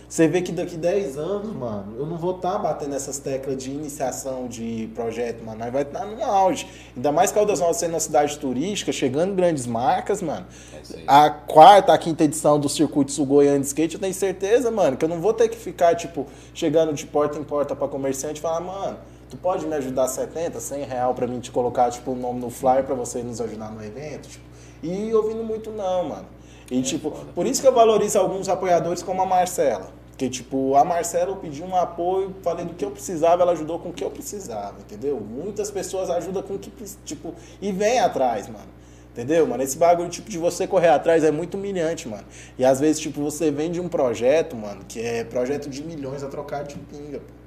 você 0.10 0.28
vê 0.28 0.41
que 0.41 0.52
daqui 0.52 0.76
10 0.76 1.16
anos, 1.20 1.56
mano, 1.56 1.95
eu 2.00 2.08
não 2.08 2.18
vou 2.18 2.36
estar 2.36 2.54
tá 2.54 2.58
batendo 2.58 2.95
essas 2.95 3.20
teclas 3.20 3.58
de 3.58 3.70
iniciação 3.70 4.48
de 4.48 4.90
projeto, 4.95 5.44
mano. 5.45 5.60
Nós 5.60 5.72
vai 5.72 5.84
estar 5.84 6.00
tá 6.00 6.06
no 6.08 6.24
auge. 6.24 6.68
Ainda 6.95 7.12
mais 7.12 7.32
Caldas 7.32 7.60
Novas 7.60 7.78
sendo 7.78 7.91
uma 7.91 8.00
cidade 8.00 8.40
turística, 8.40 8.91
chegando 8.91 9.36
grandes 9.36 9.68
marcas, 9.68 10.20
mano. 10.24 10.48
É 10.74 11.04
a 11.06 11.30
quarta, 11.30 11.94
a 11.94 11.98
quinta 11.98 12.24
edição 12.24 12.60
do 12.60 12.70
Circuito 12.70 13.12
Sul 13.12 13.28
Goiânia 13.28 13.60
de 13.60 13.68
Skate, 13.68 13.95
eu 13.95 14.02
tenho 14.02 14.14
certeza, 14.16 14.72
mano, 14.72 14.98
que 14.98 15.06
eu 15.06 15.10
não 15.10 15.22
vou 15.22 15.34
ter 15.34 15.48
que 15.48 15.58
ficar, 15.58 15.95
tipo, 15.95 16.26
chegando 16.56 16.91
de 16.91 17.06
porta 17.06 17.38
em 17.38 17.44
porta 17.44 17.76
para 17.76 17.88
comerciante 17.88 18.40
e 18.40 18.41
falar, 18.41 18.62
mano, 18.62 18.98
tu 19.34 19.38
pode 19.38 19.65
me 19.65 19.76
ajudar 19.76 20.07
70, 20.07 20.60
100 20.60 20.84
real 20.84 21.15
pra 21.15 21.26
mim 21.26 21.39
te 21.39 21.49
colocar, 21.49 21.89
tipo, 21.89 22.11
o 22.11 22.14
um 22.14 22.18
nome 22.18 22.39
no 22.39 22.51
flyer 22.51 22.84
pra 22.84 22.93
você 22.93 23.23
nos 23.23 23.41
ajudar 23.41 23.72
no 23.72 23.84
evento? 23.84 24.30
Tipo, 24.30 24.45
e 24.84 25.11
ouvindo 25.11 25.43
muito 25.43 25.72
não, 25.72 26.10
mano. 26.10 26.26
E, 26.69 26.80
é 26.80 26.81
tipo, 26.84 27.10
por 27.34 27.47
isso 27.47 27.60
que 27.60 27.68
eu 27.68 27.73
valorizo 27.73 28.19
alguns 28.19 28.47
apoiadores 28.47 29.01
como 29.01 29.23
a 29.23 29.26
Marcela. 29.26 29.91
Porque, 30.11 30.30
tipo, 30.30 30.76
a 30.76 30.85
Marcela 30.85 31.31
eu 31.31 31.38
pedi 31.38 31.64
um 31.64 31.76
apoio, 31.76 32.35
falei 32.43 32.64
do 32.64 32.76
que 32.76 32.85
eu 32.85 32.91
precisava, 32.91 33.41
ela 33.41 33.53
ajudou 33.53 33.80
com 33.80 33.89
o 33.89 33.93
que 33.93 34.03
eu 34.03 34.11
precisava, 34.11 34.76
entendeu? 34.80 35.19
Muitas 35.19 35.72
pessoas 35.72 36.11
ajudam 36.11 36.43
com 36.43 36.53
o 36.53 36.60
que, 36.60 36.72
tipo, 37.03 37.34
e 37.60 37.72
vem 37.72 37.99
atrás, 37.99 38.47
mano. 38.47 38.69
Entendeu, 39.11 39.47
mano? 39.47 39.64
Esse 39.64 39.77
bagulho, 39.77 40.10
tipo, 40.10 40.30
de 40.30 40.38
você 40.38 40.68
correr 40.68 40.89
atrás 40.89 41.23
é 41.23 41.31
muito 41.31 41.57
humilhante, 41.57 42.07
mano. 42.07 42.26
E 42.57 42.64
às 42.64 42.80
vezes, 42.80 43.01
tipo, 43.01 43.19
você 43.19 43.49
vende 43.49 43.81
um 43.81 43.89
projeto, 43.89 44.55
mano, 44.55 44.85
que 44.88 44.99
é 44.99 45.23
projeto 45.23 45.69
de 45.69 45.84
milhões 45.84 46.23
a 46.23 46.27
trocar 46.27 46.64
de 46.64 46.76
pinga, 46.76 47.18
pô. 47.18 47.43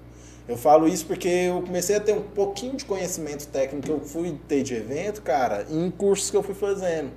Eu 0.49 0.57
falo 0.57 0.87
isso 0.87 1.07
porque 1.07 1.29
eu 1.29 1.63
comecei 1.63 1.97
a 1.97 2.01
ter 2.01 2.13
um 2.13 2.23
pouquinho 2.23 2.77
de 2.77 2.85
conhecimento 2.85 3.49
técnico 3.49 3.87
que 3.87 3.93
eu 3.93 4.01
fui 4.01 4.39
ter 4.47 4.63
de 4.63 4.75
evento, 4.75 5.23
cara, 5.23 5.67
em 5.69 5.91
cursos 5.91 6.31
que 6.31 6.37
eu 6.37 6.43
fui 6.43 6.55
fazendo. 6.55 7.11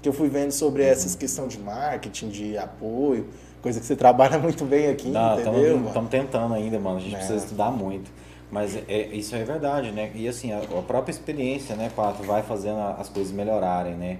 Que 0.00 0.08
eu 0.08 0.12
fui 0.12 0.28
vendo 0.28 0.52
sobre 0.52 0.82
uhum. 0.82 0.88
essas 0.88 1.16
questões 1.16 1.52
de 1.52 1.58
marketing, 1.58 2.28
de 2.28 2.56
apoio, 2.56 3.26
coisa 3.60 3.80
que 3.80 3.86
você 3.86 3.96
trabalha 3.96 4.38
muito 4.40 4.64
bem 4.64 4.88
aqui, 4.88 5.08
Não, 5.08 5.40
entendeu? 5.40 5.86
Estamos 5.86 6.10
tentando 6.10 6.54
ainda, 6.54 6.78
mano. 6.78 6.98
A 6.98 7.00
gente 7.00 7.14
é. 7.14 7.18
precisa 7.18 7.38
estudar 7.38 7.70
muito. 7.72 8.10
Mas 8.50 8.76
é, 8.88 9.08
isso 9.08 9.34
é 9.34 9.44
verdade, 9.44 9.90
né? 9.90 10.10
E 10.14 10.26
assim, 10.28 10.52
a, 10.52 10.58
a 10.58 10.82
própria 10.82 11.10
experiência, 11.10 11.74
né, 11.74 11.90
Pato, 11.94 12.22
vai 12.22 12.42
fazendo 12.42 12.78
as 12.78 13.08
coisas 13.08 13.32
melhorarem, 13.32 13.94
né? 13.94 14.18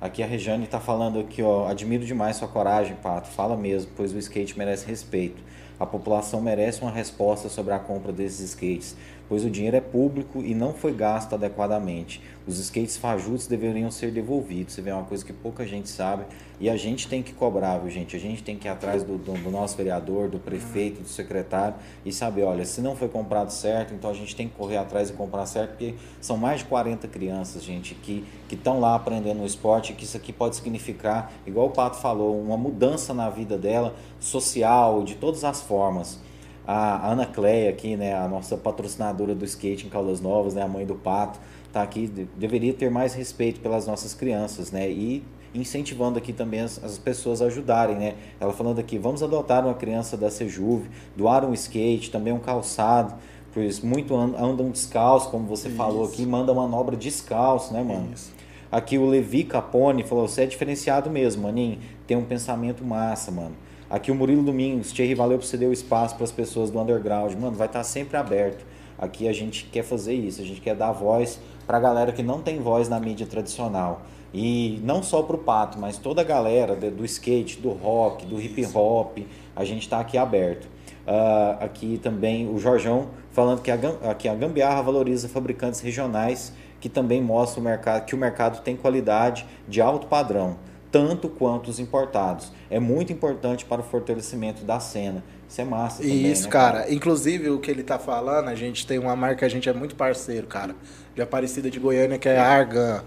Aqui 0.00 0.22
a 0.22 0.26
Rejane 0.26 0.64
está 0.64 0.80
falando 0.80 1.20
aqui, 1.20 1.42
ó, 1.42 1.68
admiro 1.68 2.04
demais 2.04 2.36
sua 2.36 2.48
coragem, 2.48 2.96
Pato. 2.96 3.28
Fala 3.28 3.56
mesmo, 3.56 3.92
pois 3.96 4.12
o 4.12 4.18
skate 4.18 4.58
merece 4.58 4.86
respeito. 4.86 5.42
A 5.80 5.86
população 5.86 6.42
merece 6.42 6.82
uma 6.82 6.90
resposta 6.90 7.48
sobre 7.48 7.72
a 7.72 7.78
compra 7.78 8.12
desses 8.12 8.50
skates, 8.50 8.94
pois 9.26 9.46
o 9.46 9.50
dinheiro 9.50 9.78
é 9.78 9.80
público 9.80 10.42
e 10.42 10.54
não 10.54 10.74
foi 10.74 10.92
gasto 10.92 11.34
adequadamente. 11.34 12.22
Os 12.50 12.58
skates 12.58 12.96
fajutos 12.96 13.46
deveriam 13.46 13.92
ser 13.92 14.10
devolvidos. 14.10 14.74
Você 14.74 14.82
vê 14.82 14.90
uma 14.90 15.04
coisa 15.04 15.24
que 15.24 15.32
pouca 15.32 15.64
gente 15.64 15.88
sabe 15.88 16.24
e 16.58 16.68
a 16.68 16.76
gente 16.76 17.06
tem 17.06 17.22
que 17.22 17.32
cobrar, 17.32 17.78
viu, 17.78 17.88
gente? 17.88 18.16
A 18.16 18.18
gente 18.18 18.42
tem 18.42 18.58
que 18.58 18.66
ir 18.66 18.70
atrás 18.72 19.04
do, 19.04 19.16
do, 19.16 19.34
do, 19.34 19.50
nosso 19.52 19.76
vereador, 19.76 20.28
do 20.28 20.40
prefeito, 20.40 21.00
do 21.00 21.08
secretário 21.08 21.76
e 22.04 22.12
saber, 22.12 22.42
olha, 22.42 22.64
se 22.64 22.80
não 22.80 22.96
foi 22.96 23.08
comprado 23.08 23.50
certo, 23.50 23.94
então 23.94 24.10
a 24.10 24.14
gente 24.14 24.34
tem 24.34 24.48
que 24.48 24.56
correr 24.56 24.78
atrás 24.78 25.10
e 25.10 25.12
comprar 25.12 25.46
certo, 25.46 25.70
porque 25.70 25.94
são 26.20 26.36
mais 26.36 26.58
de 26.58 26.66
40 26.66 27.06
crianças, 27.06 27.62
gente, 27.62 27.94
que 27.94 28.26
estão 28.50 28.80
lá 28.80 28.96
aprendendo 28.96 29.44
o 29.44 29.46
esporte, 29.46 29.92
que 29.92 30.02
isso 30.02 30.16
aqui 30.16 30.32
pode 30.32 30.56
significar, 30.56 31.32
igual 31.46 31.68
o 31.68 31.70
Pato 31.70 31.98
falou, 31.98 32.36
uma 32.36 32.56
mudança 32.56 33.14
na 33.14 33.30
vida 33.30 33.56
dela, 33.56 33.94
social, 34.18 35.04
de 35.04 35.14
todas 35.14 35.44
as 35.44 35.62
formas. 35.62 36.18
A 36.66 37.10
Ana 37.10 37.26
Cleia 37.26 37.70
aqui, 37.70 37.96
né, 37.96 38.14
a 38.14 38.28
nossa 38.28 38.56
patrocinadora 38.56 39.36
do 39.36 39.44
skate 39.44 39.86
em 39.86 39.88
Caldas 39.88 40.20
Novas, 40.20 40.54
né, 40.54 40.62
a 40.62 40.68
mãe 40.68 40.84
do 40.84 40.94
Pato, 40.94 41.38
tá 41.72 41.82
aqui, 41.82 42.06
deveria 42.36 42.72
ter 42.74 42.90
mais 42.90 43.14
respeito 43.14 43.60
pelas 43.60 43.86
nossas 43.86 44.14
crianças, 44.14 44.70
né, 44.70 44.90
e 44.90 45.22
incentivando 45.54 46.18
aqui 46.18 46.32
também 46.32 46.60
as, 46.60 46.82
as, 46.82 46.98
pessoas 46.98 47.42
a 47.42 47.46
ajudarem, 47.46 47.96
né? 47.96 48.14
Ela 48.38 48.52
falando 48.52 48.78
aqui, 48.78 48.98
vamos 48.98 49.22
adotar 49.22 49.64
uma 49.64 49.74
criança 49.74 50.16
da 50.16 50.30
Sejuve, 50.30 50.88
doar 51.16 51.44
um 51.44 51.52
skate, 51.52 52.10
também 52.10 52.32
um 52.32 52.38
calçado, 52.38 53.14
pois 53.52 53.80
muito 53.80 54.14
andam 54.14 54.70
descalço, 54.70 55.28
como 55.30 55.46
você 55.46 55.68
Isso. 55.68 55.76
falou 55.76 56.04
aqui, 56.04 56.24
manda 56.24 56.54
manobra 56.54 56.96
descalço, 56.96 57.72
né, 57.72 57.82
mano? 57.82 58.10
Isso. 58.14 58.32
Aqui 58.70 58.96
o 58.96 59.06
Levi 59.06 59.42
Capone 59.42 60.04
falou, 60.04 60.28
você 60.28 60.42
é 60.42 60.46
diferenciado 60.46 61.10
mesmo, 61.10 61.42
maninho, 61.42 61.80
tem 62.06 62.16
um 62.16 62.24
pensamento 62.24 62.84
massa, 62.84 63.32
mano. 63.32 63.56
Aqui 63.88 64.12
o 64.12 64.14
Murilo 64.14 64.44
Domingos, 64.44 64.92
Thierry, 64.92 65.16
valeu 65.16 65.36
por 65.36 65.44
você 65.44 65.56
o 65.66 65.72
espaço 65.72 66.14
para 66.14 66.22
as 66.22 66.30
pessoas 66.30 66.70
do 66.70 66.78
underground, 66.80 67.34
mano, 67.34 67.56
vai 67.56 67.66
estar 67.66 67.80
tá 67.80 67.84
sempre 67.84 68.16
aberto. 68.16 68.64
Aqui 68.96 69.26
a 69.26 69.32
gente 69.32 69.64
quer 69.64 69.82
fazer 69.82 70.14
isso, 70.14 70.40
a 70.40 70.44
gente 70.44 70.60
quer 70.60 70.76
dar 70.76 70.92
voz 70.92 71.40
para 71.70 71.78
a 71.78 71.80
galera 71.80 72.10
que 72.10 72.20
não 72.20 72.42
tem 72.42 72.58
voz 72.58 72.88
na 72.88 72.98
mídia 72.98 73.28
tradicional. 73.28 74.02
E 74.34 74.80
não 74.82 75.04
só 75.04 75.22
para 75.22 75.36
o 75.36 75.38
Pato, 75.38 75.78
mas 75.78 75.96
toda 75.98 76.20
a 76.20 76.24
galera 76.24 76.74
do 76.74 77.04
skate, 77.04 77.60
do 77.60 77.70
rock, 77.70 78.26
do 78.26 78.40
hip 78.40 78.66
hop, 78.74 79.18
a 79.54 79.64
gente 79.64 79.82
está 79.82 80.00
aqui 80.00 80.18
aberto. 80.18 80.64
Uh, 80.64 81.62
aqui 81.62 82.00
também 82.02 82.52
o 82.52 82.58
Jorjão 82.58 83.10
falando 83.30 83.62
que 83.62 83.70
a, 83.70 83.78
que 84.18 84.28
a 84.28 84.34
Gambiarra 84.34 84.82
valoriza 84.82 85.28
fabricantes 85.28 85.78
regionais 85.80 86.52
que 86.80 86.88
também 86.88 87.22
mostram 87.22 87.62
o 87.62 87.64
mercado, 87.64 88.04
que 88.04 88.16
o 88.16 88.18
mercado 88.18 88.62
tem 88.64 88.74
qualidade 88.74 89.46
de 89.68 89.80
alto 89.80 90.08
padrão, 90.08 90.56
tanto 90.90 91.28
quanto 91.28 91.70
os 91.70 91.78
importados. 91.78 92.50
É 92.68 92.80
muito 92.80 93.12
importante 93.12 93.64
para 93.64 93.80
o 93.80 93.84
fortalecimento 93.84 94.64
da 94.64 94.80
cena. 94.80 95.22
Isso 95.50 95.60
é 95.60 95.64
massa 95.64 96.00
também, 96.00 96.30
Isso, 96.30 96.44
né, 96.44 96.50
cara? 96.50 96.78
cara. 96.78 96.94
Inclusive, 96.94 97.50
o 97.50 97.58
que 97.58 97.68
ele 97.68 97.80
está 97.80 97.98
falando, 97.98 98.48
a 98.48 98.54
gente 98.54 98.86
tem 98.86 99.00
uma 99.00 99.16
marca, 99.16 99.44
a 99.44 99.48
gente 99.48 99.68
é 99.68 99.72
muito 99.72 99.96
parceiro, 99.96 100.46
cara. 100.46 100.76
De 101.12 101.20
Aparecida 101.20 101.68
de 101.68 101.80
Goiânia, 101.80 102.18
que 102.18 102.28
é 102.28 102.38
a 102.38 102.46
Argan. 102.46 103.02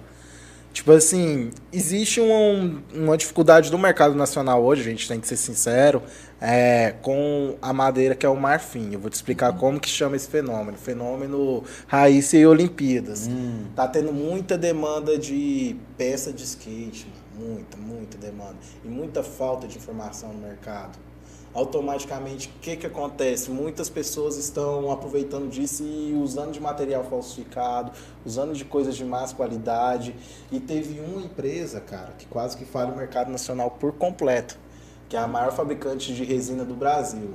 Tipo 0.74 0.92
assim, 0.92 1.52
existe 1.72 2.20
um, 2.20 2.82
uma 2.94 3.16
dificuldade 3.16 3.72
do 3.72 3.78
mercado 3.78 4.16
nacional 4.16 4.62
hoje, 4.62 4.82
a 4.82 4.84
gente 4.84 5.08
tem 5.08 5.22
que 5.22 5.28
ser 5.28 5.38
sincero, 5.38 6.02
é, 6.42 6.96
com 7.02 7.56
a 7.62 7.72
madeira 7.72 8.14
que 8.14 8.26
é 8.26 8.30
o 8.30 8.36
marfim. 8.36 8.90
Eu 8.92 9.00
vou 9.00 9.10
te 9.10 9.14
explicar 9.14 9.54
uhum. 9.54 9.60
como 9.60 9.80
que 9.80 9.88
chama 9.88 10.18
esse 10.18 10.28
fenômeno. 10.28 10.78
Fenômeno 10.78 11.64
raiz 11.88 12.34
e 12.34 12.46
Olimpíadas. 12.46 13.28
Uhum. 13.28 13.68
Tá 13.74 13.88
tendo 13.88 14.12
muita 14.12 14.58
demanda 14.58 15.18
de 15.18 15.78
peça 15.98 16.34
de 16.34 16.44
skate, 16.44 17.08
mano. 17.38 17.52
muita, 17.52 17.78
muita 17.78 18.18
demanda. 18.18 18.58
E 18.84 18.88
muita 18.90 19.24
falta 19.24 19.66
de 19.66 19.78
informação 19.78 20.34
no 20.34 20.40
mercado. 20.40 20.98
Automaticamente 21.54 22.48
o 22.50 22.60
que, 22.60 22.76
que 22.76 22.88
acontece? 22.88 23.52
Muitas 23.52 23.90
pessoas 23.90 24.38
estão 24.38 24.92
aproveitando 24.92 25.50
disso 25.50 25.84
e 25.84 26.14
usando 26.14 26.52
de 26.52 26.60
material 26.60 27.04
falsificado, 27.04 27.92
usando 28.26 28.54
de 28.54 28.66
coisas 28.66 28.96
de 28.96 29.06
má 29.06 29.24
qualidade. 29.34 30.16
E 30.52 30.60
teve 30.60 31.00
uma 31.00 31.22
empresa, 31.22 31.80
cara, 31.80 32.14
que 32.18 32.26
quase 32.26 32.58
que 32.58 32.66
falha 32.66 32.92
o 32.92 32.98
mercado 32.98 33.32
nacional 33.32 33.72
por 33.72 33.94
completo, 33.94 34.58
que 35.08 35.16
é 35.16 35.20
a 35.20 35.28
maior 35.28 35.52
fabricante 35.52 36.14
de 36.14 36.24
resina 36.24 36.66
do 36.66 36.74
Brasil. 36.74 37.34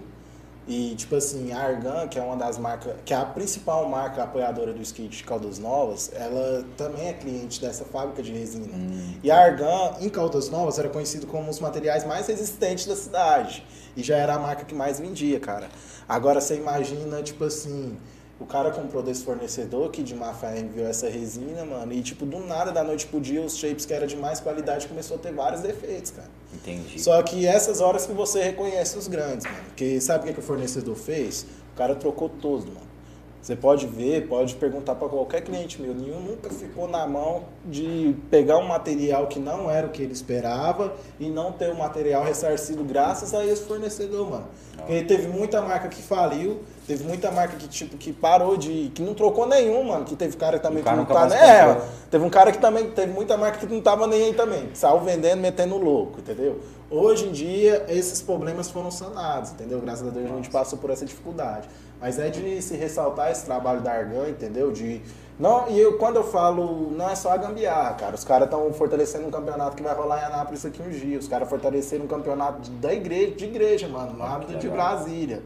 E, 0.69 0.95
tipo 0.97 1.17
assim, 1.17 1.51
a 1.51 1.61
Argan, 1.61 2.07
que 2.09 2.19
é 2.19 2.23
uma 2.23 2.37
das 2.37 2.59
marcas, 2.59 2.95
que 3.03 3.15
é 3.15 3.17
a 3.17 3.25
principal 3.25 3.89
marca 3.89 4.23
apoiadora 4.23 4.75
do 4.75 4.83
skate 4.83 5.17
de 5.17 5.25
Caldas 5.25 5.59
Novas, 5.59 6.11
ela 6.15 6.63
também 6.77 7.09
é 7.09 7.15
cliente 7.15 7.59
dessa 7.59 7.87
fábrica 7.87 8.23
de 8.23 8.31
resina. 8.33 8.67
Hum. 8.75 9.15
E 9.23 9.31
a 9.31 9.39
Argan, 9.39 9.95
em 9.99 10.11
Caldas 10.11 10.51
Novas, 10.51 10.79
era 10.79 10.91
conhecido 10.91 11.27
como 11.27 11.45
um 11.45 11.47
dos 11.47 11.59
materiais 11.59 12.05
mais 12.05 12.27
resistentes 12.27 12.85
da 12.85 12.95
cidade. 12.95 13.65
E 13.97 14.03
já 14.03 14.19
era 14.19 14.35
a 14.35 14.39
marca 14.39 14.67
que 14.67 14.75
mais 14.75 15.01
vendia, 15.01 15.41
cara. 15.41 15.71
Agora 16.07 16.39
você 16.39 16.57
imagina, 16.57 17.23
tipo 17.23 17.45
assim, 17.45 17.97
o 18.41 18.47
cara 18.47 18.71
comprou 18.71 19.03
desse 19.03 19.25
fornecedor 19.25 19.91
que 19.91 20.03
de 20.03 20.15
má 20.15 20.33
fé 20.33 20.61
enviou 20.61 20.87
essa 20.87 21.09
resina, 21.09 21.65
mano, 21.65 21.93
e 21.93 22.01
tipo, 22.03 22.25
do 22.25 22.39
nada, 22.39 22.71
da 22.71 22.85
noite 22.85 23.07
pro 23.07 23.21
dia, 23.21 23.43
os 23.43 23.57
shapes 23.57 23.85
que 23.85 23.93
era 23.93 24.07
de 24.07 24.17
mais 24.17 24.39
qualidade 24.39 24.87
começou 24.87 25.17
a 25.17 25.21
ter 25.21 25.33
vários 25.33 25.61
defeitos, 25.61 26.13
cara. 26.13 26.29
Entendi. 26.55 27.01
Só 27.01 27.21
que 27.23 27.47
essas 27.47 27.81
horas 27.81 28.07
que 28.07 28.13
você 28.13 28.43
reconhece 28.43 28.97
os 28.97 29.09
grandes, 29.09 29.45
mano. 29.45 29.65
Porque 29.67 30.01
sabe 30.01 30.25
o 30.25 30.27
que, 30.29 30.35
que 30.35 30.41
o 30.41 30.43
fornecedor 30.43 30.95
fez? 30.95 31.47
O 31.75 31.77
cara 31.77 31.95
trocou 31.95 32.29
todos, 32.29 32.65
mano. 32.65 32.88
Você 33.41 33.55
pode 33.55 33.87
ver, 33.87 34.27
pode 34.27 34.55
perguntar 34.57 34.97
para 34.97 35.09
qualquer 35.09 35.41
cliente 35.43 35.81
meu, 35.81 35.95
nenhum 35.95 36.21
nunca 36.21 36.51
ficou 36.51 36.89
na 36.89 37.07
mão 37.07 37.45
de 37.65 38.15
pegar 38.31 38.59
um 38.59 38.67
material 38.67 39.27
que 39.29 39.39
não 39.39 39.71
era 39.71 39.87
o 39.87 39.91
que 39.91 40.03
ele 40.03 40.13
esperava 40.13 40.93
e 41.21 41.31
não 41.31 41.53
ter 41.53 41.71
o 41.71 41.77
material 41.77 42.25
ressarcido 42.25 42.83
graças 42.83 43.33
a 43.33 43.47
esse 43.47 43.63
fornecedor, 43.63 44.29
mano. 44.29 44.47
Porque 44.77 45.03
teve 45.03 45.29
muita 45.29 45.61
marca 45.61 45.89
que 45.89 46.03
faliu, 46.03 46.61
teve 46.87 47.05
muita 47.05 47.31
marca 47.31 47.57
que 47.57 47.69
tipo 47.69 47.97
que 47.97 48.13
parou 48.13 48.57
de, 48.57 48.91
que 48.95 49.03
não 49.03 49.15
trocou 49.15 49.47
nenhum, 49.47 49.85
mano, 49.85 50.05
que 50.05 50.17
teve 50.17 50.37
cara 50.37 50.59
também 50.59 50.83
cara 50.83 51.05
que 51.05 51.13
não 51.13 51.29
tá, 51.29 51.37
é, 51.37 51.81
teve 52.11 52.25
um 52.25 52.31
cara 52.31 52.53
que 52.53 52.59
também 52.59 52.91
teve 52.91 53.13
muita 53.13 53.37
marca 53.37 53.59
que 53.59 53.73
não 53.73 53.81
tava 53.81 54.07
nem 54.07 54.25
aí 54.25 54.35
também, 54.35 54.69
saiu 54.75 55.01
vendendo, 55.01 55.41
metendo 55.41 55.77
louco, 55.77 56.21
entendeu? 56.21 56.61
Hoje 56.91 57.27
em 57.27 57.33
dia 57.33 57.85
esses 57.89 58.23
problemas 58.23 58.71
foram 58.71 58.91
sanados, 58.91 59.51
entendeu? 59.51 59.81
Graças 59.81 60.07
a 60.07 60.11
Deus 60.11 60.31
a 60.31 60.37
gente 60.37 60.51
passou 60.51 60.79
por 60.79 60.91
essa 60.91 61.05
dificuldade. 61.05 61.69
Mas 62.01 62.19
é 62.19 62.29
de 62.31 62.63
se 62.63 62.77
ressaltar 62.77 63.31
esse 63.31 63.45
trabalho 63.45 63.81
da 63.81 63.93
Argan, 63.93 64.29
entendeu? 64.29 64.71
De 64.71 65.03
não, 65.39 65.69
e 65.69 65.79
eu, 65.79 65.97
quando 65.99 66.17
eu 66.17 66.25
falo, 66.25 66.91
não 66.91 67.09
é 67.09 67.15
só 67.15 67.31
a 67.31 67.37
gambiarra, 67.37 67.95
cara. 67.95 68.15
Os 68.17 68.25
caras 68.25 68.47
estão 68.47 68.73
fortalecendo 68.73 69.29
um 69.29 69.31
campeonato 69.31 69.77
que 69.77 69.83
vai 69.83 69.95
rolar 69.95 70.21
em 70.21 70.25
Anápolis 70.25 70.67
aqui 70.67 70.83
um 70.83 70.91
dia. 70.91 71.17
Os 71.17 71.29
caras 71.29 71.49
fortaleceram 71.49 72.07
um 72.07 72.09
campeonato 72.09 72.69
da 72.73 72.93
igreja, 72.93 73.37
de 73.37 73.45
igreja, 73.45 73.89
mano, 73.89 74.15
no 74.15 74.25
hábito 74.25 74.57
de 74.57 74.69
Brasília. 74.69 75.43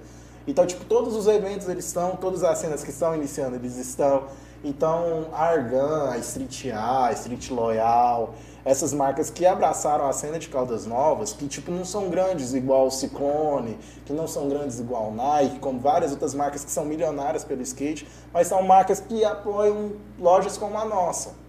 Então, 0.46 0.66
tipo, 0.66 0.84
todos 0.86 1.14
os 1.14 1.26
eventos 1.26 1.68
eles 1.68 1.84
estão, 1.84 2.16
todas 2.16 2.42
as 2.42 2.58
cenas 2.58 2.82
que 2.82 2.90
estão 2.90 3.14
iniciando, 3.14 3.56
eles 3.56 3.76
estão. 3.76 4.24
Então, 4.64 5.26
a 5.32 5.44
Argan, 5.44 6.10
a 6.10 6.18
Street 6.18 6.68
A, 6.74 7.08
a 7.08 7.12
Street 7.12 7.50
Loyal, 7.50 8.34
essas 8.64 8.92
marcas 8.92 9.30
que 9.30 9.44
abraçaram 9.44 10.06
a 10.08 10.12
cena 10.12 10.38
de 10.38 10.48
Caldas 10.48 10.86
Novas, 10.86 11.32
que 11.32 11.46
tipo 11.48 11.70
não 11.70 11.84
são 11.84 12.08
grandes 12.08 12.54
igual 12.54 12.86
o 12.86 12.90
Ciclone, 12.90 13.78
que 14.04 14.12
não 14.12 14.26
são 14.26 14.48
grandes 14.48 14.78
igual 14.78 15.10
o 15.10 15.14
Nike, 15.14 15.58
como 15.58 15.80
várias 15.80 16.12
outras 16.12 16.34
marcas 16.34 16.64
que 16.64 16.70
são 16.70 16.84
milionárias 16.84 17.44
pelo 17.44 17.62
skate, 17.62 18.06
mas 18.32 18.46
são 18.46 18.62
marcas 18.62 19.00
que 19.00 19.24
apoiam 19.24 19.92
lojas 20.18 20.56
como 20.56 20.78
a 20.78 20.84
nossa. 20.84 21.42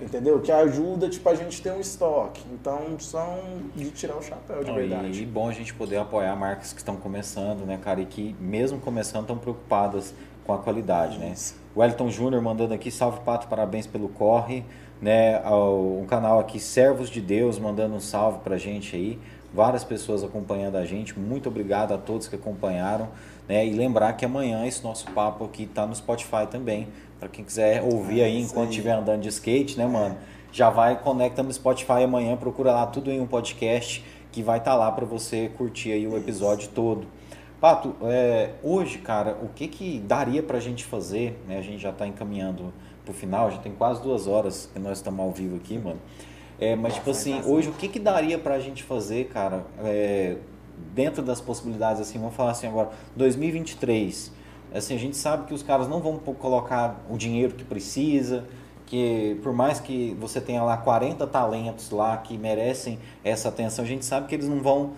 Entendeu? 0.00 0.40
Que 0.40 0.52
ajuda 0.52 1.08
tipo, 1.08 1.28
a 1.28 1.34
gente 1.34 1.60
ter 1.60 1.72
um 1.72 1.80
estoque. 1.80 2.40
Então 2.52 2.98
são 3.00 3.38
de 3.74 3.90
tirar 3.90 4.16
o 4.16 4.22
chapéu 4.22 4.62
de 4.62 4.70
Não, 4.70 4.76
verdade. 4.76 5.22
E 5.22 5.26
bom 5.26 5.48
a 5.48 5.52
gente 5.52 5.74
poder 5.74 5.96
apoiar 5.96 6.36
marcas 6.36 6.72
que 6.72 6.78
estão 6.78 6.96
começando, 6.96 7.66
né, 7.66 7.76
cara? 7.82 8.00
E 8.00 8.06
que 8.06 8.36
mesmo 8.38 8.78
começando 8.78 9.22
estão 9.22 9.38
preocupadas 9.38 10.14
com 10.46 10.52
a 10.52 10.58
qualidade, 10.58 11.18
né? 11.18 11.34
O 11.76 11.80
Wellington 11.80 12.08
Júnior 12.08 12.40
mandando 12.40 12.72
aqui, 12.72 12.90
salve 12.90 13.20
Pato, 13.20 13.48
parabéns 13.48 13.86
pelo 13.86 14.08
corre 14.08 14.64
né, 14.98 15.42
um 15.46 16.06
canal 16.08 16.40
aqui 16.40 16.58
Servos 16.58 17.10
de 17.10 17.20
Deus 17.20 17.58
mandando 17.58 17.94
um 17.94 18.00
salve 18.00 18.38
pra 18.38 18.56
gente 18.56 18.96
aí, 18.96 19.18
várias 19.52 19.84
pessoas 19.84 20.24
acompanhando 20.24 20.76
a 20.76 20.86
gente, 20.86 21.18
muito 21.18 21.50
obrigado 21.50 21.92
a 21.92 21.98
todos 21.98 22.28
que 22.28 22.34
acompanharam, 22.34 23.08
né, 23.46 23.66
e 23.66 23.74
lembrar 23.74 24.14
que 24.14 24.24
amanhã 24.24 24.66
esse 24.66 24.82
nosso 24.82 25.10
papo 25.10 25.44
aqui 25.44 25.64
está 25.64 25.86
no 25.86 25.94
Spotify 25.94 26.46
também, 26.50 26.88
para 27.20 27.28
quem 27.28 27.44
quiser 27.44 27.82
ouvir 27.82 28.22
aí 28.22 28.40
enquanto 28.40 28.70
estiver 28.70 28.92
andando 28.92 29.20
de 29.20 29.28
skate, 29.28 29.76
né, 29.76 29.86
mano, 29.86 30.16
já 30.50 30.70
vai 30.70 30.98
conecta 30.98 31.42
no 31.42 31.52
Spotify 31.52 32.04
amanhã, 32.04 32.38
procura 32.38 32.72
lá 32.72 32.86
tudo 32.86 33.10
em 33.10 33.20
um 33.20 33.26
podcast 33.26 34.02
que 34.32 34.42
vai 34.42 34.56
estar 34.56 34.70
tá 34.70 34.76
lá 34.78 34.90
para 34.90 35.04
você 35.04 35.50
curtir 35.58 35.92
aí 35.92 36.06
o 36.06 36.16
episódio 36.16 36.70
todo. 36.74 37.06
Pato, 37.60 37.96
é, 38.02 38.50
hoje, 38.62 38.98
cara, 38.98 39.38
o 39.42 39.48
que 39.48 39.66
que 39.66 39.98
daria 39.98 40.42
para 40.42 40.58
a 40.58 40.60
gente 40.60 40.84
fazer, 40.84 41.42
né, 41.48 41.58
a 41.58 41.62
gente 41.62 41.82
já 41.82 41.90
está 41.90 42.06
encaminhando 42.06 42.72
pro 43.04 43.14
final, 43.14 43.50
já 43.50 43.58
tem 43.58 43.72
quase 43.72 44.02
duas 44.02 44.26
horas 44.26 44.68
que 44.72 44.78
nós 44.78 44.98
estamos 44.98 45.20
ao 45.20 45.30
vivo 45.30 45.56
aqui, 45.56 45.78
mano. 45.78 45.98
É, 46.58 46.76
mas, 46.76 46.94
tipo 46.94 47.10
assim, 47.10 47.40
hoje 47.44 47.68
o 47.68 47.72
que, 47.72 47.88
que 47.88 47.98
daria 47.98 48.38
pra 48.38 48.58
gente 48.58 48.82
fazer, 48.82 49.28
cara, 49.28 49.64
é, 49.82 50.36
dentro 50.94 51.22
das 51.22 51.40
possibilidades, 51.40 52.00
assim, 52.00 52.18
vamos 52.18 52.34
falar 52.34 52.50
assim 52.50 52.66
agora, 52.66 52.90
2023, 53.14 54.32
assim, 54.74 54.94
a 54.94 54.98
gente 54.98 55.16
sabe 55.16 55.46
que 55.46 55.54
os 55.54 55.62
caras 55.62 55.88
não 55.88 56.00
vão 56.00 56.18
colocar 56.18 57.04
o 57.08 57.16
dinheiro 57.16 57.54
que 57.54 57.64
precisa, 57.64 58.44
que 58.86 59.38
por 59.42 59.52
mais 59.52 59.80
que 59.80 60.16
você 60.20 60.40
tenha 60.40 60.62
lá 60.62 60.76
40 60.76 61.26
talentos 61.26 61.90
lá 61.90 62.16
que 62.18 62.36
merecem 62.38 62.98
essa 63.24 63.48
atenção, 63.48 63.84
a 63.84 63.88
gente 63.88 64.04
sabe 64.04 64.26
que 64.26 64.34
eles 64.34 64.48
não 64.48 64.60
vão 64.60 64.92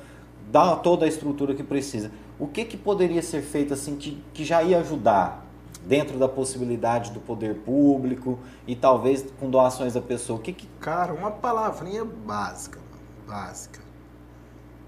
dar 0.51 0.77
toda 0.77 1.05
a 1.05 1.09
estrutura 1.09 1.55
que 1.55 1.63
precisa. 1.63 2.11
O 2.39 2.47
que, 2.47 2.65
que 2.65 2.77
poderia 2.77 3.23
ser 3.23 3.43
feito 3.43 3.74
assim 3.74 3.97
que, 3.97 4.23
que 4.32 4.44
já 4.44 4.62
ia 4.62 4.78
ajudar? 4.81 5.47
dentro 5.85 6.19
da 6.19 6.28
possibilidade 6.28 7.12
do 7.12 7.20
poder 7.20 7.60
público 7.60 8.39
e 8.66 8.77
talvez 8.77 9.24
com 9.40 9.48
doações 9.48 9.94
da 9.94 10.02
pessoa. 10.02 10.39
O 10.39 10.43
que, 10.43 10.52
que... 10.52 10.66
Cara, 10.81 11.15
uma 11.15 11.31
palavrinha 11.31 12.05
básica, 12.05 12.78
básica. 13.27 13.81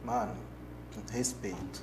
Mano, 0.05 0.33
respeito. 1.11 1.83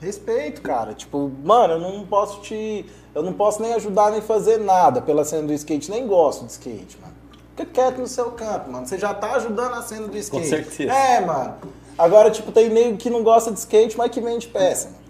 Respeito, 0.00 0.62
cara. 0.62 0.94
Tipo, 0.94 1.30
mano, 1.44 1.74
eu 1.74 1.80
não 1.80 2.06
posso 2.06 2.40
te. 2.40 2.86
Eu 3.14 3.22
não 3.22 3.34
posso 3.34 3.60
nem 3.60 3.74
ajudar 3.74 4.10
nem 4.10 4.22
fazer 4.22 4.58
nada 4.58 5.02
pela 5.02 5.24
cena 5.24 5.46
do 5.46 5.52
skate. 5.52 5.90
Nem 5.90 6.06
gosto 6.06 6.46
de 6.46 6.52
skate, 6.52 6.98
mano. 7.00 7.14
Fica 7.50 7.66
quieto 7.66 7.98
no 7.98 8.06
seu 8.06 8.30
canto, 8.30 8.70
mano. 8.70 8.86
Você 8.86 8.96
já 8.96 9.12
tá 9.12 9.32
ajudando 9.32 9.74
a 9.74 9.82
cena 9.82 10.08
do 10.08 10.16
skate. 10.16 10.42
Com 10.42 10.48
certeza. 10.48 10.90
É, 10.90 11.20
mano. 11.20 11.58
Agora, 12.00 12.30
tipo, 12.30 12.50
tem 12.50 12.70
nego 12.70 12.96
que 12.96 13.10
não 13.10 13.22
gosta 13.22 13.52
de 13.52 13.58
skate, 13.58 13.98
mas 13.98 14.10
que 14.10 14.22
vende 14.22 14.48
peça, 14.48 14.88
mano. 14.88 15.00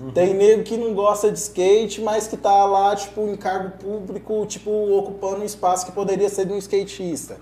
Uhum. 0.00 0.12
Tem 0.12 0.32
nego 0.32 0.62
que 0.62 0.76
não 0.76 0.94
gosta 0.94 1.28
de 1.28 1.40
skate, 1.40 2.00
mas 2.00 2.28
que 2.28 2.36
tá 2.36 2.64
lá, 2.66 2.94
tipo, 2.94 3.22
em 3.22 3.34
cargo 3.34 3.76
público, 3.78 4.46
tipo, 4.46 4.70
ocupando 4.96 5.40
um 5.40 5.44
espaço 5.44 5.84
que 5.84 5.90
poderia 5.90 6.28
ser 6.28 6.46
de 6.46 6.52
um 6.52 6.56
skatista. 6.58 7.38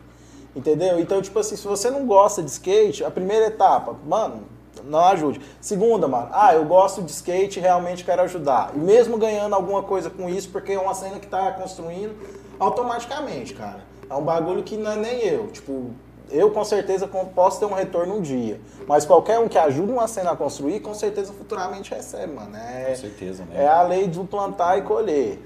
Entendeu? 0.56 0.98
Então, 0.98 1.20
tipo 1.20 1.38
assim, 1.38 1.54
se 1.54 1.66
você 1.66 1.90
não 1.90 2.06
gosta 2.06 2.42
de 2.42 2.50
skate, 2.50 3.04
a 3.04 3.10
primeira 3.10 3.48
etapa, 3.48 3.94
mano, 4.06 4.44
não 4.82 5.00
ajude. 5.00 5.38
Segunda, 5.60 6.08
mano, 6.08 6.30
ah, 6.32 6.54
eu 6.54 6.64
gosto 6.64 7.02
de 7.02 7.10
skate 7.10 7.58
e 7.58 7.62
realmente 7.62 8.04
quero 8.06 8.22
ajudar. 8.22 8.72
E 8.74 8.78
mesmo 8.78 9.18
ganhando 9.18 9.54
alguma 9.54 9.82
coisa 9.82 10.08
com 10.08 10.30
isso, 10.30 10.48
porque 10.48 10.72
é 10.72 10.78
uma 10.78 10.94
cena 10.94 11.20
que 11.20 11.26
tá 11.26 11.52
construindo 11.52 12.16
automaticamente, 12.58 13.52
cara. 13.52 13.80
É 14.08 14.14
um 14.14 14.22
bagulho 14.22 14.62
que 14.62 14.78
não 14.78 14.92
é 14.92 14.96
nem 14.96 15.20
eu. 15.26 15.48
Tipo, 15.48 15.90
eu 16.30 16.50
com 16.50 16.64
certeza 16.64 17.06
posso 17.06 17.60
ter 17.60 17.66
um 17.66 17.74
retorno 17.74 18.16
um 18.16 18.20
dia. 18.20 18.60
Mas 18.86 19.04
qualquer 19.04 19.38
um 19.38 19.48
que 19.48 19.58
ajude 19.58 19.92
uma 19.92 20.08
cena 20.08 20.32
a 20.32 20.36
construir, 20.36 20.80
com 20.80 20.94
certeza 20.94 21.32
futuramente 21.32 21.94
recebe, 21.94 22.32
mano. 22.32 22.56
É, 22.56 22.90
com 22.90 22.96
certeza, 22.96 23.44
né? 23.44 23.64
É 23.64 23.68
a 23.68 23.82
lei 23.82 24.06
do 24.06 24.24
plantar 24.24 24.78
e 24.78 24.82
colher. 24.82 25.38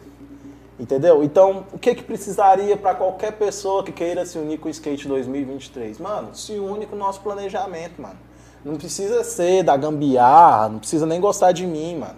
Entendeu? 0.79 1.25
Então, 1.25 1.67
o 1.73 1.79
que 1.79 1.95
que 1.95 2.03
precisaria 2.03 2.77
para 2.77 2.95
qualquer 2.95 3.33
pessoa 3.33 3.83
que 3.83 3.91
queira 3.91 4.25
se 4.25 4.39
unir 4.39 4.59
com 4.59 4.69
o 4.69 4.71
Skate 4.71 5.09
2023? 5.09 5.99
Mano, 5.99 6.35
se 6.35 6.53
une 6.53 6.87
com 6.87 6.95
o 6.95 6.99
nosso 6.99 7.21
planejamento, 7.21 8.01
mano. 8.01 8.19
Não 8.65 8.77
precisa 8.77 9.25
ser 9.25 9.65
da 9.65 9.77
gambiarra, 9.77 10.69
não 10.69 10.79
precisa 10.79 11.07
nem 11.07 11.21
gostar 11.21 11.53
de 11.53 11.67
mim, 11.67 11.97
mano. 11.97 12.17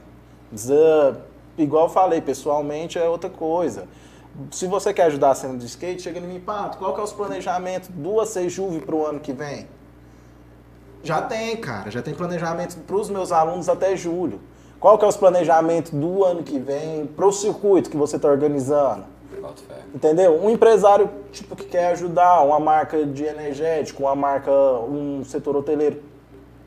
Precisa, 0.51 1.21
igual 1.57 1.85
eu 1.85 1.91
falei, 1.91 2.21
pessoalmente 2.21 2.99
é 2.99 3.09
outra 3.09 3.31
coisa 3.31 3.87
se 4.51 4.67
você 4.67 4.93
quer 4.93 5.05
ajudar 5.05 5.31
a 5.31 5.35
cena 5.35 5.55
do 5.55 5.65
skate, 5.65 6.03
chega 6.03 6.19
em 6.19 6.23
mim, 6.23 6.41
Pato, 6.41 6.79
qual 6.79 6.95
que 6.95 7.01
é 7.01 7.05
os 7.05 7.13
planejamentos 7.13 7.89
do 7.89 8.25
Juve 8.49 8.81
para 8.81 8.95
o 8.95 9.07
ano 9.07 9.21
que 9.21 9.33
vem? 9.33 9.67
Já 11.03 11.23
tem, 11.23 11.57
cara, 11.57 11.91
já 11.91 12.03
tem 12.03 12.15
planejamento 12.15 12.77
para 12.79 12.97
os 12.97 13.09
meus 13.09 13.33
alunos 13.33 13.69
até 13.69 13.97
julho. 13.97 14.41
Qual 14.79 14.99
que 14.99 15.05
é 15.05 15.09
os 15.09 15.17
planejamentos 15.17 15.93
do 15.93 16.25
ano 16.25 16.43
que 16.43 16.59
vem 16.59 17.07
para 17.07 17.27
o 17.27 17.33
circuito 17.33 17.91
que 17.91 17.97
você 17.97 18.17
está 18.17 18.29
organizando? 18.29 19.05
Entendeu? 19.95 20.43
Um 20.43 20.51
empresário 20.51 21.11
tipo 21.33 21.57
que 21.57 21.65
quer 21.65 21.89
ajudar 21.93 22.43
uma 22.43 22.59
marca 22.61 23.05
de 23.05 23.25
energético, 23.25 24.05
uma 24.05 24.15
marca, 24.15 24.51
um 24.51 25.23
setor 25.25 25.57
hoteleiro. 25.57 26.03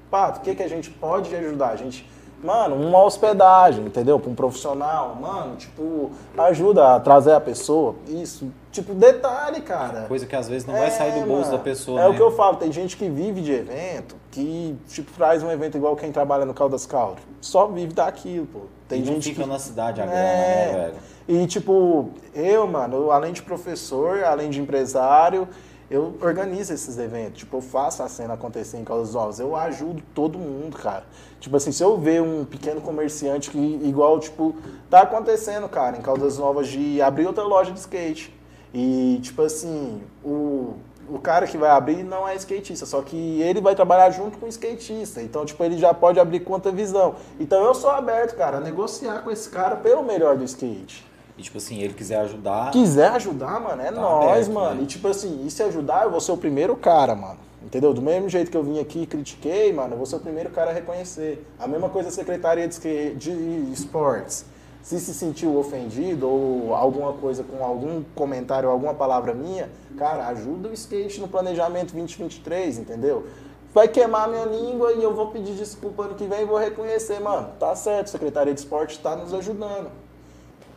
Pato, 0.09 0.39
o 0.39 0.41
que, 0.43 0.53
que 0.55 0.63
a 0.63 0.67
gente 0.67 0.89
pode 0.89 1.33
ajudar? 1.35 1.69
A 1.69 1.75
gente 1.75 2.07
mano, 2.43 2.75
uma 2.75 3.01
hospedagem, 3.03 3.85
entendeu? 3.85 4.19
Para 4.19 4.29
um 4.29 4.35
profissional, 4.35 5.15
mano, 5.15 5.55
tipo, 5.55 6.11
ajuda 6.37 6.95
a 6.95 6.99
trazer 6.99 7.33
a 7.33 7.39
pessoa. 7.39 7.95
Isso, 8.07 8.51
tipo, 8.71 8.93
detalhe, 8.93 9.61
cara. 9.61 10.05
Coisa 10.07 10.25
que 10.25 10.35
às 10.35 10.49
vezes 10.49 10.67
não 10.67 10.75
é, 10.75 10.81
vai 10.81 10.91
sair 10.91 11.13
do 11.13 11.25
bolso 11.25 11.45
mano, 11.45 11.57
da 11.57 11.63
pessoa. 11.63 12.01
É 12.01 12.03
né? 12.03 12.09
o 12.09 12.15
que 12.15 12.21
eu 12.21 12.31
falo, 12.31 12.57
tem 12.57 12.71
gente 12.71 12.97
que 12.97 13.07
vive 13.07 13.41
de 13.41 13.53
evento, 13.53 14.15
que, 14.29 14.77
tipo, 14.87 15.11
traz 15.13 15.41
um 15.41 15.49
evento 15.49 15.77
igual 15.77 15.95
quem 15.95 16.11
trabalha 16.11 16.45
no 16.45 16.53
Caldas 16.53 16.85
Caldo. 16.85 17.21
Só 17.39 17.67
vive 17.67 17.93
daquilo, 17.93 18.45
pô. 18.45 18.59
Tem 18.87 19.01
e 19.01 19.05
gente 19.05 19.29
fica 19.29 19.43
que... 19.43 19.49
na 19.49 19.57
cidade 19.57 20.01
a 20.01 20.05
É. 20.05 20.07
né, 20.07 20.71
velho? 20.73 21.13
E, 21.25 21.47
tipo, 21.47 22.09
eu, 22.33 22.67
mano, 22.67 23.09
além 23.09 23.31
de 23.31 23.41
professor, 23.41 24.23
além 24.25 24.49
de 24.49 24.59
empresário, 24.59 25.47
eu 25.93 26.15
organizo 26.21 26.73
esses 26.73 26.97
eventos. 26.97 27.39
Tipo, 27.39 27.57
eu 27.57 27.61
faço 27.61 28.01
a 28.01 28.09
cena 28.09 28.33
acontecer 28.33 28.77
em 28.77 28.83
Caldas 28.83 29.13
Novas. 29.13 29.39
Eu 29.39 29.55
ajudo 29.55 30.01
todo 30.15 30.39
mundo, 30.39 30.75
cara. 30.75 31.05
Tipo 31.39 31.55
assim, 31.55 31.71
se 31.71 31.83
eu 31.83 31.95
ver 31.99 32.19
um 32.19 32.45
pequeno 32.45 32.81
comerciante 32.81 33.51
que, 33.51 33.59
igual, 33.83 34.19
tipo, 34.19 34.55
tá 34.89 35.01
acontecendo, 35.01 35.69
cara, 35.69 35.95
em 35.95 36.01
Caldas 36.01 36.39
Novas 36.39 36.67
de 36.67 36.99
abrir 36.99 37.27
outra 37.27 37.43
loja 37.43 37.71
de 37.71 37.79
skate. 37.79 38.33
E, 38.73 39.19
tipo 39.21 39.43
assim, 39.43 40.01
o, 40.25 40.73
o 41.07 41.19
cara 41.19 41.45
que 41.45 41.59
vai 41.59 41.69
abrir 41.69 42.01
não 42.01 42.27
é 42.27 42.35
skatista, 42.37 42.87
só 42.87 43.03
que 43.03 43.39
ele 43.43 43.61
vai 43.61 43.75
trabalhar 43.75 44.09
junto 44.09 44.39
com 44.39 44.47
o 44.47 44.49
skatista. 44.49 45.21
Então, 45.21 45.45
tipo, 45.45 45.63
ele 45.63 45.77
já 45.77 45.93
pode 45.93 46.19
abrir 46.19 46.39
conta 46.39 46.71
visão. 46.71 47.13
Então 47.39 47.63
eu 47.63 47.75
sou 47.75 47.91
aberto, 47.91 48.35
cara, 48.35 48.57
a 48.57 48.59
negociar 48.59 49.21
com 49.21 49.29
esse 49.29 49.47
cara 49.47 49.75
pelo 49.75 50.01
melhor 50.01 50.37
do 50.37 50.43
skate. 50.43 51.05
E 51.37 51.41
tipo 51.41 51.57
assim, 51.57 51.79
ele 51.81 51.93
quiser 51.93 52.17
ajudar. 52.19 52.71
Quiser 52.71 53.09
ajudar, 53.11 53.59
mano, 53.59 53.81
é 53.81 53.85
Tá 53.91 53.99
nós, 53.99 54.31
aberto, 54.31 54.51
mano. 54.51 54.75
né? 54.75 54.83
E 54.83 54.85
tipo 54.85 55.07
assim, 55.07 55.43
e 55.45 55.49
se 55.51 55.63
ajudar, 55.63 56.03
eu 56.03 56.11
vou 56.11 56.21
ser 56.21 56.31
o 56.31 56.37
primeiro 56.37 56.75
cara, 56.75 57.15
mano. 57.15 57.39
Entendeu? 57.63 57.93
Do 57.93 58.01
mesmo 58.01 58.27
jeito 58.29 58.51
que 58.51 58.57
eu 58.57 58.63
vim 58.63 58.79
aqui 58.79 59.03
e 59.03 59.07
critiquei, 59.07 59.71
mano, 59.73 59.93
eu 59.93 59.97
vou 59.97 60.05
ser 60.05 60.17
o 60.17 60.19
primeiro 60.19 60.49
cara 60.49 60.69
a 60.71 60.73
reconhecer. 60.73 61.47
A 61.57 61.67
mesma 61.67 61.89
coisa 61.89 62.09
a 62.09 62.11
Secretaria 62.11 62.67
de, 62.67 63.15
de 63.15 63.71
Esportes. 63.73 64.45
Se 64.81 64.99
se 64.99 65.13
sentiu 65.13 65.57
ofendido 65.57 66.27
ou 66.27 66.75
alguma 66.75 67.13
coisa 67.13 67.41
com 67.41 67.63
algum 67.63 68.03
comentário, 68.13 68.69
alguma 68.69 68.93
palavra 68.93 69.33
minha, 69.33 69.69
cara, 69.97 70.27
ajuda 70.27 70.67
o 70.67 70.73
skate 70.73 71.21
no 71.21 71.27
planejamento 71.29 71.93
2023, 71.93 72.79
entendeu? 72.79 73.25
Vai 73.73 73.87
queimar 73.87 74.27
minha 74.27 74.43
língua 74.45 74.91
e 74.91 75.01
eu 75.01 75.15
vou 75.15 75.27
pedir 75.27 75.53
desculpa 75.55 76.03
ano 76.03 76.15
que 76.15 76.25
vem 76.25 76.41
e 76.41 76.45
vou 76.45 76.57
reconhecer, 76.57 77.19
mano. 77.21 77.47
Tá 77.57 77.73
certo, 77.77 78.09
Secretaria 78.09 78.53
de 78.53 78.59
Esporte 78.59 78.99
tá 78.99 79.15
nos 79.15 79.33
ajudando 79.33 80.02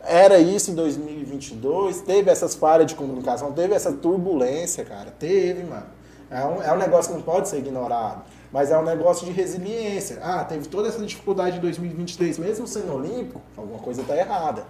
era 0.03 0.39
isso 0.39 0.71
em 0.71 0.75
2022, 0.75 2.01
teve 2.01 2.29
essas 2.29 2.55
falhas 2.55 2.87
de 2.87 2.95
comunicação, 2.95 3.51
teve 3.51 3.73
essa 3.73 3.91
turbulência, 3.91 4.85
cara, 4.85 5.11
teve, 5.11 5.63
mano. 5.63 5.97
É 6.29 6.43
um, 6.43 6.61
é 6.61 6.73
um 6.73 6.77
negócio 6.77 7.11
que 7.11 7.17
não 7.17 7.23
pode 7.23 7.47
ser 7.47 7.59
ignorado, 7.59 8.23
mas 8.51 8.69
é 8.69 8.77
um 8.77 8.83
negócio 8.83 9.25
de 9.25 9.31
resiliência. 9.31 10.19
Ah, 10.21 10.43
teve 10.43 10.67
toda 10.67 10.89
essa 10.89 11.03
dificuldade 11.05 11.57
em 11.57 11.61
2023, 11.61 12.37
mesmo 12.37 12.67
sendo 12.67 12.93
olímpico, 12.93 13.41
alguma 13.55 13.79
coisa 13.79 14.03
tá 14.03 14.15
errada. 14.15 14.65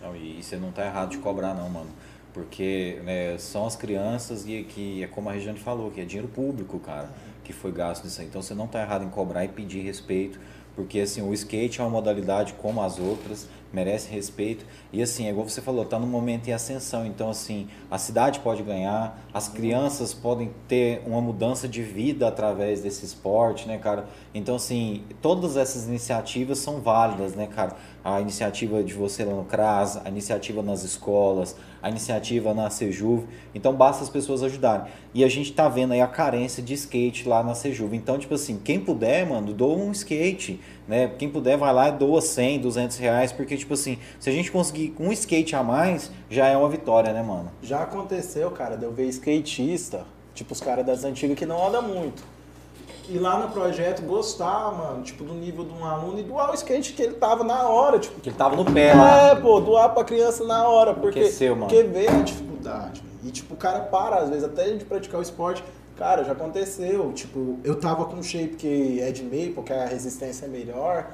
Não, 0.00 0.16
e 0.16 0.42
você 0.42 0.56
não 0.56 0.72
tá 0.72 0.84
errado 0.84 1.10
de 1.10 1.18
cobrar, 1.18 1.54
não, 1.54 1.68
mano. 1.68 1.90
Porque 2.32 2.98
né, 3.04 3.36
são 3.38 3.66
as 3.66 3.76
crianças 3.76 4.46
e 4.46 4.64
que 4.64 5.04
é 5.04 5.06
como 5.06 5.28
a 5.28 5.32
Regiane 5.32 5.58
falou, 5.58 5.90
que 5.90 6.00
é 6.00 6.04
dinheiro 6.04 6.28
público, 6.28 6.78
cara, 6.78 7.10
que 7.44 7.52
foi 7.52 7.70
gasto 7.70 8.04
nisso 8.04 8.20
aí. 8.20 8.26
Então 8.26 8.40
você 8.40 8.54
não 8.54 8.66
tá 8.66 8.80
errado 8.80 9.04
em 9.04 9.10
cobrar 9.10 9.44
e 9.44 9.48
pedir 9.48 9.80
respeito, 9.82 10.40
porque 10.74 11.00
assim, 11.00 11.20
o 11.20 11.32
skate 11.34 11.80
é 11.80 11.84
uma 11.84 11.90
modalidade 11.90 12.54
como 12.54 12.82
as 12.82 12.98
outras, 12.98 13.48
merece 13.72 14.10
respeito. 14.10 14.64
E 14.92 15.02
assim, 15.02 15.26
é 15.26 15.30
igual 15.30 15.48
você 15.48 15.60
falou, 15.60 15.84
tá 15.84 15.98
num 15.98 16.06
momento 16.06 16.48
em 16.48 16.52
ascensão. 16.52 17.06
Então, 17.06 17.30
assim, 17.30 17.68
a 17.90 17.98
cidade 17.98 18.40
pode 18.40 18.62
ganhar, 18.62 19.18
as 19.32 19.48
crianças 19.48 20.12
podem 20.12 20.50
ter 20.68 21.02
uma 21.06 21.20
mudança 21.20 21.66
de 21.66 21.82
vida 21.82 22.28
através 22.28 22.82
desse 22.82 23.04
esporte, 23.04 23.66
né, 23.66 23.78
cara? 23.78 24.06
Então, 24.34 24.56
assim, 24.56 25.04
todas 25.20 25.56
essas 25.56 25.86
iniciativas 25.86 26.58
são 26.58 26.80
válidas, 26.80 27.34
né, 27.34 27.46
cara? 27.46 27.76
A 28.04 28.20
iniciativa 28.20 28.82
de 28.82 28.94
você 28.94 29.24
lá 29.24 29.34
no 29.34 29.44
CRAS, 29.44 30.00
a 30.04 30.08
iniciativa 30.08 30.62
nas 30.62 30.82
escolas, 30.82 31.56
a 31.80 31.88
iniciativa 31.88 32.52
na 32.52 32.68
Sejuv. 32.68 33.26
Então, 33.54 33.72
basta 33.72 34.02
as 34.02 34.10
pessoas 34.10 34.42
ajudarem. 34.42 34.90
E 35.14 35.24
a 35.24 35.28
gente 35.28 35.52
tá 35.52 35.68
vendo 35.68 35.92
aí 35.92 36.00
a 36.00 36.06
carência 36.06 36.62
de 36.62 36.74
skate 36.74 37.28
lá 37.28 37.42
na 37.42 37.54
Sejuv. 37.54 37.94
Então, 37.94 38.18
tipo 38.18 38.34
assim, 38.34 38.58
quem 38.62 38.80
puder, 38.80 39.26
mano, 39.26 39.52
doa 39.52 39.76
um 39.76 39.92
skate, 39.92 40.60
né? 40.86 41.10
Quem 41.18 41.28
puder, 41.28 41.56
vai 41.56 41.72
lá 41.72 41.88
e 41.88 41.92
doa 41.92 42.20
100, 42.20 42.60
200 42.60 42.96
reais, 42.98 43.32
porque, 43.32 43.56
tipo 43.56 43.74
assim, 43.74 43.98
se 44.18 44.28
a 44.28 44.32
gente 44.32 44.50
conseguir 44.50 44.94
um 44.98 45.12
skate 45.12 45.54
a 45.56 45.62
mais, 45.62 46.10
já 46.28 46.46
é 46.48 46.56
uma 46.56 46.68
vitória, 46.68 47.12
né, 47.12 47.22
mano? 47.22 47.50
Já 47.62 47.82
aconteceu, 47.82 48.50
cara, 48.50 48.76
de 48.76 48.84
eu 48.84 48.92
ver 48.92 49.06
skatista, 49.08 50.04
tipo 50.34 50.52
os 50.52 50.60
caras 50.60 50.84
das 50.84 51.04
antigas 51.04 51.38
que 51.38 51.46
não 51.46 51.66
andam 51.66 51.82
muito. 51.82 52.22
E 53.08 53.18
lá 53.18 53.38
no 53.38 53.48
projeto 53.48 54.02
gostar, 54.02 54.72
mano, 54.72 55.02
tipo, 55.02 55.24
do 55.24 55.34
nível 55.34 55.64
de 55.64 55.72
um 55.74 55.84
aluno 55.84 56.18
e 56.20 56.22
doar 56.22 56.50
o 56.50 56.54
skate 56.54 56.92
que 56.92 57.02
ele 57.02 57.14
tava 57.14 57.42
na 57.42 57.68
hora, 57.68 57.98
tipo. 57.98 58.20
Que 58.20 58.28
ele 58.28 58.36
tava 58.36 58.54
no 58.54 58.64
pé 58.64 58.94
lá. 58.94 59.30
É, 59.30 59.34
pô, 59.34 59.60
doar 59.60 59.92
pra 59.92 60.04
criança 60.04 60.44
na 60.44 60.66
hora, 60.68 60.94
porque, 60.94 61.18
Enriqueceu, 61.18 61.56
mano. 61.56 61.66
porque 61.66 61.82
vê 61.82 62.06
a 62.08 62.22
dificuldade. 62.22 63.02
E 63.24 63.30
tipo, 63.30 63.54
o 63.54 63.56
cara 63.56 63.80
para, 63.80 64.16
às 64.16 64.28
vezes, 64.28 64.44
até 64.44 64.70
de 64.70 64.84
praticar 64.84 65.18
o 65.18 65.22
esporte. 65.22 65.62
Cara, 66.02 66.24
já 66.24 66.32
aconteceu. 66.32 67.12
Tipo, 67.12 67.60
eu 67.62 67.78
tava 67.78 68.06
com 68.06 68.16
um 68.16 68.22
shape 68.24 68.56
que 68.56 69.00
é 69.00 69.12
de 69.12 69.22
meio, 69.22 69.54
porque 69.54 69.72
a 69.72 69.86
resistência 69.86 70.46
é 70.46 70.48
melhor. 70.48 71.12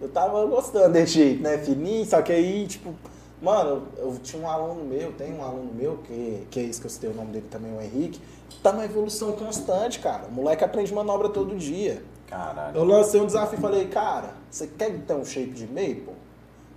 Eu 0.00 0.08
tava 0.08 0.46
gostando 0.46 0.92
desse 0.92 1.14
jeito, 1.14 1.42
né? 1.42 1.58
Fininho, 1.58 2.06
só 2.06 2.22
que 2.22 2.30
aí, 2.30 2.64
tipo, 2.68 2.94
mano, 3.42 3.88
eu 3.96 4.16
tinha 4.22 4.40
um 4.40 4.48
aluno 4.48 4.84
meu, 4.84 5.10
tem 5.14 5.34
um 5.34 5.42
aluno 5.42 5.74
meu, 5.74 5.98
que, 6.04 6.46
que 6.48 6.60
é 6.60 6.62
esse 6.62 6.80
que 6.80 6.86
eu 6.86 6.90
citei 6.90 7.10
o 7.10 7.12
nome 7.14 7.32
dele 7.32 7.46
também, 7.50 7.76
o 7.76 7.82
Henrique, 7.82 8.20
tá 8.62 8.70
numa 8.70 8.84
evolução 8.84 9.32
constante, 9.32 9.98
cara. 9.98 10.28
O 10.28 10.32
moleque 10.32 10.62
aprende 10.62 10.94
manobra 10.94 11.28
todo 11.28 11.56
dia. 11.56 12.00
Caralho. 12.28 12.76
Eu 12.76 12.84
lancei 12.84 13.20
um 13.20 13.26
desafio 13.26 13.58
e 13.58 13.60
falei, 13.60 13.88
cara, 13.88 14.34
você 14.48 14.68
quer 14.68 14.96
ter 14.96 15.14
um 15.14 15.24
shape 15.24 15.50
de 15.50 15.66
maple? 15.66 16.14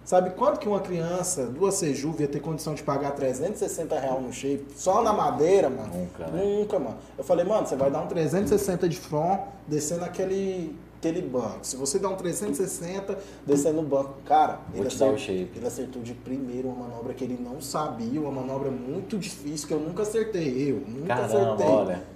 Sabe 0.06 0.32
quanto 0.32 0.60
que 0.60 0.68
uma 0.68 0.82
criança, 0.82 1.46
duas 1.46 1.76
Sejuv, 1.76 2.20
ia 2.22 2.28
ter 2.28 2.42
condição 2.42 2.74
de 2.74 2.84
pagar 2.84 3.12
360 3.12 3.98
reais 3.98 4.22
no 4.22 4.34
shape? 4.34 4.66
Só 4.76 5.02
na 5.02 5.14
madeira, 5.14 5.70
mano? 5.70 5.94
Nunca, 5.94 6.28
né? 6.28 6.44
Nunca, 6.44 6.78
mano. 6.78 6.98
Eu 7.18 7.24
falei, 7.24 7.46
mano, 7.46 7.66
você 7.66 7.76
vai 7.78 7.90
dar 7.90 8.02
um 8.02 8.08
360 8.08 8.90
de 8.90 8.98
front, 8.98 9.40
descendo 9.66 10.04
aquele, 10.04 10.76
aquele 10.98 11.22
banco. 11.22 11.60
Se 11.62 11.78
você 11.78 11.98
der 12.00 12.08
um 12.08 12.18
360, 12.18 13.18
descendo 13.48 13.82
no 13.82 13.88
banco, 13.88 14.16
cara, 14.26 14.60
ele 14.74 14.88
acertou, 14.88 15.18
shape. 15.18 15.52
ele 15.56 15.68
acertou 15.68 16.02
de 16.02 16.14
primeiro 16.14 16.68
uma 16.68 16.86
manobra 16.88 17.14
que 17.14 17.24
ele 17.24 17.40
não 17.42 17.62
sabia, 17.62 18.20
uma 18.20 18.32
manobra 18.32 18.70
muito 18.70 19.18
difícil 19.18 19.70
que 19.70 19.74
eu 19.74 19.80
nunca 19.80 20.04
acertei. 20.04 20.70
Eu 20.72 20.84
nunca 20.86 21.16
Caramba, 21.16 21.54
acertei. 21.54 21.66
olha. 21.68 22.12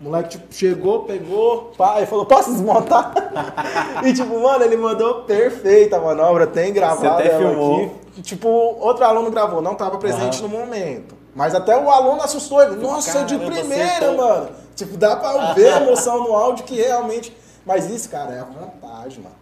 O 0.00 0.04
moleque, 0.04 0.30
tipo, 0.30 0.52
chegou, 0.52 1.04
pegou, 1.04 1.72
e 2.00 2.06
falou, 2.06 2.26
posso 2.26 2.52
desmontar? 2.52 3.14
e, 4.04 4.12
tipo, 4.12 4.38
mano, 4.40 4.64
ele 4.64 4.76
mandou 4.76 5.22
perfeita 5.22 5.96
a 5.96 6.00
manobra, 6.00 6.46
tem 6.46 6.72
gravado 6.72 7.06
até 7.06 7.28
ela 7.28 7.38
filmou. 7.38 7.84
aqui. 7.84 8.22
Tipo, 8.22 8.48
outro 8.48 9.04
aluno 9.04 9.30
gravou, 9.30 9.62
não 9.62 9.74
tava 9.74 9.98
presente 9.98 10.42
no 10.42 10.48
momento. 10.48 11.14
Mas 11.34 11.54
até 11.54 11.76
o 11.76 11.90
aluno 11.90 12.22
assustou 12.22 12.62
ele. 12.62 12.76
Nossa, 12.76 13.24
de 13.24 13.36
primeira, 13.38 14.12
mano. 14.12 14.50
Tipo, 14.76 14.96
dá 14.96 15.16
pra 15.16 15.52
ver 15.52 15.72
a 15.72 15.80
emoção 15.80 16.22
no 16.24 16.34
áudio 16.34 16.64
que 16.64 16.76
realmente... 16.76 17.36
Mas 17.66 17.88
isso, 17.90 18.08
cara, 18.08 18.34
é 18.34 18.40
a 18.40 18.44
vantagem, 18.44 19.22
mano. 19.22 19.34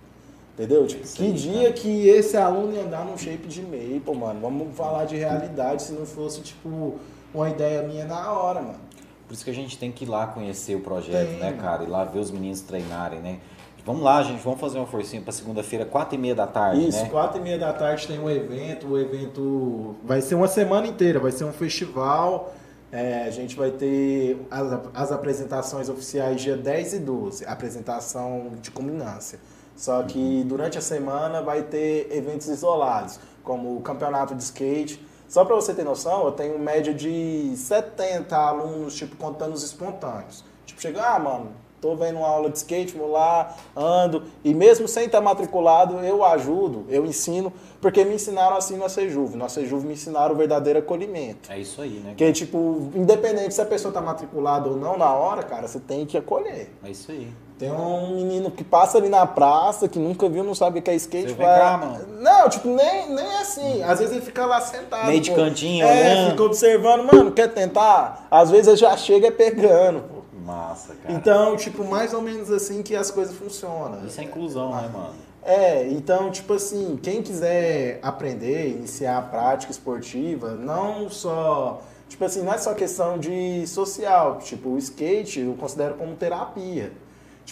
Entendeu? 0.54 0.86
Tipo, 0.86 1.06
que 1.06 1.32
dia 1.32 1.62
cara. 1.62 1.72
que 1.72 2.08
esse 2.08 2.36
aluno 2.36 2.72
ia 2.72 2.82
andar 2.82 3.04
num 3.04 3.16
shape 3.16 3.46
de 3.48 3.62
maple, 3.62 4.16
mano. 4.16 4.40
Vamos 4.40 4.76
falar 4.76 5.06
de 5.06 5.16
realidade, 5.16 5.82
se 5.82 5.92
não 5.92 6.06
fosse, 6.06 6.40
tipo, 6.40 6.98
uma 7.34 7.48
ideia 7.48 7.82
minha 7.82 8.04
na 8.04 8.30
hora, 8.30 8.60
mano. 8.60 8.91
Por 9.32 9.36
isso 9.36 9.44
que 9.46 9.50
a 9.50 9.54
gente 9.54 9.78
tem 9.78 9.90
que 9.90 10.04
ir 10.04 10.08
lá 10.08 10.26
conhecer 10.26 10.74
o 10.74 10.80
projeto, 10.80 11.26
Tem. 11.26 11.38
né, 11.38 11.56
cara? 11.58 11.84
E 11.84 11.86
lá 11.86 12.04
ver 12.04 12.18
os 12.18 12.30
meninos 12.30 12.60
treinarem, 12.60 13.18
né? 13.18 13.38
Vamos 13.82 14.02
lá, 14.02 14.22
gente, 14.22 14.42
vamos 14.42 14.60
fazer 14.60 14.76
uma 14.76 14.86
forcinha 14.86 15.22
pra 15.22 15.32
segunda-feira, 15.32 15.86
quatro 15.86 16.16
e 16.16 16.18
meia 16.18 16.34
da 16.34 16.46
tarde, 16.46 16.86
Isso, 16.86 17.02
né? 17.02 17.08
quatro 17.08 17.40
e 17.40 17.42
meia 17.42 17.58
da 17.58 17.72
tarde 17.72 18.06
tem 18.06 18.20
um 18.20 18.28
evento. 18.28 18.88
O 18.88 18.98
evento 18.98 19.96
vai 20.04 20.20
ser 20.20 20.34
uma 20.34 20.48
semana 20.48 20.86
inteira, 20.86 21.18
vai 21.18 21.32
ser 21.32 21.44
um 21.44 21.52
festival. 21.52 22.52
É, 22.92 23.22
a 23.22 23.30
gente 23.30 23.56
vai 23.56 23.70
ter 23.70 24.36
as, 24.50 24.80
as 24.92 25.10
apresentações 25.10 25.88
oficiais 25.88 26.38
dia 26.38 26.54
10 26.54 26.92
e 26.92 26.98
12, 26.98 27.46
apresentação 27.46 28.52
de 28.60 28.70
culminância. 28.70 29.38
Só 29.74 30.02
que 30.02 30.44
durante 30.44 30.76
a 30.76 30.82
semana 30.82 31.40
vai 31.40 31.62
ter 31.62 32.14
eventos 32.14 32.48
isolados, 32.48 33.18
como 33.42 33.78
o 33.78 33.80
campeonato 33.80 34.34
de 34.34 34.42
skate. 34.42 35.02
Só 35.32 35.46
para 35.46 35.56
você 35.56 35.72
ter 35.72 35.82
noção, 35.82 36.26
eu 36.26 36.32
tenho 36.32 36.58
média 36.58 36.92
de 36.92 37.54
70 37.56 38.36
alunos, 38.36 38.94
tipo, 38.94 39.16
contando 39.16 39.54
os 39.54 39.62
espontâneos. 39.62 40.44
Tipo, 40.66 40.78
chega, 40.78 41.02
ah, 41.02 41.18
mano, 41.18 41.52
tô 41.80 41.96
vendo 41.96 42.18
uma 42.18 42.28
aula 42.28 42.50
de 42.50 42.58
skate, 42.58 42.94
vou 42.94 43.10
lá, 43.10 43.56
ando. 43.74 44.24
E 44.44 44.52
mesmo 44.52 44.86
sem 44.86 45.06
estar 45.06 45.22
matriculado, 45.22 46.00
eu 46.00 46.22
ajudo, 46.22 46.84
eu 46.90 47.06
ensino, 47.06 47.50
porque 47.80 48.04
me 48.04 48.16
ensinaram 48.16 48.58
assim 48.58 48.76
na 48.76 48.90
Sejuv. 48.90 49.34
Na 49.34 49.48
Sejuv 49.48 49.86
me 49.86 49.94
ensinaram 49.94 50.34
o 50.34 50.36
verdadeiro 50.36 50.80
acolhimento. 50.80 51.50
É 51.50 51.58
isso 51.58 51.80
aí, 51.80 52.00
né? 52.00 52.10
Porque, 52.10 52.30
tipo, 52.30 52.90
independente 52.94 53.54
se 53.54 53.62
a 53.62 53.64
pessoa 53.64 53.90
tá 53.92 54.02
matriculada 54.02 54.68
ou 54.68 54.76
não 54.76 54.98
na 54.98 55.14
hora, 55.14 55.42
cara, 55.42 55.66
você 55.66 55.80
tem 55.80 56.04
que 56.04 56.18
acolher. 56.18 56.74
É 56.84 56.90
isso 56.90 57.10
aí. 57.10 57.32
Tem 57.62 57.70
um 57.70 58.16
menino 58.16 58.50
que 58.50 58.64
passa 58.64 58.98
ali 58.98 59.08
na 59.08 59.24
praça, 59.24 59.86
que 59.86 59.96
nunca 59.96 60.28
viu, 60.28 60.42
não 60.42 60.52
sabe 60.52 60.80
o 60.80 60.82
que 60.82 60.90
é 60.90 60.96
skate. 60.96 61.28
Você 61.28 61.34
vai- 61.34 61.60
cá, 61.60 61.76
mano. 61.78 62.20
Não, 62.20 62.48
tipo, 62.48 62.66
nem, 62.66 63.08
nem 63.14 63.36
assim. 63.36 63.80
Às 63.84 64.00
vezes 64.00 64.16
ele 64.16 64.24
fica 64.24 64.44
lá 64.44 64.60
sentado. 64.60 65.06
Meio 65.06 65.20
de 65.20 65.30
pô. 65.30 65.36
cantinho, 65.36 65.86
É, 65.86 65.90
olhando. 65.92 66.30
fica 66.32 66.42
observando, 66.42 67.04
mano, 67.12 67.30
quer 67.30 67.46
tentar? 67.54 68.26
Às 68.28 68.50
vezes 68.50 68.66
ele 68.66 68.76
já 68.78 68.96
chega 68.96 69.30
pegando, 69.30 70.00
pô. 70.00 70.22
Massa, 70.44 70.92
cara. 71.00 71.14
Então, 71.14 71.56
tipo, 71.56 71.84
mais 71.84 72.12
ou 72.12 72.20
menos 72.20 72.50
assim 72.50 72.82
que 72.82 72.96
as 72.96 73.12
coisas 73.12 73.32
funcionam. 73.36 74.04
Isso 74.04 74.20
é 74.20 74.24
inclusão, 74.24 74.74
né, 74.74 74.90
mano? 74.92 75.10
É, 75.44 75.86
então, 75.88 76.32
tipo 76.32 76.54
assim, 76.54 76.98
quem 77.00 77.22
quiser 77.22 78.00
aprender, 78.02 78.70
iniciar 78.70 79.18
a 79.18 79.22
prática 79.22 79.70
esportiva, 79.70 80.50
não 80.50 81.08
só. 81.08 81.80
Tipo 82.08 82.24
assim, 82.24 82.42
não 82.42 82.52
é 82.52 82.58
só 82.58 82.74
questão 82.74 83.18
de 83.18 83.64
social. 83.68 84.38
Tipo, 84.38 84.70
o 84.70 84.78
skate 84.78 85.38
eu 85.40 85.54
considero 85.54 85.94
como 85.94 86.16
terapia. 86.16 86.92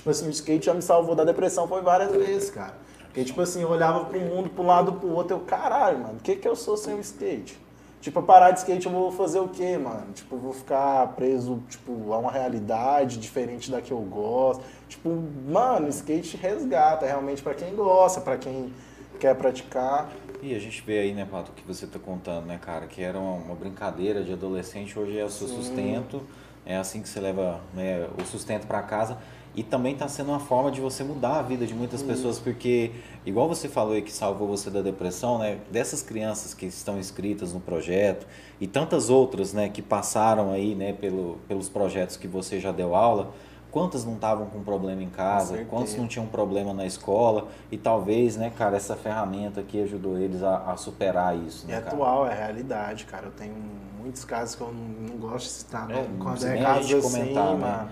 Tipo 0.00 0.08
assim, 0.08 0.28
o 0.28 0.30
skate 0.30 0.64
já 0.64 0.72
me 0.72 0.80
salvou 0.80 1.14
da 1.14 1.24
depressão 1.24 1.68
foi 1.68 1.82
várias 1.82 2.10
vezes, 2.10 2.48
cara. 2.48 2.72
Porque, 3.02 3.22
tipo 3.22 3.38
assim, 3.42 3.60
eu 3.60 3.68
olhava 3.68 4.06
pro 4.06 4.18
mundo, 4.18 4.48
pro 4.48 4.64
lado, 4.64 4.94
pro 4.94 5.10
outro, 5.10 5.36
eu, 5.36 5.40
caralho, 5.40 5.98
mano, 5.98 6.14
o 6.14 6.22
que 6.22 6.36
que 6.36 6.48
eu 6.48 6.56
sou 6.56 6.74
sem 6.74 6.94
o 6.94 7.00
skate? 7.00 7.60
Tipo, 8.00 8.22
parar 8.22 8.50
de 8.52 8.60
skate 8.60 8.86
eu 8.86 8.92
vou 8.92 9.12
fazer 9.12 9.40
o 9.40 9.48
quê, 9.48 9.76
mano? 9.76 10.10
Tipo, 10.14 10.38
vou 10.38 10.54
ficar 10.54 11.06
preso, 11.08 11.62
tipo, 11.68 12.14
a 12.14 12.18
uma 12.18 12.32
realidade 12.32 13.18
diferente 13.18 13.70
da 13.70 13.82
que 13.82 13.92
eu 13.92 14.00
gosto. 14.00 14.64
Tipo, 14.88 15.10
mano, 15.46 15.86
skate 15.88 16.34
resgata 16.38 17.04
realmente 17.04 17.42
para 17.42 17.52
quem 17.52 17.76
gosta, 17.76 18.22
para 18.22 18.38
quem 18.38 18.72
quer 19.18 19.34
praticar. 19.34 20.08
E 20.40 20.54
a 20.54 20.58
gente 20.58 20.80
vê 20.80 21.00
aí, 21.00 21.12
né, 21.12 21.28
Pato, 21.30 21.52
o 21.52 21.54
que 21.54 21.62
você 21.66 21.86
tá 21.86 21.98
contando, 21.98 22.46
né, 22.46 22.58
cara, 22.58 22.86
que 22.86 23.02
era 23.02 23.18
uma, 23.18 23.34
uma 23.34 23.54
brincadeira 23.54 24.24
de 24.24 24.32
adolescente, 24.32 24.98
hoje 24.98 25.18
é 25.18 25.24
o 25.24 25.28
seu 25.28 25.46
Sim. 25.46 25.56
sustento, 25.56 26.22
é 26.64 26.78
assim 26.78 27.02
que 27.02 27.08
você 27.10 27.20
leva 27.20 27.60
né, 27.74 28.08
o 28.18 28.24
sustento 28.24 28.66
para 28.66 28.80
casa. 28.80 29.18
E 29.60 29.62
também 29.62 29.92
está 29.92 30.08
sendo 30.08 30.30
uma 30.30 30.40
forma 30.40 30.70
de 30.70 30.80
você 30.80 31.04
mudar 31.04 31.38
a 31.38 31.42
vida 31.42 31.66
de 31.66 31.74
muitas 31.74 32.02
pessoas, 32.02 32.38
porque, 32.38 32.92
igual 33.26 33.46
você 33.46 33.68
falou 33.68 33.92
aí 33.92 34.00
que 34.00 34.10
salvou 34.10 34.48
você 34.48 34.70
da 34.70 34.80
depressão, 34.80 35.38
né? 35.38 35.58
Dessas 35.70 36.00
crianças 36.00 36.54
que 36.54 36.64
estão 36.64 36.98
inscritas 36.98 37.52
no 37.52 37.60
projeto 37.60 38.26
e 38.58 38.66
tantas 38.66 39.10
outras, 39.10 39.52
né, 39.52 39.68
que 39.68 39.82
passaram 39.82 40.50
aí, 40.50 40.74
né, 40.74 40.94
pelo, 40.94 41.40
pelos 41.46 41.68
projetos 41.68 42.16
que 42.16 42.26
você 42.26 42.58
já 42.58 42.72
deu 42.72 42.94
aula, 42.94 43.34
quantas 43.70 44.02
não 44.02 44.14
estavam 44.14 44.46
com 44.46 44.62
problema 44.62 45.02
em 45.02 45.10
casa, 45.10 45.62
quantos 45.66 45.94
não 45.94 46.08
tinham 46.08 46.24
problema 46.24 46.72
na 46.72 46.86
escola 46.86 47.48
e 47.70 47.76
talvez, 47.76 48.38
né, 48.38 48.50
cara, 48.56 48.78
essa 48.78 48.96
ferramenta 48.96 49.60
aqui 49.60 49.82
ajudou 49.82 50.16
eles 50.16 50.42
a, 50.42 50.72
a 50.72 50.76
superar 50.78 51.36
isso. 51.36 51.66
Né, 51.66 51.74
é 51.74 51.80
cara? 51.82 51.94
atual, 51.94 52.26
é 52.26 52.34
realidade, 52.34 53.04
cara. 53.04 53.26
Eu 53.26 53.32
tenho 53.32 53.54
muitos 54.00 54.24
casos 54.24 54.54
que 54.54 54.62
eu 54.62 54.72
não, 54.72 55.06
não 55.06 55.16
gosto 55.18 55.44
de 55.44 55.52
citar, 55.52 55.90
é, 55.90 56.06
quando 56.18 56.46
é 56.46 56.62
casos 56.62 56.94
assim, 56.94 57.02
comentar, 57.02 57.54
né? 57.56 57.88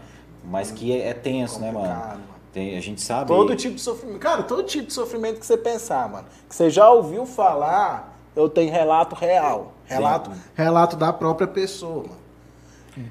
Mas 0.48 0.70
que 0.70 0.92
é, 0.92 1.08
é 1.08 1.14
tenso, 1.14 1.60
né, 1.60 1.70
mano? 1.70 2.22
Tem, 2.52 2.76
a 2.76 2.80
gente 2.80 3.00
sabe. 3.00 3.28
Todo 3.28 3.54
tipo 3.54 3.74
de 3.74 3.80
sofrimento. 3.80 4.18
Cara, 4.18 4.42
todo 4.42 4.62
tipo 4.62 4.86
de 4.86 4.92
sofrimento 4.92 5.38
que 5.38 5.46
você 5.46 5.56
pensar, 5.56 6.08
mano. 6.08 6.26
Que 6.48 6.54
você 6.54 6.70
já 6.70 6.90
ouviu 6.90 7.26
falar, 7.26 8.18
eu 8.34 8.48
tenho 8.48 8.72
relato 8.72 9.14
real. 9.14 9.72
Relato, 9.84 10.30
relato 10.54 10.96
da 10.96 11.12
própria 11.12 11.46
pessoa, 11.46 12.04
mano. 12.04 12.18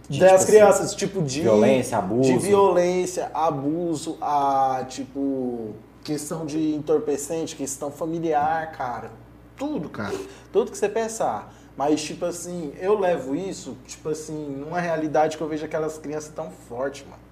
De, 0.10 0.20
das 0.20 0.42
tipo 0.42 0.52
crianças, 0.52 0.88
assim, 0.88 0.98
tipo 0.98 1.22
de. 1.22 1.42
Violência, 1.42 1.98
abuso. 1.98 2.24
De 2.24 2.38
violência, 2.38 3.32
abuso, 3.34 4.18
a 4.22 4.86
tipo. 4.88 5.74
Questão 6.04 6.46
de 6.46 6.74
entorpecente, 6.74 7.56
questão 7.56 7.92
familiar, 7.92 8.72
cara. 8.72 9.12
Tudo, 9.58 9.90
cara. 9.90 10.16
Tudo 10.54 10.72
que 10.72 10.78
você 10.78 10.88
pensar. 10.88 11.54
Mas, 11.76 12.02
tipo 12.02 12.26
assim, 12.26 12.74
eu 12.80 12.98
levo 12.98 13.36
isso, 13.36 13.78
tipo 13.86 14.10
assim, 14.10 14.48
numa 14.48 14.80
realidade 14.80 15.38
que 15.38 15.44
eu 15.44 15.48
vejo 15.48 15.66
aquelas 15.66 15.98
crianças 15.98 16.32
tão 16.34 16.50
fortes, 16.50 17.06
mano. 17.06 17.27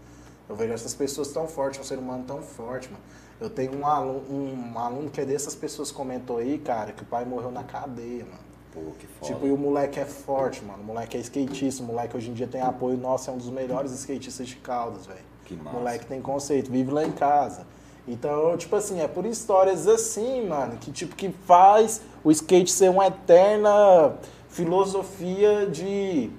Eu 0.48 0.56
vejo 0.56 0.74
essas 0.74 0.94
pessoas 0.94 1.30
tão 1.30 1.48
fortes, 1.48 1.80
um 1.80 1.84
ser 1.84 1.98
humano 1.98 2.24
tão 2.26 2.42
forte, 2.42 2.90
mano. 2.92 3.04
Eu 3.40 3.50
tenho 3.50 3.78
um 3.78 3.86
aluno, 3.86 4.24
um 4.30 4.80
aluno 4.80 5.10
que 5.10 5.20
é 5.20 5.26
dessas 5.26 5.56
pessoas 5.56 5.92
comentou 5.92 6.38
aí, 6.38 6.58
cara, 6.58 6.94
que 6.94 7.04
o 7.04 7.06
pai 7.06 7.26
morreu 7.26 7.52
na 7.52 7.64
cadeia, 7.64 8.24
mano. 8.24 8.46
Pô, 8.72 8.92
que 9.00 9.08
foda. 9.08 9.34
Tipo, 9.34 9.48
e 9.48 9.52
o 9.52 9.58
moleque 9.58 10.00
é 10.00 10.06
forte, 10.06 10.64
mano. 10.64 10.84
O 10.84 10.86
moleque 10.86 11.18
é 11.18 11.20
skatista, 11.22 11.82
o 11.82 11.86
moleque 11.86 12.16
hoje 12.16 12.30
em 12.30 12.34
dia 12.34 12.48
tem 12.48 12.62
apoio. 12.62 12.98
Nossa, 12.98 13.32
é 13.32 13.34
um 13.34 13.38
dos 13.38 13.50
melhores 13.50 13.92
skatistas 13.92 14.48
de 14.48 14.58
Caldas, 14.58 15.06
velho. 15.06 15.20
Que 15.46 15.56
massa. 15.56 15.70
O 15.70 15.80
moleque 15.80 16.06
tem 16.06 16.22
conceito, 16.22 16.72
vive 16.72 16.92
lá 16.92 17.06
em 17.06 17.12
casa. 17.12 17.66
Então, 18.08 18.56
tipo 18.56 18.76
assim, 18.76 19.02
é 19.02 19.08
por 19.08 19.26
histórias 19.26 19.88
assim, 19.88 20.48
mano, 20.48 20.78
que 20.78 20.92
tipo 20.92 21.16
que 21.16 21.30
faz 21.46 22.02
o 22.24 22.32
skate 22.32 22.72
ser 22.72 22.90
uma 22.90 23.08
eterna 23.08 24.16
filosofia 24.48 25.66
de 25.66 26.30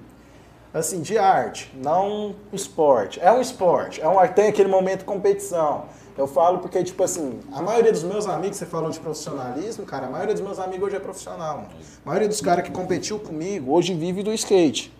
assim, 0.73 1.01
de 1.01 1.17
arte, 1.17 1.71
não 1.75 2.35
esporte. 2.51 3.19
É 3.21 3.31
um 3.31 3.41
esporte, 3.41 4.01
é 4.01 4.07
um, 4.07 4.15
tem 4.27 4.47
aquele 4.47 4.69
momento 4.69 4.99
de 4.99 5.05
competição. 5.05 5.85
Eu 6.17 6.27
falo 6.27 6.59
porque, 6.59 6.83
tipo 6.83 7.03
assim, 7.03 7.39
a 7.51 7.61
maioria 7.61 7.91
dos 7.91 8.03
meus 8.03 8.25
amigos, 8.27 8.57
você 8.57 8.65
falou 8.65 8.89
de 8.89 8.99
profissionalismo, 8.99 9.85
cara, 9.85 10.07
a 10.07 10.09
maioria 10.09 10.33
dos 10.33 10.41
meus 10.41 10.57
amigos 10.57 10.87
hoje 10.87 10.95
é 10.95 10.99
profissional. 10.99 11.57
Mano. 11.57 11.69
A 12.03 12.07
maioria 12.07 12.27
dos 12.27 12.41
caras 12.41 12.65
que 12.65 12.71
competiu 12.71 13.19
comigo 13.19 13.71
hoje 13.71 13.93
vive 13.93 14.23
do 14.23 14.33
skate. 14.33 14.91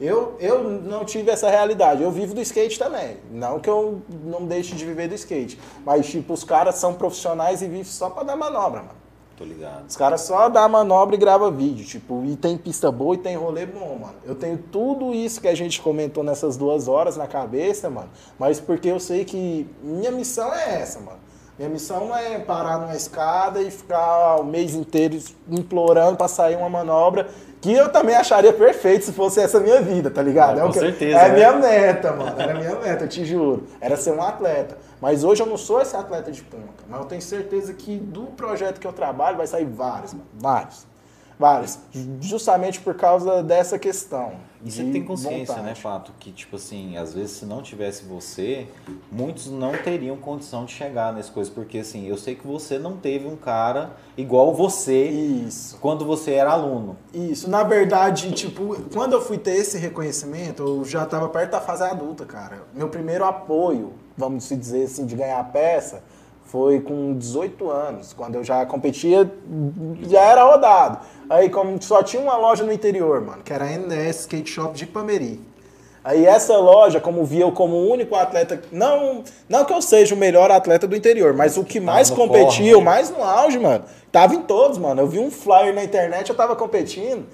Eu, 0.00 0.36
eu 0.40 0.62
não 0.62 1.04
tive 1.04 1.30
essa 1.30 1.50
realidade, 1.50 2.02
eu 2.02 2.10
vivo 2.10 2.34
do 2.34 2.40
skate 2.40 2.78
também. 2.78 3.18
Não 3.30 3.60
que 3.60 3.68
eu 3.68 4.00
não 4.24 4.46
deixe 4.46 4.74
de 4.74 4.84
viver 4.86 5.08
do 5.08 5.14
skate. 5.14 5.58
Mas, 5.84 6.06
tipo, 6.06 6.32
os 6.32 6.42
caras 6.42 6.76
são 6.76 6.94
profissionais 6.94 7.60
e 7.60 7.66
vivem 7.66 7.84
só 7.84 8.08
pra 8.08 8.22
dar 8.22 8.36
manobra, 8.36 8.80
mano. 8.80 8.99
Tô 9.40 9.46
ligado. 9.46 9.86
Os 9.88 9.96
caras 9.96 10.20
só 10.20 10.50
dá 10.50 10.68
manobra 10.68 11.14
e 11.14 11.18
grava 11.18 11.50
vídeo, 11.50 11.82
tipo, 11.86 12.22
e 12.26 12.36
tem 12.36 12.58
pista 12.58 12.92
boa 12.92 13.14
e 13.14 13.18
tem 13.18 13.36
rolê 13.36 13.64
bom, 13.64 13.98
mano. 13.98 14.16
Eu 14.22 14.34
tenho 14.34 14.58
tudo 14.58 15.14
isso 15.14 15.40
que 15.40 15.48
a 15.48 15.54
gente 15.54 15.80
comentou 15.80 16.22
nessas 16.22 16.58
duas 16.58 16.88
horas 16.88 17.16
na 17.16 17.26
cabeça, 17.26 17.88
mano, 17.88 18.10
mas 18.38 18.60
porque 18.60 18.88
eu 18.88 19.00
sei 19.00 19.24
que 19.24 19.66
minha 19.82 20.10
missão 20.10 20.52
é 20.52 20.82
essa, 20.82 21.00
mano. 21.00 21.18
Minha 21.56 21.70
missão 21.70 22.06
não 22.06 22.14
é 22.14 22.38
parar 22.38 22.80
numa 22.80 22.94
escada 22.94 23.62
e 23.62 23.70
ficar 23.70 24.36
o 24.36 24.44
mês 24.44 24.74
inteiro 24.74 25.18
implorando 25.48 26.18
para 26.18 26.28
sair 26.28 26.56
uma 26.56 26.68
manobra 26.68 27.30
que 27.60 27.72
eu 27.72 27.90
também 27.90 28.16
acharia 28.16 28.52
perfeito 28.52 29.04
se 29.04 29.12
fosse 29.12 29.40
essa 29.40 29.60
minha 29.60 29.82
vida, 29.82 30.10
tá 30.10 30.22
ligado? 30.22 30.58
É, 30.58 30.62
é 30.62 30.66
com 30.66 30.72
que, 30.72 30.78
certeza. 30.78 31.18
É 31.18 31.26
a 31.26 31.32
minha 31.32 31.52
meta, 31.52 32.12
mano. 32.12 32.40
Era 32.40 32.52
a 32.52 32.58
minha 32.58 32.74
meta, 32.76 33.04
eu 33.04 33.08
te 33.08 33.24
juro. 33.24 33.66
Era 33.80 33.96
ser 33.96 34.12
um 34.12 34.22
atleta. 34.22 34.78
Mas 35.00 35.24
hoje 35.24 35.42
eu 35.42 35.46
não 35.46 35.58
sou 35.58 35.80
esse 35.80 35.94
atleta 35.94 36.32
de 36.32 36.42
ponta. 36.42 36.84
Mas 36.88 37.00
eu 37.00 37.06
tenho 37.06 37.22
certeza 37.22 37.74
que 37.74 37.96
do 37.98 38.22
projeto 38.28 38.80
que 38.80 38.86
eu 38.86 38.92
trabalho 38.92 39.36
vai 39.36 39.46
sair 39.46 39.66
vários, 39.66 40.14
mano. 40.14 40.26
Vários. 40.34 40.86
Vários. 41.40 41.78
Justamente 42.20 42.80
por 42.80 42.94
causa 42.94 43.42
dessa 43.42 43.78
questão. 43.78 44.32
E 44.62 44.70
você 44.70 44.84
tem 44.84 45.02
consciência, 45.02 45.54
vontade. 45.54 45.62
né, 45.62 45.74
Fato, 45.74 46.12
que, 46.20 46.30
tipo 46.30 46.56
assim, 46.56 46.98
às 46.98 47.14
vezes 47.14 47.30
se 47.30 47.46
não 47.46 47.62
tivesse 47.62 48.04
você, 48.04 48.68
muitos 49.10 49.46
não 49.46 49.72
teriam 49.72 50.18
condição 50.18 50.66
de 50.66 50.72
chegar 50.72 51.14
nessas 51.14 51.30
coisas. 51.30 51.50
Porque, 51.50 51.78
assim, 51.78 52.06
eu 52.06 52.18
sei 52.18 52.34
que 52.34 52.46
você 52.46 52.78
não 52.78 52.98
teve 52.98 53.26
um 53.26 53.36
cara 53.36 53.96
igual 54.18 54.54
você 54.54 55.08
Isso. 55.08 55.78
quando 55.80 56.04
você 56.04 56.32
era 56.32 56.50
aluno. 56.50 56.98
Isso. 57.14 57.48
Na 57.48 57.62
verdade, 57.62 58.30
tipo, 58.32 58.76
quando 58.92 59.14
eu 59.14 59.22
fui 59.22 59.38
ter 59.38 59.52
esse 59.52 59.78
reconhecimento, 59.78 60.62
eu 60.62 60.84
já 60.84 61.04
estava 61.04 61.26
perto 61.30 61.52
da 61.52 61.60
fase 61.62 61.84
adulta, 61.84 62.26
cara. 62.26 62.64
Meu 62.74 62.90
primeiro 62.90 63.24
apoio, 63.24 63.94
vamos 64.14 64.46
dizer 64.46 64.84
assim, 64.84 65.06
de 65.06 65.16
ganhar 65.16 65.40
a 65.40 65.44
peça 65.44 66.02
foi 66.50 66.80
com 66.80 67.16
18 67.16 67.70
anos, 67.70 68.12
quando 68.12 68.34
eu 68.34 68.42
já 68.42 68.66
competia, 68.66 69.30
já 70.02 70.20
era 70.20 70.42
rodado. 70.42 70.98
Aí 71.28 71.48
como 71.48 71.80
só 71.80 72.02
tinha 72.02 72.20
uma 72.20 72.36
loja 72.36 72.64
no 72.64 72.72
interior, 72.72 73.20
mano, 73.20 73.42
que 73.44 73.52
era 73.52 73.66
a 73.66 73.68
NS 73.68 74.20
Skate 74.22 74.50
Shop 74.50 74.74
de 74.74 74.84
Pameri. 74.84 75.40
Aí 76.02 76.26
essa 76.26 76.56
loja, 76.56 76.98
como 76.98 77.24
via 77.24 77.42
eu 77.42 77.52
como 77.52 77.76
o 77.76 77.90
único 77.90 78.16
atleta, 78.16 78.60
não, 78.72 79.22
não 79.48 79.64
que 79.64 79.72
eu 79.72 79.80
seja 79.80 80.14
o 80.14 80.18
melhor 80.18 80.50
atleta 80.50 80.88
do 80.88 80.96
interior, 80.96 81.34
mas 81.34 81.56
o 81.56 81.62
que 81.62 81.78
mais 81.78 82.10
competia, 82.10 82.76
o 82.76 82.82
mais 82.82 83.10
no 83.10 83.22
auge, 83.22 83.58
mano, 83.58 83.84
tava 84.10 84.34
em 84.34 84.42
todos, 84.42 84.76
mano. 84.76 85.02
Eu 85.02 85.06
vi 85.06 85.18
um 85.20 85.30
flyer 85.30 85.72
na 85.72 85.84
internet, 85.84 86.30
eu 86.30 86.36
tava 86.36 86.56
competindo, 86.56 87.26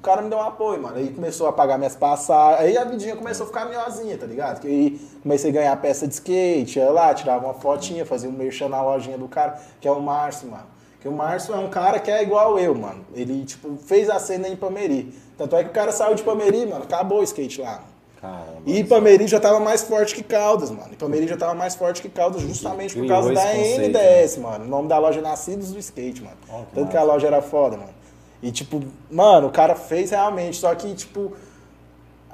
o 0.00 0.02
cara 0.02 0.22
me 0.22 0.30
deu 0.30 0.38
um 0.38 0.42
apoio, 0.42 0.82
mano. 0.82 0.96
Aí 0.96 1.10
começou 1.12 1.46
a 1.46 1.52
pagar 1.52 1.76
minhas 1.76 1.94
passagens. 1.94 2.60
Aí 2.62 2.76
a 2.78 2.84
vidinha 2.84 3.14
começou 3.14 3.44
a 3.44 3.46
ficar 3.46 3.66
melhorzinha, 3.66 4.16
tá 4.16 4.24
ligado? 4.24 4.66
Aí 4.66 4.98
comecei 5.22 5.50
a 5.50 5.52
ganhar 5.52 5.76
peça 5.76 6.08
de 6.08 6.14
skate, 6.14 6.78
ia 6.78 6.90
lá, 6.90 7.12
tirava 7.12 7.44
uma 7.44 7.52
fotinha, 7.54 8.06
fazia 8.06 8.28
um 8.28 8.32
merchan 8.32 8.70
na 8.70 8.82
lojinha 8.82 9.18
do 9.18 9.28
cara, 9.28 9.60
que 9.78 9.86
é 9.86 9.92
o 9.92 10.00
Márcio, 10.00 10.48
mano. 10.48 10.64
Que 11.00 11.06
o 11.08 11.12
Márcio 11.12 11.54
é 11.54 11.58
um 11.58 11.68
cara 11.68 12.00
que 12.00 12.10
é 12.10 12.22
igual 12.22 12.58
eu, 12.58 12.74
mano. 12.74 13.04
Ele, 13.14 13.44
tipo, 13.44 13.76
fez 13.76 14.08
a 14.08 14.18
cena 14.18 14.48
em 14.48 14.56
Pameri. 14.56 15.14
Tanto 15.36 15.54
é 15.54 15.62
que 15.64 15.68
o 15.68 15.72
cara 15.72 15.92
saiu 15.92 16.14
de 16.14 16.22
Pameri, 16.22 16.64
mano. 16.64 16.84
Acabou 16.84 17.20
o 17.20 17.22
skate 17.22 17.60
lá. 17.60 17.82
Caramba, 18.20 18.62
e 18.66 18.84
Pameri 18.84 19.26
já 19.26 19.40
tava 19.40 19.60
mais 19.60 19.82
forte 19.82 20.14
que 20.14 20.22
Caldas, 20.22 20.70
mano. 20.70 20.90
E 20.92 20.96
Pameri 20.96 21.26
já 21.26 21.36
tava 21.36 21.54
mais 21.54 21.74
forte 21.74 22.02
que 22.02 22.08
Caldas 22.08 22.42
justamente 22.42 22.94
por 22.94 23.06
causa 23.06 23.32
da 23.32 23.44
NDS, 23.54 24.36
né? 24.36 24.42
mano. 24.42 24.64
O 24.64 24.68
nome 24.68 24.88
da 24.88 24.98
loja 24.98 25.20
é 25.20 25.22
Nascidos 25.22 25.72
do 25.72 25.78
Skate, 25.78 26.22
mano. 26.22 26.36
Oh, 26.48 26.52
Tanto 26.74 26.80
massa. 26.80 26.90
que 26.90 26.96
a 26.96 27.02
loja 27.02 27.26
era 27.26 27.40
foda, 27.42 27.76
mano. 27.76 27.99
E, 28.42 28.50
tipo, 28.50 28.82
mano, 29.10 29.48
o 29.48 29.50
cara 29.50 29.74
fez 29.74 30.10
realmente, 30.10 30.56
só 30.56 30.74
que, 30.74 30.94
tipo, 30.94 31.32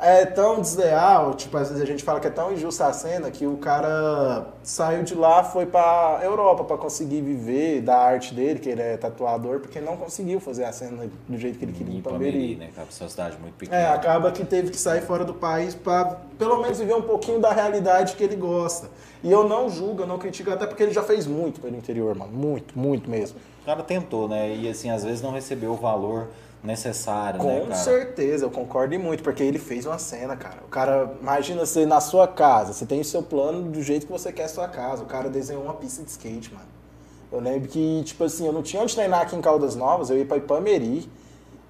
é 0.01 0.27
tão 0.27 0.61
desleal, 0.61 1.35
tipo, 1.35 1.57
às 1.57 1.69
vezes 1.69 1.83
a 1.83 1.87
gente 1.87 2.05
fala 2.05 2.21
que 2.21 2.27
é 2.27 2.31
tão 2.31 2.53
injusta 2.53 2.87
a 2.87 2.93
cena 2.93 3.31
que 3.31 3.47
o 3.47 3.57
cara 3.57 4.47
saiu 4.63 5.03
de 5.03 5.15
lá, 5.15 5.43
foi 5.43 5.65
pra 5.65 6.21
Europa 6.23 6.65
para 6.65 6.77
conseguir 6.77 7.23
viver 7.23 7.81
da 7.81 7.97
arte 7.97 8.35
dele, 8.35 8.59
que 8.59 8.69
ele 8.69 8.83
é 8.83 8.97
tatuador, 8.97 9.61
porque 9.61 9.81
não 9.81 9.97
conseguiu 9.97 10.39
fazer 10.39 10.65
a 10.65 10.73
cena 10.73 11.09
do 11.27 11.39
jeito 11.39 11.59
que 11.59 11.65
ele 11.65 11.73
queria 11.73 11.99
em 11.99 12.03
Pameri. 12.03 12.57
né? 12.57 12.69
Acaba 12.73 12.89
uma 13.01 13.09
cidade 13.09 13.39
muito 13.39 13.55
pequena. 13.55 13.81
É, 13.81 13.89
acaba 13.89 14.31
que 14.33 14.45
teve 14.45 14.71
que 14.71 14.79
sair 14.79 15.01
fora 15.01 15.25
do 15.25 15.33
país 15.33 15.75
para 15.75 16.19
pelo 16.39 16.61
menos 16.61 16.79
viver 16.79 16.95
um 16.95 17.03
pouquinho 17.03 17.41
da 17.41 17.53
realidade 17.53 18.17
que 18.17 18.23
ele 18.23 18.37
gosta. 18.37 18.91
E 19.25 19.33
eu 19.33 19.49
não 19.49 19.69
julgo, 19.71 20.03
eu 20.03 20.07
não 20.07 20.19
critico, 20.19 20.51
até 20.51 20.67
porque 20.67 20.83
ele 20.83 20.93
já 20.93 21.03
fez 21.03 21.27
muito 21.27 21.61
pelo 21.61 21.75
interior, 21.75 22.15
mano. 22.15 22.33
Muito, 22.33 22.79
muito 22.79 23.09
mesmo. 23.09 23.39
O 23.63 23.65
cara 23.65 23.83
tentou, 23.83 24.29
né? 24.29 24.55
E 24.55 24.69
assim, 24.69 24.91
às 24.91 25.03
vezes 25.03 25.23
não 25.23 25.33
recebeu 25.33 25.73
o 25.73 25.77
valor 25.77 26.29
necessário, 26.63 27.41
Com 27.41 27.47
né, 27.49 27.61
cara? 27.61 27.67
Com 27.67 27.75
certeza, 27.75 28.45
eu 28.45 28.51
concordo 28.51 28.99
muito, 28.99 29.23
porque 29.23 29.43
ele 29.43 29.59
fez 29.59 29.87
uma 29.87 29.99
cena, 29.99 30.37
cara. 30.37 30.59
O 30.65 30.69
cara, 30.69 31.15
imagina 31.21 31.65
você 31.65 31.87
na 31.87 32.01
sua 32.01 32.27
casa, 32.27 32.73
você 32.73 32.85
tem 32.85 33.01
o 33.01 33.05
seu 33.05 33.23
plano 33.23 33.71
do 33.71 33.83
jeito 33.83 34.07
que 34.07 34.13
você 34.13 34.33
quer 34.33 34.45
a 34.45 34.49
sua 34.49 34.69
casa. 34.69 35.03
O 35.03 35.07
cara 35.07 35.29
desenhou 35.29 35.63
uma 35.63 35.75
pista 35.75 36.03
de 36.03 36.11
skate, 36.11 36.53
mano. 36.53 36.67
Eu 37.31 37.41
lembro 37.41 37.69
que, 37.69 38.03
tipo 38.05 38.25
assim, 38.25 38.47
eu 38.47 38.53
não 38.53 38.63
tinha 38.63 38.83
onde 38.83 38.95
treinar 38.95 39.23
aqui 39.23 39.37
em 39.37 39.41
Caldas 39.41 39.75
Novas, 39.77 40.11
eu 40.11 40.19
ia 40.19 40.25
pra 40.25 40.37
Ipameri. 40.37 41.09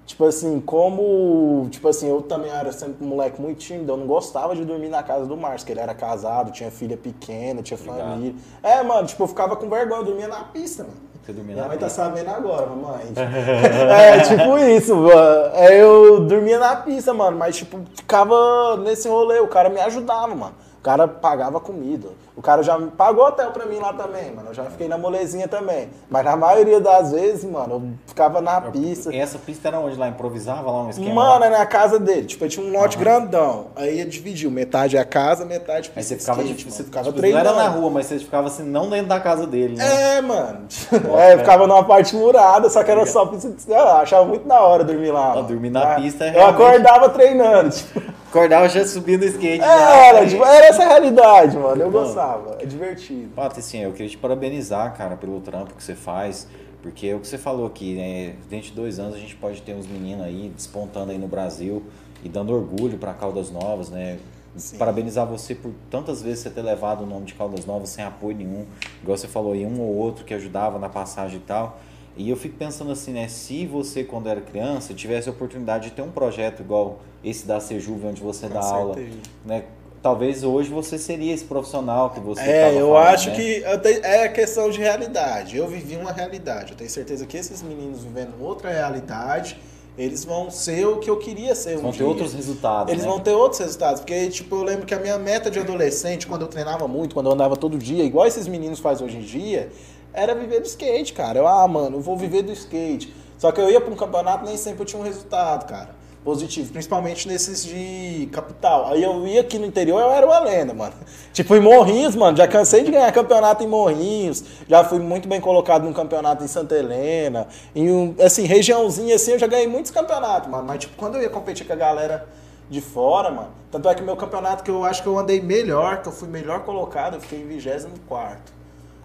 Tipo 0.05 0.23
assim, 0.23 0.61
como. 0.61 1.67
Tipo 1.69 1.89
assim, 1.89 2.07
eu 2.07 2.21
também 2.21 2.49
era 2.49 2.71
sempre 2.71 3.03
um 3.03 3.09
moleque 3.09 3.41
muito 3.41 3.57
tímido, 3.57 3.91
eu 3.91 3.97
não 3.97 4.07
gostava 4.07 4.55
de 4.55 4.63
dormir 4.63 4.87
na 4.87 5.03
casa 5.03 5.25
do 5.25 5.35
Márcio, 5.35 5.65
que 5.65 5.73
ele 5.73 5.81
era 5.81 5.93
casado, 5.93 6.49
tinha 6.49 6.71
filha 6.71 6.95
pequena, 6.95 7.61
tinha 7.61 7.77
Obrigado. 7.77 8.11
família. 8.11 8.35
É, 8.63 8.81
mano, 8.83 9.05
tipo, 9.05 9.23
eu 9.23 9.27
ficava 9.27 9.57
com 9.57 9.69
vergonha, 9.69 9.99
eu 9.99 10.05
dormia 10.05 10.29
na 10.29 10.45
pista, 10.45 10.83
mano. 10.83 10.95
Você 11.27 11.33
dormia 11.33 11.55
Minha 11.55 11.67
mãe 11.67 11.77
tá 11.77 11.87
tá 11.87 11.89
sabendo 11.89 12.29
agora, 12.29 12.67
mamãe. 12.67 13.11
é, 13.19 14.19
tipo 14.21 14.57
isso, 14.59 14.95
mano. 14.95 15.51
É, 15.55 15.81
eu 15.81 16.21
dormia 16.21 16.57
na 16.57 16.77
pista, 16.77 17.13
mano, 17.13 17.37
mas, 17.37 17.57
tipo, 17.57 17.81
ficava 17.93 18.77
nesse 18.77 19.09
rolê, 19.09 19.37
o 19.41 19.47
cara 19.49 19.67
me 19.67 19.81
ajudava, 19.81 20.33
mano. 20.33 20.55
O 20.87 20.89
cara 20.89 21.05
pagava 21.05 21.59
comida. 21.59 22.07
O 22.33 22.41
cara 22.41 22.63
já 22.63 22.79
pagou 22.95 23.25
hotel 23.25 23.51
pra 23.51 23.65
mim 23.65 23.77
lá 23.77 23.91
também, 23.91 24.31
mano. 24.31 24.51
Eu 24.51 24.53
já 24.53 24.63
fiquei 24.65 24.87
na 24.87 24.97
molezinha 24.97 25.45
também. 25.45 25.89
Mas 26.09 26.23
na 26.23 26.37
maioria 26.37 26.79
das 26.79 27.11
vezes, 27.11 27.43
mano, 27.43 27.73
eu 27.73 27.83
ficava 28.05 28.39
na 28.39 28.61
pista. 28.61 29.13
E 29.13 29.17
essa 29.17 29.37
pista 29.37 29.67
era 29.67 29.79
onde 29.81 29.97
lá? 29.97 30.07
Improvisava 30.07 30.71
lá 30.71 30.83
um 30.83 30.89
esquema? 30.89 31.13
Mano, 31.13 31.43
era 31.43 31.57
na 31.57 31.65
casa 31.65 31.99
dele. 31.99 32.25
Tipo, 32.25 32.47
tinha 32.47 32.65
um 32.65 32.71
lote 32.71 32.95
uhum. 32.95 33.03
grandão. 33.03 33.67
Aí 33.75 33.97
ia 33.97 34.05
dividir. 34.05 34.49
Metade 34.49 34.95
é 34.95 34.99
a 35.01 35.03
casa, 35.03 35.43
metade 35.43 35.89
pista. 35.89 35.99
Aí 35.99 36.03
você 36.03 36.15
ficava, 36.15 36.41
skate, 36.43 36.71
você 36.71 36.83
ficava 36.85 37.07
tipo, 37.07 37.19
treinando. 37.19 37.43
Não 37.43 37.51
era 37.51 37.63
na 37.63 37.69
rua, 37.69 37.89
mas 37.89 38.05
você 38.05 38.19
ficava 38.19 38.47
assim, 38.47 38.63
não 38.63 38.89
dentro 38.89 39.07
da 39.07 39.19
casa 39.19 39.45
dele, 39.45 39.75
né? 39.75 40.17
É, 40.17 40.21
mano. 40.21 40.59
é, 41.19 41.33
eu 41.33 41.39
ficava 41.39 41.67
numa 41.67 41.83
parte 41.83 42.15
murada, 42.15 42.69
só 42.69 42.81
que 42.81 42.91
era 42.91 43.05
só 43.05 43.25
pista. 43.25 43.51
Eu 43.67 43.87
achava 43.89 44.25
muito 44.25 44.47
da 44.47 44.61
hora 44.61 44.85
dormir 44.85 45.11
lá. 45.11 45.41
dormir 45.41 45.69
na 45.69 45.95
pista 45.95 46.23
é 46.23 46.37
Eu 46.37 46.45
acordava 46.45 47.09
treinando, 47.09 47.71
tipo. 47.71 48.16
Acordava 48.29 48.67
já 48.67 48.85
subindo 48.85 49.23
o 49.23 49.25
skate. 49.25 49.63
É, 49.63 50.09
era, 50.09 50.27
tipo, 50.27 50.43
era 50.43 50.65
essa 50.67 50.83
a 50.83 50.87
realidade, 50.87 51.57
mano. 51.57 51.81
Eu 51.81 51.89
gostava. 51.89 52.57
É 52.59 52.65
divertido. 52.65 53.29
Patricinha, 53.35 53.85
eu 53.85 53.93
queria 53.93 54.09
te 54.09 54.17
parabenizar, 54.17 54.95
cara, 54.95 55.15
pelo 55.15 55.39
trampo 55.39 55.73
que 55.73 55.83
você 55.83 55.95
faz. 55.95 56.47
Porque 56.81 57.07
é 57.07 57.15
o 57.15 57.19
que 57.19 57.27
você 57.27 57.37
falou 57.37 57.65
aqui, 57.65 57.95
né? 57.95 58.35
Dentro 58.49 58.69
de 58.69 58.73
dois 58.73 58.99
anos 58.99 59.15
a 59.15 59.17
gente 59.17 59.35
pode 59.35 59.61
ter 59.61 59.73
uns 59.73 59.87
meninos 59.87 60.25
aí 60.25 60.51
despontando 60.55 61.11
aí 61.11 61.17
no 61.17 61.27
Brasil 61.27 61.83
e 62.23 62.29
dando 62.29 62.53
orgulho 62.53 62.97
para 62.97 63.13
Caldas 63.13 63.49
Novas, 63.49 63.89
né? 63.89 64.19
Sim. 64.55 64.77
Parabenizar 64.77 65.25
você 65.25 65.53
por 65.53 65.71
tantas 65.89 66.21
vezes 66.21 66.39
você 66.39 66.49
ter 66.49 66.61
levado 66.61 67.03
o 67.03 67.05
nome 67.05 67.25
de 67.25 67.33
Caldas 67.33 67.65
Novas 67.65 67.89
sem 67.89 68.03
apoio 68.03 68.37
nenhum. 68.37 68.65
Igual 69.01 69.17
você 69.17 69.27
falou 69.27 69.53
aí, 69.53 69.65
um 69.65 69.79
ou 69.79 69.95
outro 69.95 70.25
que 70.25 70.33
ajudava 70.33 70.79
na 70.79 70.89
passagem 70.89 71.37
e 71.37 71.41
tal. 71.41 71.79
E 72.17 72.29
eu 72.29 72.35
fico 72.35 72.55
pensando 72.57 72.91
assim, 72.91 73.13
né? 73.13 73.27
Se 73.27 73.65
você, 73.67 74.03
quando 74.03 74.27
era 74.27 74.41
criança, 74.41 74.93
tivesse 74.93 75.29
a 75.29 75.31
oportunidade 75.31 75.89
de 75.89 75.95
ter 75.95 76.01
um 76.01 76.09
projeto 76.11 76.61
igual 76.61 76.99
esse 77.23 77.45
da 77.45 77.59
Sejuve, 77.59 78.07
onde 78.07 78.21
você 78.21 78.47
Com 78.47 78.53
dá 78.55 78.61
certeza. 78.61 78.79
aula, 78.81 78.97
né? 79.45 79.63
Talvez 80.01 80.43
hoje 80.43 80.69
você 80.69 80.97
seria 80.97 81.33
esse 81.33 81.43
profissional 81.43 82.11
que 82.11 82.19
você 82.19 82.41
É, 82.41 82.71
eu 82.79 82.89
falando, 82.89 82.97
acho 82.97 83.29
né? 83.29 83.35
que 83.35 83.63
é 84.03 84.27
questão 84.29 84.69
de 84.69 84.79
realidade. 84.79 85.57
Eu 85.57 85.67
vivi 85.67 85.95
uma 85.95 86.11
realidade. 86.11 86.71
Eu 86.71 86.77
tenho 86.77 86.89
certeza 86.89 87.25
que 87.25 87.35
esses 87.35 87.61
meninos 87.61 88.03
vivendo 88.03 88.33
outra 88.41 88.71
realidade, 88.71 89.59
eles 89.97 90.23
vão 90.23 90.49
ser 90.51 90.85
o 90.87 90.97
que 90.99 91.09
eu 91.09 91.17
queria 91.17 91.55
ser 91.55 91.71
eles 91.71 91.79
um 91.79 91.83
vão 91.83 91.91
dia. 91.91 92.01
ter 92.01 92.05
outros 92.07 92.33
resultados. 92.33 92.91
Eles 92.93 93.03
né? 93.03 93.09
vão 93.09 93.19
ter 93.19 93.31
outros 93.31 93.59
resultados. 93.59 93.99
Porque, 93.99 94.29
tipo, 94.29 94.55
eu 94.55 94.63
lembro 94.63 94.85
que 94.85 94.93
a 94.93 94.99
minha 94.99 95.17
meta 95.17 95.49
de 95.51 95.59
adolescente, 95.59 96.25
quando 96.27 96.43
eu 96.43 96.47
treinava 96.47 96.87
muito, 96.87 97.13
quando 97.13 97.25
eu 97.25 97.33
andava 97.33 97.57
todo 97.57 97.77
dia, 97.77 98.03
igual 98.03 98.25
esses 98.27 98.47
meninos 98.47 98.79
fazem 98.79 99.05
hoje 99.05 99.17
em 99.17 99.21
dia, 99.21 99.69
era 100.13 100.33
viver 100.33 100.59
do 100.59 100.65
skate, 100.65 101.13
cara. 101.13 101.39
Eu, 101.39 101.47
ah, 101.47 101.67
mano, 101.67 101.97
eu 101.97 102.01
vou 102.01 102.17
viver 102.17 102.41
do 102.41 102.51
skate. 102.51 103.13
Só 103.37 103.51
que 103.51 103.61
eu 103.61 103.69
ia 103.69 103.79
para 103.79 103.93
um 103.93 103.95
campeonato 103.95 104.45
nem 104.45 104.57
sempre 104.57 104.81
eu 104.81 104.85
tinha 104.85 104.99
um 104.99 105.05
resultado, 105.05 105.67
cara. 105.67 105.95
Positivo, 106.23 106.73
principalmente 106.73 107.27
nesses 107.27 107.63
de 107.63 108.27
capital. 108.33 108.87
Aí 108.87 109.01
eu 109.01 109.25
ia 109.27 109.41
aqui 109.41 109.57
no 109.57 109.65
interior, 109.65 110.01
eu 110.01 110.11
era 110.11 110.25
uma 110.25 110.39
lenda, 110.39 110.73
mano. 110.73 110.93
Tipo, 111.31 111.55
em 111.55 111.59
Morrinhos, 111.61 112.15
mano, 112.15 112.35
já 112.35 112.47
cansei 112.47 112.83
de 112.83 112.91
ganhar 112.91 113.11
campeonato 113.11 113.63
em 113.63 113.67
Morrinhos, 113.67 114.43
já 114.67 114.83
fui 114.83 114.99
muito 114.99 115.27
bem 115.27 115.39
colocado 115.39 115.83
num 115.83 115.93
campeonato 115.93 116.43
em 116.43 116.47
Santa 116.47 116.75
Helena, 116.75 117.47
em 117.75 117.91
um, 117.91 118.15
assim, 118.19 118.43
regiãozinha 118.43 119.15
assim, 119.15 119.33
eu 119.33 119.39
já 119.39 119.47
ganhei 119.47 119.67
muitos 119.67 119.91
campeonatos, 119.91 120.49
mano. 120.49 120.65
Mas, 120.65 120.79
tipo, 120.79 120.97
quando 120.97 121.15
eu 121.15 121.21
ia 121.21 121.29
competir 121.29 121.65
com 121.65 121.73
a 121.73 121.77
galera 121.77 122.27
de 122.69 122.81
fora, 122.81 123.29
mano, 123.29 123.51
tanto 123.71 123.87
é 123.87 123.95
que 123.95 124.01
o 124.01 124.05
meu 124.05 124.17
campeonato 124.17 124.63
que 124.63 124.71
eu 124.71 124.83
acho 124.83 125.03
que 125.03 125.07
eu 125.07 125.17
andei 125.17 125.39
melhor, 125.39 126.01
que 126.01 126.09
eu 126.09 126.11
fui 126.11 126.27
melhor 126.27 126.65
colocado, 126.65 127.13
eu 127.13 127.21
fiquei 127.21 127.39
em 127.39 127.47
24 127.47 128.56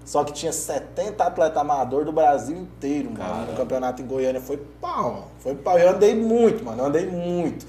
só 0.05 0.25
que 0.25 0.33
tinha 0.33 0.53
70 0.53 1.23
atletas 1.23 1.57
amador 1.57 2.05
do 2.05 2.13
Brasil 2.13 2.57
inteiro, 2.57 3.11
mano. 3.11 3.53
No 3.53 3.57
campeonato 3.57 4.03
em 4.03 4.07
Goiânia 4.07 4.41
foi 4.41 4.57
pau, 4.81 5.13
mano. 5.13 5.27
Foi 5.39 5.55
pau. 5.55 5.79
Eu 5.79 5.91
andei 5.91 6.15
muito, 6.15 6.65
mano. 6.65 6.83
Eu 6.83 6.87
andei 6.87 7.07
muito. 7.07 7.67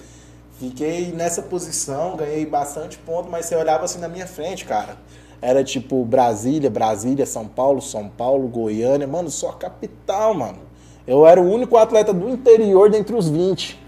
Fiquei 0.60 1.12
nessa 1.12 1.42
posição, 1.42 2.16
ganhei 2.16 2.46
bastante 2.46 2.98
ponto, 2.98 3.30
mas 3.30 3.46
você 3.46 3.56
olhava 3.56 3.86
assim 3.86 4.00
na 4.00 4.08
minha 4.08 4.28
frente, 4.28 4.66
cara. 4.66 4.98
Era 5.42 5.64
tipo 5.64 6.06
Brasília, 6.06 6.70
Brasília, 6.70 7.26
São 7.26 7.48
Paulo, 7.48 7.82
São 7.82 8.08
Paulo, 8.08 8.48
Goiânia. 8.48 9.06
Mano, 9.06 9.30
só 9.30 9.52
capital, 9.52 10.34
mano. 10.34 10.60
Eu 11.06 11.28
era 11.28 11.42
o 11.42 11.44
único 11.44 11.76
atleta 11.76 12.14
do 12.14 12.30
interior 12.30 12.90
dentre 12.90 13.16
os 13.16 13.28
20 13.28 13.83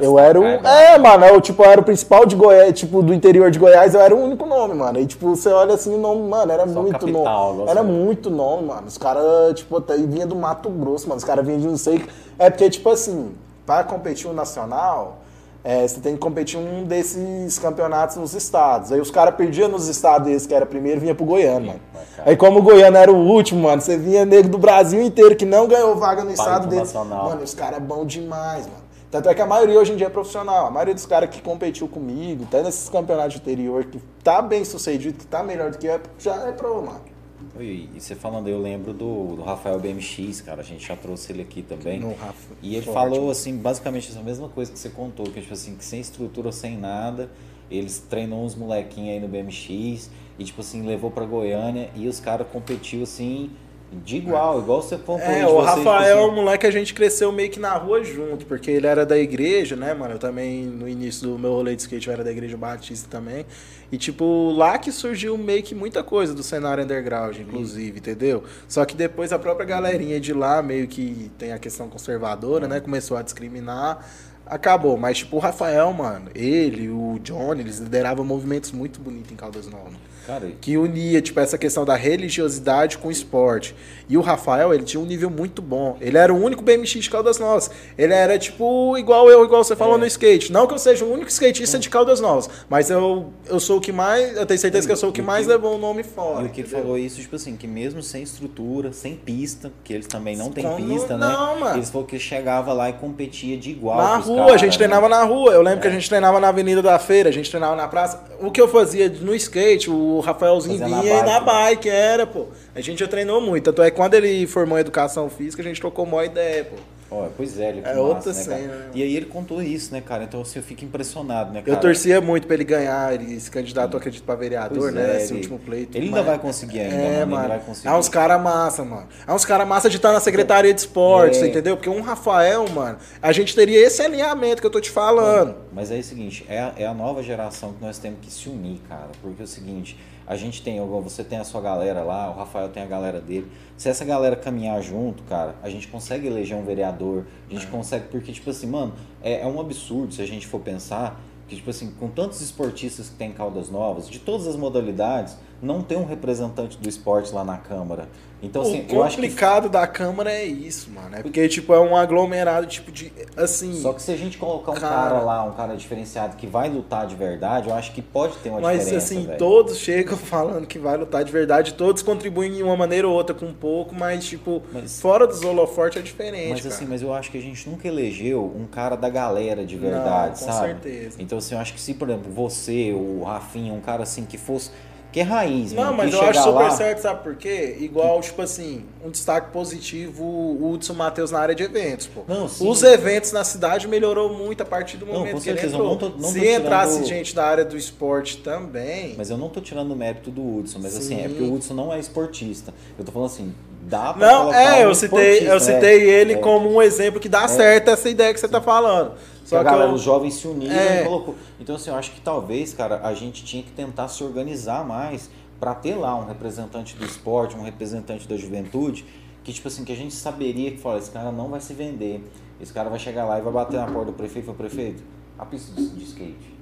eu 0.00 0.18
era 0.18 0.40
o. 0.40 0.44
É, 0.44 0.98
mano, 0.98 1.26
eu, 1.26 1.40
tipo, 1.40 1.62
eu 1.62 1.70
era 1.70 1.80
o 1.80 1.84
principal 1.84 2.26
de 2.26 2.36
Goiás, 2.36 2.78
tipo, 2.78 3.02
do 3.02 3.12
interior 3.12 3.50
de 3.50 3.58
Goiás, 3.58 3.94
eu 3.94 4.00
era 4.00 4.14
o 4.14 4.22
único 4.22 4.46
nome, 4.46 4.74
mano. 4.74 4.98
E, 5.00 5.06
tipo, 5.06 5.34
você 5.34 5.48
olha 5.48 5.74
assim, 5.74 5.94
o 5.94 5.98
nome, 5.98 6.28
mano, 6.28 6.52
era 6.52 6.66
Só 6.66 6.80
muito 6.80 6.98
capital, 6.98 7.54
nome. 7.54 7.70
Era 7.70 7.82
muito 7.82 8.30
nome, 8.30 8.66
mano. 8.66 8.86
Os 8.86 8.98
caras, 8.98 9.54
tipo, 9.54 9.76
até 9.76 9.96
vinha 9.96 10.26
do 10.26 10.36
Mato 10.36 10.68
Grosso, 10.70 11.08
mano. 11.08 11.18
Os 11.18 11.24
caras 11.24 11.44
vinham 11.44 11.60
de 11.60 11.66
não 11.66 11.76
sei. 11.76 12.04
É 12.38 12.50
porque, 12.50 12.68
tipo 12.70 12.88
assim, 12.88 13.32
para 13.66 13.84
competir 13.84 14.28
o 14.28 14.32
nacional, 14.32 15.18
é, 15.62 15.86
você 15.86 16.00
tem 16.00 16.14
que 16.14 16.20
competir 16.20 16.58
um 16.58 16.84
desses 16.84 17.58
campeonatos 17.58 18.16
nos 18.16 18.34
estados. 18.34 18.92
Aí 18.92 19.00
os 19.00 19.10
caras 19.10 19.34
perdiam 19.34 19.68
nos 19.68 19.88
estados 19.88 20.28
esse 20.28 20.48
que 20.48 20.54
era 20.54 20.64
primeiro, 20.64 21.00
vinha 21.00 21.14
pro 21.14 21.24
Goiânia, 21.24 21.74
mano. 21.74 21.80
Aí 22.24 22.36
como 22.36 22.60
o 22.60 22.62
Goiânia 22.62 22.98
era 22.98 23.12
o 23.12 23.16
último, 23.16 23.62
mano, 23.64 23.82
você 23.82 23.96
vinha 23.98 24.24
negro 24.24 24.50
do 24.50 24.58
Brasil 24.58 25.02
inteiro 25.02 25.36
que 25.36 25.44
não 25.44 25.66
ganhou 25.66 25.94
vaga 25.96 26.24
no 26.24 26.30
estado 26.32 26.66
dele. 26.66 26.82
Mano, 27.28 27.42
os 27.42 27.54
caras 27.54 27.76
é 27.76 27.80
bom 27.80 28.06
demais, 28.06 28.66
mano. 28.66 28.89
Tanto 29.10 29.28
é 29.28 29.34
que 29.34 29.42
a 29.42 29.46
maioria 29.46 29.78
hoje 29.78 29.92
em 29.92 29.96
dia 29.96 30.06
é 30.06 30.10
profissional. 30.10 30.66
A 30.66 30.70
maioria 30.70 30.94
dos 30.94 31.04
caras 31.04 31.30
que 31.30 31.42
competiu 31.42 31.88
comigo, 31.88 32.44
até 32.44 32.62
nesses 32.62 32.88
campeonatos 32.88 33.34
de 33.34 33.40
interior, 33.40 33.84
que 33.84 33.98
tá 34.22 34.40
bem 34.40 34.64
sucedido, 34.64 35.18
que 35.18 35.26
tá 35.26 35.42
melhor 35.42 35.72
do 35.72 35.78
que 35.78 35.86
eu, 35.86 36.00
já 36.18 36.36
é 36.46 36.52
pro, 36.52 36.82
mano. 36.82 37.10
E 37.58 37.88
você 37.98 38.14
falando, 38.14 38.48
eu 38.48 38.60
lembro 38.60 38.92
do, 38.92 39.36
do, 39.36 39.42
Rafael 39.42 39.78
BMX, 39.80 40.40
cara, 40.42 40.60
a 40.60 40.64
gente 40.64 40.86
já 40.86 40.94
trouxe 40.94 41.32
ele 41.32 41.42
aqui 41.42 41.62
também. 41.62 41.98
No 41.98 42.14
Rafa, 42.14 42.54
e 42.62 42.76
ele 42.76 42.86
falou, 42.86 43.30
assim, 43.30 43.56
basicamente 43.56 44.10
essa 44.10 44.22
mesma 44.22 44.48
coisa 44.48 44.70
que 44.70 44.78
você 44.78 44.88
contou, 44.88 45.26
que 45.26 45.40
tipo 45.40 45.52
assim, 45.52 45.74
que 45.74 45.84
sem 45.84 46.00
estrutura, 46.00 46.52
sem 46.52 46.76
nada, 46.76 47.28
eles 47.70 47.98
treinou 47.98 48.44
uns 48.44 48.54
molequinhos 48.54 49.10
aí 49.14 49.20
no 49.20 49.28
BMX 49.28 50.10
e, 50.38 50.44
tipo 50.44 50.60
assim, 50.60 50.86
levou 50.86 51.10
pra 51.10 51.24
Goiânia 51.24 51.90
e 51.96 52.06
os 52.06 52.20
caras 52.20 52.46
competiu 52.46 53.02
assim, 53.02 53.50
de 53.92 54.18
igual, 54.18 54.60
igual 54.60 54.80
você 54.80 54.96
falou. 54.96 55.20
É, 55.20 55.46
o 55.46 55.60
Rafael 55.60 56.18
é 56.18 56.24
um 56.24 56.32
moleque 56.32 56.58
que 56.58 56.66
a 56.66 56.70
gente 56.70 56.94
cresceu 56.94 57.32
meio 57.32 57.50
que 57.50 57.58
na 57.58 57.74
rua 57.74 58.04
junto, 58.04 58.46
porque 58.46 58.70
ele 58.70 58.86
era 58.86 59.04
da 59.04 59.18
igreja, 59.18 59.74
né, 59.74 59.92
mano? 59.92 60.14
Eu 60.14 60.18
também, 60.18 60.64
no 60.64 60.88
início 60.88 61.28
do 61.28 61.38
meu 61.38 61.52
rolê 61.52 61.74
de 61.74 61.82
skate, 61.82 62.06
eu 62.06 62.12
era 62.12 62.22
da 62.22 62.30
igreja 62.30 62.56
batista 62.56 63.08
também. 63.10 63.44
E, 63.90 63.98
tipo, 63.98 64.52
lá 64.52 64.78
que 64.78 64.92
surgiu 64.92 65.36
meio 65.36 65.62
que 65.64 65.74
muita 65.74 66.04
coisa 66.04 66.32
do 66.32 66.42
cenário 66.42 66.84
underground, 66.84 67.36
inclusive, 67.36 67.98
entendeu? 67.98 68.44
Só 68.68 68.84
que 68.84 68.94
depois 68.94 69.32
a 69.32 69.38
própria 69.38 69.66
galerinha 69.66 70.20
de 70.20 70.32
lá, 70.32 70.62
meio 70.62 70.86
que 70.86 71.28
tem 71.36 71.52
a 71.52 71.58
questão 71.58 71.88
conservadora, 71.88 72.68
né? 72.68 72.78
Começou 72.78 73.16
a 73.16 73.22
discriminar 73.22 74.06
acabou. 74.46 74.96
Mas, 74.96 75.18
tipo, 75.18 75.36
o 75.36 75.38
Rafael, 75.38 75.92
mano, 75.92 76.28
ele, 76.34 76.88
o 76.88 77.20
Johnny, 77.22 77.60
eles 77.60 77.78
lideravam 77.78 78.24
movimentos 78.24 78.72
muito 78.72 79.00
bonitos 79.00 79.30
em 79.30 79.36
Caldas 79.36 79.68
Novas. 79.68 79.94
Cara, 80.26 80.50
que 80.60 80.76
unia, 80.76 81.20
tipo, 81.20 81.38
essa 81.40 81.58
questão 81.58 81.84
da 81.84 81.94
religiosidade 81.94 82.98
com 82.98 83.08
o 83.08 83.10
esporte. 83.10 83.74
E 84.08 84.16
o 84.16 84.20
Rafael, 84.20 84.74
ele 84.74 84.82
tinha 84.82 85.00
um 85.00 85.06
nível 85.06 85.30
muito 85.30 85.62
bom. 85.62 85.96
Ele 86.00 86.18
era 86.18 86.34
o 86.34 86.36
único 86.36 86.62
BMX 86.62 86.90
de 86.90 87.10
Caldas 87.10 87.38
Novas. 87.38 87.70
Ele 87.96 88.12
era, 88.12 88.38
tipo, 88.38 88.96
igual 88.98 89.30
eu, 89.30 89.44
igual 89.44 89.62
você 89.62 89.76
falou 89.76 89.96
é. 89.96 89.98
no 89.98 90.06
skate. 90.06 90.52
Não 90.52 90.66
que 90.66 90.74
eu 90.74 90.78
seja 90.78 91.04
o 91.04 91.12
único 91.12 91.30
skatista 91.30 91.78
de 91.78 91.88
Caldas 91.88 92.20
Novas, 92.20 92.50
mas 92.68 92.90
eu, 92.90 93.32
eu 93.46 93.60
sou 93.60 93.78
o 93.78 93.80
que 93.80 93.92
mais, 93.92 94.36
eu 94.36 94.44
tenho 94.46 94.58
certeza 94.58 94.86
que 94.86 94.92
eu 94.92 94.96
sou 94.96 95.10
o 95.10 95.12
que 95.12 95.22
mais 95.22 95.46
levou 95.46 95.76
o 95.76 95.78
nome 95.78 96.02
fora. 96.02 96.42
E 96.42 96.46
o 96.46 96.50
que 96.50 96.62
ele 96.62 96.68
falou 96.68 96.98
isso, 96.98 97.20
tipo 97.20 97.36
assim, 97.36 97.56
que 97.56 97.66
mesmo 97.66 98.02
sem 98.02 98.22
estrutura, 98.22 98.92
sem 98.92 99.14
pista, 99.14 99.72
que 99.84 99.92
eles 99.92 100.06
também 100.06 100.36
não 100.36 100.50
têm 100.50 100.64
pista, 100.76 101.16
né? 101.16 101.26
Não, 101.26 101.60
mano. 101.60 101.76
Eles 101.76 101.90
falou 101.90 102.06
que 102.06 102.18
chegava 102.18 102.72
lá 102.72 102.90
e 102.90 102.94
competia 102.94 103.56
de 103.56 103.70
igual. 103.70 103.96
Na 103.98 104.16
rua, 104.16 104.36
cara, 104.38 104.54
a 104.54 104.56
gente 104.56 104.72
né? 104.72 104.78
treinava 104.78 105.08
na 105.08 105.22
rua. 105.22 105.52
Eu 105.52 105.62
lembro 105.62 105.78
é. 105.78 105.82
que 105.82 105.88
a 105.88 105.90
gente 105.90 106.08
treinava 106.08 106.40
na 106.40 106.48
Avenida 106.48 106.82
da 106.82 106.98
Feira, 106.98 107.28
a 107.28 107.32
gente 107.32 107.48
treinava 107.48 107.76
na 107.76 107.86
praça. 107.86 108.24
O 108.40 108.50
que 108.50 108.60
eu 108.60 108.68
fazia 108.68 109.08
no 109.08 109.34
skate, 109.34 109.90
o 109.90 110.09
o 110.16 110.20
Rafaelzinho 110.20 110.78
Fazia 110.78 111.00
vinha 111.00 111.22
na, 111.22 111.32
na 111.34 111.40
bike, 111.40 111.88
era, 111.88 112.26
pô. 112.26 112.46
A 112.74 112.80
gente 112.80 113.00
já 113.00 113.08
treinou 113.08 113.40
muito. 113.40 113.64
Tanto 113.64 113.82
é 113.82 113.90
que 113.90 113.96
quando 113.96 114.14
ele 114.14 114.46
formou 114.46 114.78
educação 114.78 115.28
física, 115.28 115.62
a 115.62 115.64
gente 115.64 115.80
trocou 115.80 116.04
uma 116.04 116.24
ideia, 116.24 116.64
pô. 116.64 116.76
Oh, 117.10 117.26
pois 117.36 117.58
é, 117.58 117.70
ele 117.70 117.80
é 117.80 117.82
massa, 117.82 118.00
outra 118.00 118.32
né, 118.32 118.38
cena. 118.38 118.74
Né? 118.74 118.90
E 118.94 119.02
aí 119.02 119.16
ele 119.16 119.26
contou 119.26 119.60
isso, 119.60 119.92
né, 119.92 120.00
cara? 120.00 120.22
Então 120.22 120.40
assim, 120.40 120.60
eu 120.60 120.62
fico 120.62 120.84
impressionado, 120.84 121.52
né, 121.52 121.60
cara? 121.60 121.76
Eu 121.76 121.80
torcia 121.80 122.20
muito 122.20 122.46
pra 122.46 122.54
ele 122.54 122.62
ganhar, 122.62 123.12
ele 123.12 123.40
se 123.40 123.50
candidatou, 123.50 123.98
acredito, 123.98 124.22
pra 124.22 124.36
vereador, 124.36 124.78
pois 124.78 124.94
né? 124.94 125.14
É, 125.14 125.16
Esse 125.16 125.32
ele, 125.32 125.40
último 125.40 125.58
pleito. 125.58 125.98
Ele 125.98 126.06
ainda 126.06 126.22
vai 126.22 126.38
conseguir 126.38 126.80
ainda, 126.80 126.94
é, 126.94 127.24
mano. 127.24 127.48
mano. 127.48 127.62
É 127.84 127.92
uns 127.92 128.08
caras 128.08 128.40
massa, 128.40 128.84
mano. 128.84 129.08
É 129.26 129.32
uns 129.32 129.44
caras 129.44 129.66
massa 129.66 129.90
de 129.90 129.96
estar 129.96 130.12
na 130.12 130.20
Secretaria 130.20 130.72
de 130.72 130.80
Esportes, 130.80 131.42
é. 131.42 131.48
entendeu? 131.48 131.76
Porque 131.76 131.90
um 131.90 132.00
Rafael, 132.00 132.68
mano, 132.68 132.98
a 133.20 133.32
gente 133.32 133.56
teria 133.56 133.84
esse 133.84 134.00
alinhamento 134.02 134.60
que 134.60 134.66
eu 134.66 134.70
tô 134.70 134.80
te 134.80 134.90
falando. 134.90 135.48
Mano, 135.48 135.56
mas 135.72 135.90
é 135.90 135.98
o 135.98 136.04
seguinte, 136.04 136.46
é 136.48 136.60
a, 136.60 136.72
é 136.76 136.86
a 136.86 136.94
nova 136.94 137.22
geração 137.24 137.72
que 137.72 137.82
nós 137.82 137.98
temos 137.98 138.20
que 138.20 138.30
se 138.30 138.48
unir, 138.48 138.80
cara. 138.88 139.08
Porque 139.20 139.42
é 139.42 139.44
o 139.44 139.48
seguinte, 139.48 139.96
a 140.30 140.36
gente 140.36 140.62
tem, 140.62 140.78
você 141.02 141.24
tem 141.24 141.38
a 141.38 141.44
sua 141.44 141.60
galera 141.60 142.04
lá, 142.04 142.30
o 142.30 142.34
Rafael 142.38 142.68
tem 142.68 142.84
a 142.84 142.86
galera 142.86 143.20
dele. 143.20 143.50
Se 143.76 143.88
essa 143.88 144.04
galera 144.04 144.36
caminhar 144.36 144.80
junto, 144.80 145.24
cara, 145.24 145.56
a 145.60 145.68
gente 145.68 145.88
consegue 145.88 146.28
eleger 146.28 146.56
um 146.56 146.64
vereador, 146.64 147.26
a 147.48 147.52
gente 147.52 147.66
é. 147.66 147.68
consegue, 147.68 148.06
porque, 148.12 148.30
tipo 148.30 148.48
assim, 148.48 148.68
mano, 148.68 148.94
é, 149.20 149.40
é 149.40 149.46
um 149.48 149.58
absurdo 149.60 150.14
se 150.14 150.22
a 150.22 150.26
gente 150.26 150.46
for 150.46 150.60
pensar 150.60 151.20
que, 151.48 151.56
tipo 151.56 151.68
assim, 151.68 151.90
com 151.98 152.06
tantos 152.06 152.40
esportistas 152.42 153.08
que 153.08 153.16
tem 153.16 153.30
em 153.30 153.32
Caldas 153.32 153.70
Novas, 153.70 154.08
de 154.08 154.20
todas 154.20 154.46
as 154.46 154.54
modalidades, 154.54 155.36
não 155.62 155.82
tem 155.82 155.98
um 155.98 156.06
representante 156.06 156.78
do 156.78 156.88
esporte 156.88 157.32
lá 157.32 157.44
na 157.44 157.58
Câmara. 157.58 158.08
Então, 158.42 158.62
assim, 158.62 158.80
o 158.80 158.86
complicado 158.86 159.64
que... 159.64 159.68
da 159.68 159.86
Câmara 159.86 160.32
é 160.32 160.46
isso, 160.46 160.90
mano. 160.90 161.14
É 161.14 161.22
porque, 161.22 161.46
tipo, 161.46 161.74
é 161.74 161.78
um 161.78 161.94
aglomerado, 161.94 162.66
tipo, 162.66 162.90
de. 162.90 163.12
Assim. 163.36 163.74
Só 163.74 163.92
que 163.92 164.00
se 164.00 164.10
a 164.10 164.16
gente 164.16 164.38
colocar 164.38 164.72
um 164.72 164.76
cara, 164.76 165.10
cara 165.10 165.20
lá, 165.20 165.44
um 165.44 165.52
cara 165.52 165.76
diferenciado 165.76 166.36
que 166.36 166.46
vai 166.46 166.70
lutar 166.70 167.06
de 167.06 167.14
verdade, 167.14 167.68
eu 167.68 167.74
acho 167.74 167.92
que 167.92 168.00
pode 168.00 168.38
ter 168.38 168.48
uma 168.48 168.60
Mas, 168.60 168.78
diferença. 168.80 169.14
Mas, 169.14 169.24
assim, 169.26 169.38
todos 169.38 169.76
chegam 169.76 170.16
falando 170.18 170.66
que 170.66 170.78
vai 170.78 170.96
lutar 170.96 171.22
de 171.22 171.30
verdade, 171.30 171.74
todos 171.74 172.02
contribuem 172.02 172.52
de 172.52 172.62
uma 172.62 172.76
maneira 172.76 173.06
ou 173.06 173.14
outra 173.14 173.34
com 173.34 173.44
um 173.44 173.54
pouco, 173.54 173.94
mas, 173.94 174.24
tipo, 174.24 174.62
mas, 174.72 174.98
fora 175.00 175.26
dos 175.26 175.42
holofortes 175.42 176.00
é 176.00 176.02
diferente. 176.02 176.52
Mas, 176.52 176.62
cara. 176.62 176.74
assim, 176.74 176.86
mas 176.86 177.02
eu 177.02 177.12
acho 177.12 177.30
que 177.30 177.36
a 177.36 177.42
gente 177.42 177.68
nunca 177.68 177.86
elegeu 177.86 178.42
um 178.56 178.66
cara 178.66 178.96
da 178.96 179.10
galera 179.10 179.66
de 179.66 179.76
verdade, 179.76 180.40
Não, 180.40 180.46
com 180.46 180.52
sabe? 180.52 180.74
Com 180.74 180.82
certeza. 180.82 181.16
Então, 181.20 181.36
assim, 181.36 181.54
eu 181.54 181.60
acho 181.60 181.74
que 181.74 181.80
se, 181.80 181.92
por 181.92 182.08
exemplo, 182.08 182.32
você, 182.32 182.92
o 182.92 183.22
Rafinha, 183.22 183.74
um 183.74 183.80
cara 183.80 184.02
assim 184.02 184.24
que 184.24 184.38
fosse 184.38 184.70
que 185.12 185.20
é 185.20 185.22
raiz, 185.22 185.72
Não, 185.72 185.92
mas 185.92 186.12
eu 186.12 186.22
acho 186.22 186.40
super 186.40 186.52
lá... 186.52 186.70
certo, 186.70 187.00
sabe 187.00 187.22
por 187.22 187.34
quê? 187.34 187.76
Igual, 187.80 188.20
tipo 188.20 188.40
assim, 188.40 188.84
um 189.04 189.10
destaque 189.10 189.50
positivo, 189.50 190.24
o 190.24 190.72
Hudson 190.72 190.94
Matheus 190.94 191.30
na 191.30 191.40
área 191.40 191.54
de 191.54 191.62
eventos, 191.62 192.06
pô. 192.06 192.22
Não, 192.28 192.44
Os 192.44 192.82
eventos 192.82 193.32
na 193.32 193.42
cidade 193.42 193.88
melhorou 193.88 194.32
muito 194.32 194.62
a 194.62 194.66
partir 194.66 194.96
do 194.96 195.06
momento 195.06 195.34
não, 195.34 195.40
que 195.40 195.50
ele 195.50 195.66
entrou. 195.66 195.84
Não 195.84 195.96
tô, 195.96 196.08
não 196.10 196.28
Se 196.28 196.46
entrasse 196.46 197.04
gente 197.04 197.34
da 197.34 197.44
área 197.44 197.64
do 197.64 197.76
esporte 197.76 198.38
também... 198.38 199.14
Mas 199.16 199.30
eu 199.30 199.36
não 199.36 199.48
tô 199.48 199.60
tirando 199.60 199.90
o 199.90 199.96
mérito 199.96 200.30
do 200.30 200.58
Hudson, 200.58 200.78
mas 200.80 200.92
Sim. 200.92 200.98
assim, 200.98 201.24
é 201.24 201.28
porque 201.28 201.42
o 201.42 201.54
Hudson 201.54 201.74
não 201.74 201.92
é 201.92 201.98
esportista. 201.98 202.72
Eu 202.98 203.04
tô 203.04 203.10
falando 203.10 203.26
assim, 203.26 203.54
dá 203.82 204.14
pra 204.14 204.26
Não, 204.26 204.54
é, 204.54 204.86
um 204.86 204.90
eu 204.90 204.94
citei, 204.94 205.50
eu 205.50 205.58
citei 205.58 206.10
é, 206.10 206.20
ele 206.20 206.34
é, 206.34 206.36
como 206.36 206.72
um 206.72 206.80
exemplo 206.80 207.18
que 207.18 207.28
dá 207.28 207.44
é, 207.44 207.48
certo 207.48 207.90
essa 207.90 208.08
ideia 208.08 208.32
que 208.32 208.38
você 208.38 208.48
tá 208.48 208.60
falando. 208.60 209.14
Só 209.44 209.58
a 209.58 209.62
galera, 209.62 209.90
eu... 209.90 209.94
os 209.94 210.02
jovens 210.02 210.34
se 210.34 210.46
uniram 210.46 210.74
é. 210.74 211.02
e 211.02 211.04
colocou. 211.04 211.34
Então, 211.58 211.76
assim, 211.76 211.90
eu 211.90 211.96
acho 211.96 212.12
que 212.12 212.20
talvez, 212.20 212.72
cara, 212.72 213.00
a 213.02 213.14
gente 213.14 213.44
tinha 213.44 213.62
que 213.62 213.70
tentar 213.72 214.08
se 214.08 214.22
organizar 214.22 214.84
mais 214.86 215.30
para 215.60 215.74
ter 215.74 215.94
lá 215.94 216.16
um 216.16 216.26
representante 216.26 216.96
do 216.96 217.04
esporte, 217.04 217.54
um 217.54 217.62
representante 217.62 218.26
da 218.26 218.36
juventude, 218.36 219.04
que 219.44 219.52
tipo 219.52 219.68
assim, 219.68 219.84
que 219.84 219.92
a 219.92 219.96
gente 219.96 220.14
saberia 220.14 220.70
que 220.70 220.78
fala, 220.78 220.98
esse 220.98 221.10
cara 221.10 221.30
não 221.30 221.48
vai 221.48 221.60
se 221.60 221.74
vender, 221.74 222.24
esse 222.60 222.72
cara 222.72 222.88
vai 222.88 222.98
chegar 222.98 223.26
lá 223.26 223.38
e 223.38 223.42
vai 223.42 223.52
bater 223.52 223.78
na 223.78 223.86
porta 223.86 224.06
do 224.06 224.12
prefeito, 224.14 224.46
foi 224.46 224.54
prefeito, 224.54 225.02
a 225.38 225.44
pista 225.44 225.72
de, 225.74 226.02
skate. 226.02 226.60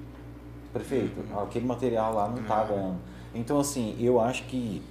Prefeito, 0.73 1.21
uhum. 1.31 1.39
aquele 1.39 1.65
material 1.65 2.13
lá 2.13 2.27
não 2.27 2.43
tá 2.43 2.61
uhum. 2.61 2.67
ganhando. 2.67 2.99
Então 3.33 3.59
assim, 3.59 3.95
eu 3.99 4.19
acho 4.19 4.43
que 4.43 4.81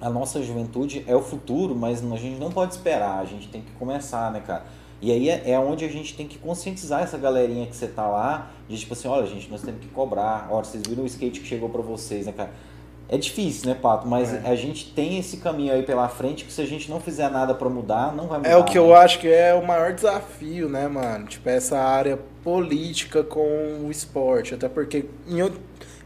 a 0.00 0.08
nossa 0.08 0.42
juventude 0.42 1.04
é 1.06 1.16
o 1.16 1.22
futuro, 1.22 1.74
mas 1.74 2.04
a 2.04 2.16
gente 2.16 2.38
não 2.38 2.50
pode 2.50 2.74
esperar, 2.74 3.18
a 3.18 3.24
gente 3.24 3.48
tem 3.48 3.62
que 3.62 3.72
começar, 3.72 4.30
né, 4.30 4.40
cara? 4.40 4.64
E 5.04 5.12
aí 5.12 5.28
é, 5.28 5.50
é 5.50 5.58
onde 5.58 5.84
a 5.84 5.88
gente 5.88 6.16
tem 6.16 6.26
que 6.26 6.38
conscientizar 6.38 7.02
essa 7.02 7.18
galerinha 7.18 7.66
que 7.66 7.76
você 7.76 7.86
tá 7.86 8.08
lá, 8.08 8.50
de 8.66 8.78
tipo 8.78 8.94
assim, 8.94 9.06
olha, 9.06 9.26
gente, 9.26 9.50
nós 9.50 9.60
temos 9.60 9.82
que 9.82 9.88
cobrar. 9.88 10.48
Olha, 10.50 10.64
vocês 10.64 10.82
viram 10.82 11.02
o 11.02 11.06
skate 11.06 11.40
que 11.40 11.46
chegou 11.46 11.68
para 11.68 11.82
vocês, 11.82 12.24
né, 12.24 12.32
cara? 12.32 12.50
É 13.06 13.18
difícil, 13.18 13.68
né, 13.68 13.74
Pato? 13.74 14.08
Mas 14.08 14.32
é. 14.32 14.40
a 14.46 14.54
gente 14.54 14.94
tem 14.94 15.18
esse 15.18 15.36
caminho 15.36 15.74
aí 15.74 15.82
pela 15.82 16.08
frente 16.08 16.46
que 16.46 16.50
se 16.50 16.62
a 16.62 16.64
gente 16.64 16.90
não 16.90 17.00
fizer 17.00 17.30
nada 17.30 17.54
para 17.54 17.68
mudar, 17.68 18.16
não 18.16 18.28
vai 18.28 18.38
mudar. 18.38 18.50
É 18.50 18.56
o 18.56 18.64
que 18.64 18.78
né? 18.78 18.80
eu 18.80 18.94
acho 18.94 19.18
que 19.18 19.28
é 19.28 19.52
o 19.52 19.62
maior 19.66 19.92
desafio, 19.92 20.70
né, 20.70 20.88
mano? 20.88 21.26
Tipo, 21.26 21.50
essa 21.50 21.78
área 21.78 22.18
política 22.42 23.22
com 23.22 23.84
o 23.86 23.90
esporte. 23.90 24.54
Até 24.54 24.70
porque, 24.70 25.04
em, 25.28 25.42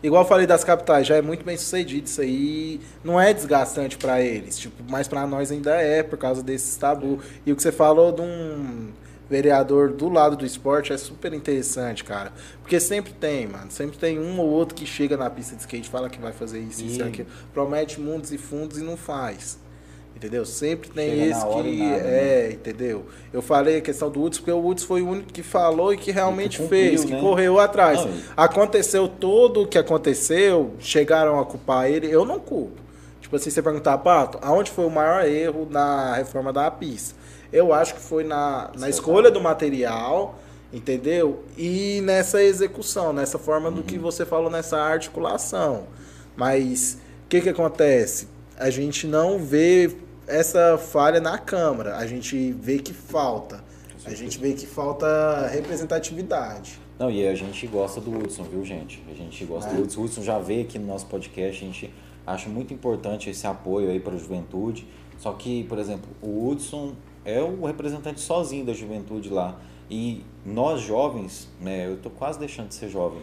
igual 0.02 0.22
eu 0.22 0.28
falei 0.28 0.46
das 0.46 0.64
capitais, 0.64 1.06
já 1.06 1.16
é 1.16 1.22
muito 1.22 1.44
bem 1.44 1.56
sucedido 1.56 2.06
isso 2.06 2.20
aí. 2.20 2.80
Não 3.04 3.20
é 3.20 3.32
desgastante 3.32 3.96
para 3.96 4.20
eles. 4.20 4.58
Tipo, 4.58 4.82
mas 4.88 5.08
para 5.08 5.26
nós 5.26 5.50
ainda 5.50 5.74
é, 5.76 6.02
por 6.02 6.18
causa 6.18 6.42
desses 6.42 6.76
tabu. 6.76 7.20
E 7.44 7.52
o 7.52 7.56
que 7.56 7.62
você 7.62 7.72
falou 7.72 8.12
de 8.12 8.22
um 8.22 8.90
vereador 9.28 9.92
do 9.92 10.08
lado 10.08 10.36
do 10.36 10.46
esporte 10.46 10.92
é 10.92 10.96
super 10.96 11.32
interessante, 11.32 12.02
cara. 12.02 12.32
Porque 12.60 12.80
sempre 12.80 13.12
tem, 13.12 13.46
mano. 13.46 13.70
Sempre 13.70 13.98
tem 13.98 14.18
um 14.18 14.40
ou 14.40 14.48
outro 14.48 14.74
que 14.74 14.86
chega 14.86 15.16
na 15.16 15.28
pista 15.28 15.54
de 15.54 15.62
skate, 15.62 15.88
fala 15.88 16.08
que 16.08 16.18
vai 16.18 16.32
fazer 16.32 16.60
isso, 16.60 16.82
e... 16.82 16.86
isso, 16.86 17.04
aquilo. 17.04 17.28
Promete 17.52 18.00
mundos 18.00 18.32
e 18.32 18.38
fundos 18.38 18.78
e 18.78 18.82
não 18.82 18.96
faz. 18.96 19.58
Entendeu? 20.18 20.44
Sempre 20.44 20.90
tem 20.90 21.10
chega 21.10 21.24
esse 21.26 21.46
que. 21.46 21.78
Nada, 21.78 21.96
é, 21.96 22.48
né? 22.48 22.52
entendeu? 22.52 23.06
Eu 23.32 23.40
falei 23.40 23.76
a 23.76 23.80
questão 23.80 24.10
do 24.10 24.18
Woods, 24.18 24.40
porque 24.40 24.50
o 24.50 24.58
Woods 24.58 24.82
foi 24.82 25.00
o 25.00 25.08
único 25.10 25.32
que 25.32 25.44
falou 25.44 25.94
e 25.94 25.96
que 25.96 26.10
realmente 26.10 26.56
que 26.56 26.64
cumpriu, 26.64 26.88
fez, 26.88 27.04
que 27.04 27.12
né? 27.12 27.20
correu 27.20 27.60
atrás. 27.60 28.04
Não, 28.04 28.10
aconteceu 28.36 29.06
todo 29.06 29.62
o 29.62 29.66
que 29.66 29.78
aconteceu, 29.78 30.74
chegaram 30.80 31.38
a 31.38 31.46
culpar 31.46 31.88
ele, 31.88 32.10
eu 32.10 32.24
não 32.24 32.40
culpo. 32.40 32.82
Tipo 33.20 33.36
assim, 33.36 33.48
você 33.48 33.62
perguntar, 33.62 33.96
Pato, 33.98 34.38
aonde 34.42 34.72
foi 34.72 34.86
o 34.86 34.90
maior 34.90 35.24
erro 35.24 35.68
na 35.70 36.16
reforma 36.16 36.52
da 36.52 36.68
pista? 36.68 37.14
Eu 37.52 37.72
acho 37.72 37.94
que 37.94 38.00
foi 38.00 38.24
na, 38.24 38.72
na 38.76 38.90
escolha 38.90 39.30
do 39.30 39.40
material, 39.40 40.36
entendeu? 40.72 41.44
E 41.56 42.00
nessa 42.02 42.42
execução, 42.42 43.12
nessa 43.12 43.38
forma 43.38 43.68
uhum. 43.68 43.76
do 43.76 43.82
que 43.84 43.94
uhum. 43.94 44.02
você 44.02 44.26
falou, 44.26 44.50
nessa 44.50 44.78
articulação. 44.78 45.84
Mas 46.36 46.98
o 47.24 47.28
que, 47.28 47.40
que 47.40 47.48
acontece? 47.48 48.26
A 48.58 48.68
gente 48.68 49.06
não 49.06 49.38
vê 49.38 50.07
essa 50.28 50.78
falha 50.78 51.20
na 51.20 51.38
Câmara, 51.38 51.96
a 51.96 52.06
gente 52.06 52.52
vê 52.52 52.78
que 52.78 52.92
falta. 52.92 53.64
A 54.04 54.14
gente 54.14 54.38
vê 54.38 54.52
que 54.52 54.66
falta 54.66 55.48
representatividade. 55.48 56.78
Não, 56.98 57.10
e 57.10 57.26
a 57.26 57.34
gente 57.34 57.66
gosta 57.66 58.00
do 58.00 58.16
Hudson, 58.16 58.44
viu, 58.44 58.64
gente? 58.64 59.02
A 59.10 59.14
gente 59.14 59.44
gosta 59.44 59.70
é. 59.70 59.74
do 59.74 59.82
Hudson. 59.82 60.00
O 60.00 60.04
Hudson 60.04 60.22
já 60.22 60.38
veio 60.38 60.62
aqui 60.62 60.78
no 60.78 60.86
nosso 60.86 61.06
podcast, 61.06 61.64
a 61.64 61.66
gente 61.66 61.92
acha 62.26 62.48
muito 62.48 62.72
importante 62.72 63.30
esse 63.30 63.46
apoio 63.46 63.90
aí 63.90 64.00
para 64.00 64.14
a 64.14 64.18
juventude. 64.18 64.86
Só 65.18 65.32
que, 65.32 65.64
por 65.64 65.78
exemplo, 65.78 66.08
o 66.22 66.48
Hudson 66.48 66.94
é 67.24 67.42
o 67.42 67.64
representante 67.64 68.20
sozinho 68.20 68.64
da 68.64 68.72
juventude 68.72 69.28
lá. 69.28 69.58
E 69.90 70.24
nós 70.44 70.80
jovens, 70.82 71.48
né, 71.60 71.86
eu 71.86 71.96
tô 71.96 72.10
quase 72.10 72.38
deixando 72.38 72.68
de 72.68 72.74
ser 72.74 72.88
jovem, 72.88 73.20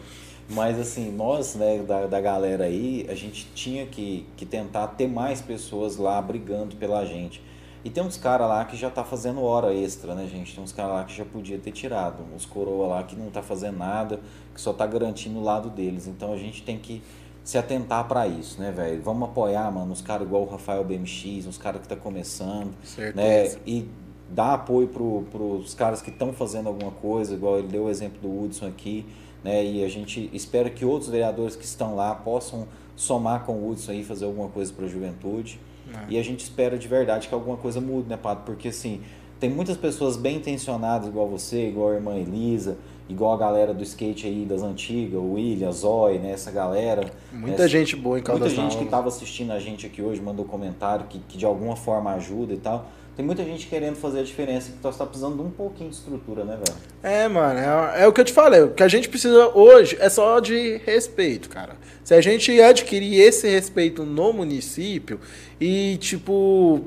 mas 0.48 0.78
assim, 0.78 1.10
nós, 1.10 1.54
né, 1.54 1.78
da, 1.78 2.06
da 2.06 2.20
galera 2.20 2.64
aí, 2.64 3.06
a 3.08 3.14
gente 3.14 3.46
tinha 3.54 3.86
que, 3.86 4.26
que 4.36 4.46
tentar 4.46 4.86
ter 4.88 5.08
mais 5.08 5.40
pessoas 5.40 5.96
lá 5.96 6.20
brigando 6.22 6.76
pela 6.76 7.04
gente. 7.04 7.42
E 7.84 7.90
tem 7.90 8.02
uns 8.02 8.16
caras 8.16 8.48
lá 8.48 8.64
que 8.64 8.76
já 8.76 8.90
tá 8.90 9.04
fazendo 9.04 9.42
hora 9.42 9.72
extra, 9.72 10.14
né, 10.14 10.26
gente? 10.26 10.54
Tem 10.54 10.62
uns 10.62 10.72
caras 10.72 10.92
lá 10.92 11.04
que 11.04 11.14
já 11.14 11.24
podia 11.24 11.56
ter 11.58 11.70
tirado. 11.70 12.24
Uns 12.34 12.44
coroa 12.44 12.88
lá 12.88 13.02
que 13.04 13.14
não 13.14 13.30
tá 13.30 13.42
fazendo 13.42 13.78
nada, 13.78 14.20
que 14.52 14.60
só 14.60 14.72
tá 14.72 14.84
garantindo 14.86 15.38
o 15.38 15.42
lado 15.42 15.70
deles. 15.70 16.08
Então 16.08 16.32
a 16.32 16.36
gente 16.36 16.62
tem 16.64 16.78
que 16.78 17.00
se 17.44 17.56
atentar 17.56 18.08
para 18.08 18.26
isso, 18.26 18.60
né, 18.60 18.72
velho? 18.72 19.00
Vamos 19.02 19.28
apoiar, 19.28 19.70
mano, 19.70 19.92
uns 19.92 20.02
caras 20.02 20.26
igual 20.26 20.42
o 20.42 20.46
Rafael 20.50 20.82
BMX, 20.82 21.46
uns 21.46 21.58
caras 21.58 21.80
que 21.80 21.86
tá 21.86 21.94
começando, 21.94 22.74
Certeza. 22.82 23.16
né? 23.56 23.62
E 23.64 23.88
dar 24.28 24.54
apoio 24.54 24.88
pro, 24.88 25.24
pros 25.30 25.74
caras 25.74 26.02
que 26.02 26.10
estão 26.10 26.32
fazendo 26.32 26.68
alguma 26.68 26.90
coisa, 26.90 27.34
igual 27.34 27.58
ele 27.58 27.68
deu 27.68 27.84
o 27.84 27.90
exemplo 27.90 28.18
do 28.20 28.42
Hudson 28.42 28.66
aqui, 28.66 29.06
né? 29.44 29.64
E 29.64 29.84
a 29.84 29.88
gente 29.88 30.28
espera 30.32 30.68
que 30.68 30.84
outros 30.84 31.10
vereadores 31.10 31.54
que 31.54 31.64
estão 31.64 31.94
lá 31.94 32.14
possam 32.14 32.66
somar 32.96 33.44
com 33.44 33.52
o 33.52 33.70
Hudson 33.70 33.92
aí, 33.92 34.02
fazer 34.02 34.24
alguma 34.24 34.48
coisa 34.48 34.72
para 34.72 34.86
a 34.86 34.88
juventude. 34.88 35.60
É. 35.92 36.14
E 36.14 36.18
a 36.18 36.24
gente 36.24 36.40
espera 36.40 36.76
de 36.76 36.88
verdade 36.88 37.28
que 37.28 37.34
alguma 37.34 37.56
coisa 37.56 37.80
mude, 37.80 38.08
né, 38.08 38.16
Pato? 38.16 38.42
Porque 38.44 38.68
assim, 38.68 39.00
tem 39.38 39.50
muitas 39.50 39.76
pessoas 39.76 40.16
bem 40.16 40.36
intencionadas, 40.36 41.08
igual 41.08 41.28
você, 41.28 41.68
igual 41.68 41.90
a 41.90 41.94
irmã 41.94 42.16
Elisa, 42.16 42.76
igual 43.08 43.34
a 43.34 43.36
galera 43.36 43.72
do 43.72 43.82
skate 43.82 44.26
aí 44.26 44.44
das 44.44 44.62
antigas, 44.62 45.20
o 45.20 45.34
William, 45.34 45.70
Zoe, 45.70 46.18
né? 46.18 46.32
Essa 46.32 46.50
galera. 46.50 47.08
Muita 47.32 47.62
né? 47.62 47.68
gente 47.68 47.94
boa 47.94 48.18
em 48.18 48.22
Caldas 48.22 48.52
Muita 48.52 48.62
gente 48.62 48.78
que 48.78 48.84
estava 48.84 49.08
assistindo 49.08 49.52
a 49.52 49.60
gente 49.60 49.86
aqui 49.86 50.02
hoje 50.02 50.20
mandou 50.20 50.44
comentário 50.44 51.06
que, 51.06 51.18
que 51.20 51.38
de 51.38 51.44
alguma 51.44 51.76
forma 51.76 52.10
ajuda 52.12 52.54
e 52.54 52.58
tal. 52.58 52.90
Tem 53.16 53.24
muita 53.24 53.42
gente 53.44 53.66
querendo 53.66 53.96
fazer 53.96 54.20
a 54.20 54.22
diferença 54.22 54.70
que 54.70 54.86
está 54.86 55.06
precisando 55.06 55.36
de 55.36 55.42
um 55.42 55.50
pouquinho 55.50 55.88
de 55.88 55.96
estrutura, 55.96 56.44
né, 56.44 56.56
velho? 56.56 56.78
É, 57.02 57.26
mano, 57.26 57.58
é, 57.58 58.02
é, 58.02 58.06
o 58.06 58.12
que 58.12 58.20
eu 58.20 58.24
te 58.26 58.32
falei. 58.32 58.60
O 58.60 58.74
que 58.74 58.82
a 58.82 58.88
gente 58.88 59.08
precisa 59.08 59.48
hoje 59.56 59.96
é 59.98 60.10
só 60.10 60.38
de 60.38 60.76
respeito, 60.84 61.48
cara. 61.48 61.76
Se 62.04 62.14
a 62.14 62.20
gente 62.20 62.60
adquirir 62.60 63.18
esse 63.18 63.48
respeito 63.48 64.04
no 64.04 64.34
município 64.34 65.18
e, 65.58 65.96
tipo, 65.96 66.84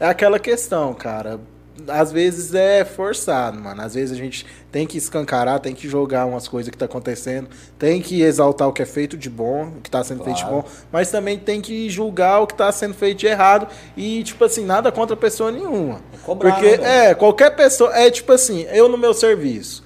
é 0.00 0.06
aquela 0.06 0.40
questão, 0.40 0.92
cara 0.94 1.38
às 1.86 2.10
vezes 2.12 2.54
é 2.54 2.84
forçado, 2.84 3.58
mano. 3.60 3.80
Às 3.80 3.94
vezes 3.94 4.12
a 4.12 4.20
gente 4.20 4.44
tem 4.70 4.86
que 4.86 4.98
escancarar, 4.98 5.60
tem 5.60 5.74
que 5.74 5.88
jogar 5.88 6.26
umas 6.26 6.48
coisas 6.48 6.70
que 6.70 6.76
tá 6.76 6.84
acontecendo, 6.84 7.48
tem 7.78 8.02
que 8.02 8.22
exaltar 8.22 8.68
o 8.68 8.72
que 8.72 8.82
é 8.82 8.86
feito 8.86 9.16
de 9.16 9.30
bom, 9.30 9.68
o 9.78 9.80
que 9.80 9.90
tá 9.90 10.02
sendo 10.04 10.22
claro. 10.22 10.34
feito 10.34 10.46
de 10.46 10.52
bom, 10.52 10.64
mas 10.92 11.10
também 11.10 11.38
tem 11.38 11.60
que 11.60 11.88
julgar 11.88 12.40
o 12.40 12.46
que 12.46 12.54
tá 12.54 12.70
sendo 12.72 12.94
feito 12.94 13.18
de 13.18 13.26
errado 13.26 13.68
e, 13.96 14.22
tipo 14.22 14.44
assim, 14.44 14.64
nada 14.64 14.92
contra 14.92 15.16
pessoa 15.16 15.50
nenhuma. 15.50 16.00
É 16.12 16.16
cobrar, 16.24 16.52
Porque, 16.52 16.76
né, 16.76 17.10
é, 17.10 17.14
qualquer 17.14 17.50
pessoa, 17.56 17.96
é 17.96 18.10
tipo 18.10 18.32
assim, 18.32 18.66
eu 18.70 18.88
no 18.88 18.98
meu 18.98 19.14
serviço, 19.14 19.84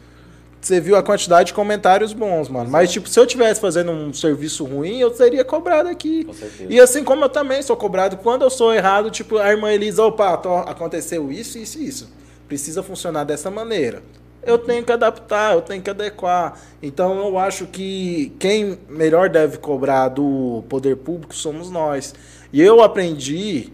você 0.63 0.81
viu 0.81 0.97
a 0.97 1.03
quantidade 1.03 1.49
de 1.49 1.55
comentários 1.55 2.13
bons, 2.13 2.49
mano. 2.49 2.71
Mas, 2.71 2.93
tipo, 2.93 3.09
se 3.09 3.19
eu 3.19 3.27
tivesse 3.27 3.61
fazendo 3.61 3.91
um 3.91 4.13
serviço 4.13 4.65
ruim, 4.65 4.99
eu 4.99 5.13
seria 5.13 5.45
cobrado 5.45 5.89
aqui. 5.89 6.25
Com 6.25 6.33
certeza. 6.33 6.73
E 6.73 6.81
assim 6.81 7.03
como 7.03 7.25
eu 7.25 7.29
também 7.29 7.61
sou 7.63 7.77
cobrado, 7.77 8.17
quando 8.19 8.43
eu 8.43 8.51
sou 8.51 8.73
errado, 8.73 9.11
tipo, 9.11 9.39
a 9.39 9.51
irmã 9.51 9.73
Elisa, 9.73 10.05
opa, 10.05 10.37
tô, 10.37 10.55
aconteceu 10.55 11.33
isso, 11.33 11.59
isso 11.59 11.79
e 11.79 11.89
isso. 11.89 12.13
Precisa 12.47 12.83
funcionar 12.83 13.25
dessa 13.25 13.51
maneira. 13.51 14.03
eu 14.45 14.59
tenho 14.59 14.85
que 14.85 14.93
adaptar, 14.93 15.55
eu 15.55 15.63
tenho 15.63 15.83
que 15.83 15.91
adequar. 15.91 16.61
Então 16.83 17.19
eu 17.27 17.39
acho 17.39 17.67
que 17.67 18.33
quem 18.39 18.79
melhor 18.89 19.29
deve 19.29 19.59
cobrar 19.59 20.09
do 20.09 20.65
poder 20.69 20.97
público 20.97 21.35
somos 21.35 21.71
nós. 21.71 22.15
E 22.53 22.61
eu 22.61 22.83
aprendi, 22.83 23.73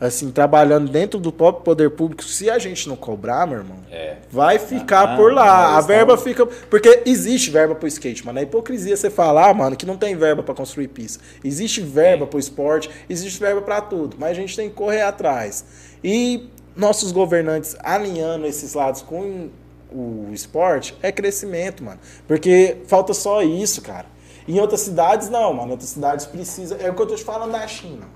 assim, 0.00 0.30
trabalhando 0.30 0.90
dentro 0.90 1.20
do 1.20 1.30
próprio 1.30 1.62
poder 1.62 1.90
público, 1.90 2.24
se 2.24 2.48
a 2.48 2.58
gente 2.58 2.88
não 2.88 2.96
cobrar, 2.96 3.46
meu 3.46 3.58
irmão, 3.58 3.76
É. 3.90 4.16
vai 4.30 4.58
ficar 4.58 5.14
Ah, 5.14 5.16
por 5.16 5.32
lá. 5.32 5.76
a 5.76 5.80
verba 5.82 6.14
não- 6.16 6.22
fica. 6.22 6.46
Porque 6.46 7.02
existe 7.04 7.50
verba 7.50 7.74
pro 7.74 7.86
skate, 7.86 8.24
mano. 8.24 8.38
É 8.38 8.42
hipocrisia 8.42 8.96
você 8.96 9.10
falar, 9.10 9.52
mano, 9.52 9.76
que 9.76 9.84
não 9.84 9.96
tem 9.98 10.16
verba 10.16 10.42
pra 10.42 10.54
construir 10.54 10.88
pista. 10.88 11.22
Existe 11.44 11.82
verba 11.82 12.26
pro 12.26 12.38
esporte, 12.38 12.88
existe 13.10 13.38
verba 13.38 13.60
pra 13.60 13.80
tudo. 13.82 14.16
Mas 14.18 14.30
a 14.30 14.34
gente 14.34 14.56
tem 14.56 14.68
que 14.70 14.74
correr 14.74 15.02
atrás. 15.02 15.64
E 16.02 16.48
nossos 16.74 17.12
governantes 17.12 17.76
alinhando 17.80 18.46
esses 18.46 18.72
lados 18.72 19.02
com 19.02 19.50
o 19.92 20.28
esporte 20.32 20.96
é 21.02 21.12
crescimento, 21.12 21.84
mano. 21.84 21.98
Porque 22.26 22.78
falta 22.86 23.12
só 23.12 23.42
isso, 23.42 23.82
cara. 23.82 24.06
Em 24.48 24.58
outras 24.58 24.80
cidades, 24.80 25.28
não, 25.28 25.52
mano. 25.52 25.68
Em 25.68 25.72
outras 25.72 25.90
cidades 25.90 26.24
precisa. 26.26 26.76
É 26.76 26.88
o 26.90 26.94
que 26.94 27.02
eu 27.02 27.06
tô 27.06 27.14
te 27.16 27.22
falando 27.24 27.52
da 27.52 27.66
China. 27.66 28.06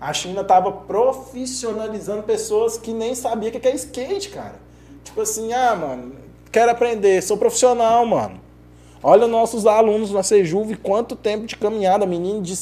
A 0.00 0.12
China 0.14 0.42
tava 0.42 0.72
profissionalizando 0.72 2.22
pessoas 2.22 2.78
que 2.78 2.92
nem 2.92 3.14
sabia 3.14 3.50
o 3.50 3.52
que 3.52 3.68
é 3.68 3.74
skate, 3.74 4.30
cara. 4.30 4.54
Tipo 5.04 5.20
assim, 5.20 5.52
ah, 5.52 5.76
mano, 5.76 6.14
quero 6.50 6.70
aprender, 6.70 7.22
sou 7.22 7.36
profissional, 7.36 8.06
mano. 8.06 8.40
Olha 9.02 9.26
nossos 9.26 9.66
alunos 9.66 10.10
na 10.10 10.22
Sejuve, 10.22 10.76
quanto 10.76 11.16
tempo 11.16 11.46
de 11.46 11.56
caminhada. 11.56 12.06
Menino 12.06 12.42
de 12.42 12.54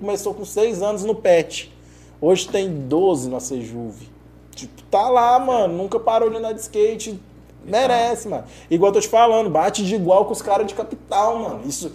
começou 0.00 0.34
com 0.34 0.44
6 0.44 0.82
anos 0.82 1.04
no 1.04 1.14
PET. 1.14 1.72
Hoje 2.20 2.48
tem 2.48 2.68
12 2.68 3.28
na 3.28 3.38
Sejuve. 3.38 4.08
Tipo, 4.54 4.82
tá 4.84 5.08
lá, 5.08 5.38
mano. 5.38 5.76
Nunca 5.76 6.00
parou 6.00 6.30
de 6.30 6.36
andar 6.36 6.52
de 6.52 6.60
skate. 6.60 7.20
Merece, 7.64 8.28
mano. 8.28 8.44
Igual 8.68 8.90
eu 8.90 8.94
tô 8.94 9.00
te 9.00 9.08
falando, 9.08 9.48
bate 9.48 9.84
de 9.84 9.94
igual 9.94 10.24
com 10.24 10.32
os 10.32 10.42
caras 10.42 10.66
de 10.66 10.74
capital, 10.74 11.38
mano. 11.38 11.60
Isso. 11.64 11.92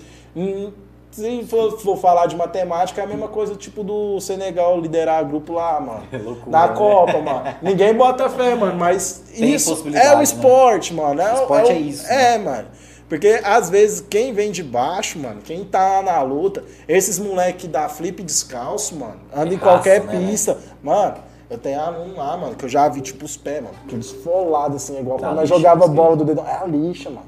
Se 1.22 1.44
for, 1.46 1.78
for 1.80 1.98
falar 1.98 2.26
de 2.28 2.36
matemática, 2.36 3.02
é 3.02 3.04
a 3.04 3.08
mesma 3.08 3.28
coisa, 3.28 3.56
tipo, 3.56 3.84
do 3.84 4.20
Senegal 4.20 4.80
liderar 4.80 5.26
grupo 5.26 5.54
lá, 5.54 5.80
mano. 5.80 6.04
É 6.12 6.18
loucura, 6.18 6.50
na 6.50 6.68
né? 6.68 6.74
Copa, 6.76 7.18
mano. 7.20 7.56
Ninguém 7.62 7.94
bota 7.94 8.30
fé, 8.30 8.56
mano, 8.56 8.78
mas 8.78 9.24
Tem 9.38 9.54
isso 9.54 9.84
é 9.96 10.14
o 10.14 10.18
né? 10.18 10.24
esporte, 10.24 10.94
mano. 10.94 11.22
É, 11.22 11.32
O 11.34 11.36
esporte 11.42 11.72
o- 11.72 11.76
é 11.76 11.80
isso, 11.80 12.08
É, 12.08 12.38
mano. 12.38 12.68
Porque 13.08 13.42
às 13.44 13.70
vezes 13.72 14.02
quem 14.08 14.34
vem 14.34 14.52
de 14.52 14.62
baixo, 14.64 15.18
mano, 15.18 15.42
quem 15.44 15.66
tá 15.66 16.02
na 16.04 16.22
luta, 16.22 16.64
esses 16.88 17.18
moleque 17.18 17.68
da 17.68 17.90
flip 17.90 18.22
descalço, 18.22 18.96
mano, 18.96 19.20
anda 19.36 19.52
É 19.52 19.56
em 19.56 19.58
qualquer 19.58 20.02
raça, 20.02 20.14
né, 20.20 20.28
pista. 20.28 20.58
Mano, 20.84 21.16
eu 21.50 21.58
tenho 21.58 21.80
aluno 21.82 22.16
lá, 22.16 22.38
mano, 22.38 22.56
que 22.56 22.66
eu 22.66 22.70
já 22.70 22.88
vi 22.88 23.02
tipo 23.02 23.26
os 23.26 23.36
pés, 23.36 23.64
mano, 23.64 23.74
que 23.88 23.96
desfolado 23.96 24.76
assim, 24.76 25.00
igual 25.00 25.18
Tá 25.18 25.26
quando 25.30 25.38
nós 25.38 25.50
jogava 25.50 25.88
sim. 25.88 25.94
bola 25.94 26.16
do 26.16 26.24
dedão. 26.24 26.46
É 26.48 26.58
a 26.62 26.66
lixa, 26.68 27.10
mano. 27.10 27.26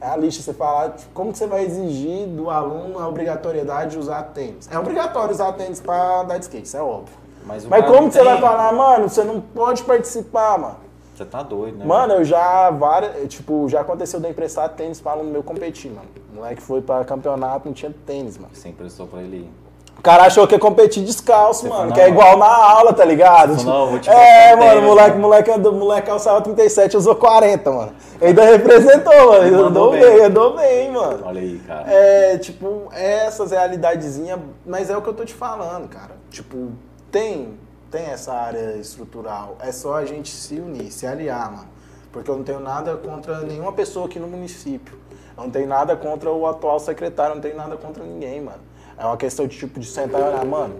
É 0.00 0.08
a 0.08 0.16
lixa. 0.16 0.42
Você 0.42 0.52
falar, 0.52 0.90
tipo, 0.90 1.10
como 1.12 1.32
que 1.32 1.38
você 1.38 1.46
vai 1.46 1.64
exigir 1.64 2.26
do 2.28 2.50
aluno 2.50 2.98
a 2.98 3.08
obrigatoriedade 3.08 3.92
de 3.92 3.98
usar 3.98 4.22
tênis? 4.24 4.68
É 4.70 4.78
obrigatório 4.78 5.32
usar 5.32 5.52
tênis 5.52 5.80
pra 5.80 6.20
andar 6.20 6.38
de 6.38 6.44
skate, 6.44 6.66
isso 6.66 6.76
é 6.76 6.82
óbvio. 6.82 7.16
Mas, 7.44 7.64
Mas 7.64 7.86
como 7.86 8.08
que 8.08 8.14
você 8.14 8.22
vai 8.22 8.40
falar, 8.40 8.72
mano, 8.72 9.08
você 9.08 9.24
não 9.24 9.40
pode 9.40 9.82
participar, 9.82 10.58
mano? 10.58 10.76
Você 11.14 11.24
tá 11.24 11.42
doido, 11.42 11.78
né? 11.78 11.84
Mano, 11.84 12.14
eu 12.14 12.24
já 12.24 12.70
várias, 12.70 13.28
tipo, 13.28 13.68
já 13.68 13.80
aconteceu 13.80 14.20
de 14.20 14.26
eu 14.26 14.30
emprestar 14.30 14.68
tênis 14.68 15.00
para 15.00 15.12
aluno 15.12 15.30
meu 15.30 15.42
competir, 15.42 15.90
mano. 15.90 16.06
O 16.32 16.36
moleque 16.36 16.62
foi 16.62 16.80
pra 16.80 17.04
campeonato, 17.04 17.66
não 17.66 17.72
tinha 17.72 17.92
tênis, 18.06 18.38
mano. 18.38 18.54
Você 18.54 18.68
emprestou 18.68 19.06
pra 19.08 19.20
ele 19.20 19.38
ir. 19.38 19.67
O 19.98 20.02
cara 20.02 20.24
achou 20.24 20.46
que 20.46 20.54
ia 20.54 20.60
competir 20.60 21.02
descalço, 21.04 21.62
Você 21.62 21.68
mano, 21.68 21.92
que 21.92 22.00
é 22.00 22.08
igual 22.08 22.38
na 22.38 22.46
aula, 22.46 22.92
tá 22.92 23.04
ligado? 23.04 23.60
Não, 23.64 23.90
vou 23.90 23.98
te 23.98 24.08
é, 24.08 24.54
mano, 24.54 24.82
moleque, 24.82 25.16
né? 25.16 25.20
moleque, 25.20 25.50
andou- 25.50 25.72
moleque 25.72 26.06
calçava 26.06 26.40
37, 26.40 26.96
usou 26.96 27.16
40, 27.16 27.70
mano. 27.70 27.92
Ainda 28.22 28.44
representou, 28.44 29.12
mano. 29.32 29.44
Ele 29.44 29.56
Eu 29.56 29.66
andou 29.66 29.90
bem. 29.90 30.22
andou 30.24 30.56
bem, 30.56 30.92
mano. 30.92 31.24
Olha 31.26 31.40
aí, 31.40 31.58
cara. 31.66 31.84
É, 31.92 32.38
tipo, 32.38 32.84
essas 32.92 33.50
realidadezinhas, 33.50 34.38
mas 34.64 34.88
é 34.88 34.96
o 34.96 35.02
que 35.02 35.08
eu 35.08 35.14
tô 35.14 35.24
te 35.24 35.34
falando, 35.34 35.88
cara. 35.88 36.12
Tipo, 36.30 36.70
tem, 37.10 37.58
tem 37.90 38.06
essa 38.06 38.32
área 38.32 38.76
estrutural. 38.76 39.56
É 39.60 39.72
só 39.72 39.96
a 39.96 40.04
gente 40.04 40.30
se 40.30 40.54
unir, 40.60 40.92
se 40.92 41.08
aliar, 41.08 41.50
mano. 41.50 41.68
Porque 42.12 42.30
eu 42.30 42.36
não 42.36 42.44
tenho 42.44 42.60
nada 42.60 42.96
contra 42.96 43.40
nenhuma 43.40 43.72
pessoa 43.72 44.06
aqui 44.06 44.20
no 44.20 44.28
município. 44.28 44.96
Eu 45.36 45.42
não 45.42 45.50
tenho 45.50 45.66
nada 45.68 45.96
contra 45.96 46.30
o 46.30 46.46
atual 46.46 46.78
secretário, 46.78 47.32
eu 47.32 47.34
não 47.34 47.42
tenho 47.42 47.56
nada 47.56 47.76
contra 47.76 48.04
ninguém, 48.04 48.40
mano. 48.40 48.58
É 48.98 49.04
uma 49.04 49.16
questão 49.16 49.46
de 49.46 49.56
tipo 49.56 49.78
de 49.78 49.86
sentar 49.86 50.20
e 50.20 50.24
olhar, 50.24 50.44
mano. 50.44 50.74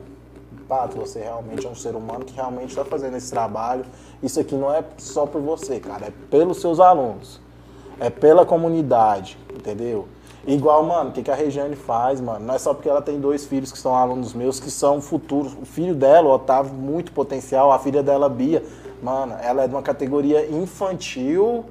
Pato, 0.68 0.98
você 0.98 1.20
realmente 1.20 1.66
é 1.66 1.70
um 1.70 1.74
ser 1.74 1.94
humano 1.94 2.24
que 2.24 2.34
realmente 2.34 2.70
está 2.70 2.84
fazendo 2.84 3.16
esse 3.16 3.30
trabalho. 3.30 3.84
Isso 4.22 4.38
aqui 4.40 4.55
não 4.55 4.74
é 4.74 4.84
só 4.98 5.24
por 5.24 5.40
você, 5.40 5.80
cara, 5.80 6.06
é 6.06 6.12
pelos 6.28 6.60
seus 6.60 6.80
alunos. 6.80 7.40
É 8.00 8.10
pela 8.10 8.44
comunidade, 8.44 9.38
entendeu? 9.55 10.06
Igual, 10.47 10.82
mano, 10.82 11.10
o 11.10 11.12
que, 11.12 11.22
que 11.22 11.30
a 11.30 11.34
Regiane 11.34 11.76
faz, 11.76 12.20
mano? 12.20 12.44
Não 12.44 12.55
é 12.55 12.58
só 12.58 12.72
porque 12.72 12.88
ela 12.88 13.02
tem 13.02 13.20
dois 13.20 13.44
filhos 13.47 13.70
que 13.70 13.78
são 13.78 13.94
alunos 13.94 14.34
meus, 14.34 14.58
que 14.58 14.70
são 14.70 15.00
futuros. 15.00 15.52
O 15.60 15.64
filho 15.64 15.94
dela, 15.94 16.28
o 16.28 16.32
Otávio, 16.32 16.72
muito 16.72 17.12
potencial. 17.12 17.70
A 17.72 17.78
filha 17.78 18.02
dela, 18.02 18.28
Bia, 18.28 18.62
mano, 19.02 19.36
ela 19.42 19.64
é 19.64 19.68
de 19.68 19.74
uma 19.74 19.82
categoria 19.82 20.48
infantil 20.50 21.64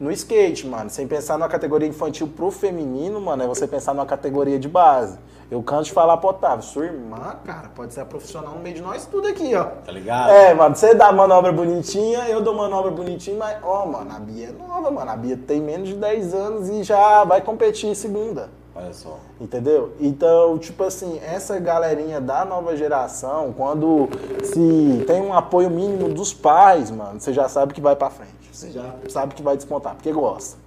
no 0.00 0.10
skate, 0.12 0.66
mano. 0.66 0.90
Sem 0.90 1.06
pensar 1.06 1.38
numa 1.38 1.48
categoria 1.48 1.88
infantil 1.88 2.28
pro 2.28 2.50
feminino, 2.50 3.20
mano, 3.20 3.44
é 3.44 3.46
você 3.46 3.66
pensar 3.66 3.94
numa 3.94 4.06
categoria 4.06 4.58
de 4.58 4.68
base. 4.68 5.18
Eu 5.50 5.62
canso 5.62 5.84
de 5.84 5.92
falar 5.92 6.18
pro 6.18 6.28
Otávio, 6.28 6.62
sua 6.62 6.84
irmã, 6.84 7.36
cara, 7.42 7.70
pode 7.74 7.94
ser 7.94 8.02
a 8.02 8.04
profissional 8.04 8.54
no 8.54 8.60
meio 8.60 8.74
de 8.74 8.82
nós 8.82 9.06
tudo 9.06 9.28
aqui, 9.28 9.54
ó. 9.54 9.64
Tá 9.64 9.90
ligado? 9.90 10.30
É, 10.30 10.52
mano, 10.52 10.76
você 10.76 10.94
dá 10.94 11.10
manobra 11.10 11.50
bonitinha, 11.50 12.28
eu 12.28 12.42
dou 12.42 12.54
manobra 12.54 12.90
bonitinha, 12.90 13.38
mas, 13.38 13.56
ó, 13.62 13.86
mano, 13.86 14.14
a 14.14 14.18
Bia 14.18 14.48
é 14.48 14.52
nova, 14.52 14.90
mano. 14.90 15.10
A 15.10 15.16
Bia 15.16 15.38
tem 15.38 15.58
menos 15.58 15.88
de 15.88 15.94
10 15.94 16.34
anos 16.34 16.68
e 16.68 16.82
já 16.82 17.24
vai 17.24 17.40
competir 17.40 17.88
em 17.88 17.94
segunda. 17.94 18.50
Olha 18.76 18.92
só. 18.92 19.18
Entendeu? 19.40 19.94
Então, 19.98 20.58
tipo 20.58 20.84
assim, 20.84 21.18
essa 21.24 21.58
galerinha 21.58 22.20
da 22.20 22.44
nova 22.44 22.76
geração, 22.76 23.54
quando 23.56 24.06
se 24.44 25.02
tem 25.06 25.22
um 25.22 25.32
apoio 25.32 25.70
mínimo 25.70 26.10
dos 26.10 26.34
pais, 26.34 26.90
mano, 26.90 27.18
você 27.18 27.32
já 27.32 27.48
sabe 27.48 27.72
que 27.72 27.80
vai 27.80 27.96
pra 27.96 28.10
frente. 28.10 28.34
Você 28.52 28.70
já 28.70 28.84
sabe 29.08 29.34
que 29.34 29.42
vai 29.42 29.56
despontar, 29.56 29.94
porque 29.94 30.12
gosta. 30.12 30.58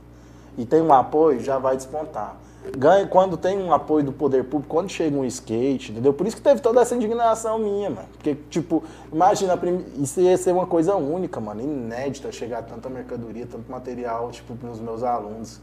E 0.57 0.65
tem 0.65 0.81
um 0.81 0.91
apoio, 0.91 1.39
já 1.39 1.59
vai 1.59 1.77
despontar. 1.77 2.35
Ganha 2.77 3.07
quando 3.07 3.37
tem 3.37 3.57
um 3.57 3.73
apoio 3.73 4.05
do 4.05 4.11
poder 4.11 4.43
público, 4.43 4.71
quando 4.73 4.89
chega 4.89 5.17
um 5.17 5.25
skate, 5.25 5.91
entendeu? 5.91 6.13
Por 6.13 6.27
isso 6.27 6.35
que 6.35 6.41
teve 6.43 6.61
toda 6.61 6.79
essa 6.79 6.95
indignação 6.95 7.57
minha, 7.57 7.89
mano. 7.89 8.07
Porque, 8.13 8.35
tipo, 8.51 8.83
imagina, 9.11 9.59
isso 9.97 10.21
ia 10.21 10.37
ser 10.37 10.51
uma 10.53 10.67
coisa 10.67 10.95
única, 10.95 11.39
mano, 11.39 11.59
inédita, 11.61 12.31
chegar 12.31 12.61
tanta 12.61 12.87
mercadoria, 12.87 13.47
tanto 13.49 13.69
material, 13.71 14.29
tipo, 14.29 14.55
pros 14.55 14.79
meus 14.79 15.01
alunos. 15.01 15.59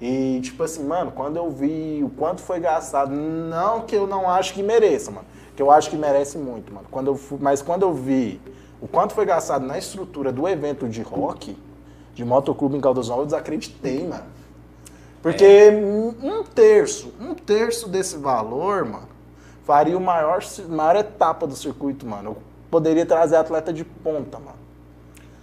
E, 0.00 0.40
tipo 0.42 0.64
assim, 0.64 0.84
mano, 0.84 1.12
quando 1.12 1.36
eu 1.36 1.48
vi 1.48 2.02
o 2.04 2.10
quanto 2.10 2.40
foi 2.40 2.58
gastado, 2.58 3.14
não 3.14 3.82
que 3.82 3.94
eu 3.94 4.04
não 4.08 4.28
acho 4.28 4.52
que 4.52 4.62
mereça, 4.62 5.12
mano. 5.12 5.26
Que 5.54 5.62
eu 5.62 5.70
acho 5.70 5.88
que 5.88 5.96
merece 5.96 6.36
muito, 6.38 6.72
mano. 6.74 6.86
Quando 6.90 7.06
eu 7.06 7.14
fu- 7.14 7.38
mas 7.40 7.62
quando 7.62 7.82
eu 7.82 7.94
vi 7.94 8.40
o 8.80 8.88
quanto 8.88 9.14
foi 9.14 9.24
gastado 9.24 9.64
na 9.64 9.78
estrutura 9.78 10.32
do 10.32 10.48
evento 10.48 10.88
de 10.88 11.02
rock, 11.02 11.56
de 12.14 12.24
motoclube 12.24 12.76
em 12.76 12.80
Caldas 12.80 13.08
Novas, 13.08 13.22
eu 13.22 13.26
desacreditei, 13.26 14.08
mano. 14.08 14.24
Porque 15.22 15.70
um 15.70 16.42
terço, 16.42 17.14
um 17.20 17.32
terço 17.32 17.88
desse 17.88 18.16
valor, 18.16 18.84
mano, 18.84 19.08
faria 19.64 19.96
o 19.96 20.00
maior, 20.00 20.42
maior 20.68 20.96
etapa 20.96 21.46
do 21.46 21.54
circuito, 21.54 22.04
mano. 22.04 22.30
Eu 22.30 22.42
poderia 22.68 23.06
trazer 23.06 23.36
atleta 23.36 23.72
de 23.72 23.84
ponta, 23.84 24.40
mano. 24.40 24.58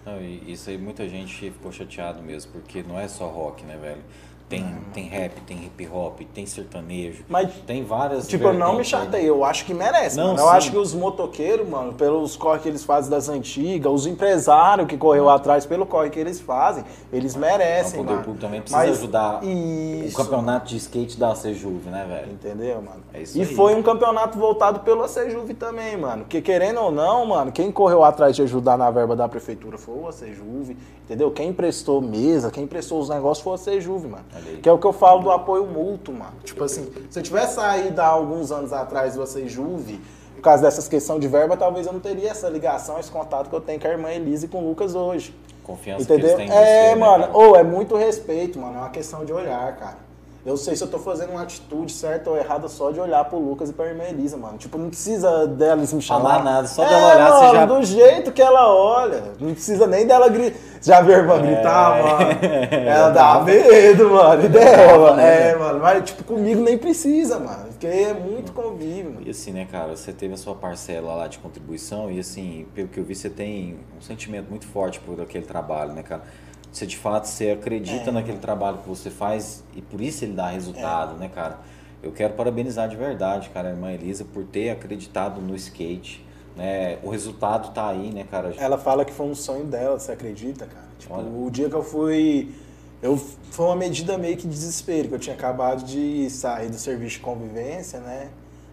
Não, 0.06 0.20
e 0.22 0.52
isso 0.52 0.70
aí 0.70 0.78
muita 0.78 1.08
gente 1.08 1.52
ficou 1.52 1.72
chateado 1.72 2.22
mesmo, 2.22 2.52
porque 2.52 2.84
não 2.84 3.00
é 3.00 3.08
só 3.08 3.28
rock, 3.28 3.64
né, 3.64 3.78
velho? 3.82 4.02
Tem, 4.50 4.66
tem 4.92 5.08
rap, 5.08 5.40
tem 5.42 5.64
hip 5.66 5.88
hop, 5.94 6.22
tem 6.34 6.44
sertanejo, 6.48 7.24
Mas, 7.30 7.54
tem 7.68 7.84
várias. 7.84 8.28
Tipo, 8.28 8.46
eu 8.46 8.54
não 8.56 8.72
me 8.72 8.78
né? 8.80 8.84
chatei, 8.84 9.30
eu 9.30 9.44
acho 9.46 9.64
que 9.64 9.76
merece, 9.76 10.18
Não, 10.18 10.30
mano. 10.30 10.40
Eu 10.40 10.46
sim. 10.46 10.58
acho 10.58 10.72
que 10.72 10.78
os 10.78 10.92
motoqueiros, 10.96 11.70
mano, 11.70 11.94
pelos 11.94 12.36
corre 12.36 12.58
que 12.60 12.68
eles 12.68 12.84
fazem 12.84 13.12
das 13.12 13.30
antigas, 13.30 13.92
os 13.94 14.08
empresários 14.08 14.88
que 14.88 14.98
correu 14.98 15.30
atrás 15.30 15.68
pelo 15.68 15.86
corre 15.86 16.10
que 16.10 16.20
eles 16.20 16.42
fazem, 16.42 16.84
eles 17.14 17.36
merecem, 17.36 18.00
O 18.00 18.04
poder 18.04 18.14
mano. 18.14 18.24
público 18.26 18.42
também 18.44 18.60
precisa 18.62 18.80
Mas 18.82 18.98
ajudar 18.98 19.44
isso, 19.44 20.20
o 20.20 20.24
campeonato 20.24 20.68
de 20.70 20.78
skate 20.78 21.20
da 21.20 21.36
Sejuve, 21.36 21.88
né, 21.92 22.04
velho? 22.10 22.32
Entendeu, 22.32 22.82
mano? 22.82 23.04
É 23.14 23.22
isso 23.22 23.38
e 23.38 23.42
aí. 23.42 23.56
foi 23.56 23.76
um 23.76 23.84
campeonato 23.84 24.40
voltado 24.40 24.80
pelo 24.80 25.04
Acejuve 25.04 25.54
também, 25.54 25.96
mano. 25.96 26.24
Porque 26.24 26.42
querendo 26.42 26.82
ou 26.82 26.92
não, 26.92 27.24
mano, 27.24 27.52
quem 27.52 27.72
correu 27.72 28.04
atrás 28.04 28.36
de 28.36 28.42
ajudar 28.42 28.80
na 28.80 28.90
verba 28.90 29.16
da 29.16 29.28
prefeitura 29.28 29.78
foi 29.78 29.96
o 29.96 30.08
Acejuve, 30.08 30.76
entendeu? 31.04 31.30
Quem 31.30 31.50
emprestou 31.50 32.02
mesa, 32.02 32.50
quem 32.50 32.64
emprestou 32.64 33.00
os 33.00 33.10
negócios 33.10 33.44
foi 33.44 33.52
o 33.52 33.56
Acejuve, 33.56 34.08
mano. 34.08 34.26
Aí. 34.34 34.39
Que 34.62 34.70
é 34.70 34.72
o 34.72 34.78
que 34.78 34.86
eu 34.86 34.94
falo 34.94 35.22
do 35.22 35.32
apoio 35.32 35.66
mútuo, 35.66 36.14
mano. 36.14 36.34
Tipo 36.44 36.64
assim, 36.64 36.92
se 37.10 37.20
eu 37.20 37.24
tivesse 37.24 37.56
saído 37.56 38.02
há 38.02 38.08
alguns 38.08 38.52
anos 38.52 38.74
atrás 38.74 39.16
do 39.16 39.22
Acejuve, 39.22 40.00
por 40.36 40.42
causa 40.42 40.64
dessas 40.64 40.88
questões 40.88 41.20
de 41.20 41.28
verba, 41.28 41.58
talvez 41.58 41.86
eu 41.86 41.94
não 41.94 42.00
teria 42.00 42.30
essa 42.30 42.48
ligação, 42.50 43.00
esse 43.00 43.12
contato 43.12 43.50
que 43.50 43.56
eu 43.56 43.62
tenho 43.62 43.80
com 43.80 43.88
a 43.88 43.92
irmã 43.92 44.12
Elise 44.12 44.46
e 44.46 44.50
com 44.50 44.64
o 44.64 44.70
Lucas 44.70 44.96
hoje. 44.96 45.36
Confiança 45.64 46.04
Entendeu? 46.04 46.36
que 46.36 46.42
eles 46.42 46.50
têm 46.50 46.58
é, 46.58 46.90
você, 46.90 46.90
né, 46.90 46.96
mano. 46.96 47.24
cara? 47.26 47.38
Ou 47.38 47.56
é 47.56 47.64
muito 47.64 47.96
respeito, 47.96 48.58
mano. 48.58 48.76
É 48.76 48.80
uma 48.80 48.90
questão 48.90 49.24
de 49.24 49.32
olhar, 49.32 49.76
cara. 49.78 50.09
Eu 50.46 50.56
sei 50.56 50.76
se 50.76 50.84
eu 50.84 50.88
tô 50.88 50.98
fazendo 50.98 51.32
uma 51.32 51.42
atitude 51.42 51.92
certa 51.92 52.30
ou 52.30 52.38
errada 52.38 52.68
só 52.70 52.92
de 52.92 53.00
olhar 53.00 53.26
pro 53.26 53.38
Lucas 53.38 53.70
e 53.70 53.74
pra 53.74 53.88
irmã 53.88 54.04
Elisa, 54.06 54.38
mano. 54.38 54.58
Tipo, 54.58 54.78
não 54.78 54.90
precisa 54.90 55.46
delas 55.46 55.92
me 55.92 56.02
chamar. 56.02 56.22
Falar 56.22 56.44
nada, 56.44 56.68
só 56.68 56.84
dela 56.86 57.14
olhar, 57.14 57.30
mano, 57.30 57.40
você 57.40 57.56
já... 57.56 57.66
do 57.66 57.84
jeito 57.84 58.32
que 58.32 58.42
ela 58.42 58.74
olha. 58.74 59.24
Não 59.40 59.54
precisa 59.54 59.86
nem 59.86 60.08
dela 60.08 60.30
gritar. 60.30 60.58
Já 60.82 61.02
viu 61.02 61.14
a 61.14 61.18
irmã 61.18 61.42
gritar, 61.42 62.02
mano? 62.02 62.40
Ela 62.72 63.10
dá 63.10 63.42
medo, 63.42 64.12
mano. 64.12 64.46
E 64.46 64.48
dela, 64.48 65.16
né? 65.18 65.50
é, 65.50 65.56
mano. 65.58 65.80
Mas, 65.80 66.06
tipo, 66.06 66.24
comigo 66.24 66.62
nem 66.62 66.78
precisa, 66.78 67.38
mano. 67.38 67.66
Porque 67.70 67.86
é 67.86 68.14
muito 68.14 68.54
convívio, 68.54 69.12
mano. 69.12 69.26
E 69.26 69.30
assim, 69.30 69.52
né, 69.52 69.68
cara, 69.70 69.96
você 69.96 70.14
teve 70.14 70.34
a 70.34 70.38
sua 70.38 70.56
parcela 70.56 71.16
lá 71.16 71.28
de 71.28 71.38
contribuição 71.40 72.10
e 72.10 72.20
assim, 72.20 72.66
pelo 72.74 72.88
que 72.88 72.98
eu 72.98 73.04
vi, 73.04 73.14
você 73.14 73.30
tem 73.30 73.78
um 73.98 74.02
sentimento 74.02 74.50
muito 74.50 74.66
forte 74.68 75.02
por 75.02 75.20
aquele 75.20 75.46
trabalho, 75.46 75.92
né, 75.92 76.02
cara? 76.02 76.24
Você 76.72 76.86
de 76.86 76.98
fato 76.98 77.26
você 77.28 77.52
acredita 77.52 78.10
É. 78.10 78.12
naquele 78.12 78.38
trabalho 78.38 78.78
que 78.78 78.88
você 78.88 79.10
faz 79.10 79.64
e 79.76 79.82
por 79.82 80.00
isso 80.02 80.24
ele 80.24 80.34
dá 80.34 80.50
resultado, 80.50 81.16
né, 81.18 81.30
cara? 81.34 81.58
Eu 82.02 82.12
quero 82.12 82.34
parabenizar 82.34 82.88
de 82.88 82.96
verdade, 82.96 83.50
cara, 83.50 83.70
a 83.70 83.72
irmã 83.72 83.92
Elisa 83.92 84.24
por 84.24 84.44
ter 84.46 84.70
acreditado 84.70 85.42
no 85.42 85.56
skate, 85.56 86.24
né? 86.56 86.98
O 87.04 87.10
resultado 87.10 87.74
tá 87.74 87.90
aí, 87.90 88.12
né, 88.12 88.26
cara? 88.30 88.54
Ela 88.58 88.78
fala 88.78 89.04
que 89.04 89.12
foi 89.12 89.26
um 89.26 89.36
sonho 89.36 89.66
dela, 89.66 90.00
você 90.00 90.12
acredita, 90.12 90.66
cara? 90.66 90.88
Tipo, 91.00 91.14
Olha. 91.16 91.28
o 91.28 91.50
dia 91.52 91.70
que 91.70 91.76
eu 91.76 91.84
fui. 91.84 92.54
Eu, 93.02 93.18
foi 93.18 93.66
uma 93.66 93.76
medida 93.78 94.18
meio 94.18 94.36
que 94.38 94.44
de 94.48 94.54
desespero, 94.54 95.08
que 95.08 95.16
eu 95.16 95.20
tinha 95.20 95.36
acabado 95.36 95.84
de 95.86 96.30
sair 96.30 96.70
do 96.70 96.76
serviço 96.78 97.16
de 97.16 97.22
convivência, 97.22 98.00
né? 98.00 98.30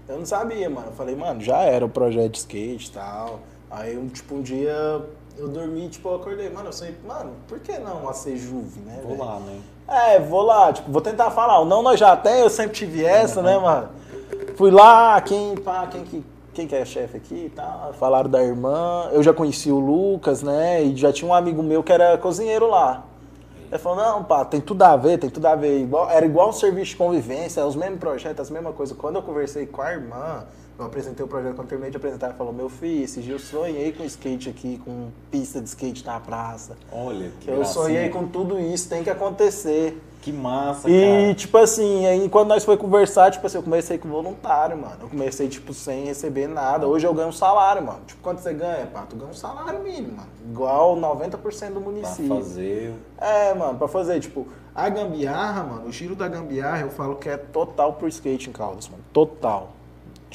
Eu 0.09 0.19
não 0.19 0.27
sabia, 0.27 0.69
mano. 0.69 0.89
Eu 0.89 0.93
falei, 0.93 1.15
mano, 1.17 1.41
já 1.41 1.63
era 1.63 1.85
o 1.85 1.89
projeto 1.89 2.33
de 2.33 2.39
skate 2.39 2.89
e 2.89 2.93
tal. 2.93 3.41
Aí, 3.71 3.97
tipo, 4.13 4.35
um 4.37 4.43
dia 4.43 5.01
eu 5.39 5.49
dormi, 5.49 5.89
tipo, 5.89 6.09
eu 6.09 6.17
acordei, 6.17 6.49
mano, 6.49 6.69
eu 6.69 6.73
sei, 6.73 6.95
mano, 7.07 7.33
por 7.47 7.59
que 7.61 7.79
não 7.79 8.09
a 8.09 8.13
Sejuve, 8.13 8.81
né? 8.81 9.01
Vou 9.03 9.17
velho? 9.17 9.25
lá, 9.25 9.39
né? 9.41 9.61
É, 9.89 10.19
vou 10.19 10.43
lá, 10.43 10.73
tipo, 10.73 10.91
vou 10.91 11.03
tentar 11.03 11.31
falar. 11.31 11.61
O 11.61 11.65
não 11.65 11.83
nós 11.83 12.01
já 12.01 12.17
tem, 12.17 12.41
eu 12.41 12.51
sempre 12.51 12.73
tive 12.73 13.05
essa, 13.05 13.43
né, 13.43 13.59
mano? 13.59 13.89
Fui 14.57 14.71
lá, 14.71 15.21
quem, 15.21 15.55
pá, 15.57 15.87
quem 15.87 16.05
que, 16.05 16.25
quem 16.55 16.67
que 16.67 16.75
é 16.75 16.85
chefe 16.85 17.19
aqui 17.19 17.47
e 17.47 17.51
tal, 17.51 17.93
falaram 17.95 18.31
da 18.31 18.43
irmã. 18.43 19.11
Eu 19.13 19.23
já 19.23 19.33
conheci 19.33 19.71
o 19.71 19.79
Lucas, 19.79 20.43
né, 20.43 20.83
e 20.83 20.97
já 20.97 21.13
tinha 21.13 21.31
um 21.31 21.35
amigo 21.35 21.63
meu 21.63 21.83
que 21.83 21.93
era 21.93 22.17
cozinheiro 22.17 22.69
lá. 22.69 23.05
Ele 23.69 23.79
falou, 23.79 23.99
não, 23.99 24.25
pá, 24.25 24.45
tem 24.45 24.61
tudo 24.61 24.83
a 24.83 24.97
ver, 24.97 25.19
tem 25.19 25.29
tudo 25.29 25.47
a 25.47 25.55
ver. 25.55 25.81
Igual, 25.81 26.09
era 26.09 26.25
igual 26.25 26.49
um 26.49 26.53
serviço 26.53 26.93
de 26.93 26.97
convivência, 26.97 27.67
os 27.67 27.75
mesmos 27.75 27.99
projetos, 27.99 28.41
as 28.41 28.51
mesmas 28.51 28.75
coisas. 28.75 28.97
Quando 28.97 29.17
eu 29.17 29.23
conversei 29.23 29.67
com 29.67 29.83
a 29.83 29.93
irmã, 29.93 30.45
eu 30.79 30.85
apresentei 30.85 31.25
o 31.25 31.29
projeto, 31.29 31.55
quando 31.55 31.69
terminei 31.69 31.91
de 31.91 31.97
apresentar, 31.97 32.27
ela 32.27 32.35
falou, 32.35 32.53
meu 32.53 32.69
filho, 32.69 33.05
esse 33.05 33.21
dia 33.21 33.35
eu 33.35 33.39
sonhei 33.39 33.93
com 33.93 34.05
skate 34.05 34.49
aqui, 34.49 34.81
com 34.85 35.09
pista 35.31 35.61
de 35.61 35.69
skate 35.69 36.05
na 36.05 36.21
praça. 36.21 36.77
Olha, 36.93 37.31
que 37.41 37.49
Eu 37.51 37.57
gracinha. 37.57 37.85
sonhei 37.85 38.09
com 38.11 38.27
tudo 38.27 38.59
isso, 38.59 38.89
tem 38.89 39.03
que 39.03 39.11
acontecer. 39.11 40.03
Que 40.23 40.33
massa, 40.33 40.91
E, 40.91 41.01
cara. 41.23 41.35
tipo 41.37 41.57
assim, 41.57 42.05
aí 42.05 42.29
quando 42.29 42.49
nós 42.49 42.65
foi 42.65 42.77
conversar, 42.77 43.31
tipo 43.31 43.47
assim, 43.47 43.59
eu 43.59 43.63
comecei 43.63 43.97
com 43.97 44.09
voluntário, 44.09 44.77
mano. 44.77 44.97
Eu 45.03 45.09
comecei, 45.09 45.47
tipo, 45.49 45.73
sem 45.73 46.05
receber 46.07 46.49
nada. 46.49 46.85
Hoje 46.89 47.07
eu 47.07 47.15
ganho 47.15 47.29
um 47.29 47.33
salário, 47.33 47.81
mano. 47.87 48.01
Tipo, 48.05 48.23
quanto 48.23 48.41
você 48.41 48.53
ganha, 48.53 48.87
pá? 48.87 49.05
Tu 49.09 49.15
ganha 49.15 49.31
um 49.31 49.35
salário 49.35 49.79
mínimo, 49.85 50.17
mano. 50.17 50.29
Igual 50.51 50.97
90% 50.97 51.69
do 51.75 51.81
Pra 51.81 51.81
município. 51.81 52.35
fazer 52.37 52.93
É, 53.19 53.55
mano, 53.55 53.79
pra 53.79 53.87
fazer, 53.87 54.19
tipo, 54.19 54.49
a 54.75 54.89
gambiarra, 54.89 55.63
mano, 55.63 55.87
o 55.87 55.93
giro 55.93 56.17
da 56.17 56.27
gambiarra, 56.27 56.81
eu 56.81 56.91
falo 56.91 57.15
que 57.15 57.29
é 57.29 57.37
total 57.37 57.93
pro 57.93 58.09
skate 58.09 58.51
em 58.51 58.53
Caldas, 58.53 58.89
mano. 58.89 59.05
Total. 59.13 59.76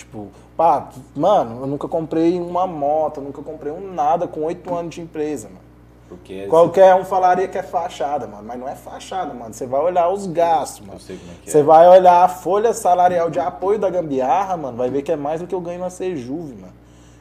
Tipo, 0.02 0.30
pá, 0.58 0.90
mano, 1.16 1.62
eu 1.62 1.68
nunca 1.68 1.88
comprei 1.88 2.40
uma 2.40 2.66
moto, 2.66 3.18
eu 3.18 3.24
nunca 3.24 3.42
comprei 3.44 3.72
um 3.72 3.94
nada 3.94 4.28
com 4.28 4.42
oito 4.42 4.74
anos 4.74 4.96
de 4.96 5.02
empresa, 5.02 5.48
mano. 5.48 5.62
porque 6.10 6.48
Qualquer 6.48 6.96
um 6.96 7.06
falaria 7.06 7.48
que 7.48 7.58
é 7.58 7.62
fachada, 7.62 8.26
mano, 8.26 8.44
mas 8.44 8.60
não 8.60 8.68
é 8.68 8.74
fachada, 8.74 9.32
mano. 9.32 9.54
Você 9.54 9.68
vai 9.68 9.80
olhar 9.80 10.10
os 10.10 10.26
gastos, 10.26 10.86
mano. 10.86 11.00
sei 11.00 11.18
como 11.18 11.32
é 11.32 11.36
que 11.44 11.52
Você 11.52 11.60
é. 11.60 11.64
vai 11.64 11.88
olhar 11.88 12.24
a 12.24 12.28
folha 12.28 12.74
salarial 12.74 13.30
de 13.30 13.40
apoio 13.40 13.78
da 13.78 13.92
gambiarra, 13.92 14.58
mano, 14.58 14.76
vai 14.76 14.90
ver 14.90 15.04
que 15.04 15.12
é 15.12 15.16
mais 15.16 15.40
do 15.40 15.46
que 15.46 15.54
eu 15.54 15.62
ganho 15.62 15.80
na 15.80 15.92
Sejuve, 15.92 16.56
mano. 16.56 16.74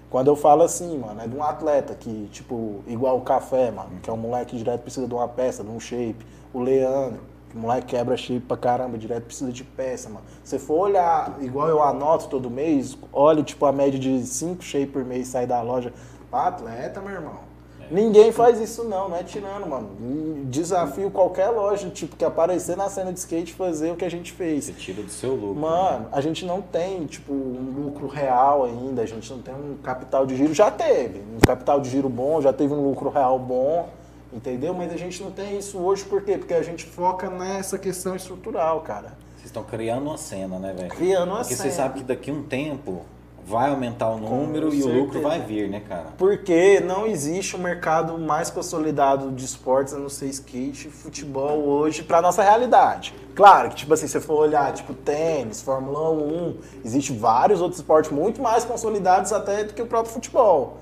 Quando 0.08 0.28
eu 0.28 0.36
falo 0.36 0.62
assim, 0.62 0.96
mano, 0.98 1.20
é 1.20 1.28
de 1.28 1.36
um 1.36 1.42
atleta 1.42 1.94
que, 1.94 2.28
tipo, 2.32 2.80
igual 2.86 3.18
o 3.18 3.20
Café, 3.20 3.70
mano, 3.70 3.90
que 4.02 4.08
é 4.08 4.12
um 4.12 4.16
moleque 4.16 4.52
que 4.52 4.56
direto 4.56 4.80
precisa 4.80 5.06
de 5.06 5.12
uma 5.14 5.28
peça, 5.28 5.62
de 5.62 5.70
um 5.70 5.78
shape. 5.78 6.26
O 6.52 6.60
Leandro, 6.60 7.20
o 7.56 7.60
moleque 7.60 7.88
quebra 7.88 8.16
shape 8.16 8.40
pra 8.40 8.56
caramba, 8.56 8.98
direto 8.98 9.24
precisa 9.24 9.52
de 9.52 9.64
peça, 9.64 10.08
mano. 10.08 10.24
Se 10.44 10.58
for 10.58 10.88
olhar, 10.88 11.36
igual 11.40 11.68
eu 11.68 11.82
anoto 11.82 12.28
todo 12.28 12.50
mês, 12.50 12.96
olho, 13.12 13.42
tipo, 13.42 13.64
a 13.66 13.72
média 13.72 13.98
de 13.98 14.24
5 14.26 14.62
shape 14.62 14.86
por 14.86 15.04
mês 15.04 15.28
sai 15.28 15.46
da 15.46 15.60
loja. 15.60 15.92
Pra 16.30 16.46
atleta, 16.46 17.00
meu 17.00 17.12
irmão. 17.12 17.50
Ninguém 17.90 18.30
faz 18.30 18.60
isso 18.60 18.84
não, 18.84 19.08
não 19.08 19.16
é 19.16 19.24
tirando, 19.24 19.66
mano. 19.66 20.44
Desafio 20.44 21.10
qualquer 21.10 21.48
loja, 21.48 21.90
tipo, 21.90 22.14
que 22.14 22.24
aparecer 22.24 22.76
na 22.76 22.88
cena 22.88 23.12
de 23.12 23.18
skate 23.18 23.52
fazer 23.52 23.90
o 23.90 23.96
que 23.96 24.04
a 24.04 24.10
gente 24.10 24.30
fez. 24.30 24.66
Você 24.66 24.72
tira 24.72 25.02
do 25.02 25.10
seu 25.10 25.34
lucro. 25.34 25.54
né? 25.54 25.60
Mano, 25.60 26.06
a 26.12 26.20
gente 26.20 26.46
não 26.46 26.62
tem, 26.62 27.04
tipo, 27.06 27.32
um 27.32 27.84
lucro 27.84 28.06
real 28.06 28.64
ainda, 28.64 29.02
a 29.02 29.06
gente 29.06 29.28
não 29.32 29.42
tem 29.42 29.52
um 29.52 29.76
capital 29.82 30.24
de 30.24 30.36
giro. 30.36 30.54
Já 30.54 30.70
teve 30.70 31.18
um 31.18 31.40
capital 31.40 31.80
de 31.80 31.90
giro 31.90 32.08
bom, 32.08 32.40
já 32.40 32.52
teve 32.52 32.72
um 32.72 32.88
lucro 32.88 33.10
real 33.10 33.40
bom, 33.40 33.88
entendeu? 34.32 34.74
Mas 34.74 34.92
a 34.92 34.96
gente 34.96 35.22
não 35.22 35.30
tem 35.30 35.58
isso 35.58 35.78
hoje, 35.78 36.04
por 36.04 36.22
quê? 36.22 36.38
Porque 36.38 36.54
a 36.54 36.62
gente 36.62 36.84
foca 36.84 37.28
nessa 37.30 37.78
questão 37.78 38.14
estrutural, 38.14 38.80
cara. 38.80 39.12
Vocês 39.36 39.46
estão 39.46 39.64
criando 39.64 40.06
uma 40.06 40.18
cena, 40.18 40.58
né, 40.58 40.72
velho? 40.72 40.88
Criando 40.90 41.30
uma 41.30 41.38
Porque 41.38 41.54
cena. 41.54 41.70
você 41.70 41.76
sabe 41.76 42.00
que 42.00 42.04
daqui 42.04 42.30
a 42.30 42.34
um 42.34 42.42
tempo 42.42 43.04
vai 43.46 43.70
aumentar 43.70 44.08
o 44.10 44.18
número 44.18 44.68
e 44.68 44.80
certeza. 44.80 44.88
o 44.88 45.00
lucro 45.00 45.22
vai 45.22 45.40
vir, 45.40 45.68
né, 45.68 45.80
cara? 45.80 46.08
Porque 46.16 46.78
não 46.80 47.06
existe 47.06 47.56
um 47.56 47.58
mercado 47.58 48.16
mais 48.18 48.48
consolidado 48.50 49.32
de 49.32 49.44
esportes, 49.44 49.92
a 49.92 49.98
não 49.98 50.08
ser 50.08 50.26
skate 50.26 50.86
e 50.88 50.90
futebol 50.90 51.58
hoje, 51.66 52.02
pra 52.02 52.22
nossa 52.22 52.42
realidade. 52.42 53.12
Claro 53.34 53.70
que, 53.70 53.76
tipo 53.76 53.92
assim, 53.94 54.06
se 54.06 54.12
você 54.12 54.20
for 54.20 54.38
olhar, 54.38 54.72
tipo, 54.72 54.94
tênis, 54.94 55.62
Fórmula 55.62 56.10
1, 56.10 56.56
existe 56.84 57.12
vários 57.12 57.60
outros 57.60 57.80
esportes 57.80 58.12
muito 58.12 58.40
mais 58.40 58.64
consolidados 58.64 59.32
até 59.32 59.64
do 59.64 59.72
que 59.74 59.82
o 59.82 59.86
próprio 59.86 60.12
futebol. 60.12 60.78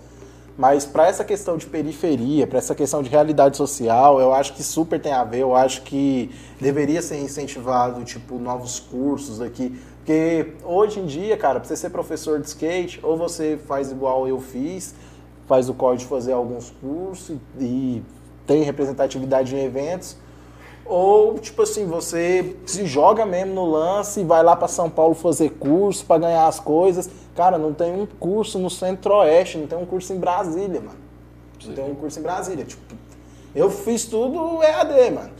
Mas 0.59 0.85
para 0.85 1.07
essa 1.07 1.23
questão 1.23 1.57
de 1.57 1.67
periferia, 1.67 2.45
para 2.45 2.59
essa 2.59 2.75
questão 2.75 3.01
de 3.01 3.09
realidade 3.09 3.57
social, 3.57 4.21
eu 4.21 4.35
acho 4.35 4.55
que 4.55 4.63
super 4.65 5.01
tem 5.01 5.13
a 5.13 5.23
ver. 5.23 5.39
Eu 5.39 5.55
acho 5.55 5.83
que 5.83 6.35
deveria 6.61 7.01
ser 7.01 7.21
incentivado, 7.21 8.03
tipo, 8.03 8.41
novos 8.41 8.81
cursos 8.81 9.41
aqui. 9.41 9.81
Porque 9.99 10.55
hoje 10.65 10.99
em 10.99 11.07
dia, 11.07 11.37
cara, 11.37 11.61
para 11.61 11.69
você 11.69 11.77
ser 11.77 11.91
professor 11.91 12.41
de 12.41 12.49
skate, 12.49 12.99
ou 13.05 13.17
você 13.17 13.57
faz 13.69 13.93
igual 13.93 14.27
eu 14.27 14.41
fiz, 14.41 14.97
faz 15.47 15.69
o 15.69 15.75
código 15.75 16.11
fazer 16.11 16.33
alguns 16.33 16.71
cursos 16.81 17.37
e 17.61 18.03
tem 18.45 18.65
representatividade 18.65 19.55
em 19.55 19.61
eventos, 19.61 20.17
ou, 20.85 21.39
tipo 21.39 21.63
assim, 21.63 21.87
você 21.87 22.57
se 22.65 22.87
joga 22.87 23.27
mesmo 23.27 23.55
no 23.55 23.71
lance 23.71 24.21
e 24.21 24.25
vai 24.25 24.43
lá 24.43 24.57
para 24.57 24.67
São 24.67 24.89
Paulo 24.89 25.15
fazer 25.15 25.51
curso 25.51 26.05
para 26.05 26.19
ganhar 26.23 26.49
as 26.49 26.59
coisas. 26.59 27.11
Cara, 27.39 27.57
não 27.57 27.73
tem 27.73 27.95
um 27.95 28.05
curso 28.05 28.59
no 28.59 28.69
Centro-Oeste, 28.69 29.59
não 29.59 29.69
tem 29.69 29.79
um 29.79 29.87
curso 29.87 30.13
em 30.13 30.19
Brasília, 30.19 30.81
mano. 30.81 30.99
Não 31.65 31.73
tem 31.73 31.85
um 31.85 31.95
curso 31.95 32.19
em 32.19 32.23
Brasília. 32.23 32.65
Tipo, 32.65 32.83
eu 33.55 33.71
fiz 33.71 34.07
tudo 34.07 34.61
EAD, 34.61 35.13
mano. 35.13 35.31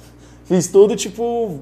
Fiz 0.45 0.69
tudo, 0.69 0.95
tipo, 0.95 1.59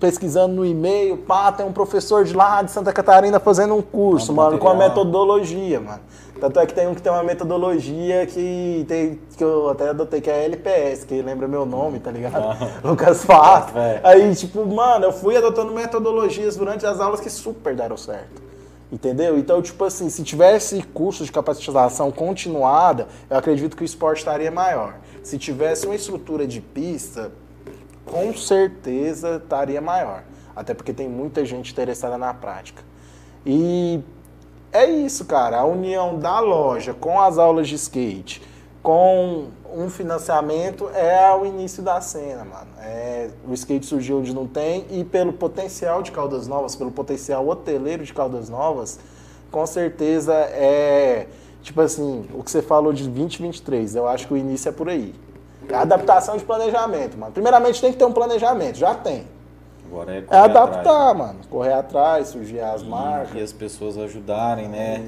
pesquisando 0.00 0.54
no 0.54 0.64
e-mail. 0.64 1.18
Pá, 1.18 1.52
tem 1.52 1.66
um 1.66 1.74
professor 1.74 2.24
de 2.24 2.32
lá 2.32 2.62
de 2.62 2.70
Santa 2.70 2.90
Catarina 2.90 3.38
fazendo 3.38 3.74
um 3.74 3.82
curso, 3.82 4.32
mano, 4.32 4.56
com 4.56 4.66
a 4.66 4.74
metodologia, 4.74 5.78
mano. 5.78 6.00
Tanto 6.40 6.58
é 6.58 6.64
que 6.64 6.72
tem 6.72 6.88
um 6.88 6.94
que 6.94 7.02
tem 7.02 7.12
uma 7.12 7.22
metodologia 7.22 8.24
que, 8.24 8.82
tem, 8.88 9.20
que 9.36 9.44
eu 9.44 9.68
até 9.68 9.90
adotei, 9.90 10.22
que 10.22 10.30
é 10.30 10.36
a 10.36 10.44
LPS, 10.44 11.04
que 11.04 11.20
lembra 11.20 11.46
meu 11.46 11.66
nome, 11.66 11.98
tá 11.98 12.10
ligado? 12.10 12.56
Lucas 12.82 13.26
Fato. 13.26 13.74
velho. 13.74 14.00
Aí, 14.02 14.34
tipo, 14.34 14.64
mano, 14.64 15.04
eu 15.04 15.12
fui 15.12 15.36
adotando 15.36 15.70
metodologias 15.74 16.56
durante 16.56 16.86
as 16.86 16.98
aulas 16.98 17.20
que 17.20 17.28
super 17.28 17.76
deram 17.76 17.98
certo. 17.98 18.46
Entendeu? 18.96 19.38
Então, 19.38 19.60
tipo 19.60 19.84
assim, 19.84 20.08
se 20.08 20.22
tivesse 20.22 20.82
curso 20.82 21.22
de 21.22 21.30
capacitação 21.30 22.10
continuada, 22.10 23.08
eu 23.28 23.36
acredito 23.36 23.76
que 23.76 23.82
o 23.82 23.84
esporte 23.84 24.20
estaria 24.20 24.50
maior. 24.50 24.96
Se 25.22 25.36
tivesse 25.36 25.84
uma 25.84 25.94
estrutura 25.94 26.46
de 26.46 26.62
pista, 26.62 27.30
com 28.06 28.34
certeza 28.34 29.36
estaria 29.36 29.82
maior. 29.82 30.24
Até 30.56 30.72
porque 30.72 30.94
tem 30.94 31.10
muita 31.10 31.44
gente 31.44 31.70
interessada 31.72 32.16
na 32.16 32.32
prática. 32.32 32.82
E 33.44 34.00
é 34.72 34.86
isso, 34.86 35.26
cara. 35.26 35.58
A 35.58 35.66
união 35.66 36.18
da 36.18 36.40
loja 36.40 36.94
com 36.94 37.20
as 37.20 37.36
aulas 37.36 37.68
de 37.68 37.74
skate, 37.74 38.40
com 38.86 39.48
um 39.74 39.90
financiamento, 39.90 40.88
é 40.94 41.34
o 41.34 41.44
início 41.44 41.82
da 41.82 42.00
cena, 42.00 42.44
mano. 42.44 42.68
É, 42.80 43.30
o 43.44 43.52
skate 43.52 43.84
surgiu 43.84 44.20
onde 44.20 44.32
não 44.32 44.46
tem 44.46 44.86
e 44.92 45.02
pelo 45.02 45.32
potencial 45.32 46.04
de 46.04 46.12
Caldas 46.12 46.46
Novas, 46.46 46.76
pelo 46.76 46.92
potencial 46.92 47.48
hoteleiro 47.48 48.04
de 48.04 48.14
Caldas 48.14 48.48
Novas, 48.48 49.00
com 49.50 49.66
certeza 49.66 50.32
é. 50.34 51.26
Tipo 51.62 51.80
assim, 51.80 52.28
o 52.32 52.44
que 52.44 52.50
você 52.52 52.62
falou 52.62 52.92
de 52.92 53.02
2023, 53.02 53.96
eu 53.96 54.06
acho 54.06 54.28
que 54.28 54.34
o 54.34 54.36
início 54.36 54.68
é 54.68 54.72
por 54.72 54.88
aí. 54.88 55.12
Adaptação 55.68 56.36
de 56.36 56.44
planejamento, 56.44 57.18
mano. 57.18 57.32
Primeiramente 57.32 57.80
tem 57.80 57.90
que 57.90 57.98
ter 57.98 58.04
um 58.04 58.12
planejamento, 58.12 58.78
já 58.78 58.94
tem. 58.94 59.26
Agora 59.90 60.14
é, 60.14 60.24
é 60.28 60.36
adaptar, 60.36 60.80
atrás, 60.80 61.16
né? 61.16 61.24
mano. 61.24 61.38
Correr 61.48 61.72
atrás, 61.72 62.28
surgir 62.28 62.60
as 62.60 62.82
e, 62.82 62.84
marcas. 62.86 63.34
E 63.34 63.40
as 63.40 63.52
pessoas 63.52 63.96
ajudarem, 63.96 64.68
né? 64.68 65.04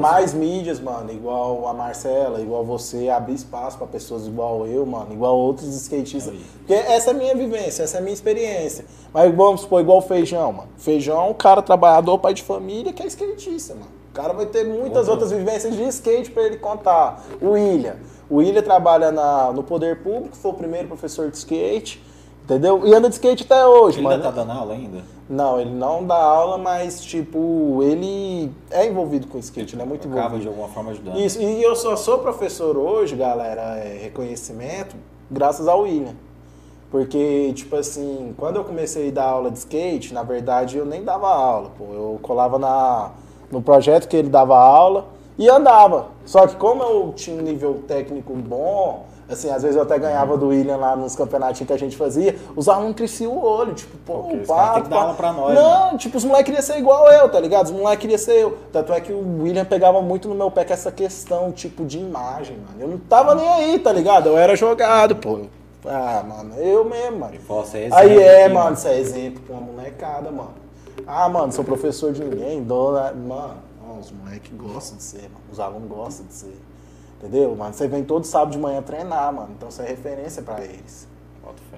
Mais 0.00 0.34
mídias, 0.34 0.80
mano. 0.80 1.12
Igual 1.12 1.66
a 1.68 1.72
Marcela, 1.72 2.40
igual 2.40 2.64
você, 2.64 3.08
abrir 3.08 3.34
espaço 3.34 3.78
para 3.78 3.86
pessoas 3.86 4.26
igual 4.26 4.66
eu, 4.66 4.84
mano. 4.84 5.12
Igual 5.12 5.36
outros 5.36 5.68
skatistas. 5.68 6.28
Aí. 6.28 6.44
Porque 6.58 6.74
essa 6.74 7.10
é 7.10 7.14
a 7.14 7.16
minha 7.16 7.34
vivência, 7.34 7.82
essa 7.82 7.98
é 7.98 8.00
a 8.00 8.02
minha 8.02 8.14
experiência. 8.14 8.84
Mas 9.12 9.34
vamos 9.34 9.62
supor, 9.62 9.80
igual 9.80 9.98
o 9.98 10.02
Feijão, 10.02 10.52
mano. 10.52 10.68
Feijão 10.76 11.26
é 11.26 11.30
um 11.30 11.34
cara 11.34 11.62
trabalhador, 11.62 12.18
pai 12.18 12.34
de 12.34 12.42
família, 12.42 12.92
que 12.92 13.02
é 13.02 13.06
skatista, 13.06 13.74
mano. 13.74 14.00
O 14.10 14.12
cara 14.12 14.32
vai 14.32 14.46
ter 14.46 14.64
muitas 14.64 15.06
uhum. 15.06 15.12
outras 15.12 15.30
vivências 15.30 15.74
de 15.74 15.82
skate 15.84 16.32
para 16.32 16.42
ele 16.42 16.56
contar. 16.56 17.24
O 17.40 17.50
William. 17.50 17.96
O 18.28 18.36
William 18.36 18.62
trabalha 18.62 19.12
na, 19.12 19.52
no 19.52 19.62
Poder 19.62 20.02
Público, 20.02 20.36
foi 20.36 20.50
o 20.50 20.54
primeiro 20.54 20.88
professor 20.88 21.30
de 21.30 21.36
skate. 21.36 22.02
Entendeu? 22.50 22.84
E 22.84 22.92
anda 22.92 23.08
de 23.08 23.14
skate 23.14 23.44
até 23.44 23.64
hoje, 23.64 23.98
ele 23.98 24.04
mano. 24.04 24.16
Ele 24.16 24.22
tá 24.24 24.30
dando 24.32 24.50
aula 24.50 24.74
ainda? 24.74 24.98
Não, 25.28 25.60
ele 25.60 25.70
não 25.70 26.04
dá 26.04 26.16
aula, 26.16 26.58
mas, 26.58 27.00
tipo, 27.00 27.80
ele 27.84 28.50
é 28.72 28.88
envolvido 28.88 29.28
com 29.28 29.38
skate, 29.38 29.76
ele 29.76 29.82
é 29.82 29.84
muito 29.84 30.08
Acaba 30.08 30.20
envolvido. 30.20 30.42
de 30.42 30.48
alguma 30.48 30.68
forma 30.68 30.90
ajudando. 30.90 31.16
Isso, 31.20 31.40
e 31.40 31.62
eu 31.62 31.76
só 31.76 31.94
sou 31.94 32.18
professor 32.18 32.76
hoje, 32.76 33.14
galera, 33.14 33.78
é 33.78 34.00
reconhecimento, 34.02 34.96
graças 35.30 35.68
ao 35.68 35.82
William. 35.82 36.16
Porque, 36.90 37.52
tipo 37.54 37.76
assim, 37.76 38.34
quando 38.36 38.56
eu 38.56 38.64
comecei 38.64 39.10
a 39.10 39.12
dar 39.12 39.26
aula 39.26 39.48
de 39.48 39.58
skate, 39.58 40.12
na 40.12 40.24
verdade 40.24 40.76
eu 40.76 40.84
nem 40.84 41.04
dava 41.04 41.28
aula, 41.28 41.70
pô. 41.78 41.84
Eu 41.84 42.18
colava 42.20 42.58
na, 42.58 43.12
no 43.48 43.62
projeto 43.62 44.08
que 44.08 44.16
ele 44.16 44.28
dava 44.28 44.58
aula 44.58 45.06
e 45.38 45.48
andava. 45.48 46.08
Só 46.24 46.48
que 46.48 46.56
como 46.56 46.82
eu 46.82 47.12
tinha 47.14 47.36
um 47.36 47.42
nível 47.42 47.84
técnico 47.86 48.34
bom, 48.34 49.06
Assim, 49.30 49.48
às 49.48 49.62
vezes 49.62 49.76
eu 49.76 49.82
até 49.82 49.96
ganhava 49.96 50.36
do 50.36 50.48
William 50.48 50.76
lá 50.76 50.96
nos 50.96 51.14
campeonatinhos 51.14 51.68
que 51.68 51.72
a 51.72 51.78
gente 51.78 51.96
fazia, 51.96 52.36
os 52.56 52.68
alunos 52.68 52.96
cresciam 52.96 53.32
o 53.32 53.44
olho, 53.44 53.74
tipo, 53.74 53.96
pô, 53.98 54.24
pá, 54.46 54.74
tem 54.74 54.82
que 54.82 54.88
dar 54.88 55.02
aula 55.02 55.14
pra 55.14 55.32
nós. 55.32 55.54
Não, 55.54 55.92
né? 55.92 55.98
tipo, 55.98 56.16
os 56.16 56.24
moleques 56.24 56.46
queriam 56.46 56.62
ser 56.62 56.78
igual 56.78 57.10
eu, 57.12 57.28
tá 57.28 57.38
ligado? 57.38 57.66
Os 57.66 57.70
moleques 57.70 58.00
queriam 58.00 58.18
ser 58.18 58.42
eu. 58.42 58.58
Tanto 58.72 58.92
é 58.92 59.00
que 59.00 59.12
o 59.12 59.42
William 59.42 59.64
pegava 59.64 60.02
muito 60.02 60.28
no 60.28 60.34
meu 60.34 60.50
pé 60.50 60.64
com 60.64 60.72
essa 60.72 60.90
questão, 60.90 61.52
tipo, 61.52 61.84
de 61.84 61.98
imagem, 61.98 62.56
mano. 62.56 62.80
Eu 62.80 62.88
não 62.88 62.98
tava 62.98 63.34
nem 63.36 63.48
aí, 63.48 63.78
tá 63.78 63.92
ligado? 63.92 64.30
Eu 64.30 64.36
era 64.36 64.56
jogado, 64.56 65.14
pô. 65.14 65.42
Ah, 65.86 66.24
mano, 66.26 66.54
eu 66.56 66.84
mesmo, 66.84 67.20
mano. 67.20 67.38
Você 67.46 67.78
é 67.78 67.88
aí 67.92 68.18
é, 68.18 68.44
aqui, 68.44 68.54
mano, 68.54 68.74
isso 68.74 68.88
é 68.88 68.98
exemplo 68.98 69.42
pra 69.46 69.56
uma 69.56 69.62
molecada, 69.62 70.30
mano. 70.30 70.54
Ah, 71.06 71.28
mano, 71.28 71.52
sou 71.52 71.64
professor 71.64 72.12
de 72.12 72.22
ninguém, 72.22 72.62
dona. 72.62 73.12
Mano, 73.12 73.56
os 74.00 74.10
moleques 74.10 74.50
gostam 74.56 74.98
de 74.98 75.04
ser, 75.04 75.22
mano. 75.22 75.44
Os 75.50 75.60
alunos 75.60 75.88
gostam 75.88 76.26
de 76.26 76.34
ser. 76.34 76.58
Entendeu? 77.20 77.54
Mano, 77.54 77.74
você 77.74 77.86
vem 77.86 78.02
todo 78.02 78.24
sábado 78.24 78.52
de 78.52 78.58
manhã 78.58 78.80
treinar, 78.80 79.32
mano. 79.32 79.50
Então 79.56 79.70
você 79.70 79.82
é 79.82 79.86
referência 79.86 80.42
para 80.42 80.64
eles. 80.64 81.06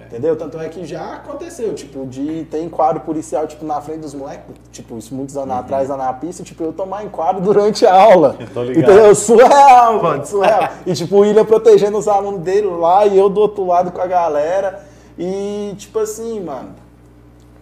Entendeu? 0.05 0.35
Tanto 0.35 0.59
é 0.59 0.69
que 0.69 0.85
já 0.85 1.15
aconteceu, 1.15 1.73
tipo, 1.73 2.05
de 2.05 2.45
ter 2.45 2.61
enquadro 2.61 3.01
policial, 3.01 3.47
tipo, 3.47 3.65
na 3.65 3.81
frente 3.81 4.01
dos 4.01 4.13
moleques, 4.13 4.45
tipo, 4.71 4.97
isso 4.97 5.15
muitos 5.15 5.35
anos 5.35 5.53
uhum. 5.53 5.59
atrás 5.59 5.89
lá 5.89 5.97
na 5.97 6.13
pista, 6.13 6.43
tipo, 6.43 6.63
eu 6.63 6.71
tomar 6.71 7.03
enquadro 7.03 7.41
durante 7.41 7.85
a 7.85 7.93
aula. 7.93 8.35
Eu 8.43 8.47
tô 8.47 8.63
ligado. 8.63 8.91
Entendeu? 8.91 9.15
Surreal, 9.15 10.03
mano, 10.03 10.25
surreal. 10.25 10.69
e, 10.85 10.93
tipo, 10.93 11.15
o 11.15 11.19
William 11.19 11.45
protegendo 11.45 11.97
os 11.97 12.07
alunos 12.07 12.41
dele 12.41 12.67
lá 12.67 13.05
e 13.05 13.17
eu 13.17 13.29
do 13.29 13.41
outro 13.41 13.65
lado 13.65 13.91
com 13.91 14.01
a 14.01 14.07
galera. 14.07 14.83
E, 15.17 15.73
tipo 15.77 15.99
assim, 15.99 16.39
mano, 16.39 16.75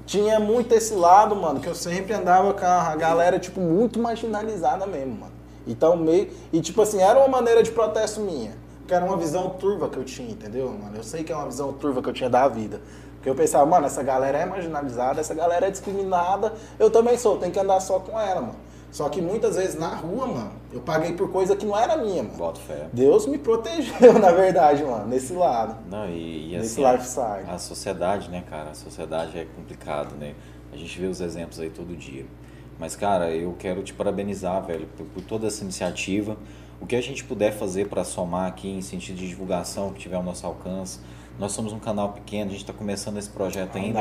tinha 0.05 0.39
muito 0.39 0.73
esse 0.73 0.93
lado, 0.93 1.35
mano, 1.35 1.59
que 1.59 1.67
eu 1.67 1.75
sempre 1.75 2.13
andava 2.13 2.53
com 2.53 2.65
a 2.65 2.95
galera, 2.95 3.39
tipo, 3.39 3.61
muito 3.61 3.99
marginalizada 3.99 4.85
mesmo, 4.85 5.19
mano. 5.19 5.30
Então, 5.67 5.95
meio. 5.95 6.29
E, 6.51 6.61
tipo 6.61 6.81
assim, 6.81 7.01
era 7.01 7.19
uma 7.19 7.27
maneira 7.27 7.61
de 7.63 7.71
protesto 7.71 8.21
minha. 8.21 8.53
Que 8.87 8.93
era 8.93 9.05
uma 9.05 9.15
visão 9.15 9.49
turva 9.51 9.87
que 9.87 9.97
eu 9.97 10.03
tinha, 10.03 10.31
entendeu, 10.31 10.69
mano? 10.69 10.97
Eu 10.97 11.03
sei 11.03 11.23
que 11.23 11.31
é 11.31 11.35
uma 11.35 11.45
visão 11.45 11.71
turva 11.71 12.01
que 12.01 12.09
eu 12.09 12.13
tinha 12.13 12.29
da 12.29 12.47
vida. 12.47 12.81
Porque 13.15 13.29
eu 13.29 13.35
pensava, 13.35 13.65
mano, 13.67 13.85
essa 13.85 14.01
galera 14.01 14.39
é 14.39 14.45
marginalizada, 14.45 15.21
essa 15.21 15.35
galera 15.35 15.67
é 15.67 15.71
discriminada, 15.71 16.53
eu 16.79 16.89
também 16.89 17.15
sou, 17.19 17.37
tem 17.37 17.51
que 17.51 17.59
andar 17.59 17.79
só 17.79 17.99
com 17.99 18.19
ela, 18.19 18.41
mano. 18.41 18.55
Só 18.91 19.07
que 19.07 19.21
muitas 19.21 19.55
vezes 19.55 19.75
na 19.75 19.95
rua, 19.95 20.27
mano, 20.27 20.51
eu 20.73 20.81
paguei 20.81 21.13
por 21.13 21.31
coisa 21.31 21.55
que 21.55 21.65
não 21.65 21.77
era 21.77 21.95
minha, 21.95 22.23
mano. 22.23 22.35
Boto 22.35 22.59
fé. 22.59 22.89
Deus 22.91 23.27
me 23.27 23.37
protegeu, 23.37 24.13
na 24.19 24.31
verdade, 24.31 24.83
mano, 24.83 25.07
nesse 25.07 25.33
lado. 25.33 25.77
Não, 25.89 26.09
e, 26.09 26.51
e 26.51 26.57
nesse 26.57 26.83
assim, 26.83 26.91
lifestyle. 26.91 27.45
A, 27.47 27.53
a 27.53 27.57
sociedade, 27.59 28.29
né, 28.29 28.43
cara? 28.49 28.71
A 28.71 28.75
sociedade 28.75 29.37
é 29.37 29.45
complicado, 29.55 30.15
né? 30.15 30.33
A 30.73 30.75
gente 30.75 30.99
vê 30.99 31.05
os 31.05 31.21
exemplos 31.21 31.59
aí 31.59 31.69
todo 31.69 31.95
dia. 31.95 32.25
Mas, 32.81 32.95
cara, 32.95 33.29
eu 33.29 33.55
quero 33.59 33.83
te 33.83 33.93
parabenizar, 33.93 34.59
velho, 34.65 34.87
por, 34.97 35.05
por 35.05 35.21
toda 35.21 35.45
essa 35.45 35.63
iniciativa. 35.63 36.35
O 36.81 36.87
que 36.87 36.95
a 36.95 37.01
gente 37.01 37.23
puder 37.23 37.53
fazer 37.53 37.87
para 37.87 38.03
somar 38.03 38.47
aqui 38.47 38.67
em 38.67 38.81
sentido 38.81 39.17
de 39.17 39.27
divulgação 39.27 39.93
que 39.93 39.99
tiver 39.99 40.15
ao 40.15 40.23
nosso 40.23 40.47
alcance. 40.47 40.99
Nós 41.37 41.51
somos 41.51 41.73
um 41.73 41.79
canal 41.79 42.09
pequeno, 42.09 42.49
a 42.49 42.53
gente 42.53 42.61
está 42.61 42.73
começando 42.73 43.19
esse 43.19 43.29
projeto 43.29 43.77
ainda, 43.77 43.99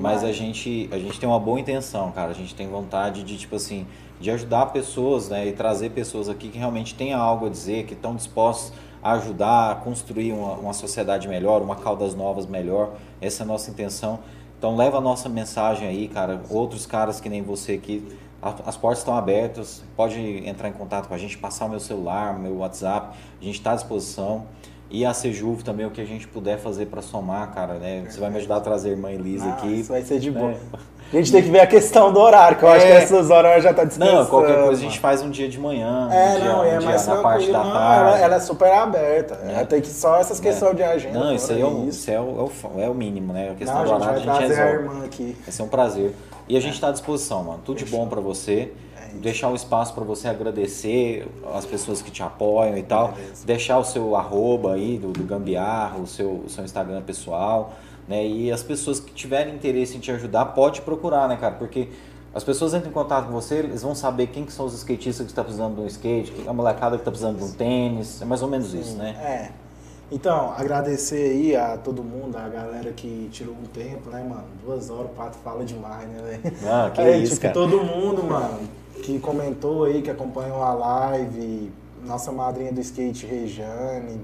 mas 0.00 0.24
a 0.24 0.32
gente, 0.32 0.88
a 0.90 0.98
gente 0.98 1.20
tem 1.20 1.28
uma 1.28 1.38
boa 1.38 1.60
intenção, 1.60 2.10
cara. 2.10 2.30
A 2.30 2.34
gente 2.34 2.54
tem 2.54 2.66
vontade 2.66 3.22
de, 3.22 3.36
tipo 3.36 3.56
assim, 3.56 3.86
de 4.18 4.30
ajudar 4.30 4.64
pessoas, 4.72 5.28
né, 5.28 5.46
e 5.46 5.52
trazer 5.52 5.90
pessoas 5.90 6.30
aqui 6.30 6.48
que 6.48 6.56
realmente 6.56 6.94
tenham 6.94 7.20
algo 7.20 7.44
a 7.44 7.50
dizer, 7.50 7.84
que 7.84 7.92
estão 7.92 8.16
dispostos 8.16 8.72
a 9.02 9.12
ajudar 9.12 9.72
a 9.72 9.74
construir 9.74 10.32
uma, 10.32 10.54
uma 10.54 10.72
sociedade 10.72 11.28
melhor, 11.28 11.60
uma 11.60 11.76
Caldas 11.76 12.14
Novas 12.14 12.46
melhor. 12.46 12.94
Essa 13.20 13.42
é 13.42 13.44
a 13.44 13.46
nossa 13.46 13.70
intenção. 13.70 14.20
Então 14.62 14.76
leva 14.76 14.98
a 14.98 15.00
nossa 15.00 15.28
mensagem 15.28 15.88
aí, 15.88 16.06
cara. 16.06 16.40
Outros 16.48 16.86
caras 16.86 17.20
que 17.20 17.28
nem 17.28 17.42
você 17.42 17.78
que 17.78 18.06
as 18.42 18.76
portas 18.76 18.98
estão 18.98 19.16
abertas, 19.16 19.84
pode 19.96 20.18
entrar 20.48 20.68
em 20.68 20.72
contato 20.72 21.06
com 21.06 21.14
a 21.14 21.18
gente, 21.18 21.38
passar 21.38 21.66
o 21.66 21.68
meu 21.68 21.78
celular, 21.78 22.36
meu 22.36 22.56
WhatsApp, 22.58 23.16
a 23.40 23.44
gente 23.44 23.54
está 23.54 23.72
à 23.72 23.74
disposição. 23.76 24.46
E 24.90 25.06
a 25.06 25.14
Sejuv 25.14 25.62
também, 25.62 25.86
o 25.86 25.90
que 25.90 26.02
a 26.02 26.04
gente 26.04 26.28
puder 26.28 26.58
fazer 26.58 26.86
para 26.86 27.00
somar, 27.00 27.50
cara, 27.54 27.74
né? 27.74 28.04
Você 28.06 28.20
vai 28.20 28.28
me 28.28 28.36
ajudar 28.36 28.56
a 28.56 28.60
trazer 28.60 28.90
a 28.90 28.92
irmã 28.92 29.10
Elisa 29.10 29.46
ah, 29.46 29.52
aqui. 29.54 29.68
Isso 29.68 29.90
vai 29.90 30.02
ser 30.02 30.18
de 30.18 30.30
né? 30.30 30.38
boa. 30.38 30.54
A 31.12 31.16
gente 31.16 31.30
tem 31.30 31.42
que 31.42 31.50
ver 31.50 31.60
a 31.60 31.66
questão 31.66 32.10
do 32.10 32.18
horário, 32.18 32.56
que 32.56 32.64
eu 32.64 32.70
é. 32.70 32.76
acho 32.76 32.86
que 32.86 32.92
é. 32.92 32.96
essas 32.96 33.28
horas 33.28 33.62
já 33.62 33.74
tá 33.74 33.84
descansando. 33.84 34.20
Não, 34.20 34.26
qualquer 34.26 34.62
coisa 34.62 34.80
a 34.80 34.82
gente 34.82 34.98
faz 34.98 35.20
um 35.20 35.28
dia 35.28 35.46
de 35.46 35.60
manhã. 35.60 36.08
É, 36.10 36.28
um 36.28 36.40
dia, 36.40 36.44
não, 36.48 36.64
é 36.64 36.78
um 36.78 36.84
mais 36.84 37.06
na 37.06 37.16
parte 37.16 37.52
da 37.52 37.62
não, 37.62 37.70
tarde. 37.70 38.00
Ela, 38.00 38.18
ela, 38.18 38.36
é 38.36 38.40
super 38.40 38.72
aberta. 38.72 39.38
É. 39.44 39.52
Ela 39.52 39.66
tem 39.66 39.82
que 39.82 39.88
só 39.88 40.16
essas 40.16 40.40
é. 40.40 40.42
questões 40.42 40.74
de 40.74 40.82
agenda. 40.82 41.18
Não, 41.18 41.34
isso 41.34 41.52
aí 41.52 41.60
é 41.60 41.66
o, 41.66 41.86
isso 41.86 42.10
é, 42.10 42.18
o, 42.18 42.50
é 42.78 42.88
o 42.88 42.94
mínimo, 42.94 43.34
né? 43.34 43.50
A 43.50 43.54
questão 43.54 43.78
não, 43.80 43.84
do 43.84 43.92
horário 43.92 44.14
a 44.14 44.18
gente, 44.20 44.30
a 44.30 44.34
gente 44.40 44.48
resolve. 44.48 44.70
A 44.70 44.72
irmã 44.72 45.04
aqui. 45.04 45.36
Vai 45.44 45.52
ser 45.52 45.62
um 45.62 45.68
prazer. 45.68 46.14
E 46.48 46.56
a 46.56 46.60
gente 46.60 46.74
está 46.74 46.88
à 46.88 46.92
disposição, 46.92 47.44
mano. 47.44 47.60
Tudo 47.64 47.78
de 47.78 47.84
bom 47.86 48.06
para 48.08 48.20
você 48.20 48.72
deixar 49.14 49.50
o 49.50 49.54
espaço 49.54 49.92
para 49.94 50.04
você 50.04 50.28
agradecer 50.28 51.28
as 51.54 51.66
pessoas 51.66 52.00
que 52.00 52.10
te 52.10 52.22
apoiam 52.22 52.76
e 52.76 52.82
tal, 52.82 53.12
Beleza. 53.12 53.46
deixar 53.46 53.78
o 53.78 53.84
seu 53.84 54.16
arroba 54.16 54.74
aí 54.74 54.98
do, 54.98 55.12
do 55.12 55.24
Gambiarra, 55.24 55.98
o 55.98 56.06
seu, 56.06 56.42
o 56.46 56.48
seu 56.48 56.64
Instagram 56.64 57.02
pessoal, 57.02 57.74
né? 58.08 58.26
E 58.26 58.50
as 58.50 58.62
pessoas 58.62 59.00
que 59.00 59.12
tiverem 59.12 59.54
interesse 59.54 59.96
em 59.96 60.00
te 60.00 60.10
ajudar, 60.10 60.46
pode 60.46 60.80
procurar, 60.82 61.28
né, 61.28 61.36
cara? 61.36 61.54
Porque 61.54 61.88
as 62.34 62.42
pessoas 62.42 62.72
entram 62.72 62.90
em 62.90 62.94
contato 62.94 63.26
com 63.26 63.32
você, 63.32 63.56
eles 63.56 63.82
vão 63.82 63.94
saber 63.94 64.28
quem 64.28 64.44
que 64.44 64.52
são 64.52 64.64
os 64.64 64.74
skatistas 64.74 65.26
que 65.26 65.32
estão 65.32 65.44
precisando 65.44 65.74
de 65.74 65.80
um 65.82 65.86
skate, 65.86 66.32
a 66.46 66.52
molecada 66.52 66.96
que 66.96 67.02
está 67.02 67.10
precisando 67.10 67.38
de 67.38 67.44
um 67.44 67.52
tênis, 67.52 68.22
é 68.22 68.24
mais 68.24 68.42
ou 68.42 68.48
menos 68.48 68.68
Sim, 68.68 68.80
isso, 68.80 68.96
né? 68.96 69.10
É. 69.20 69.61
Então, 70.10 70.52
agradecer 70.52 71.30
aí 71.30 71.56
a 71.56 71.78
todo 71.78 72.04
mundo, 72.04 72.36
a 72.36 72.46
galera 72.46 72.92
que 72.92 73.30
tirou 73.32 73.54
um 73.54 73.66
tempo, 73.66 74.10
né, 74.10 74.22
mano? 74.22 74.44
Duas 74.62 74.90
horas, 74.90 75.06
o 75.06 75.14
Pato 75.14 75.38
fala 75.38 75.64
demais, 75.64 76.06
né, 76.06 76.38
velho? 76.42 76.56
Ah, 76.66 76.90
que 76.90 77.00
é, 77.02 77.16
isso, 77.16 77.34
tipo, 77.34 77.42
cara. 77.42 77.54
todo 77.54 77.82
mundo, 77.82 78.22
mano, 78.22 78.68
que 79.02 79.18
comentou 79.18 79.84
aí, 79.84 80.02
que 80.02 80.10
acompanhou 80.10 80.62
a 80.62 80.74
live, 80.74 81.72
nossa 82.04 82.30
madrinha 82.30 82.72
do 82.72 82.80
skate, 82.80 83.24
Rejane, 83.24 84.20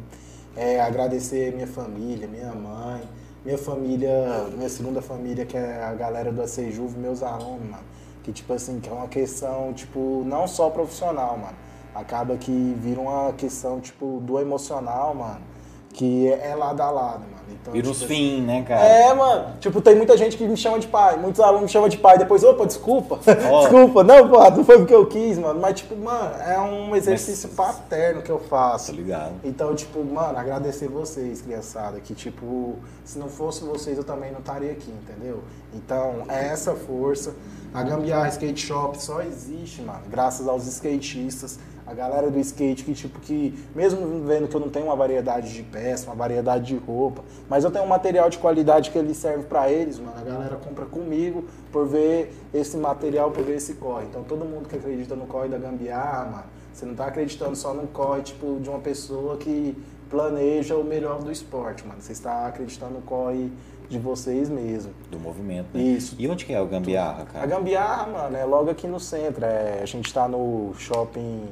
é, 0.55 0.79
agradecer 0.81 1.55
minha 1.55 1.67
família, 1.67 2.29
minha 2.29 2.53
mãe, 2.53 3.03
minha 3.43 3.57
família, 3.57 4.47
minha 4.55 4.69
segunda 4.69 5.01
família, 5.01 5.47
que 5.47 5.57
é 5.57 5.83
a 5.83 5.95
galera 5.95 6.31
do 6.31 6.43
ACJuve, 6.43 6.99
meus 6.99 7.23
alunos, 7.23 7.71
mano. 7.71 7.85
Que, 8.23 8.31
tipo 8.31 8.53
assim, 8.53 8.79
que 8.79 8.91
é 8.91 8.93
uma 8.93 9.09
questão, 9.09 9.73
tipo, 9.73 10.23
não 10.27 10.47
só 10.47 10.69
profissional, 10.69 11.39
mano. 11.39 11.57
Acaba 11.95 12.37
que 12.37 12.77
vira 12.79 13.01
uma 13.01 13.33
questão, 13.33 13.81
tipo, 13.81 14.21
do 14.21 14.39
emocional, 14.39 15.15
mano 15.15 15.58
que 15.99 16.29
é 16.29 16.55
lado 16.55 16.81
a 16.81 16.91
lado, 16.93 17.21
mano. 17.23 17.39
Então, 17.51 17.73
Vira 17.73 17.89
tipo, 17.89 17.97
os 17.97 18.03
fim, 18.05 18.41
né, 18.43 18.63
cara? 18.63 18.81
É, 18.81 19.13
mano. 19.13 19.57
Tipo, 19.59 19.81
tem 19.81 19.97
muita 19.97 20.17
gente 20.17 20.37
que 20.37 20.47
me 20.47 20.57
chama 20.57 20.79
de 20.79 20.87
pai. 20.87 21.17
Muitos 21.17 21.41
alunos 21.41 21.63
me 21.63 21.69
chamam 21.69 21.89
de 21.89 21.97
pai. 21.97 22.17
Depois, 22.17 22.45
opa, 22.45 22.65
desculpa. 22.65 23.19
Oh. 23.51 23.59
desculpa. 23.63 24.05
Não, 24.05 24.29
pô, 24.29 24.39
não 24.49 24.65
foi 24.65 24.79
porque 24.79 24.95
eu 24.95 25.05
quis, 25.07 25.39
mano. 25.39 25.59
Mas, 25.59 25.81
tipo, 25.81 25.97
mano, 25.97 26.37
é 26.41 26.57
um 26.61 26.95
exercício 26.95 27.51
Mas... 27.57 27.67
paterno 27.67 28.23
que 28.23 28.31
eu 28.31 28.39
faço. 28.39 28.93
Tô 28.93 28.97
ligado. 28.97 29.33
Então, 29.43 29.75
tipo, 29.75 30.05
mano, 30.05 30.39
agradecer 30.39 30.87
vocês, 30.87 31.43
criançada. 31.43 31.99
Que, 31.99 32.15
tipo, 32.15 32.77
se 33.05 33.19
não 33.19 33.29
fosse 33.29 33.65
vocês, 33.65 33.99
eu 33.99 34.05
também 34.05 34.31
não 34.31 34.39
estaria 34.39 34.71
aqui, 34.71 34.93
entendeu? 34.93 35.43
Então, 35.75 36.23
é 36.29 36.47
essa 36.47 36.77
força. 36.77 37.35
A 37.75 37.83
Gambiarra 37.83 38.29
Skate 38.29 38.65
Shop 38.65 39.03
só 39.03 39.21
existe, 39.21 39.83
mano, 39.83 40.03
graças 40.09 40.49
aos 40.49 40.67
skatistas 40.67 41.59
a 41.89 41.95
galera 41.95 42.31
do 42.31 42.39
skate 42.39 42.85
que, 42.85 42.93
tipo, 42.93 43.19
que 43.19 43.59
mesmo 43.75 44.23
vendo 44.27 44.47
que 44.47 44.55
eu 44.55 44.61
não 44.61 44.69
tenho 44.69 44.87
uma 44.87 44.97
variedade 44.97 45.55
de 45.55 45.63
peça, 45.63 46.07
uma 46.07 46.15
variedade 46.15 46.67
de 46.67 46.77
roupa, 46.77 47.25
mas 47.49 47.65
eu 47.65 47.71
tenho 47.71 47.85
um 47.85 47.89
material 47.89 48.29
de 48.29 48.37
qualidade 48.37 48.91
que 48.91 48.99
ele 48.99 49.15
serve 49.15 49.45
para 49.45 49.71
eles, 49.71 49.99
mano. 49.99 50.15
A 50.21 50.23
galera 50.23 50.57
compra 50.57 50.85
comigo 50.85 51.45
por 51.73 51.87
ver 51.87 52.35
esse 52.53 52.77
material, 52.77 53.31
por 53.31 53.43
ver 53.43 53.57
esse 53.57 53.75
corre. 53.75 54.05
Então 54.05 54.23
todo 54.23 54.45
mundo 54.45 54.69
que 54.69 54.77
acredita 54.77 55.17
no 55.17 55.27
corre 55.27 55.49
da 55.49 55.57
gambiarra, 55.57 56.25
mano, 56.27 56.45
Você 56.73 56.85
não 56.85 56.95
tá 56.95 57.07
acreditando 57.07 57.57
só 57.57 57.73
num 57.73 57.87
corre, 57.87 58.23
tipo, 58.23 58.61
de 58.61 58.69
uma 58.69 58.79
pessoa 58.81 59.37
que 59.39 59.77
planeja 60.11 60.77
o 60.77 60.85
melhor 60.85 61.23
do 61.23 61.33
esporte, 61.33 61.87
mano. 61.87 62.01
Você 62.01 62.13
está 62.13 62.47
acreditando 62.47 62.95
no 62.95 63.03
corre 63.03 63.51
de 63.89 63.99
vocês 63.99 64.49
mesmo. 64.49 64.93
Do 65.11 65.19
movimento, 65.19 65.69
né? 65.73 65.83
Isso. 65.83 66.15
E 66.19 66.29
onde 66.29 66.45
que 66.45 66.53
é 66.53 66.61
o 66.61 66.67
Gambiarra, 66.67 67.25
cara? 67.25 67.45
A 67.45 67.47
Gambiarra, 67.47 68.07
mano, 68.07 68.37
é 68.37 68.45
logo 68.45 68.71
aqui 68.71 68.87
no 68.87 69.01
centro. 69.01 69.45
É, 69.45 69.81
a 69.83 69.87
gente 69.87 70.13
tá 70.13 70.29
no 70.29 70.73
shopping, 70.79 71.49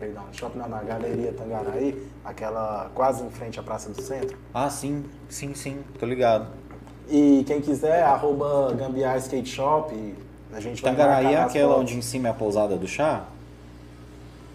perdão, 0.00 0.24
shopping 0.32 0.58
não, 0.58 0.68
na 0.68 0.82
Galeria 0.82 1.32
Tangaraí, 1.32 2.10
aquela 2.24 2.90
quase 2.94 3.22
em 3.22 3.30
frente 3.30 3.60
à 3.60 3.62
Praça 3.62 3.90
do 3.90 4.00
Centro. 4.00 4.36
Ah, 4.54 4.70
sim, 4.70 5.04
sim, 5.28 5.54
sim, 5.54 5.84
tô 5.98 6.06
ligado. 6.06 6.48
E 7.08 7.44
quem 7.46 7.60
quiser, 7.60 8.02
arroba 8.02 8.72
Gambiarra 8.72 9.18
Skate 9.18 9.50
Shop, 9.50 9.94
a 10.52 10.60
gente 10.60 10.80
vai 10.80 10.92
Tangaraí 10.92 11.34
é 11.34 11.42
aquela 11.42 11.76
onde 11.76 11.96
em 11.96 12.02
cima 12.02 12.28
é 12.28 12.30
a 12.30 12.34
pousada 12.34 12.76
do 12.76 12.88
chá? 12.88 13.24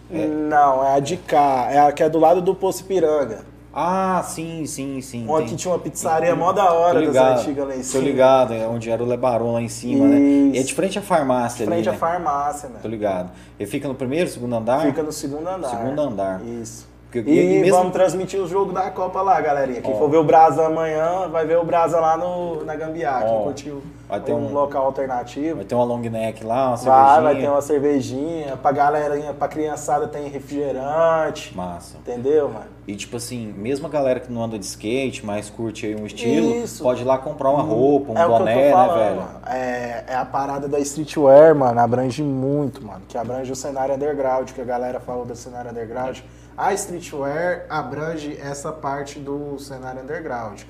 Não, 0.09 0.83
é 0.83 0.95
a 0.95 0.99
de 0.99 1.17
cá, 1.17 1.67
é 1.69 1.79
a 1.79 1.91
que 1.91 2.01
é 2.01 2.09
do 2.09 2.17
lado 2.17 2.41
do 2.41 2.55
Poço 2.55 2.81
Ipiranga. 2.81 3.45
Ah, 3.77 4.23
sim, 4.25 4.65
sim, 4.65 5.01
sim. 5.01 5.27
Tem- 5.27 5.45
que 5.47 5.55
tinha 5.57 5.73
uma 5.73 5.79
pizzaria 5.79 6.33
mó 6.33 6.53
da 6.53 6.71
hora 6.71 6.93
Tô 6.93 7.05
das 7.07 7.07
ligado, 7.07 7.39
antigas 7.41 7.67
lá 7.67 7.73
em 7.75 7.77
Tô 7.79 7.83
cima. 7.83 8.03
ligado, 8.05 8.53
é 8.53 8.65
onde 8.67 8.89
era 8.89 9.03
o 9.03 9.05
Lebaron 9.05 9.51
lá 9.51 9.61
em 9.61 9.67
cima, 9.67 10.05
né? 10.07 10.17
Isso. 10.17 10.55
E 10.55 10.59
é 10.59 10.63
de 10.63 10.73
frente 10.73 10.97
à 10.97 11.01
farmácia 11.01 11.63
Em 11.63 11.67
frente 11.67 11.89
à 11.89 11.91
ali, 11.91 11.99
né? 12.01 12.07
farmácia, 12.07 12.69
Tô 12.69 12.87
né? 12.87 12.89
ligado. 12.89 13.31
Ele 13.59 13.69
fica 13.69 13.85
no 13.89 13.93
primeiro, 13.95 14.29
segundo 14.29 14.55
andar? 14.55 14.79
Fica 14.81 15.03
no 15.03 15.11
segundo 15.11 15.45
andar. 15.49 15.69
Segundo 15.71 15.99
andar. 16.01 16.41
Isso. 16.45 16.87
Porque- 17.23 17.31
E, 17.39 17.57
e 17.57 17.61
mesmo- 17.61 17.77
vamos 17.77 17.93
transmitir 17.93 18.39
o 18.39 18.47
jogo 18.47 18.71
da 18.71 18.89
Copa 18.91 19.21
lá, 19.21 19.39
galerinha. 19.41 19.81
Quem 19.81 19.93
Ó. 19.93 19.97
for 19.97 20.09
ver 20.09 20.17
o 20.17 20.23
Brasa 20.23 20.65
amanhã, 20.65 21.27
vai 21.29 21.45
ver 21.45 21.57
o 21.57 21.63
Brasa 21.63 21.99
lá 21.99 22.17
no, 22.17 22.63
na 22.65 22.75
Gambiarra. 22.75 23.25
Quem 23.25 23.33
Ó. 23.35 23.43
curtiu 23.43 23.81
Vai 24.07 24.19
ter 24.19 24.33
um, 24.33 24.49
um- 24.49 24.53
local 24.53 24.85
alternativo. 24.85 25.55
Vai 25.57 25.65
ter 25.65 25.73
uma 25.75 25.83
long 25.83 25.99
neck 25.99 26.43
lá, 26.43 26.67
uma 26.69 26.75
Vai, 26.77 26.77
cervejinha. 26.77 27.21
vai 27.21 27.35
ter 27.41 27.47
uma 27.49 27.61
cervejinha. 27.61 28.57
Pra 28.57 28.71
galerinha, 28.71 29.33
pra 29.33 29.47
criançada 29.47 30.07
tem 30.07 30.27
refrigerante. 30.29 31.55
Massa. 31.55 31.97
Entendeu, 31.97 32.49
mano? 32.49 32.65
E 32.87 32.95
tipo 32.95 33.17
assim, 33.17 33.51
mesmo 33.57 33.87
a 33.87 33.89
galera 33.89 34.19
que 34.19 34.31
não 34.31 34.43
anda 34.43 34.59
de 34.59 34.65
skate, 34.65 35.25
mas 35.25 35.49
curte 35.49 35.87
aí 35.87 35.95
um 35.95 36.05
estilo, 36.05 36.55
Isso. 36.63 36.83
pode 36.83 37.01
ir 37.01 37.05
lá 37.05 37.17
comprar 37.17 37.49
uma 37.49 37.63
roupa, 37.63 38.11
um 38.11 38.17
é 38.17 38.27
boné, 38.27 38.55
né, 38.55 38.87
velho? 38.93 39.23
É, 39.47 40.03
é 40.09 40.15
a 40.15 40.23
parada 40.25 40.67
da 40.67 40.77
streetwear, 40.79 41.55
mano, 41.55 41.79
abrange 41.79 42.21
muito, 42.21 42.85
mano. 42.85 43.01
Que 43.07 43.17
abrange 43.17 43.51
o 43.51 43.55
cenário 43.55 43.95
underground, 43.95 44.51
que 44.51 44.61
a 44.61 44.65
galera 44.65 44.99
falou 44.99 45.25
do 45.25 45.35
cenário 45.35 45.71
underground. 45.71 46.19
A 46.57 46.73
streetwear 46.73 47.65
abrange 47.69 48.37
essa 48.41 48.71
parte 48.71 49.19
do 49.19 49.57
cenário 49.59 50.01
underground. 50.01 50.61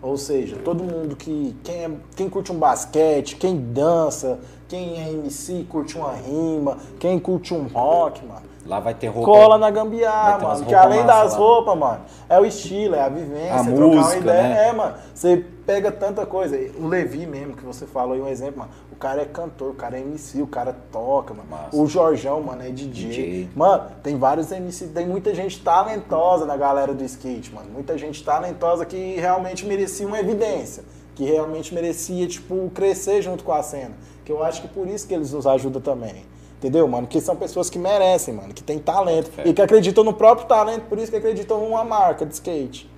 Ou 0.00 0.16
seja, 0.16 0.56
todo 0.64 0.84
mundo 0.84 1.16
que. 1.16 1.56
Quem, 1.64 1.84
é- 1.84 1.90
quem 2.14 2.28
curte 2.28 2.52
um 2.52 2.58
basquete, 2.58 3.36
quem 3.36 3.56
dança, 3.56 4.38
quem 4.68 5.00
é 5.02 5.10
MC, 5.10 5.66
curte 5.68 5.96
uma 5.96 6.12
rima, 6.12 6.76
quem 7.00 7.18
curte 7.18 7.52
um 7.54 7.66
rock, 7.66 8.24
mano. 8.24 8.46
Lá 8.66 8.80
vai 8.80 8.94
ter 8.94 9.06
roupa. 9.06 9.30
Cola 9.30 9.58
na 9.58 9.70
gambiarra, 9.70 10.38
mano. 10.38 10.66
Que 10.66 10.74
além 10.74 11.04
massa 11.04 11.24
das 11.24 11.34
roupas, 11.36 11.78
mano, 11.78 12.00
é 12.28 12.38
o 12.38 12.44
estilo, 12.44 12.96
é 12.96 13.00
a 13.02 13.08
vivência, 13.08 13.54
A 13.54 13.60
é 13.60 13.64
trocar 13.64 13.84
uma 13.84 13.96
música, 13.96 14.18
ideia. 14.18 14.42
né? 14.42 14.68
É, 14.68 14.72
mano. 14.72 14.94
Você 15.14 15.44
pega 15.64 15.92
tanta 15.92 16.26
coisa. 16.26 16.56
O 16.78 16.86
Levi 16.88 17.26
mesmo, 17.26 17.54
que 17.56 17.64
você 17.64 17.86
falou 17.86 18.14
aí 18.14 18.20
um 18.20 18.26
exemplo, 18.28 18.58
mano. 18.60 18.70
O 18.96 18.98
cara 18.98 19.20
é 19.20 19.24
cantor, 19.26 19.72
o 19.72 19.74
cara 19.74 19.98
é 19.98 20.00
MC, 20.00 20.40
o 20.40 20.46
cara 20.46 20.74
toca, 20.90 21.34
mano. 21.34 21.50
Massa. 21.50 21.76
O 21.76 21.86
Jorjão, 21.86 22.42
mano, 22.42 22.62
é 22.62 22.70
DJ. 22.70 23.08
DJ. 23.08 23.50
Mano, 23.54 23.90
tem 24.02 24.16
vários 24.16 24.50
MC, 24.50 24.86
tem 24.86 25.06
muita 25.06 25.34
gente 25.34 25.60
talentosa 25.62 26.46
na 26.46 26.56
galera 26.56 26.94
do 26.94 27.04
skate, 27.04 27.52
mano. 27.52 27.68
Muita 27.70 27.98
gente 27.98 28.24
talentosa 28.24 28.86
que 28.86 29.16
realmente 29.16 29.66
merecia 29.66 30.06
uma 30.06 30.18
evidência. 30.18 30.82
Que 31.14 31.24
realmente 31.24 31.74
merecia, 31.74 32.26
tipo, 32.26 32.70
crescer 32.74 33.20
junto 33.20 33.44
com 33.44 33.52
a 33.52 33.62
cena. 33.62 33.92
Que 34.24 34.32
eu 34.32 34.42
acho 34.42 34.62
que 34.62 34.68
por 34.68 34.88
isso 34.88 35.06
que 35.06 35.12
eles 35.12 35.30
nos 35.30 35.46
ajudam 35.46 35.82
também. 35.82 36.24
Entendeu, 36.56 36.88
mano? 36.88 37.06
Que 37.06 37.20
são 37.20 37.36
pessoas 37.36 37.68
que 37.68 37.78
merecem, 37.78 38.32
mano, 38.32 38.54
que 38.54 38.62
tem 38.62 38.78
talento. 38.78 39.30
Fé. 39.30 39.42
E 39.46 39.52
que 39.52 39.60
acreditam 39.60 40.02
no 40.02 40.14
próprio 40.14 40.48
talento, 40.48 40.86
por 40.88 40.98
isso 40.98 41.10
que 41.10 41.18
acreditam 41.18 41.60
numa 41.60 41.84
marca 41.84 42.24
de 42.24 42.32
skate. 42.32 42.90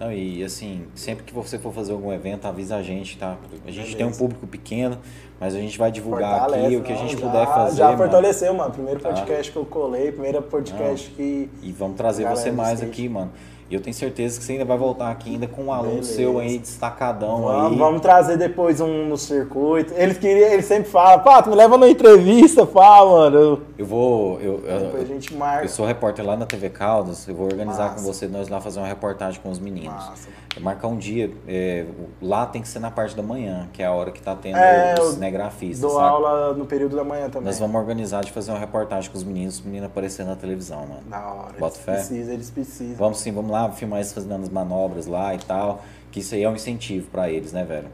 Não, 0.00 0.12
e 0.12 0.44
assim, 0.44 0.84
sempre 0.94 1.24
que 1.24 1.34
você 1.34 1.58
for 1.58 1.72
fazer 1.72 1.92
algum 1.92 2.12
evento, 2.12 2.46
avisa 2.46 2.76
a 2.76 2.82
gente, 2.82 3.18
tá? 3.18 3.36
A 3.66 3.70
gente 3.70 3.78
Beleza. 3.80 3.96
tem 3.96 4.06
um 4.06 4.12
público 4.12 4.46
pequeno, 4.46 4.96
mas 5.40 5.54
a 5.56 5.58
gente 5.58 5.76
vai 5.76 5.90
divulgar 5.90 6.38
Fortalece, 6.42 6.66
aqui 6.66 6.76
o 6.76 6.82
que 6.82 6.92
a 6.92 6.94
não, 6.94 7.02
gente 7.08 7.20
já- 7.20 7.26
puder 7.26 7.46
fazer. 7.46 7.76
Já 7.78 7.84
mano. 7.86 7.98
fortaleceu, 7.98 8.54
mano. 8.54 8.70
Primeiro 8.72 9.00
Tá. 9.00 9.08
podcast 9.08 9.50
que 9.50 9.58
eu 9.58 9.64
colei, 9.64 10.12
primeiro 10.12 10.40
podcast 10.42 11.10
que. 11.10 11.50
E 11.62 11.72
vamos 11.72 11.96
trazer 11.96 12.22
Galera 12.22 12.40
você 12.40 12.52
mais 12.52 12.80
aqui, 12.80 13.08
mano. 13.08 13.32
E 13.70 13.74
eu 13.74 13.80
tenho 13.82 13.92
certeza 13.94 14.38
que 14.38 14.44
você 14.44 14.52
ainda 14.52 14.64
vai 14.64 14.78
voltar 14.78 15.10
aqui 15.10 15.30
ainda 15.30 15.46
com 15.46 15.64
um 15.64 15.72
aluno 15.72 15.90
Beleza. 15.96 16.14
seu 16.14 16.38
aí, 16.38 16.58
destacadão 16.58 17.42
Vamos, 17.42 17.72
aí. 17.72 17.78
vamos 17.78 18.00
trazer 18.00 18.38
depois 18.38 18.80
um 18.80 19.06
no 19.08 19.16
circuito. 19.18 19.92
Ele 19.94 20.14
queria, 20.14 20.54
ele 20.54 20.62
sempre 20.62 20.88
fala, 20.90 21.18
Pato, 21.18 21.50
me 21.50 21.54
leva 21.56 21.76
na 21.76 21.86
entrevista, 21.88 22.66
fala, 22.66 23.30
mano. 23.30 23.60
Eu 23.76 23.84
vou. 23.84 24.40
Eu, 24.40 24.62
eu, 24.66 24.80
Depois 24.80 25.02
a 25.02 25.06
gente 25.12 25.34
marca. 25.34 25.64
eu 25.64 25.68
sou 25.68 25.84
repórter 25.84 26.24
lá 26.24 26.34
na 26.34 26.46
TV 26.46 26.70
Caldas, 26.70 27.28
eu 27.28 27.34
vou 27.34 27.44
organizar 27.46 27.90
Massa. 27.90 27.94
com 27.96 28.00
você, 28.02 28.26
nós 28.26 28.48
lá 28.48 28.58
fazer 28.60 28.78
uma 28.80 28.86
reportagem 28.88 29.38
com 29.42 29.50
os 29.50 29.58
meninos. 29.58 29.92
Massa. 29.92 30.28
Marcar 30.60 30.88
um 30.88 30.96
dia, 30.96 31.30
é, 31.46 31.84
lá 32.20 32.46
tem 32.46 32.60
que 32.62 32.68
ser 32.68 32.78
na 32.78 32.90
parte 32.90 33.14
da 33.16 33.22
manhã, 33.22 33.68
que 33.72 33.82
é 33.82 33.86
a 33.86 33.92
hora 33.92 34.10
que 34.10 34.20
tá 34.20 34.34
tendo 34.34 34.56
É, 34.58 34.94
os 35.00 35.14
cinegrafistas, 35.14 35.80
Dou 35.80 35.92
sabe? 35.92 36.08
aula 36.08 36.54
no 36.54 36.66
período 36.66 36.96
da 36.96 37.04
manhã 37.04 37.28
também. 37.28 37.44
Nós 37.46 37.58
vamos 37.58 37.76
organizar 37.76 38.24
de 38.24 38.32
fazer 38.32 38.50
uma 38.50 38.58
reportagem 38.58 39.10
com 39.10 39.16
os 39.16 39.24
meninos, 39.24 39.56
os 39.56 39.64
meninos 39.64 39.86
aparecendo 39.86 40.28
na 40.28 40.36
televisão, 40.36 40.80
mano. 40.86 41.02
Na 41.08 41.32
hora. 41.32 41.52
Bota 41.58 41.74
eles 41.76 41.84
fé. 41.84 41.92
precisam, 41.94 42.34
eles 42.34 42.50
precisam. 42.50 42.96
Vamos 42.96 43.20
sim, 43.20 43.32
vamos 43.32 43.50
lá 43.50 43.70
filmar 43.70 43.98
eles 44.00 44.12
fazendo 44.12 44.42
as 44.42 44.48
manobras 44.48 45.06
lá 45.06 45.34
e 45.34 45.38
tal. 45.38 45.82
Que 46.10 46.20
isso 46.20 46.34
aí 46.34 46.42
é 46.42 46.48
um 46.48 46.54
incentivo 46.54 47.08
pra 47.10 47.28
eles, 47.30 47.52
né, 47.52 47.64
velho? 47.64 47.88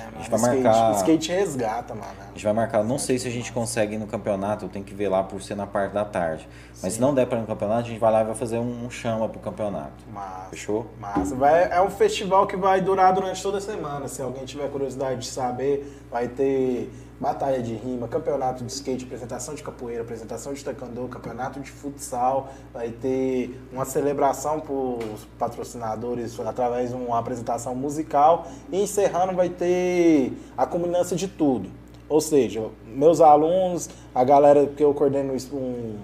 É, 0.00 0.06
a 0.06 0.18
gente 0.18 0.30
vai 0.30 0.40
skate, 0.40 0.62
marcar. 0.62 0.96
Skate 0.96 1.32
resgata, 1.32 1.94
mano. 1.94 2.12
A 2.20 2.32
gente 2.32 2.44
vai 2.44 2.52
marcar, 2.52 2.84
não 2.84 2.98
sei 2.98 3.18
se 3.18 3.28
a 3.28 3.30
gente 3.30 3.52
consegue 3.52 3.94
ir 3.94 3.98
no 3.98 4.06
campeonato, 4.06 4.64
eu 4.64 4.68
tenho 4.68 4.84
que 4.84 4.94
ver 4.94 5.08
lá 5.08 5.22
por 5.22 5.42
ser 5.42 5.54
na 5.54 5.66
parte 5.66 5.92
da 5.92 6.04
tarde. 6.04 6.48
Mas 6.82 6.94
se 6.94 7.00
não 7.00 7.14
der 7.14 7.26
pra 7.26 7.38
ir 7.38 7.42
no 7.42 7.46
campeonato, 7.46 7.80
a 7.80 7.88
gente 7.88 7.98
vai 7.98 8.12
lá 8.12 8.22
e 8.22 8.24
vai 8.24 8.34
fazer 8.34 8.58
um, 8.58 8.86
um 8.86 8.90
chama 8.90 9.28
pro 9.28 9.40
campeonato. 9.40 10.04
Massa. 10.12 10.50
Fechou? 10.50 10.86
Massa. 10.98 11.34
Vai, 11.34 11.70
é 11.70 11.80
um 11.80 11.90
festival 11.90 12.46
que 12.46 12.56
vai 12.56 12.80
durar 12.80 13.12
durante 13.12 13.42
toda 13.42 13.58
a 13.58 13.60
semana. 13.60 14.08
Se 14.08 14.22
alguém 14.22 14.44
tiver 14.44 14.68
curiosidade 14.70 15.20
de 15.20 15.26
saber, 15.26 16.04
vai 16.10 16.28
ter 16.28 16.90
batalha 17.20 17.62
de 17.62 17.74
rima, 17.74 18.08
campeonato 18.08 18.64
de 18.64 18.72
skate, 18.72 19.04
apresentação 19.04 19.54
de 19.54 19.62
capoeira, 19.62 20.02
apresentação 20.02 20.54
de 20.54 20.64
taekwondo, 20.64 21.06
campeonato 21.08 21.60
de 21.60 21.70
futsal. 21.70 22.48
Vai 22.72 22.88
ter 22.88 23.60
uma 23.70 23.84
celebração 23.84 24.58
para 24.58 24.72
os 24.72 25.26
patrocinadores 25.38 26.40
através 26.40 26.90
de 26.90 26.96
uma 26.96 27.18
apresentação 27.18 27.74
musical. 27.74 28.46
E 28.72 28.80
encerrando 28.82 29.34
vai 29.34 29.50
ter 29.50 30.32
a 30.56 30.64
combinância 30.64 31.14
de 31.14 31.28
tudo. 31.28 31.68
Ou 32.08 32.20
seja, 32.20 32.70
meus 32.86 33.20
alunos, 33.20 33.88
a 34.14 34.24
galera 34.24 34.66
que 34.66 34.82
eu 34.82 34.92
coordeno 34.94 35.34
um, 35.52 35.96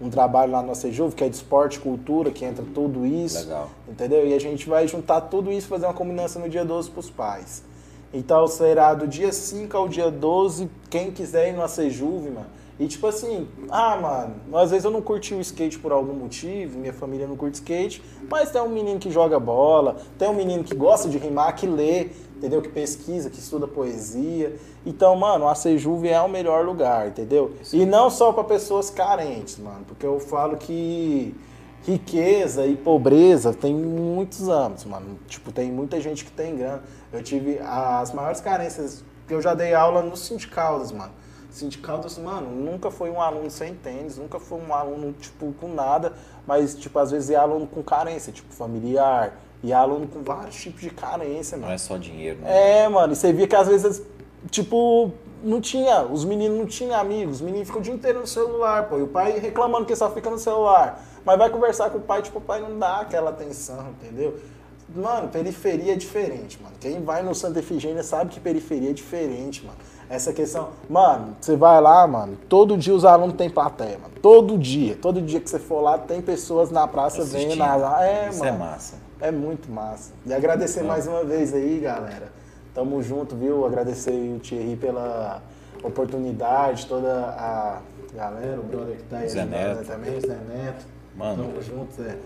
um 0.00 0.10
trabalho 0.10 0.52
lá 0.52 0.62
no 0.62 0.74
Sejuve, 0.74 1.14
que 1.14 1.24
é 1.24 1.28
de 1.28 1.36
esporte 1.36 1.78
e 1.78 1.80
cultura, 1.80 2.30
que 2.30 2.44
entra 2.44 2.64
tudo 2.74 3.06
isso. 3.06 3.38
Legal. 3.38 3.70
Entendeu? 3.88 4.26
E 4.26 4.34
a 4.34 4.40
gente 4.40 4.68
vai 4.68 4.86
juntar 4.88 5.22
tudo 5.22 5.50
isso 5.50 5.66
e 5.66 5.70
fazer 5.70 5.86
uma 5.86 5.94
combinação 5.94 6.42
no 6.42 6.48
dia 6.48 6.64
12 6.64 6.90
para 6.90 7.00
os 7.00 7.08
pais. 7.08 7.62
Então 8.16 8.46
será 8.46 8.94
do 8.94 9.06
dia 9.06 9.30
5 9.30 9.76
ao 9.76 9.86
dia 9.86 10.10
12, 10.10 10.70
quem 10.88 11.10
quiser 11.10 11.50
ir 11.50 11.52
no 11.52 11.62
Acejuve, 11.62 12.30
mano. 12.30 12.46
E 12.80 12.86
tipo 12.86 13.06
assim, 13.06 13.46
ah, 13.70 13.96
mano, 13.96 14.34
às 14.56 14.70
vezes 14.70 14.86
eu 14.86 14.90
não 14.90 15.02
curti 15.02 15.34
o 15.34 15.40
skate 15.40 15.78
por 15.78 15.92
algum 15.92 16.14
motivo, 16.14 16.78
minha 16.78 16.94
família 16.94 17.26
não 17.26 17.36
curte 17.36 17.56
skate, 17.56 18.02
mas 18.28 18.50
tem 18.50 18.60
um 18.62 18.70
menino 18.70 18.98
que 18.98 19.10
joga 19.10 19.38
bola, 19.38 19.96
tem 20.18 20.28
um 20.30 20.34
menino 20.34 20.64
que 20.64 20.74
gosta 20.74 21.10
de 21.10 21.18
rimar, 21.18 21.54
que 21.56 21.66
lê, 21.66 22.08
entendeu? 22.36 22.62
Que 22.62 22.70
pesquisa, 22.70 23.28
que 23.28 23.38
estuda 23.38 23.66
poesia. 23.66 24.56
Então, 24.84 25.14
mano, 25.14 25.44
o 25.44 25.48
Acejuve 25.48 26.08
é 26.08 26.20
o 26.20 26.28
melhor 26.28 26.64
lugar, 26.64 27.08
entendeu? 27.08 27.52
E 27.70 27.84
não 27.84 28.08
só 28.08 28.32
para 28.32 28.44
pessoas 28.44 28.88
carentes, 28.88 29.58
mano, 29.58 29.84
porque 29.86 30.06
eu 30.06 30.18
falo 30.18 30.56
que 30.56 31.34
riqueza 31.86 32.66
e 32.66 32.74
pobreza 32.74 33.54
tem 33.54 33.72
muitos 33.72 34.48
âmbitos, 34.48 34.84
mano. 34.84 35.18
Tipo, 35.28 35.52
tem 35.52 35.70
muita 35.70 36.00
gente 36.00 36.24
que 36.24 36.32
tem 36.32 36.56
grana. 36.56 36.82
Eu 37.16 37.22
tive 37.22 37.58
as 37.60 38.12
maiores 38.12 38.40
carências 38.40 39.02
que 39.26 39.34
eu 39.34 39.40
já 39.40 39.54
dei 39.54 39.74
aula 39.74 40.02
no 40.02 40.16
Sindicaldas, 40.16 40.92
mano. 40.92 41.12
Sindicaldas, 41.50 42.18
mano, 42.18 42.50
nunca 42.50 42.90
foi 42.90 43.10
um 43.10 43.20
aluno 43.20 43.50
sem 43.50 43.74
tênis, 43.74 44.18
nunca 44.18 44.38
foi 44.38 44.60
um 44.60 44.74
aluno, 44.74 45.14
tipo, 45.14 45.52
com 45.54 45.68
nada, 45.68 46.12
mas, 46.46 46.74
tipo, 46.74 46.98
às 46.98 47.10
vezes 47.10 47.30
é 47.30 47.36
aluno 47.36 47.66
com 47.66 47.82
carência, 47.82 48.30
tipo, 48.30 48.52
familiar, 48.52 49.32
e 49.62 49.72
aluno 49.72 50.06
com 50.06 50.22
vários 50.22 50.54
tipos 50.56 50.82
de 50.82 50.90
carência, 50.90 51.56
mano. 51.56 51.68
Não 51.68 51.74
é 51.74 51.78
só 51.78 51.96
dinheiro, 51.96 52.40
né? 52.40 52.82
É, 52.82 52.88
mano, 52.88 53.12
e 53.12 53.16
você 53.16 53.32
via 53.32 53.48
que 53.48 53.56
às 53.56 53.66
vezes, 53.66 54.02
tipo, 54.50 55.12
não 55.42 55.60
tinha, 55.60 56.02
os 56.02 56.24
meninos 56.24 56.58
não 56.58 56.66
tinham 56.66 56.98
amigos, 56.98 57.36
os 57.36 57.40
meninos 57.40 57.66
ficam 57.66 57.80
o 57.80 57.84
dia 57.84 57.94
inteiro 57.94 58.20
no 58.20 58.26
celular, 58.26 58.88
pô, 58.88 58.98
e 58.98 59.02
o 59.02 59.08
pai 59.08 59.38
reclamando 59.38 59.86
que 59.86 59.96
só 59.96 60.10
fica 60.10 60.30
no 60.30 60.38
celular. 60.38 61.02
Mas 61.24 61.38
vai 61.38 61.50
conversar 61.50 61.90
com 61.90 61.98
o 61.98 62.02
pai, 62.02 62.22
tipo, 62.22 62.38
o 62.38 62.42
pai 62.42 62.60
não 62.60 62.78
dá 62.78 63.00
aquela 63.00 63.30
atenção, 63.30 63.88
entendeu? 63.90 64.38
Mano, 64.94 65.28
periferia 65.28 65.92
é 65.94 65.96
diferente, 65.96 66.58
mano. 66.62 66.74
Quem 66.80 67.02
vai 67.02 67.22
no 67.22 67.34
Santa 67.34 67.58
Efigênia 67.58 68.02
sabe 68.02 68.30
que 68.30 68.40
periferia 68.40 68.90
é 68.90 68.92
diferente, 68.92 69.64
mano. 69.64 69.76
Essa 70.08 70.32
questão. 70.32 70.68
Mano, 70.88 71.36
você 71.40 71.56
vai 71.56 71.80
lá, 71.80 72.06
mano, 72.06 72.38
todo 72.48 72.76
dia 72.78 72.94
os 72.94 73.04
alunos 73.04 73.34
têm 73.36 73.50
plateia, 73.50 73.98
mano. 73.98 74.14
Todo 74.22 74.56
dia. 74.56 74.96
Todo 75.02 75.20
dia 75.20 75.40
que 75.40 75.50
você 75.50 75.58
for 75.58 75.80
lá, 75.80 75.98
tem 75.98 76.22
pessoas 76.22 76.70
na 76.70 76.86
praça 76.86 77.22
Assistindo. 77.22 77.50
vendo. 77.50 77.84
É, 78.00 78.28
Isso 78.30 78.38
mano. 78.38 78.50
é 78.54 78.58
massa. 78.58 78.94
É 79.20 79.30
muito 79.32 79.70
massa. 79.70 80.12
E 80.24 80.32
agradecer 80.32 80.82
mais 80.84 81.06
uma 81.08 81.24
vez 81.24 81.52
aí, 81.52 81.80
galera. 81.80 82.30
Tamo 82.72 83.02
junto, 83.02 83.34
viu? 83.34 83.66
Agradecer 83.66 84.12
o 84.12 84.38
Thierry 84.38 84.76
pela 84.76 85.42
oportunidade, 85.82 86.86
toda 86.86 87.10
a 87.30 87.80
galera, 88.14 88.60
o 88.60 88.62
brother 88.62 88.96
que 88.96 89.02
tá 89.04 89.18
aí 89.18 89.28
Zé 89.28 89.40
ajudando 89.40 89.58
Neto. 89.76 89.86
também, 89.86 90.16
o 90.16 90.20
Zé 90.20 90.36
Neto. 90.48 90.86
Mano. 91.16 91.44
Tamo 91.44 91.62
junto, 91.62 91.94
Zé. 91.94 92.16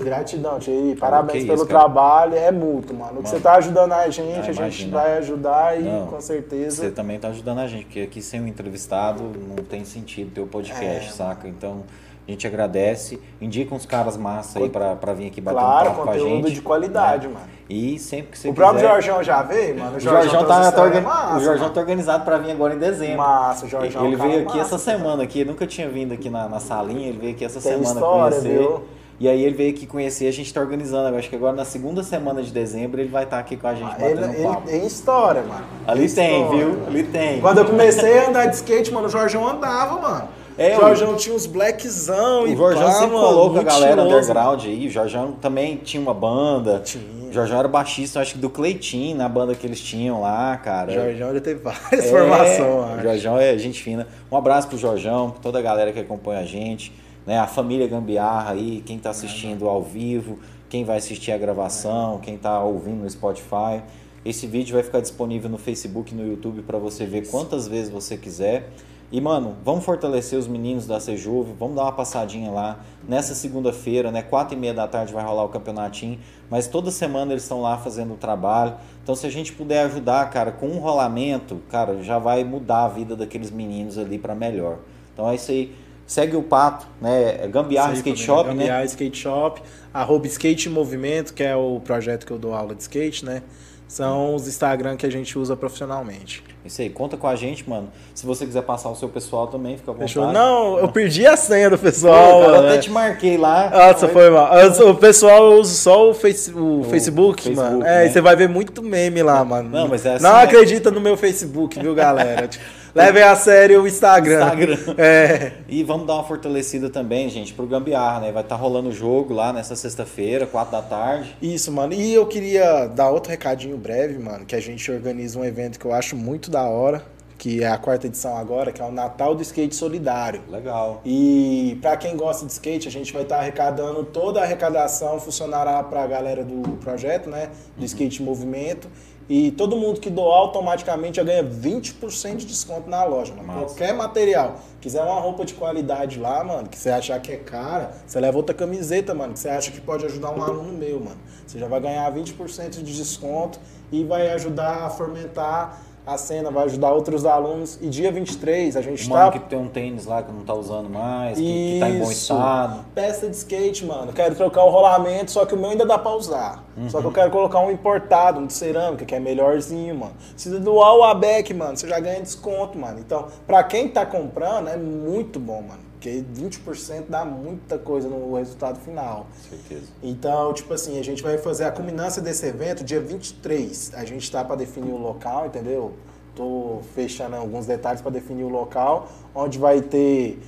Gratidão, 0.00 0.58
Thierry. 0.58 0.96
Parabéns 0.96 1.44
pelo 1.44 1.56
isso, 1.56 1.66
trabalho. 1.66 2.34
É 2.34 2.50
mútuo, 2.50 2.96
mano. 2.96 3.20
O 3.20 3.22
que 3.22 3.28
você 3.28 3.40
tá 3.40 3.54
ajudando 3.56 3.92
a 3.92 4.08
gente, 4.08 4.38
Ah, 4.48 4.64
a 4.64 4.68
gente 4.70 4.90
vai 4.90 5.18
ajudar 5.18 5.78
e 5.78 5.82
Não, 5.84 6.06
com 6.06 6.20
certeza. 6.20 6.82
Você 6.82 6.90
também 6.90 7.18
tá 7.18 7.28
ajudando 7.28 7.58
a 7.58 7.66
gente, 7.66 7.84
porque 7.84 8.00
aqui 8.00 8.20
sem 8.22 8.40
o 8.40 8.46
entrevistado 8.48 9.22
não 9.22 9.56
tem 9.64 9.84
sentido 9.84 10.30
ter 10.34 10.40
o 10.40 10.46
podcast, 10.46 11.08
É, 11.08 11.12
saca? 11.12 11.46
Então 11.48 11.82
a 12.26 12.30
gente 12.30 12.46
agradece, 12.46 13.20
indica 13.40 13.74
uns 13.74 13.84
caras 13.84 14.16
massa 14.16 14.60
aí 14.60 14.68
pra, 14.68 14.94
pra 14.94 15.12
vir 15.12 15.26
aqui 15.26 15.40
bater 15.40 15.56
um 15.56 15.60
Claro, 15.60 15.84
papo 15.90 15.96
com 15.96 16.02
a 16.02 16.12
conteúdo 16.12 16.46
gente. 16.48 16.54
de 16.54 16.62
qualidade, 16.62 17.26
né? 17.26 17.34
mano. 17.34 17.46
E 17.68 17.98
sempre 17.98 18.32
que 18.32 18.38
você 18.38 18.48
O 18.48 18.54
próprio 18.54 18.78
quiser. 18.80 18.92
Jorjão 18.92 19.22
já 19.22 19.42
veio, 19.42 19.78
mano. 19.78 19.96
O 19.96 20.00
Jorjão 20.00 20.44
tá, 20.46 20.70
tá 20.72 21.00
massa, 21.00 21.36
o 21.36 21.40
Jorjão 21.40 21.70
tá 21.70 21.80
organizado 21.80 22.24
pra 22.24 22.38
vir 22.38 22.50
agora 22.52 22.74
em 22.74 22.78
dezembro. 22.78 23.16
Massa, 23.18 23.66
o 23.66 23.68
Jorjão. 23.68 24.04
ele 24.04 24.12
é 24.14 24.16
um 24.16 24.18
cara 24.18 24.30
veio 24.30 24.42
aqui 24.48 24.58
massa, 24.58 24.74
essa 24.76 24.78
semana 24.78 25.22
aqui, 25.22 25.40
ele 25.40 25.50
nunca 25.50 25.66
tinha 25.66 25.88
vindo 25.88 26.12
aqui 26.12 26.28
na, 26.30 26.48
na 26.48 26.60
salinha, 26.60 27.08
ele 27.08 27.18
veio 27.18 27.32
aqui 27.32 27.44
essa 27.44 27.60
Tem 27.60 27.72
semana 27.72 27.92
história, 27.94 28.40
conhecer. 28.40 28.58
viu? 28.58 28.82
E 29.22 29.28
aí 29.28 29.44
ele 29.44 29.54
veio 29.54 29.70
aqui 29.70 29.86
conhecer, 29.86 30.26
a 30.26 30.32
gente 30.32 30.52
tá 30.52 30.60
organizando, 30.60 31.10
eu 31.10 31.16
acho 31.18 31.28
que 31.30 31.36
agora 31.36 31.54
na 31.54 31.64
segunda 31.64 32.02
semana 32.02 32.42
de 32.42 32.50
dezembro 32.50 33.00
ele 33.00 33.08
vai 33.08 33.22
estar 33.22 33.38
aqui 33.38 33.56
com 33.56 33.68
a 33.68 33.74
gente 33.74 33.94
Ele, 34.02 34.14
batendo 34.16 34.34
ele 34.34 34.42
papo. 34.42 34.66
tem 34.66 34.84
história, 34.86 35.42
mano. 35.42 35.64
Ali 35.86 36.08
tem, 36.10 36.42
história. 36.42 36.64
viu? 36.66 36.86
Ali 36.88 37.02
tem. 37.04 37.40
Quando 37.40 37.58
eu 37.58 37.64
comecei 37.64 38.18
a 38.18 38.28
andar 38.28 38.46
de 38.46 38.56
skate, 38.56 38.90
mano, 38.92 39.06
o 39.06 39.08
Jorjão 39.10 39.46
andava, 39.48 40.00
mano. 40.00 40.28
É, 40.58 40.76
o 40.76 40.80
Jorjão 40.80 41.14
tinha 41.16 41.34
uns 41.36 41.46
blackzão 41.46 42.46
e 42.48 42.54
O 42.54 42.56
Jorjão 42.56 42.82
pá, 42.84 42.92
sempre 42.92 43.10
colou 43.16 43.52
com 43.52 43.58
a 43.60 43.62
galera 43.62 43.92
estiloso. 44.02 44.16
underground 44.16 44.64
aí. 44.64 44.86
O 44.86 44.90
Jorjão 44.90 45.32
também 45.40 45.76
tinha 45.76 46.02
uma 46.02 46.12
banda. 46.12 46.80
Tinha. 46.84 47.02
O 47.28 47.32
Jorjão 47.32 47.58
era 47.60 47.68
baixista, 47.68 48.20
acho 48.20 48.34
que 48.34 48.38
do 48.40 48.50
Cleitinho, 48.50 49.16
na 49.16 49.28
banda 49.28 49.54
que 49.54 49.66
eles 49.66 49.80
tinham 49.80 50.20
lá, 50.20 50.54
cara. 50.58 50.90
O 50.90 50.94
Jorjão 50.94 51.30
ele 51.30 51.40
teve 51.40 51.60
várias 51.62 51.92
É, 51.92 52.10
formações, 52.10 52.98
O. 53.00 53.02
Jorjão 53.02 53.38
é 53.38 53.56
gente 53.56 53.82
fina. 53.82 54.06
Um 54.30 54.36
abraço 54.36 54.68
pro 54.68 54.76
Jorjão, 54.76 55.30
pra 55.30 55.40
toda 55.40 55.58
a 55.58 55.62
galera 55.62 55.92
que 55.92 56.00
acompanha 56.00 56.40
a 56.40 56.44
gente, 56.44 56.92
né? 57.26 57.38
A 57.38 57.46
família 57.46 57.86
Gambiarra 57.86 58.52
aí, 58.52 58.82
quem 58.84 58.98
tá 58.98 59.10
assistindo 59.10 59.68
ao 59.68 59.82
vivo, 59.82 60.38
quem 60.68 60.84
vai 60.84 60.98
assistir 60.98 61.32
a 61.32 61.38
gravação, 61.38 62.18
quem 62.18 62.36
tá 62.36 62.62
ouvindo 62.62 63.02
no 63.02 63.10
Spotify. 63.10 63.82
Esse 64.24 64.46
vídeo 64.46 64.74
vai 64.74 64.82
ficar 64.82 65.00
disponível 65.00 65.50
no 65.50 65.58
Facebook 65.58 66.12
e 66.12 66.16
no 66.16 66.26
YouTube 66.26 66.62
para 66.62 66.78
você 66.78 67.04
ver 67.04 67.28
quantas 67.28 67.66
vezes 67.66 67.90
você 67.90 68.16
quiser. 68.16 68.70
E, 69.12 69.20
mano, 69.20 69.56
vamos 69.62 69.84
fortalecer 69.84 70.38
os 70.38 70.48
meninos 70.48 70.86
da 70.86 70.98
Sejuve, 70.98 71.52
vamos 71.58 71.76
dar 71.76 71.82
uma 71.82 71.92
passadinha 71.92 72.50
lá. 72.50 72.80
Nessa 73.06 73.34
segunda-feira, 73.34 74.10
né, 74.10 74.22
quatro 74.22 74.56
e 74.56 74.58
meia 74.58 74.72
da 74.72 74.88
tarde 74.88 75.12
vai 75.12 75.22
rolar 75.22 75.44
o 75.44 75.50
campeonatinho, 75.50 76.18
mas 76.48 76.66
toda 76.66 76.90
semana 76.90 77.32
eles 77.32 77.42
estão 77.42 77.60
lá 77.60 77.76
fazendo 77.76 78.14
o 78.14 78.16
trabalho. 78.16 78.76
Então, 79.02 79.14
se 79.14 79.26
a 79.26 79.30
gente 79.30 79.52
puder 79.52 79.84
ajudar, 79.84 80.30
cara, 80.30 80.50
com 80.50 80.66
um 80.66 80.78
rolamento, 80.78 81.60
cara, 81.68 82.02
já 82.02 82.18
vai 82.18 82.42
mudar 82.42 82.84
a 82.84 82.88
vida 82.88 83.14
daqueles 83.14 83.50
meninos 83.50 83.98
ali 83.98 84.18
para 84.18 84.34
melhor. 84.34 84.78
Então 85.12 85.28
é 85.28 85.34
isso 85.34 85.50
aí. 85.50 85.74
Segue 86.12 86.36
o 86.36 86.42
Pato, 86.42 86.86
né, 87.00 87.38
é 87.42 87.46
Gambiarra 87.48 87.94
Skate 87.94 88.26
família. 88.26 88.26
Shop, 88.26 88.48
né? 88.50 88.54
Gambiarra 88.54 88.84
Skate 88.84 89.18
Shop, 89.18 89.62
arroba 89.94 90.26
Skate 90.26 90.68
Movimento, 90.68 91.32
que 91.32 91.42
é 91.42 91.56
o 91.56 91.80
projeto 91.82 92.26
que 92.26 92.30
eu 92.32 92.38
dou 92.38 92.52
aula 92.54 92.74
de 92.74 92.82
skate, 92.82 93.24
né? 93.24 93.40
São 93.88 94.34
os 94.34 94.46
Instagram 94.46 94.96
que 94.96 95.06
a 95.06 95.10
gente 95.10 95.38
usa 95.38 95.56
profissionalmente. 95.56 96.44
Isso 96.66 96.82
aí, 96.82 96.90
conta 96.90 97.16
com 97.16 97.26
a 97.26 97.34
gente, 97.34 97.68
mano. 97.68 97.88
Se 98.14 98.26
você 98.26 98.44
quiser 98.44 98.60
passar 98.62 98.90
o 98.90 98.94
seu 98.94 99.08
pessoal 99.08 99.46
também, 99.46 99.76
fica 99.78 99.90
à 99.90 99.94
vontade. 99.94 100.12
Fechou? 100.12 100.30
Não, 100.32 100.78
eu 100.78 100.88
perdi 100.88 101.26
a 101.26 101.34
senha 101.36 101.70
do 101.70 101.78
Pô, 101.78 101.84
pessoal. 101.84 102.40
cara, 102.42 102.56
eu 102.56 102.62
né? 102.62 102.68
até 102.70 102.78
te 102.78 102.90
marquei 102.90 103.36
lá. 103.38 103.70
Nossa, 103.70 104.06
foi 104.08 104.28
mal. 104.30 104.54
Eu- 104.58 104.90
O 104.90 104.94
pessoal 104.94 105.52
usa 105.54 105.74
só 105.74 106.10
o, 106.10 106.14
face, 106.14 106.50
o, 106.52 106.84
Facebook, 106.90 107.42
Facebook, 107.42 107.56
mano. 107.56 107.78
né? 107.80 108.04
É, 108.04 108.06
e 108.06 108.10
você 108.10 108.20
vai 108.20 108.36
ver 108.36 108.48
muito 108.50 108.82
meme 108.82 109.22
lá, 109.22 109.42
mano. 109.44 109.68
Não, 109.70 109.88
mas 109.88 110.04
é 110.06 110.14
assim, 110.14 110.22
Não 110.24 110.36
né? 110.36 110.42
acredita 110.42 110.90
no 110.90 111.00
meu 111.00 111.16
Facebook, 111.16 111.78
viu, 111.80 111.94
galera? 111.94 112.48
Tipo, 112.48 112.64
Levem 112.94 113.22
a 113.22 113.34
sério 113.34 113.82
o 113.82 113.88
Instagram. 113.88 114.44
Instagram. 114.44 114.94
É. 114.98 115.52
E 115.68 115.82
vamos 115.82 116.06
dar 116.06 116.14
uma 116.14 116.24
fortalecida 116.24 116.90
também, 116.90 117.28
gente, 117.30 117.54
pro 117.54 117.66
Gambiarra, 117.66 118.20
né? 118.20 118.32
Vai 118.32 118.42
estar 118.42 118.56
rolando 118.56 118.90
o 118.90 118.92
jogo 118.92 119.32
lá 119.32 119.52
nessa 119.52 119.74
sexta-feira, 119.74 120.46
quatro 120.46 120.72
da 120.72 120.82
tarde. 120.82 121.34
Isso, 121.40 121.72
mano. 121.72 121.94
E 121.94 122.12
eu 122.12 122.26
queria 122.26 122.86
dar 122.86 123.08
outro 123.08 123.30
recadinho 123.30 123.78
breve, 123.78 124.18
mano, 124.18 124.44
que 124.44 124.54
a 124.54 124.60
gente 124.60 124.90
organiza 124.92 125.38
um 125.38 125.44
evento 125.44 125.78
que 125.78 125.86
eu 125.86 125.94
acho 125.94 126.14
muito 126.14 126.50
da 126.50 126.64
hora, 126.64 127.02
que 127.38 127.62
é 127.64 127.66
a 127.66 127.78
quarta 127.78 128.06
edição 128.06 128.36
agora, 128.36 128.70
que 128.70 128.80
é 128.80 128.84
o 128.84 128.92
Natal 128.92 129.34
do 129.34 129.42
Skate 129.42 129.74
Solidário. 129.74 130.42
Legal. 130.48 131.00
E 131.04 131.78
para 131.80 131.96
quem 131.96 132.16
gosta 132.16 132.44
de 132.46 132.52
skate, 132.52 132.86
a 132.86 132.90
gente 132.90 133.12
vai 133.12 133.22
estar 133.22 133.38
arrecadando 133.38 134.04
toda 134.04 134.38
a 134.38 134.44
arrecadação 134.44 135.18
funcionará 135.18 135.82
para 135.82 136.04
a 136.04 136.06
galera 136.06 136.44
do 136.44 136.76
projeto, 136.76 137.28
né, 137.28 137.48
do 137.76 137.84
Skate 137.84 138.22
em 138.22 138.24
Movimento. 138.24 138.88
E 139.28 139.50
todo 139.52 139.76
mundo 139.76 140.00
que 140.00 140.10
doar 140.10 140.38
automaticamente 140.38 141.16
já 141.16 141.22
ganha 141.22 141.44
20% 141.44 142.36
de 142.36 142.46
desconto 142.46 142.90
na 142.90 143.04
loja, 143.04 143.32
mano. 143.34 143.66
Qualquer 143.66 143.94
material. 143.94 144.56
Quiser 144.80 145.02
uma 145.02 145.20
roupa 145.20 145.44
de 145.44 145.54
qualidade 145.54 146.18
lá, 146.18 146.42
mano, 146.42 146.68
que 146.68 146.76
você 146.76 146.90
achar 146.90 147.20
que 147.20 147.32
é 147.32 147.36
cara, 147.36 147.92
você 148.06 148.18
leva 148.18 148.36
outra 148.36 148.54
camiseta, 148.54 149.14
mano, 149.14 149.32
que 149.32 149.38
você 149.38 149.48
acha 149.48 149.70
que 149.70 149.80
pode 149.80 150.04
ajudar 150.04 150.30
um 150.32 150.42
aluno 150.42 150.72
meu, 150.72 150.98
mano. 151.00 151.20
Você 151.46 151.58
já 151.58 151.68
vai 151.68 151.80
ganhar 151.80 152.12
20% 152.12 152.82
de 152.82 152.96
desconto 152.96 153.58
e 153.90 154.04
vai 154.04 154.30
ajudar 154.32 154.86
a 154.86 154.90
fomentar 154.90 155.80
a 156.06 156.18
cena, 156.18 156.50
vai 156.50 156.64
ajudar 156.64 156.92
outros 156.92 157.24
alunos. 157.24 157.78
E 157.80 157.88
dia 157.88 158.10
23 158.10 158.76
a 158.76 158.82
gente 158.82 159.08
mano 159.08 159.30
tá 159.30 159.38
que 159.38 159.48
tem 159.48 159.58
um 159.58 159.68
tênis 159.68 160.04
lá 160.04 160.22
que 160.22 160.32
não 160.32 160.42
tá 160.44 160.54
usando 160.54 160.88
mais, 160.90 161.38
que, 161.38 161.44
que 161.44 161.80
tá 161.80 161.90
em 161.90 161.98
bom 161.98 162.10
isso. 162.10 162.32
estado. 162.32 162.84
Peça 162.94 163.28
de 163.28 163.36
skate, 163.36 163.84
mano. 163.84 164.12
Quero 164.12 164.34
trocar 164.34 164.64
o 164.64 164.70
rolamento, 164.70 165.30
só 165.30 165.46
que 165.46 165.54
o 165.54 165.56
meu 165.56 165.70
ainda 165.70 165.86
dá 165.86 165.98
pra 165.98 166.12
usar. 166.12 166.64
Só 166.88 167.00
que 167.00 167.06
eu 167.06 167.12
quero 167.12 167.30
colocar 167.30 167.60
um 167.60 167.70
importado, 167.70 168.40
um 168.40 168.46
de 168.46 168.52
cerâmica, 168.52 169.04
que 169.04 169.14
é 169.14 169.20
melhorzinho, 169.20 169.94
mano. 169.94 170.14
Se 170.36 170.50
doar 170.58 170.96
o 170.96 171.04
ABEC, 171.04 171.54
mano, 171.54 171.76
você 171.76 171.86
já 171.86 172.00
ganha 172.00 172.20
desconto, 172.20 172.78
mano. 172.78 172.98
Então, 172.98 173.26
pra 173.46 173.62
quem 173.62 173.88
tá 173.88 174.04
comprando, 174.06 174.68
é 174.68 174.76
muito 174.76 175.38
bom, 175.38 175.62
mano. 175.62 175.91
Porque 176.02 176.24
20% 176.34 177.04
dá 177.08 177.24
muita 177.24 177.78
coisa 177.78 178.08
no 178.08 178.34
resultado 178.34 178.80
final. 178.80 179.28
Certeza. 179.48 179.86
Então, 180.02 180.52
tipo 180.52 180.74
assim, 180.74 180.98
a 180.98 181.04
gente 181.04 181.22
vai 181.22 181.38
fazer 181.38 181.62
a 181.62 181.70
culminância 181.70 182.20
desse 182.20 182.44
evento 182.44 182.82
dia 182.82 183.00
23. 183.00 183.92
A 183.94 184.04
gente 184.04 184.28
tá 184.30 184.44
para 184.44 184.56
definir 184.56 184.90
o 184.90 184.98
local, 184.98 185.46
entendeu? 185.46 185.92
Tô 186.34 186.80
fechando 186.96 187.36
alguns 187.36 187.66
detalhes 187.66 188.00
para 188.00 188.10
definir 188.10 188.42
o 188.42 188.48
local, 188.48 189.08
onde 189.32 189.60
vai 189.60 189.80
ter 189.80 190.42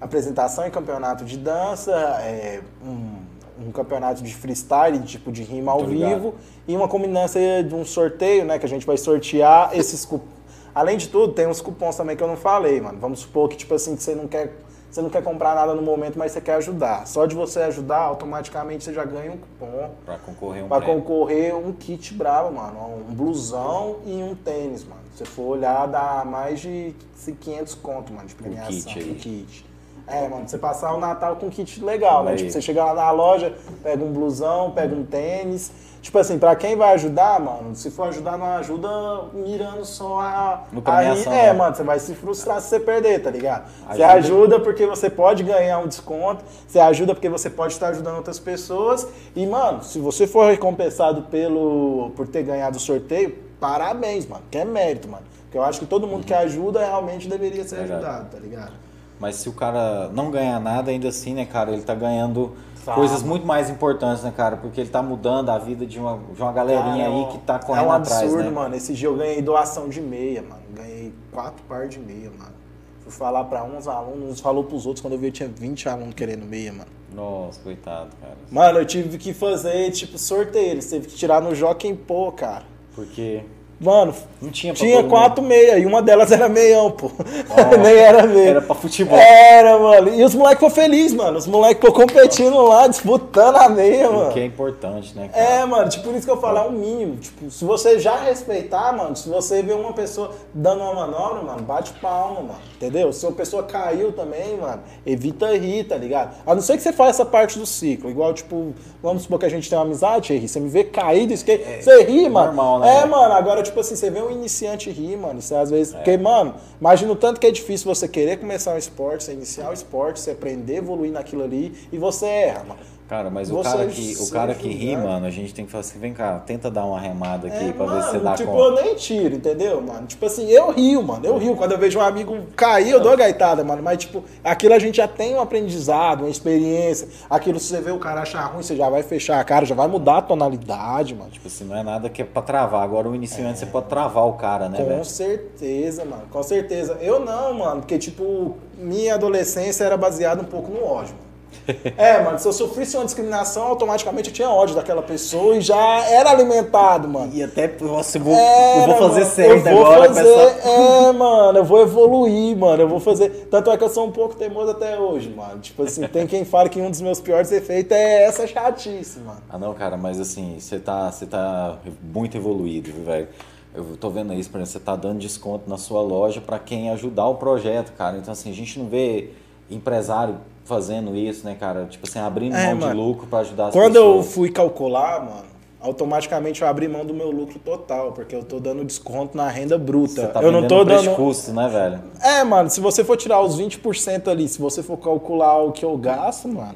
apresentação 0.00 0.66
em 0.66 0.70
campeonato 0.70 1.22
de 1.22 1.36
dança, 1.36 1.92
é, 2.22 2.62
um, 2.82 3.66
um 3.66 3.72
campeonato 3.72 4.22
de 4.22 4.34
freestyle, 4.34 4.98
tipo 5.00 5.30
de 5.30 5.42
rima 5.42 5.72
ao 5.72 5.80
Tô 5.80 5.86
ligado. 5.86 6.14
vivo, 6.14 6.34
e 6.66 6.74
uma 6.74 6.88
culminância 6.88 7.62
de 7.62 7.74
um 7.74 7.84
sorteio, 7.84 8.46
né? 8.46 8.58
Que 8.58 8.64
a 8.64 8.68
gente 8.68 8.86
vai 8.86 8.96
sortear 8.96 9.76
esses 9.76 10.06
cupons. 10.06 10.38
Além 10.74 10.96
de 10.96 11.08
tudo, 11.08 11.32
tem 11.32 11.46
uns 11.46 11.60
cupons 11.60 11.96
também 11.96 12.16
que 12.16 12.22
eu 12.22 12.28
não 12.28 12.36
falei, 12.36 12.80
mano. 12.80 12.98
Vamos 13.00 13.20
supor 13.20 13.48
que, 13.48 13.56
tipo 13.56 13.74
assim, 13.74 13.96
que 13.96 14.02
você 14.02 14.14
não 14.14 14.28
quer. 14.28 14.52
Você 14.90 15.02
não 15.02 15.10
quer 15.10 15.22
comprar 15.22 15.54
nada 15.54 15.74
no 15.74 15.82
momento, 15.82 16.18
mas 16.18 16.32
você 16.32 16.40
quer 16.40 16.54
ajudar. 16.54 17.06
Só 17.06 17.26
de 17.26 17.34
você 17.34 17.60
ajudar, 17.60 17.98
automaticamente 17.98 18.84
você 18.84 18.92
já 18.92 19.04
ganha 19.04 19.32
um 19.32 19.36
cupom 19.36 19.90
Pra 20.04 20.16
concorrer 20.18 20.64
um 20.64 20.68
pra 20.68 20.78
prêmio. 20.80 21.02
concorrer 21.02 21.54
um 21.56 21.72
kit 21.72 22.14
bravo, 22.14 22.54
mano. 22.54 23.04
Um 23.08 23.14
blusão 23.14 23.96
e 24.06 24.22
um 24.22 24.34
tênis, 24.34 24.84
mano. 24.84 25.02
Se 25.14 25.24
for 25.26 25.56
olhar, 25.56 25.86
dá 25.86 26.24
mais 26.24 26.60
de 26.60 26.94
500 27.40 27.74
conto, 27.74 28.12
mano, 28.12 28.26
de 28.28 28.34
premiação. 28.34 28.70
kit 28.70 28.98
aí. 28.98 29.10
Um 29.10 29.14
kit. 29.14 29.66
É, 30.06 30.26
mano, 30.26 30.48
você 30.48 30.56
passar 30.56 30.94
o 30.94 30.98
Natal 30.98 31.36
com 31.36 31.46
um 31.46 31.50
kit 31.50 31.84
legal, 31.84 32.24
né? 32.24 32.30
Aí. 32.30 32.36
Tipo, 32.38 32.50
você 32.50 32.62
chegar 32.62 32.86
lá 32.86 32.94
na 32.94 33.10
loja, 33.10 33.54
pega 33.82 34.02
um 34.02 34.10
blusão, 34.10 34.70
pega 34.70 34.94
um 34.94 35.04
tênis. 35.04 35.70
Tipo 36.00 36.18
assim, 36.18 36.38
pra 36.38 36.54
quem 36.54 36.76
vai 36.76 36.94
ajudar, 36.94 37.40
mano, 37.40 37.74
se 37.74 37.90
for 37.90 38.08
ajudar, 38.08 38.38
não 38.38 38.46
ajuda 38.46 38.88
mirando 39.34 39.84
só 39.84 40.20
a. 40.20 40.64
No 40.72 40.78
a 40.78 40.82
premiação, 40.82 41.32
é, 41.32 41.46
né? 41.46 41.52
mano, 41.52 41.74
você 41.74 41.82
vai 41.82 41.98
se 41.98 42.14
frustrar 42.14 42.60
se 42.60 42.68
você 42.68 42.80
perder, 42.80 43.20
tá 43.22 43.30
ligado? 43.30 43.68
Você 43.90 44.02
Ajuda. 44.02 44.12
ajuda 44.12 44.60
porque 44.60 44.86
você 44.86 45.10
pode 45.10 45.42
ganhar 45.42 45.78
um 45.80 45.86
desconto, 45.88 46.44
você 46.66 46.78
ajuda 46.78 47.14
porque 47.14 47.28
você 47.28 47.50
pode 47.50 47.72
estar 47.72 47.88
ajudando 47.88 48.16
outras 48.16 48.38
pessoas. 48.38 49.06
E, 49.34 49.46
mano, 49.46 49.82
se 49.82 49.98
você 49.98 50.26
for 50.26 50.50
recompensado 50.50 51.22
pelo 51.22 52.12
por 52.16 52.28
ter 52.28 52.42
ganhado 52.44 52.76
o 52.76 52.80
sorteio, 52.80 53.36
parabéns, 53.60 54.26
mano, 54.26 54.42
que 54.50 54.58
é 54.58 54.64
mérito, 54.64 55.08
mano. 55.08 55.24
Porque 55.42 55.58
eu 55.58 55.62
acho 55.64 55.80
que 55.80 55.86
todo 55.86 56.06
mundo 56.06 56.24
que 56.24 56.34
ajuda 56.34 56.80
realmente 56.80 57.28
deveria 57.28 57.64
ser 57.64 57.76
Verdade. 57.76 58.04
ajudado, 58.04 58.30
tá 58.30 58.38
ligado? 58.38 58.72
Mas 59.18 59.36
se 59.36 59.48
o 59.48 59.52
cara 59.52 60.08
não 60.12 60.30
ganhar 60.30 60.60
nada, 60.60 60.90
ainda 60.90 61.08
assim, 61.08 61.34
né, 61.34 61.44
cara, 61.44 61.72
ele 61.72 61.82
tá 61.82 61.94
ganhando 61.94 62.54
Tá. 62.88 62.94
coisas 62.94 63.22
muito 63.22 63.46
mais 63.46 63.68
importantes, 63.68 64.24
né, 64.24 64.32
cara? 64.34 64.56
Porque 64.56 64.80
ele 64.80 64.88
tá 64.88 65.02
mudando 65.02 65.50
a 65.50 65.58
vida 65.58 65.84
de 65.84 65.98
uma, 65.98 66.18
de 66.34 66.40
uma 66.40 66.52
galerinha 66.52 67.04
Cara, 67.04 67.16
aí 67.16 67.26
que 67.32 67.38
tá 67.38 67.58
correndo 67.58 67.84
É 67.84 67.88
um 67.88 67.92
atrás, 67.92 68.22
absurdo, 68.22 68.44
né? 68.44 68.50
mano. 68.50 68.74
Esse 68.74 68.94
dia 68.94 69.08
eu 69.08 69.16
ganhei 69.16 69.42
doação 69.42 69.90
de 69.90 70.00
meia, 70.00 70.40
mano. 70.40 70.62
Ganhei 70.74 71.12
quatro 71.30 71.62
par 71.68 71.86
de 71.86 71.98
meia, 71.98 72.30
mano. 72.30 72.54
Fui 73.00 73.12
falar 73.12 73.44
pra 73.44 73.62
uns 73.62 73.86
alunos, 73.86 74.32
uns 74.32 74.40
falou 74.40 74.64
pros 74.64 74.86
outros. 74.86 75.02
Quando 75.02 75.12
eu 75.12 75.18
vi, 75.18 75.26
eu 75.26 75.32
tinha 75.32 75.48
20 75.48 75.88
alunos 75.88 76.14
querendo 76.14 76.46
meia, 76.46 76.72
mano. 76.72 76.90
Nossa, 77.14 77.60
coitado, 77.60 78.10
cara. 78.20 78.36
Mano, 78.50 78.78
eu 78.78 78.86
tive 78.86 79.18
que 79.18 79.34
fazer, 79.34 79.90
tipo, 79.90 80.16
sorteio. 80.18 80.70
Eles 80.70 80.88
teve 80.88 81.08
que 81.08 81.14
tirar 81.14 81.42
no 81.42 81.54
Joaquim 81.54 81.94
Pô, 81.94 82.32
cara. 82.32 82.64
Porque 82.94 83.44
Mano, 83.80 84.12
Não 84.42 84.50
tinha 84.50 84.74
tinha 84.74 85.04
quatro 85.04 85.42
meias 85.42 85.80
e 85.80 85.86
uma 85.86 86.02
delas 86.02 86.32
era 86.32 86.48
meião, 86.48 86.90
pô. 86.90 87.12
Nem 87.80 87.94
era 87.96 88.26
meia. 88.26 88.50
Era 88.50 88.60
pra 88.62 88.74
futebol. 88.74 89.16
Era, 89.16 89.78
mano. 89.78 90.14
E 90.14 90.24
os 90.24 90.34
moleques 90.34 90.58
foram 90.60 90.74
felizes, 90.74 91.14
mano. 91.14 91.38
Os 91.38 91.46
moleques 91.46 91.80
foram 91.80 91.94
competindo 92.06 92.60
lá, 92.62 92.88
disputando 92.88 93.56
a 93.56 93.68
meia, 93.68 94.10
O 94.10 94.14
mano. 94.14 94.32
que 94.32 94.40
é 94.40 94.44
importante, 94.44 95.14
né, 95.16 95.28
cara? 95.32 95.44
É, 95.44 95.64
mano, 95.64 95.88
tipo, 95.88 96.04
por 96.04 96.14
isso 96.16 96.26
que 96.26 96.32
eu 96.32 96.40
falo, 96.40 96.58
é 96.58 96.62
um 96.62 96.72
mínimo. 96.72 97.16
Tipo, 97.18 97.50
se 97.50 97.64
você 97.64 98.00
já 98.00 98.16
respeitar, 98.16 98.92
mano, 98.96 99.14
se 99.14 99.28
você 99.28 99.62
vê 99.62 99.72
uma 99.72 99.92
pessoa 99.92 100.32
dando 100.52 100.82
uma 100.82 100.94
manobra, 100.94 101.42
mano, 101.42 101.62
bate 101.62 101.92
palma, 102.00 102.40
mano. 102.40 102.58
Entendeu? 102.76 103.12
Se 103.12 103.24
uma 103.26 103.32
pessoa 103.32 103.62
caiu 103.62 104.10
também, 104.12 104.56
mano, 104.56 104.82
evita 105.06 105.56
rir, 105.56 105.84
tá 105.84 105.96
ligado? 105.96 106.34
A 106.44 106.52
não 106.54 106.62
ser 106.62 106.76
que 106.76 106.82
você 106.82 106.92
faça 106.92 107.10
essa 107.10 107.24
parte 107.24 107.58
do 107.58 107.66
ciclo. 107.66 108.10
Igual, 108.10 108.34
tipo, 108.34 108.72
vamos 109.00 109.22
supor 109.22 109.38
que 109.38 109.46
a 109.46 109.50
gente 109.50 109.68
tem 109.70 109.78
uma 109.78 109.84
amizade, 109.84 110.32
Henry, 110.32 110.48
você 110.48 110.58
me 110.58 110.68
vê 110.68 110.82
cair 110.82 111.26
do 111.28 111.32
skate, 111.32 111.82
você 111.84 112.02
ri, 112.02 112.28
mano. 112.28 112.46
normal, 112.48 112.80
né, 112.80 113.02
É, 113.02 113.06
mano, 113.06 113.34
agora, 113.34 113.62
tipo 113.68 113.80
assim, 113.80 113.96
você 113.96 114.10
vê 114.10 114.20
um 114.20 114.30
iniciante 114.30 114.90
rir, 114.90 115.16
mano, 115.16 115.38
isso 115.38 115.54
às 115.54 115.70
vezes. 115.70 115.94
Porque, 115.94 116.16
mano, 116.16 116.54
imagina 116.80 117.12
o 117.12 117.16
tanto 117.16 117.40
que 117.40 117.46
é 117.46 117.50
difícil 117.50 117.92
você 117.92 118.08
querer 118.08 118.38
começar 118.38 118.74
um 118.74 118.78
esporte, 118.78 119.24
você 119.24 119.32
iniciar 119.32 119.70
o 119.70 119.72
esporte, 119.72 120.20
você 120.20 120.32
aprender, 120.32 120.76
evoluir 120.76 121.12
naquilo 121.12 121.44
ali, 121.44 121.72
e 121.92 121.98
você 121.98 122.26
erra, 122.26 122.64
mano. 122.64 122.80
Cara, 123.08 123.30
mas 123.30 123.50
o 123.50 123.62
cara 123.62 123.86
que, 123.86 124.16
o 124.20 124.30
cara 124.30 124.54
que 124.54 124.68
ri, 124.68 124.94
mano, 124.94 125.24
a 125.24 125.30
gente 125.30 125.54
tem 125.54 125.64
que 125.64 125.70
falar 125.70 125.80
assim, 125.80 125.98
vem 125.98 126.12
cá, 126.12 126.38
tenta 126.40 126.70
dar 126.70 126.84
uma 126.84 127.00
remada 127.00 127.48
aqui 127.48 127.70
É, 127.70 127.72
pra 127.72 127.86
ver 127.86 128.02
se 128.02 128.08
mano, 128.12 128.20
dá 128.24 128.34
tipo, 128.34 128.50
conta. 128.50 128.62
eu 128.80 128.84
nem 128.84 128.94
tiro, 128.96 129.34
entendeu, 129.34 129.80
mano? 129.80 130.06
Tipo 130.06 130.26
assim, 130.26 130.46
eu 130.50 130.70
rio, 130.70 131.02
mano. 131.02 131.24
Eu 131.24 131.38
rio. 131.38 131.56
Quando 131.56 131.72
eu 131.72 131.78
vejo 131.78 131.98
um 131.98 132.02
amigo 132.02 132.36
cair, 132.54 132.90
eu 132.90 133.00
dou 133.00 133.10
a 133.12 133.16
gaitada, 133.16 133.64
mano. 133.64 133.82
Mas, 133.82 133.96
tipo, 133.96 134.22
aquilo 134.44 134.74
a 134.74 134.78
gente 134.78 134.98
já 134.98 135.08
tem 135.08 135.34
um 135.34 135.40
aprendizado, 135.40 136.20
uma 136.20 136.28
experiência. 136.28 137.08
Aquilo, 137.30 137.58
se 137.58 137.68
você 137.68 137.80
vê 137.80 137.90
o 137.90 137.98
cara 137.98 138.20
achar 138.20 138.42
ruim, 138.44 138.62
você 138.62 138.76
já 138.76 138.90
vai 138.90 139.02
fechar 139.02 139.40
a 139.40 139.44
cara, 139.44 139.64
já 139.64 139.74
vai 139.74 139.88
mudar 139.88 140.18
a 140.18 140.22
tonalidade, 140.22 141.14
mano. 141.14 141.30
Tipo 141.30 141.48
assim, 141.48 141.64
não 141.64 141.76
é 141.78 141.82
nada 141.82 142.10
que 142.10 142.20
é 142.20 142.24
pra 142.26 142.42
travar. 142.42 142.82
Agora 142.82 143.08
o 143.08 143.14
iniciante 143.14 143.58
você 143.58 143.64
pode 143.66 143.86
travar 143.86 144.26
o 144.26 144.34
cara, 144.34 144.68
né, 144.68 144.76
Com 144.76 144.84
velho? 144.84 145.04
certeza, 145.06 146.04
mano. 146.04 146.24
Com 146.30 146.42
certeza. 146.42 146.98
Eu 147.00 147.20
não, 147.20 147.54
mano. 147.54 147.80
Porque, 147.80 147.96
tipo, 147.96 148.56
minha 148.76 149.14
adolescência 149.14 149.82
era 149.84 149.96
baseada 149.96 150.42
um 150.42 150.46
pouco 150.46 150.70
no 150.70 150.84
ódio, 150.84 151.14
mano. 151.14 151.27
É, 151.96 152.22
mano, 152.22 152.38
se 152.38 152.46
eu 152.46 152.52
sofresse 152.52 152.96
uma 152.96 153.04
discriminação, 153.04 153.64
automaticamente 153.64 154.28
eu 154.28 154.34
tinha 154.34 154.48
ódio 154.48 154.74
daquela 154.74 155.02
pessoa 155.02 155.56
e 155.56 155.60
já 155.60 155.76
era 156.08 156.30
alimentado, 156.30 157.08
mano. 157.08 157.30
E 157.34 157.42
até, 157.42 157.70
nossa, 157.80 158.18
eu 158.18 158.22
vou, 158.22 158.34
Era, 158.34 158.80
eu 158.80 158.86
vou 158.86 159.08
fazer 159.08 159.20
mano, 159.20 159.32
certo 159.32 159.66
eu 159.66 159.76
vou 159.76 159.86
agora. 159.86 160.14
Fazer. 160.14 160.68
É, 160.68 161.12
mano, 161.12 161.58
eu 161.58 161.64
vou 161.64 161.82
evoluir, 161.82 162.56
mano. 162.56 162.82
Eu 162.82 162.88
vou 162.88 163.00
fazer. 163.00 163.48
Tanto 163.50 163.70
é 163.70 163.76
que 163.76 163.84
eu 163.84 163.88
sou 163.88 164.06
um 164.06 164.12
pouco 164.12 164.34
teimoso 164.34 164.70
até 164.70 164.98
hoje, 164.98 165.28
mano. 165.30 165.58
Tipo 165.60 165.82
assim, 165.82 166.06
tem 166.08 166.26
quem 166.26 166.44
fala 166.44 166.68
que 166.68 166.80
um 166.80 166.90
dos 166.90 167.00
meus 167.00 167.20
piores 167.20 167.50
defeitos 167.50 167.92
é 167.92 168.24
essa 168.24 168.46
chatice, 168.46 169.18
mano. 169.20 169.42
Ah, 169.48 169.58
não, 169.58 169.74
cara, 169.74 169.96
mas 169.96 170.20
assim, 170.20 170.56
você 170.58 170.78
tá, 170.78 171.10
você 171.10 171.26
tá 171.26 171.78
muito 172.02 172.36
evoluído, 172.36 172.92
viu, 172.92 173.04
velho. 173.04 173.28
Eu 173.74 173.96
tô 174.00 174.10
vendo 174.10 174.32
isso, 174.32 174.50
por 174.50 174.58
exemplo, 174.58 174.72
você 174.72 174.80
tá 174.80 174.96
dando 174.96 175.18
desconto 175.18 175.68
na 175.68 175.76
sua 175.76 176.00
loja 176.00 176.40
pra 176.40 176.58
quem 176.58 176.90
ajudar 176.90 177.26
o 177.26 177.34
projeto, 177.34 177.92
cara. 177.92 178.16
Então, 178.16 178.32
assim, 178.32 178.50
a 178.50 178.54
gente 178.54 178.78
não 178.78 178.88
vê 178.88 179.30
empresário 179.70 180.36
fazendo 180.64 181.16
isso, 181.16 181.44
né, 181.46 181.56
cara? 181.58 181.86
Tipo 181.86 182.06
assim, 182.08 182.18
abrindo 182.18 182.54
É, 182.54 182.66
mão 182.66 182.78
de 182.78 182.84
mano. 182.86 183.02
lucro 183.02 183.26
pra 183.26 183.40
ajudar 183.40 183.68
as 183.68 183.72
Quando 183.72 183.96
eu 183.96 184.16
pessoas. 184.16 184.34
fui 184.34 184.50
calcular, 184.50 185.20
mano, 185.24 185.48
automaticamente 185.80 186.60
eu 186.62 186.68
abri 186.68 186.88
mão 186.88 187.04
do 187.06 187.14
meu 187.14 187.30
lucro 187.30 187.58
total, 187.58 188.12
porque 188.12 188.34
eu 188.34 188.42
tô 188.42 188.60
dando 188.60 188.84
desconto 188.84 189.36
na 189.36 189.48
renda 189.48 189.78
bruta. 189.78 190.22
Você 190.22 190.26
tá 190.26 190.42
eu 190.42 190.52
não 190.52 190.66
tô 190.66 190.84
de 190.84 190.90
dando. 190.90 191.14
custo, 191.16 191.52
né, 191.52 191.68
velho? 191.68 192.00
É, 192.22 192.44
mano, 192.44 192.68
se 192.68 192.80
você 192.80 193.02
for 193.04 193.16
tirar 193.16 193.40
os 193.40 193.58
20% 193.58 194.28
ali, 194.28 194.46
se 194.48 194.60
você 194.60 194.82
for 194.82 194.96
calcular 194.98 195.56
o 195.62 195.72
que 195.72 195.84
eu 195.84 195.96
gasto, 195.96 196.48
mano, 196.48 196.74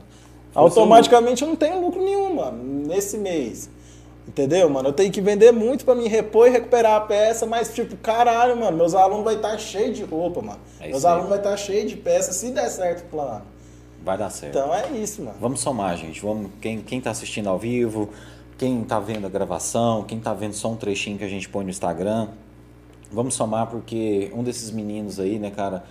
automaticamente 0.54 1.42
eu 1.42 1.48
não 1.48 1.56
tenho 1.56 1.80
lucro 1.80 2.02
nenhum, 2.02 2.34
mano, 2.36 2.62
nesse 2.86 3.18
mês. 3.18 3.68
Entendeu, 4.26 4.68
mano? 4.70 4.91
Eu 4.91 4.92
tenho 4.92 5.10
que 5.10 5.20
vender 5.20 5.51
muito 5.51 5.84
pra 5.84 5.94
me 5.94 6.07
repor 6.07 6.47
e 6.47 6.51
recuperar 6.51 6.94
a 6.94 7.01
peça, 7.01 7.44
mas, 7.44 7.75
tipo, 7.75 7.97
caralho, 7.97 8.57
mano, 8.57 8.76
meus 8.76 8.94
alunos 8.94 9.25
vão 9.25 9.33
estar 9.33 9.59
cheios 9.59 9.97
de 9.97 10.05
roupa, 10.05 10.41
mano. 10.41 10.60
É 10.81 10.89
meus 10.89 11.05
alunos 11.05 11.28
vão 11.28 11.39
estar 11.39 11.57
cheios 11.57 11.91
de 11.91 11.97
peça 11.97 12.33
se 12.33 12.51
der 12.51 12.68
certo 12.68 13.02
o 13.02 13.09
plano. 13.09 13.42
Vai 14.05 14.17
dar 14.17 14.31
certo. 14.31 14.57
Então 14.57 14.75
é 14.75 14.91
isso, 14.92 15.23
mano. 15.23 15.36
Vamos 15.41 15.60
somar, 15.60 15.97
gente. 15.97 16.20
Vamos, 16.20 16.51
quem, 16.60 16.81
quem 16.81 17.01
tá 17.01 17.10
assistindo 17.10 17.49
ao 17.49 17.59
vivo, 17.59 18.10
quem 18.59 18.83
tá 18.84 19.01
vendo 19.01 19.26
a 19.26 19.31
gravação, 19.31 20.05
quem 20.05 20.20
tá 20.20 20.33
vendo 20.33 20.55
só 20.55 20.68
um 20.70 20.76
trechinho 20.76 21.18
que 21.18 21.25
a 21.25 21.28
gente 21.28 21.49
põe 21.49 21.65
no 21.65 21.70
Instagram. 21.70 22.28
Vamos 23.10 23.34
somar 23.34 23.67
porque 23.67 24.31
um 24.34 24.42
desses 24.42 24.70
meninos 24.70 25.20
aí, 25.20 25.39
né, 25.39 25.51
cara, 25.51 25.84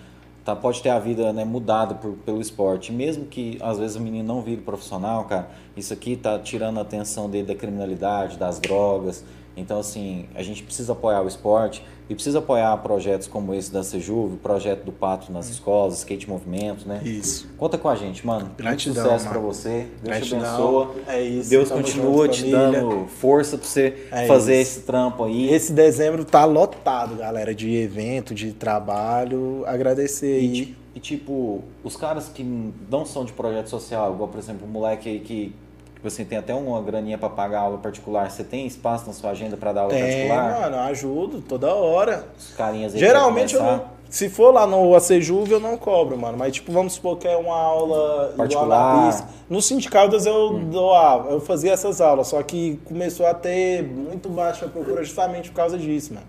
tá, 0.43 0.55
pode 0.55 0.81
ter 0.81 0.89
a 0.89 0.99
vida 0.99 1.31
né, 1.33 1.45
mudada 1.45 1.95
por- 1.95 2.13
pelo 2.25 2.41
esporte. 2.41 2.91
Mesmo 2.91 3.25
que 3.25 3.57
às 3.61 3.77
vezes 3.77 3.95
o 3.95 3.99
menino 3.99 4.27
não 4.27 4.41
vire 4.41 4.61
profissional, 4.61 5.25
cara, 5.25 5.49
isso 5.75 5.93
aqui 5.93 6.15
tá 6.15 6.37
tirando 6.39 6.77
a 6.79 6.81
atenção 6.81 7.29
dele 7.29 7.47
da 7.47 7.55
criminalidade, 7.55 8.37
das 8.37 8.59
drogas. 8.59 9.23
Então, 9.55 9.79
assim, 9.79 10.27
a 10.33 10.41
gente 10.41 10.63
precisa 10.63 10.93
apoiar 10.93 11.21
o 11.21 11.27
esporte 11.27 11.83
e 12.11 12.13
precisa 12.15 12.39
apoiar 12.39 12.75
projetos 12.79 13.25
como 13.25 13.53
esse 13.53 13.71
da 13.71 13.83
Sejuve, 13.83 14.33
o 14.33 14.37
projeto 14.37 14.83
do 14.83 14.91
Pato 14.91 15.31
nas 15.31 15.49
escolas, 15.49 15.99
Skate 15.99 16.27
Movimento, 16.29 16.85
né? 16.85 16.99
Isso. 17.05 17.47
Conta 17.57 17.77
com 17.77 17.87
a 17.87 17.95
gente, 17.95 18.27
mano. 18.27 18.51
Gratidão, 18.57 19.01
Muito 19.03 19.09
sucesso 19.13 19.29
pra 19.29 19.39
você. 19.39 19.69
Deus 19.69 19.87
te 19.93 20.03
Gratidão. 20.03 20.39
abençoa. 20.39 20.95
É 21.07 21.21
isso, 21.21 21.49
Deus 21.49 21.69
tamo 21.69 21.81
continua 21.81 22.25
junto, 22.25 22.29
te 22.35 22.51
família. 22.51 22.59
dando 22.81 23.07
força 23.07 23.57
pra 23.57 23.65
você 23.65 24.07
É 24.11 24.27
fazer 24.27 24.61
isso. 24.61 24.71
esse 24.77 24.85
trampo 24.85 25.23
aí. 25.23 25.49
Esse 25.53 25.71
dezembro 25.71 26.25
tá 26.25 26.43
lotado, 26.43 27.15
galera, 27.15 27.55
de 27.55 27.73
evento, 27.73 28.35
de 28.35 28.51
trabalho. 28.51 29.63
Agradecer 29.65 30.41
E, 30.41 30.45
aí. 30.51 30.75
e, 30.95 30.99
tipo, 30.99 31.63
os 31.83 31.95
caras 31.95 32.27
que 32.27 32.43
não 32.89 33.05
são 33.05 33.23
de 33.23 33.31
projeto 33.31 33.69
social, 33.69 34.13
igual 34.13 34.27
por 34.29 34.37
exemplo, 34.37 34.67
o 34.67 34.69
moleque 34.69 35.07
aí 35.07 35.19
que 35.21 35.55
tipo 36.01 36.07
assim, 36.07 36.25
tem 36.25 36.39
até 36.39 36.55
uma 36.55 36.81
graninha 36.81 37.15
pra 37.15 37.29
pagar 37.29 37.59
aula 37.59 37.77
particular, 37.77 38.31
você 38.31 38.43
tem 38.43 38.65
espaço 38.65 39.05
na 39.05 39.13
sua 39.13 39.29
agenda 39.29 39.55
pra 39.55 39.71
dar 39.71 39.81
aula 39.81 39.93
Tem, 39.93 40.01
particular? 40.01 40.61
mano, 40.61 40.75
eu 40.77 40.81
ajudo 40.81 41.41
toda 41.41 41.75
hora. 41.75 42.25
Os 42.35 42.55
carinhas 42.55 42.95
aí 42.95 42.99
Geralmente 42.99 43.53
eu 43.53 43.61
não. 43.61 44.01
Se 44.09 44.27
for 44.27 44.51
lá 44.51 44.65
no 44.67 44.93
ACJuve, 44.95 45.53
eu 45.53 45.59
não 45.59 45.77
cobro, 45.77 46.17
mano. 46.17 46.37
Mas, 46.37 46.53
tipo, 46.55 46.69
vamos 46.71 46.93
supor 46.93 47.17
que 47.17 47.27
é 47.27 47.37
uma 47.37 47.55
aula 47.55 48.33
Particular. 48.35 49.29
No 49.49 49.61
Sindicatas 49.61 50.25
eu 50.25 50.59
doava, 50.59 51.29
eu 51.29 51.39
fazia 51.39 51.71
essas 51.71 52.01
aulas, 52.01 52.27
só 52.27 52.41
que 52.43 52.77
começou 52.83 53.25
a 53.25 53.33
ter 53.33 53.83
muito 53.83 54.27
baixa 54.27 54.67
procura 54.67 55.03
justamente 55.03 55.49
por 55.49 55.55
causa 55.55 55.77
disso, 55.77 56.13
mano. 56.15 56.25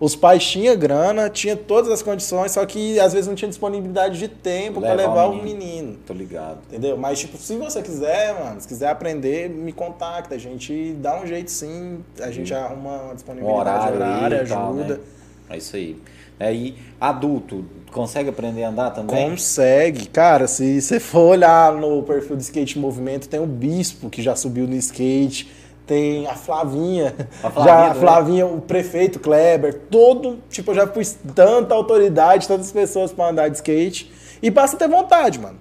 Os 0.00 0.16
pais 0.16 0.42
tinham 0.42 0.74
grana, 0.78 1.28
tinha 1.28 1.54
todas 1.54 1.90
as 1.92 2.00
condições, 2.02 2.52
só 2.52 2.64
que 2.64 2.98
às 2.98 3.12
vezes 3.12 3.28
não 3.28 3.34
tinha 3.34 3.50
disponibilidade 3.50 4.18
de 4.18 4.28
tempo 4.28 4.80
pra 4.80 4.94
Levar 4.94 5.26
o 5.26 5.32
o 5.32 5.42
menino. 5.42 5.98
Tô 6.06 6.14
ligado. 6.14 6.60
Entendeu? 6.68 6.96
Mas, 6.96 7.20
tipo, 7.20 7.36
se 7.36 7.54
você 7.58 7.82
quiser, 7.82 8.34
mano, 8.42 8.58
se 8.58 8.66
quiser 8.66 8.88
aprender, 8.88 9.50
me 9.50 9.72
contacta. 9.74 10.34
A 10.34 10.38
gente 10.38 10.94
dá 10.94 11.20
um 11.20 11.26
jeito 11.26 11.50
sim, 11.50 11.98
a 12.18 12.30
gente 12.30 12.52
arruma 12.54 12.96
uma 13.02 13.12
Um 13.12 13.14
disponibilidade 13.14 13.60
horário, 13.60 13.96
horária, 13.96 14.46
tal, 14.48 14.72
ajuda. 14.72 14.94
né? 14.94 15.00
É 15.50 15.56
isso 15.58 15.76
aí. 15.76 15.96
É, 16.38 16.54
e 16.54 16.74
adulto, 16.98 17.66
consegue 17.92 18.30
aprender 18.30 18.64
a 18.64 18.70
andar 18.70 18.92
também? 18.92 19.28
Consegue. 19.30 20.06
Cara, 20.06 20.46
se 20.46 20.80
você 20.80 20.98
for 20.98 21.32
olhar 21.32 21.74
no 21.74 22.02
perfil 22.04 22.36
do 22.36 22.40
Skate 22.40 22.78
Movimento, 22.78 23.28
tem 23.28 23.38
o 23.38 23.44
Bispo, 23.46 24.08
que 24.08 24.22
já 24.22 24.34
subiu 24.34 24.66
no 24.66 24.74
skate. 24.76 25.50
Tem 25.90 26.24
a 26.28 26.34
Flavinha, 26.36 27.12
A 27.42 27.50
Flavinha 27.50 27.74
já, 27.74 27.90
a. 27.90 27.94
Flavinha, 27.96 28.46
o 28.46 28.60
prefeito 28.60 29.18
Kleber, 29.18 29.74
todo, 29.90 30.38
tipo, 30.48 30.70
eu 30.70 30.76
já 30.76 30.86
pus 30.86 31.16
tanta 31.34 31.74
autoridade, 31.74 32.46
tantas 32.46 32.70
pessoas 32.70 33.10
pra 33.10 33.30
andar 33.30 33.48
de 33.48 33.56
skate. 33.56 34.08
E 34.40 34.48
basta 34.50 34.76
ter 34.76 34.86
vontade, 34.88 35.40
mano. 35.40 35.58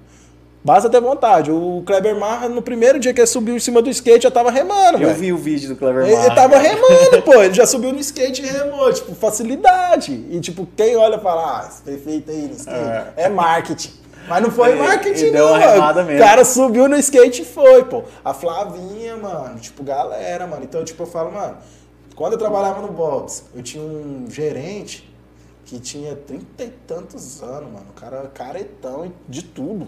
Basta 0.64 0.88
ter 0.88 1.02
vontade. 1.02 1.50
O 1.52 1.82
Kleber 1.84 2.16
Marra, 2.20 2.48
no 2.48 2.62
primeiro 2.62 3.00
dia 3.00 3.12
que 3.12 3.20
ele 3.22 3.26
subiu 3.26 3.56
em 3.56 3.60
cima 3.60 3.82
do 3.82 3.90
skate, 3.90 4.22
já 4.24 4.30
tava 4.30 4.52
remando, 4.52 5.00
Eu 5.00 5.08
velho. 5.08 5.16
vi 5.16 5.34
o 5.34 5.38
vídeo 5.38 5.70
do 5.70 5.76
Clever 5.76 6.04
Ele, 6.04 6.12
ele 6.12 6.22
Marra. 6.22 6.36
tava 6.36 6.58
remando, 6.60 7.22
pô. 7.24 7.42
Ele 7.42 7.54
já 7.56 7.66
subiu 7.66 7.92
no 7.92 7.98
skate 8.00 8.44
e 8.44 8.46
remou. 8.46 8.94
Tipo, 8.94 9.16
facilidade. 9.16 10.14
E, 10.30 10.40
tipo, 10.40 10.68
quem 10.78 10.96
olha 10.96 11.18
fala, 11.18 11.62
ah, 11.64 11.68
esse 11.68 11.82
prefeito 11.82 12.30
aí 12.30 12.42
no 12.44 12.54
skate 12.54 13.08
é, 13.18 13.30
marketing. 13.30 13.94
Mas 14.30 14.44
não 14.44 14.52
foi 14.52 14.74
E- 14.74 14.76
marketing, 14.76 15.26
e 15.26 15.32
não. 15.32 15.50
mano. 15.60 16.04
mesmo. 16.06 16.16
O 16.22 16.24
cara 16.26 16.46
subiu 16.46 16.88
no 16.88 16.96
skate 16.98 17.42
e 17.42 17.46
foi, 17.46 17.84
pô. 17.86 18.04
A 18.24 18.34
Flavinha, 18.34 19.18
mano. 19.18 19.60
Tipo, 19.60 19.84
galera, 19.84 20.46
mano. 20.48 20.64
Então, 20.64 20.84
tipo, 20.84 21.04
eu 21.04 21.08
falo, 21.08 21.32
mano, 21.32 21.58
quando 22.16 22.34
eu 22.34 22.40
trabalhava 22.40 22.82
no 22.82 22.90
Bobs, 22.92 23.46
eu 23.56 23.64
tinha 23.64 23.84
um 23.84 24.26
gerente 24.30 25.10
que 25.66 25.80
tinha 25.80 26.16
trinta 26.16 26.64
e 26.64 26.70
tantos 26.88 27.42
anos, 27.44 27.72
mano. 27.72 27.86
O 27.90 28.00
cara 28.00 28.30
caretão 28.34 29.12
de 29.28 29.44
tudo. 29.44 29.88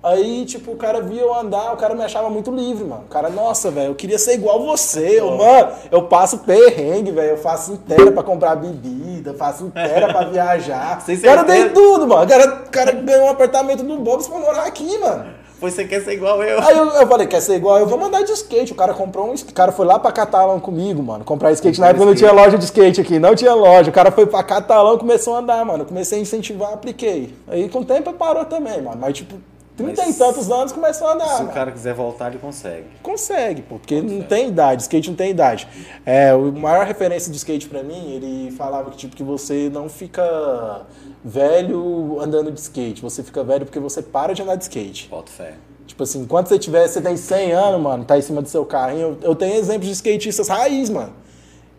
Aí, 0.00 0.44
tipo, 0.44 0.70
o 0.72 0.76
cara 0.76 1.00
via 1.00 1.20
eu 1.20 1.34
andar, 1.34 1.72
o 1.72 1.76
cara 1.76 1.92
me 1.94 2.04
achava 2.04 2.30
muito 2.30 2.52
livre, 2.52 2.84
mano. 2.84 3.02
O 3.06 3.08
cara, 3.08 3.28
nossa, 3.28 3.68
velho, 3.70 3.88
eu 3.88 3.94
queria 3.96 4.18
ser 4.18 4.34
igual 4.34 4.64
você. 4.64 5.18
Eu, 5.18 5.36
mano, 5.36 5.72
eu 5.90 6.02
passo 6.04 6.38
perrengue, 6.38 7.10
velho. 7.10 7.30
Eu 7.30 7.38
faço 7.38 7.72
inteira 7.72 8.12
pra 8.12 8.22
comprar 8.22 8.54
bebida, 8.54 9.34
faço 9.34 9.64
inteira 9.64 10.06
pra 10.12 10.24
viajar. 10.30 11.00
Sem 11.00 11.16
o 11.16 11.22
cara 11.22 11.42
tem 11.42 11.70
tudo, 11.70 12.06
mano. 12.06 12.24
O 12.24 12.28
cara, 12.28 12.62
o 12.66 12.70
cara 12.70 12.92
ganhou 12.92 13.26
um 13.26 13.30
apartamento 13.30 13.82
no 13.82 13.98
Bob's 13.98 14.28
pra 14.28 14.38
morar 14.38 14.64
aqui, 14.66 14.98
mano. 14.98 15.38
Pois 15.60 15.74
você 15.74 15.84
quer 15.84 16.00
ser 16.04 16.12
igual 16.12 16.40
eu. 16.44 16.60
Aí 16.62 16.78
eu, 16.78 16.86
eu 16.86 17.06
falei, 17.08 17.26
quer 17.26 17.40
ser 17.42 17.56
igual? 17.56 17.78
Eu 17.80 17.86
vou 17.88 17.98
mandar 17.98 18.22
de 18.22 18.30
skate. 18.30 18.70
O 18.72 18.76
cara 18.76 18.94
comprou 18.94 19.26
um. 19.28 19.34
O 19.34 19.52
cara 19.52 19.72
foi 19.72 19.84
lá 19.84 19.98
pra 19.98 20.12
Catalão 20.12 20.60
comigo, 20.60 21.02
mano. 21.02 21.24
Comprar 21.24 21.50
skate. 21.50 21.80
Na 21.80 21.88
época 21.88 22.04
não 22.04 22.14
tinha 22.14 22.30
loja 22.30 22.56
de 22.56 22.64
skate 22.64 23.00
aqui, 23.00 23.18
não 23.18 23.34
tinha 23.34 23.52
loja. 23.52 23.90
O 23.90 23.92
cara 23.92 24.12
foi 24.12 24.24
pra 24.26 24.44
Catalão 24.44 24.94
e 24.94 24.98
começou 24.98 25.34
a 25.34 25.40
andar, 25.40 25.64
mano. 25.64 25.82
Eu 25.82 25.86
comecei 25.86 26.20
a 26.20 26.22
incentivar, 26.22 26.72
apliquei. 26.72 27.34
Aí 27.48 27.68
com 27.68 27.80
o 27.80 27.84
tempo 27.84 28.12
parou 28.12 28.44
também, 28.44 28.80
mano. 28.80 28.98
Mas, 29.00 29.16
tipo, 29.16 29.34
30 29.78 30.02
Mas 30.02 30.16
e 30.16 30.18
tantos 30.18 30.50
anos 30.50 30.72
começou 30.72 31.06
a 31.06 31.12
andar. 31.14 31.36
Se 31.36 31.42
o 31.44 31.48
cara 31.48 31.70
quiser 31.70 31.94
voltar, 31.94 32.28
ele 32.30 32.38
consegue. 32.38 32.86
Consegue, 33.00 33.62
porque 33.62 34.00
consegue. 34.00 34.20
não 34.20 34.26
tem 34.26 34.48
idade, 34.48 34.82
skate 34.82 35.08
não 35.08 35.16
tem 35.16 35.30
idade. 35.30 35.68
É, 36.04 36.34
o 36.34 36.52
maior 36.52 36.84
referência 36.84 37.30
do 37.30 37.36
skate 37.36 37.68
para 37.68 37.84
mim, 37.84 38.12
ele 38.12 38.50
falava 38.50 38.90
que 38.90 38.96
tipo 38.96 39.14
que 39.14 39.22
você 39.22 39.70
não 39.72 39.88
fica 39.88 40.82
velho 41.24 42.18
andando 42.20 42.50
de 42.50 42.58
skate, 42.58 43.00
você 43.00 43.22
fica 43.22 43.44
velho 43.44 43.64
porque 43.64 43.78
você 43.78 44.02
para 44.02 44.32
de 44.32 44.42
andar 44.42 44.56
de 44.56 44.64
skate. 44.64 45.08
Bota 45.08 45.30
fé. 45.30 45.54
Tipo 45.86 46.02
assim, 46.02 46.26
quando 46.26 46.48
você 46.48 46.58
tiver, 46.58 46.86
você 46.86 47.00
tem 47.00 47.16
100 47.16 47.52
anos, 47.52 47.80
mano, 47.80 48.04
tá 48.04 48.18
em 48.18 48.22
cima 48.22 48.42
do 48.42 48.48
seu 48.48 48.66
carrinho. 48.66 49.16
Eu, 49.22 49.30
eu 49.30 49.34
tenho 49.34 49.54
exemplos 49.54 49.86
de 49.86 49.94
skatistas 49.94 50.48
raiz, 50.48 50.90
mano. 50.90 51.12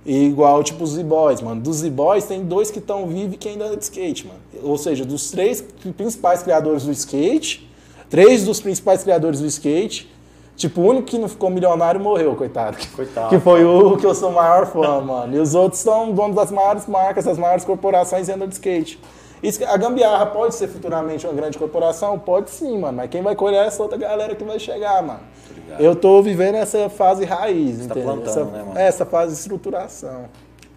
igual, 0.05 0.63
tipo, 0.63 0.83
os 0.83 0.91
Z-Boys, 0.91 1.41
mano. 1.41 1.61
Dos 1.61 1.77
Z-Boys, 1.77 2.25
tem 2.25 2.43
dois 2.43 2.71
que 2.71 2.79
estão 2.79 3.07
vivos 3.07 3.35
e 3.35 3.37
que 3.37 3.49
ainda 3.49 3.65
andam 3.65 3.77
de 3.77 3.83
skate, 3.83 4.25
mano. 4.25 4.39
Ou 4.63 4.77
seja, 4.77 5.05
dos 5.05 5.29
três 5.29 5.61
principais 5.95 6.41
criadores 6.41 6.85
do 6.85 6.91
skate, 6.91 7.68
Três 8.09 8.43
dos 8.43 8.59
principais 8.59 9.03
criadores 9.03 9.39
do 9.39 9.45
skate. 9.45 10.09
Tipo, 10.55 10.81
o 10.81 10.87
único 10.87 11.07
que 11.07 11.17
não 11.17 11.29
ficou 11.29 11.49
milionário 11.49 12.01
morreu, 12.01 12.35
coitado. 12.35 12.77
Coitado. 12.93 13.29
Que 13.29 13.39
foi 13.39 13.63
o 13.63 13.95
que 13.95 14.05
eu 14.05 14.13
sou 14.13 14.31
maior 14.31 14.65
fã, 14.65 14.99
mano. 14.99 15.35
E 15.35 15.39
os 15.39 15.55
outros 15.55 15.81
são 15.81 16.11
donos 16.11 16.35
das 16.35 16.51
maiores 16.51 16.85
marcas, 16.85 17.23
das 17.23 17.37
maiores 17.37 17.63
corporações 17.63 18.27
e 18.27 18.31
andam 18.31 18.47
de 18.47 18.55
skate. 18.55 18.99
A 19.69 19.77
gambiarra 19.77 20.25
pode 20.25 20.55
ser 20.55 20.67
futuramente 20.67 21.25
uma 21.25 21.33
grande 21.33 21.57
corporação? 21.57 22.19
Pode 22.19 22.49
sim, 22.49 22.77
mano. 22.77 22.97
Mas 22.97 23.09
quem 23.09 23.21
vai 23.21 23.35
colher 23.35 23.63
é 23.63 23.67
essa 23.67 23.81
outra 23.81 23.97
galera 23.97 24.35
que 24.35 24.43
vai 24.43 24.59
chegar, 24.59 25.01
mano. 25.01 25.21
Eu 25.79 25.95
tô 25.95 26.21
vivendo 26.21 26.55
essa 26.55 26.89
fase 26.89 27.23
raiz, 27.23 27.77
Você 27.77 27.87
tá 27.87 27.95
entendeu? 27.95 28.03
Tá 28.03 28.13
plantando, 28.15 28.29
essa, 28.29 28.43
né, 28.45 28.63
mano? 28.63 28.77
Essa 28.77 29.05
fase 29.05 29.33
de 29.33 29.39
estruturação. 29.39 30.25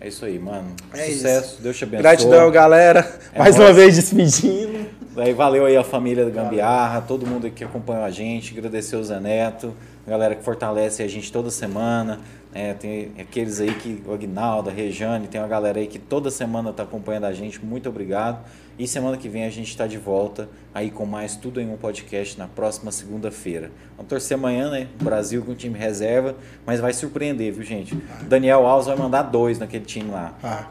É 0.04 0.08
isso 0.08 0.24
aí, 0.24 0.36
mano. 0.36 0.66
É 0.92 1.04
Sucesso, 1.04 1.54
isso. 1.54 1.62
Deus 1.62 1.78
te 1.78 1.84
abençoe. 1.84 2.02
Gratidão, 2.02 2.50
galera. 2.50 3.08
É 3.32 3.38
Mais 3.38 3.56
uma 3.56 3.72
vez 3.72 3.94
despedindo. 3.94 4.84
Aí 5.16 5.32
valeu 5.32 5.64
aí 5.64 5.76
a 5.76 5.84
família 5.84 6.24
da 6.24 6.30
Gambiarra, 6.30 7.00
todo 7.02 7.24
mundo 7.24 7.48
que 7.48 7.62
acompanhou 7.62 8.02
a 8.02 8.10
gente, 8.10 8.58
agradecer 8.58 8.96
o 8.96 9.04
Zé 9.04 9.20
Neto, 9.20 9.72
a 10.04 10.10
galera 10.10 10.34
que 10.34 10.42
fortalece 10.42 11.04
a 11.04 11.08
gente 11.08 11.30
toda 11.30 11.52
semana. 11.52 12.18
É, 12.52 12.74
tem 12.74 13.12
aqueles 13.16 13.60
aí 13.60 13.72
que, 13.74 14.02
o 14.04 14.12
Agnaldo, 14.12 14.70
a 14.70 14.72
Rejane, 14.72 15.28
tem 15.28 15.40
uma 15.40 15.46
galera 15.46 15.78
aí 15.78 15.86
que 15.86 16.00
toda 16.00 16.32
semana 16.32 16.70
está 16.70 16.82
acompanhando 16.82 17.26
a 17.26 17.32
gente. 17.32 17.64
Muito 17.64 17.88
obrigado. 17.88 18.44
E 18.78 18.86
semana 18.88 19.16
que 19.16 19.28
vem 19.28 19.44
a 19.44 19.50
gente 19.50 19.68
está 19.68 19.86
de 19.86 19.98
volta 19.98 20.48
aí 20.74 20.90
com 20.90 21.04
mais 21.04 21.36
Tudo 21.36 21.60
em 21.60 21.70
um 21.70 21.76
Podcast 21.76 22.38
na 22.38 22.46
próxima 22.48 22.90
segunda-feira. 22.90 23.70
Vamos 23.96 24.08
torcer 24.08 24.36
amanhã, 24.36 24.70
né? 24.70 24.88
Brasil 25.00 25.42
com 25.44 25.54
time 25.54 25.78
reserva, 25.78 26.34
mas 26.64 26.80
vai 26.80 26.92
surpreender, 26.92 27.52
viu, 27.52 27.62
gente? 27.62 27.94
O 27.94 28.24
Daniel 28.24 28.66
Alves 28.66 28.86
vai 28.86 28.96
mandar 28.96 29.22
dois 29.24 29.58
naquele 29.58 29.84
time 29.84 30.10
lá. 30.10 30.32
Ah. 30.42 30.66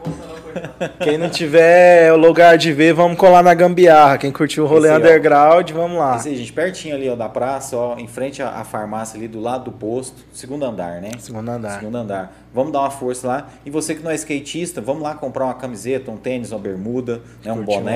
Quem 1.00 1.16
não 1.16 1.30
tiver 1.30 2.12
o 2.12 2.16
lugar 2.16 2.58
de 2.58 2.72
ver, 2.72 2.92
vamos 2.92 3.16
colar 3.16 3.42
na 3.42 3.54
gambiarra. 3.54 4.18
Quem 4.18 4.32
curtiu 4.32 4.64
o 4.64 4.66
rolê 4.66 4.90
aí, 4.90 4.98
underground, 4.98 5.70
ó, 5.70 5.74
vamos 5.74 5.98
lá. 5.98 6.16
Esse 6.16 6.30
aí, 6.30 6.36
gente, 6.36 6.52
pertinho 6.52 6.96
ali 6.96 7.08
ó, 7.08 7.14
da 7.14 7.28
praça, 7.28 7.76
ó, 7.76 7.96
em 7.96 8.08
frente 8.08 8.42
à, 8.42 8.50
à 8.50 8.64
farmácia 8.64 9.16
ali 9.16 9.28
do 9.28 9.40
lado 9.40 9.64
do 9.64 9.72
posto, 9.72 10.24
segundo 10.32 10.64
andar, 10.64 11.00
né? 11.00 11.10
Segundo 11.18 11.48
andar. 11.48 11.78
Segundo 11.78 11.96
andar. 11.96 12.36
Vamos 12.52 12.72
dar 12.72 12.80
uma 12.80 12.90
força 12.90 13.26
lá. 13.26 13.48
E 13.64 13.70
você 13.70 13.94
que 13.94 14.02
não 14.02 14.10
é 14.10 14.14
skatista, 14.14 14.80
vamos 14.80 15.02
lá 15.02 15.14
comprar 15.14 15.44
uma 15.44 15.54
camiseta, 15.54 16.10
um 16.10 16.18
tênis, 16.18 16.52
uma 16.52 16.58
bermuda, 16.58 17.22
né, 17.42 17.52
um 17.52 17.62
boné. 17.62 17.91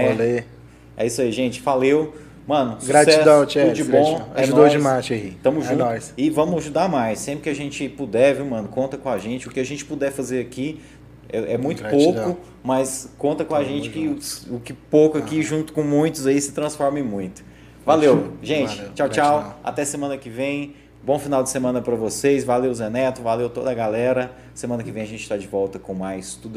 É 0.97 1.07
isso 1.07 1.20
aí, 1.20 1.31
gente. 1.31 1.60
Valeu. 1.60 2.15
Mano, 2.47 2.78
Gratidão, 2.86 3.44
tudo 3.44 3.73
de 3.73 3.83
bom. 3.83 4.25
É 4.36 4.42
Ajudou 4.42 4.60
nóis. 4.60 4.73
demais, 4.73 5.10
aí. 5.10 5.36
Tamo 5.42 5.60
é 5.60 5.65
junto. 5.65 5.76
Nóis. 5.78 6.15
E 6.16 6.31
vamos 6.31 6.58
ajudar 6.58 6.89
mais. 6.89 7.18
Sempre 7.18 7.42
que 7.42 7.49
a 7.50 7.55
gente 7.55 7.89
puder, 7.89 8.36
viu, 8.36 8.47
mano? 8.47 8.68
Conta 8.68 8.97
com 8.97 9.08
a 9.08 9.18
gente. 9.18 9.49
O 9.49 9.50
que 9.50 9.58
a 9.58 9.65
gente 9.65 9.84
puder 9.84 10.12
fazer 10.12 10.41
aqui 10.41 10.81
é, 11.28 11.55
é 11.55 11.58
muito 11.58 11.83
Gratidão. 11.83 12.25
pouco, 12.25 12.41
mas 12.62 13.10
conta 13.18 13.44
com 13.44 13.55
Tamo 13.55 13.66
a 13.66 13.68
gente 13.68 13.91
que 13.91 14.07
o, 14.07 14.57
o, 14.57 14.60
que 14.60 14.73
pouco 14.73 15.18
aqui, 15.18 15.41
ah. 15.41 15.42
junto 15.42 15.73
com 15.73 15.83
muitos 15.83 16.25
aí, 16.25 16.41
se 16.41 16.52
transforma 16.52 17.00
em 17.00 17.02
muito. 17.02 17.44
Valeu, 17.84 18.33
gente. 18.41 18.76
Valeu. 18.76 18.92
Tchau, 18.94 19.08
Gratidão. 19.08 19.42
tchau. 19.42 19.60
Até 19.65 19.84
semana 19.84 20.16
que 20.16 20.31
vem. 20.31 20.75
Bom 21.02 21.18
final 21.18 21.42
de 21.42 21.50
semana 21.50 21.81
para 21.81 21.94
vocês. 21.97 22.44
Valeu, 22.44 22.73
Zé 22.73 22.89
Neto. 22.89 23.23
Valeu 23.23 23.49
toda 23.49 23.73
a 23.73 23.75
galera. 23.75 24.33
Semana 24.55 24.84
que 24.84 24.91
vem 24.92 25.02
a 25.02 25.07
gente 25.07 25.23
está 25.23 25.36
de 25.36 25.47
volta 25.47 25.81
com 25.81 25.94
mais 25.94 26.34
tudo. 26.34 26.55